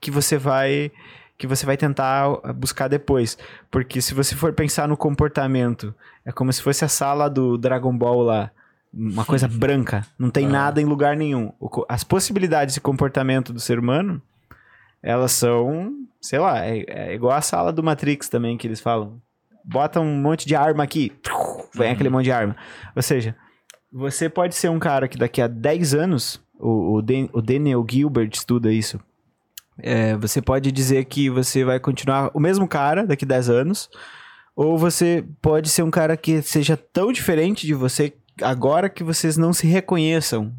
que 0.00 0.10
você 0.10 0.36
vai 0.38 0.90
que 1.36 1.46
você 1.46 1.64
vai 1.64 1.76
tentar 1.76 2.28
uh, 2.30 2.52
buscar 2.52 2.88
depois. 2.88 3.38
Porque 3.70 4.00
se 4.02 4.12
você 4.12 4.34
for 4.34 4.52
pensar 4.52 4.88
no 4.88 4.96
comportamento, 4.96 5.94
é 6.24 6.32
como 6.32 6.52
se 6.52 6.60
fosse 6.60 6.84
a 6.84 6.88
sala 6.88 7.28
do 7.30 7.56
Dragon 7.56 7.96
Ball 7.96 8.22
lá. 8.22 8.50
Uma 8.92 9.24
coisa 9.24 9.46
branca, 9.48 10.04
não 10.18 10.30
tem 10.30 10.46
Ah. 10.46 10.50
nada 10.50 10.80
em 10.80 10.84
lugar 10.84 11.14
nenhum. 11.16 11.52
As 11.88 12.02
possibilidades 12.02 12.74
de 12.74 12.80
comportamento 12.80 13.52
do 13.52 13.60
ser 13.60 13.78
humano, 13.78 14.20
elas 15.02 15.32
são, 15.32 15.92
sei 16.20 16.38
lá, 16.38 16.64
é, 16.64 16.84
é 16.88 17.14
igual 17.14 17.36
a 17.36 17.40
sala 17.40 17.72
do 17.72 17.82
Matrix 17.82 18.28
também 18.28 18.56
que 18.56 18.66
eles 18.66 18.80
falam. 18.80 19.20
Bota 19.64 20.00
um 20.00 20.16
monte 20.20 20.46
de 20.46 20.54
arma 20.56 20.82
aqui, 20.84 21.12
vem 21.74 21.88
Uhum. 21.88 21.92
aquele 21.92 22.08
monte 22.08 22.24
de 22.24 22.32
arma. 22.32 22.56
Ou 22.96 23.02
seja, 23.02 23.36
você 23.92 24.28
pode 24.28 24.54
ser 24.54 24.68
um 24.70 24.78
cara 24.78 25.06
que 25.08 25.18
daqui 25.18 25.42
a 25.42 25.46
10 25.46 25.94
anos, 25.94 26.40
o, 26.58 26.94
o, 26.96 27.02
Dan- 27.02 27.28
o 27.32 27.40
Daniel 27.42 27.84
Gilbert 27.88 28.30
estuda 28.32 28.72
isso. 28.72 28.98
É, 29.80 30.16
você 30.16 30.42
pode 30.42 30.72
dizer 30.72 31.04
que 31.04 31.30
você 31.30 31.64
vai 31.64 31.78
continuar 31.78 32.30
o 32.34 32.40
mesmo 32.40 32.66
cara 32.66 33.06
daqui 33.06 33.24
a 33.24 33.28
10 33.28 33.48
anos, 33.50 33.88
ou 34.56 34.76
você 34.76 35.24
pode 35.40 35.68
ser 35.68 35.82
um 35.84 35.90
cara 35.90 36.16
que 36.16 36.42
seja 36.42 36.76
tão 36.76 37.12
diferente 37.12 37.64
de 37.66 37.74
você 37.74 38.12
agora 38.42 38.88
que 38.88 39.04
vocês 39.04 39.36
não 39.36 39.52
se 39.52 39.66
reconheçam 39.66 40.52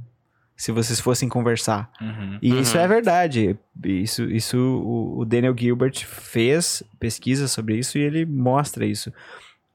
se 0.59 0.73
vocês 0.73 0.99
fossem 0.99 1.29
conversar. 1.29 1.89
Uhum. 2.01 2.37
E 2.41 2.51
Uhum. 2.51 2.59
isso 2.59 2.77
é 2.77 2.85
verdade. 2.85 3.57
Isso, 3.85 4.23
isso 4.25 4.57
o, 4.57 5.19
o 5.19 5.25
Daniel 5.25 5.55
Gilbert 5.57 6.05
fez 6.05 6.83
pesquisa 6.99 7.47
sobre 7.47 7.77
isso 7.77 7.97
e 7.97 8.01
ele 8.01 8.25
mostra 8.25 8.85
isso. 8.85 9.09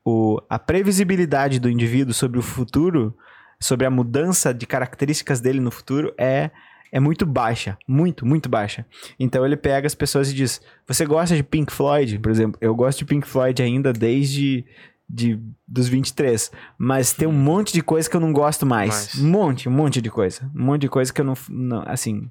O, 0.04 0.38
a 0.50 0.58
previsibilidade 0.58 1.58
do 1.58 1.70
indivíduo 1.70 2.12
sobre 2.12 2.38
o 2.38 2.42
futuro, 2.42 3.16
sobre 3.58 3.86
a 3.86 3.90
mudança 3.90 4.52
de 4.52 4.66
características 4.66 5.40
dele 5.40 5.58
no 5.58 5.70
futuro 5.70 6.12
é, 6.18 6.50
é 6.92 7.00
muito 7.00 7.24
baixa. 7.24 7.78
Muito, 7.88 8.26
muito 8.26 8.46
baixa. 8.50 8.84
Então 9.18 9.42
ele 9.46 9.56
pega 9.56 9.86
as 9.86 9.94
pessoas 9.94 10.30
e 10.30 10.34
diz: 10.34 10.60
Você 10.86 11.06
gosta 11.06 11.34
de 11.34 11.42
Pink 11.42 11.72
Floyd? 11.72 12.18
Por 12.18 12.30
exemplo, 12.30 12.58
eu 12.60 12.74
gosto 12.74 12.98
de 12.98 13.04
Pink 13.06 13.26
Floyd 13.26 13.62
ainda 13.62 13.90
desde. 13.90 14.66
De, 15.14 15.38
dos 15.66 15.86
23. 15.88 16.50
Mas 16.76 17.12
tem 17.12 17.28
um 17.28 17.32
monte 17.32 17.72
de 17.72 17.82
coisa 17.82 18.08
que 18.10 18.16
eu 18.16 18.20
não 18.20 18.32
gosto 18.32 18.66
mais. 18.66 19.14
Um 19.16 19.30
monte, 19.30 19.68
um 19.68 19.72
monte 19.72 20.00
de 20.00 20.10
coisa. 20.10 20.50
Um 20.54 20.64
monte 20.64 20.82
de 20.82 20.88
coisa 20.88 21.12
que 21.12 21.20
eu 21.20 21.24
não. 21.24 21.34
não 21.48 21.84
assim. 21.86 22.30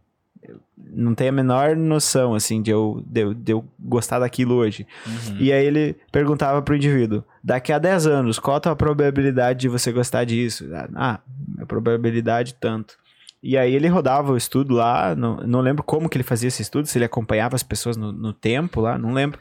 Não 0.95 1.15
tenho 1.15 1.29
a 1.29 1.33
menor 1.33 1.75
noção, 1.77 2.35
assim, 2.35 2.61
de 2.61 2.69
eu, 2.69 3.01
de, 3.07 3.21
eu, 3.21 3.33
de 3.33 3.53
eu 3.53 3.65
gostar 3.79 4.19
daquilo 4.19 4.55
hoje. 4.55 4.85
Uhum. 5.07 5.37
E 5.39 5.53
aí 5.53 5.65
ele 5.65 5.95
perguntava 6.11 6.61
pro 6.61 6.75
indivíduo: 6.75 7.23
daqui 7.41 7.71
a 7.71 7.79
10 7.79 8.05
anos, 8.07 8.37
qual 8.37 8.57
a 8.57 8.59
tua 8.59 8.75
probabilidade 8.75 9.61
de 9.61 9.69
você 9.69 9.91
gostar 9.91 10.25
disso? 10.25 10.65
Ah, 10.93 11.21
a 11.57 11.65
probabilidade 11.65 12.55
tanto. 12.59 12.97
E 13.43 13.57
aí 13.57 13.75
ele 13.75 13.89
rodava 13.89 14.31
o 14.31 14.37
estudo 14.37 14.73
lá, 14.73 15.13
não, 15.13 15.35
não 15.37 15.59
lembro 15.59 15.83
como 15.83 16.07
que 16.07 16.17
ele 16.17 16.23
fazia 16.23 16.47
esse 16.47 16.61
estudo, 16.61 16.87
se 16.87 16.97
ele 16.97 17.03
acompanhava 17.03 17.55
as 17.55 17.63
pessoas 17.63 17.97
no, 17.97 18.09
no 18.09 18.31
tempo 18.31 18.79
lá, 18.79 18.97
não 18.97 19.11
lembro. 19.11 19.39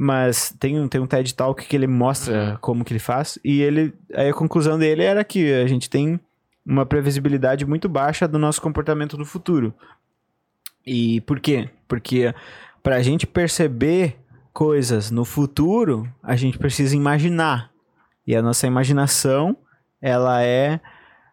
Mas 0.00 0.54
tem 0.60 0.78
um, 0.78 0.86
tem 0.86 1.00
um 1.00 1.08
TED 1.08 1.34
Talk 1.34 1.66
que 1.66 1.74
ele 1.74 1.88
mostra 1.88 2.56
como 2.60 2.84
que 2.84 2.92
ele 2.92 3.00
faz. 3.00 3.36
E 3.44 3.60
ele. 3.60 3.92
Aí 4.14 4.28
a 4.28 4.32
conclusão 4.32 4.78
dele 4.78 5.02
era 5.02 5.24
que 5.24 5.52
a 5.52 5.66
gente 5.66 5.90
tem 5.90 6.20
uma 6.64 6.86
previsibilidade 6.86 7.66
muito 7.66 7.88
baixa 7.88 8.28
do 8.28 8.38
nosso 8.38 8.62
comportamento 8.62 9.18
no 9.18 9.24
futuro. 9.24 9.74
E 10.86 11.20
por 11.22 11.40
quê? 11.40 11.68
Porque 11.88 12.32
pra 12.80 13.02
gente 13.02 13.26
perceber 13.26 14.16
coisas 14.52 15.10
no 15.10 15.24
futuro, 15.24 16.08
a 16.22 16.36
gente 16.36 16.58
precisa 16.58 16.94
imaginar. 16.94 17.72
E 18.24 18.36
a 18.36 18.42
nossa 18.42 18.68
imaginação, 18.68 19.56
ela 20.00 20.44
é 20.44 20.78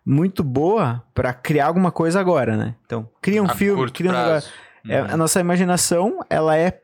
muito 0.03 0.43
boa 0.43 1.03
pra 1.13 1.33
criar 1.33 1.67
alguma 1.67 1.91
coisa 1.91 2.19
agora, 2.19 2.57
né? 2.57 2.75
Então, 2.83 3.07
cria 3.21 3.43
um 3.43 3.45
A 3.45 3.49
filme, 3.49 3.91
cria 3.91 4.09
um 4.09 4.13
negócio. 4.13 4.51
É, 4.87 4.99
a 4.99 5.17
nossa 5.17 5.39
imaginação, 5.39 6.19
ela 6.29 6.57
é 6.57 6.81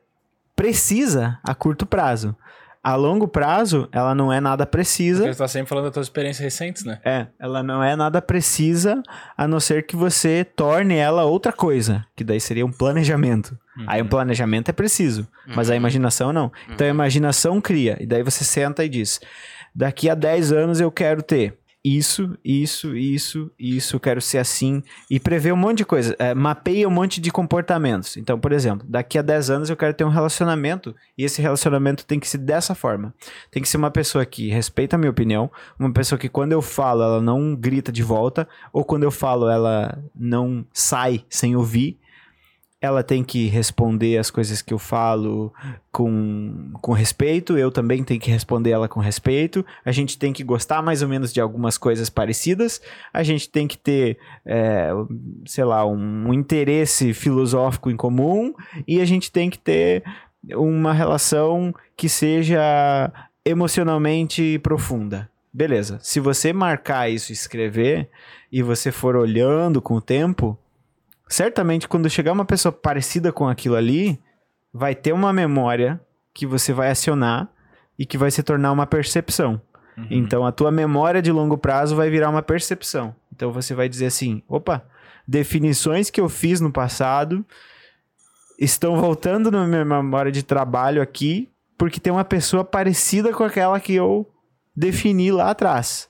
precisa 0.56 1.40
a 1.44 1.54
curto 1.56 1.86
prazo. 1.86 2.36
A 2.84 2.96
longo 2.96 3.28
prazo, 3.28 3.88
ela 3.92 4.16
não 4.16 4.34
é 4.34 4.42
nada 4.42 4.66
precisa. 4.66 5.20
Porque 5.20 5.34
você 5.34 5.38
tá 5.38 5.48
sempre 5.48 5.70
falando 5.70 5.86
das 5.86 5.94
tuas 5.94 6.08
experiências 6.08 6.44
recentes, 6.44 6.84
né? 6.84 7.00
É, 7.06 7.28
ela 7.40 7.62
não 7.62 7.84
é 7.84 7.96
nada 7.96 8.20
precisa, 8.20 9.04
a 9.38 9.48
não 9.48 9.60
ser 9.60 9.86
que 9.86 9.96
você 9.96 10.44
torne 10.44 10.96
ela 10.96 11.24
outra 11.24 11.54
coisa, 11.54 12.04
que 12.16 12.24
daí 12.24 12.40
seria 12.40 12.66
um 12.66 12.72
planejamento. 12.72 13.56
Aí 13.88 14.02
um 14.02 14.08
planejamento 14.08 14.70
é 14.70 14.74
preciso, 14.74 15.28
mas 15.56 15.70
a 15.70 15.76
imaginação 15.76 16.34
não. 16.34 16.52
Então 16.70 16.86
a 16.86 16.90
imaginação 16.90 17.62
cria, 17.62 17.98
e 18.00 18.06
daí 18.06 18.24
você 18.24 18.44
senta 18.44 18.84
e 18.84 18.90
diz: 18.90 19.20
daqui 19.76 20.10
a 20.10 20.16
10 20.16 20.52
anos 20.52 20.82
eu 20.82 20.92
quero 20.92 21.22
ter 21.22 21.58
isso, 21.84 22.38
isso, 22.46 22.96
isso, 22.96 23.52
isso, 23.58 24.00
quero 24.00 24.22
ser 24.22 24.38
assim, 24.38 24.84
e 25.10 25.20
prevê 25.20 25.52
um 25.52 25.58
monte 25.58 25.80
de 25.80 25.86
coisa, 25.86 26.16
é, 26.20 26.34
mapeia 26.34 26.88
um 26.88 26.92
monte 26.92 27.20
de 27.20 27.32
comportamentos. 27.32 28.18
Então, 28.18 28.40
por 28.40 28.52
exemplo, 28.52 28.86
daqui 28.88 29.18
a 29.18 29.22
10 29.22 29.50
anos 29.50 29.70
eu 29.70 29.76
quero 29.76 29.94
ter 29.94 30.04
um 30.04 30.10
relacionamento, 30.10 30.96
e 31.18 31.24
esse 31.24 31.42
relacionamento 31.42 32.06
tem 32.06 32.20
que 32.20 32.28
ser 32.28 32.38
dessa 32.38 32.76
forma. 32.76 33.14
Tem 33.50 33.64
que 33.64 33.70
ser 33.70 33.78
uma 33.78 33.90
pessoa 33.90 34.26
que 34.26 34.50
respeita 34.50 34.96
a 34.96 35.00
minha 35.00 35.10
opinião, 35.10 35.50
uma 35.80 35.92
pessoa 35.92 36.20
que 36.20 36.30
quando 36.30 36.52
eu 36.52 36.62
falo 36.62 37.02
ela 37.02 37.22
não 37.22 37.56
grita 37.56 37.92
de 37.92 38.04
volta, 38.04 38.48
ou 38.72 38.86
quando 38.86 39.04
eu 39.04 39.12
falo 39.12 39.50
ela 39.50 39.98
não 40.16 40.66
sai 40.72 41.26
sem 41.30 41.56
ouvir. 41.56 41.98
Ela 42.82 43.04
tem 43.04 43.24
que 43.24 43.48
responder 43.48 44.18
as 44.18 44.32
coisas 44.32 44.62
que 44.62 44.74
eu 44.74 44.80
falo 44.80 45.54
com, 45.92 46.72
com 46.82 46.94
respeito, 46.94 47.56
eu 47.56 47.72
também 47.72 48.04
tenho 48.04 48.20
que 48.20 48.32
responder 48.32 48.72
ela 48.72 48.88
com 48.90 49.00
respeito. 49.00 49.64
A 49.86 49.92
gente 49.92 50.18
tem 50.18 50.34
que 50.34 50.44
gostar 50.44 50.82
mais 50.82 51.04
ou 51.04 51.08
menos 51.08 51.32
de 51.32 51.40
algumas 51.40 51.78
coisas 51.78 52.10
parecidas. 52.10 52.82
A 53.14 53.22
gente 53.22 53.48
tem 53.48 53.68
que 53.68 53.78
ter, 53.78 54.18
é, 54.44 54.90
sei 55.46 55.64
lá, 55.64 55.86
um, 55.86 56.34
interesse 56.34 57.14
filosófico 57.14 57.92
em 57.92 57.96
comum. 57.96 58.54
E 58.88 59.00
a 59.00 59.06
gente 59.06 59.32
tem 59.32 59.48
que 59.48 59.60
ter 59.60 60.04
uma 60.56 60.92
relação 60.92 61.74
que 61.96 62.10
seja 62.10 63.12
emocionalmente 63.46 64.58
profunda. 64.60 65.30
Beleza. 65.54 66.00
Se 66.02 66.20
você 66.20 66.52
marcar 66.54 67.10
isso 67.10 67.32
e 67.32 67.34
escrever, 67.34 68.10
e 68.52 68.62
você 68.62 68.92
for 68.92 69.16
olhando 69.16 69.82
com 69.82 69.96
o 69.96 70.02
tempo, 70.02 70.58
certamente 71.32 71.88
quando 71.88 72.10
chegar 72.10 72.34
uma 72.34 72.44
pessoa 72.44 72.74
parecida 72.74 73.32
com 73.32 73.48
aquilo 73.48 73.76
ali, 73.76 74.20
vai 74.74 74.94
ter 74.94 75.14
uma 75.14 75.32
memória 75.32 76.00
que 76.34 76.46
você 76.46 76.74
vai 76.74 76.92
acionar 76.92 77.50
e 77.98 78.06
que 78.06 78.18
vai 78.18 78.30
se 78.30 78.44
tornar 78.44 78.72
uma 78.72 78.86
percepção. 78.86 79.62
Então 80.10 80.46
a 80.46 80.52
tua 80.52 80.72
memória 80.72 81.22
de 81.22 81.32
longo 81.32 81.58
prazo 81.58 81.96
vai 81.96 82.10
virar 82.10 82.30
uma 82.30 82.42
percepção. 82.42 83.16
Então 83.32 83.52
você 83.52 83.74
vai 83.74 83.88
dizer 83.88 84.08
assim: 84.08 84.44
opa, 84.48 84.84
definições 85.26 86.10
que 86.10 86.20
eu 86.20 86.28
fiz 86.28 86.60
no 86.60 86.72
passado 86.72 87.46
estão 88.60 89.00
voltando 89.00 89.50
na 89.50 89.66
minha 89.66 89.86
memória 89.86 90.32
de 90.32 90.44
trabalho 90.44 91.02
aqui, 91.02 91.50
porque 91.78 92.00
tem 92.00 92.12
uma 92.12 92.26
pessoa 92.26 92.64
parecida 92.64 93.32
com 93.32 93.44
aquela 93.44 93.80
que 93.80 93.94
eu 93.94 94.30
defini 94.76 95.32
lá 95.32 95.52
atrás. 95.52 96.10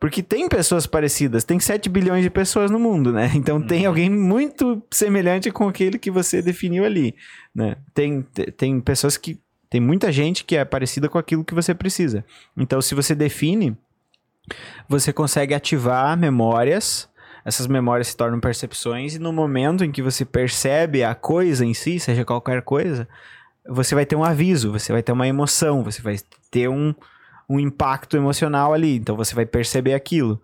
Porque 0.00 0.22
tem 0.22 0.48
pessoas 0.48 0.86
parecidas, 0.86 1.44
tem 1.44 1.58
7 1.58 1.88
bilhões 1.88 2.22
de 2.22 2.28
pessoas 2.30 2.70
no 2.70 2.78
mundo, 2.78 3.12
né? 3.12 3.30
Então 3.36 3.60
tem 3.60 3.86
alguém 3.86 4.10
muito 4.10 4.82
semelhante 4.90 5.50
com 5.50 5.68
aquele 5.68 5.98
que 5.98 6.10
você 6.10 6.42
definiu 6.42 6.84
ali, 6.84 7.14
né? 7.54 7.76
Tem, 7.94 8.22
te- 8.22 8.50
tem 8.52 8.80
pessoas 8.80 9.16
que. 9.16 9.38
Tem 9.70 9.80
muita 9.80 10.12
gente 10.12 10.44
que 10.44 10.56
é 10.56 10.64
parecida 10.64 11.08
com 11.08 11.18
aquilo 11.18 11.44
que 11.44 11.54
você 11.54 11.74
precisa. 11.74 12.24
Então, 12.56 12.80
se 12.80 12.94
você 12.94 13.12
define, 13.12 13.76
você 14.88 15.12
consegue 15.12 15.52
ativar 15.54 16.16
memórias. 16.16 17.08
Essas 17.44 17.66
memórias 17.66 18.08
se 18.08 18.16
tornam 18.16 18.40
percepções, 18.40 19.16
e 19.16 19.18
no 19.18 19.30
momento 19.32 19.84
em 19.84 19.92
que 19.92 20.00
você 20.00 20.24
percebe 20.24 21.02
a 21.04 21.14
coisa 21.14 21.64
em 21.64 21.74
si, 21.74 21.98
seja 22.00 22.24
qualquer 22.24 22.62
coisa, 22.62 23.06
você 23.68 23.94
vai 23.94 24.06
ter 24.06 24.16
um 24.16 24.24
aviso, 24.24 24.72
você 24.72 24.92
vai 24.92 25.02
ter 25.02 25.12
uma 25.12 25.28
emoção, 25.28 25.82
você 25.82 26.00
vai 26.00 26.16
ter 26.50 26.68
um, 26.68 26.94
um 27.48 27.60
impacto 27.60 28.16
emocional 28.16 28.72
ali, 28.72 28.96
então 28.96 29.16
você 29.16 29.34
vai 29.34 29.46
perceber 29.46 29.94
aquilo. 29.94 30.40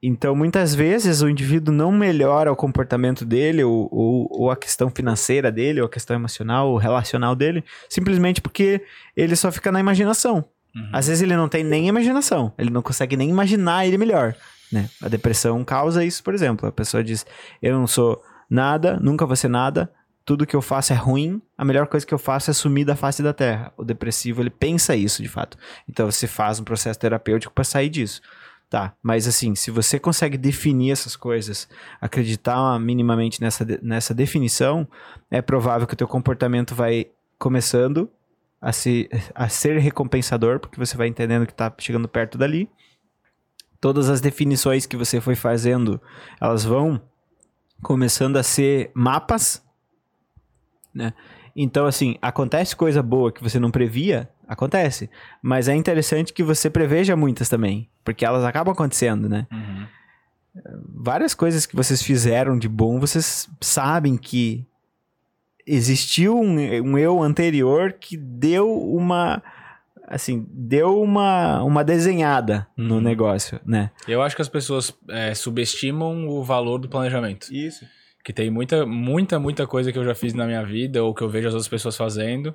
Então, 0.00 0.34
muitas 0.36 0.74
vezes, 0.74 1.22
o 1.22 1.28
indivíduo 1.28 1.74
não 1.74 1.90
melhora 1.90 2.52
o 2.52 2.56
comportamento 2.56 3.24
dele, 3.24 3.64
ou, 3.64 3.88
ou, 3.90 4.28
ou 4.30 4.50
a 4.50 4.56
questão 4.56 4.88
financeira 4.90 5.50
dele, 5.50 5.80
ou 5.80 5.86
a 5.86 5.90
questão 5.90 6.14
emocional, 6.14 6.70
ou 6.70 6.76
relacional 6.76 7.34
dele, 7.34 7.64
simplesmente 7.88 8.40
porque 8.40 8.80
ele 9.16 9.34
só 9.34 9.50
fica 9.50 9.72
na 9.72 9.80
imaginação. 9.80 10.44
Às 10.92 11.08
vezes 11.08 11.22
ele 11.22 11.34
não 11.34 11.48
tem 11.48 11.64
nem 11.64 11.88
imaginação, 11.88 12.52
ele 12.56 12.70
não 12.70 12.82
consegue 12.82 13.16
nem 13.16 13.28
imaginar 13.28 13.86
ele 13.86 13.98
melhor. 13.98 14.36
Né? 14.70 14.88
A 15.02 15.08
depressão 15.08 15.64
causa 15.64 16.04
isso, 16.04 16.22
por 16.22 16.34
exemplo. 16.34 16.68
A 16.68 16.72
pessoa 16.72 17.02
diz: 17.02 17.26
Eu 17.60 17.76
não 17.76 17.86
sou 17.86 18.22
nada, 18.48 18.98
nunca 19.00 19.26
vou 19.26 19.34
ser 19.34 19.48
nada, 19.48 19.90
tudo 20.28 20.46
que 20.46 20.54
eu 20.54 20.60
faço 20.60 20.92
é 20.92 20.96
ruim, 20.96 21.40
a 21.56 21.64
melhor 21.64 21.86
coisa 21.86 22.04
que 22.04 22.12
eu 22.12 22.18
faço 22.18 22.50
é 22.50 22.52
sumir 22.52 22.84
da 22.84 22.94
face 22.94 23.22
da 23.22 23.32
terra. 23.32 23.72
O 23.78 23.82
depressivo, 23.82 24.42
ele 24.42 24.50
pensa 24.50 24.94
isso 24.94 25.22
de 25.22 25.28
fato. 25.28 25.56
Então 25.88 26.04
você 26.04 26.26
faz 26.26 26.60
um 26.60 26.64
processo 26.64 27.00
terapêutico 27.00 27.54
para 27.54 27.64
sair 27.64 27.88
disso. 27.88 28.20
Tá, 28.68 28.94
mas 29.02 29.26
assim, 29.26 29.54
se 29.54 29.70
você 29.70 29.98
consegue 29.98 30.36
definir 30.36 30.90
essas 30.92 31.16
coisas, 31.16 31.66
acreditar 31.98 32.78
minimamente 32.78 33.40
nessa, 33.40 33.66
nessa 33.80 34.12
definição, 34.12 34.86
é 35.30 35.40
provável 35.40 35.86
que 35.86 35.94
o 35.94 35.96
teu 35.96 36.06
comportamento 36.06 36.74
vai 36.74 37.06
começando 37.38 38.10
a, 38.60 38.70
se, 38.70 39.08
a 39.34 39.48
ser 39.48 39.78
recompensador, 39.78 40.60
porque 40.60 40.78
você 40.78 40.94
vai 40.94 41.08
entendendo 41.08 41.46
que 41.46 41.54
tá 41.54 41.72
chegando 41.78 42.06
perto 42.06 42.36
dali. 42.36 42.68
Todas 43.80 44.10
as 44.10 44.20
definições 44.20 44.84
que 44.84 44.94
você 44.98 45.22
foi 45.22 45.34
fazendo, 45.34 45.98
elas 46.38 46.66
vão 46.66 47.00
começando 47.82 48.36
a 48.36 48.42
ser 48.42 48.90
mapas, 48.92 49.66
né? 50.98 51.14
Então, 51.56 51.86
assim, 51.86 52.16
acontece 52.20 52.76
coisa 52.76 53.02
boa 53.02 53.32
que 53.32 53.42
você 53.42 53.58
não 53.58 53.70
previa, 53.70 54.28
acontece. 54.46 55.08
Mas 55.42 55.68
é 55.68 55.74
interessante 55.74 56.32
que 56.32 56.42
você 56.42 56.68
preveja 56.68 57.16
muitas 57.16 57.48
também, 57.48 57.88
porque 58.04 58.24
elas 58.24 58.44
acabam 58.44 58.72
acontecendo, 58.72 59.28
né? 59.28 59.46
Uhum. 59.50 59.86
Várias 60.94 61.34
coisas 61.34 61.66
que 61.66 61.76
vocês 61.76 62.02
fizeram 62.02 62.58
de 62.58 62.68
bom, 62.68 62.98
vocês 62.98 63.48
sabem 63.60 64.16
que 64.16 64.66
existiu 65.66 66.38
um, 66.38 66.58
um 66.82 66.98
eu 66.98 67.22
anterior 67.22 67.92
que 67.92 68.16
deu 68.16 68.70
uma 68.72 69.42
assim, 70.10 70.46
deu 70.50 71.02
uma, 71.02 71.62
uma 71.62 71.84
desenhada 71.84 72.66
no 72.74 72.94
Uhum. 72.94 73.00
negócio, 73.02 73.60
né? 73.66 73.90
Eu 74.08 74.22
acho 74.22 74.34
que 74.34 74.40
as 74.40 74.48
pessoas 74.48 74.96
é, 75.10 75.34
subestimam 75.34 76.26
o 76.28 76.42
valor 76.42 76.78
do 76.78 76.88
planejamento. 76.88 77.52
Isso. 77.52 77.84
Que 78.28 78.32
tem 78.34 78.50
muita, 78.50 78.84
muita, 78.84 79.38
muita 79.38 79.66
coisa 79.66 79.90
que 79.90 79.98
eu 79.98 80.04
já 80.04 80.14
fiz 80.14 80.34
na 80.34 80.44
minha 80.44 80.62
vida 80.62 81.02
ou 81.02 81.14
que 81.14 81.22
eu 81.22 81.30
vejo 81.30 81.48
as 81.48 81.54
outras 81.54 81.66
pessoas 81.66 81.96
fazendo. 81.96 82.54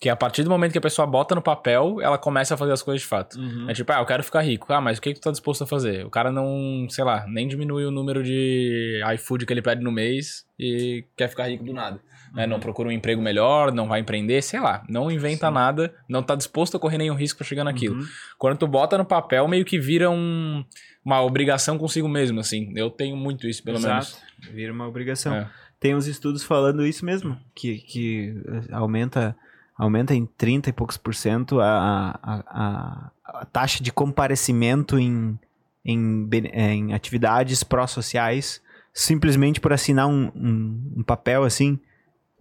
Que 0.00 0.08
a 0.08 0.16
partir 0.16 0.42
do 0.42 0.48
momento 0.48 0.72
que 0.72 0.78
a 0.78 0.80
pessoa 0.80 1.06
bota 1.06 1.34
no 1.34 1.42
papel, 1.42 2.00
ela 2.00 2.16
começa 2.16 2.54
a 2.54 2.56
fazer 2.56 2.72
as 2.72 2.82
coisas 2.82 3.02
de 3.02 3.06
fato. 3.06 3.38
É 3.68 3.74
tipo, 3.74 3.92
ah, 3.92 3.98
eu 3.98 4.06
quero 4.06 4.24
ficar 4.24 4.40
rico. 4.40 4.72
Ah, 4.72 4.80
mas 4.80 4.96
o 4.96 5.02
que, 5.02 5.12
que 5.12 5.20
tu 5.20 5.24
tá 5.24 5.30
disposto 5.30 5.62
a 5.62 5.66
fazer? 5.66 6.06
O 6.06 6.10
cara 6.10 6.32
não, 6.32 6.86
sei 6.88 7.04
lá, 7.04 7.26
nem 7.28 7.46
diminui 7.46 7.84
o 7.84 7.90
número 7.90 8.22
de 8.22 9.02
iFood 9.16 9.44
que 9.44 9.52
ele 9.52 9.60
pede 9.60 9.84
no 9.84 9.92
mês 9.92 10.46
e 10.58 11.04
quer 11.14 11.28
ficar 11.28 11.48
rico 11.50 11.64
do 11.64 11.74
nada. 11.74 12.00
Né? 12.32 12.46
Não 12.46 12.58
procura 12.58 12.88
um 12.88 12.92
emprego 12.92 13.20
melhor, 13.20 13.74
não 13.74 13.88
vai 13.88 14.00
empreender, 14.00 14.40
sei 14.40 14.58
lá. 14.58 14.82
Não 14.88 15.10
inventa 15.10 15.50
nada, 15.50 15.94
não 16.08 16.22
tá 16.22 16.34
disposto 16.34 16.78
a 16.78 16.80
correr 16.80 16.96
nenhum 16.96 17.14
risco 17.14 17.36
pra 17.36 17.46
chegar 17.46 17.64
naquilo. 17.64 17.96
Uhum. 17.96 18.06
Quando 18.38 18.56
tu 18.56 18.66
bota 18.66 18.96
no 18.96 19.04
papel, 19.04 19.46
meio 19.46 19.66
que 19.66 19.78
vira 19.78 20.08
um, 20.08 20.64
uma 21.04 21.20
obrigação 21.20 21.76
consigo 21.76 22.08
mesmo, 22.08 22.40
assim. 22.40 22.72
Eu 22.74 22.88
tenho 22.88 23.18
muito 23.18 23.46
isso, 23.46 23.62
pelo 23.62 23.76
Exato. 23.76 24.16
Vira 24.52 24.72
uma 24.72 24.86
obrigação. 24.86 25.34
É. 25.34 25.48
Tem 25.78 25.94
uns 25.94 26.06
estudos 26.06 26.42
falando 26.42 26.86
isso 26.86 27.04
mesmo, 27.04 27.38
que, 27.54 27.78
que 27.78 28.42
eh, 28.46 28.74
aumenta, 28.74 29.36
aumenta 29.76 30.14
em 30.14 30.26
30 30.26 30.70
e 30.70 30.72
poucos 30.72 30.96
por 30.96 31.14
cento 31.14 31.60
a, 31.60 32.18
a, 32.22 32.34
a, 32.46 33.10
a 33.24 33.44
taxa 33.46 33.82
de 33.82 33.90
comparecimento 33.90 34.98
em, 34.98 35.38
em, 35.84 36.28
em 36.52 36.92
atividades 36.92 37.62
pró-sociais 37.62 38.62
simplesmente 38.92 39.60
por 39.60 39.72
assinar 39.72 40.06
um, 40.06 40.30
um, 40.34 40.92
um 40.98 41.02
papel 41.02 41.44
assim, 41.44 41.78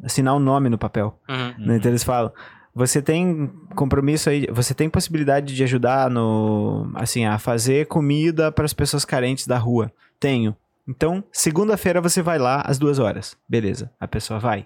assinar 0.03 0.35
um 0.35 0.39
nome 0.39 0.69
no 0.69 0.77
papel. 0.77 1.17
Uhum. 1.27 1.65
Né? 1.65 1.77
Então 1.77 1.91
eles 1.91 2.03
falam, 2.03 2.31
você 2.73 3.01
tem 3.01 3.51
compromisso 3.75 4.29
aí, 4.29 4.47
você 4.51 4.73
tem 4.73 4.89
possibilidade 4.89 5.55
de 5.55 5.63
ajudar 5.63 6.09
no, 6.09 6.91
assim, 6.95 7.25
a 7.25 7.37
fazer 7.37 7.87
comida 7.87 8.51
para 8.51 8.65
as 8.65 8.73
pessoas 8.73 9.05
carentes 9.05 9.47
da 9.47 9.57
rua? 9.57 9.91
Tenho. 10.19 10.55
Então, 10.89 11.23
segunda-feira 11.31 12.01
você 12.01 12.21
vai 12.21 12.39
lá 12.39 12.61
às 12.65 12.79
duas 12.79 12.97
horas. 12.97 13.37
Beleza, 13.47 13.91
a 13.99 14.07
pessoa 14.07 14.39
vai. 14.39 14.65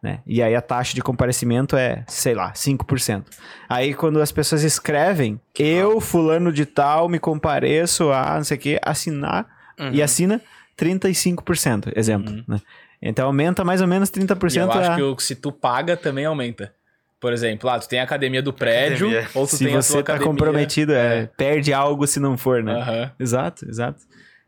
Né? 0.00 0.20
E 0.26 0.42
aí 0.42 0.54
a 0.54 0.60
taxa 0.60 0.94
de 0.94 1.00
comparecimento 1.02 1.76
é, 1.76 2.04
sei 2.06 2.34
lá, 2.34 2.52
5%. 2.52 3.24
Aí 3.68 3.92
quando 3.94 4.20
as 4.20 4.30
pessoas 4.30 4.62
escrevem, 4.62 5.40
eu, 5.58 6.00
fulano 6.00 6.52
de 6.52 6.64
tal, 6.66 7.08
me 7.08 7.18
compareço 7.18 8.12
a 8.12 8.36
não 8.36 8.44
sei 8.44 8.56
o 8.56 8.60
que, 8.60 8.78
assinar, 8.84 9.46
Uhum. 9.80 9.90
e 9.92 10.00
assina 10.02 10.40
35%, 10.76 11.92
exemplo. 11.96 12.32
Uhum. 12.32 12.44
Né? 12.46 12.60
Então 13.02 13.26
aumenta 13.26 13.64
mais 13.64 13.80
ou 13.80 13.86
menos 13.88 14.10
30% 14.10 14.54
E 14.54 14.58
eu 14.58 14.70
acho 14.70 14.90
a... 14.92 14.96
que 14.96 15.02
o- 15.02 15.18
se 15.18 15.34
tu 15.34 15.50
paga, 15.52 15.96
também 15.96 16.24
aumenta. 16.24 16.72
Por 17.20 17.32
exemplo, 17.32 17.70
ah, 17.70 17.78
tu 17.78 17.88
tem 17.88 18.00
a 18.00 18.02
academia 18.04 18.42
do 18.42 18.52
prédio, 18.52 19.08
Academia. 19.08 19.30
ou 19.34 19.46
tu 19.46 19.56
se 19.56 19.64
tem 19.64 19.74
a 19.74 19.80
você 19.82 19.92
tua 19.94 20.02
tá 20.02 20.12
academia... 20.12 20.26
comprometido, 20.30 20.92
é, 20.92 21.26
perde 21.38 21.72
algo 21.72 22.06
se 22.06 22.20
não 22.20 22.36
for, 22.36 22.62
né? 22.62 22.74
Aham. 22.74 23.10
Exato, 23.18 23.66
exato. 23.68 23.98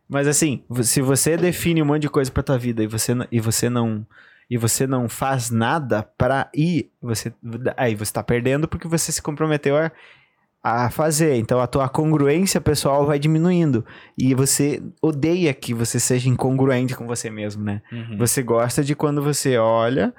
Mas 0.08 0.26
assim, 0.28 0.62
se 0.82 1.00
você 1.00 1.36
define 1.36 1.82
um 1.82 1.86
monte 1.86 2.02
de 2.02 2.08
coisa 2.08 2.30
pra 2.30 2.42
tua 2.42 2.58
vida 2.58 2.82
e 2.82 2.86
você, 2.86 3.12
e 3.30 3.40
você 3.40 3.68
não 3.68 4.06
e 4.48 4.56
você 4.56 4.86
não 4.86 5.08
faz 5.08 5.50
nada 5.50 6.04
pra 6.16 6.48
ir, 6.54 6.90
você 7.02 7.32
aí 7.76 7.96
você 7.96 8.12
tá 8.12 8.22
perdendo 8.22 8.68
porque 8.68 8.86
você 8.86 9.10
se 9.10 9.20
comprometeu 9.20 9.76
a, 9.76 9.90
a 10.62 10.90
fazer. 10.90 11.34
Então 11.36 11.60
a 11.60 11.66
tua 11.66 11.88
congruência 11.88 12.60
pessoal 12.60 13.04
vai 13.04 13.18
diminuindo 13.18 13.84
e 14.16 14.34
você 14.34 14.80
odeia 15.02 15.52
que 15.52 15.74
você 15.74 15.98
seja 15.98 16.28
incongruente 16.28 16.94
com 16.94 17.08
você 17.08 17.28
mesmo, 17.28 17.64
né? 17.64 17.82
Uhum. 17.90 18.18
Você 18.18 18.40
gosta 18.40 18.84
de 18.84 18.94
quando 18.94 19.20
você 19.20 19.58
olha, 19.58 20.14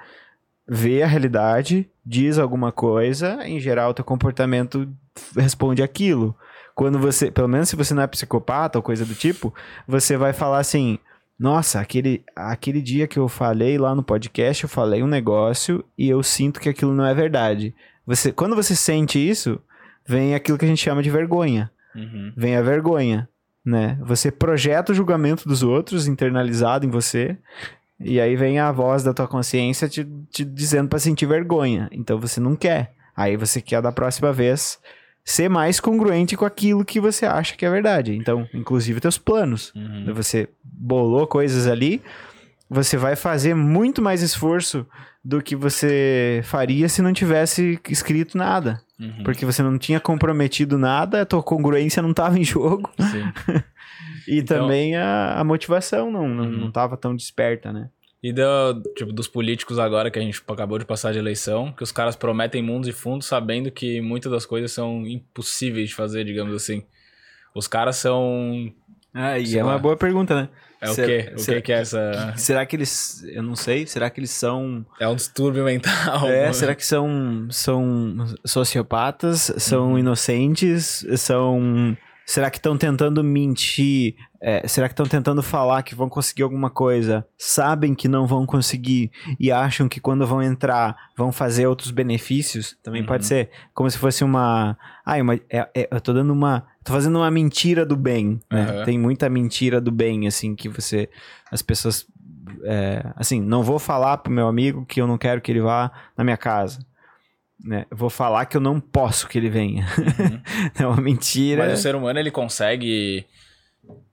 vê 0.68 1.02
a 1.02 1.06
realidade, 1.06 1.88
diz 2.04 2.38
alguma 2.38 2.70
coisa, 2.70 3.38
em 3.46 3.58
geral 3.58 3.94
teu 3.94 4.04
comportamento 4.04 4.86
responde 5.34 5.82
aquilo. 5.82 6.36
Quando 6.78 6.96
você, 6.96 7.28
pelo 7.28 7.48
menos 7.48 7.68
se 7.68 7.74
você 7.74 7.92
não 7.92 8.04
é 8.04 8.06
psicopata 8.06 8.78
ou 8.78 8.82
coisa 8.84 9.04
do 9.04 9.12
tipo, 9.12 9.52
você 9.84 10.16
vai 10.16 10.32
falar 10.32 10.60
assim: 10.60 10.96
"Nossa, 11.36 11.80
aquele 11.80 12.22
aquele 12.36 12.80
dia 12.80 13.08
que 13.08 13.18
eu 13.18 13.26
falei 13.26 13.76
lá 13.76 13.96
no 13.96 14.02
podcast, 14.04 14.62
eu 14.62 14.68
falei 14.68 15.02
um 15.02 15.08
negócio 15.08 15.84
e 15.98 16.08
eu 16.08 16.22
sinto 16.22 16.60
que 16.60 16.68
aquilo 16.68 16.94
não 16.94 17.04
é 17.04 17.12
verdade". 17.12 17.74
Você, 18.06 18.30
quando 18.30 18.54
você 18.54 18.76
sente 18.76 19.18
isso, 19.18 19.60
vem 20.06 20.36
aquilo 20.36 20.56
que 20.56 20.64
a 20.64 20.68
gente 20.68 20.80
chama 20.80 21.02
de 21.02 21.10
vergonha 21.10 21.68
Uhum. 21.96 22.32
vem 22.36 22.54
a 22.54 22.62
vergonha, 22.62 23.28
né? 23.64 23.98
Você 24.02 24.30
projeta 24.30 24.92
o 24.92 24.94
julgamento 24.94 25.48
dos 25.48 25.64
outros 25.64 26.06
internalizado 26.06 26.86
em 26.86 26.90
você, 26.90 27.36
e 27.98 28.20
aí 28.20 28.36
vem 28.36 28.60
a 28.60 28.70
voz 28.70 29.02
da 29.02 29.12
tua 29.12 29.26
consciência 29.26 29.88
te, 29.88 30.06
te 30.30 30.44
dizendo 30.44 30.88
pra 30.88 31.00
sentir 31.00 31.26
vergonha. 31.26 31.88
Então 31.90 32.20
você 32.20 32.38
não 32.38 32.54
quer. 32.54 32.92
Aí 33.16 33.36
você 33.36 33.60
quer 33.60 33.82
da 33.82 33.90
próxima 33.90 34.32
vez 34.32 34.78
ser 35.30 35.48
mais 35.48 35.78
congruente 35.80 36.36
com 36.36 36.44
aquilo 36.44 36.84
que 36.84 36.98
você 37.00 37.26
acha 37.26 37.54
que 37.56 37.66
é 37.66 37.70
verdade. 37.70 38.14
Então, 38.16 38.48
inclusive 38.54 39.00
teus 39.00 39.18
planos. 39.18 39.72
Uhum. 39.74 40.12
Você 40.14 40.48
bolou 40.64 41.26
coisas 41.26 41.66
ali, 41.66 42.00
você 42.68 42.96
vai 42.96 43.14
fazer 43.16 43.54
muito 43.54 44.00
mais 44.00 44.22
esforço 44.22 44.86
do 45.24 45.42
que 45.42 45.54
você 45.56 46.40
faria 46.44 46.88
se 46.88 47.02
não 47.02 47.12
tivesse 47.12 47.78
escrito 47.88 48.38
nada. 48.38 48.80
Uhum. 48.98 49.22
Porque 49.24 49.44
você 49.44 49.62
não 49.62 49.76
tinha 49.78 50.00
comprometido 50.00 50.78
nada, 50.78 51.22
a 51.22 51.26
tua 51.26 51.42
congruência 51.42 52.02
não 52.02 52.10
estava 52.12 52.38
em 52.38 52.44
jogo. 52.44 52.90
Sim. 52.98 53.30
E 54.26 54.40
Então- 54.40 54.58
também 54.60 54.94
a, 54.94 55.40
a 55.40 55.44
motivação 55.44 56.10
não, 56.10 56.28
não, 56.28 56.44
Uhum. 56.44 56.50
não 56.58 56.70
tava 56.70 56.98
tão 56.98 57.16
desperta, 57.16 57.72
né? 57.72 57.88
E 58.22 58.32
do, 58.32 58.82
tipo, 58.96 59.12
dos 59.12 59.28
políticos 59.28 59.78
agora 59.78 60.10
que 60.10 60.18
a 60.18 60.22
gente 60.22 60.42
acabou 60.48 60.78
de 60.78 60.84
passar 60.84 61.12
de 61.12 61.18
eleição, 61.20 61.72
que 61.72 61.84
os 61.84 61.92
caras 61.92 62.16
prometem 62.16 62.60
mundos 62.62 62.88
e 62.88 62.92
fundos 62.92 63.26
sabendo 63.28 63.70
que 63.70 64.00
muitas 64.00 64.32
das 64.32 64.44
coisas 64.44 64.72
são 64.72 65.06
impossíveis 65.06 65.90
de 65.90 65.94
fazer, 65.94 66.24
digamos 66.24 66.54
assim. 66.54 66.82
Os 67.54 67.68
caras 67.68 67.96
são. 67.96 68.72
Ah, 69.14 69.38
e 69.38 69.56
é 69.56 69.62
uma 69.62 69.78
boa 69.78 69.96
pergunta, 69.96 70.34
né? 70.34 70.48
É 70.80 70.90
o 70.90 70.94
Será- 70.94 71.06
quê? 71.08 71.32
O 71.34 71.38
será- 71.38 71.56
que 71.56 71.62
que 71.66 71.72
é 71.72 71.76
essa. 71.80 72.34
Será 72.36 72.66
que 72.66 72.76
eles. 72.76 73.22
Eu 73.24 73.42
não 73.42 73.56
sei. 73.56 73.86
Será 73.86 74.10
que 74.10 74.18
eles 74.20 74.30
são. 74.30 74.84
É 75.00 75.08
um 75.08 75.14
distúrbio 75.14 75.64
mental. 75.64 76.28
É, 76.28 76.52
será 76.52 76.74
que 76.74 76.84
são, 76.84 77.46
são 77.50 78.26
sociopatas? 78.44 79.52
São 79.58 79.92
Uhum. 79.92 79.98
inocentes? 79.98 81.04
São. 81.16 81.96
Será 82.30 82.50
que 82.50 82.58
estão 82.58 82.76
tentando 82.76 83.24
mentir? 83.24 84.14
É, 84.38 84.68
será 84.68 84.86
que 84.86 84.92
estão 84.92 85.06
tentando 85.06 85.42
falar 85.42 85.82
que 85.82 85.94
vão 85.94 86.10
conseguir 86.10 86.42
alguma 86.42 86.68
coisa? 86.68 87.26
Sabem 87.38 87.94
que 87.94 88.06
não 88.06 88.26
vão 88.26 88.44
conseguir 88.44 89.10
e 89.40 89.50
acham 89.50 89.88
que 89.88 89.98
quando 89.98 90.26
vão 90.26 90.42
entrar 90.42 90.94
vão 91.16 91.32
fazer 91.32 91.66
outros 91.66 91.90
benefícios? 91.90 92.76
Também 92.82 93.02
pode 93.02 93.22
Uhum. 93.24 93.28
ser 93.28 93.50
como 93.72 93.90
se 93.90 93.96
fosse 93.96 94.22
uma. 94.22 94.76
Ah, 95.06 95.16
uma, 95.22 95.36
é- 95.48 95.68
é- 95.74 95.88
eu 95.90 96.00
tô 96.02 96.12
dando 96.12 96.30
uma. 96.34 96.66
Tô 96.84 96.92
fazendo 96.92 97.16
uma 97.16 97.30
mentira 97.30 97.86
do 97.86 97.96
bem. 97.96 98.38
Né? 98.52 98.60
Aham. 98.62 98.84
Tem 98.84 98.98
muita 98.98 99.30
mentira 99.30 99.80
do 99.80 99.90
bem, 99.90 100.26
assim, 100.26 100.54
que 100.54 100.68
você. 100.68 101.08
As 101.50 101.62
pessoas. 101.62 102.06
é, 102.64 103.04
assim, 103.16 103.40
não 103.40 103.62
vou 103.62 103.78
falar 103.78 104.18
pro 104.18 104.32
meu 104.32 104.48
amigo 104.48 104.84
que 104.86 105.00
eu 105.00 105.06
não 105.06 105.16
quero 105.18 105.40
que 105.40 105.52
ele 105.52 105.60
vá 105.60 105.90
na 106.16 106.24
minha 106.24 106.36
casa. 106.36 106.80
Né? 107.62 107.86
Vou 107.90 108.08
falar 108.08 108.46
que 108.46 108.56
eu 108.56 108.60
não 108.60 108.78
posso 108.80 109.26
que 109.28 109.36
ele 109.38 109.50
venha. 109.50 109.86
Uhum. 109.98 110.40
É 110.78 110.86
uma 110.86 111.00
mentira. 111.00 111.64
Mas 111.66 111.78
o 111.78 111.82
ser 111.82 111.94
humano, 111.96 112.18
ele 112.18 112.30
consegue. 112.30 113.26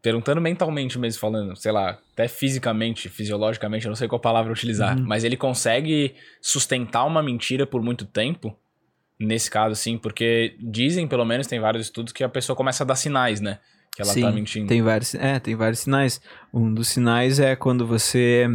Perguntando 0.02 0.40
mentalmente 0.40 0.98
mesmo, 0.98 1.20
falando, 1.20 1.56
sei 1.56 1.72
lá, 1.72 2.00
até 2.14 2.28
fisicamente, 2.28 3.10
fisiologicamente, 3.10 3.86
eu 3.86 3.90
não 3.90 3.96
sei 3.96 4.08
qual 4.08 4.20
palavra 4.22 4.52
utilizar, 4.54 4.98
Uhum. 4.98 5.04
mas 5.06 5.24
ele 5.24 5.36
consegue 5.36 6.16
sustentar 6.42 7.04
uma 7.06 7.22
mentira 7.22 7.66
por 7.68 7.82
muito 7.82 8.06
tempo, 8.06 8.56
nesse 9.20 9.50
caso, 9.52 9.74
assim, 9.74 9.98
porque 9.98 10.56
dizem, 10.60 11.08
pelo 11.08 11.26
menos, 11.26 11.48
tem 11.48 11.60
vários 11.60 11.88
estudos 11.88 12.14
que 12.14 12.24
a 12.24 12.30
pessoa 12.30 12.56
começa 12.56 12.84
a 12.84 12.88
dar 12.88 12.96
sinais, 12.96 13.42
né? 13.42 13.60
Que 13.96 14.02
ela 14.02 14.14
Sim, 14.14 14.22
tá 14.22 14.32
mentindo. 14.32 14.68
Tem 14.68 14.82
vários, 14.82 15.14
é, 15.16 15.40
tem 15.40 15.56
vários 15.56 15.80
sinais. 15.80 16.22
Um 16.54 16.74
dos 16.74 16.88
sinais 16.90 17.40
é 17.40 17.56
quando 17.56 17.86
você 17.86 18.48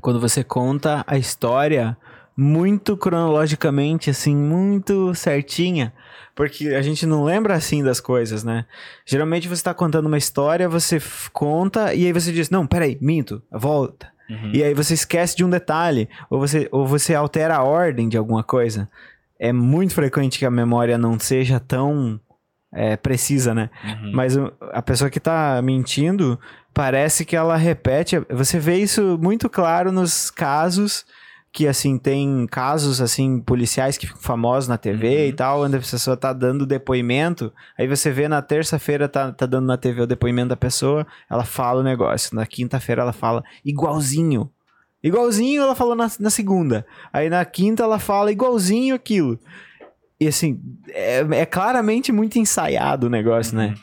quando 0.00 0.20
você 0.20 0.44
conta 0.44 1.02
a 1.06 1.16
história 1.18 1.96
muito 2.36 2.96
cronologicamente, 2.96 4.10
assim, 4.10 4.36
muito 4.36 5.14
certinha, 5.14 5.92
porque 6.34 6.68
a 6.68 6.82
gente 6.82 7.06
não 7.06 7.24
lembra 7.24 7.54
assim 7.54 7.82
das 7.82 7.98
coisas, 7.98 8.44
né? 8.44 8.66
Geralmente 9.06 9.48
você 9.48 9.62
tá 9.62 9.72
contando 9.72 10.06
uma 10.06 10.18
história, 10.18 10.68
você 10.68 11.00
conta 11.32 11.94
e 11.94 12.04
aí 12.04 12.12
você 12.12 12.30
diz: 12.30 12.50
"Não, 12.50 12.66
peraí, 12.66 12.98
minto, 13.00 13.42
volta". 13.50 14.14
Uhum. 14.28 14.50
E 14.52 14.62
aí 14.62 14.74
você 14.74 14.92
esquece 14.92 15.36
de 15.36 15.44
um 15.44 15.50
detalhe, 15.50 16.08
ou 16.28 16.38
você, 16.38 16.68
ou 16.70 16.86
você 16.86 17.14
altera 17.14 17.56
a 17.56 17.64
ordem 17.64 18.08
de 18.08 18.18
alguma 18.18 18.42
coisa. 18.42 18.88
É 19.38 19.52
muito 19.52 19.94
frequente 19.94 20.38
que 20.38 20.44
a 20.44 20.50
memória 20.50 20.98
não 20.98 21.18
seja 21.18 21.60
tão 21.60 22.20
é, 22.72 22.96
precisa, 22.96 23.54
né? 23.54 23.70
Uhum. 23.84 24.12
Mas 24.12 24.36
a 24.72 24.82
pessoa 24.82 25.08
que 25.08 25.20
tá 25.20 25.60
mentindo, 25.62 26.38
parece 26.74 27.24
que 27.24 27.36
ela 27.36 27.56
repete. 27.56 28.18
Você 28.30 28.58
vê 28.58 28.76
isso 28.76 29.18
muito 29.20 29.48
claro 29.48 29.92
nos 29.92 30.30
casos 30.30 31.06
que, 31.56 31.66
assim, 31.66 31.96
tem 31.96 32.46
casos, 32.50 33.00
assim, 33.00 33.40
policiais 33.40 33.96
que 33.96 34.06
ficam 34.06 34.20
famosos 34.20 34.68
na 34.68 34.76
TV 34.76 35.08
Uhum. 35.08 35.28
e 35.28 35.32
tal, 35.32 35.62
onde 35.62 35.76
a 35.76 35.78
pessoa 35.78 36.14
tá 36.14 36.30
dando 36.30 36.66
depoimento. 36.66 37.50
Aí 37.78 37.88
você 37.88 38.10
vê 38.10 38.28
na 38.28 38.42
terça-feira, 38.42 39.08
tá, 39.08 39.32
tá 39.32 39.46
dando 39.46 39.64
na 39.64 39.78
TV 39.78 40.02
o 40.02 40.06
depoimento 40.06 40.50
da 40.50 40.56
pessoa, 40.56 41.06
ela 41.30 41.44
fala 41.46 41.80
o 41.80 41.82
negócio. 41.82 42.36
Na 42.36 42.44
quinta-feira 42.44 43.00
ela 43.00 43.12
fala 43.14 43.42
igualzinho. 43.64 44.50
Igualzinho 45.02 45.62
ela 45.62 45.74
falou 45.74 45.94
na, 45.94 46.10
na 46.20 46.28
segunda. 46.28 46.86
Aí 47.10 47.30
na 47.30 47.42
quinta 47.42 47.82
ela 47.82 47.98
fala 47.98 48.30
igualzinho 48.30 48.94
aquilo. 48.94 49.40
E 50.20 50.28
assim, 50.28 50.60
é, 50.90 51.20
é 51.30 51.46
claramente 51.46 52.12
muito 52.12 52.38
ensaiado 52.38 53.06
o 53.06 53.10
negócio, 53.10 53.56
né? 53.56 53.68
Uhum. 53.68 53.74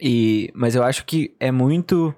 E, 0.00 0.52
mas 0.54 0.76
eu 0.76 0.84
acho 0.84 1.04
que 1.04 1.34
é 1.40 1.50
muito. 1.50 2.14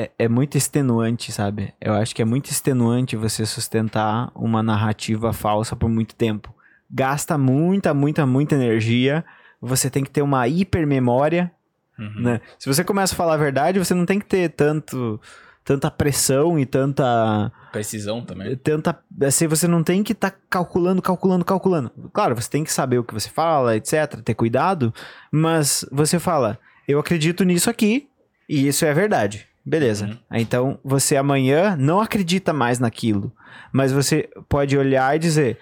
É, 0.00 0.10
é 0.16 0.28
muito 0.28 0.56
extenuante, 0.56 1.32
sabe? 1.32 1.74
Eu 1.80 1.92
acho 1.94 2.14
que 2.14 2.22
é 2.22 2.24
muito 2.24 2.50
extenuante 2.52 3.16
você 3.16 3.44
sustentar 3.44 4.30
uma 4.32 4.62
narrativa 4.62 5.32
falsa 5.32 5.74
por 5.74 5.88
muito 5.90 6.14
tempo. 6.14 6.54
Gasta 6.88 7.36
muita, 7.36 7.92
muita, 7.92 8.24
muita 8.24 8.54
energia. 8.54 9.24
Você 9.60 9.90
tem 9.90 10.04
que 10.04 10.10
ter 10.10 10.22
uma 10.22 10.46
hipermemória, 10.46 11.50
Uhum. 11.98 12.22
né? 12.22 12.40
Se 12.60 12.72
você 12.72 12.84
começa 12.84 13.12
a 13.12 13.16
falar 13.16 13.34
a 13.34 13.38
verdade, 13.38 13.80
você 13.80 13.92
não 13.92 14.06
tem 14.06 14.20
que 14.20 14.26
ter 14.26 14.50
tanto, 14.50 15.20
tanta 15.64 15.90
pressão 15.90 16.56
e 16.56 16.64
tanta 16.64 17.50
Precisão 17.72 18.22
também. 18.24 18.54
tenta 18.54 18.96
assim, 19.24 19.48
você 19.48 19.66
não 19.66 19.82
tem 19.82 20.04
que 20.04 20.12
estar 20.12 20.32
calculando, 20.48 21.02
calculando, 21.02 21.44
calculando. 21.44 21.90
Claro, 22.12 22.36
você 22.36 22.48
tem 22.48 22.62
que 22.62 22.72
saber 22.72 22.98
o 22.98 23.04
que 23.04 23.12
você 23.12 23.28
fala, 23.28 23.74
etc, 23.76 24.14
ter 24.24 24.34
cuidado, 24.34 24.94
mas 25.32 25.84
você 25.90 26.20
fala, 26.20 26.56
eu 26.86 27.00
acredito 27.00 27.42
nisso 27.42 27.68
aqui 27.68 28.08
e 28.48 28.68
isso 28.68 28.84
é 28.84 28.94
verdade. 28.94 29.48
Beleza. 29.68 30.06
Uhum. 30.06 30.16
Então, 30.32 30.78
você 30.82 31.16
amanhã 31.16 31.76
não 31.76 32.00
acredita 32.00 32.52
mais 32.52 32.78
naquilo, 32.78 33.32
mas 33.72 33.92
você 33.92 34.28
pode 34.48 34.76
olhar 34.78 35.14
e 35.14 35.18
dizer: 35.18 35.58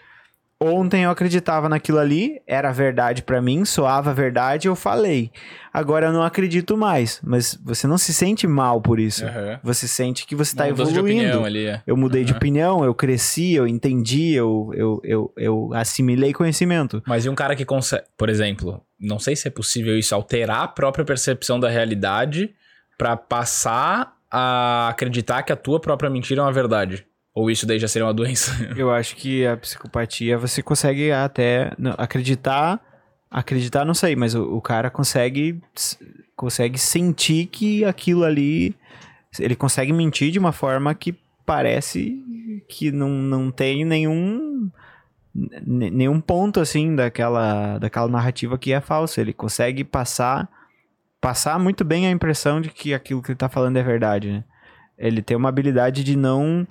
Ontem 0.59 1.05
eu 1.05 1.11
acreditava 1.11 1.69
naquilo 1.69 1.99
ali, 1.99 2.41
era 2.47 2.73
verdade 2.73 3.23
pra 3.23 3.43
mim, 3.43 3.67
soava 3.67 4.15
verdade, 4.15 4.69
eu 4.69 4.75
falei. 4.75 5.31
Agora 5.71 6.07
eu 6.07 6.13
não 6.15 6.23
acredito 6.23 6.79
mais, 6.79 7.21
mas 7.23 7.59
você 7.63 7.87
não 7.87 7.99
se 7.99 8.15
sente 8.15 8.47
mal 8.47 8.81
por 8.81 8.99
isso. 8.99 9.27
Aham. 9.27 9.61
Você 9.63 9.87
sente 9.87 10.27
que 10.27 10.35
você 10.35 10.57
tá 10.57 10.65
de 10.65 10.71
evoluindo. 10.71 11.45
ali, 11.45 11.67
é. 11.67 11.83
Eu 11.87 11.95
mudei 11.95 12.25
de 12.25 12.33
Aham. 12.33 12.39
opinião, 12.39 12.85
eu 12.85 12.95
cresci, 12.95 13.53
eu 13.53 13.67
entendi, 13.67 14.33
eu, 14.33 14.71
eu, 14.75 15.01
eu, 15.05 15.33
eu 15.37 15.71
assimilei 15.75 16.33
conhecimento. 16.33 17.03
Mas 17.07 17.27
e 17.27 17.29
um 17.29 17.35
cara 17.35 17.55
que 17.55 17.67
consegue, 17.67 18.05
por 18.17 18.31
exemplo, 18.31 18.81
não 18.99 19.19
sei 19.19 19.37
se 19.37 19.49
é 19.49 19.51
possível 19.51 19.99
isso, 19.99 20.15
alterar 20.15 20.63
a 20.63 20.69
própria 20.69 21.05
percepção 21.05 21.61
da 21.61 21.69
realidade 21.69 22.55
pra 22.97 23.17
passar 23.17 24.17
a 24.31 24.89
acreditar 24.89 25.43
que 25.43 25.53
a 25.53 25.57
tua 25.57 25.81
própria 25.81 26.11
mentira 26.11 26.41
é 26.41 26.45
uma 26.45 26.53
verdade. 26.53 27.07
Ou 27.35 27.51
isso 27.51 27.67
daí 27.67 27.79
já 27.79 27.87
seria 27.87 28.07
uma 28.07 28.15
doença? 28.15 28.51
Eu 28.77 28.91
acho 28.91 29.15
que 29.15 29.47
a 29.47 29.57
psicopatia 29.57 30.39
você 30.39 30.63
consegue 30.63 31.13
até 31.13 31.73
acreditar. 31.99 32.81
Acreditar, 33.31 33.85
não 33.85 33.93
sei, 33.93 34.17
mas 34.17 34.35
o, 34.35 34.57
o 34.57 34.61
cara 34.61 34.89
consegue, 34.89 35.61
consegue 36.35 36.79
sentir 36.79 37.47
que 37.47 37.85
aquilo 37.85 38.25
ali. 38.25 38.75
Ele 39.39 39.55
consegue 39.55 39.93
mentir 39.93 40.31
de 40.31 40.39
uma 40.39 40.53
forma 40.53 40.95
que 40.95 41.15
parece 41.45 42.19
que 42.69 42.91
não, 42.91 43.11
não 43.11 43.51
tem 43.51 43.85
nenhum. 43.85 44.71
nenhum 45.35 46.19
ponto 46.23 46.59
assim 46.59 46.97
daquela, 46.97 47.79
daquela 47.79 48.09
narrativa 48.09 48.57
que 48.57 48.73
é 48.73 48.81
falsa. 48.81 49.21
Ele 49.21 49.35
consegue 49.35 49.85
passar 49.85 50.49
passar 51.21 51.59
muito 51.59 51.85
bem 51.85 52.07
a 52.07 52.11
impressão 52.11 52.61
de 52.61 52.71
que 52.71 52.95
aquilo 52.95 53.23
que 53.23 53.33
ele 53.33 53.39
tá 53.39 53.49
falando 53.49 53.77
é 53.77 53.83
verdade, 53.83 54.31
né? 54.31 54.45
Ele 54.99 55.23
tem 55.23 55.37
uma 55.37 55.49
habilidade 55.49 56.03
de 56.03 56.17
não 56.17 56.67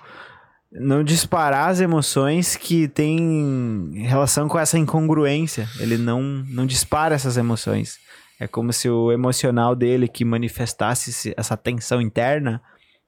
não 0.71 1.03
disparar 1.03 1.69
as 1.69 1.79
emoções 1.79 2.57
que 2.57 2.87
têm 2.87 3.93
relação 4.07 4.47
com 4.47 4.59
essa 4.59 4.77
incongruência. 4.77 5.67
Ele 5.79 5.97
não 5.97 6.21
não 6.21 6.65
dispara 6.65 7.15
essas 7.15 7.37
emoções. 7.37 7.97
É 8.39 8.47
como 8.47 8.73
se 8.73 8.89
o 8.89 9.11
emocional 9.11 9.75
dele 9.75 10.07
que 10.07 10.25
manifestasse 10.25 11.33
essa 11.37 11.55
tensão 11.55 12.01
interna 12.01 12.61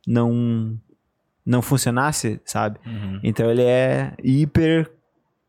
não 0.06 0.80
não 1.45 1.61
funcionasse, 1.61 2.41
sabe? 2.43 2.77
Uhum. 2.85 3.22
Então 3.24 3.49
ele 3.49 3.64
é 3.64 4.14
hiper, 4.22 4.91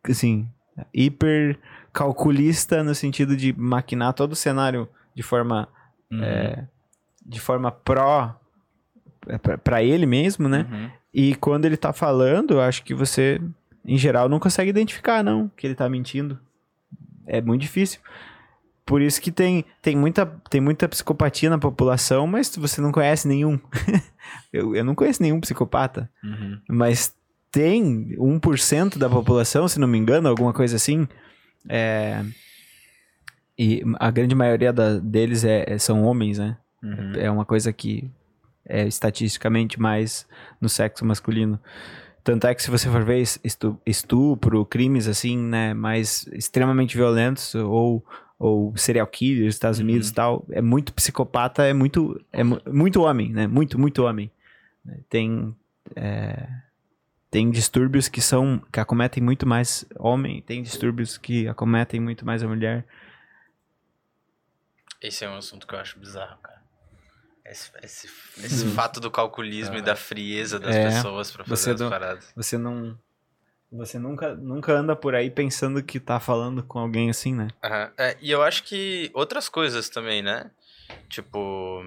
assim, 0.08 0.48
hiper 0.94 1.58
calculista 1.92 2.84
no 2.84 2.94
sentido 2.94 3.36
de 3.36 3.52
maquinar 3.52 4.12
todo 4.12 4.32
o 4.32 4.36
cenário 4.36 4.88
de 5.12 5.24
forma, 5.24 5.68
Uhum. 6.10 6.22
é, 6.22 6.66
de 7.24 7.40
forma 7.40 7.70
pró 7.70 8.38
para 9.62 9.82
ele 9.82 10.06
mesmo, 10.06 10.48
né? 10.48 10.66
Uhum. 10.70 10.90
E 11.12 11.34
quando 11.34 11.64
ele 11.64 11.76
tá 11.76 11.92
falando, 11.92 12.54
eu 12.54 12.60
acho 12.60 12.82
que 12.82 12.94
você, 12.94 13.40
em 13.84 13.98
geral, 13.98 14.28
não 14.28 14.38
consegue 14.38 14.70
identificar, 14.70 15.22
não, 15.22 15.50
que 15.56 15.66
ele 15.66 15.74
tá 15.74 15.88
mentindo. 15.88 16.38
É 17.26 17.40
muito 17.40 17.62
difícil. 17.62 18.00
Por 18.86 19.02
isso 19.02 19.20
que 19.20 19.30
tem, 19.30 19.66
tem, 19.82 19.94
muita, 19.94 20.24
tem 20.48 20.62
muita 20.62 20.88
psicopatia 20.88 21.50
na 21.50 21.58
população, 21.58 22.26
mas 22.26 22.54
você 22.56 22.80
não 22.80 22.90
conhece 22.90 23.28
nenhum. 23.28 23.60
eu, 24.50 24.74
eu 24.74 24.82
não 24.82 24.94
conheço 24.94 25.22
nenhum 25.22 25.40
psicopata. 25.40 26.10
Uhum. 26.24 26.58
Mas 26.66 27.14
tem 27.50 28.16
1% 28.16 28.96
da 28.96 29.10
população, 29.10 29.68
se 29.68 29.78
não 29.78 29.86
me 29.86 29.98
engano, 29.98 30.28
alguma 30.28 30.54
coisa 30.54 30.76
assim. 30.76 31.06
É... 31.68 32.24
E 33.58 33.82
a 33.98 34.10
grande 34.10 34.34
maioria 34.34 34.72
da- 34.72 34.98
deles 34.98 35.44
é, 35.44 35.64
é- 35.66 35.78
são 35.78 36.04
homens, 36.04 36.38
né? 36.38 36.56
Uhum. 36.82 37.12
É 37.16 37.30
uma 37.30 37.44
coisa 37.44 37.72
que 37.72 38.08
é 38.64 38.86
estatisticamente 38.86 39.80
mais 39.80 40.26
no 40.60 40.68
sexo 40.68 41.04
masculino. 41.04 41.58
Tanto 42.22 42.46
é 42.46 42.54
que 42.54 42.62
se 42.62 42.70
você 42.70 42.88
for 42.88 43.02
ver 43.02 43.20
es- 43.20 43.40
estu- 43.42 43.80
estupro, 43.86 44.64
crimes 44.64 45.08
assim, 45.08 45.36
né, 45.38 45.72
mais 45.74 46.26
extremamente 46.32 46.96
violentos 46.96 47.54
ou, 47.54 48.04
ou 48.38 48.76
serial 48.76 49.06
killers 49.06 49.54
Estados 49.54 49.78
Uhum. 49.80 49.84
Unidos 49.86 50.10
e 50.10 50.14
tal, 50.14 50.46
é 50.50 50.60
muito 50.62 50.92
psicopata, 50.92 51.64
é 51.64 51.72
muito 51.72 52.20
é 52.32 52.44
mu- 52.44 52.60
muito 52.70 53.02
homem, 53.02 53.32
né? 53.32 53.46
Muito, 53.46 53.78
muito 53.78 54.04
homem. 54.04 54.30
Tem 55.08 55.54
é, 55.96 56.46
tem 57.30 57.50
distúrbios 57.50 58.08
que 58.08 58.20
são 58.20 58.62
que 58.72 58.78
acometem 58.78 59.22
muito 59.22 59.46
mais 59.46 59.84
homem, 59.98 60.42
tem 60.42 60.62
distúrbios 60.62 61.18
que 61.18 61.48
acometem 61.48 61.98
muito 62.00 62.24
mais 62.24 62.42
a 62.42 62.48
mulher. 62.48 62.84
Esse 65.00 65.24
é 65.24 65.28
um 65.28 65.36
assunto 65.36 65.66
que 65.66 65.74
eu 65.74 65.78
acho 65.78 65.98
bizarro, 65.98 66.38
cara. 66.42 66.58
Esse, 67.44 67.70
esse, 67.82 68.06
esse 68.44 68.66
fato 68.74 69.00
do 69.00 69.10
calculismo 69.10 69.76
e 69.76 69.82
da 69.82 69.96
frieza 69.96 70.58
das 70.60 70.76
É, 70.76 70.84
pessoas 70.84 71.30
pra 71.30 71.44
fazer 71.44 71.72
as 71.72 71.80
não- 71.80 71.88
paradas. 71.88 72.32
Você 72.36 72.58
não 72.58 72.98
você 73.70 73.98
nunca 73.98 74.34
nunca 74.34 74.72
anda 74.72 74.96
por 74.96 75.14
aí 75.14 75.30
pensando 75.30 75.82
que 75.82 76.00
tá 76.00 76.18
falando 76.18 76.62
com 76.62 76.78
alguém 76.78 77.10
assim, 77.10 77.34
né? 77.34 77.48
Aham. 77.62 77.92
É, 77.98 78.16
e 78.20 78.30
eu 78.30 78.42
acho 78.42 78.64
que 78.64 79.10
outras 79.14 79.48
coisas 79.48 79.88
também, 79.88 80.22
né? 80.22 80.50
Tipo. 81.08 81.82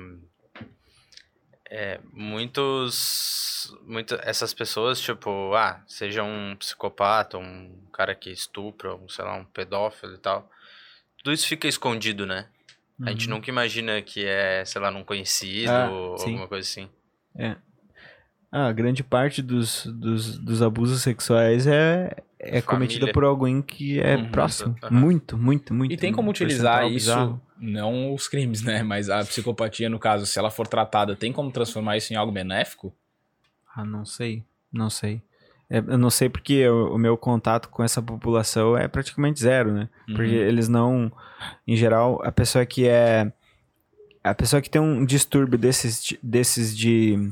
É, 1.69 1.99
muitos. 2.11 3.73
Muito, 3.83 4.15
essas 4.23 4.53
pessoas, 4.53 4.99
tipo, 4.99 5.53
ah, 5.55 5.81
seja 5.87 6.23
um 6.23 6.55
psicopata, 6.57 7.37
um 7.37 7.85
cara 7.93 8.13
que 8.15 8.29
estupra, 8.31 8.95
um, 8.95 9.07
sei 9.07 9.23
lá, 9.23 9.35
um 9.35 9.45
pedófilo 9.45 10.15
e 10.15 10.17
tal. 10.17 10.49
Tudo 11.17 11.31
isso 11.33 11.47
fica 11.47 11.67
escondido, 11.67 12.25
né? 12.25 12.47
A 13.03 13.09
gente 13.11 13.27
Uhum. 13.27 13.35
nunca 13.35 13.49
imagina 13.49 14.01
que 14.01 14.25
é, 14.25 14.63
sei 14.65 14.79
lá, 14.81 14.91
num 14.91 15.03
conhecido 15.03 15.71
Ah, 15.71 15.89
ou 15.89 16.17
sim. 16.17 16.25
alguma 16.25 16.47
coisa 16.47 16.67
assim. 16.69 16.89
Ah, 18.51 18.71
grande 18.73 19.01
parte 19.01 19.41
dos, 19.41 19.85
dos, 19.85 20.37
dos 20.37 20.61
abusos 20.61 21.01
sexuais 21.01 21.65
é, 21.65 22.13
é 22.37 22.61
cometida 22.61 23.07
por 23.11 23.23
alguém 23.23 23.61
que 23.61 23.99
é 24.01 24.17
Uhum, 24.17 24.25
próximo. 24.29 24.75
aham. 24.83 24.99
Muito, 24.99 25.37
muito, 25.37 25.73
muito. 25.73 25.93
E 25.93 25.97
tem 25.97 26.11
como 26.11 26.29
utilizar 26.29 26.85
isso, 26.85 26.95
bizarro. 26.95 27.41
não 27.57 28.13
os 28.13 28.27
crimes, 28.27 28.61
né? 28.61 28.83
Mas 28.83 29.09
a 29.09 29.23
psicopatia, 29.23 29.89
no 29.89 29.97
caso, 29.97 30.25
se 30.25 30.37
ela 30.37 30.51
for 30.51 30.67
tratada, 30.67 31.15
tem 31.15 31.31
como 31.31 31.49
transformar 31.49 31.95
isso 31.95 32.11
em 32.11 32.17
algo 32.17 32.31
benéfico? 32.31 32.93
Ah, 33.73 33.85
não 33.85 34.03
sei. 34.03 34.43
Não 34.71 34.89
sei. 34.89 35.21
É, 35.73 35.77
eu 35.77 35.97
não 35.97 36.09
sei 36.09 36.27
porque 36.29 36.67
o, 36.67 36.95
o 36.95 36.97
meu 36.97 37.15
contato 37.17 37.69
com 37.69 37.81
essa 37.81 38.01
população 38.01 38.77
é 38.77 38.87
praticamente 38.89 39.39
zero, 39.39 39.71
né? 39.71 39.87
Porque 40.05 40.23
Uhum. 40.37 40.43
eles 40.47 40.67
não. 40.67 41.11
Em 41.65 41.75
geral, 41.77 42.21
a 42.23 42.31
pessoa 42.31 42.65
que 42.65 42.87
é. 42.87 43.31
A 44.23 44.35
pessoa 44.35 44.61
que 44.61 44.69
tem 44.69 44.81
um 44.81 45.03
distúrbio 45.05 45.57
desses, 45.57 46.03
de- 46.03 46.19
desses 46.21 46.77
de, 46.77 47.31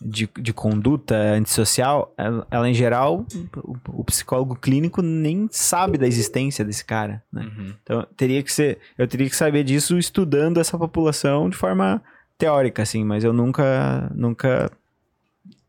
de, 0.00 0.26
de 0.38 0.52
conduta 0.54 1.14
antissocial, 1.14 2.14
ela, 2.16 2.46
ela, 2.50 2.66
em 2.70 2.72
geral, 2.72 3.26
o, 3.58 3.76
o 4.00 4.04
psicólogo 4.04 4.54
clínico 4.56 5.02
nem 5.02 5.48
sabe 5.50 5.98
da 5.98 6.06
existência 6.06 6.64
desse 6.64 6.82
cara, 6.84 7.22
né? 7.30 7.42
Uhum. 7.42 7.74
Então, 7.82 8.06
teria 8.16 8.42
que 8.42 8.50
ser, 8.52 8.78
eu 8.96 9.06
teria 9.06 9.28
que 9.28 9.36
saber 9.36 9.64
disso 9.64 9.98
estudando 9.98 10.58
essa 10.60 10.78
população 10.78 11.50
de 11.50 11.56
forma 11.56 12.00
teórica, 12.38 12.82
assim, 12.82 13.04
mas 13.04 13.22
eu 13.22 13.32
nunca, 13.34 14.10
nunca, 14.14 14.70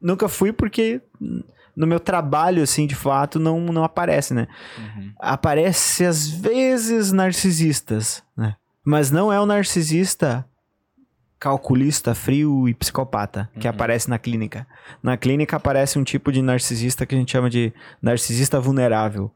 nunca 0.01 0.29
fui 0.29 0.53
porque 0.53 1.01
no 1.75 1.85
meu 1.85 1.99
trabalho, 1.99 2.63
assim, 2.63 2.87
de 2.87 2.95
fato, 2.95 3.39
não, 3.39 3.59
não 3.59 3.83
aparece, 3.83 4.33
né? 4.33 4.47
Uhum. 4.77 5.11
Aparece 5.19 6.05
às 6.05 6.27
vezes 6.27 7.11
narcisistas, 7.11 8.23
né? 8.37 8.55
Mas 8.83 9.11
não 9.11 9.31
é 9.33 9.39
o 9.39 9.45
narcisista 9.45 10.45
calculista, 11.39 12.15
frio 12.15 12.67
e 12.67 12.73
psicopata 12.73 13.49
que 13.59 13.67
Uhum. 13.67 13.73
aparece 13.73 14.09
na 14.09 14.17
clínica. 14.17 14.65
Na 15.03 15.17
clínica 15.17 15.57
aparece 15.57 15.99
um 15.99 16.03
tipo 16.03 16.31
de 16.31 16.41
narcisista 16.41 17.05
que 17.05 17.13
a 17.13 17.17
gente 17.17 17.31
chama 17.31 17.49
de 17.49 17.73
narcisista 18.01 18.59
vulnerável, 18.59 19.31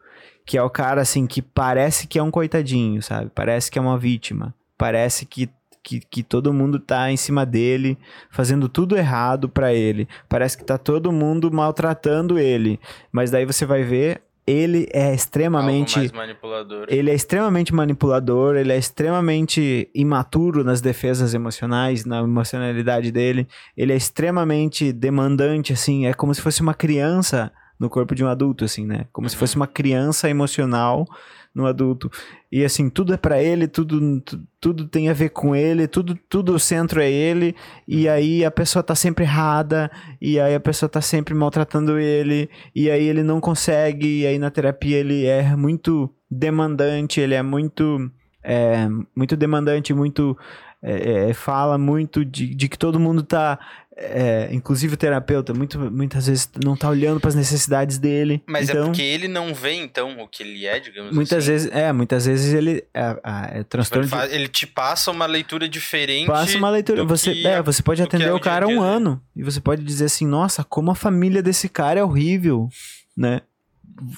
que 0.45 0.57
é 0.57 0.63
o 0.63 0.69
cara 0.69 1.01
assim 1.01 1.27
que 1.27 1.41
parece 1.41 2.07
que 2.07 2.17
é 2.17 2.23
um 2.23 2.31
coitadinho, 2.31 3.01
sabe? 3.03 3.29
Parece 3.35 3.69
que 3.69 3.77
é 3.77 3.81
uma 3.81 3.97
vítima, 3.97 4.55
parece 4.77 5.25
que 5.25 5.49
que, 5.89 5.99
que 5.99 6.21
todo 6.23 6.53
mundo 6.53 6.79
tá 6.79 7.11
em 7.11 7.17
cima 7.17 7.45
dele, 7.45 7.97
fazendo 8.29 8.69
tudo 8.69 8.95
errado 8.95 9.49
pra 9.49 9.73
ele. 9.73 10.07
Parece 10.27 10.55
que 10.57 10.63
tá 10.63 10.77
todo 10.77 11.11
mundo 11.11 11.51
maltratando 11.51 12.37
ele. 12.37 12.79
Mas 13.11 13.31
daí 13.31 13.43
você 13.45 13.65
vai 13.65 13.81
ver, 13.81 14.21
ele 14.45 14.87
é 14.93 15.13
extremamente 15.13 16.11
manipulador. 16.13 16.85
ele 16.89 17.09
é 17.09 17.13
extremamente 17.15 17.73
manipulador, 17.73 18.55
ele 18.55 18.71
é 18.71 18.77
extremamente 18.77 19.89
imaturo 19.95 20.63
nas 20.63 20.81
defesas 20.81 21.33
emocionais, 21.33 22.05
na 22.05 22.19
emocionalidade 22.19 23.11
dele. 23.11 23.47
Ele 23.75 23.93
é 23.93 23.95
extremamente 23.95 24.91
demandante, 24.91 25.73
assim, 25.73 26.05
é 26.05 26.13
como 26.13 26.33
se 26.33 26.41
fosse 26.41 26.61
uma 26.61 26.73
criança 26.73 27.51
no 27.79 27.89
corpo 27.89 28.13
de 28.13 28.23
um 28.23 28.27
adulto, 28.27 28.65
assim, 28.65 28.85
né? 28.85 29.05
Como 29.13 29.27
se 29.29 29.35
Uhum. 29.35 29.39
fosse 29.39 29.55
uma 29.55 29.67
criança 29.67 30.29
emocional 30.29 31.05
no 31.53 31.65
adulto. 31.65 32.09
E 32.51 32.63
assim, 32.63 32.89
tudo 32.89 33.13
é 33.13 33.17
pra 33.17 33.41
ele, 33.41 33.67
tudo, 33.67 34.21
tu- 34.21 34.41
tudo 34.59 34.87
tem 34.87 35.09
a 35.09 35.13
ver 35.13 35.29
com 35.29 35.55
ele, 35.55 35.87
tudo, 35.87 36.17
tudo 36.29 36.53
o 36.53 36.59
centro 36.59 37.01
é 37.01 37.09
ele, 37.11 37.55
e 37.87 38.07
aí 38.07 38.45
a 38.45 38.51
pessoa 38.51 38.83
tá 38.83 38.95
sempre 38.95 39.23
errada, 39.25 39.89
e 40.21 40.39
aí 40.39 40.53
a 40.55 40.59
pessoa 40.59 40.89
tá 40.89 41.01
sempre 41.01 41.33
maltratando 41.33 41.97
ele, 41.99 42.49
e 42.75 42.89
aí 42.89 43.05
ele 43.05 43.23
não 43.23 43.39
consegue, 43.41 44.21
e 44.21 44.27
aí 44.27 44.37
na 44.39 44.49
terapia 44.51 44.97
ele 44.97 45.25
é 45.25 45.55
muito 45.55 46.09
demandante, 46.29 47.19
ele 47.19 47.33
é 47.33 47.41
muito 47.43 48.09
é, 48.43 48.87
muito 49.15 49.35
demandante, 49.35 49.93
muito 49.93 50.37
é, 50.81 51.29
é, 51.29 51.33
fala 51.33 51.77
muito 51.77 52.23
de, 52.23 52.55
de 52.55 52.69
que 52.69 52.77
todo 52.77 52.99
mundo 52.99 53.21
tá 53.21 53.59
é, 54.01 54.47
inclusive 54.51 54.93
o 54.93 54.97
terapeuta, 54.97 55.53
muito, 55.53 55.77
muitas 55.91 56.27
vezes 56.27 56.49
não 56.63 56.75
tá 56.75 56.89
olhando 56.89 57.19
para 57.19 57.27
as 57.27 57.35
necessidades 57.35 57.97
dele. 57.97 58.41
Mas 58.47 58.69
então, 58.69 58.83
é 58.83 58.85
porque 58.85 59.01
ele 59.01 59.27
não 59.27 59.53
vê, 59.53 59.73
então, 59.73 60.21
o 60.21 60.27
que 60.27 60.41
ele 60.41 60.65
é, 60.65 60.79
digamos 60.79 61.13
muitas 61.13 61.39
assim. 61.39 61.51
vezes, 61.51 61.69
é, 61.73 61.91
muitas 61.91 62.25
vezes 62.25 62.53
ele 62.53 62.83
é, 62.93 63.01
é, 63.01 63.59
é 63.59 63.63
transtorno 63.63 64.03
ele, 64.05 64.09
de 64.09 64.15
faz- 64.15 64.33
ele 64.33 64.47
te 64.47 64.65
passa 64.65 65.11
uma 65.11 65.25
leitura 65.25 65.67
diferente. 65.67 66.27
Passa 66.27 66.57
uma 66.57 66.69
leitura. 66.69 67.03
Você, 67.03 67.33
que 67.33 67.45
é, 67.45 67.61
você 67.61 67.83
pode 67.83 68.01
atender 68.01 68.27
é 68.29 68.31
o 68.31 68.35
dia 68.35 68.43
cara 68.43 68.65
um 68.65 68.69
dia 68.69 68.79
dele. 68.79 68.89
ano. 68.89 69.21
E 69.35 69.43
você 69.43 69.59
pode 69.59 69.83
dizer 69.83 70.05
assim, 70.05 70.25
nossa, 70.25 70.63
como 70.63 70.91
a 70.91 70.95
família 70.95 71.43
desse 71.43 71.67
cara 71.67 71.99
é 71.99 72.03
horrível, 72.03 72.69
né? 73.17 73.41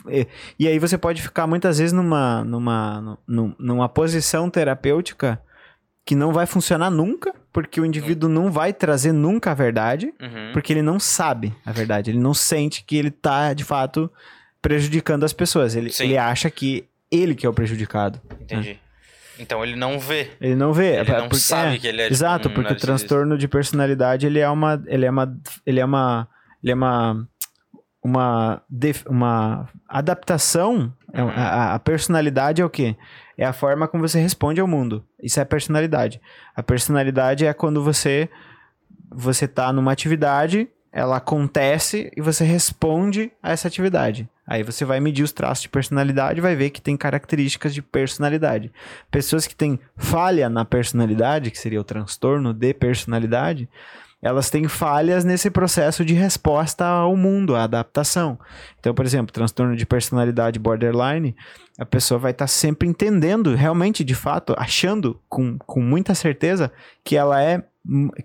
E, 0.09 0.27
e 0.59 0.67
aí 0.67 0.77
você 0.77 0.95
pode 0.95 1.23
ficar 1.23 1.47
muitas 1.47 1.79
vezes 1.79 1.91
numa, 1.91 2.43
numa, 2.43 3.17
num- 3.27 3.55
numa 3.57 3.89
posição 3.89 4.47
terapêutica 4.47 5.41
que 6.11 6.15
não 6.15 6.33
vai 6.33 6.45
funcionar 6.45 6.89
nunca, 6.89 7.33
porque 7.53 7.79
o 7.79 7.85
indivíduo 7.85 8.27
não 8.29 8.51
vai 8.51 8.73
trazer 8.73 9.13
nunca 9.13 9.51
a 9.51 9.53
verdade, 9.53 10.07
Uhum. 10.21 10.49
porque 10.51 10.73
ele 10.73 10.81
não 10.81 10.99
sabe 10.99 11.53
a 11.65 11.71
verdade, 11.71 12.11
ele 12.11 12.19
não 12.19 12.33
sente 12.33 12.83
que 12.83 12.97
ele 12.97 13.09
tá, 13.09 13.53
de 13.53 13.63
fato, 13.63 14.11
prejudicando 14.61 15.23
as 15.23 15.31
pessoas. 15.31 15.73
Ele, 15.73 15.89
ele 16.01 16.17
acha 16.17 16.49
que 16.51 16.83
ele 17.09 17.33
que 17.33 17.45
é 17.45 17.49
o 17.49 17.53
prejudicado. 17.53 18.19
Entendi. 18.41 18.77
Então 19.39 19.63
ele 19.63 19.77
não 19.77 19.97
vê. 20.01 20.31
Ele 20.41 20.53
não 20.53 20.73
vê. 20.73 20.99
Ele 20.99 21.11
é 21.11 21.17
não 21.17 21.29
porque- 21.29 21.37
sabe 21.37 21.75
é, 21.75 21.79
que 21.79 21.87
ele 21.87 22.01
é 22.01 22.07
Exato, 22.11 22.49
um 22.49 22.53
porque 22.53 22.73
o 22.73 22.75
transtorno 22.75 23.37
de 23.37 23.47
personalidade, 23.47 24.25
ele 24.27 24.39
é 24.39 24.49
uma 24.49 24.83
ele 24.87 25.05
é 25.05 25.09
uma 25.09 25.33
ele 25.65 25.79
é 25.79 25.85
uma 25.85 26.27
ele 26.61 26.71
é 26.71 26.75
uma 26.75 27.25
uma, 28.03 28.61
uma 29.07 29.69
adaptação, 29.87 30.91
é 31.13 31.23
um- 31.23 31.27
Uhum. 31.27 31.33
a, 31.37 31.73
a 31.75 31.79
personalidade 31.79 32.61
é 32.61 32.65
o 32.65 32.69
quê? 32.69 32.97
É 33.37 33.45
a 33.45 33.53
forma 33.53 33.87
como 33.87 34.07
você 34.07 34.19
responde 34.19 34.59
ao 34.59 34.67
mundo. 34.67 35.03
Isso 35.21 35.39
é 35.39 35.43
a 35.43 35.45
personalidade. 35.45 36.21
A 36.55 36.61
personalidade 36.61 37.45
é 37.45 37.53
quando 37.53 37.83
você 37.83 38.29
você 39.13 39.45
tá 39.47 39.73
numa 39.73 39.91
atividade, 39.91 40.69
ela 40.91 41.17
acontece 41.17 42.11
e 42.15 42.21
você 42.21 42.43
responde 42.43 43.31
a 43.41 43.51
essa 43.51 43.67
atividade. 43.67 44.29
Aí 44.45 44.63
você 44.63 44.83
vai 44.83 44.99
medir 44.99 45.23
os 45.23 45.31
traços 45.31 45.61
de 45.61 45.69
personalidade 45.69 46.39
e 46.39 46.41
vai 46.41 46.55
ver 46.55 46.71
que 46.71 46.81
tem 46.81 46.97
características 46.97 47.73
de 47.73 47.81
personalidade. 47.81 48.71
Pessoas 49.09 49.47
que 49.47 49.55
têm 49.55 49.79
falha 49.95 50.49
na 50.49 50.65
personalidade, 50.65 51.51
que 51.51 51.57
seria 51.57 51.79
o 51.79 51.85
transtorno 51.85 52.53
de 52.53 52.73
personalidade, 52.73 53.69
elas 54.21 54.49
têm 54.49 54.67
falhas 54.67 55.25
nesse 55.25 55.49
processo 55.49 56.05
de 56.05 56.13
resposta 56.13 56.85
ao 56.85 57.17
mundo, 57.17 57.55
à 57.55 57.63
adaptação. 57.63 58.37
Então, 58.79 58.93
por 58.93 59.05
exemplo, 59.05 59.33
transtorno 59.33 59.75
de 59.75 59.85
personalidade 59.85 60.59
borderline, 60.59 61.35
a 61.79 61.85
pessoa 61.85 62.19
vai 62.19 62.31
estar 62.31 62.47
sempre 62.47 62.87
entendendo, 62.87 63.55
realmente, 63.55 64.03
de 64.03 64.13
fato, 64.13 64.53
achando 64.57 65.19
com, 65.27 65.57
com 65.57 65.81
muita 65.81 66.13
certeza 66.13 66.71
que 67.03 67.15
ela 67.15 67.41
é 67.41 67.63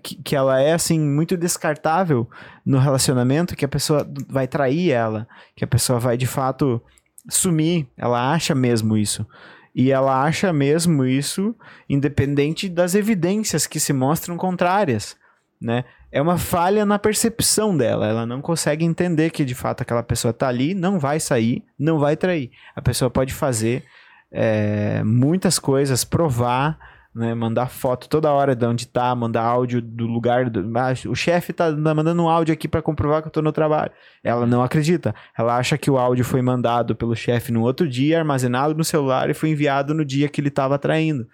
que, 0.03 0.21
que 0.21 0.35
ela 0.35 0.61
é 0.61 0.73
assim 0.73 0.99
muito 0.99 1.35
descartável 1.35 2.29
no 2.63 2.77
relacionamento, 2.77 3.55
que 3.55 3.65
a 3.65 3.67
pessoa 3.67 4.07
vai 4.29 4.47
trair 4.47 4.91
ela, 4.91 5.27
que 5.55 5.63
a 5.63 5.67
pessoa 5.67 5.99
vai 5.99 6.15
de 6.15 6.27
fato 6.27 6.79
sumir, 7.27 7.87
ela 7.97 8.31
acha 8.31 8.53
mesmo 8.53 8.95
isso. 8.95 9.25
E 9.73 9.91
ela 9.91 10.23
acha 10.23 10.53
mesmo 10.53 11.05
isso 11.05 11.55
independente 11.89 12.69
das 12.69 12.95
evidências 12.95 13.65
que 13.65 13.79
se 13.79 13.93
mostram 13.93 14.37
contrárias, 14.37 15.15
né? 15.61 15.83
É 16.11 16.21
uma 16.21 16.37
falha 16.37 16.85
na 16.85 16.97
percepção 16.97 17.75
dela, 17.75 18.07
ela 18.07 18.25
não 18.25 18.41
consegue 18.41 18.85
entender 18.85 19.29
que 19.29 19.43
de 19.43 19.55
fato 19.55 19.81
aquela 19.81 20.03
pessoa 20.03 20.33
tá 20.33 20.47
ali, 20.47 20.73
não 20.73 20.99
vai 20.99 21.19
sair, 21.19 21.63
não 21.77 21.99
vai 21.99 22.15
trair. 22.15 22.51
A 22.75 22.81
pessoa 22.81 23.09
pode 23.09 23.33
fazer 23.33 23.83
é, 24.31 25.03
muitas 25.03 25.59
coisas, 25.59 26.03
provar, 26.03 26.77
né, 27.17 27.33
mandar 27.33 27.67
foto 27.67 28.07
toda 28.07 28.31
hora 28.31 28.55
de 28.55 28.65
onde 28.65 28.87
tá, 28.87 29.13
mandar 29.15 29.41
áudio 29.41 29.81
do 29.81 30.05
lugar. 30.05 30.49
Do, 30.49 30.59
ah, 30.77 30.93
o 31.07 31.15
chefe 31.15 31.51
tá 31.51 31.71
mandando 31.71 32.21
um 32.21 32.29
áudio 32.29 32.53
aqui 32.53 32.67
para 32.67 32.81
comprovar 32.81 33.21
que 33.21 33.27
eu 33.27 33.31
tô 33.31 33.41
no 33.41 33.51
trabalho. 33.51 33.91
Ela 34.23 34.45
não 34.45 34.61
acredita. 34.61 35.15
Ela 35.35 35.57
acha 35.57 35.77
que 35.77 35.89
o 35.89 35.97
áudio 35.97 36.23
foi 36.23 36.43
mandado 36.43 36.95
pelo 36.95 37.15
chefe 37.15 37.51
no 37.51 37.63
outro 37.63 37.87
dia, 37.87 38.19
armazenado 38.19 38.75
no 38.75 38.83
celular 38.83 39.29
e 39.29 39.33
foi 39.33 39.49
enviado 39.49 39.95
no 39.95 40.05
dia 40.05 40.29
que 40.29 40.39
ele 40.39 40.49
estava 40.49 40.77
traindo. 40.77 41.27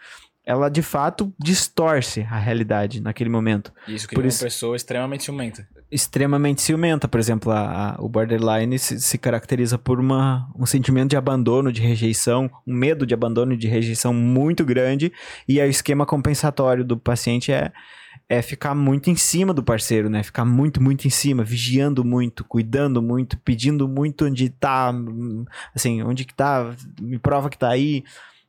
Ela 0.45 0.69
de 0.69 0.81
fato 0.81 1.33
distorce 1.39 2.21
a 2.29 2.37
realidade 2.37 2.99
naquele 3.01 3.29
momento. 3.29 3.71
Isso 3.87 4.07
que 4.07 4.15
Por 4.15 4.25
é 4.25 4.27
isso- 4.27 4.43
uma 4.43 4.47
pessoa 4.49 4.75
extremamente 4.75 5.23
ciumenta. 5.23 5.67
Extremamente 5.89 6.61
ciumenta, 6.61 7.07
por 7.07 7.19
exemplo, 7.19 7.51
a- 7.51 7.91
a- 7.95 8.01
o 8.01 8.09
borderline 8.09 8.77
se, 8.79 8.99
se 8.99 9.17
caracteriza 9.17 9.77
por 9.77 9.99
uma, 9.99 10.49
um 10.57 10.65
sentimento 10.65 11.11
de 11.11 11.15
abandono, 11.17 11.71
de 11.71 11.81
rejeição, 11.81 12.49
um 12.67 12.73
medo 12.73 13.05
de 13.05 13.13
abandono 13.13 13.53
e 13.53 13.57
de 13.57 13.67
rejeição 13.67 14.13
muito 14.13 14.65
grande, 14.65 15.13
e 15.47 15.61
o 15.61 15.65
esquema 15.65 16.05
compensatório 16.05 16.83
do 16.83 16.97
paciente 16.97 17.51
é, 17.51 17.71
é 18.27 18.41
ficar 18.41 18.73
muito 18.73 19.09
em 19.09 19.15
cima 19.15 19.53
do 19.53 19.63
parceiro, 19.63 20.09
né? 20.09 20.23
Ficar 20.23 20.45
muito, 20.45 20.81
muito 20.81 21.05
em 21.05 21.11
cima, 21.11 21.43
vigiando 21.43 22.03
muito, 22.03 22.43
cuidando 22.43 23.01
muito, 23.01 23.37
pedindo 23.37 23.87
muito 23.87 24.25
onde 24.25 24.49
tá, 24.49 24.91
hum, 24.91 25.45
assim, 25.75 26.01
onde 26.01 26.25
que 26.25 26.33
tá, 26.33 26.73
me 26.99 27.19
prova 27.19 27.49
que 27.49 27.57
tá 27.57 27.69
aí. 27.69 28.03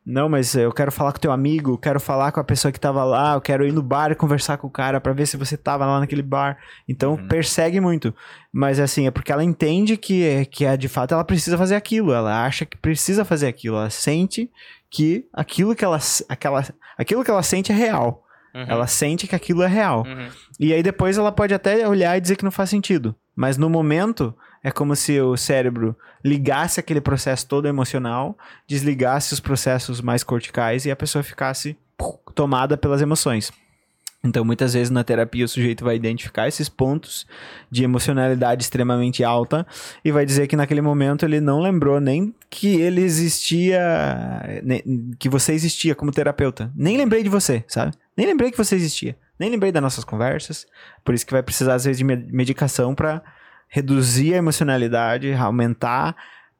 Não, 0.06 0.28
mas 0.28 0.54
eu 0.54 0.70
quero 0.70 0.92
falar 0.92 1.12
com 1.12 1.18
teu 1.18 1.32
amigo, 1.32 1.72
eu 1.72 1.78
quero 1.78 1.98
falar 1.98 2.30
com 2.30 2.38
a 2.38 2.44
pessoa 2.44 2.70
que 2.70 2.78
tava 2.78 3.02
lá, 3.04 3.34
eu 3.34 3.40
quero 3.40 3.66
ir 3.66 3.72
no 3.72 3.82
bar 3.82 4.12
e 4.12 4.14
conversar 4.14 4.58
com 4.58 4.66
o 4.66 4.70
cara 4.70 5.00
pra 5.00 5.14
ver 5.14 5.26
se 5.26 5.36
você 5.38 5.56
tava 5.56 5.86
lá 5.86 5.98
naquele 5.98 6.20
bar. 6.22 6.58
Então 6.86 7.12
Uhum. 7.14 7.26
persegue 7.28 7.80
muito. 7.80 8.14
Mas 8.52 8.78
assim, 8.78 9.06
é 9.06 9.10
porque 9.10 9.32
ela 9.32 9.42
entende 9.42 9.96
que, 9.96 10.44
que 10.46 10.64
é, 10.66 10.76
de 10.76 10.88
fato 10.88 11.14
ela 11.14 11.24
precisa 11.24 11.56
fazer 11.56 11.74
aquilo. 11.74 12.12
Ela 12.12 12.44
acha 12.44 12.66
que 12.66 12.76
precisa 12.76 13.24
fazer 13.24 13.46
aquilo. 13.46 13.76
Ela 13.76 13.88
sente 13.88 14.50
que 14.90 15.26
aquilo 15.32 15.74
que 15.74 15.84
ela, 15.84 15.98
aquela, 16.28 16.62
aquilo 16.98 17.24
que 17.24 17.30
ela 17.30 17.42
sente 17.42 17.72
é 17.72 17.74
real. 17.74 18.22
Uhum. 18.54 18.66
Ela 18.68 18.86
sente 18.86 19.26
que 19.26 19.34
aquilo 19.34 19.62
é 19.62 19.66
real. 19.66 20.04
Uhum. 20.06 20.28
E 20.60 20.72
aí 20.74 20.82
depois 20.82 21.16
ela 21.16 21.32
pode 21.32 21.54
até 21.54 21.88
olhar 21.88 22.16
e 22.16 22.20
dizer 22.20 22.36
que 22.36 22.44
não 22.44 22.50
faz 22.52 22.68
sentido. 22.68 23.14
Mas 23.34 23.56
no 23.56 23.68
momento, 23.70 24.32
é 24.64 24.70
como 24.70 24.96
se 24.96 25.20
o 25.20 25.36
cérebro 25.36 25.94
ligasse 26.24 26.80
aquele 26.80 27.00
processo 27.00 27.46
todo 27.46 27.68
emocional, 27.68 28.36
desligasse 28.66 29.34
os 29.34 29.38
processos 29.40 30.00
mais 30.00 30.24
corticais 30.24 30.86
e 30.86 30.90
a 30.90 30.96
pessoa 30.96 31.22
ficasse 31.22 31.76
tomada 32.34 32.76
pelas 32.76 33.02
emoções. 33.02 33.52
Então, 34.26 34.42
muitas 34.42 34.72
vezes 34.72 34.88
na 34.88 35.04
terapia 35.04 35.44
o 35.44 35.48
sujeito 35.48 35.84
vai 35.84 35.96
identificar 35.96 36.48
esses 36.48 36.66
pontos 36.66 37.26
de 37.70 37.84
emocionalidade 37.84 38.62
extremamente 38.62 39.22
alta 39.22 39.66
e 40.02 40.10
vai 40.10 40.24
dizer 40.24 40.46
que 40.46 40.56
naquele 40.56 40.80
momento 40.80 41.26
ele 41.26 41.42
não 41.42 41.60
lembrou 41.60 42.00
nem 42.00 42.34
que 42.48 42.80
ele 42.80 43.02
existia, 43.02 43.82
que 45.18 45.28
você 45.28 45.52
existia 45.52 45.94
como 45.94 46.10
terapeuta. 46.10 46.72
Nem 46.74 46.96
lembrei 46.96 47.22
de 47.22 47.28
você, 47.28 47.62
sabe? 47.68 47.92
Nem 48.16 48.26
lembrei 48.26 48.50
que 48.50 48.56
você 48.56 48.74
existia. 48.76 49.14
Nem 49.38 49.50
lembrei 49.50 49.70
das 49.70 49.82
nossas 49.82 50.04
conversas. 50.04 50.66
Por 51.04 51.14
isso 51.14 51.26
que 51.26 51.32
vai 51.32 51.42
precisar, 51.42 51.74
às 51.74 51.84
vezes, 51.84 51.98
de 51.98 52.04
me- 52.04 52.16
medicação 52.30 52.94
para 52.94 53.22
reduzir 53.68 54.34
a 54.34 54.38
emocionalidade, 54.38 55.32
aumentar 55.32 56.16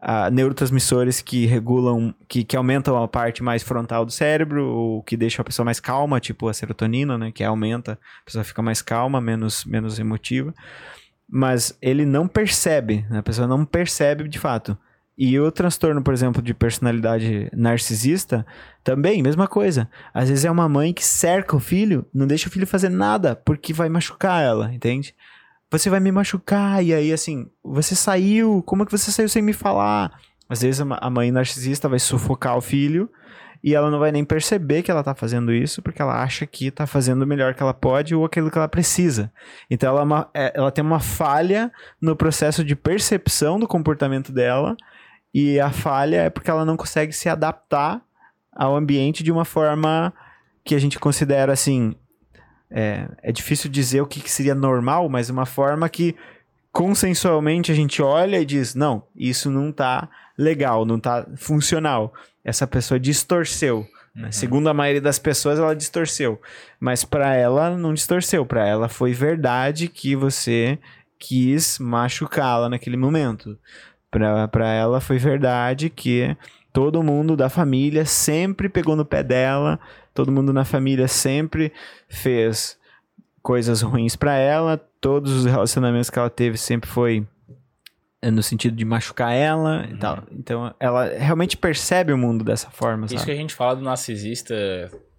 ah, 0.06 0.30
neurotransmissores 0.30 1.22
que 1.22 1.46
regulam, 1.46 2.14
que, 2.28 2.44
que 2.44 2.56
aumentam 2.56 3.02
a 3.02 3.08
parte 3.08 3.42
mais 3.42 3.62
frontal 3.62 4.04
do 4.04 4.12
cérebro, 4.12 4.66
ou 4.66 5.02
que 5.02 5.16
deixam 5.16 5.40
a 5.40 5.44
pessoa 5.44 5.64
mais 5.64 5.80
calma, 5.80 6.20
tipo 6.20 6.46
a 6.46 6.52
serotonina, 6.52 7.16
né? 7.16 7.32
Que 7.32 7.42
aumenta, 7.42 7.92
a 7.92 8.24
pessoa 8.24 8.44
fica 8.44 8.60
mais 8.60 8.82
calma, 8.82 9.18
menos, 9.18 9.64
menos 9.64 9.98
emotiva. 9.98 10.54
Mas 11.26 11.76
ele 11.80 12.04
não 12.04 12.28
percebe, 12.28 13.06
né, 13.08 13.18
a 13.18 13.22
pessoa 13.22 13.48
não 13.48 13.64
percebe 13.64 14.28
de 14.28 14.38
fato. 14.38 14.76
E 15.16 15.38
o 15.40 15.50
transtorno, 15.50 16.02
por 16.02 16.12
exemplo, 16.12 16.42
de 16.42 16.52
personalidade 16.52 17.48
narcisista, 17.54 18.44
também, 18.82 19.22
mesma 19.22 19.46
coisa. 19.46 19.88
Às 20.12 20.28
vezes 20.28 20.44
é 20.44 20.50
uma 20.50 20.68
mãe 20.68 20.92
que 20.92 21.04
cerca 21.04 21.56
o 21.56 21.60
filho, 21.60 22.04
não 22.12 22.26
deixa 22.26 22.48
o 22.48 22.52
filho 22.52 22.66
fazer 22.66 22.90
nada, 22.90 23.34
porque 23.36 23.72
vai 23.72 23.88
machucar 23.88 24.42
ela, 24.42 24.74
entende? 24.74 25.14
Você 25.74 25.90
vai 25.90 25.98
me 25.98 26.12
machucar, 26.12 26.84
e 26.84 26.94
aí 26.94 27.12
assim, 27.12 27.48
você 27.64 27.96
saiu, 27.96 28.62
como 28.64 28.84
é 28.84 28.86
que 28.86 28.92
você 28.92 29.10
saiu 29.10 29.28
sem 29.28 29.42
me 29.42 29.52
falar? 29.52 30.12
Às 30.48 30.62
vezes 30.62 30.80
a 30.80 31.10
mãe 31.10 31.32
narcisista 31.32 31.88
vai 31.88 31.98
sufocar 31.98 32.56
o 32.56 32.60
filho 32.60 33.10
e 33.62 33.74
ela 33.74 33.90
não 33.90 33.98
vai 33.98 34.12
nem 34.12 34.24
perceber 34.24 34.84
que 34.84 34.90
ela 34.92 35.02
tá 35.02 35.16
fazendo 35.16 35.52
isso, 35.52 35.82
porque 35.82 36.00
ela 36.00 36.22
acha 36.22 36.46
que 36.46 36.70
tá 36.70 36.86
fazendo 36.86 37.22
o 37.22 37.26
melhor 37.26 37.54
que 37.54 37.62
ela 37.62 37.74
pode 37.74 38.14
ou 38.14 38.24
aquilo 38.24 38.52
que 38.52 38.56
ela 38.56 38.68
precisa. 38.68 39.32
Então 39.68 39.88
ela, 39.88 40.02
é 40.02 40.04
uma- 40.04 40.30
é- 40.32 40.52
ela 40.54 40.70
tem 40.70 40.84
uma 40.84 41.00
falha 41.00 41.72
no 42.00 42.14
processo 42.14 42.62
de 42.62 42.76
percepção 42.76 43.58
do 43.58 43.66
comportamento 43.66 44.30
dela, 44.30 44.76
e 45.34 45.58
a 45.58 45.72
falha 45.72 46.22
é 46.22 46.30
porque 46.30 46.50
ela 46.52 46.64
não 46.64 46.76
consegue 46.76 47.12
se 47.12 47.28
adaptar 47.28 48.00
ao 48.54 48.76
ambiente 48.76 49.24
de 49.24 49.32
uma 49.32 49.44
forma 49.44 50.14
que 50.64 50.76
a 50.76 50.78
gente 50.78 51.00
considera 51.00 51.52
assim. 51.52 51.96
É, 52.76 53.06
é 53.22 53.30
difícil 53.30 53.70
dizer 53.70 54.00
o 54.00 54.06
que, 54.06 54.20
que 54.20 54.30
seria 54.30 54.54
normal, 54.54 55.08
mas 55.08 55.30
uma 55.30 55.46
forma 55.46 55.88
que 55.88 56.16
consensualmente 56.72 57.70
a 57.70 57.74
gente 57.74 58.02
olha 58.02 58.40
e 58.40 58.44
diz: 58.44 58.74
não, 58.74 59.04
isso 59.14 59.48
não 59.48 59.70
tá 59.70 60.08
legal, 60.36 60.84
não 60.84 60.98
tá 60.98 61.24
funcional. 61.36 62.12
Essa 62.44 62.66
pessoa 62.66 62.98
distorceu. 62.98 63.86
né? 64.14 64.32
Segundo 64.32 64.68
a 64.68 64.74
maioria 64.74 65.00
das 65.00 65.20
pessoas, 65.20 65.58
ela 65.58 65.74
distorceu. 65.74 66.40
Mas 66.80 67.04
para 67.04 67.34
ela, 67.36 67.70
não 67.78 67.94
distorceu. 67.94 68.44
Para 68.44 68.66
ela, 68.66 68.88
foi 68.88 69.12
verdade 69.12 69.86
que 69.86 70.16
você 70.16 70.76
quis 71.16 71.78
machucá-la 71.78 72.68
naquele 72.68 72.96
momento. 72.96 73.56
Para 74.10 74.72
ela, 74.72 75.00
foi 75.00 75.16
verdade 75.16 75.88
que 75.88 76.36
todo 76.72 77.04
mundo 77.04 77.36
da 77.36 77.48
família 77.48 78.04
sempre 78.04 78.68
pegou 78.68 78.96
no 78.96 79.04
pé 79.04 79.22
dela, 79.22 79.78
todo 80.14 80.32
mundo 80.32 80.52
na 80.52 80.64
família 80.64 81.08
sempre 81.08 81.72
fez 82.08 82.78
coisas 83.42 83.82
ruins 83.82 84.16
para 84.16 84.34
ela, 84.36 84.78
todos 85.00 85.32
os 85.32 85.44
relacionamentos 85.44 86.08
que 86.08 86.18
ela 86.18 86.30
teve 86.30 86.56
sempre 86.56 86.88
foi 86.88 87.26
eh, 88.22 88.30
no 88.30 88.42
sentido 88.42 88.74
de 88.74 88.84
machucar 88.84 89.34
ela 89.34 89.86
e 89.90 89.96
tal. 89.98 90.22
Então, 90.32 90.74
ela 90.80 91.06
realmente 91.06 91.56
percebe 91.56 92.12
o 92.12 92.16
mundo 92.16 92.42
dessa 92.42 92.70
forma, 92.70 93.04
Isso 93.04 93.16
sabe? 93.16 93.26
que 93.26 93.32
a 93.32 93.36
gente 93.36 93.54
fala 93.54 93.76
do 93.76 93.82
narcisista, 93.82 94.54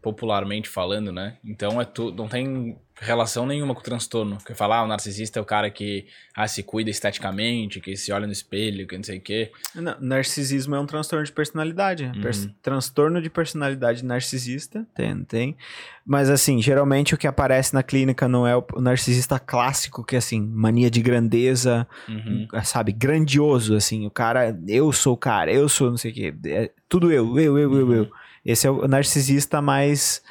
popularmente 0.01 0.67
falando, 0.69 1.11
né? 1.11 1.37
Então 1.43 1.79
é 1.79 1.85
tu, 1.85 2.11
não 2.11 2.27
tem 2.27 2.77
relação 2.97 3.45
nenhuma 3.45 3.73
com 3.73 3.81
o 3.81 3.83
transtorno. 3.83 4.37
Porque 4.37 4.53
falar, 4.55 4.77
ah, 4.79 4.83
o 4.83 4.87
narcisista 4.87 5.39
é 5.39 5.41
o 5.41 5.45
cara 5.45 5.69
que 5.69 6.05
ah, 6.35 6.47
se 6.47 6.63
cuida 6.63 6.89
esteticamente, 6.89 7.79
que 7.81 7.95
se 7.97 8.11
olha 8.11 8.25
no 8.25 8.33
espelho, 8.33 8.87
que 8.87 8.95
não 8.95 9.03
sei 9.03 9.17
o 9.17 9.21
quê. 9.21 9.51
Não, 9.73 9.95
narcisismo 9.99 10.75
é 10.75 10.79
um 10.79 10.85
transtorno 10.85 11.25
de 11.25 11.31
personalidade. 11.31 12.05
Uhum. 12.05 12.21
Pers- 12.21 12.49
transtorno 12.61 13.21
de 13.21 13.29
personalidade 13.29 14.03
narcisista, 14.03 14.85
tem, 14.95 15.23
tem. 15.23 15.57
Mas 16.05 16.29
assim, 16.29 16.61
geralmente 16.61 17.13
o 17.15 17.17
que 17.17 17.27
aparece 17.27 17.73
na 17.73 17.81
clínica 17.83 18.27
não 18.27 18.45
é 18.47 18.55
o, 18.55 18.63
narcisista 18.79 19.39
clássico, 19.39 20.03
que 20.03 20.15
é 20.15 20.19
assim, 20.19 20.39
mania 20.41 20.89
de 20.89 21.01
grandeza, 21.01 21.87
Uhum. 22.07 22.47
sabe, 22.63 22.91
grandioso, 22.91 23.75
assim, 23.75 24.05
o 24.05 24.11
cara, 24.11 24.57
eu 24.67 24.91
sou 24.93 25.13
o 25.13 25.17
cara, 25.17 25.51
eu 25.51 25.67
sou 25.67 25.89
não 25.89 25.97
sei 25.97 26.11
o 26.11 26.13
quê, 26.13 26.33
é 26.45 26.71
tudo 26.87 27.11
eu, 27.11 27.37
eu, 27.39 27.57
eu, 27.57 27.73
eu, 27.73 27.93
eu. 27.93 28.11
Esse 28.45 28.67
é 28.67 28.69
o 28.69 28.87
narcisista 28.87 29.59
mais, 29.61 30.21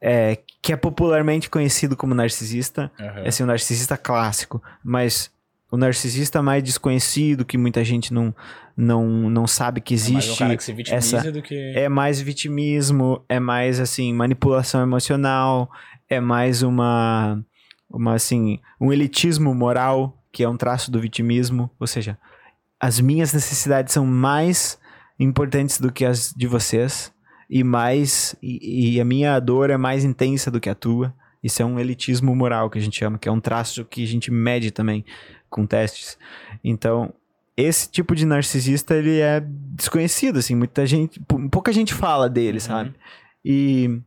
é, 0.00 0.38
que 0.62 0.72
é 0.72 0.76
popularmente 0.76 1.48
conhecido 1.48 1.96
como 1.96 2.14
narcisista, 2.14 2.90
Uhum. 3.00 3.06
é 3.24 3.28
assim, 3.28 3.42
o 3.42 3.46
narcisista 3.46 3.96
clássico, 3.96 4.62
mas 4.84 5.30
o 5.72 5.76
narcisista 5.76 6.42
mais 6.42 6.62
desconhecido, 6.62 7.44
que 7.44 7.56
muita 7.56 7.82
gente 7.84 8.12
não, 8.12 8.34
não, 8.76 9.06
não 9.30 9.46
sabe 9.46 9.80
que 9.80 9.94
É 9.94 9.96
mais 9.96 10.02
existe, 10.24 10.42
um 10.44 10.56
que 10.56 10.92
essa- 10.92 11.32
do 11.32 11.40
que. 11.42 11.54
é 11.76 11.88
mais 11.88 12.20
vitimismo, 12.20 13.24
é 13.28 13.38
mais 13.40 13.78
assim 13.80 14.12
manipulação 14.12 14.82
emocional, 14.82 15.70
é 16.08 16.20
mais 16.20 16.62
uma 16.62 17.42
uma 17.92 18.14
assim, 18.14 18.60
um 18.80 18.92
elitismo 18.92 19.52
moral, 19.54 20.16
que 20.32 20.44
é 20.44 20.48
um 20.48 20.56
traço 20.56 20.92
do 20.92 21.00
vitimismo, 21.00 21.68
ou 21.80 21.86
seja, 21.88 22.16
as 22.78 23.00
minhas 23.00 23.32
necessidades 23.32 23.92
são 23.92 24.06
mais 24.06 24.78
importantes 25.18 25.80
do 25.80 25.90
que 25.90 26.04
as 26.04 26.32
de 26.36 26.46
vocês 26.46 27.12
e 27.50 27.64
mais 27.64 28.34
e, 28.40 28.94
e 28.94 29.00
a 29.00 29.04
minha 29.04 29.38
dor 29.40 29.68
é 29.70 29.76
mais 29.76 30.04
intensa 30.04 30.50
do 30.50 30.60
que 30.60 30.70
a 30.70 30.74
tua. 30.74 31.12
Isso 31.42 31.60
é 31.62 31.64
um 31.64 31.78
elitismo 31.80 32.34
moral 32.36 32.70
que 32.70 32.78
a 32.78 32.82
gente 32.82 32.98
chama, 32.98 33.18
que 33.18 33.28
é 33.28 33.32
um 33.32 33.40
traço 33.40 33.84
que 33.84 34.04
a 34.04 34.06
gente 34.06 34.30
mede 34.30 34.70
também 34.70 35.04
com 35.48 35.66
testes. 35.66 36.16
Então, 36.62 37.12
esse 37.56 37.90
tipo 37.90 38.14
de 38.14 38.24
narcisista, 38.24 38.94
ele 38.94 39.18
é 39.20 39.42
desconhecido, 39.74 40.38
assim, 40.38 40.54
muita 40.54 40.86
gente, 40.86 41.18
pou- 41.20 41.48
pouca 41.48 41.72
gente 41.72 41.92
fala 41.94 42.28
dele, 42.28 42.58
Uhum. 42.58 42.60
sabe? 42.60 42.94
E, 43.44 44.00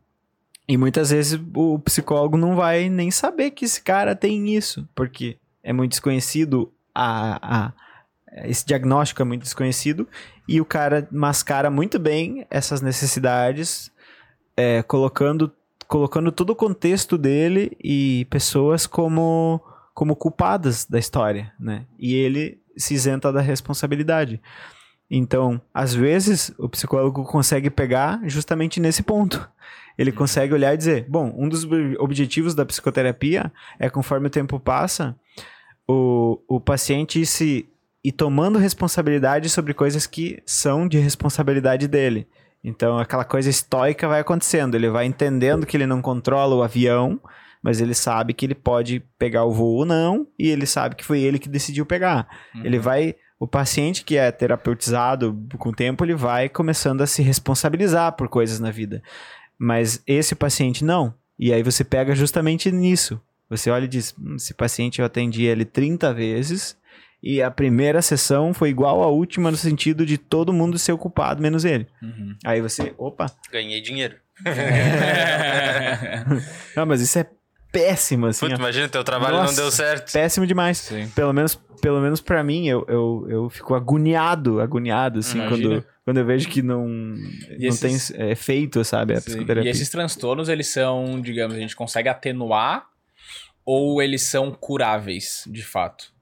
e 0.68 0.76
muitas 0.76 1.10
vezes 1.10 1.38
o 1.54 1.78
psicólogo 1.80 2.36
não 2.36 2.54
vai 2.56 2.88
nem 2.88 3.10
saber 3.10 3.50
que 3.50 3.64
esse 3.64 3.82
cara 3.82 4.14
tem 4.16 4.54
isso, 4.56 4.88
porque 4.94 5.36
é 5.62 5.72
muito 5.72 5.90
desconhecido, 5.90 6.72
a, 6.94 7.66
a- 7.66 7.72
esse 8.42 8.66
diagnóstico 8.66 9.22
é 9.22 9.24
muito 9.24 9.42
desconhecido, 9.42 10.08
e 10.48 10.60
o 10.60 10.64
cara 10.64 11.06
mascara 11.10 11.70
muito 11.70 11.98
bem 11.98 12.46
essas 12.50 12.80
necessidades, 12.80 13.92
é, 14.56 14.82
colocando, 14.82 15.52
colocando 15.86 16.32
todo 16.32 16.50
o 16.50 16.56
contexto 16.56 17.16
dele 17.16 17.76
e 17.82 18.26
pessoas 18.30 18.86
como, 18.86 19.60
como 19.94 20.16
culpadas 20.16 20.84
da 20.84 20.98
história, 20.98 21.52
né? 21.58 21.86
E 21.98 22.14
ele 22.14 22.60
se 22.76 22.94
isenta 22.94 23.32
da 23.32 23.40
responsabilidade. 23.40 24.40
Então, 25.10 25.60
às 25.72 25.94
vezes, 25.94 26.52
o 26.58 26.68
psicólogo 26.68 27.24
consegue 27.24 27.70
pegar 27.70 28.20
justamente 28.24 28.80
nesse 28.80 29.02
ponto. 29.02 29.48
Ele 29.96 30.10
consegue 30.10 30.52
olhar 30.52 30.74
e 30.74 30.76
dizer: 30.76 31.06
bom, 31.08 31.32
um 31.36 31.48
dos 31.48 31.62
ob- 31.64 31.96
objetivos 32.00 32.54
da 32.54 32.66
psicoterapia 32.66 33.52
é, 33.78 33.88
conforme 33.88 34.26
o 34.26 34.30
tempo 34.30 34.58
passa, 34.58 35.14
o, 35.86 36.40
o 36.48 36.58
paciente 36.58 37.24
se 37.26 37.68
ir 38.04 38.12
tomando 38.12 38.58
responsabilidade 38.58 39.48
sobre 39.48 39.72
coisas 39.72 40.06
que 40.06 40.42
são 40.44 40.86
de 40.86 40.98
responsabilidade 40.98 41.88
dele. 41.88 42.28
Então, 42.62 42.98
aquela 42.98 43.24
coisa 43.24 43.48
estoica 43.48 44.06
vai 44.06 44.20
acontecendo. 44.20 44.74
Ele 44.74 44.90
vai 44.90 45.06
entendendo 45.06 45.66
que 45.66 45.76
ele 45.76 45.86
não 45.86 46.02
controla 46.02 46.54
o 46.54 46.62
avião, 46.62 47.20
mas 47.62 47.80
ele 47.80 47.94
sabe 47.94 48.34
que 48.34 48.44
ele 48.44 48.54
pode 48.54 49.02
pegar 49.18 49.44
o 49.44 49.52
voo 49.52 49.78
ou 49.78 49.86
não, 49.86 50.26
e 50.38 50.48
ele 50.48 50.66
sabe 50.66 50.94
que 50.94 51.04
foi 51.04 51.20
ele 51.20 51.38
que 51.38 51.48
decidiu 51.48 51.86
pegar. 51.86 52.28
Uhum. 52.54 52.64
Ele 52.64 52.78
vai. 52.78 53.16
O 53.38 53.48
paciente 53.48 54.04
que 54.04 54.16
é 54.16 54.30
terapeutizado 54.30 55.36
com 55.58 55.70
o 55.70 55.74
tempo, 55.74 56.04
ele 56.04 56.14
vai 56.14 56.48
começando 56.48 57.02
a 57.02 57.06
se 57.06 57.20
responsabilizar 57.20 58.12
por 58.12 58.28
coisas 58.28 58.60
na 58.60 58.70
vida. 58.70 59.02
Mas 59.58 60.02
esse 60.06 60.34
paciente 60.34 60.84
não. 60.84 61.12
E 61.38 61.52
aí 61.52 61.62
você 61.62 61.84
pega 61.84 62.14
justamente 62.14 62.70
nisso. 62.70 63.20
Você 63.50 63.70
olha 63.70 63.84
e 63.84 63.88
diz: 63.88 64.14
"Hum, 64.18 64.36
esse 64.36 64.54
paciente 64.54 65.00
eu 65.00 65.04
atendi 65.04 65.44
ele 65.44 65.64
30 65.64 66.14
vezes. 66.14 66.76
E 67.26 67.40
a 67.42 67.50
primeira 67.50 68.02
sessão 68.02 68.52
foi 68.52 68.68
igual 68.68 69.02
à 69.02 69.06
última 69.06 69.50
no 69.50 69.56
sentido 69.56 70.04
de 70.04 70.18
todo 70.18 70.52
mundo 70.52 70.78
ser 70.78 70.92
ocupado, 70.92 71.40
menos 71.40 71.64
ele. 71.64 71.86
Uhum. 72.02 72.36
Aí 72.44 72.60
você, 72.60 72.92
opa, 72.98 73.30
Ganhei 73.50 73.80
dinheiro. 73.80 74.16
não, 76.76 76.84
mas 76.86 77.00
isso 77.00 77.18
é 77.18 77.26
péssimo, 77.72 78.26
assim, 78.26 78.40
Puta, 78.46 78.54
ó. 78.56 78.58
imagina, 78.58 78.88
teu 78.88 79.02
trabalho 79.02 79.36
Nossa. 79.36 79.52
não 79.52 79.54
deu 79.56 79.70
certo. 79.70 80.12
péssimo 80.12 80.46
demais. 80.46 80.78
Sim. 80.78 81.08
Pelo 81.14 81.32
menos, 81.32 81.54
pelo 81.80 82.00
menos 82.00 82.20
para 82.20 82.42
mim, 82.44 82.68
eu, 82.68 82.84
eu, 82.88 83.26
eu 83.28 83.50
fico 83.50 83.74
agoniado, 83.74 84.60
agoniado, 84.60 85.18
assim, 85.20 85.38
Imagina. 85.38 85.68
quando, 85.80 85.84
quando 86.04 86.18
eu 86.18 86.24
vejo 86.26 86.48
que 86.48 86.62
não, 86.62 86.86
não 86.86 87.18
esses- 87.58 88.08
tem 88.10 88.20
é, 88.20 88.30
efeito, 88.32 88.84
sabe, 88.84 89.14
a 89.14 89.20
Sim. 89.20 89.24
psicoterapia. 89.30 89.68
E 89.68 89.72
esses 89.72 89.88
transtornos, 89.88 90.48
eles 90.48 90.68
são, 90.68 91.20
digamos, 91.20 91.56
a 91.56 91.60
gente 91.60 91.74
consegue 91.74 92.08
atenuar 92.08 92.86
ou 93.64 94.00
eles 94.02 94.22
são 94.22 94.52
curáveis, 94.52 95.42
de 95.46 95.62
fato? 95.64 96.12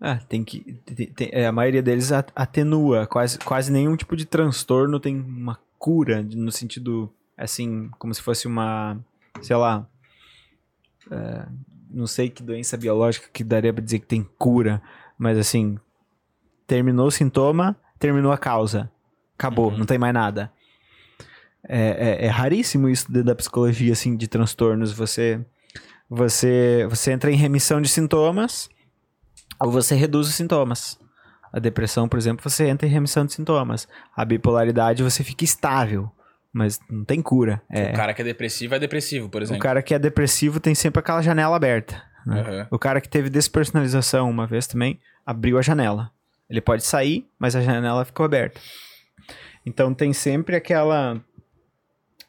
Ah, 0.00 0.16
tem 0.28 0.44
que. 0.44 0.60
tem- 0.84 1.06
tem- 1.06 1.30
é, 1.32 1.46
a 1.46 1.52
maioria 1.52 1.82
deles 1.82 2.12
atenua. 2.12 3.06
Quase, 3.06 3.38
quase 3.38 3.72
nenhum 3.72 3.96
tipo 3.96 4.14
de 4.16 4.24
transtorno 4.26 5.00
tem 5.00 5.18
uma 5.18 5.58
cura, 5.78 6.22
no 6.22 6.52
sentido, 6.52 7.10
assim, 7.36 7.88
como 7.98 8.12
se 8.14 8.20
fosse 8.22 8.46
uma. 8.46 8.98
Sei 9.42 9.56
lá. 9.56 9.86
é, 11.10 11.46
não 11.90 12.06
sei 12.06 12.28
que 12.28 12.42
doença 12.42 12.76
biológica 12.76 13.28
que 13.32 13.44
daria 13.44 13.72
pra 13.72 13.82
dizer 13.82 14.00
que 14.00 14.06
tem 14.06 14.28
cura, 14.38 14.82
mas 15.18 15.38
assim. 15.38 15.78
Terminou 16.66 17.06
o 17.06 17.10
sintoma, 17.12 17.76
terminou 17.98 18.32
a 18.32 18.38
causa. 18.38 18.90
Acabou, 19.38 19.70
Uhum. 19.70 19.78
não 19.78 19.86
tem 19.86 19.98
mais 19.98 20.12
nada. 20.12 20.50
É, 21.68 22.20
é- 22.22 22.26
é 22.26 22.28
raríssimo 22.28 22.88
isso 22.88 23.06
dentro 23.10 23.26
da 23.28 23.34
psicologia, 23.36 23.92
assim, 23.92 24.16
de 24.16 24.26
transtornos. 24.28 24.92
Você, 24.92 25.40
você, 26.10 26.86
você 26.90 27.12
entra 27.12 27.30
em 27.30 27.36
remissão 27.36 27.80
de 27.80 27.88
sintomas 27.88 28.68
ou 29.60 29.70
você 29.70 29.94
reduz 29.94 30.28
os 30.28 30.34
sintomas. 30.34 30.98
A 31.52 31.58
depressão, 31.58 32.08
por 32.08 32.18
exemplo, 32.18 32.48
você 32.48 32.66
entra 32.68 32.86
em 32.86 32.90
remissão 32.90 33.24
de 33.24 33.32
sintomas. 33.32 33.88
A 34.14 34.24
bipolaridade, 34.24 35.02
você 35.02 35.24
fica 35.24 35.44
estável, 35.44 36.10
mas 36.52 36.78
não 36.90 37.04
tem 37.04 37.22
cura. 37.22 37.62
É, 37.70 37.92
O 37.92 37.94
cara 37.94 38.12
que 38.12 38.20
é 38.22 38.24
depressivo 38.24 38.74
é 38.74 38.78
depressivo, 38.78 39.28
por 39.28 39.40
o 39.40 39.44
exemplo. 39.44 39.62
cara 39.62 39.82
que 39.82 39.94
é 39.94 39.98
depressivo 39.98 40.60
tem 40.60 40.74
sempre 40.74 41.00
aquela 41.00 41.22
janela 41.22 41.56
aberta. 41.56 42.02
né? 42.26 42.40
Aham. 42.40 42.68
O 42.70 42.78
cara 42.78 43.00
que 43.00 43.08
teve 43.08 43.30
despersonalização 43.30 44.28
uma 44.28 44.46
vez 44.46 44.66
também, 44.66 45.00
abriu 45.24 45.56
a 45.58 45.62
janela. 45.62 46.10
Ele 46.50 46.60
pode 46.60 46.84
sair, 46.84 47.26
mas 47.38 47.56
a 47.56 47.60
janela 47.62 48.04
ficou 48.04 48.24
aberta. 48.26 48.60
Então 49.64 49.92
tem 49.94 50.12
sempre 50.12 50.54
aquela 50.56 51.20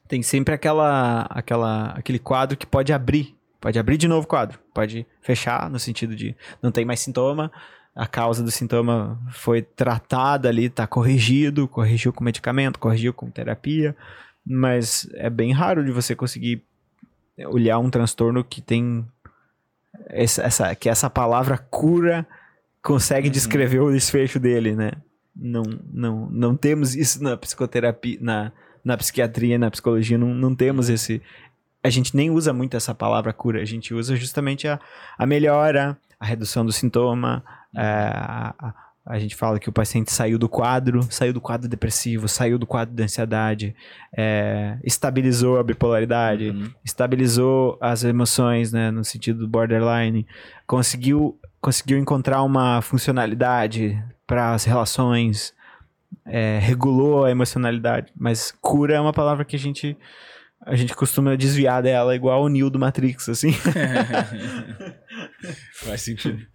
tem 0.07 0.23
sempre 0.23 0.53
aquela 0.55 1.23
aquela 1.29 1.91
aquele 1.91 2.17
quadro 2.17 2.57
que 2.57 2.65
pode 2.65 2.91
abrir, 2.93 3.35
pode 3.67 3.77
abrir 3.77 3.97
de 3.97 4.07
novo 4.07 4.23
o 4.23 4.29
quadro, 4.29 4.57
pode 4.73 5.05
fechar 5.21 5.69
no 5.69 5.77
sentido 5.77 6.15
de 6.15 6.33
não 6.63 6.71
tem 6.71 6.85
mais 6.85 7.01
sintoma, 7.01 7.51
a 7.93 8.07
causa 8.07 8.41
do 8.41 8.49
sintoma 8.49 9.19
foi 9.31 9.61
tratada 9.61 10.47
ali, 10.47 10.69
tá 10.69 10.87
corrigido, 10.87 11.67
corrigiu 11.67 12.13
com 12.13 12.23
medicamento, 12.23 12.79
corrigiu 12.79 13.13
com 13.13 13.29
terapia, 13.29 13.93
mas 14.45 15.05
é 15.15 15.29
bem 15.29 15.51
raro 15.51 15.83
de 15.83 15.91
você 15.91 16.15
conseguir 16.15 16.63
olhar 17.47 17.77
um 17.79 17.89
transtorno 17.89 18.41
que 18.41 18.61
tem 18.61 19.05
essa, 20.07 20.43
essa- 20.43 20.73
que 20.75 20.87
essa 20.87 21.09
palavra 21.09 21.57
cura 21.57 22.25
consegue 22.81 23.27
Uhum. 23.27 23.33
descrever 23.33 23.79
o 23.81 23.91
desfecho 23.91 24.39
dele, 24.39 24.75
né? 24.77 24.91
Não, 25.35 25.63
não, 25.91 26.29
não 26.29 26.55
temos 26.55 26.95
isso 26.95 27.21
na 27.21 27.35
psicoterapia, 27.35 28.17
na, 28.21 28.51
na 28.83 28.95
psiquiatria, 28.95 29.57
na 29.59 29.69
psicologia, 29.69 30.17
não, 30.17 30.33
não 30.33 30.55
temos 30.55 30.87
esse. 30.87 31.21
A 31.83 31.89
gente 31.89 32.15
nem 32.15 32.29
usa 32.29 32.51
muito 32.53 32.75
essa 32.75 32.93
palavra 32.93 33.31
cura, 33.33 33.61
a 33.61 33.65
gente 33.65 33.93
usa 33.93 34.15
justamente 34.15 34.67
a, 34.67 34.79
a 35.17 35.25
melhora, 35.25 35.97
a 36.19 36.25
redução 36.25 36.65
do 36.65 36.71
sintoma, 36.71 37.43
Uhum. 37.73 37.81
é, 37.81 38.11
a, 38.13 38.53
a, 38.59 38.73
a 39.05 39.19
gente 39.19 39.35
fala 39.35 39.59
que 39.59 39.69
o 39.69 39.71
paciente 39.73 40.11
saiu 40.11 40.37
do 40.39 40.49
quadro, 40.49 41.01
saiu 41.09 41.31
do 41.33 41.39
quadro 41.39 41.67
depressivo, 41.69 42.27
saiu 42.27 42.57
do 42.57 42.65
quadro 42.65 42.93
de 42.95 43.03
ansiedade, 43.03 43.75
é, 44.17 44.77
estabilizou 44.83 45.57
a 45.59 45.63
bipolaridade, 45.63 46.49
Uhum. 46.49 46.69
estabilizou 46.83 47.77
as 47.79 48.03
emoções, 48.03 48.71
né, 48.71 48.89
no 48.91 49.03
sentido 49.05 49.39
do 49.39 49.47
borderline, 49.47 50.25
conseguiu, 50.65 51.39
conseguiu 51.61 51.97
encontrar 51.97 52.41
uma 52.43 52.81
funcionalidade 52.81 54.01
para 54.25 54.53
as 54.53 54.65
relações, 54.65 55.53
é, 56.25 56.59
regulou 56.59 57.23
a 57.25 57.31
emocionalidade, 57.31 58.11
mas 58.15 58.51
cura 58.61 58.95
é 58.95 58.99
uma 58.99 59.13
palavra 59.13 59.45
que 59.45 59.55
a 59.55 59.59
gente 59.59 59.95
a 60.67 60.75
gente 60.75 60.93
costuma 60.93 61.35
desviar 61.37 61.81
dela 61.81 62.13
igual 62.15 62.43
o 62.43 62.49
Neo 62.49 62.69
do 62.69 62.77
Matrix, 62.77 63.29
assim. 63.29 63.53
Faz 65.73 66.01
sentido. 66.01 66.45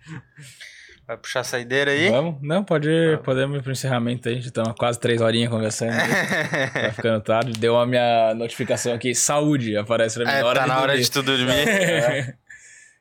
Vai 1.07 1.17
puxar 1.17 1.41
a 1.41 1.45
saideira 1.45 1.91
aí? 1.91 2.11
Vamos? 2.11 2.37
Não, 2.43 2.63
pode 2.63 2.89
ir, 2.89 3.19
podemos 3.21 3.59
ir 3.59 3.63
pro 3.63 3.73
encerramento 3.73 4.29
aí. 4.29 4.39
Estamos 4.39 4.75
quase 4.79 5.01
três 5.01 5.21
horinhas 5.21 5.51
conversando. 5.51 5.93
Vai 5.93 6.93
ficando 6.93 7.21
tarde. 7.23 7.53
Deu 7.59 7.77
a 7.79 7.87
minha 7.87 8.35
notificação 8.35 8.93
aqui, 8.93 9.15
saúde, 9.15 9.77
aparece 9.77 10.17
pra 10.17 10.25
mim. 10.27 10.39
É, 10.39 10.43
na 10.43 10.47
hora 10.47 10.59
tá 10.61 10.65
de 10.65 10.69
na 10.69 10.77
hora 10.81 10.87
dormir. 10.93 11.03
de 11.05 11.11
tu 11.11 11.23
dormir. 11.23 11.69
É. 11.69 12.35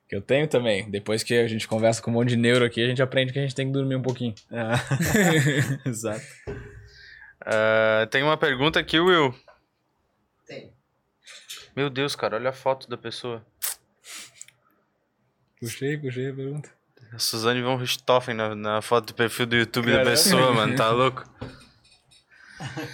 Que 0.09 0.15
eu 0.17 0.21
tenho 0.21 0.45
também. 0.47 0.89
Depois 0.89 1.23
que 1.23 1.33
a 1.33 1.47
gente 1.47 1.67
conversa 1.67 2.01
com 2.01 2.11
um 2.11 2.15
monte 2.15 2.29
de 2.29 2.37
neuro 2.37 2.65
aqui, 2.65 2.83
a 2.83 2.87
gente 2.87 3.01
aprende 3.01 3.31
que 3.31 3.39
a 3.39 3.41
gente 3.41 3.55
tem 3.55 3.67
que 3.67 3.71
dormir 3.71 3.95
um 3.95 4.01
pouquinho. 4.01 4.33
Ah, 4.51 4.73
Exato. 5.85 6.21
Ah, 7.45 8.05
tem 8.11 8.21
uma 8.21 8.35
pergunta 8.35 8.77
aqui, 8.77 8.99
Will. 8.99 9.33
Meu 11.75 11.89
Deus, 11.89 12.15
cara, 12.15 12.35
olha 12.35 12.49
a 12.49 12.53
foto 12.53 12.89
da 12.89 12.97
pessoa. 12.97 13.45
Puxei, 15.59 15.97
puxei 15.97 16.29
a 16.29 16.33
pergunta. 16.33 16.69
A 17.13 17.19
Suzane 17.19 17.61
von 17.61 17.75
Richthofen 17.75 18.33
na, 18.35 18.55
na 18.55 18.81
foto 18.81 19.07
do 19.07 19.13
perfil 19.13 19.45
do 19.45 19.55
YouTube 19.55 19.91
da 19.91 20.03
pessoa, 20.03 20.53
mano, 20.53 20.75
tá 20.75 20.89
louco? 20.91 21.23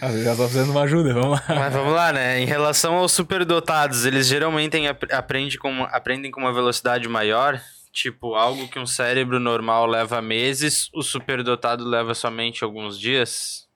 Às 0.02 0.12
vezes 0.14 0.26
já 0.26 0.36
tô 0.36 0.48
de 0.48 0.70
uma 0.72 0.82
ajuda, 0.84 1.14
vamos 1.14 1.32
lá. 1.40 1.44
Mas 1.50 1.74
vamos 1.74 1.94
lá, 1.94 2.12
né? 2.14 2.40
Em 2.40 2.46
relação 2.46 2.96
aos 2.96 3.12
superdotados, 3.12 4.06
eles 4.06 4.28
geralmente 4.28 4.76
ap- 4.88 5.12
aprende 5.12 5.58
com 5.58 5.84
aprendem 5.84 6.32
com 6.32 6.40
uma 6.42 6.54
velocidade 6.54 7.08
maior? 7.08 7.62
Tipo, 7.92 8.36
algo 8.36 8.68
que 8.68 8.80
um 8.80 8.86
cérebro 8.86 9.40
normal 9.40 9.86
leva 9.88 10.22
meses, 10.22 10.90
o 10.94 11.02
superdotado 11.02 11.84
leva 11.88 12.14
somente 12.14 12.64
alguns 12.64 13.00
dias? 13.00 13.68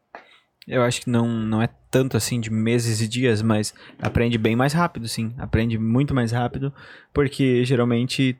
Eu 0.67 0.83
acho 0.83 1.01
que 1.01 1.09
não, 1.09 1.27
não 1.27 1.61
é 1.61 1.67
tanto 1.91 2.15
assim 2.17 2.39
de 2.39 2.49
meses 2.49 3.01
e 3.01 3.07
dias, 3.07 3.41
mas 3.41 3.73
aprende 4.01 4.37
bem 4.37 4.55
mais 4.55 4.71
rápido, 4.73 5.07
sim. 5.07 5.33
Aprende 5.37 5.77
muito 5.77 6.15
mais 6.15 6.31
rápido, 6.31 6.73
porque 7.13 7.63
geralmente 7.65 8.39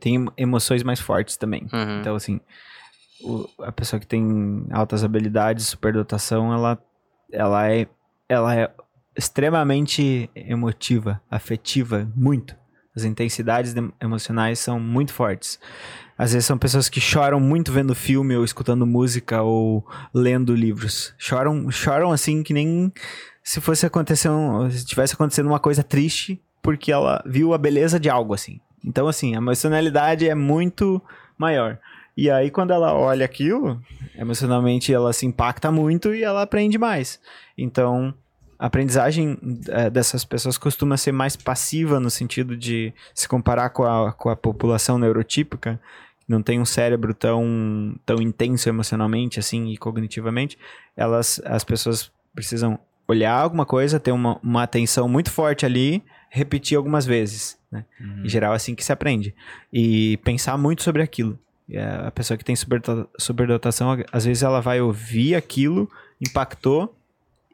tem 0.00 0.26
emoções 0.36 0.82
mais 0.82 1.00
fortes 1.00 1.36
também. 1.36 1.66
Uhum. 1.72 2.00
Então, 2.00 2.14
assim, 2.14 2.40
o- 3.22 3.48
a 3.62 3.72
pessoa 3.72 3.98
que 3.98 4.06
tem 4.06 4.64
altas 4.70 5.02
habilidades, 5.02 5.66
superdotação, 5.66 6.52
ela, 6.52 6.78
ela, 7.32 7.70
é, 7.72 7.86
ela 8.28 8.54
é 8.54 8.70
extremamente 9.16 10.30
emotiva, 10.34 11.20
afetiva, 11.30 12.08
muito. 12.14 12.54
As 12.94 13.04
intensidades 13.04 13.74
de- 13.74 13.92
emocionais 14.00 14.58
são 14.58 14.78
muito 14.80 15.12
fortes. 15.12 15.58
Às 16.18 16.32
vezes 16.32 16.46
são 16.46 16.58
pessoas 16.58 16.88
que 16.88 17.00
choram 17.00 17.38
muito 17.38 17.70
vendo 17.70 17.94
filme 17.94 18.36
ou 18.36 18.44
escutando 18.44 18.84
música 18.84 19.40
ou 19.40 19.86
lendo 20.12 20.52
livros. 20.52 21.14
Choram, 21.16 21.70
choram 21.70 22.10
assim 22.10 22.42
que 22.42 22.52
nem 22.52 22.92
se 23.40 23.60
fosse 23.60 23.86
acontecer 23.86 24.28
um, 24.28 24.68
se 24.68 24.84
tivesse 24.84 25.14
acontecendo 25.14 25.46
uma 25.46 25.60
coisa 25.60 25.84
triste 25.84 26.42
porque 26.60 26.90
ela 26.90 27.22
viu 27.24 27.54
a 27.54 27.58
beleza 27.58 28.00
de 28.00 28.10
algo 28.10 28.34
assim. 28.34 28.60
Então 28.84 29.06
assim, 29.06 29.34
a 29.34 29.38
emocionalidade 29.38 30.28
é 30.28 30.34
muito 30.34 31.00
maior. 31.38 31.78
E 32.16 32.28
aí 32.28 32.50
quando 32.50 32.72
ela 32.72 32.92
olha 32.92 33.24
aquilo, 33.24 33.80
emocionalmente 34.16 34.92
ela 34.92 35.12
se 35.12 35.24
impacta 35.24 35.70
muito 35.70 36.12
e 36.12 36.24
ela 36.24 36.42
aprende 36.42 36.76
mais. 36.76 37.20
Então, 37.56 38.12
a 38.58 38.66
aprendizagem 38.66 39.38
eh, 39.68 39.88
dessas 39.88 40.24
pessoas 40.24 40.58
costuma 40.58 40.96
ser 40.96 41.12
mais 41.12 41.36
passiva 41.36 42.00
no 42.00 42.10
sentido 42.10 42.56
de 42.56 42.92
se 43.14 43.28
comparar 43.28 43.70
com 43.70 43.84
a, 43.84 44.12
com 44.12 44.28
a 44.28 44.36
população 44.36 44.98
neurotípica, 44.98 45.80
não 46.28 46.42
tem 46.42 46.60
um 46.60 46.64
cérebro 46.64 47.14
tão, 47.14 47.98
tão 48.04 48.20
intenso 48.20 48.68
emocionalmente 48.68 49.40
assim 49.40 49.68
e 49.68 49.78
cognitivamente, 49.78 50.58
elas 50.94 51.40
as 51.44 51.64
pessoas 51.64 52.12
precisam 52.34 52.78
olhar 53.08 53.32
alguma 53.32 53.64
coisa, 53.64 53.98
ter 53.98 54.12
uma, 54.12 54.38
uma 54.42 54.62
atenção 54.62 55.08
muito 55.08 55.30
forte 55.30 55.64
ali, 55.64 56.04
repetir 56.28 56.76
algumas 56.76 57.06
vezes, 57.06 57.58
né? 57.72 57.86
Em 58.22 58.28
geral 58.28 58.52
é 58.52 58.56
assim 58.56 58.74
que 58.74 58.84
se 58.84 58.92
aprende. 58.92 59.34
E 59.72 60.18
pensar 60.18 60.58
muito 60.58 60.82
sobre 60.82 61.00
aquilo. 61.02 61.38
A 62.06 62.10
pessoa 62.10 62.36
que 62.36 62.44
tem 62.44 62.54
superdota- 62.54 63.08
superdotação, 63.18 63.96
às 64.12 64.24
vezes 64.26 64.42
ela 64.42 64.60
vai 64.60 64.80
ouvir 64.80 65.34
aquilo, 65.34 65.90
impactou 66.20 66.94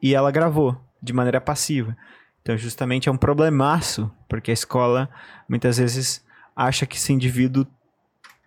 e 0.01 0.13
ela 0.13 0.29
gravou 0.31 0.77
de 1.01 1.13
maneira 1.13 1.39
passiva. 1.39 1.95
Então, 2.41 2.57
justamente 2.57 3.09
é 3.09 3.11
um 3.11 3.17
problemaço, 3.17 4.11
porque 4.29 4.51
a 4.51 4.53
escola 4.53 5.09
muitas 5.49 5.77
vezes 5.77 6.23
acha 6.55 6.85
que 6.85 6.95
esse 6.97 7.11
indivíduo 7.11 7.65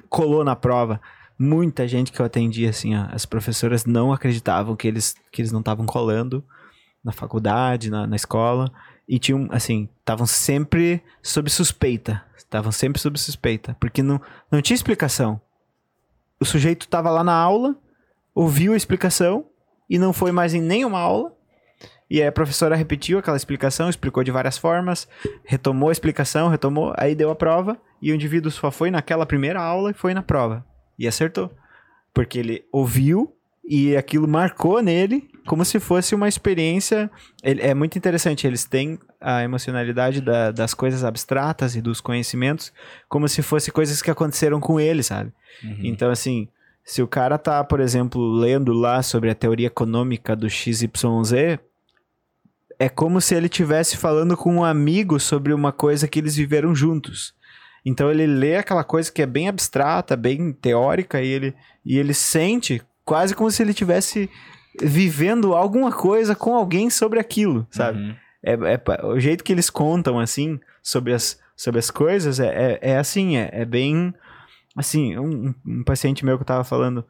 colou 0.09 0.45
na 0.45 0.57
prova. 0.57 1.01
Muita 1.39 1.87
gente 1.87 2.11
que 2.11 2.20
eu 2.20 2.27
atendi, 2.27 2.67
assim, 2.67 2.97
ó, 2.97 3.07
as 3.12 3.25
professoras 3.25 3.85
não 3.85 4.12
acreditavam 4.12 4.75
que 4.75 4.89
eles, 4.89 5.15
que 5.31 5.41
eles 5.41 5.53
não 5.53 5.61
estavam 5.61 5.87
colando 5.87 6.45
na 7.05 7.12
faculdade, 7.12 7.91
na, 7.91 8.07
na 8.07 8.17
escola. 8.17 8.73
E 9.09 9.19
tinham, 9.19 9.49
assim, 9.51 9.89
estavam 10.01 10.27
sempre 10.27 11.03
sob 11.23 11.49
suspeita. 11.49 12.23
Estavam 12.37 12.73
sempre 12.73 13.01
sob 13.01 13.19
suspeita. 13.19 13.77
Porque 13.78 14.03
não, 14.03 14.20
não 14.51 14.61
tinha 14.61 14.75
explicação. 14.75 15.41
O 16.41 16.45
sujeito 16.45 16.83
estava 16.83 17.11
lá 17.11 17.25
na 17.25 17.35
aula, 17.35 17.77
ouviu 18.35 18.73
a 18.73 18.77
explicação 18.77 19.47
e 19.89 19.99
não 19.99 20.12
foi 20.12 20.33
mais 20.33 20.55
em 20.55 20.61
nenhuma 20.61 20.99
aula. 20.99 21.33
E 22.11 22.20
aí 22.20 22.28
a 22.28 22.33
professora 22.33 22.75
repetiu 22.75 23.19
aquela 23.19 23.37
explicação, 23.37 23.89
explicou 23.89 24.25
de 24.25 24.31
várias 24.31 24.57
formas, 24.57 25.07
retomou 25.45 25.91
a 25.91 25.93
explicação, 25.93 26.49
retomou, 26.49 26.95
aí 26.97 27.15
deu 27.15 27.31
a 27.31 27.35
prova 27.35 27.78
e 28.01 28.12
o 28.12 28.15
indivíduo 28.15 28.51
só 28.51 28.70
foi 28.70 28.91
naquela 28.91 29.27
primeira 29.27 29.60
aula 29.60 29.91
e 29.91 29.94
foi 29.94 30.15
na 30.15 30.23
prova. 30.23 30.65
E 30.99 31.07
acertou. 31.07 31.51
Porque 32.15 32.39
ele 32.39 32.65
ouviu 32.73 33.35
e 33.65 33.97
aquilo 33.97 34.27
marcou 34.27 34.83
nele 34.83 35.28
como 35.47 35.65
se 35.65 35.78
fosse 35.81 36.15
uma 36.15 36.28
experiência. 36.28 37.10
ele- 37.43 37.62
é 37.62 37.73
muito 37.75 37.97
interessante, 37.97 38.47
eles 38.47 38.65
têm 38.65 38.99
a 39.20 39.43
emocionalidade 39.43 40.20
da- 40.20 40.51
das 40.51 40.75
coisas 40.75 41.02
abstratas 41.05 41.75
e 41.75 41.81
dos 41.81 42.01
conhecimentos 42.01 42.73
como 43.09 43.28
se 43.28 43.41
fosse 43.43 43.70
coisas 43.70 44.02
que 44.02 44.10
aconteceram 44.10 44.60
com 44.60 44.78
ele, 44.81 45.02
sabe? 45.02 45.33
Uhum. 45.65 45.78
Então, 45.85 46.10
assim, 46.10 46.49
se 46.85 47.02
o 47.02 47.07
cara 47.09 47.39
tá, 47.39 47.62
por 47.65 47.81
exemplo, 47.81 48.31
lendo 48.33 48.73
lá 48.73 49.02
sobre 49.02 49.31
a 49.31 49.35
teoria 49.35 49.67
econômica 49.68 50.35
do 50.36 50.49
XYZ, 50.49 51.59
é 52.78 52.89
como 52.89 53.20
se 53.20 53.35
ele 53.35 53.47
estivesse 53.47 53.97
falando 53.97 54.36
com 54.36 54.55
um 54.57 54.65
amigo 54.65 55.18
sobre 55.18 55.52
uma 55.52 55.73
coisa 55.73 56.07
que 56.07 56.18
eles 56.18 56.36
viveram 56.36 56.75
juntos. 56.75 57.35
Então 57.89 58.10
ele 58.10 58.26
lê 58.26 58.57
aquela 58.57 58.84
coisa 58.84 59.10
que 59.10 59.23
é 59.23 59.26
bem 59.26 59.49
abstrata, 59.49 60.15
bem 60.15 60.52
teórica, 60.52 61.23
e 61.23 61.28
ele, 61.28 61.55
e 61.83 61.97
ele 61.97 62.12
sente 62.12 62.83
quase 63.02 63.34
como 63.34 63.50
se 63.50 63.62
ele 63.62 63.70
estivesse 63.70 64.28
vivendo 64.78 65.55
alguma 65.55 65.91
coisa 65.91 66.36
com 66.36 66.55
alguém 66.55 66.91
sobre 66.91 67.18
aquilo, 67.18 67.67
sabe? 67.70 67.99
Uhum. 67.99 68.15
É, 68.44 68.52
é 68.52 69.07
o 69.07 69.18
jeito 69.18 69.42
que 69.42 69.50
eles 69.50 69.70
contam, 69.70 70.20
assim, 70.20 70.60
sobre 70.83 71.15
as, 71.15 71.41
sobre 71.57 71.78
as 71.78 71.91
coisas, 71.91 72.39
é, 72.39 72.78
é, 72.83 72.91
é 72.92 72.99
assim, 72.99 73.39
é, 73.39 73.49
é 73.52 73.65
bem... 73.65 74.15
Assim, 74.76 75.18
um, 75.18 75.55
um 75.67 75.83
paciente 75.83 76.25
meu 76.26 76.36
que 76.36 76.42
eu 76.42 76.47
tava 76.47 76.65
falando, 76.65 77.05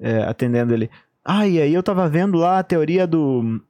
é, 0.00 0.22
atendendo 0.22 0.72
ele... 0.72 0.90
Ah, 1.22 1.46
e 1.46 1.60
aí 1.60 1.74
eu 1.74 1.82
tava 1.82 2.08
vendo 2.08 2.38
lá 2.38 2.58
a 2.58 2.64
teoria 2.64 3.06
do... 3.06 3.60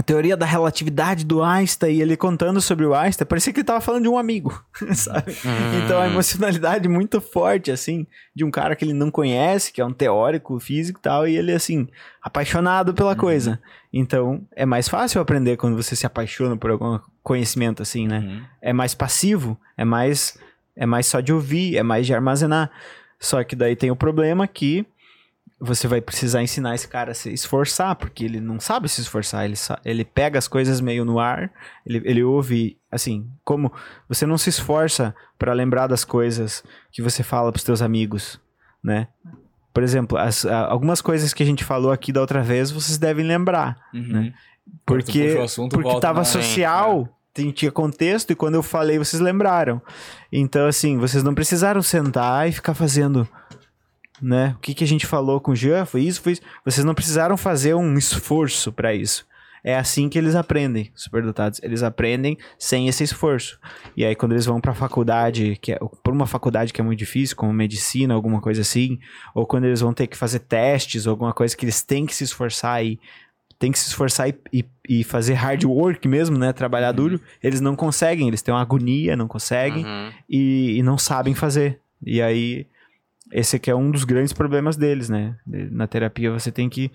A 0.00 0.02
teoria 0.02 0.34
da 0.34 0.46
relatividade 0.46 1.26
do 1.26 1.42
Einstein, 1.42 1.96
e 1.96 2.00
ele 2.00 2.16
contando 2.16 2.58
sobre 2.58 2.86
o 2.86 2.94
Einstein, 2.94 3.26
parecia 3.26 3.52
que 3.52 3.58
ele 3.60 3.66
tava 3.66 3.82
falando 3.82 4.04
de 4.04 4.08
um 4.08 4.16
amigo, 4.16 4.58
sabe? 4.96 5.36
Então 5.84 6.00
a 6.00 6.06
Hum. 6.06 6.12
emocionalidade 6.12 6.88
muito 6.88 7.20
forte, 7.20 7.70
assim, 7.70 8.06
de 8.34 8.42
um 8.42 8.50
cara 8.50 8.74
que 8.74 8.82
ele 8.82 8.94
não 8.94 9.10
conhece, 9.10 9.70
que 9.70 9.78
é 9.78 9.84
um 9.84 9.92
teórico 9.92 10.58
físico 10.58 10.98
e 10.98 11.02
tal, 11.02 11.28
e 11.28 11.36
ele, 11.36 11.52
assim, 11.52 11.86
apaixonado 12.22 12.94
pela 12.94 13.14
coisa. 13.14 13.60
Então 13.92 14.40
é 14.56 14.64
mais 14.64 14.88
fácil 14.88 15.20
aprender 15.20 15.58
quando 15.58 15.76
você 15.76 15.94
se 15.94 16.06
apaixona 16.06 16.56
por 16.56 16.70
algum 16.70 16.98
conhecimento, 17.22 17.82
assim, 17.82 18.08
né? 18.08 18.20
Uhum. 18.20 18.42
É 18.62 18.72
mais 18.72 18.94
passivo, 18.94 19.60
é 19.76 19.84
mais, 19.84 20.38
é 20.74 20.86
mais 20.86 21.04
só 21.08 21.20
de 21.20 21.30
ouvir, 21.30 21.76
é 21.76 21.82
mais 21.82 22.06
de 22.06 22.14
armazenar. 22.14 22.70
Só 23.18 23.44
que 23.44 23.54
daí 23.54 23.76
tem 23.76 23.90
o 23.90 23.96
problema 23.96 24.48
que 24.48 24.86
você 25.60 25.86
vai 25.86 26.00
precisar 26.00 26.42
ensinar 26.42 26.74
esse 26.74 26.88
cara 26.88 27.10
a 27.10 27.14
se 27.14 27.30
esforçar, 27.32 27.94
porque 27.94 28.24
ele 28.24 28.40
não 28.40 28.58
sabe 28.58 28.88
se 28.88 29.00
esforçar, 29.02 29.44
ele, 29.44 29.54
ele 29.84 30.04
pega 30.04 30.38
as 30.38 30.48
coisas 30.48 30.80
meio 30.80 31.04
no 31.04 31.18
ar, 31.20 31.50
ele, 31.86 32.00
ele 32.04 32.22
ouve, 32.24 32.78
assim, 32.90 33.28
como 33.44 33.70
você 34.08 34.24
não 34.24 34.38
se 34.38 34.48
esforça 34.48 35.14
para 35.38 35.52
lembrar 35.52 35.86
das 35.86 36.04
coisas 36.04 36.64
que 36.90 37.02
você 37.02 37.22
fala 37.22 37.52
pros 37.52 37.62
teus 37.64 37.82
amigos, 37.82 38.40
né? 38.82 39.08
Por 39.72 39.82
exemplo, 39.82 40.16
as- 40.18 40.46
algumas 40.46 41.00
coisas 41.02 41.34
que 41.34 41.42
a 41.42 41.46
gente 41.46 41.62
falou 41.62 41.92
aqui 41.92 42.10
da 42.12 42.20
outra 42.22 42.42
vez, 42.42 42.70
vocês 42.70 42.96
devem 42.98 43.26
lembrar, 43.26 43.76
Uhum. 43.92 44.08
Né? 44.08 44.34
Porque, 44.86 45.38
assunto, 45.42 45.72
porque 45.74 46.00
tava 46.00 46.24
social, 46.24 47.08
tem- 47.34 47.50
tinha 47.50 47.70
contexto, 47.72 48.30
e 48.30 48.34
quando 48.36 48.54
eu 48.54 48.62
falei, 48.62 48.98
vocês 48.98 49.20
lembraram. 49.20 49.80
Então, 50.32 50.66
assim, 50.66 50.96
vocês 50.96 51.22
não 51.24 51.34
precisaram 51.34 51.82
sentar 51.82 52.48
e 52.48 52.52
ficar 52.52 52.72
fazendo 52.74 53.28
né? 54.20 54.54
O 54.56 54.60
que, 54.60 54.74
que 54.74 54.84
a 54.84 54.86
gente 54.86 55.06
falou 55.06 55.40
com 55.40 55.52
o 55.52 55.56
Jean 55.56 55.84
foi 55.84 56.02
isso, 56.02 56.20
foi 56.22 56.32
isso. 56.32 56.42
Vocês 56.64 56.84
não 56.84 56.94
precisaram 56.94 57.36
fazer 57.36 57.74
um 57.74 57.96
esforço 57.96 58.72
para 58.72 58.94
isso. 58.94 59.26
É 59.62 59.76
assim 59.76 60.08
que 60.08 60.16
eles 60.16 60.34
aprendem, 60.34 60.90
superdotados. 60.94 61.60
Eles 61.62 61.82
aprendem 61.82 62.38
sem 62.58 62.88
esse 62.88 63.04
esforço. 63.04 63.58
E 63.94 64.04
aí, 64.04 64.14
quando 64.14 64.32
eles 64.32 64.46
vão 64.46 64.58
para 64.58 64.72
faculdade, 64.72 65.58
que 65.60 65.72
é 65.72 65.78
por 66.02 66.14
uma 66.14 66.26
faculdade 66.26 66.72
que 66.72 66.80
é 66.80 66.84
muito 66.84 66.98
difícil, 66.98 67.36
como 67.36 67.52
medicina, 67.52 68.14
alguma 68.14 68.40
coisa 68.40 68.62
assim, 68.62 68.98
ou 69.34 69.44
quando 69.46 69.64
eles 69.64 69.80
vão 69.80 69.92
ter 69.92 70.06
que 70.06 70.16
fazer 70.16 70.38
testes, 70.38 71.06
ou 71.06 71.10
alguma 71.10 71.34
coisa 71.34 71.54
que 71.54 71.64
eles 71.66 71.82
têm 71.82 72.06
que 72.06 72.14
se 72.14 72.24
esforçar 72.24 72.82
e 72.82 72.98
tem 73.58 73.70
que 73.70 73.78
se 73.78 73.88
esforçar 73.88 74.30
e, 74.30 74.34
e, 74.50 74.64
e 74.88 75.04
fazer 75.04 75.34
hard 75.34 75.62
work 75.64 76.08
mesmo, 76.08 76.38
né? 76.38 76.50
Trabalhar 76.54 76.92
duro, 76.92 77.20
eles 77.42 77.60
não 77.60 77.76
conseguem, 77.76 78.26
eles 78.28 78.40
têm 78.40 78.54
uma 78.54 78.62
agonia, 78.62 79.14
não 79.14 79.28
conseguem 79.28 79.84
Uhum. 79.84 80.10
e, 80.26 80.78
e 80.78 80.82
não 80.82 80.96
sabem 80.96 81.34
fazer. 81.34 81.78
E 82.02 82.22
aí 82.22 82.66
esse 83.32 83.56
aqui 83.56 83.70
é 83.70 83.74
um 83.74 83.90
dos 83.90 84.04
grandes 84.04 84.32
problemas 84.32 84.76
deles, 84.76 85.08
né? 85.08 85.36
Na 85.46 85.86
terapia 85.86 86.30
você 86.30 86.50
tem 86.50 86.68
que 86.68 86.90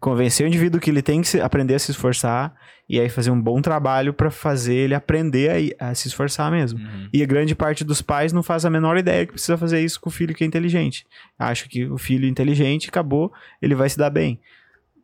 convencer 0.00 0.46
o 0.46 0.48
indivíduo 0.48 0.80
que 0.80 0.90
ele 0.90 1.02
tem 1.02 1.22
que 1.22 1.40
aprender 1.40 1.74
a 1.74 1.78
se 1.78 1.90
esforçar 1.90 2.54
e 2.88 3.00
aí 3.00 3.08
fazer 3.08 3.30
um 3.30 3.40
bom 3.40 3.60
trabalho 3.60 4.14
para 4.14 4.30
fazer 4.30 4.74
ele 4.74 4.94
aprender 4.94 5.74
a, 5.80 5.90
a 5.90 5.94
se 5.94 6.08
esforçar 6.08 6.50
mesmo. 6.50 6.78
Uhum. 6.78 7.08
E 7.12 7.22
a 7.22 7.26
grande 7.26 7.54
parte 7.54 7.84
dos 7.84 8.00
pais 8.00 8.32
não 8.32 8.42
faz 8.42 8.64
a 8.64 8.70
menor 8.70 8.96
ideia 8.96 9.26
que 9.26 9.32
precisa 9.32 9.58
fazer 9.58 9.80
isso 9.80 10.00
com 10.00 10.08
o 10.08 10.12
filho 10.12 10.34
que 10.34 10.44
é 10.44 10.46
inteligente. 10.46 11.04
Acha 11.38 11.68
que 11.68 11.84
o 11.86 11.98
filho 11.98 12.28
inteligente 12.28 12.88
acabou, 12.88 13.32
ele 13.60 13.74
vai 13.74 13.88
se 13.88 13.98
dar 13.98 14.10
bem. 14.10 14.40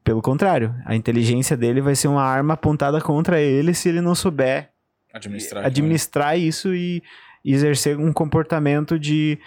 Pelo 0.05 0.23
contrário, 0.23 0.75
a 0.85 0.95
inteligência 0.95 1.57
dele 1.57 1.81
vai 1.81 1.95
ser 1.95 2.09
uma 2.09 2.23
arma 2.23 2.55
apontada 2.55 3.01
contra 3.01 3.41
ele 3.41 3.75
se 3.75 3.89
ele 3.89 4.01
não 4.01 4.15
souber 4.15 4.71
Administrar. 5.13 5.65
administrar 5.65 6.39
isso 6.39 6.75
e 6.75 7.03
exercer 7.45 7.99
um 7.99 8.13
comportamento 8.13 8.99
de, 8.99 9.39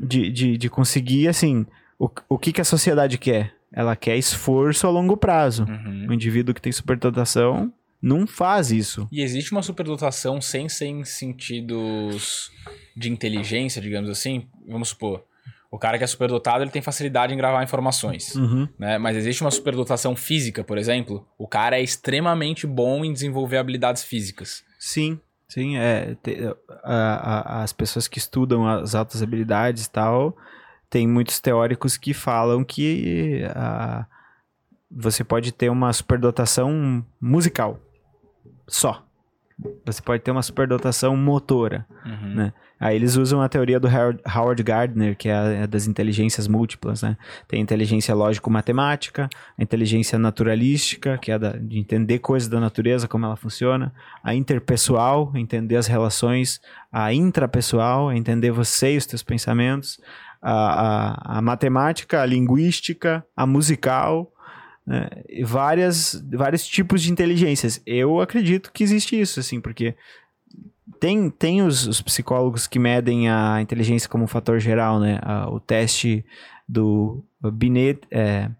de, 0.00 0.30
de, 0.30 0.56
de 0.56 0.68
conseguir, 0.70 1.28
assim, 1.28 1.66
o, 1.98 2.08
o 2.28 2.38
que, 2.38 2.52
que 2.52 2.60
a 2.60 2.64
sociedade 2.64 3.18
quer? 3.18 3.54
Ela 3.72 3.94
quer 3.94 4.16
esforço 4.16 4.86
a 4.86 4.90
longo 4.90 5.16
prazo. 5.16 5.64
Uhum. 5.64 6.06
O 6.08 6.12
indivíduo 6.12 6.54
que 6.54 6.60
tem 6.60 6.72
superdotação 6.72 7.72
não 8.02 8.26
faz 8.26 8.72
isso. 8.72 9.06
E 9.12 9.20
existe 9.22 9.52
uma 9.52 9.62
superdotação 9.62 10.40
sem 10.40 10.68
ser 10.68 10.86
em 10.86 11.04
sentidos 11.04 12.50
de 12.96 13.10
inteligência, 13.10 13.80
digamos 13.80 14.10
assim? 14.10 14.46
Vamos 14.66 14.88
supor, 14.88 15.22
o 15.70 15.78
cara 15.78 15.98
que 15.98 16.04
é 16.04 16.06
superdotado, 16.06 16.64
ele 16.64 16.70
tem 16.70 16.82
facilidade 16.82 17.32
em 17.32 17.36
gravar 17.36 17.62
informações, 17.62 18.34
Uhum. 18.34 18.68
né? 18.78 18.98
Mas 18.98 19.16
existe 19.16 19.42
uma 19.42 19.50
superdotação 19.50 20.16
física, 20.16 20.64
por 20.64 20.78
exemplo? 20.78 21.26
O 21.38 21.46
cara 21.46 21.78
é 21.78 21.82
extremamente 21.82 22.66
bom 22.66 23.04
em 23.04 23.12
desenvolver 23.12 23.58
habilidades 23.58 24.02
físicas. 24.02 24.64
Sim, 24.78 25.20
sim. 25.50 25.76
É, 25.76 26.14
te- 26.22 26.38
a- 26.82 27.58
a- 27.58 27.62
as 27.62 27.72
pessoas 27.72 28.08
que 28.08 28.18
estudam 28.18 28.66
as 28.66 28.94
altas 28.94 29.22
habilidades 29.22 29.86
e 29.86 29.90
tal, 29.90 30.36
tem 30.88 31.06
muitos 31.06 31.38
teóricos 31.40 31.96
que 31.96 32.14
falam 32.14 32.64
que 32.64 33.44
ah, 33.54 34.06
você 34.90 35.22
pode 35.22 35.52
ter 35.52 35.68
uma 35.70 35.92
superdotação 35.92 37.04
musical 37.20 37.78
só. 38.66 39.06
Você 39.84 40.00
pode 40.00 40.22
ter 40.22 40.30
uma 40.30 40.42
superdotação 40.42 41.16
motora. 41.16 41.86
Uhum. 42.04 42.34
Né? 42.34 42.52
Aí 42.78 42.96
eles 42.96 43.16
usam 43.16 43.42
a 43.42 43.48
teoria 43.48 43.78
do 43.78 43.88
Howard, 43.88 44.62
Gardner, 44.62 45.16
que 45.16 45.28
é 45.28 45.34
a, 45.34 45.64
a 45.64 45.66
das 45.66 45.86
inteligências 45.86 46.48
múltiplas, 46.48 47.02
né? 47.02 47.16
Tem 47.46 47.60
a 47.60 47.62
inteligência 47.62 48.14
lógico-matemática, 48.14 49.28
a 49.58 49.62
inteligência 49.62 50.18
naturalística, 50.18 51.18
que 51.18 51.30
é 51.30 51.38
da, 51.38 51.52
de 51.52 51.78
entender 51.78 52.20
coisas 52.20 52.48
da 52.48 52.58
natureza, 52.58 53.06
como 53.06 53.26
ela 53.26 53.36
funciona, 53.36 53.92
a 54.24 54.34
interpessoal, 54.34 55.30
entender 55.34 55.76
as 55.76 55.86
relações, 55.86 56.58
a 56.90 57.12
intrapessoal, 57.12 58.12
entender 58.12 58.50
você 58.50 58.94
e 58.94 58.96
os 58.96 59.04
teus 59.04 59.22
pensamentos, 59.22 60.00
a, 60.40 60.52
a, 60.52 61.38
a 61.38 61.42
matemática, 61.42 62.22
a 62.22 62.26
linguística, 62.26 63.22
a 63.36 63.46
musical, 63.46 64.32
né? 64.90 65.08
Várias, 65.44 66.20
vários 66.32 66.66
tipos 66.66 67.00
de 67.00 67.12
inteligências. 67.12 67.80
Eu 67.86 68.20
acredito 68.20 68.72
que 68.72 68.82
existe 68.82 69.18
isso, 69.18 69.38
assim, 69.38 69.60
porque 69.60 69.94
tem, 70.98 71.30
tem 71.30 71.62
os, 71.62 71.86
os 71.86 72.02
psicólogos 72.02 72.66
que 72.66 72.78
medem 72.78 73.30
a 73.30 73.60
inteligência 73.62 74.08
como 74.08 74.26
fator 74.26 74.58
geral, 74.58 74.98
né? 74.98 75.20
A- 75.22 75.48
o 75.48 75.60
teste 75.60 76.24
do 76.68 77.22
Binet, 77.52 78.00
é, 78.10 78.50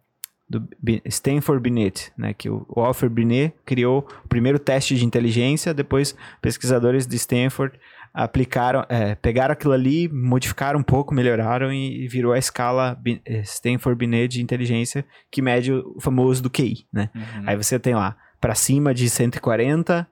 do 0.48 0.66
Stanford 1.04 1.60
Binet, 1.60 2.12
né? 2.16 2.32
Que 2.32 2.48
o 2.48 2.64
Alfred 2.76 3.12
Binet 3.12 3.52
criou 3.66 4.06
o 4.24 4.28
primeiro 4.28 4.58
teste 4.58 4.94
de 4.94 5.04
inteligência, 5.04 5.74
depois 5.74 6.14
pesquisadores 6.40 7.06
de 7.08 7.16
Stanford 7.16 7.76
aplicaram, 8.12 8.84
é, 8.88 9.14
pegaram 9.14 9.52
aquilo 9.52 9.72
ali, 9.72 10.08
modificaram 10.08 10.80
um 10.80 10.82
pouco, 10.82 11.14
melhoraram 11.14 11.72
e, 11.72 12.04
e 12.04 12.08
virou 12.08 12.32
a 12.32 12.38
escala 12.38 13.00
eh, 13.24 13.40
Stanford 13.42 13.98
Binet 13.98 14.28
de 14.28 14.42
inteligência 14.42 15.04
que 15.30 15.40
mede 15.40 15.72
o 15.72 16.00
famoso 16.00 16.42
do 16.42 16.50
QI, 16.50 16.86
né? 16.92 17.10
Uhum. 17.14 17.44
Aí 17.46 17.56
você 17.56 17.78
tem 17.78 17.94
lá, 17.94 18.16
pra 18.40 18.54
cima 18.54 18.92
de 18.92 19.08
140, 19.08 20.08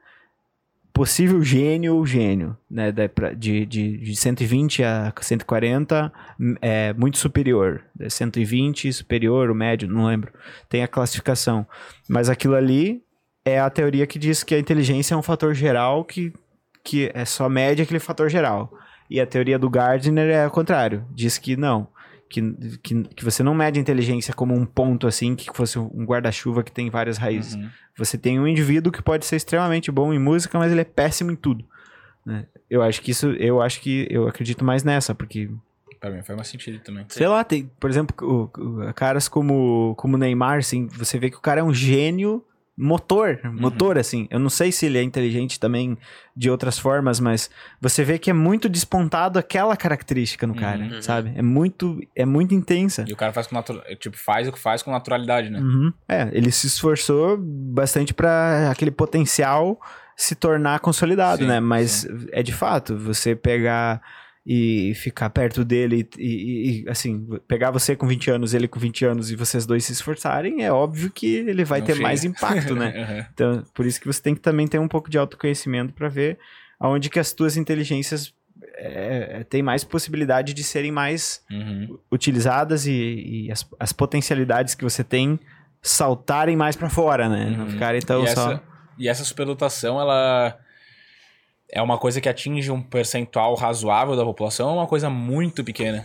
possível 0.93 1.43
gênio 1.43 1.94
ou 1.94 2.05
gênio, 2.05 2.57
né? 2.70 2.93
De, 3.36 3.65
de, 3.65 3.97
de 3.99 4.17
120 4.17 4.83
a 4.83 5.12
140, 5.20 6.12
hum, 6.41 6.55
é 6.60 6.93
muito 6.93 7.18
superior. 7.18 7.83
De 7.94 8.10
120, 8.10 8.93
superior, 8.93 9.49
o 9.49 9.55
médio, 9.55 9.89
não 9.89 10.07
lembro. 10.07 10.33
Tem 10.68 10.83
a 10.83 10.89
classificação. 10.89 11.67
Mas 12.09 12.28
aquilo 12.28 12.55
ali 12.55 13.01
é 13.44 13.60
a 13.60 13.70
teoria 13.70 14.07
que 14.07 14.18
diz 14.18 14.43
que 14.43 14.55
a 14.55 14.59
inteligência 14.59 15.15
é 15.15 15.17
um 15.17 15.23
fator 15.23 15.55
geral 15.55 16.05
que, 16.05 16.33
que 16.84 17.10
é 17.15 17.24
só 17.24 17.48
mede 17.48 17.82
aquele 17.82 17.98
fator 18.00 18.28
geral. 18.28 18.73
E 19.10 19.20
a 19.20 19.26
teoria 19.26 19.58
do 19.58 19.70
Gardner 19.70 20.28
é 20.31 20.47
o 20.47 20.50
contrário. 20.50 21.05
Diz 21.15 21.39
que 21.39 21.57
não. 21.57 21.89
Que, 22.31 22.42
que, 22.82 23.02
que 23.05 23.24
você 23.24 23.42
não 23.42 23.55
mede 23.55 23.78
a 23.78 23.82
inteligência 23.82 24.34
como 24.34 24.55
um 24.55 24.66
ponto 24.66 25.07
assim, 25.07 25.34
que 25.34 25.48
fosse 25.55 25.78
um 25.78 26.05
guarda-chuva 26.05 26.62
que 26.62 26.70
tem 26.70 26.90
várias 26.90 27.16
raízes. 27.16 27.55
Uhum. 27.55 27.70
Você 27.97 28.18
tem 28.18 28.39
um 28.39 28.47
indivíduo 28.47 28.92
que 28.92 29.02
pode 29.02 29.24
ser 29.24 29.36
extremamente 29.36 29.90
bom 29.90 30.12
em 30.12 30.18
música, 30.18 30.58
mas 30.58 30.70
ele 30.70 30.82
é 30.82 30.84
péssimo 30.84 31.31
em 31.31 31.36
tudo. 31.36 31.65
né? 32.26 32.44
Eu 32.68 32.82
acho 32.82 33.00
que 33.00 33.10
isso, 33.12 33.31
eu 33.31 33.62
acho 33.62 33.81
que 33.81 34.07
eu 34.10 34.28
acredito 34.28 34.62
mais 34.62 34.84
nessa, 34.84 35.15
porque, 35.15 35.48
Pra 35.98 36.10
mim 36.10 36.23
faz 36.23 36.36
mais 36.36 36.48
sentido 36.48 36.78
também. 36.81 37.07
sei 37.08 37.26
lá, 37.26 37.42
tem, 37.42 37.70
por 37.81 37.89
exemplo, 37.89 38.15
o- 38.20 38.60
o- 38.89 38.92
caras 38.94 39.26
como 39.26 39.94
como 39.97 40.16
o 40.16 40.18
Neymar, 40.18 40.58
assim, 40.58 40.86
você 40.89 41.18
vê 41.18 41.31
que 41.31 41.39
o 41.39 41.40
cara 41.40 41.60
é 41.60 41.65
um 41.65 41.73
gênio 41.73 42.44
motor, 42.81 43.40
motor 43.52 43.98
assim. 43.98 44.28
Eu 44.31 44.39
não 44.39 44.48
sei 44.48 44.70
se 44.70 44.86
ele 44.86 44.98
é 44.98 45.02
inteligente 45.02 45.58
também 45.58 45.98
de 46.36 46.48
outras 46.48 46.78
formas, 46.78 47.18
mas 47.18 47.50
você 47.81 48.05
vê 48.05 48.18
que 48.20 48.31
é 48.31 48.32
muito 48.32 48.68
despontado 48.68 49.36
aquela 49.36 49.76
característica 49.76 50.47
no 50.47 50.55
cara, 50.55 50.84
Uhum. 50.84 51.02
sabe? 51.02 51.32
É 51.34 51.42
muito 51.42 51.98
é 52.15 52.24
muito 52.24 52.55
intensa. 52.55 53.05
E 53.08 53.12
o 53.12 53.16
cara 53.16 53.32
faz 53.32 53.48
com 53.48 53.57
natura... 53.57 53.82
tipo, 53.98 54.16
faz 54.16 54.47
o 54.47 54.52
que 54.52 54.58
faz 54.58 54.81
com 54.82 54.92
naturalidade, 54.92 55.50
né? 55.50 55.58
Uhum. 55.58 55.92
É, 56.08 56.28
ele 56.32 56.52
se 56.52 56.68
esforçou 56.68 57.36
bastante 57.36 58.15
para 58.15 58.70
aquele 58.70 58.92
potencial 58.92 59.81
se 60.16 60.36
tornar 60.36 60.78
consolidado, 60.81 61.42
Sim, 61.42 61.48
né? 61.48 61.58
Mas 61.60 62.07
é 62.32 62.42
de 62.42 62.52
fato, 62.52 62.97
você 62.97 63.34
pegar 63.34 64.00
e 64.51 64.94
ficar 64.94 65.28
perto 65.28 65.62
dele 65.62 66.09
e, 66.17 66.83
e- 66.85 66.89
assim, 66.89 67.28
pegar 67.47 67.70
você 67.70 67.94
com 67.94 68.07
20 68.07 68.31
anos, 68.31 68.55
ele 68.55 68.67
com 68.67 68.81
20 68.81 69.05
anos 69.05 69.31
e 69.31 69.36
vocês 69.36 69.67
dois 69.67 69.85
se 69.85 69.93
esforçarem, 69.93 70.65
é 70.65 70.73
óbvio 70.73 71.10
que 71.10 71.27
ele 71.27 71.65
vai 71.67 71.81
Não 71.81 71.86
ter 71.86 71.93
chega. 71.97 72.02
mais 72.02 72.25
impacto, 72.25 72.75
né? 72.75 72.94
Uhum. 72.97 73.25
Então, 73.35 73.62
por 73.75 73.85
isso 73.85 74.01
que 74.01 74.07
você 74.07 74.23
tem 74.23 74.35
que 74.35 74.41
também 74.41 74.67
ter 74.67 74.78
um 74.78 74.89
pouco 74.89 75.10
de 75.10 75.18
autoconhecimento 75.18 75.93
para 75.93 76.09
ver 76.09 76.39
aonde 76.81 77.10
que 77.10 77.18
as 77.18 77.33
tuas 77.35 77.59
inteligências 77.59 78.33
é, 78.77 79.44
têm 79.51 79.62
mais 79.62 79.85
possibilidade 79.85 80.55
de 80.55 80.62
serem 80.65 80.91
mais 80.93 81.43
Uhum. 81.51 81.99
utilizadas 82.10 82.86
e, 82.86 82.93
e 83.47 83.52
as, 83.52 83.68
as 83.78 83.93
potencialidades 83.93 84.75
que 84.75 84.83
você 84.85 85.05
tem 85.05 85.39
saltarem 85.83 86.57
mais 86.57 86.75
pra 86.75 86.89
fora, 86.89 87.28
né? 87.28 87.55
Não 87.55 87.65
Uhum. 87.65 87.70
ficarem 87.70 88.01
tão 88.01 88.25
e, 88.25 88.28
só. 88.28 88.52
essa, 88.52 88.62
e 88.99 89.09
essa 89.09 89.25
superdotação, 89.25 90.01
ela 90.01 90.57
é 91.70 91.82
uma 91.82 91.98
coisa 91.98 92.20
que 92.20 92.28
atinge 92.28 92.70
um 92.70 92.82
percentual 92.82 93.55
razoável 93.55 94.16
da 94.16 94.24
população 94.24 94.68
ou 94.68 94.74
é 94.74 94.80
uma 94.80 94.86
coisa 94.86 95.10
muito 95.10 95.62
pequena? 95.64 96.05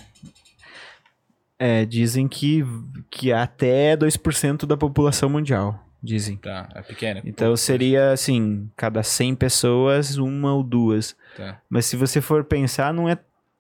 É, 1.58 1.86
dizem 1.86 2.28
que, 2.28 2.64
que 3.10 3.32
até 3.32 3.96
2% 3.96 4.66
da 4.66 4.76
população 4.76 5.30
mundial. 5.30 5.80
Dizem. 6.02 6.36
Tá, 6.36 6.68
é 6.76 6.82
pequena. 6.82 7.22
Então 7.24 7.56
seria 7.56 8.12
assim, 8.12 8.70
cada 8.76 9.02
100 9.02 9.36
pessoas, 9.36 10.18
uma 10.18 10.54
ou 10.54 10.62
duas. 10.62 11.16
Tá. 11.38 11.62
Mas 11.70 11.86
se 11.86 11.96
você 11.96 12.20
for 12.20 12.44
pensar, 12.44 12.94
não 12.94 13.08
é 13.08 13.18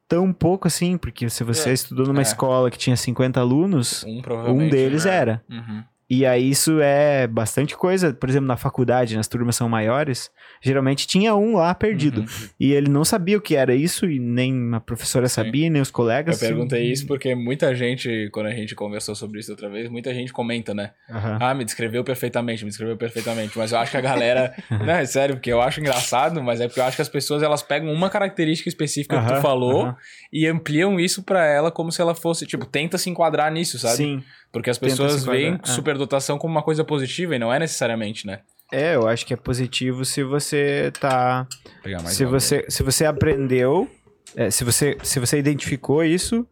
tão 0.10 0.34
pouco 0.34 0.68
assim, 0.68 0.98
porque 0.98 1.30
se 1.30 1.44
você 1.46 1.70
É, 1.70 1.74
estudou 1.74 2.06
numa 2.06 2.20
é. 2.20 2.24
escola 2.24 2.70
que 2.70 2.78
tinha 2.78 2.98
50 2.98 3.40
alunos, 3.40 4.04
Um 4.04 4.22
um 4.50 4.70
deles 4.70 5.06
né? 5.06 5.16
era. 5.16 5.44
Uhum. 5.50 5.84
E 6.14 6.26
aí 6.26 6.50
isso 6.50 6.80
é 6.80 7.26
bastante 7.26 7.76
coisa. 7.76 8.14
Por 8.14 8.30
exemplo, 8.30 8.48
na 8.48 8.56
faculdade, 8.56 9.16
nas 9.16 9.28
turmas 9.28 9.56
são 9.56 9.68
maiores, 9.68 10.30
geralmente 10.62 11.08
tinha 11.08 11.36
um 11.36 11.56
lá 11.56 11.74
perdido. 11.74 12.22
Uhum. 12.22 12.28
E 12.60 12.72
ele 12.72 12.88
não 12.90 13.04
sabia 13.04 13.38
o 13.38 13.42
que 13.42 13.56
era 13.56 13.74
isso, 13.74 14.06
e 14.06 14.20
nem 14.20 14.74
a 14.76 14.80
professora 14.80 15.28
Sim. 15.28 15.36
sabia, 15.36 15.70
nem 15.70 15.82
os 15.82 15.90
Eu 15.90 15.94
colegas. 15.94 16.40
perguntei 16.40 16.92
isso 16.92 17.08
porque 17.08 17.34
muita 17.34 17.74
gente, 17.74 18.30
quando 18.32 18.46
a 18.48 18.52
gente 18.52 18.76
conversou 18.76 19.16
sobre 19.16 19.40
isso 19.40 19.52
outra 19.52 19.70
vez, 19.70 19.90
muita 19.90 20.14
gente 20.14 20.32
comenta, 20.32 20.74
né? 20.74 20.92
Aham. 21.10 21.38
Ah, 21.42 21.54
me 21.54 21.66
descreveu 21.66 22.04
perfeitamente, 22.04 22.64
me 22.64 22.70
descreveu 22.70 22.96
perfeitamente. 22.96 23.58
Mas 23.58 23.72
eu 23.72 23.80
acho 23.80 23.90
que 23.92 23.98
a 23.98 24.02
galera. 24.02 24.54
não, 24.70 24.94
é 24.94 25.06
sério, 25.06 25.36
porque 25.36 25.52
eu 25.52 25.62
acho 25.62 25.80
engraçado, 25.80 26.44
mas 26.44 26.62
é 26.62 26.68
porque 26.68 26.80
eu 26.80 26.86
acho 26.86 26.96
que 26.96 27.02
as 27.02 27.10
pessoas 27.10 27.42
elas 27.42 27.64
pegam 27.64 27.92
uma 27.92 28.10
característica 28.10 28.70
específica 28.70 29.18
que 29.18 29.26
Aham, 29.26 29.36
tu 29.36 29.42
falou 29.42 29.96
e 30.32 30.46
ampliam 30.48 31.00
isso 31.00 31.24
pra 31.24 31.46
ela 31.46 31.72
como 31.72 31.92
se 31.92 32.02
ela 32.02 32.14
fosse, 32.14 32.46
tipo, 32.46 32.66
tenta 32.66 32.98
se 32.98 33.10
enquadrar 33.10 33.52
nisso, 33.52 33.80
sabe? 33.80 33.96
Sim. 33.98 34.24
Porque 34.54 34.70
as 34.70 34.78
pessoas 34.78 35.26
veem 35.26 35.60
é. 35.62 35.68
superdotação 35.68 36.38
como 36.38 36.54
uma 36.54 36.62
coisa 36.62 36.84
positiva 36.84 37.36
e 37.36 37.40
não 37.40 37.52
é 37.52 37.58
necessariamente, 37.58 38.28
né? 38.28 38.42
É, 38.72 38.96
eu 38.96 39.08
acho 39.08 39.26
que 39.26 39.34
é 39.34 39.38
positivo 39.38 40.06
se 40.06 40.24
você 40.24 40.94
tá. 41.00 41.48
Vou 41.64 41.74
pegar 41.84 42.04
mais 42.04 42.16
Se 42.16 42.24
você, 42.24 42.64
se 42.70 42.84
você 42.84 43.04
aprendeu, 43.04 43.90
é, 44.36 44.52
se, 44.52 44.64
você, 44.64 44.96
se 45.02 45.20
você 45.20 45.40
identificou 45.40 46.04
isso. 46.04 46.48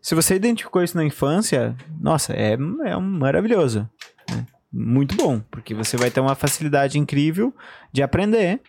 Se 0.00 0.14
você 0.14 0.34
identificou 0.34 0.82
isso 0.82 0.96
na 0.96 1.04
infância, 1.04 1.74
nossa, 2.00 2.34
é, 2.34 2.58
é 2.84 2.96
um 2.96 3.00
maravilhoso. 3.00 3.88
né? 4.30 4.46
Muito 4.72 5.14
bom, 5.14 5.40
porque 5.50 5.74
você 5.74 5.96
vai 5.96 6.10
ter 6.10 6.20
uma 6.20 6.34
facilidade 6.34 6.98
incrível 6.98 7.54
de 7.92 8.02
aprender 8.02 8.60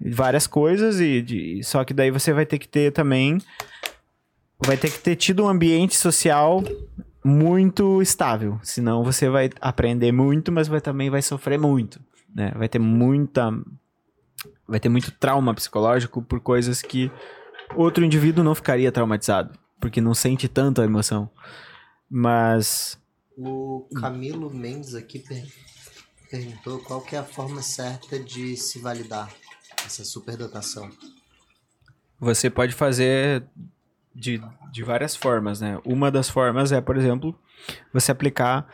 várias 0.00 0.46
coisas 0.46 1.00
e 1.00 1.20
de, 1.20 1.60
só 1.62 1.84
que 1.84 1.92
daí 1.92 2.10
você 2.10 2.32
vai 2.32 2.46
ter 2.46 2.58
que 2.58 2.68
ter 2.68 2.92
também 2.92 3.38
vai 4.64 4.76
ter 4.76 4.90
que 4.90 4.98
ter 4.98 5.16
tido 5.16 5.44
um 5.44 5.48
ambiente 5.48 5.96
social 5.96 6.62
muito 7.28 8.00
estável. 8.00 8.58
Senão 8.62 9.04
você 9.04 9.28
vai 9.28 9.50
aprender 9.60 10.10
muito, 10.10 10.50
mas 10.50 10.66
vai, 10.66 10.80
também 10.80 11.10
vai 11.10 11.22
sofrer 11.22 11.58
muito. 11.58 12.00
Né? 12.34 12.52
Vai 12.56 12.68
ter 12.68 12.78
muita. 12.78 13.50
Vai 14.66 14.80
ter 14.80 14.88
muito 14.88 15.12
trauma 15.12 15.54
psicológico 15.54 16.22
por 16.22 16.40
coisas 16.40 16.82
que 16.82 17.10
outro 17.74 18.04
indivíduo 18.04 18.44
não 18.44 18.54
ficaria 18.54 18.90
traumatizado. 18.90 19.58
Porque 19.80 20.00
não 20.00 20.14
sente 20.14 20.48
tanto 20.48 20.80
a 20.80 20.84
emoção. 20.84 21.30
Mas. 22.10 22.98
O 23.36 23.86
Camilo 23.94 24.52
Mendes 24.52 24.94
aqui 24.94 25.20
per 25.20 25.44
perguntou 26.30 26.78
qual 26.80 27.00
que 27.00 27.16
é 27.16 27.18
a 27.18 27.24
forma 27.24 27.62
certa 27.62 28.18
de 28.18 28.56
se 28.56 28.78
validar 28.78 29.32
essa 29.86 30.04
superdotação. 30.04 30.90
Você 32.20 32.50
pode 32.50 32.74
fazer 32.74 33.44
de, 34.14 34.40
de 34.72 34.82
várias 34.82 35.14
formas, 35.14 35.60
né? 35.60 35.78
Uma 35.84 36.10
das 36.10 36.28
formas 36.28 36.72
é, 36.72 36.80
por 36.80 36.96
exemplo, 36.96 37.38
você 37.92 38.12
aplicar 38.12 38.66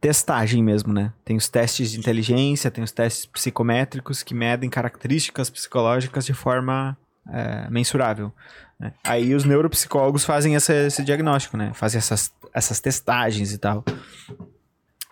testagem 0.00 0.62
mesmo, 0.62 0.92
né? 0.92 1.12
Tem 1.24 1.36
os 1.36 1.48
testes 1.48 1.90
de 1.90 1.98
inteligência, 1.98 2.70
tem 2.70 2.84
os 2.84 2.92
testes 2.92 3.26
psicométricos 3.26 4.22
que 4.22 4.34
medem 4.34 4.70
características 4.70 5.50
psicológicas 5.50 6.24
de 6.24 6.32
forma 6.32 6.96
é, 7.28 7.68
mensurável. 7.70 8.32
Né? 8.78 8.92
Aí 9.04 9.34
os 9.34 9.44
neuropsicólogos 9.44 10.24
fazem 10.24 10.54
essa, 10.54 10.72
esse 10.72 11.04
diagnóstico, 11.04 11.56
né? 11.56 11.72
Fazem 11.74 11.98
essas, 11.98 12.32
essas 12.54 12.80
testagens 12.80 13.52
e 13.52 13.58
tal. 13.58 13.84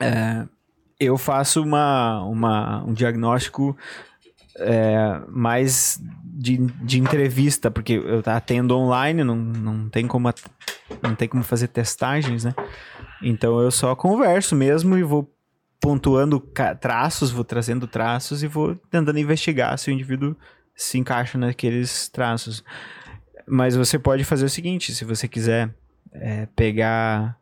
É, 0.01 0.47
eu 0.99 1.19
faço 1.19 1.63
uma, 1.63 2.23
uma, 2.25 2.85
um 2.85 2.93
diagnóstico 2.93 3.77
é, 4.59 5.21
mais 5.29 6.01
de, 6.23 6.59
de 6.59 7.01
entrevista, 7.01 7.71
porque 7.71 7.95
eu 7.95 8.23
atendo 8.27 8.77
online, 8.77 9.25
não, 9.25 9.37
não, 9.37 9.89
tem 9.89 10.07
como, 10.07 10.33
não 11.03 11.15
tem 11.15 11.29
como 11.29 11.43
fazer 11.43 11.69
testagens, 11.69 12.45
né? 12.45 12.55
Então 13.23 13.59
eu 13.61 13.71
só 13.71 13.95
converso 13.97 14.55
mesmo 14.55 14.97
e 14.97 15.03
vou 15.03 15.33
pontuando 15.81 16.41
traços, 16.81 17.31
vou 17.31 17.45
trazendo 17.45 17.87
traços 17.87 18.43
e 18.43 18.47
vou 18.47 18.77
tentando 18.91 19.19
investigar 19.19 19.79
se 19.79 19.91
o 19.91 19.93
indivíduo 19.93 20.37
se 20.75 20.99
encaixa 20.99 21.39
naqueles 21.39 22.09
traços. 22.09 22.63
Mas 23.47 23.77
você 23.77 23.99
pode 23.99 24.25
fazer 24.25 24.45
o 24.45 24.51
seguinte, 24.51 24.95
se 24.95 25.05
você 25.05 25.29
quiser 25.29 25.73
é, 26.13 26.47
pegar, 26.57 27.39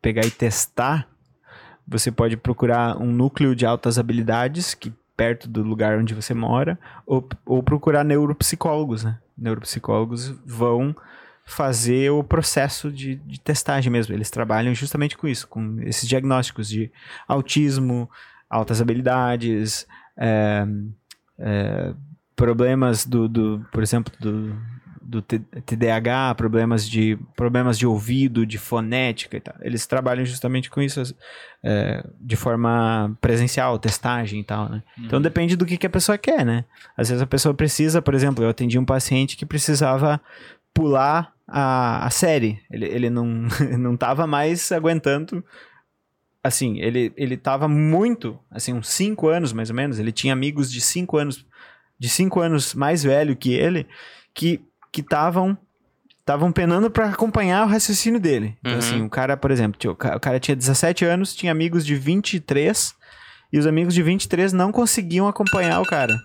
pegar 0.00 0.24
e 0.24 0.30
testar, 0.30 1.08
você 1.86 2.10
pode 2.10 2.36
procurar 2.36 2.96
um 2.96 3.12
núcleo 3.12 3.54
de 3.54 3.66
altas 3.66 3.98
habilidades 3.98 4.74
que 4.74 4.92
perto 5.16 5.48
do 5.48 5.62
lugar 5.62 5.98
onde 5.98 6.14
você 6.14 6.34
mora, 6.34 6.78
ou, 7.06 7.28
ou 7.44 7.62
procurar 7.62 8.04
neuropsicólogos, 8.04 9.04
né? 9.04 9.18
Neuropsicólogos 9.36 10.28
vão 10.44 10.94
fazer 11.44 12.10
o 12.10 12.22
processo 12.22 12.90
de, 12.90 13.16
de, 13.16 13.40
testagem 13.40 13.90
mesmo. 13.90 14.14
Eles 14.14 14.30
trabalham 14.30 14.74
justamente 14.74 15.16
com 15.16 15.26
isso, 15.26 15.46
com 15.48 15.80
esses 15.82 16.08
diagnósticos 16.08 16.68
de 16.68 16.90
autismo, 17.26 18.08
altas 18.48 18.80
habilidades, 18.80 19.86
é, 20.16 20.66
é, 21.38 21.94
problemas 22.36 23.04
do, 23.04 23.28
do, 23.28 23.66
por 23.72 23.82
exemplo, 23.82 24.12
do, 24.20 24.56
do 25.12 25.20
TDAH, 25.20 26.34
problemas 26.36 26.88
de, 26.88 27.18
problemas 27.36 27.78
de 27.78 27.86
ouvido, 27.86 28.46
de 28.46 28.56
fonética 28.56 29.36
e 29.36 29.40
tal. 29.40 29.54
Eles 29.60 29.86
trabalham 29.86 30.24
justamente 30.24 30.70
com 30.70 30.80
isso 30.80 31.14
é, 31.62 32.02
de 32.18 32.34
forma 32.34 33.14
presencial, 33.20 33.78
testagem 33.78 34.40
e 34.40 34.44
tal, 34.44 34.70
né? 34.70 34.82
Então, 34.92 35.02
uhum. 35.02 35.06
Então 35.06 35.22
depende 35.22 35.54
do 35.54 35.66
que, 35.66 35.76
que 35.76 35.86
a 35.86 35.90
pessoa 35.90 36.16
quer, 36.16 36.46
né? 36.46 36.64
Às 36.96 37.10
vezes 37.10 37.22
a 37.22 37.26
pessoa 37.26 37.54
precisa, 37.54 38.00
por 38.00 38.14
exemplo, 38.14 38.42
eu 38.42 38.48
atendi 38.48 38.78
um 38.78 38.84
paciente 38.84 39.36
que 39.36 39.44
precisava 39.44 40.18
pular 40.72 41.32
a, 41.46 42.06
a 42.06 42.10
série. 42.10 42.58
Ele, 42.70 42.86
ele 42.86 43.10
não, 43.10 43.46
não 43.78 43.96
tava 43.96 44.26
mais 44.26 44.72
aguentando 44.72 45.44
assim, 46.42 46.80
ele, 46.80 47.12
ele 47.16 47.36
tava 47.36 47.68
muito, 47.68 48.36
assim, 48.50 48.72
uns 48.72 48.88
5 48.88 49.28
anos 49.28 49.52
mais 49.52 49.70
ou 49.70 49.76
menos, 49.76 50.00
ele 50.00 50.10
tinha 50.10 50.32
amigos 50.32 50.72
de 50.72 50.80
5 50.80 51.16
anos, 51.16 51.46
de 51.96 52.08
5 52.08 52.40
anos 52.40 52.74
mais 52.74 53.04
velho 53.04 53.36
que 53.36 53.52
ele, 53.52 53.86
que 54.34 54.60
que 54.92 55.00
estavam 55.00 55.56
estavam 56.20 56.52
penando 56.52 56.88
para 56.88 57.08
acompanhar 57.08 57.66
o 57.66 57.68
raciocínio 57.68 58.20
dele. 58.20 58.56
Então, 58.60 58.72
uhum. 58.72 58.78
assim, 58.78 59.02
o 59.02 59.10
cara, 59.10 59.36
por 59.36 59.50
exemplo, 59.50 59.90
o 59.90 60.20
cara 60.20 60.38
tinha 60.38 60.54
17 60.54 61.04
anos, 61.04 61.34
tinha 61.34 61.50
amigos 61.50 61.84
de 61.84 61.96
23, 61.96 62.94
e 63.52 63.58
os 63.58 63.66
amigos 63.66 63.92
de 63.92 64.02
23 64.02 64.52
não 64.52 64.70
conseguiam 64.70 65.26
acompanhar 65.26 65.80
o 65.80 65.84
cara. 65.84 66.16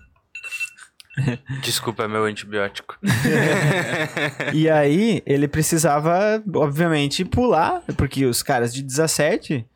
Desculpa, 1.62 2.04
é 2.04 2.08
meu 2.08 2.24
antibiótico. 2.24 2.96
e 4.54 4.70
aí, 4.70 5.20
ele 5.26 5.48
precisava, 5.48 6.42
obviamente, 6.54 7.24
pular, 7.24 7.82
porque 7.96 8.24
os 8.24 8.40
caras 8.40 8.72
de 8.72 8.82
17, 8.82 9.66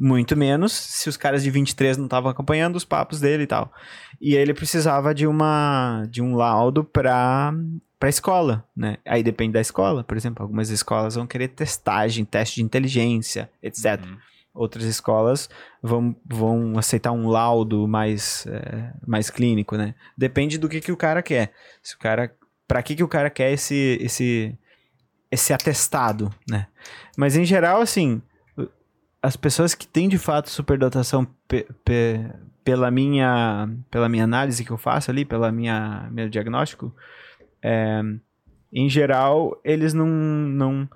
muito 0.00 0.34
menos, 0.34 0.72
se 0.72 1.10
os 1.10 1.16
caras 1.18 1.42
de 1.42 1.50
23 1.50 1.98
não 1.98 2.06
estavam 2.06 2.30
acompanhando 2.30 2.76
os 2.76 2.86
papos 2.86 3.20
dele 3.20 3.42
e 3.42 3.46
tal. 3.46 3.70
E 4.18 4.34
ele 4.34 4.54
precisava 4.54 5.14
de 5.14 5.26
uma 5.26 6.06
de 6.08 6.22
um 6.22 6.34
laudo 6.34 6.82
para 6.82 7.52
para 7.98 8.08
a 8.08 8.10
escola, 8.10 8.64
né? 8.74 8.96
Aí 9.06 9.22
depende 9.22 9.52
da 9.52 9.60
escola, 9.60 10.02
por 10.02 10.16
exemplo, 10.16 10.42
algumas 10.42 10.70
escolas 10.70 11.16
vão 11.16 11.26
querer 11.26 11.48
testagem, 11.48 12.24
teste 12.24 12.56
de 12.56 12.62
inteligência, 12.62 13.50
etc. 13.62 14.02
Uhum. 14.02 14.16
Outras 14.54 14.84
escolas 14.84 15.50
vão, 15.82 16.16
vão 16.24 16.78
aceitar 16.78 17.12
um 17.12 17.28
laudo 17.28 17.86
mais, 17.86 18.46
é, 18.46 18.94
mais 19.06 19.28
clínico, 19.28 19.76
né? 19.76 19.94
Depende 20.16 20.56
do 20.56 20.66
que, 20.66 20.80
que 20.80 20.90
o 20.90 20.96
cara 20.96 21.22
quer. 21.22 21.52
Se 21.82 21.94
o 21.94 21.98
cara, 21.98 22.34
para 22.66 22.82
que, 22.82 22.96
que 22.96 23.04
o 23.04 23.08
cara 23.08 23.28
quer 23.28 23.52
esse, 23.52 23.98
esse, 24.00 24.58
esse 25.30 25.52
atestado, 25.52 26.34
né? 26.48 26.68
Mas 27.18 27.36
em 27.36 27.44
geral, 27.44 27.82
assim, 27.82 28.22
as 29.22 29.36
pessoas 29.36 29.74
que 29.74 29.86
têm 29.86 30.08
de 30.08 30.18
fato 30.18 30.50
superdotação 30.50 31.26
pela 32.64 32.90
minha 32.90 33.68
pela 33.90 34.08
minha 34.08 34.24
análise 34.24 34.64
que 34.64 34.70
eu 34.70 34.78
faço 34.78 35.10
ali, 35.10 35.24
pela 35.24 35.52
minha 35.52 36.08
meu 36.10 36.28
diagnóstico, 36.28 36.94
é, 37.62 38.02
em 38.72 38.88
geral, 38.88 39.60
eles 39.64 39.92
não, 39.92 40.06
não 40.06 40.88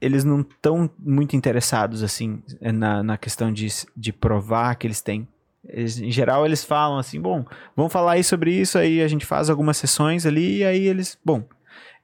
eles 0.00 0.24
não 0.24 0.40
estão 0.40 0.88
muito 0.98 1.34
interessados 1.34 2.02
assim 2.02 2.42
na, 2.60 3.02
na 3.02 3.18
questão 3.18 3.52
de, 3.52 3.66
de 3.96 4.12
provar 4.12 4.76
que 4.76 4.86
eles 4.86 5.00
têm. 5.00 5.26
Eles, 5.64 6.00
em 6.00 6.10
geral, 6.10 6.46
eles 6.46 6.64
falam 6.64 6.98
assim, 6.98 7.20
bom, 7.20 7.44
vamos 7.76 7.92
falar 7.92 8.12
aí 8.12 8.24
sobre 8.24 8.52
isso, 8.52 8.78
aí 8.78 9.02
a 9.02 9.08
gente 9.08 9.26
faz 9.26 9.50
algumas 9.50 9.76
sessões 9.76 10.24
ali, 10.24 10.58
e 10.58 10.64
aí 10.64 10.86
eles, 10.86 11.18
bom, 11.22 11.42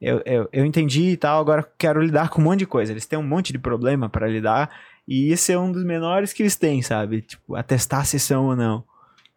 eu, 0.01 0.21
eu, 0.27 0.49
eu 0.53 0.67
entendi 0.67 1.11
e 1.11 1.17
tal, 1.17 1.41
agora 1.41 1.67
quero 1.79 2.03
lidar 2.03 2.29
com 2.29 2.41
um 2.41 2.45
monte 2.45 2.59
de 2.61 2.67
coisa. 2.67 2.93
Eles 2.93 3.07
têm 3.07 3.19
um 3.19 3.23
monte 3.23 3.53
de 3.53 3.59
problema 3.59 4.09
para 4.09 4.29
lidar, 4.29 4.71
e 5.07 5.31
esse 5.31 5.53
é 5.53 5.59
um 5.59 5.71
dos 5.71 5.85
menores 5.85 6.33
que 6.33 6.43
eles 6.43 6.57
têm, 6.57 6.83
sabe? 6.83 7.23
Tipo, 7.23 7.55
atestar 7.55 8.01
a 8.01 8.05
sessão 8.05 8.47
ou 8.47 8.57
não. 8.57 8.85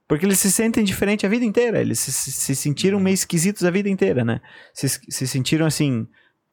Porque 0.07 0.25
eles 0.25 0.39
se 0.39 0.51
sentem 0.51 0.83
diferente 0.83 1.25
a 1.25 1.29
vida 1.29 1.43
inteira. 1.43 1.81
Eles 1.81 1.99
se, 1.99 2.11
se 2.11 2.55
sentiram 2.55 2.99
meio 2.99 3.13
esquisitos 3.13 3.65
a 3.65 3.71
vida 3.71 3.89
inteira, 3.89 4.23
né? 4.23 4.39
Se, 4.73 4.87
se 4.87 5.27
sentiram 5.27 5.65
assim, 5.65 6.07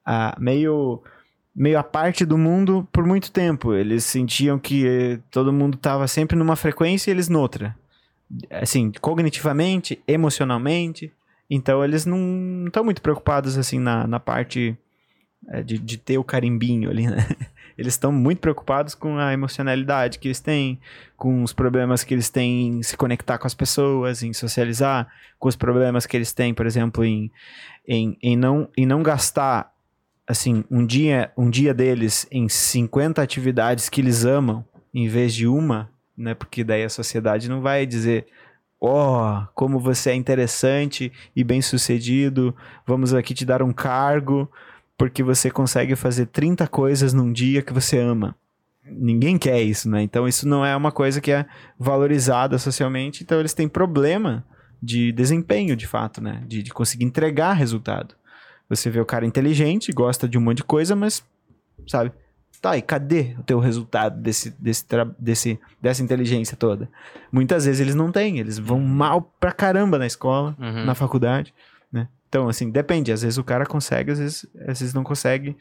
a, 0.05 0.37
meio 0.41 1.03
meio 1.55 1.79
à 1.79 1.85
parte 1.85 2.25
do 2.25 2.37
mundo 2.37 2.89
por 2.91 3.07
muito 3.07 3.31
tempo. 3.31 3.73
Eles 3.75 4.03
sentiam 4.03 4.59
que 4.59 5.21
todo 5.31 5.53
mundo 5.53 5.77
estava 5.77 6.09
sempre 6.09 6.37
numa 6.37 6.57
frequência 6.57 7.11
e 7.11 7.15
eles 7.15 7.29
noutra. 7.29 7.77
Assim, 8.51 8.91
cognitivamente, 9.01 10.03
emocionalmente. 10.09 11.13
Então 11.49 11.85
eles 11.85 12.05
não 12.05 12.65
estão 12.67 12.83
muito 12.83 13.01
preocupados 13.01 13.57
assim 13.57 13.79
na, 13.79 14.05
na 14.07 14.19
parte 14.19 14.77
é, 15.49 15.63
de, 15.63 15.79
de 15.79 15.97
ter 15.97 16.19
o 16.19 16.25
carimbinho 16.25 16.91
ali, 16.91 17.07
né? 17.07 17.25
eles 17.77 17.95
estão 17.95 18.13
muito 18.13 18.39
preocupados 18.39 18.95
com 18.95 19.19
a 19.19 19.33
emocionalidade 19.33 20.19
que 20.19 20.29
eles 20.29 20.41
têm, 20.41 20.81
com 21.17 21.43
os 21.43 21.53
problemas 21.53 22.05
que 22.05 22.15
eles 22.15 22.31
têm 22.31 22.69
em 22.69 22.83
se 22.83 22.97
conectar 22.97 23.39
com 23.39 23.47
as 23.47 23.55
pessoas, 23.55 24.23
em 24.23 24.33
socializar, 24.33 25.09
com 25.39 25.49
os 25.49 25.57
problemas 25.57 26.07
que 26.07 26.17
eles 26.17 26.33
têm, 26.33 26.55
por 26.55 26.67
exemplo, 26.67 27.05
em, 27.05 27.31
em, 27.87 28.17
em, 28.23 28.37
não, 28.37 28.69
em 28.77 28.87
não 28.87 29.03
gastar 29.03 29.73
assim, 30.27 30.65
um 30.71 30.87
dia, 30.87 31.33
um 31.37 31.51
dia 31.51 31.75
deles 31.75 32.27
em 32.31 32.49
50 32.49 33.21
atividades 33.21 33.89
que 33.89 34.01
eles 34.01 34.25
amam, 34.25 34.65
em 34.93 35.07
vez 35.07 35.35
de 35.35 35.47
uma, 35.47 35.91
né? 36.17 36.35
Porque 36.35 36.65
daí 36.65 36.85
a 36.85 36.89
sociedade 36.89 37.49
não 37.49 37.61
vai 37.61 37.85
dizer 37.85 38.27
oh, 38.87 39.47
como 39.55 39.79
você 39.79 40.11
é 40.11 40.15
interessante 40.15 41.11
e 41.35 41.43
bem-sucedido, 41.43 42.55
vamos 42.87 43.15
aqui 43.15 43.33
te 43.33 43.45
dar 43.45 43.63
um 43.63 43.73
cargo, 43.73 44.51
porque 44.97 45.23
você 45.23 45.51
consegue 45.51 45.97
fazer 45.97 46.27
30 46.27 46.67
coisas 46.69 47.13
num 47.13 47.33
dia 47.33 47.63
que 47.63 47.73
você 47.73 47.99
ama. 47.99 48.35
Ninguém 48.85 49.39
quer 49.39 49.63
isso, 49.63 49.89
né? 49.89 50.03
Então 50.03 50.29
isso 50.29 50.47
não 50.47 50.65
é 50.65 50.77
uma 50.77 50.93
coisa 50.93 51.21
que 51.21 51.33
é 51.33 51.47
valorizada 51.79 52.59
socialmente, 52.59 53.23
então 53.23 53.41
eles 53.41 53.55
têm 53.55 53.69
problema 53.69 54.45
de 54.83 55.11
desempenho, 55.13 55.75
de 55.75 55.87
fato, 55.87 56.21
né? 56.23 56.43
De, 56.47 56.63
de 56.63 56.71
conseguir 56.71 57.05
entregar 57.05 57.55
resultado. 57.55 58.15
Você 58.69 58.91
vê 58.91 59.01
o 59.01 59.07
cara 59.07 59.27
inteligente, 59.27 59.93
gosta 59.93 60.29
de 60.29 60.37
um 60.37 60.41
monte 60.41 60.59
de 60.59 60.65
coisa, 60.65 60.95
mas, 60.95 61.25
sabe? 61.87 62.13
Tá, 62.61 62.79
e 62.79 62.83
cadê 62.83 63.37
o 63.39 63.43
teu 63.43 63.59
resultado 63.59 64.21
desse, 64.21 64.51
desse, 64.59 64.87
desse, 65.19 65.61
dessa 65.83 66.03
inteligência 66.03 66.57
toda? 66.57 66.89
Muitas 67.31 67.67
vezes 67.67 67.81
eles 67.81 67.95
não 67.95 68.11
têm, 68.11 68.39
eles 68.39 68.59
vão 68.59 68.81
mal 68.81 69.21
pra 69.39 69.53
caramba 69.53 69.99
na 69.99 70.07
escola, 70.07 70.57
uhum. 70.59 70.85
na 70.85 70.95
faculdade? 70.95 71.53
Então, 72.35 72.49
assim, 72.49 72.69
depende. 72.69 73.13
Às 73.13 73.23
vezes 73.23 73.39
o 73.39 73.45
cara 73.45 73.65
consegue, 73.65 74.11
às 74.11 74.19
vezes, 74.19 74.45
às 74.67 74.81
vezes 74.81 74.93
não 74.93 75.05
consegue 75.05 75.57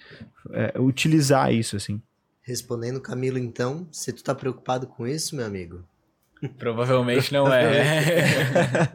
é, 0.50 0.74
utilizar 0.80 1.53
isso, 1.53 1.76
assim. 1.76 2.02
Respondendo 2.42 3.00
Camilo, 3.00 3.38
então, 3.38 3.88
se 3.92 4.11
tu 4.11 4.24
tá 4.24 4.34
preocupado 4.34 4.88
com 4.88 5.06
isso, 5.06 5.35
meu 5.35 5.45
amigo, 5.45 5.84
Provavelmente 6.58 7.32
não 7.32 7.48
é. 7.53 8.92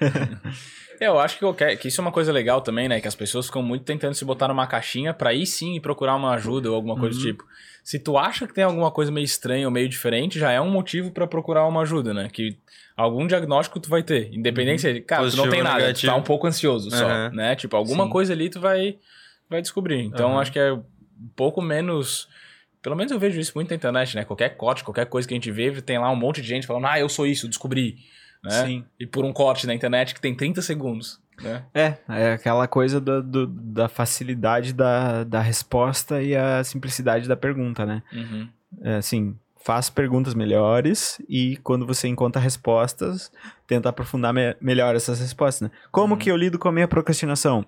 Eu 1.00 1.18
acho 1.18 1.36
que, 1.36 1.40
qualquer, 1.40 1.76
que 1.76 1.88
isso 1.88 2.00
é 2.00 2.02
uma 2.02 2.12
coisa 2.12 2.30
legal 2.30 2.60
também, 2.60 2.88
né? 2.88 3.00
Que 3.00 3.08
as 3.08 3.14
pessoas 3.14 3.46
ficam 3.46 3.62
muito 3.62 3.84
tentando 3.84 4.14
se 4.14 4.24
botar 4.24 4.48
numa 4.48 4.66
caixinha 4.66 5.14
pra 5.14 5.32
ir 5.32 5.46
sim 5.46 5.80
procurar 5.80 6.14
uma 6.16 6.34
ajuda 6.34 6.68
ou 6.68 6.76
alguma 6.76 6.98
coisa 6.98 7.18
do 7.18 7.22
tipo. 7.24 7.44
Se 7.82 7.98
tu 7.98 8.16
acha 8.16 8.46
que 8.46 8.54
tem 8.54 8.62
alguma 8.62 8.90
coisa 8.90 9.10
meio 9.10 9.24
estranha 9.24 9.66
ou 9.66 9.72
meio 9.72 9.88
diferente, 9.88 10.38
já 10.38 10.52
é 10.52 10.60
um 10.60 10.70
motivo 10.70 11.10
pra 11.10 11.26
procurar 11.26 11.66
uma 11.66 11.82
ajuda, 11.82 12.14
né? 12.14 12.28
Que 12.32 12.56
algum 12.96 13.26
diagnóstico 13.26 13.80
tu 13.80 13.88
vai 13.88 14.02
ter. 14.02 14.32
Independente 14.32 14.82
se, 14.82 15.00
cara, 15.00 15.22
tu 15.22 15.24
Positivo 15.24 15.46
não 15.46 15.52
tem 15.52 15.62
nada, 15.62 15.92
tu 15.92 16.06
tá 16.06 16.14
um 16.14 16.22
pouco 16.22 16.46
ansioso 16.46 16.90
só, 16.90 17.04
Aham. 17.04 17.30
né? 17.34 17.56
Tipo, 17.56 17.76
alguma 17.76 18.04
Sim. 18.04 18.10
coisa 18.10 18.32
ali 18.32 18.48
tu 18.48 18.60
vai, 18.60 18.98
vai 19.50 19.60
descobrir. 19.60 20.00
Então, 20.00 20.30
Aham. 20.30 20.40
acho 20.40 20.52
que 20.52 20.58
é 20.58 20.72
um 20.72 20.82
pouco 21.34 21.60
menos... 21.60 22.28
Pelo 22.80 22.96
menos 22.96 23.12
eu 23.12 23.18
vejo 23.18 23.38
isso 23.38 23.52
muito 23.54 23.70
na 23.70 23.76
internet, 23.76 24.14
né? 24.16 24.24
Qualquer 24.24 24.56
corte, 24.56 24.82
qualquer 24.82 25.06
coisa 25.06 25.26
que 25.26 25.34
a 25.34 25.36
gente 25.36 25.50
vê, 25.50 25.70
tem 25.82 25.98
lá 25.98 26.10
um 26.10 26.16
monte 26.16 26.42
de 26.42 26.48
gente 26.48 26.66
falando, 26.66 26.86
ah, 26.86 26.98
eu 26.98 27.08
sou 27.08 27.26
isso, 27.26 27.48
descobri. 27.48 27.96
Né? 28.42 28.50
Sim. 28.50 28.84
E 28.98 29.06
por 29.06 29.24
um 29.24 29.32
corte 29.32 29.66
na 29.66 29.74
internet 29.74 30.14
que 30.14 30.20
tem 30.20 30.34
30 30.34 30.60
segundos, 30.62 31.20
né? 31.42 31.64
É, 31.74 31.94
é 32.08 32.32
aquela 32.32 32.66
coisa 32.68 33.00
do, 33.00 33.22
do- 33.22 33.46
da 33.46 33.88
facilidade 33.88 34.72
da, 34.72 35.24
da 35.24 35.40
resposta 35.40 36.22
e 36.22 36.34
a 36.36 36.62
simplicidade 36.64 37.26
da 37.28 37.36
pergunta, 37.36 37.84
né? 37.84 38.02
Uhum. 38.12 38.48
É, 38.82 38.96
assim, 38.96 39.36
faz 39.64 39.90
perguntas 39.90 40.34
melhores 40.34 41.20
e 41.28 41.56
quando 41.58 41.86
você 41.86 42.08
encontra 42.08 42.40
respostas, 42.40 43.30
tenta 43.66 43.88
aprofundar 43.88 44.32
me- 44.32 44.56
melhor 44.60 44.94
essas 44.96 45.20
respostas, 45.20 45.68
né? 45.68 45.76
Como 45.90 46.14
Uhum. 46.14 46.18
que 46.18 46.30
eu 46.30 46.36
lido 46.36 46.58
com 46.58 46.68
a 46.68 46.72
minha 46.72 46.88
procrastinação? 46.88 47.64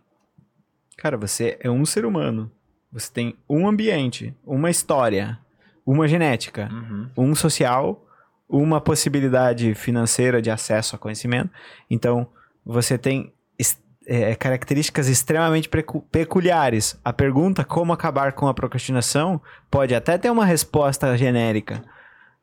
Cara, 0.96 1.16
você 1.16 1.58
é 1.60 1.70
um 1.70 1.84
ser 1.84 2.06
humano. 2.06 2.50
Você 2.92 3.12
tem 3.12 3.36
um 3.48 3.66
ambiente, 3.68 4.32
uma 4.46 4.70
história, 4.70 5.38
uma 5.84 6.06
genética, 6.06 6.68
Uhum. 6.72 7.10
um 7.16 7.34
social, 7.34 8.06
uma 8.48 8.80
possibilidade 8.80 9.74
financeira 9.74 10.40
de 10.40 10.50
acesso 10.50 10.94
a 10.94 10.98
conhecimento. 10.98 11.50
Então, 11.90 12.28
você 12.64 12.96
tem 12.96 13.33
é, 14.06 14.34
características 14.34 15.08
extremamente 15.08 15.68
peculiares. 16.10 16.98
A 17.04 17.12
pergunta 17.12 17.64
como 17.64 17.92
acabar 17.92 18.32
com 18.32 18.46
a 18.48 18.54
procrastinação 18.54 19.40
pode 19.70 19.94
até 19.94 20.18
ter 20.18 20.30
uma 20.30 20.44
resposta 20.44 21.16
genérica, 21.16 21.82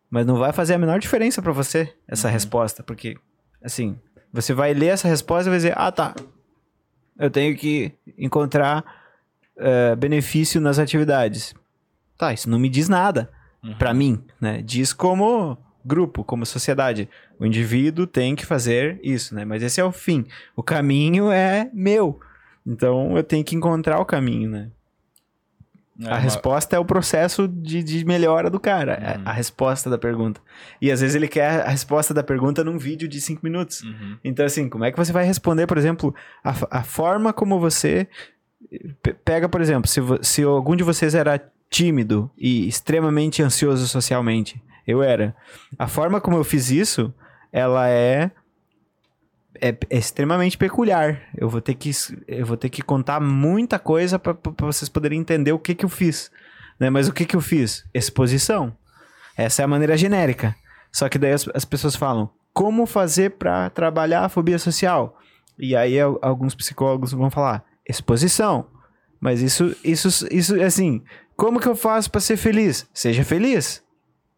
mas 0.09 0.25
não 0.25 0.37
vai 0.37 0.51
fazer 0.51 0.73
a 0.73 0.77
menor 0.77 0.99
diferença 0.99 1.41
para 1.41 1.51
você 1.51 1.93
essa 2.07 2.27
Uhum. 2.27 2.33
resposta, 2.33 2.83
porque 2.83 3.15
assim, 3.63 3.97
você 4.33 4.53
vai 4.53 4.73
ler 4.73 4.87
essa 4.87 5.07
resposta 5.07 5.49
e 5.49 5.51
vai 5.51 5.57
dizer: 5.57 5.73
"Ah, 5.77 5.91
tá. 5.91 6.15
Eu 7.19 7.29
tenho 7.29 7.55
que 7.55 7.93
encontrar 8.17 8.83
eh, 9.57 9.95
benefício 9.95 10.59
nas 10.59 10.79
atividades". 10.79 11.53
Tá, 12.17 12.33
isso 12.33 12.49
não 12.49 12.57
me 12.59 12.69
diz 12.69 12.87
nada 12.89 13.29
Uhum. 13.63 13.75
Pra 13.77 13.93
mim, 13.93 14.23
né? 14.41 14.59
Diz 14.63 14.91
como 14.91 15.55
grupo, 15.85 16.23
como 16.23 16.45
sociedade. 16.45 17.09
O 17.39 17.45
indivíduo 17.45 18.05
tem 18.07 18.35
que 18.35 18.45
fazer 18.45 18.99
isso, 19.03 19.33
né? 19.35 19.43
Mas 19.45 19.63
esse 19.63 19.79
é 19.81 19.83
o 19.83 19.91
fim. 19.91 20.25
O 20.55 20.61
caminho 20.63 21.31
é 21.31 21.69
meu. 21.73 22.19
Então 22.65 23.15
eu 23.17 23.23
tenho 23.23 23.43
que 23.43 23.55
encontrar 23.55 23.99
o 23.99 24.05
caminho, 24.05 24.49
né? 24.49 24.69
É 25.99 26.05
a 26.05 26.09
uma- 26.11 26.17
resposta 26.17 26.75
é 26.75 26.79
o 26.79 26.85
processo 26.85 27.47
de, 27.47 27.83
de 27.83 28.03
melhora 28.05 28.49
do 28.49 28.59
cara, 28.59 28.95
a- 28.95 29.17
Uhum. 29.17 29.23
a, 29.25 29.31
resposta 29.33 29.89
da 29.89 29.97
pergunta. 29.97 30.41
E 30.81 30.89
às 30.91 31.01
vezes 31.01 31.15
ele 31.15 31.27
quer 31.27 31.61
a 31.61 31.69
resposta 31.69 32.13
da 32.13 32.23
pergunta 32.23 32.63
num 32.63 32.77
vídeo 32.77 33.07
de 33.07 33.21
cinco 33.21 33.41
minutos. 33.43 33.81
Uhum. 33.83 34.17
Então, 34.23 34.45
assim, 34.45 34.67
como 34.69 34.83
é 34.83 34.91
que 34.91 34.97
você 34.97 35.11
vai 35.11 35.25
responder, 35.25 35.67
por 35.67 35.77
exemplo, 35.77 36.15
a, 36.43 36.79
a 36.79 36.83
forma 36.83 37.31
como 37.33 37.59
você. 37.59 38.07
pe- 39.03 39.13
Pega, 39.13 39.47
por 39.49 39.61
exemplo, 39.61 39.87
se, 39.87 39.99
se 40.23 40.41
algum 40.43 40.75
de 40.75 40.83
vocês 40.83 41.13
era 41.13 41.39
tímido 41.69 42.31
e 42.37 42.67
extremamente 42.67 43.43
ansioso 43.43 43.87
socialmente. 43.87 44.61
Eu 44.85 45.01
era. 45.03 45.35
A 45.77 45.87
forma 45.87 46.19
como 46.21 46.37
eu 46.37 46.43
fiz 46.43 46.69
isso, 46.71 47.13
ela 47.51 47.87
é. 47.89 48.31
É, 49.63 49.77
é 49.89 49.97
extremamente 49.97 50.57
peculiar. 50.57 51.21
Eu 51.37 51.47
vou 51.49 51.61
ter 51.61 51.75
que, 51.75 51.91
eu 52.27 52.45
vou 52.45 52.57
ter 52.57 52.69
que 52.69 52.81
contar 52.81 53.19
muita 53.19 53.77
coisa 53.77 54.17
para 54.17 54.35
vocês 54.59 54.89
poderem 54.89 55.19
entender 55.19 55.51
o 55.51 55.59
que, 55.59 55.75
que 55.75 55.85
eu 55.85 55.89
fiz. 55.89 56.31
Né? 56.79 56.89
Mas 56.89 57.07
o 57.07 57.13
que, 57.13 57.25
que 57.25 57.35
eu 57.35 57.41
fiz? 57.41 57.85
Exposição. 57.93 58.75
Essa 59.37 59.61
é 59.61 59.65
a 59.65 59.67
maneira 59.67 59.95
genérica. 59.97 60.55
Só 60.91 61.07
que 61.07 61.19
daí 61.19 61.33
as, 61.33 61.47
as 61.53 61.63
pessoas 61.65 61.95
falam, 61.95 62.29
como 62.53 62.85
fazer 62.85 63.31
para 63.31 63.69
trabalhar 63.69 64.25
a 64.25 64.29
fobia 64.29 64.57
social? 64.57 65.17
E 65.59 65.75
aí 65.75 65.99
al- 65.99 66.17
alguns 66.21 66.55
psicólogos 66.55 67.11
vão 67.11 67.29
falar, 67.29 67.63
exposição. 67.87 68.67
Mas 69.19 69.41
isso, 69.41 69.75
isso, 69.83 70.27
isso, 70.31 70.59
assim, 70.61 71.03
como 71.35 71.59
que 71.59 71.67
eu 71.67 71.75
faço 71.75 72.09
para 72.09 72.19
ser 72.19 72.35
feliz? 72.37 72.87
Seja 72.93 73.23
feliz. 73.23 73.83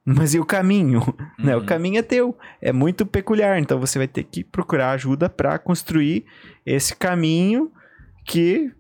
Mas 0.06 0.34
e 0.34 0.40
o 0.40 0.46
caminho? 0.46 1.02
Né? 1.40 1.56
O 1.56 1.60
Uhum. 1.60 1.66
caminho 1.66 1.98
é 2.00 2.02
teu. 2.02 2.38
É 2.62 2.72
muito 2.74 3.06
peculiar. 3.06 3.58
Então 3.60 3.80
você 3.80 3.98
vai 3.98 4.08
ter 4.08 4.24
que 4.24 4.44
procurar 4.44 4.92
ajuda 4.92 5.30
para 5.30 5.58
construir 5.60 6.26
esse 6.66 6.96
caminho 6.96 7.72
que 8.26 8.72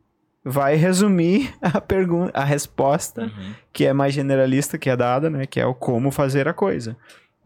vai 0.45 0.75
resumir 0.75 1.53
a 1.61 1.79
pergunta, 1.79 2.31
a 2.37 2.43
resposta 2.43 3.23
Uhum. 3.23 3.53
que 3.71 3.85
é 3.85 3.93
mais 3.93 4.13
generalista 4.13 4.77
que 4.77 4.89
é 4.89 4.95
dada, 4.97 5.29
né? 5.29 5.45
Que 5.45 5.59
é 5.59 5.65
o 5.65 5.73
como 5.73 6.11
fazer 6.11 6.47
a 6.47 6.53
coisa. 6.53 6.97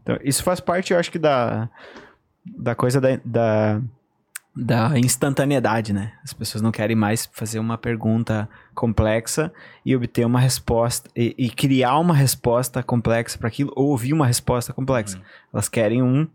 Então, 0.02 0.18
isso 0.24 0.42
faz 0.42 0.58
parte, 0.60 0.92
eu 0.92 0.98
acho 0.98 1.10
que 1.12 1.18
da, 1.18 1.68
da 2.44 2.74
coisa 2.74 3.00
da, 3.00 3.18
da, 3.24 3.80
da 4.60 4.98
instantaneidade, 4.98 5.92
né? 5.92 6.12
As 6.24 6.32
pessoas 6.32 6.60
não 6.60 6.72
querem 6.72 6.96
mais 6.96 7.26
fazer 7.32 7.60
uma 7.60 7.78
pergunta 7.78 8.48
complexa 8.74 9.52
e 9.84 9.94
obter 9.94 10.26
uma 10.26 10.40
resposta 10.40 11.08
e, 11.14 11.32
e 11.38 11.48
criar 11.48 11.98
uma 11.98 12.14
resposta 12.14 12.82
complexa 12.82 13.38
para 13.38 13.46
aquilo 13.46 13.72
ou 13.76 13.90
ouvir 13.90 14.12
uma 14.12 14.26
resposta 14.26 14.72
complexa. 14.72 15.16
Uhum. 15.16 15.22
Elas 15.54 15.68
querem 15.68 16.02
um 16.02 16.26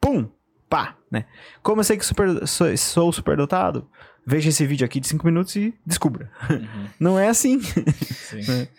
pum, 0.00 0.28
pá, 0.68 0.96
né? 1.08 1.24
Como 1.62 1.80
eu 1.80 1.84
sei 1.84 1.96
que 1.96 2.04
super, 2.04 2.46
sou, 2.48 2.76
sou 2.76 3.12
superdotado? 3.12 3.88
Veja 4.26 4.48
esse 4.48 4.66
vídeo 4.66 4.84
aqui 4.84 4.98
de 4.98 5.06
5 5.06 5.24
minutos 5.24 5.54
e 5.54 5.72
descubra. 5.86 6.30
Uhum. 6.50 6.88
Não 6.98 7.18
é 7.18 7.28
assim. 7.28 7.60
Sim. 7.60 8.68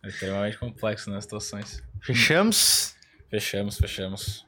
É 0.00 0.06
extremamente 0.10 0.56
complexo 0.56 1.10
nas 1.10 1.24
situações. 1.24 1.82
Fechamos? 2.00 2.94
Fechamos, 3.28 3.76
fechamos. 3.76 4.46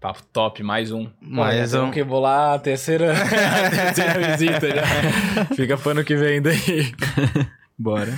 Papo 0.00 0.22
top, 0.32 0.62
mais 0.62 0.92
um. 0.92 1.08
Mais 1.20 1.72
Pô, 1.72 1.82
um. 1.82 1.90
que 1.90 2.02
bolar 2.04 2.54
a 2.54 2.58
terceira, 2.58 3.12
a 3.16 3.70
terceira 3.94 4.36
visita 4.36 4.68
já. 4.70 5.44
Fica 5.54 5.76
pro 5.76 5.90
ano 5.90 6.04
que 6.04 6.16
vem 6.16 6.40
daí. 6.42 6.92
Bora. 7.78 8.12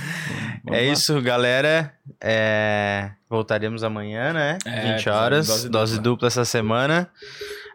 é 0.71 0.83
isso, 0.85 1.21
galera. 1.21 1.93
É, 2.21 3.11
Voltaremos 3.29 3.83
amanhã, 3.83 4.31
né? 4.33 4.57
É, 4.65 4.95
20 4.95 5.09
horas. 5.09 5.47
dose 5.47 5.69
Dose, 5.69 5.93
dupla. 5.95 6.03
dupla. 6.11 6.27
essa 6.27 6.45
semana. 6.45 7.09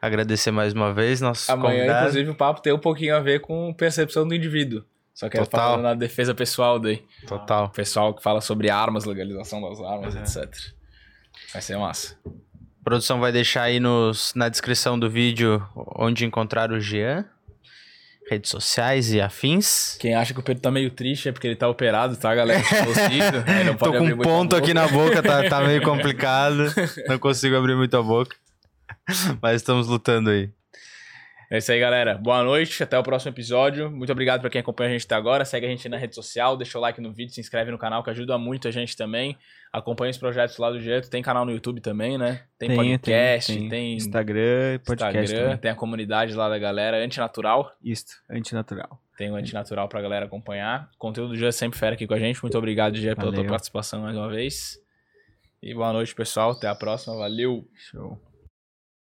Agradecer 0.01 0.51
mais 0.51 0.73
uma 0.73 0.93
vez 0.93 1.21
nossos 1.21 1.49
Amanhã, 1.49 1.77
convidados. 1.81 2.01
inclusive, 2.11 2.31
o 2.31 2.35
papo 2.35 2.61
tem 2.61 2.73
um 2.73 2.79
pouquinho 2.79 3.17
a 3.17 3.21
ver 3.21 3.41
com 3.41 3.73
percepção 3.73 4.27
do 4.27 4.35
indivíduo. 4.35 4.83
Só 5.15 5.29
que 5.29 5.37
é 5.37 5.41
Total. 5.41 5.61
falando 5.71 5.83
na 5.83 5.95
defesa 5.95 6.35
pessoal 6.35 6.79
daí. 6.79 7.03
Total. 7.27 7.67
O 7.67 7.71
pessoal 7.71 8.13
que 8.13 8.23
fala 8.23 8.41
sobre 8.41 8.69
armas, 8.69 9.05
legalização 9.05 9.63
das 9.63 9.81
armas, 9.81 10.15
etc. 10.17 10.53
Vai 11.53 11.63
ser 11.63 11.77
massa. 11.79 12.17
A 12.85 12.91
produção 12.91 13.19
vai 13.19 13.33
deixar 13.33 13.63
aí 13.63 13.81
nos, 13.81 14.35
na 14.35 14.47
descrição 14.47 14.99
do 14.99 15.09
vídeo 15.09 15.67
onde 15.97 16.27
encontrar 16.27 16.71
o 16.71 16.79
Jean. 16.79 17.25
Redes 18.29 18.51
sociais 18.51 19.11
e 19.11 19.23
afins. 19.23 19.97
Quem 19.99 20.15
acha 20.15 20.35
que 20.35 20.41
o 20.41 20.43
Pedro 20.43 20.63
tá 20.63 20.71
meio 20.71 20.91
triste 20.91 21.31
é 21.31 21.33
porque 21.33 21.47
ele 21.47 21.57
tá 21.57 21.67
operado, 21.67 22.15
tá, 22.15 22.35
galera? 22.35 22.61
Aí 23.49 23.65
não 23.65 23.75
Tô 23.75 23.91
com 23.91 24.05
um 24.05 24.19
ponto 24.19 24.55
aqui 24.55 24.75
na 24.75 24.87
boca, 24.87 25.23
tá, 25.23 25.49
tá 25.49 25.63
meio 25.63 25.81
complicado. 25.85 26.67
Não 27.09 27.19
consigo 27.19 27.57
abrir 27.57 27.75
muito 27.75 27.97
a 27.97 28.03
boca. 28.03 28.37
Mas 29.41 29.57
estamos 29.63 29.87
lutando 29.87 30.29
aí. 30.29 30.51
É 31.55 31.59
isso 31.59 31.71
aí, 31.71 31.79
galera. 31.79 32.19
Boa 32.19 32.43
noite, 32.43 32.83
até 32.83 32.99
o 32.99 33.03
próximo 33.05 33.31
episódio. 33.31 33.89
Muito 33.89 34.11
obrigado 34.11 34.41
pra 34.41 34.51
quem 34.51 34.61
acompanha 34.61 34.91
a 34.91 34.93
gente 34.93 35.05
até 35.05 35.15
agora. 35.15 35.45
Segue 35.45 35.65
a 35.65 35.69
gente 35.69 35.89
na 35.89 35.97
rede 35.97 36.13
social, 36.13 36.57
deixa 36.57 36.77
o 36.77 36.81
like 36.81 37.01
no 37.01 37.13
vídeo, 37.13 37.33
se 37.33 37.41
inscreve 37.41 37.71
no 37.71 37.79
canal, 37.79 38.03
que 38.03 38.11
ajuda 38.11 38.37
muito 38.37 38.67
a 38.67 38.73
gente 38.73 38.97
também. 38.97 39.39
Acompanha 39.73 40.11
os 40.11 40.19
projetos 40.19 40.59
lá 40.59 40.69
do 40.73 40.81
Jeito. 40.81 41.09
Tem 41.09 41.23
canal 41.23 41.45
no 41.45 41.53
YouTube 41.53 41.81
também, 41.81 42.19
né? 42.19 42.43
Tem, 42.59 42.71
Tem, 42.71 42.77
podcast, 42.77 43.53
tem, 43.53 43.61
tem, 43.61 43.71
tem 43.71 43.95
Instagram, 43.95 44.81
podcast 44.85 45.23
Instagram, 45.23 45.45
também. 45.45 45.59
tem 45.59 45.71
a 45.71 45.77
comunidade 45.77 46.35
lá 46.35 46.49
da 46.49 46.59
galera, 46.59 46.97
Antinatural. 46.97 47.71
Isto, 47.85 48.15
antinatural. 48.29 49.01
Tem 49.17 49.31
o 49.31 49.37
Antinatural 49.37 49.89
pra 49.89 50.03
galera 50.03 50.27
acompanhar. 50.27 50.91
O 50.97 50.99
conteúdo 50.99 51.35
do 51.35 51.37
Jean 51.37 51.51
é 51.51 51.53
sempre 51.53 51.79
fera 51.79 51.95
aqui 51.95 52.05
com 52.05 52.15
a 52.15 52.19
gente. 52.19 52.43
Muito 52.43 52.59
obrigado, 52.59 52.97
Jean, 52.97 53.15
pela 53.15 53.33
tua 53.33 53.45
participação 53.45 54.03
mais 54.03 54.17
uma 54.17 54.29
vez. 54.29 54.77
E 55.63 55.73
boa 55.73 55.93
noite, 55.93 56.17
pessoal. 56.17 56.51
Até 56.51 56.67
a 56.67 56.75
próxima. 56.75 57.17
Valeu! 57.17 57.65
Show. 57.77 58.34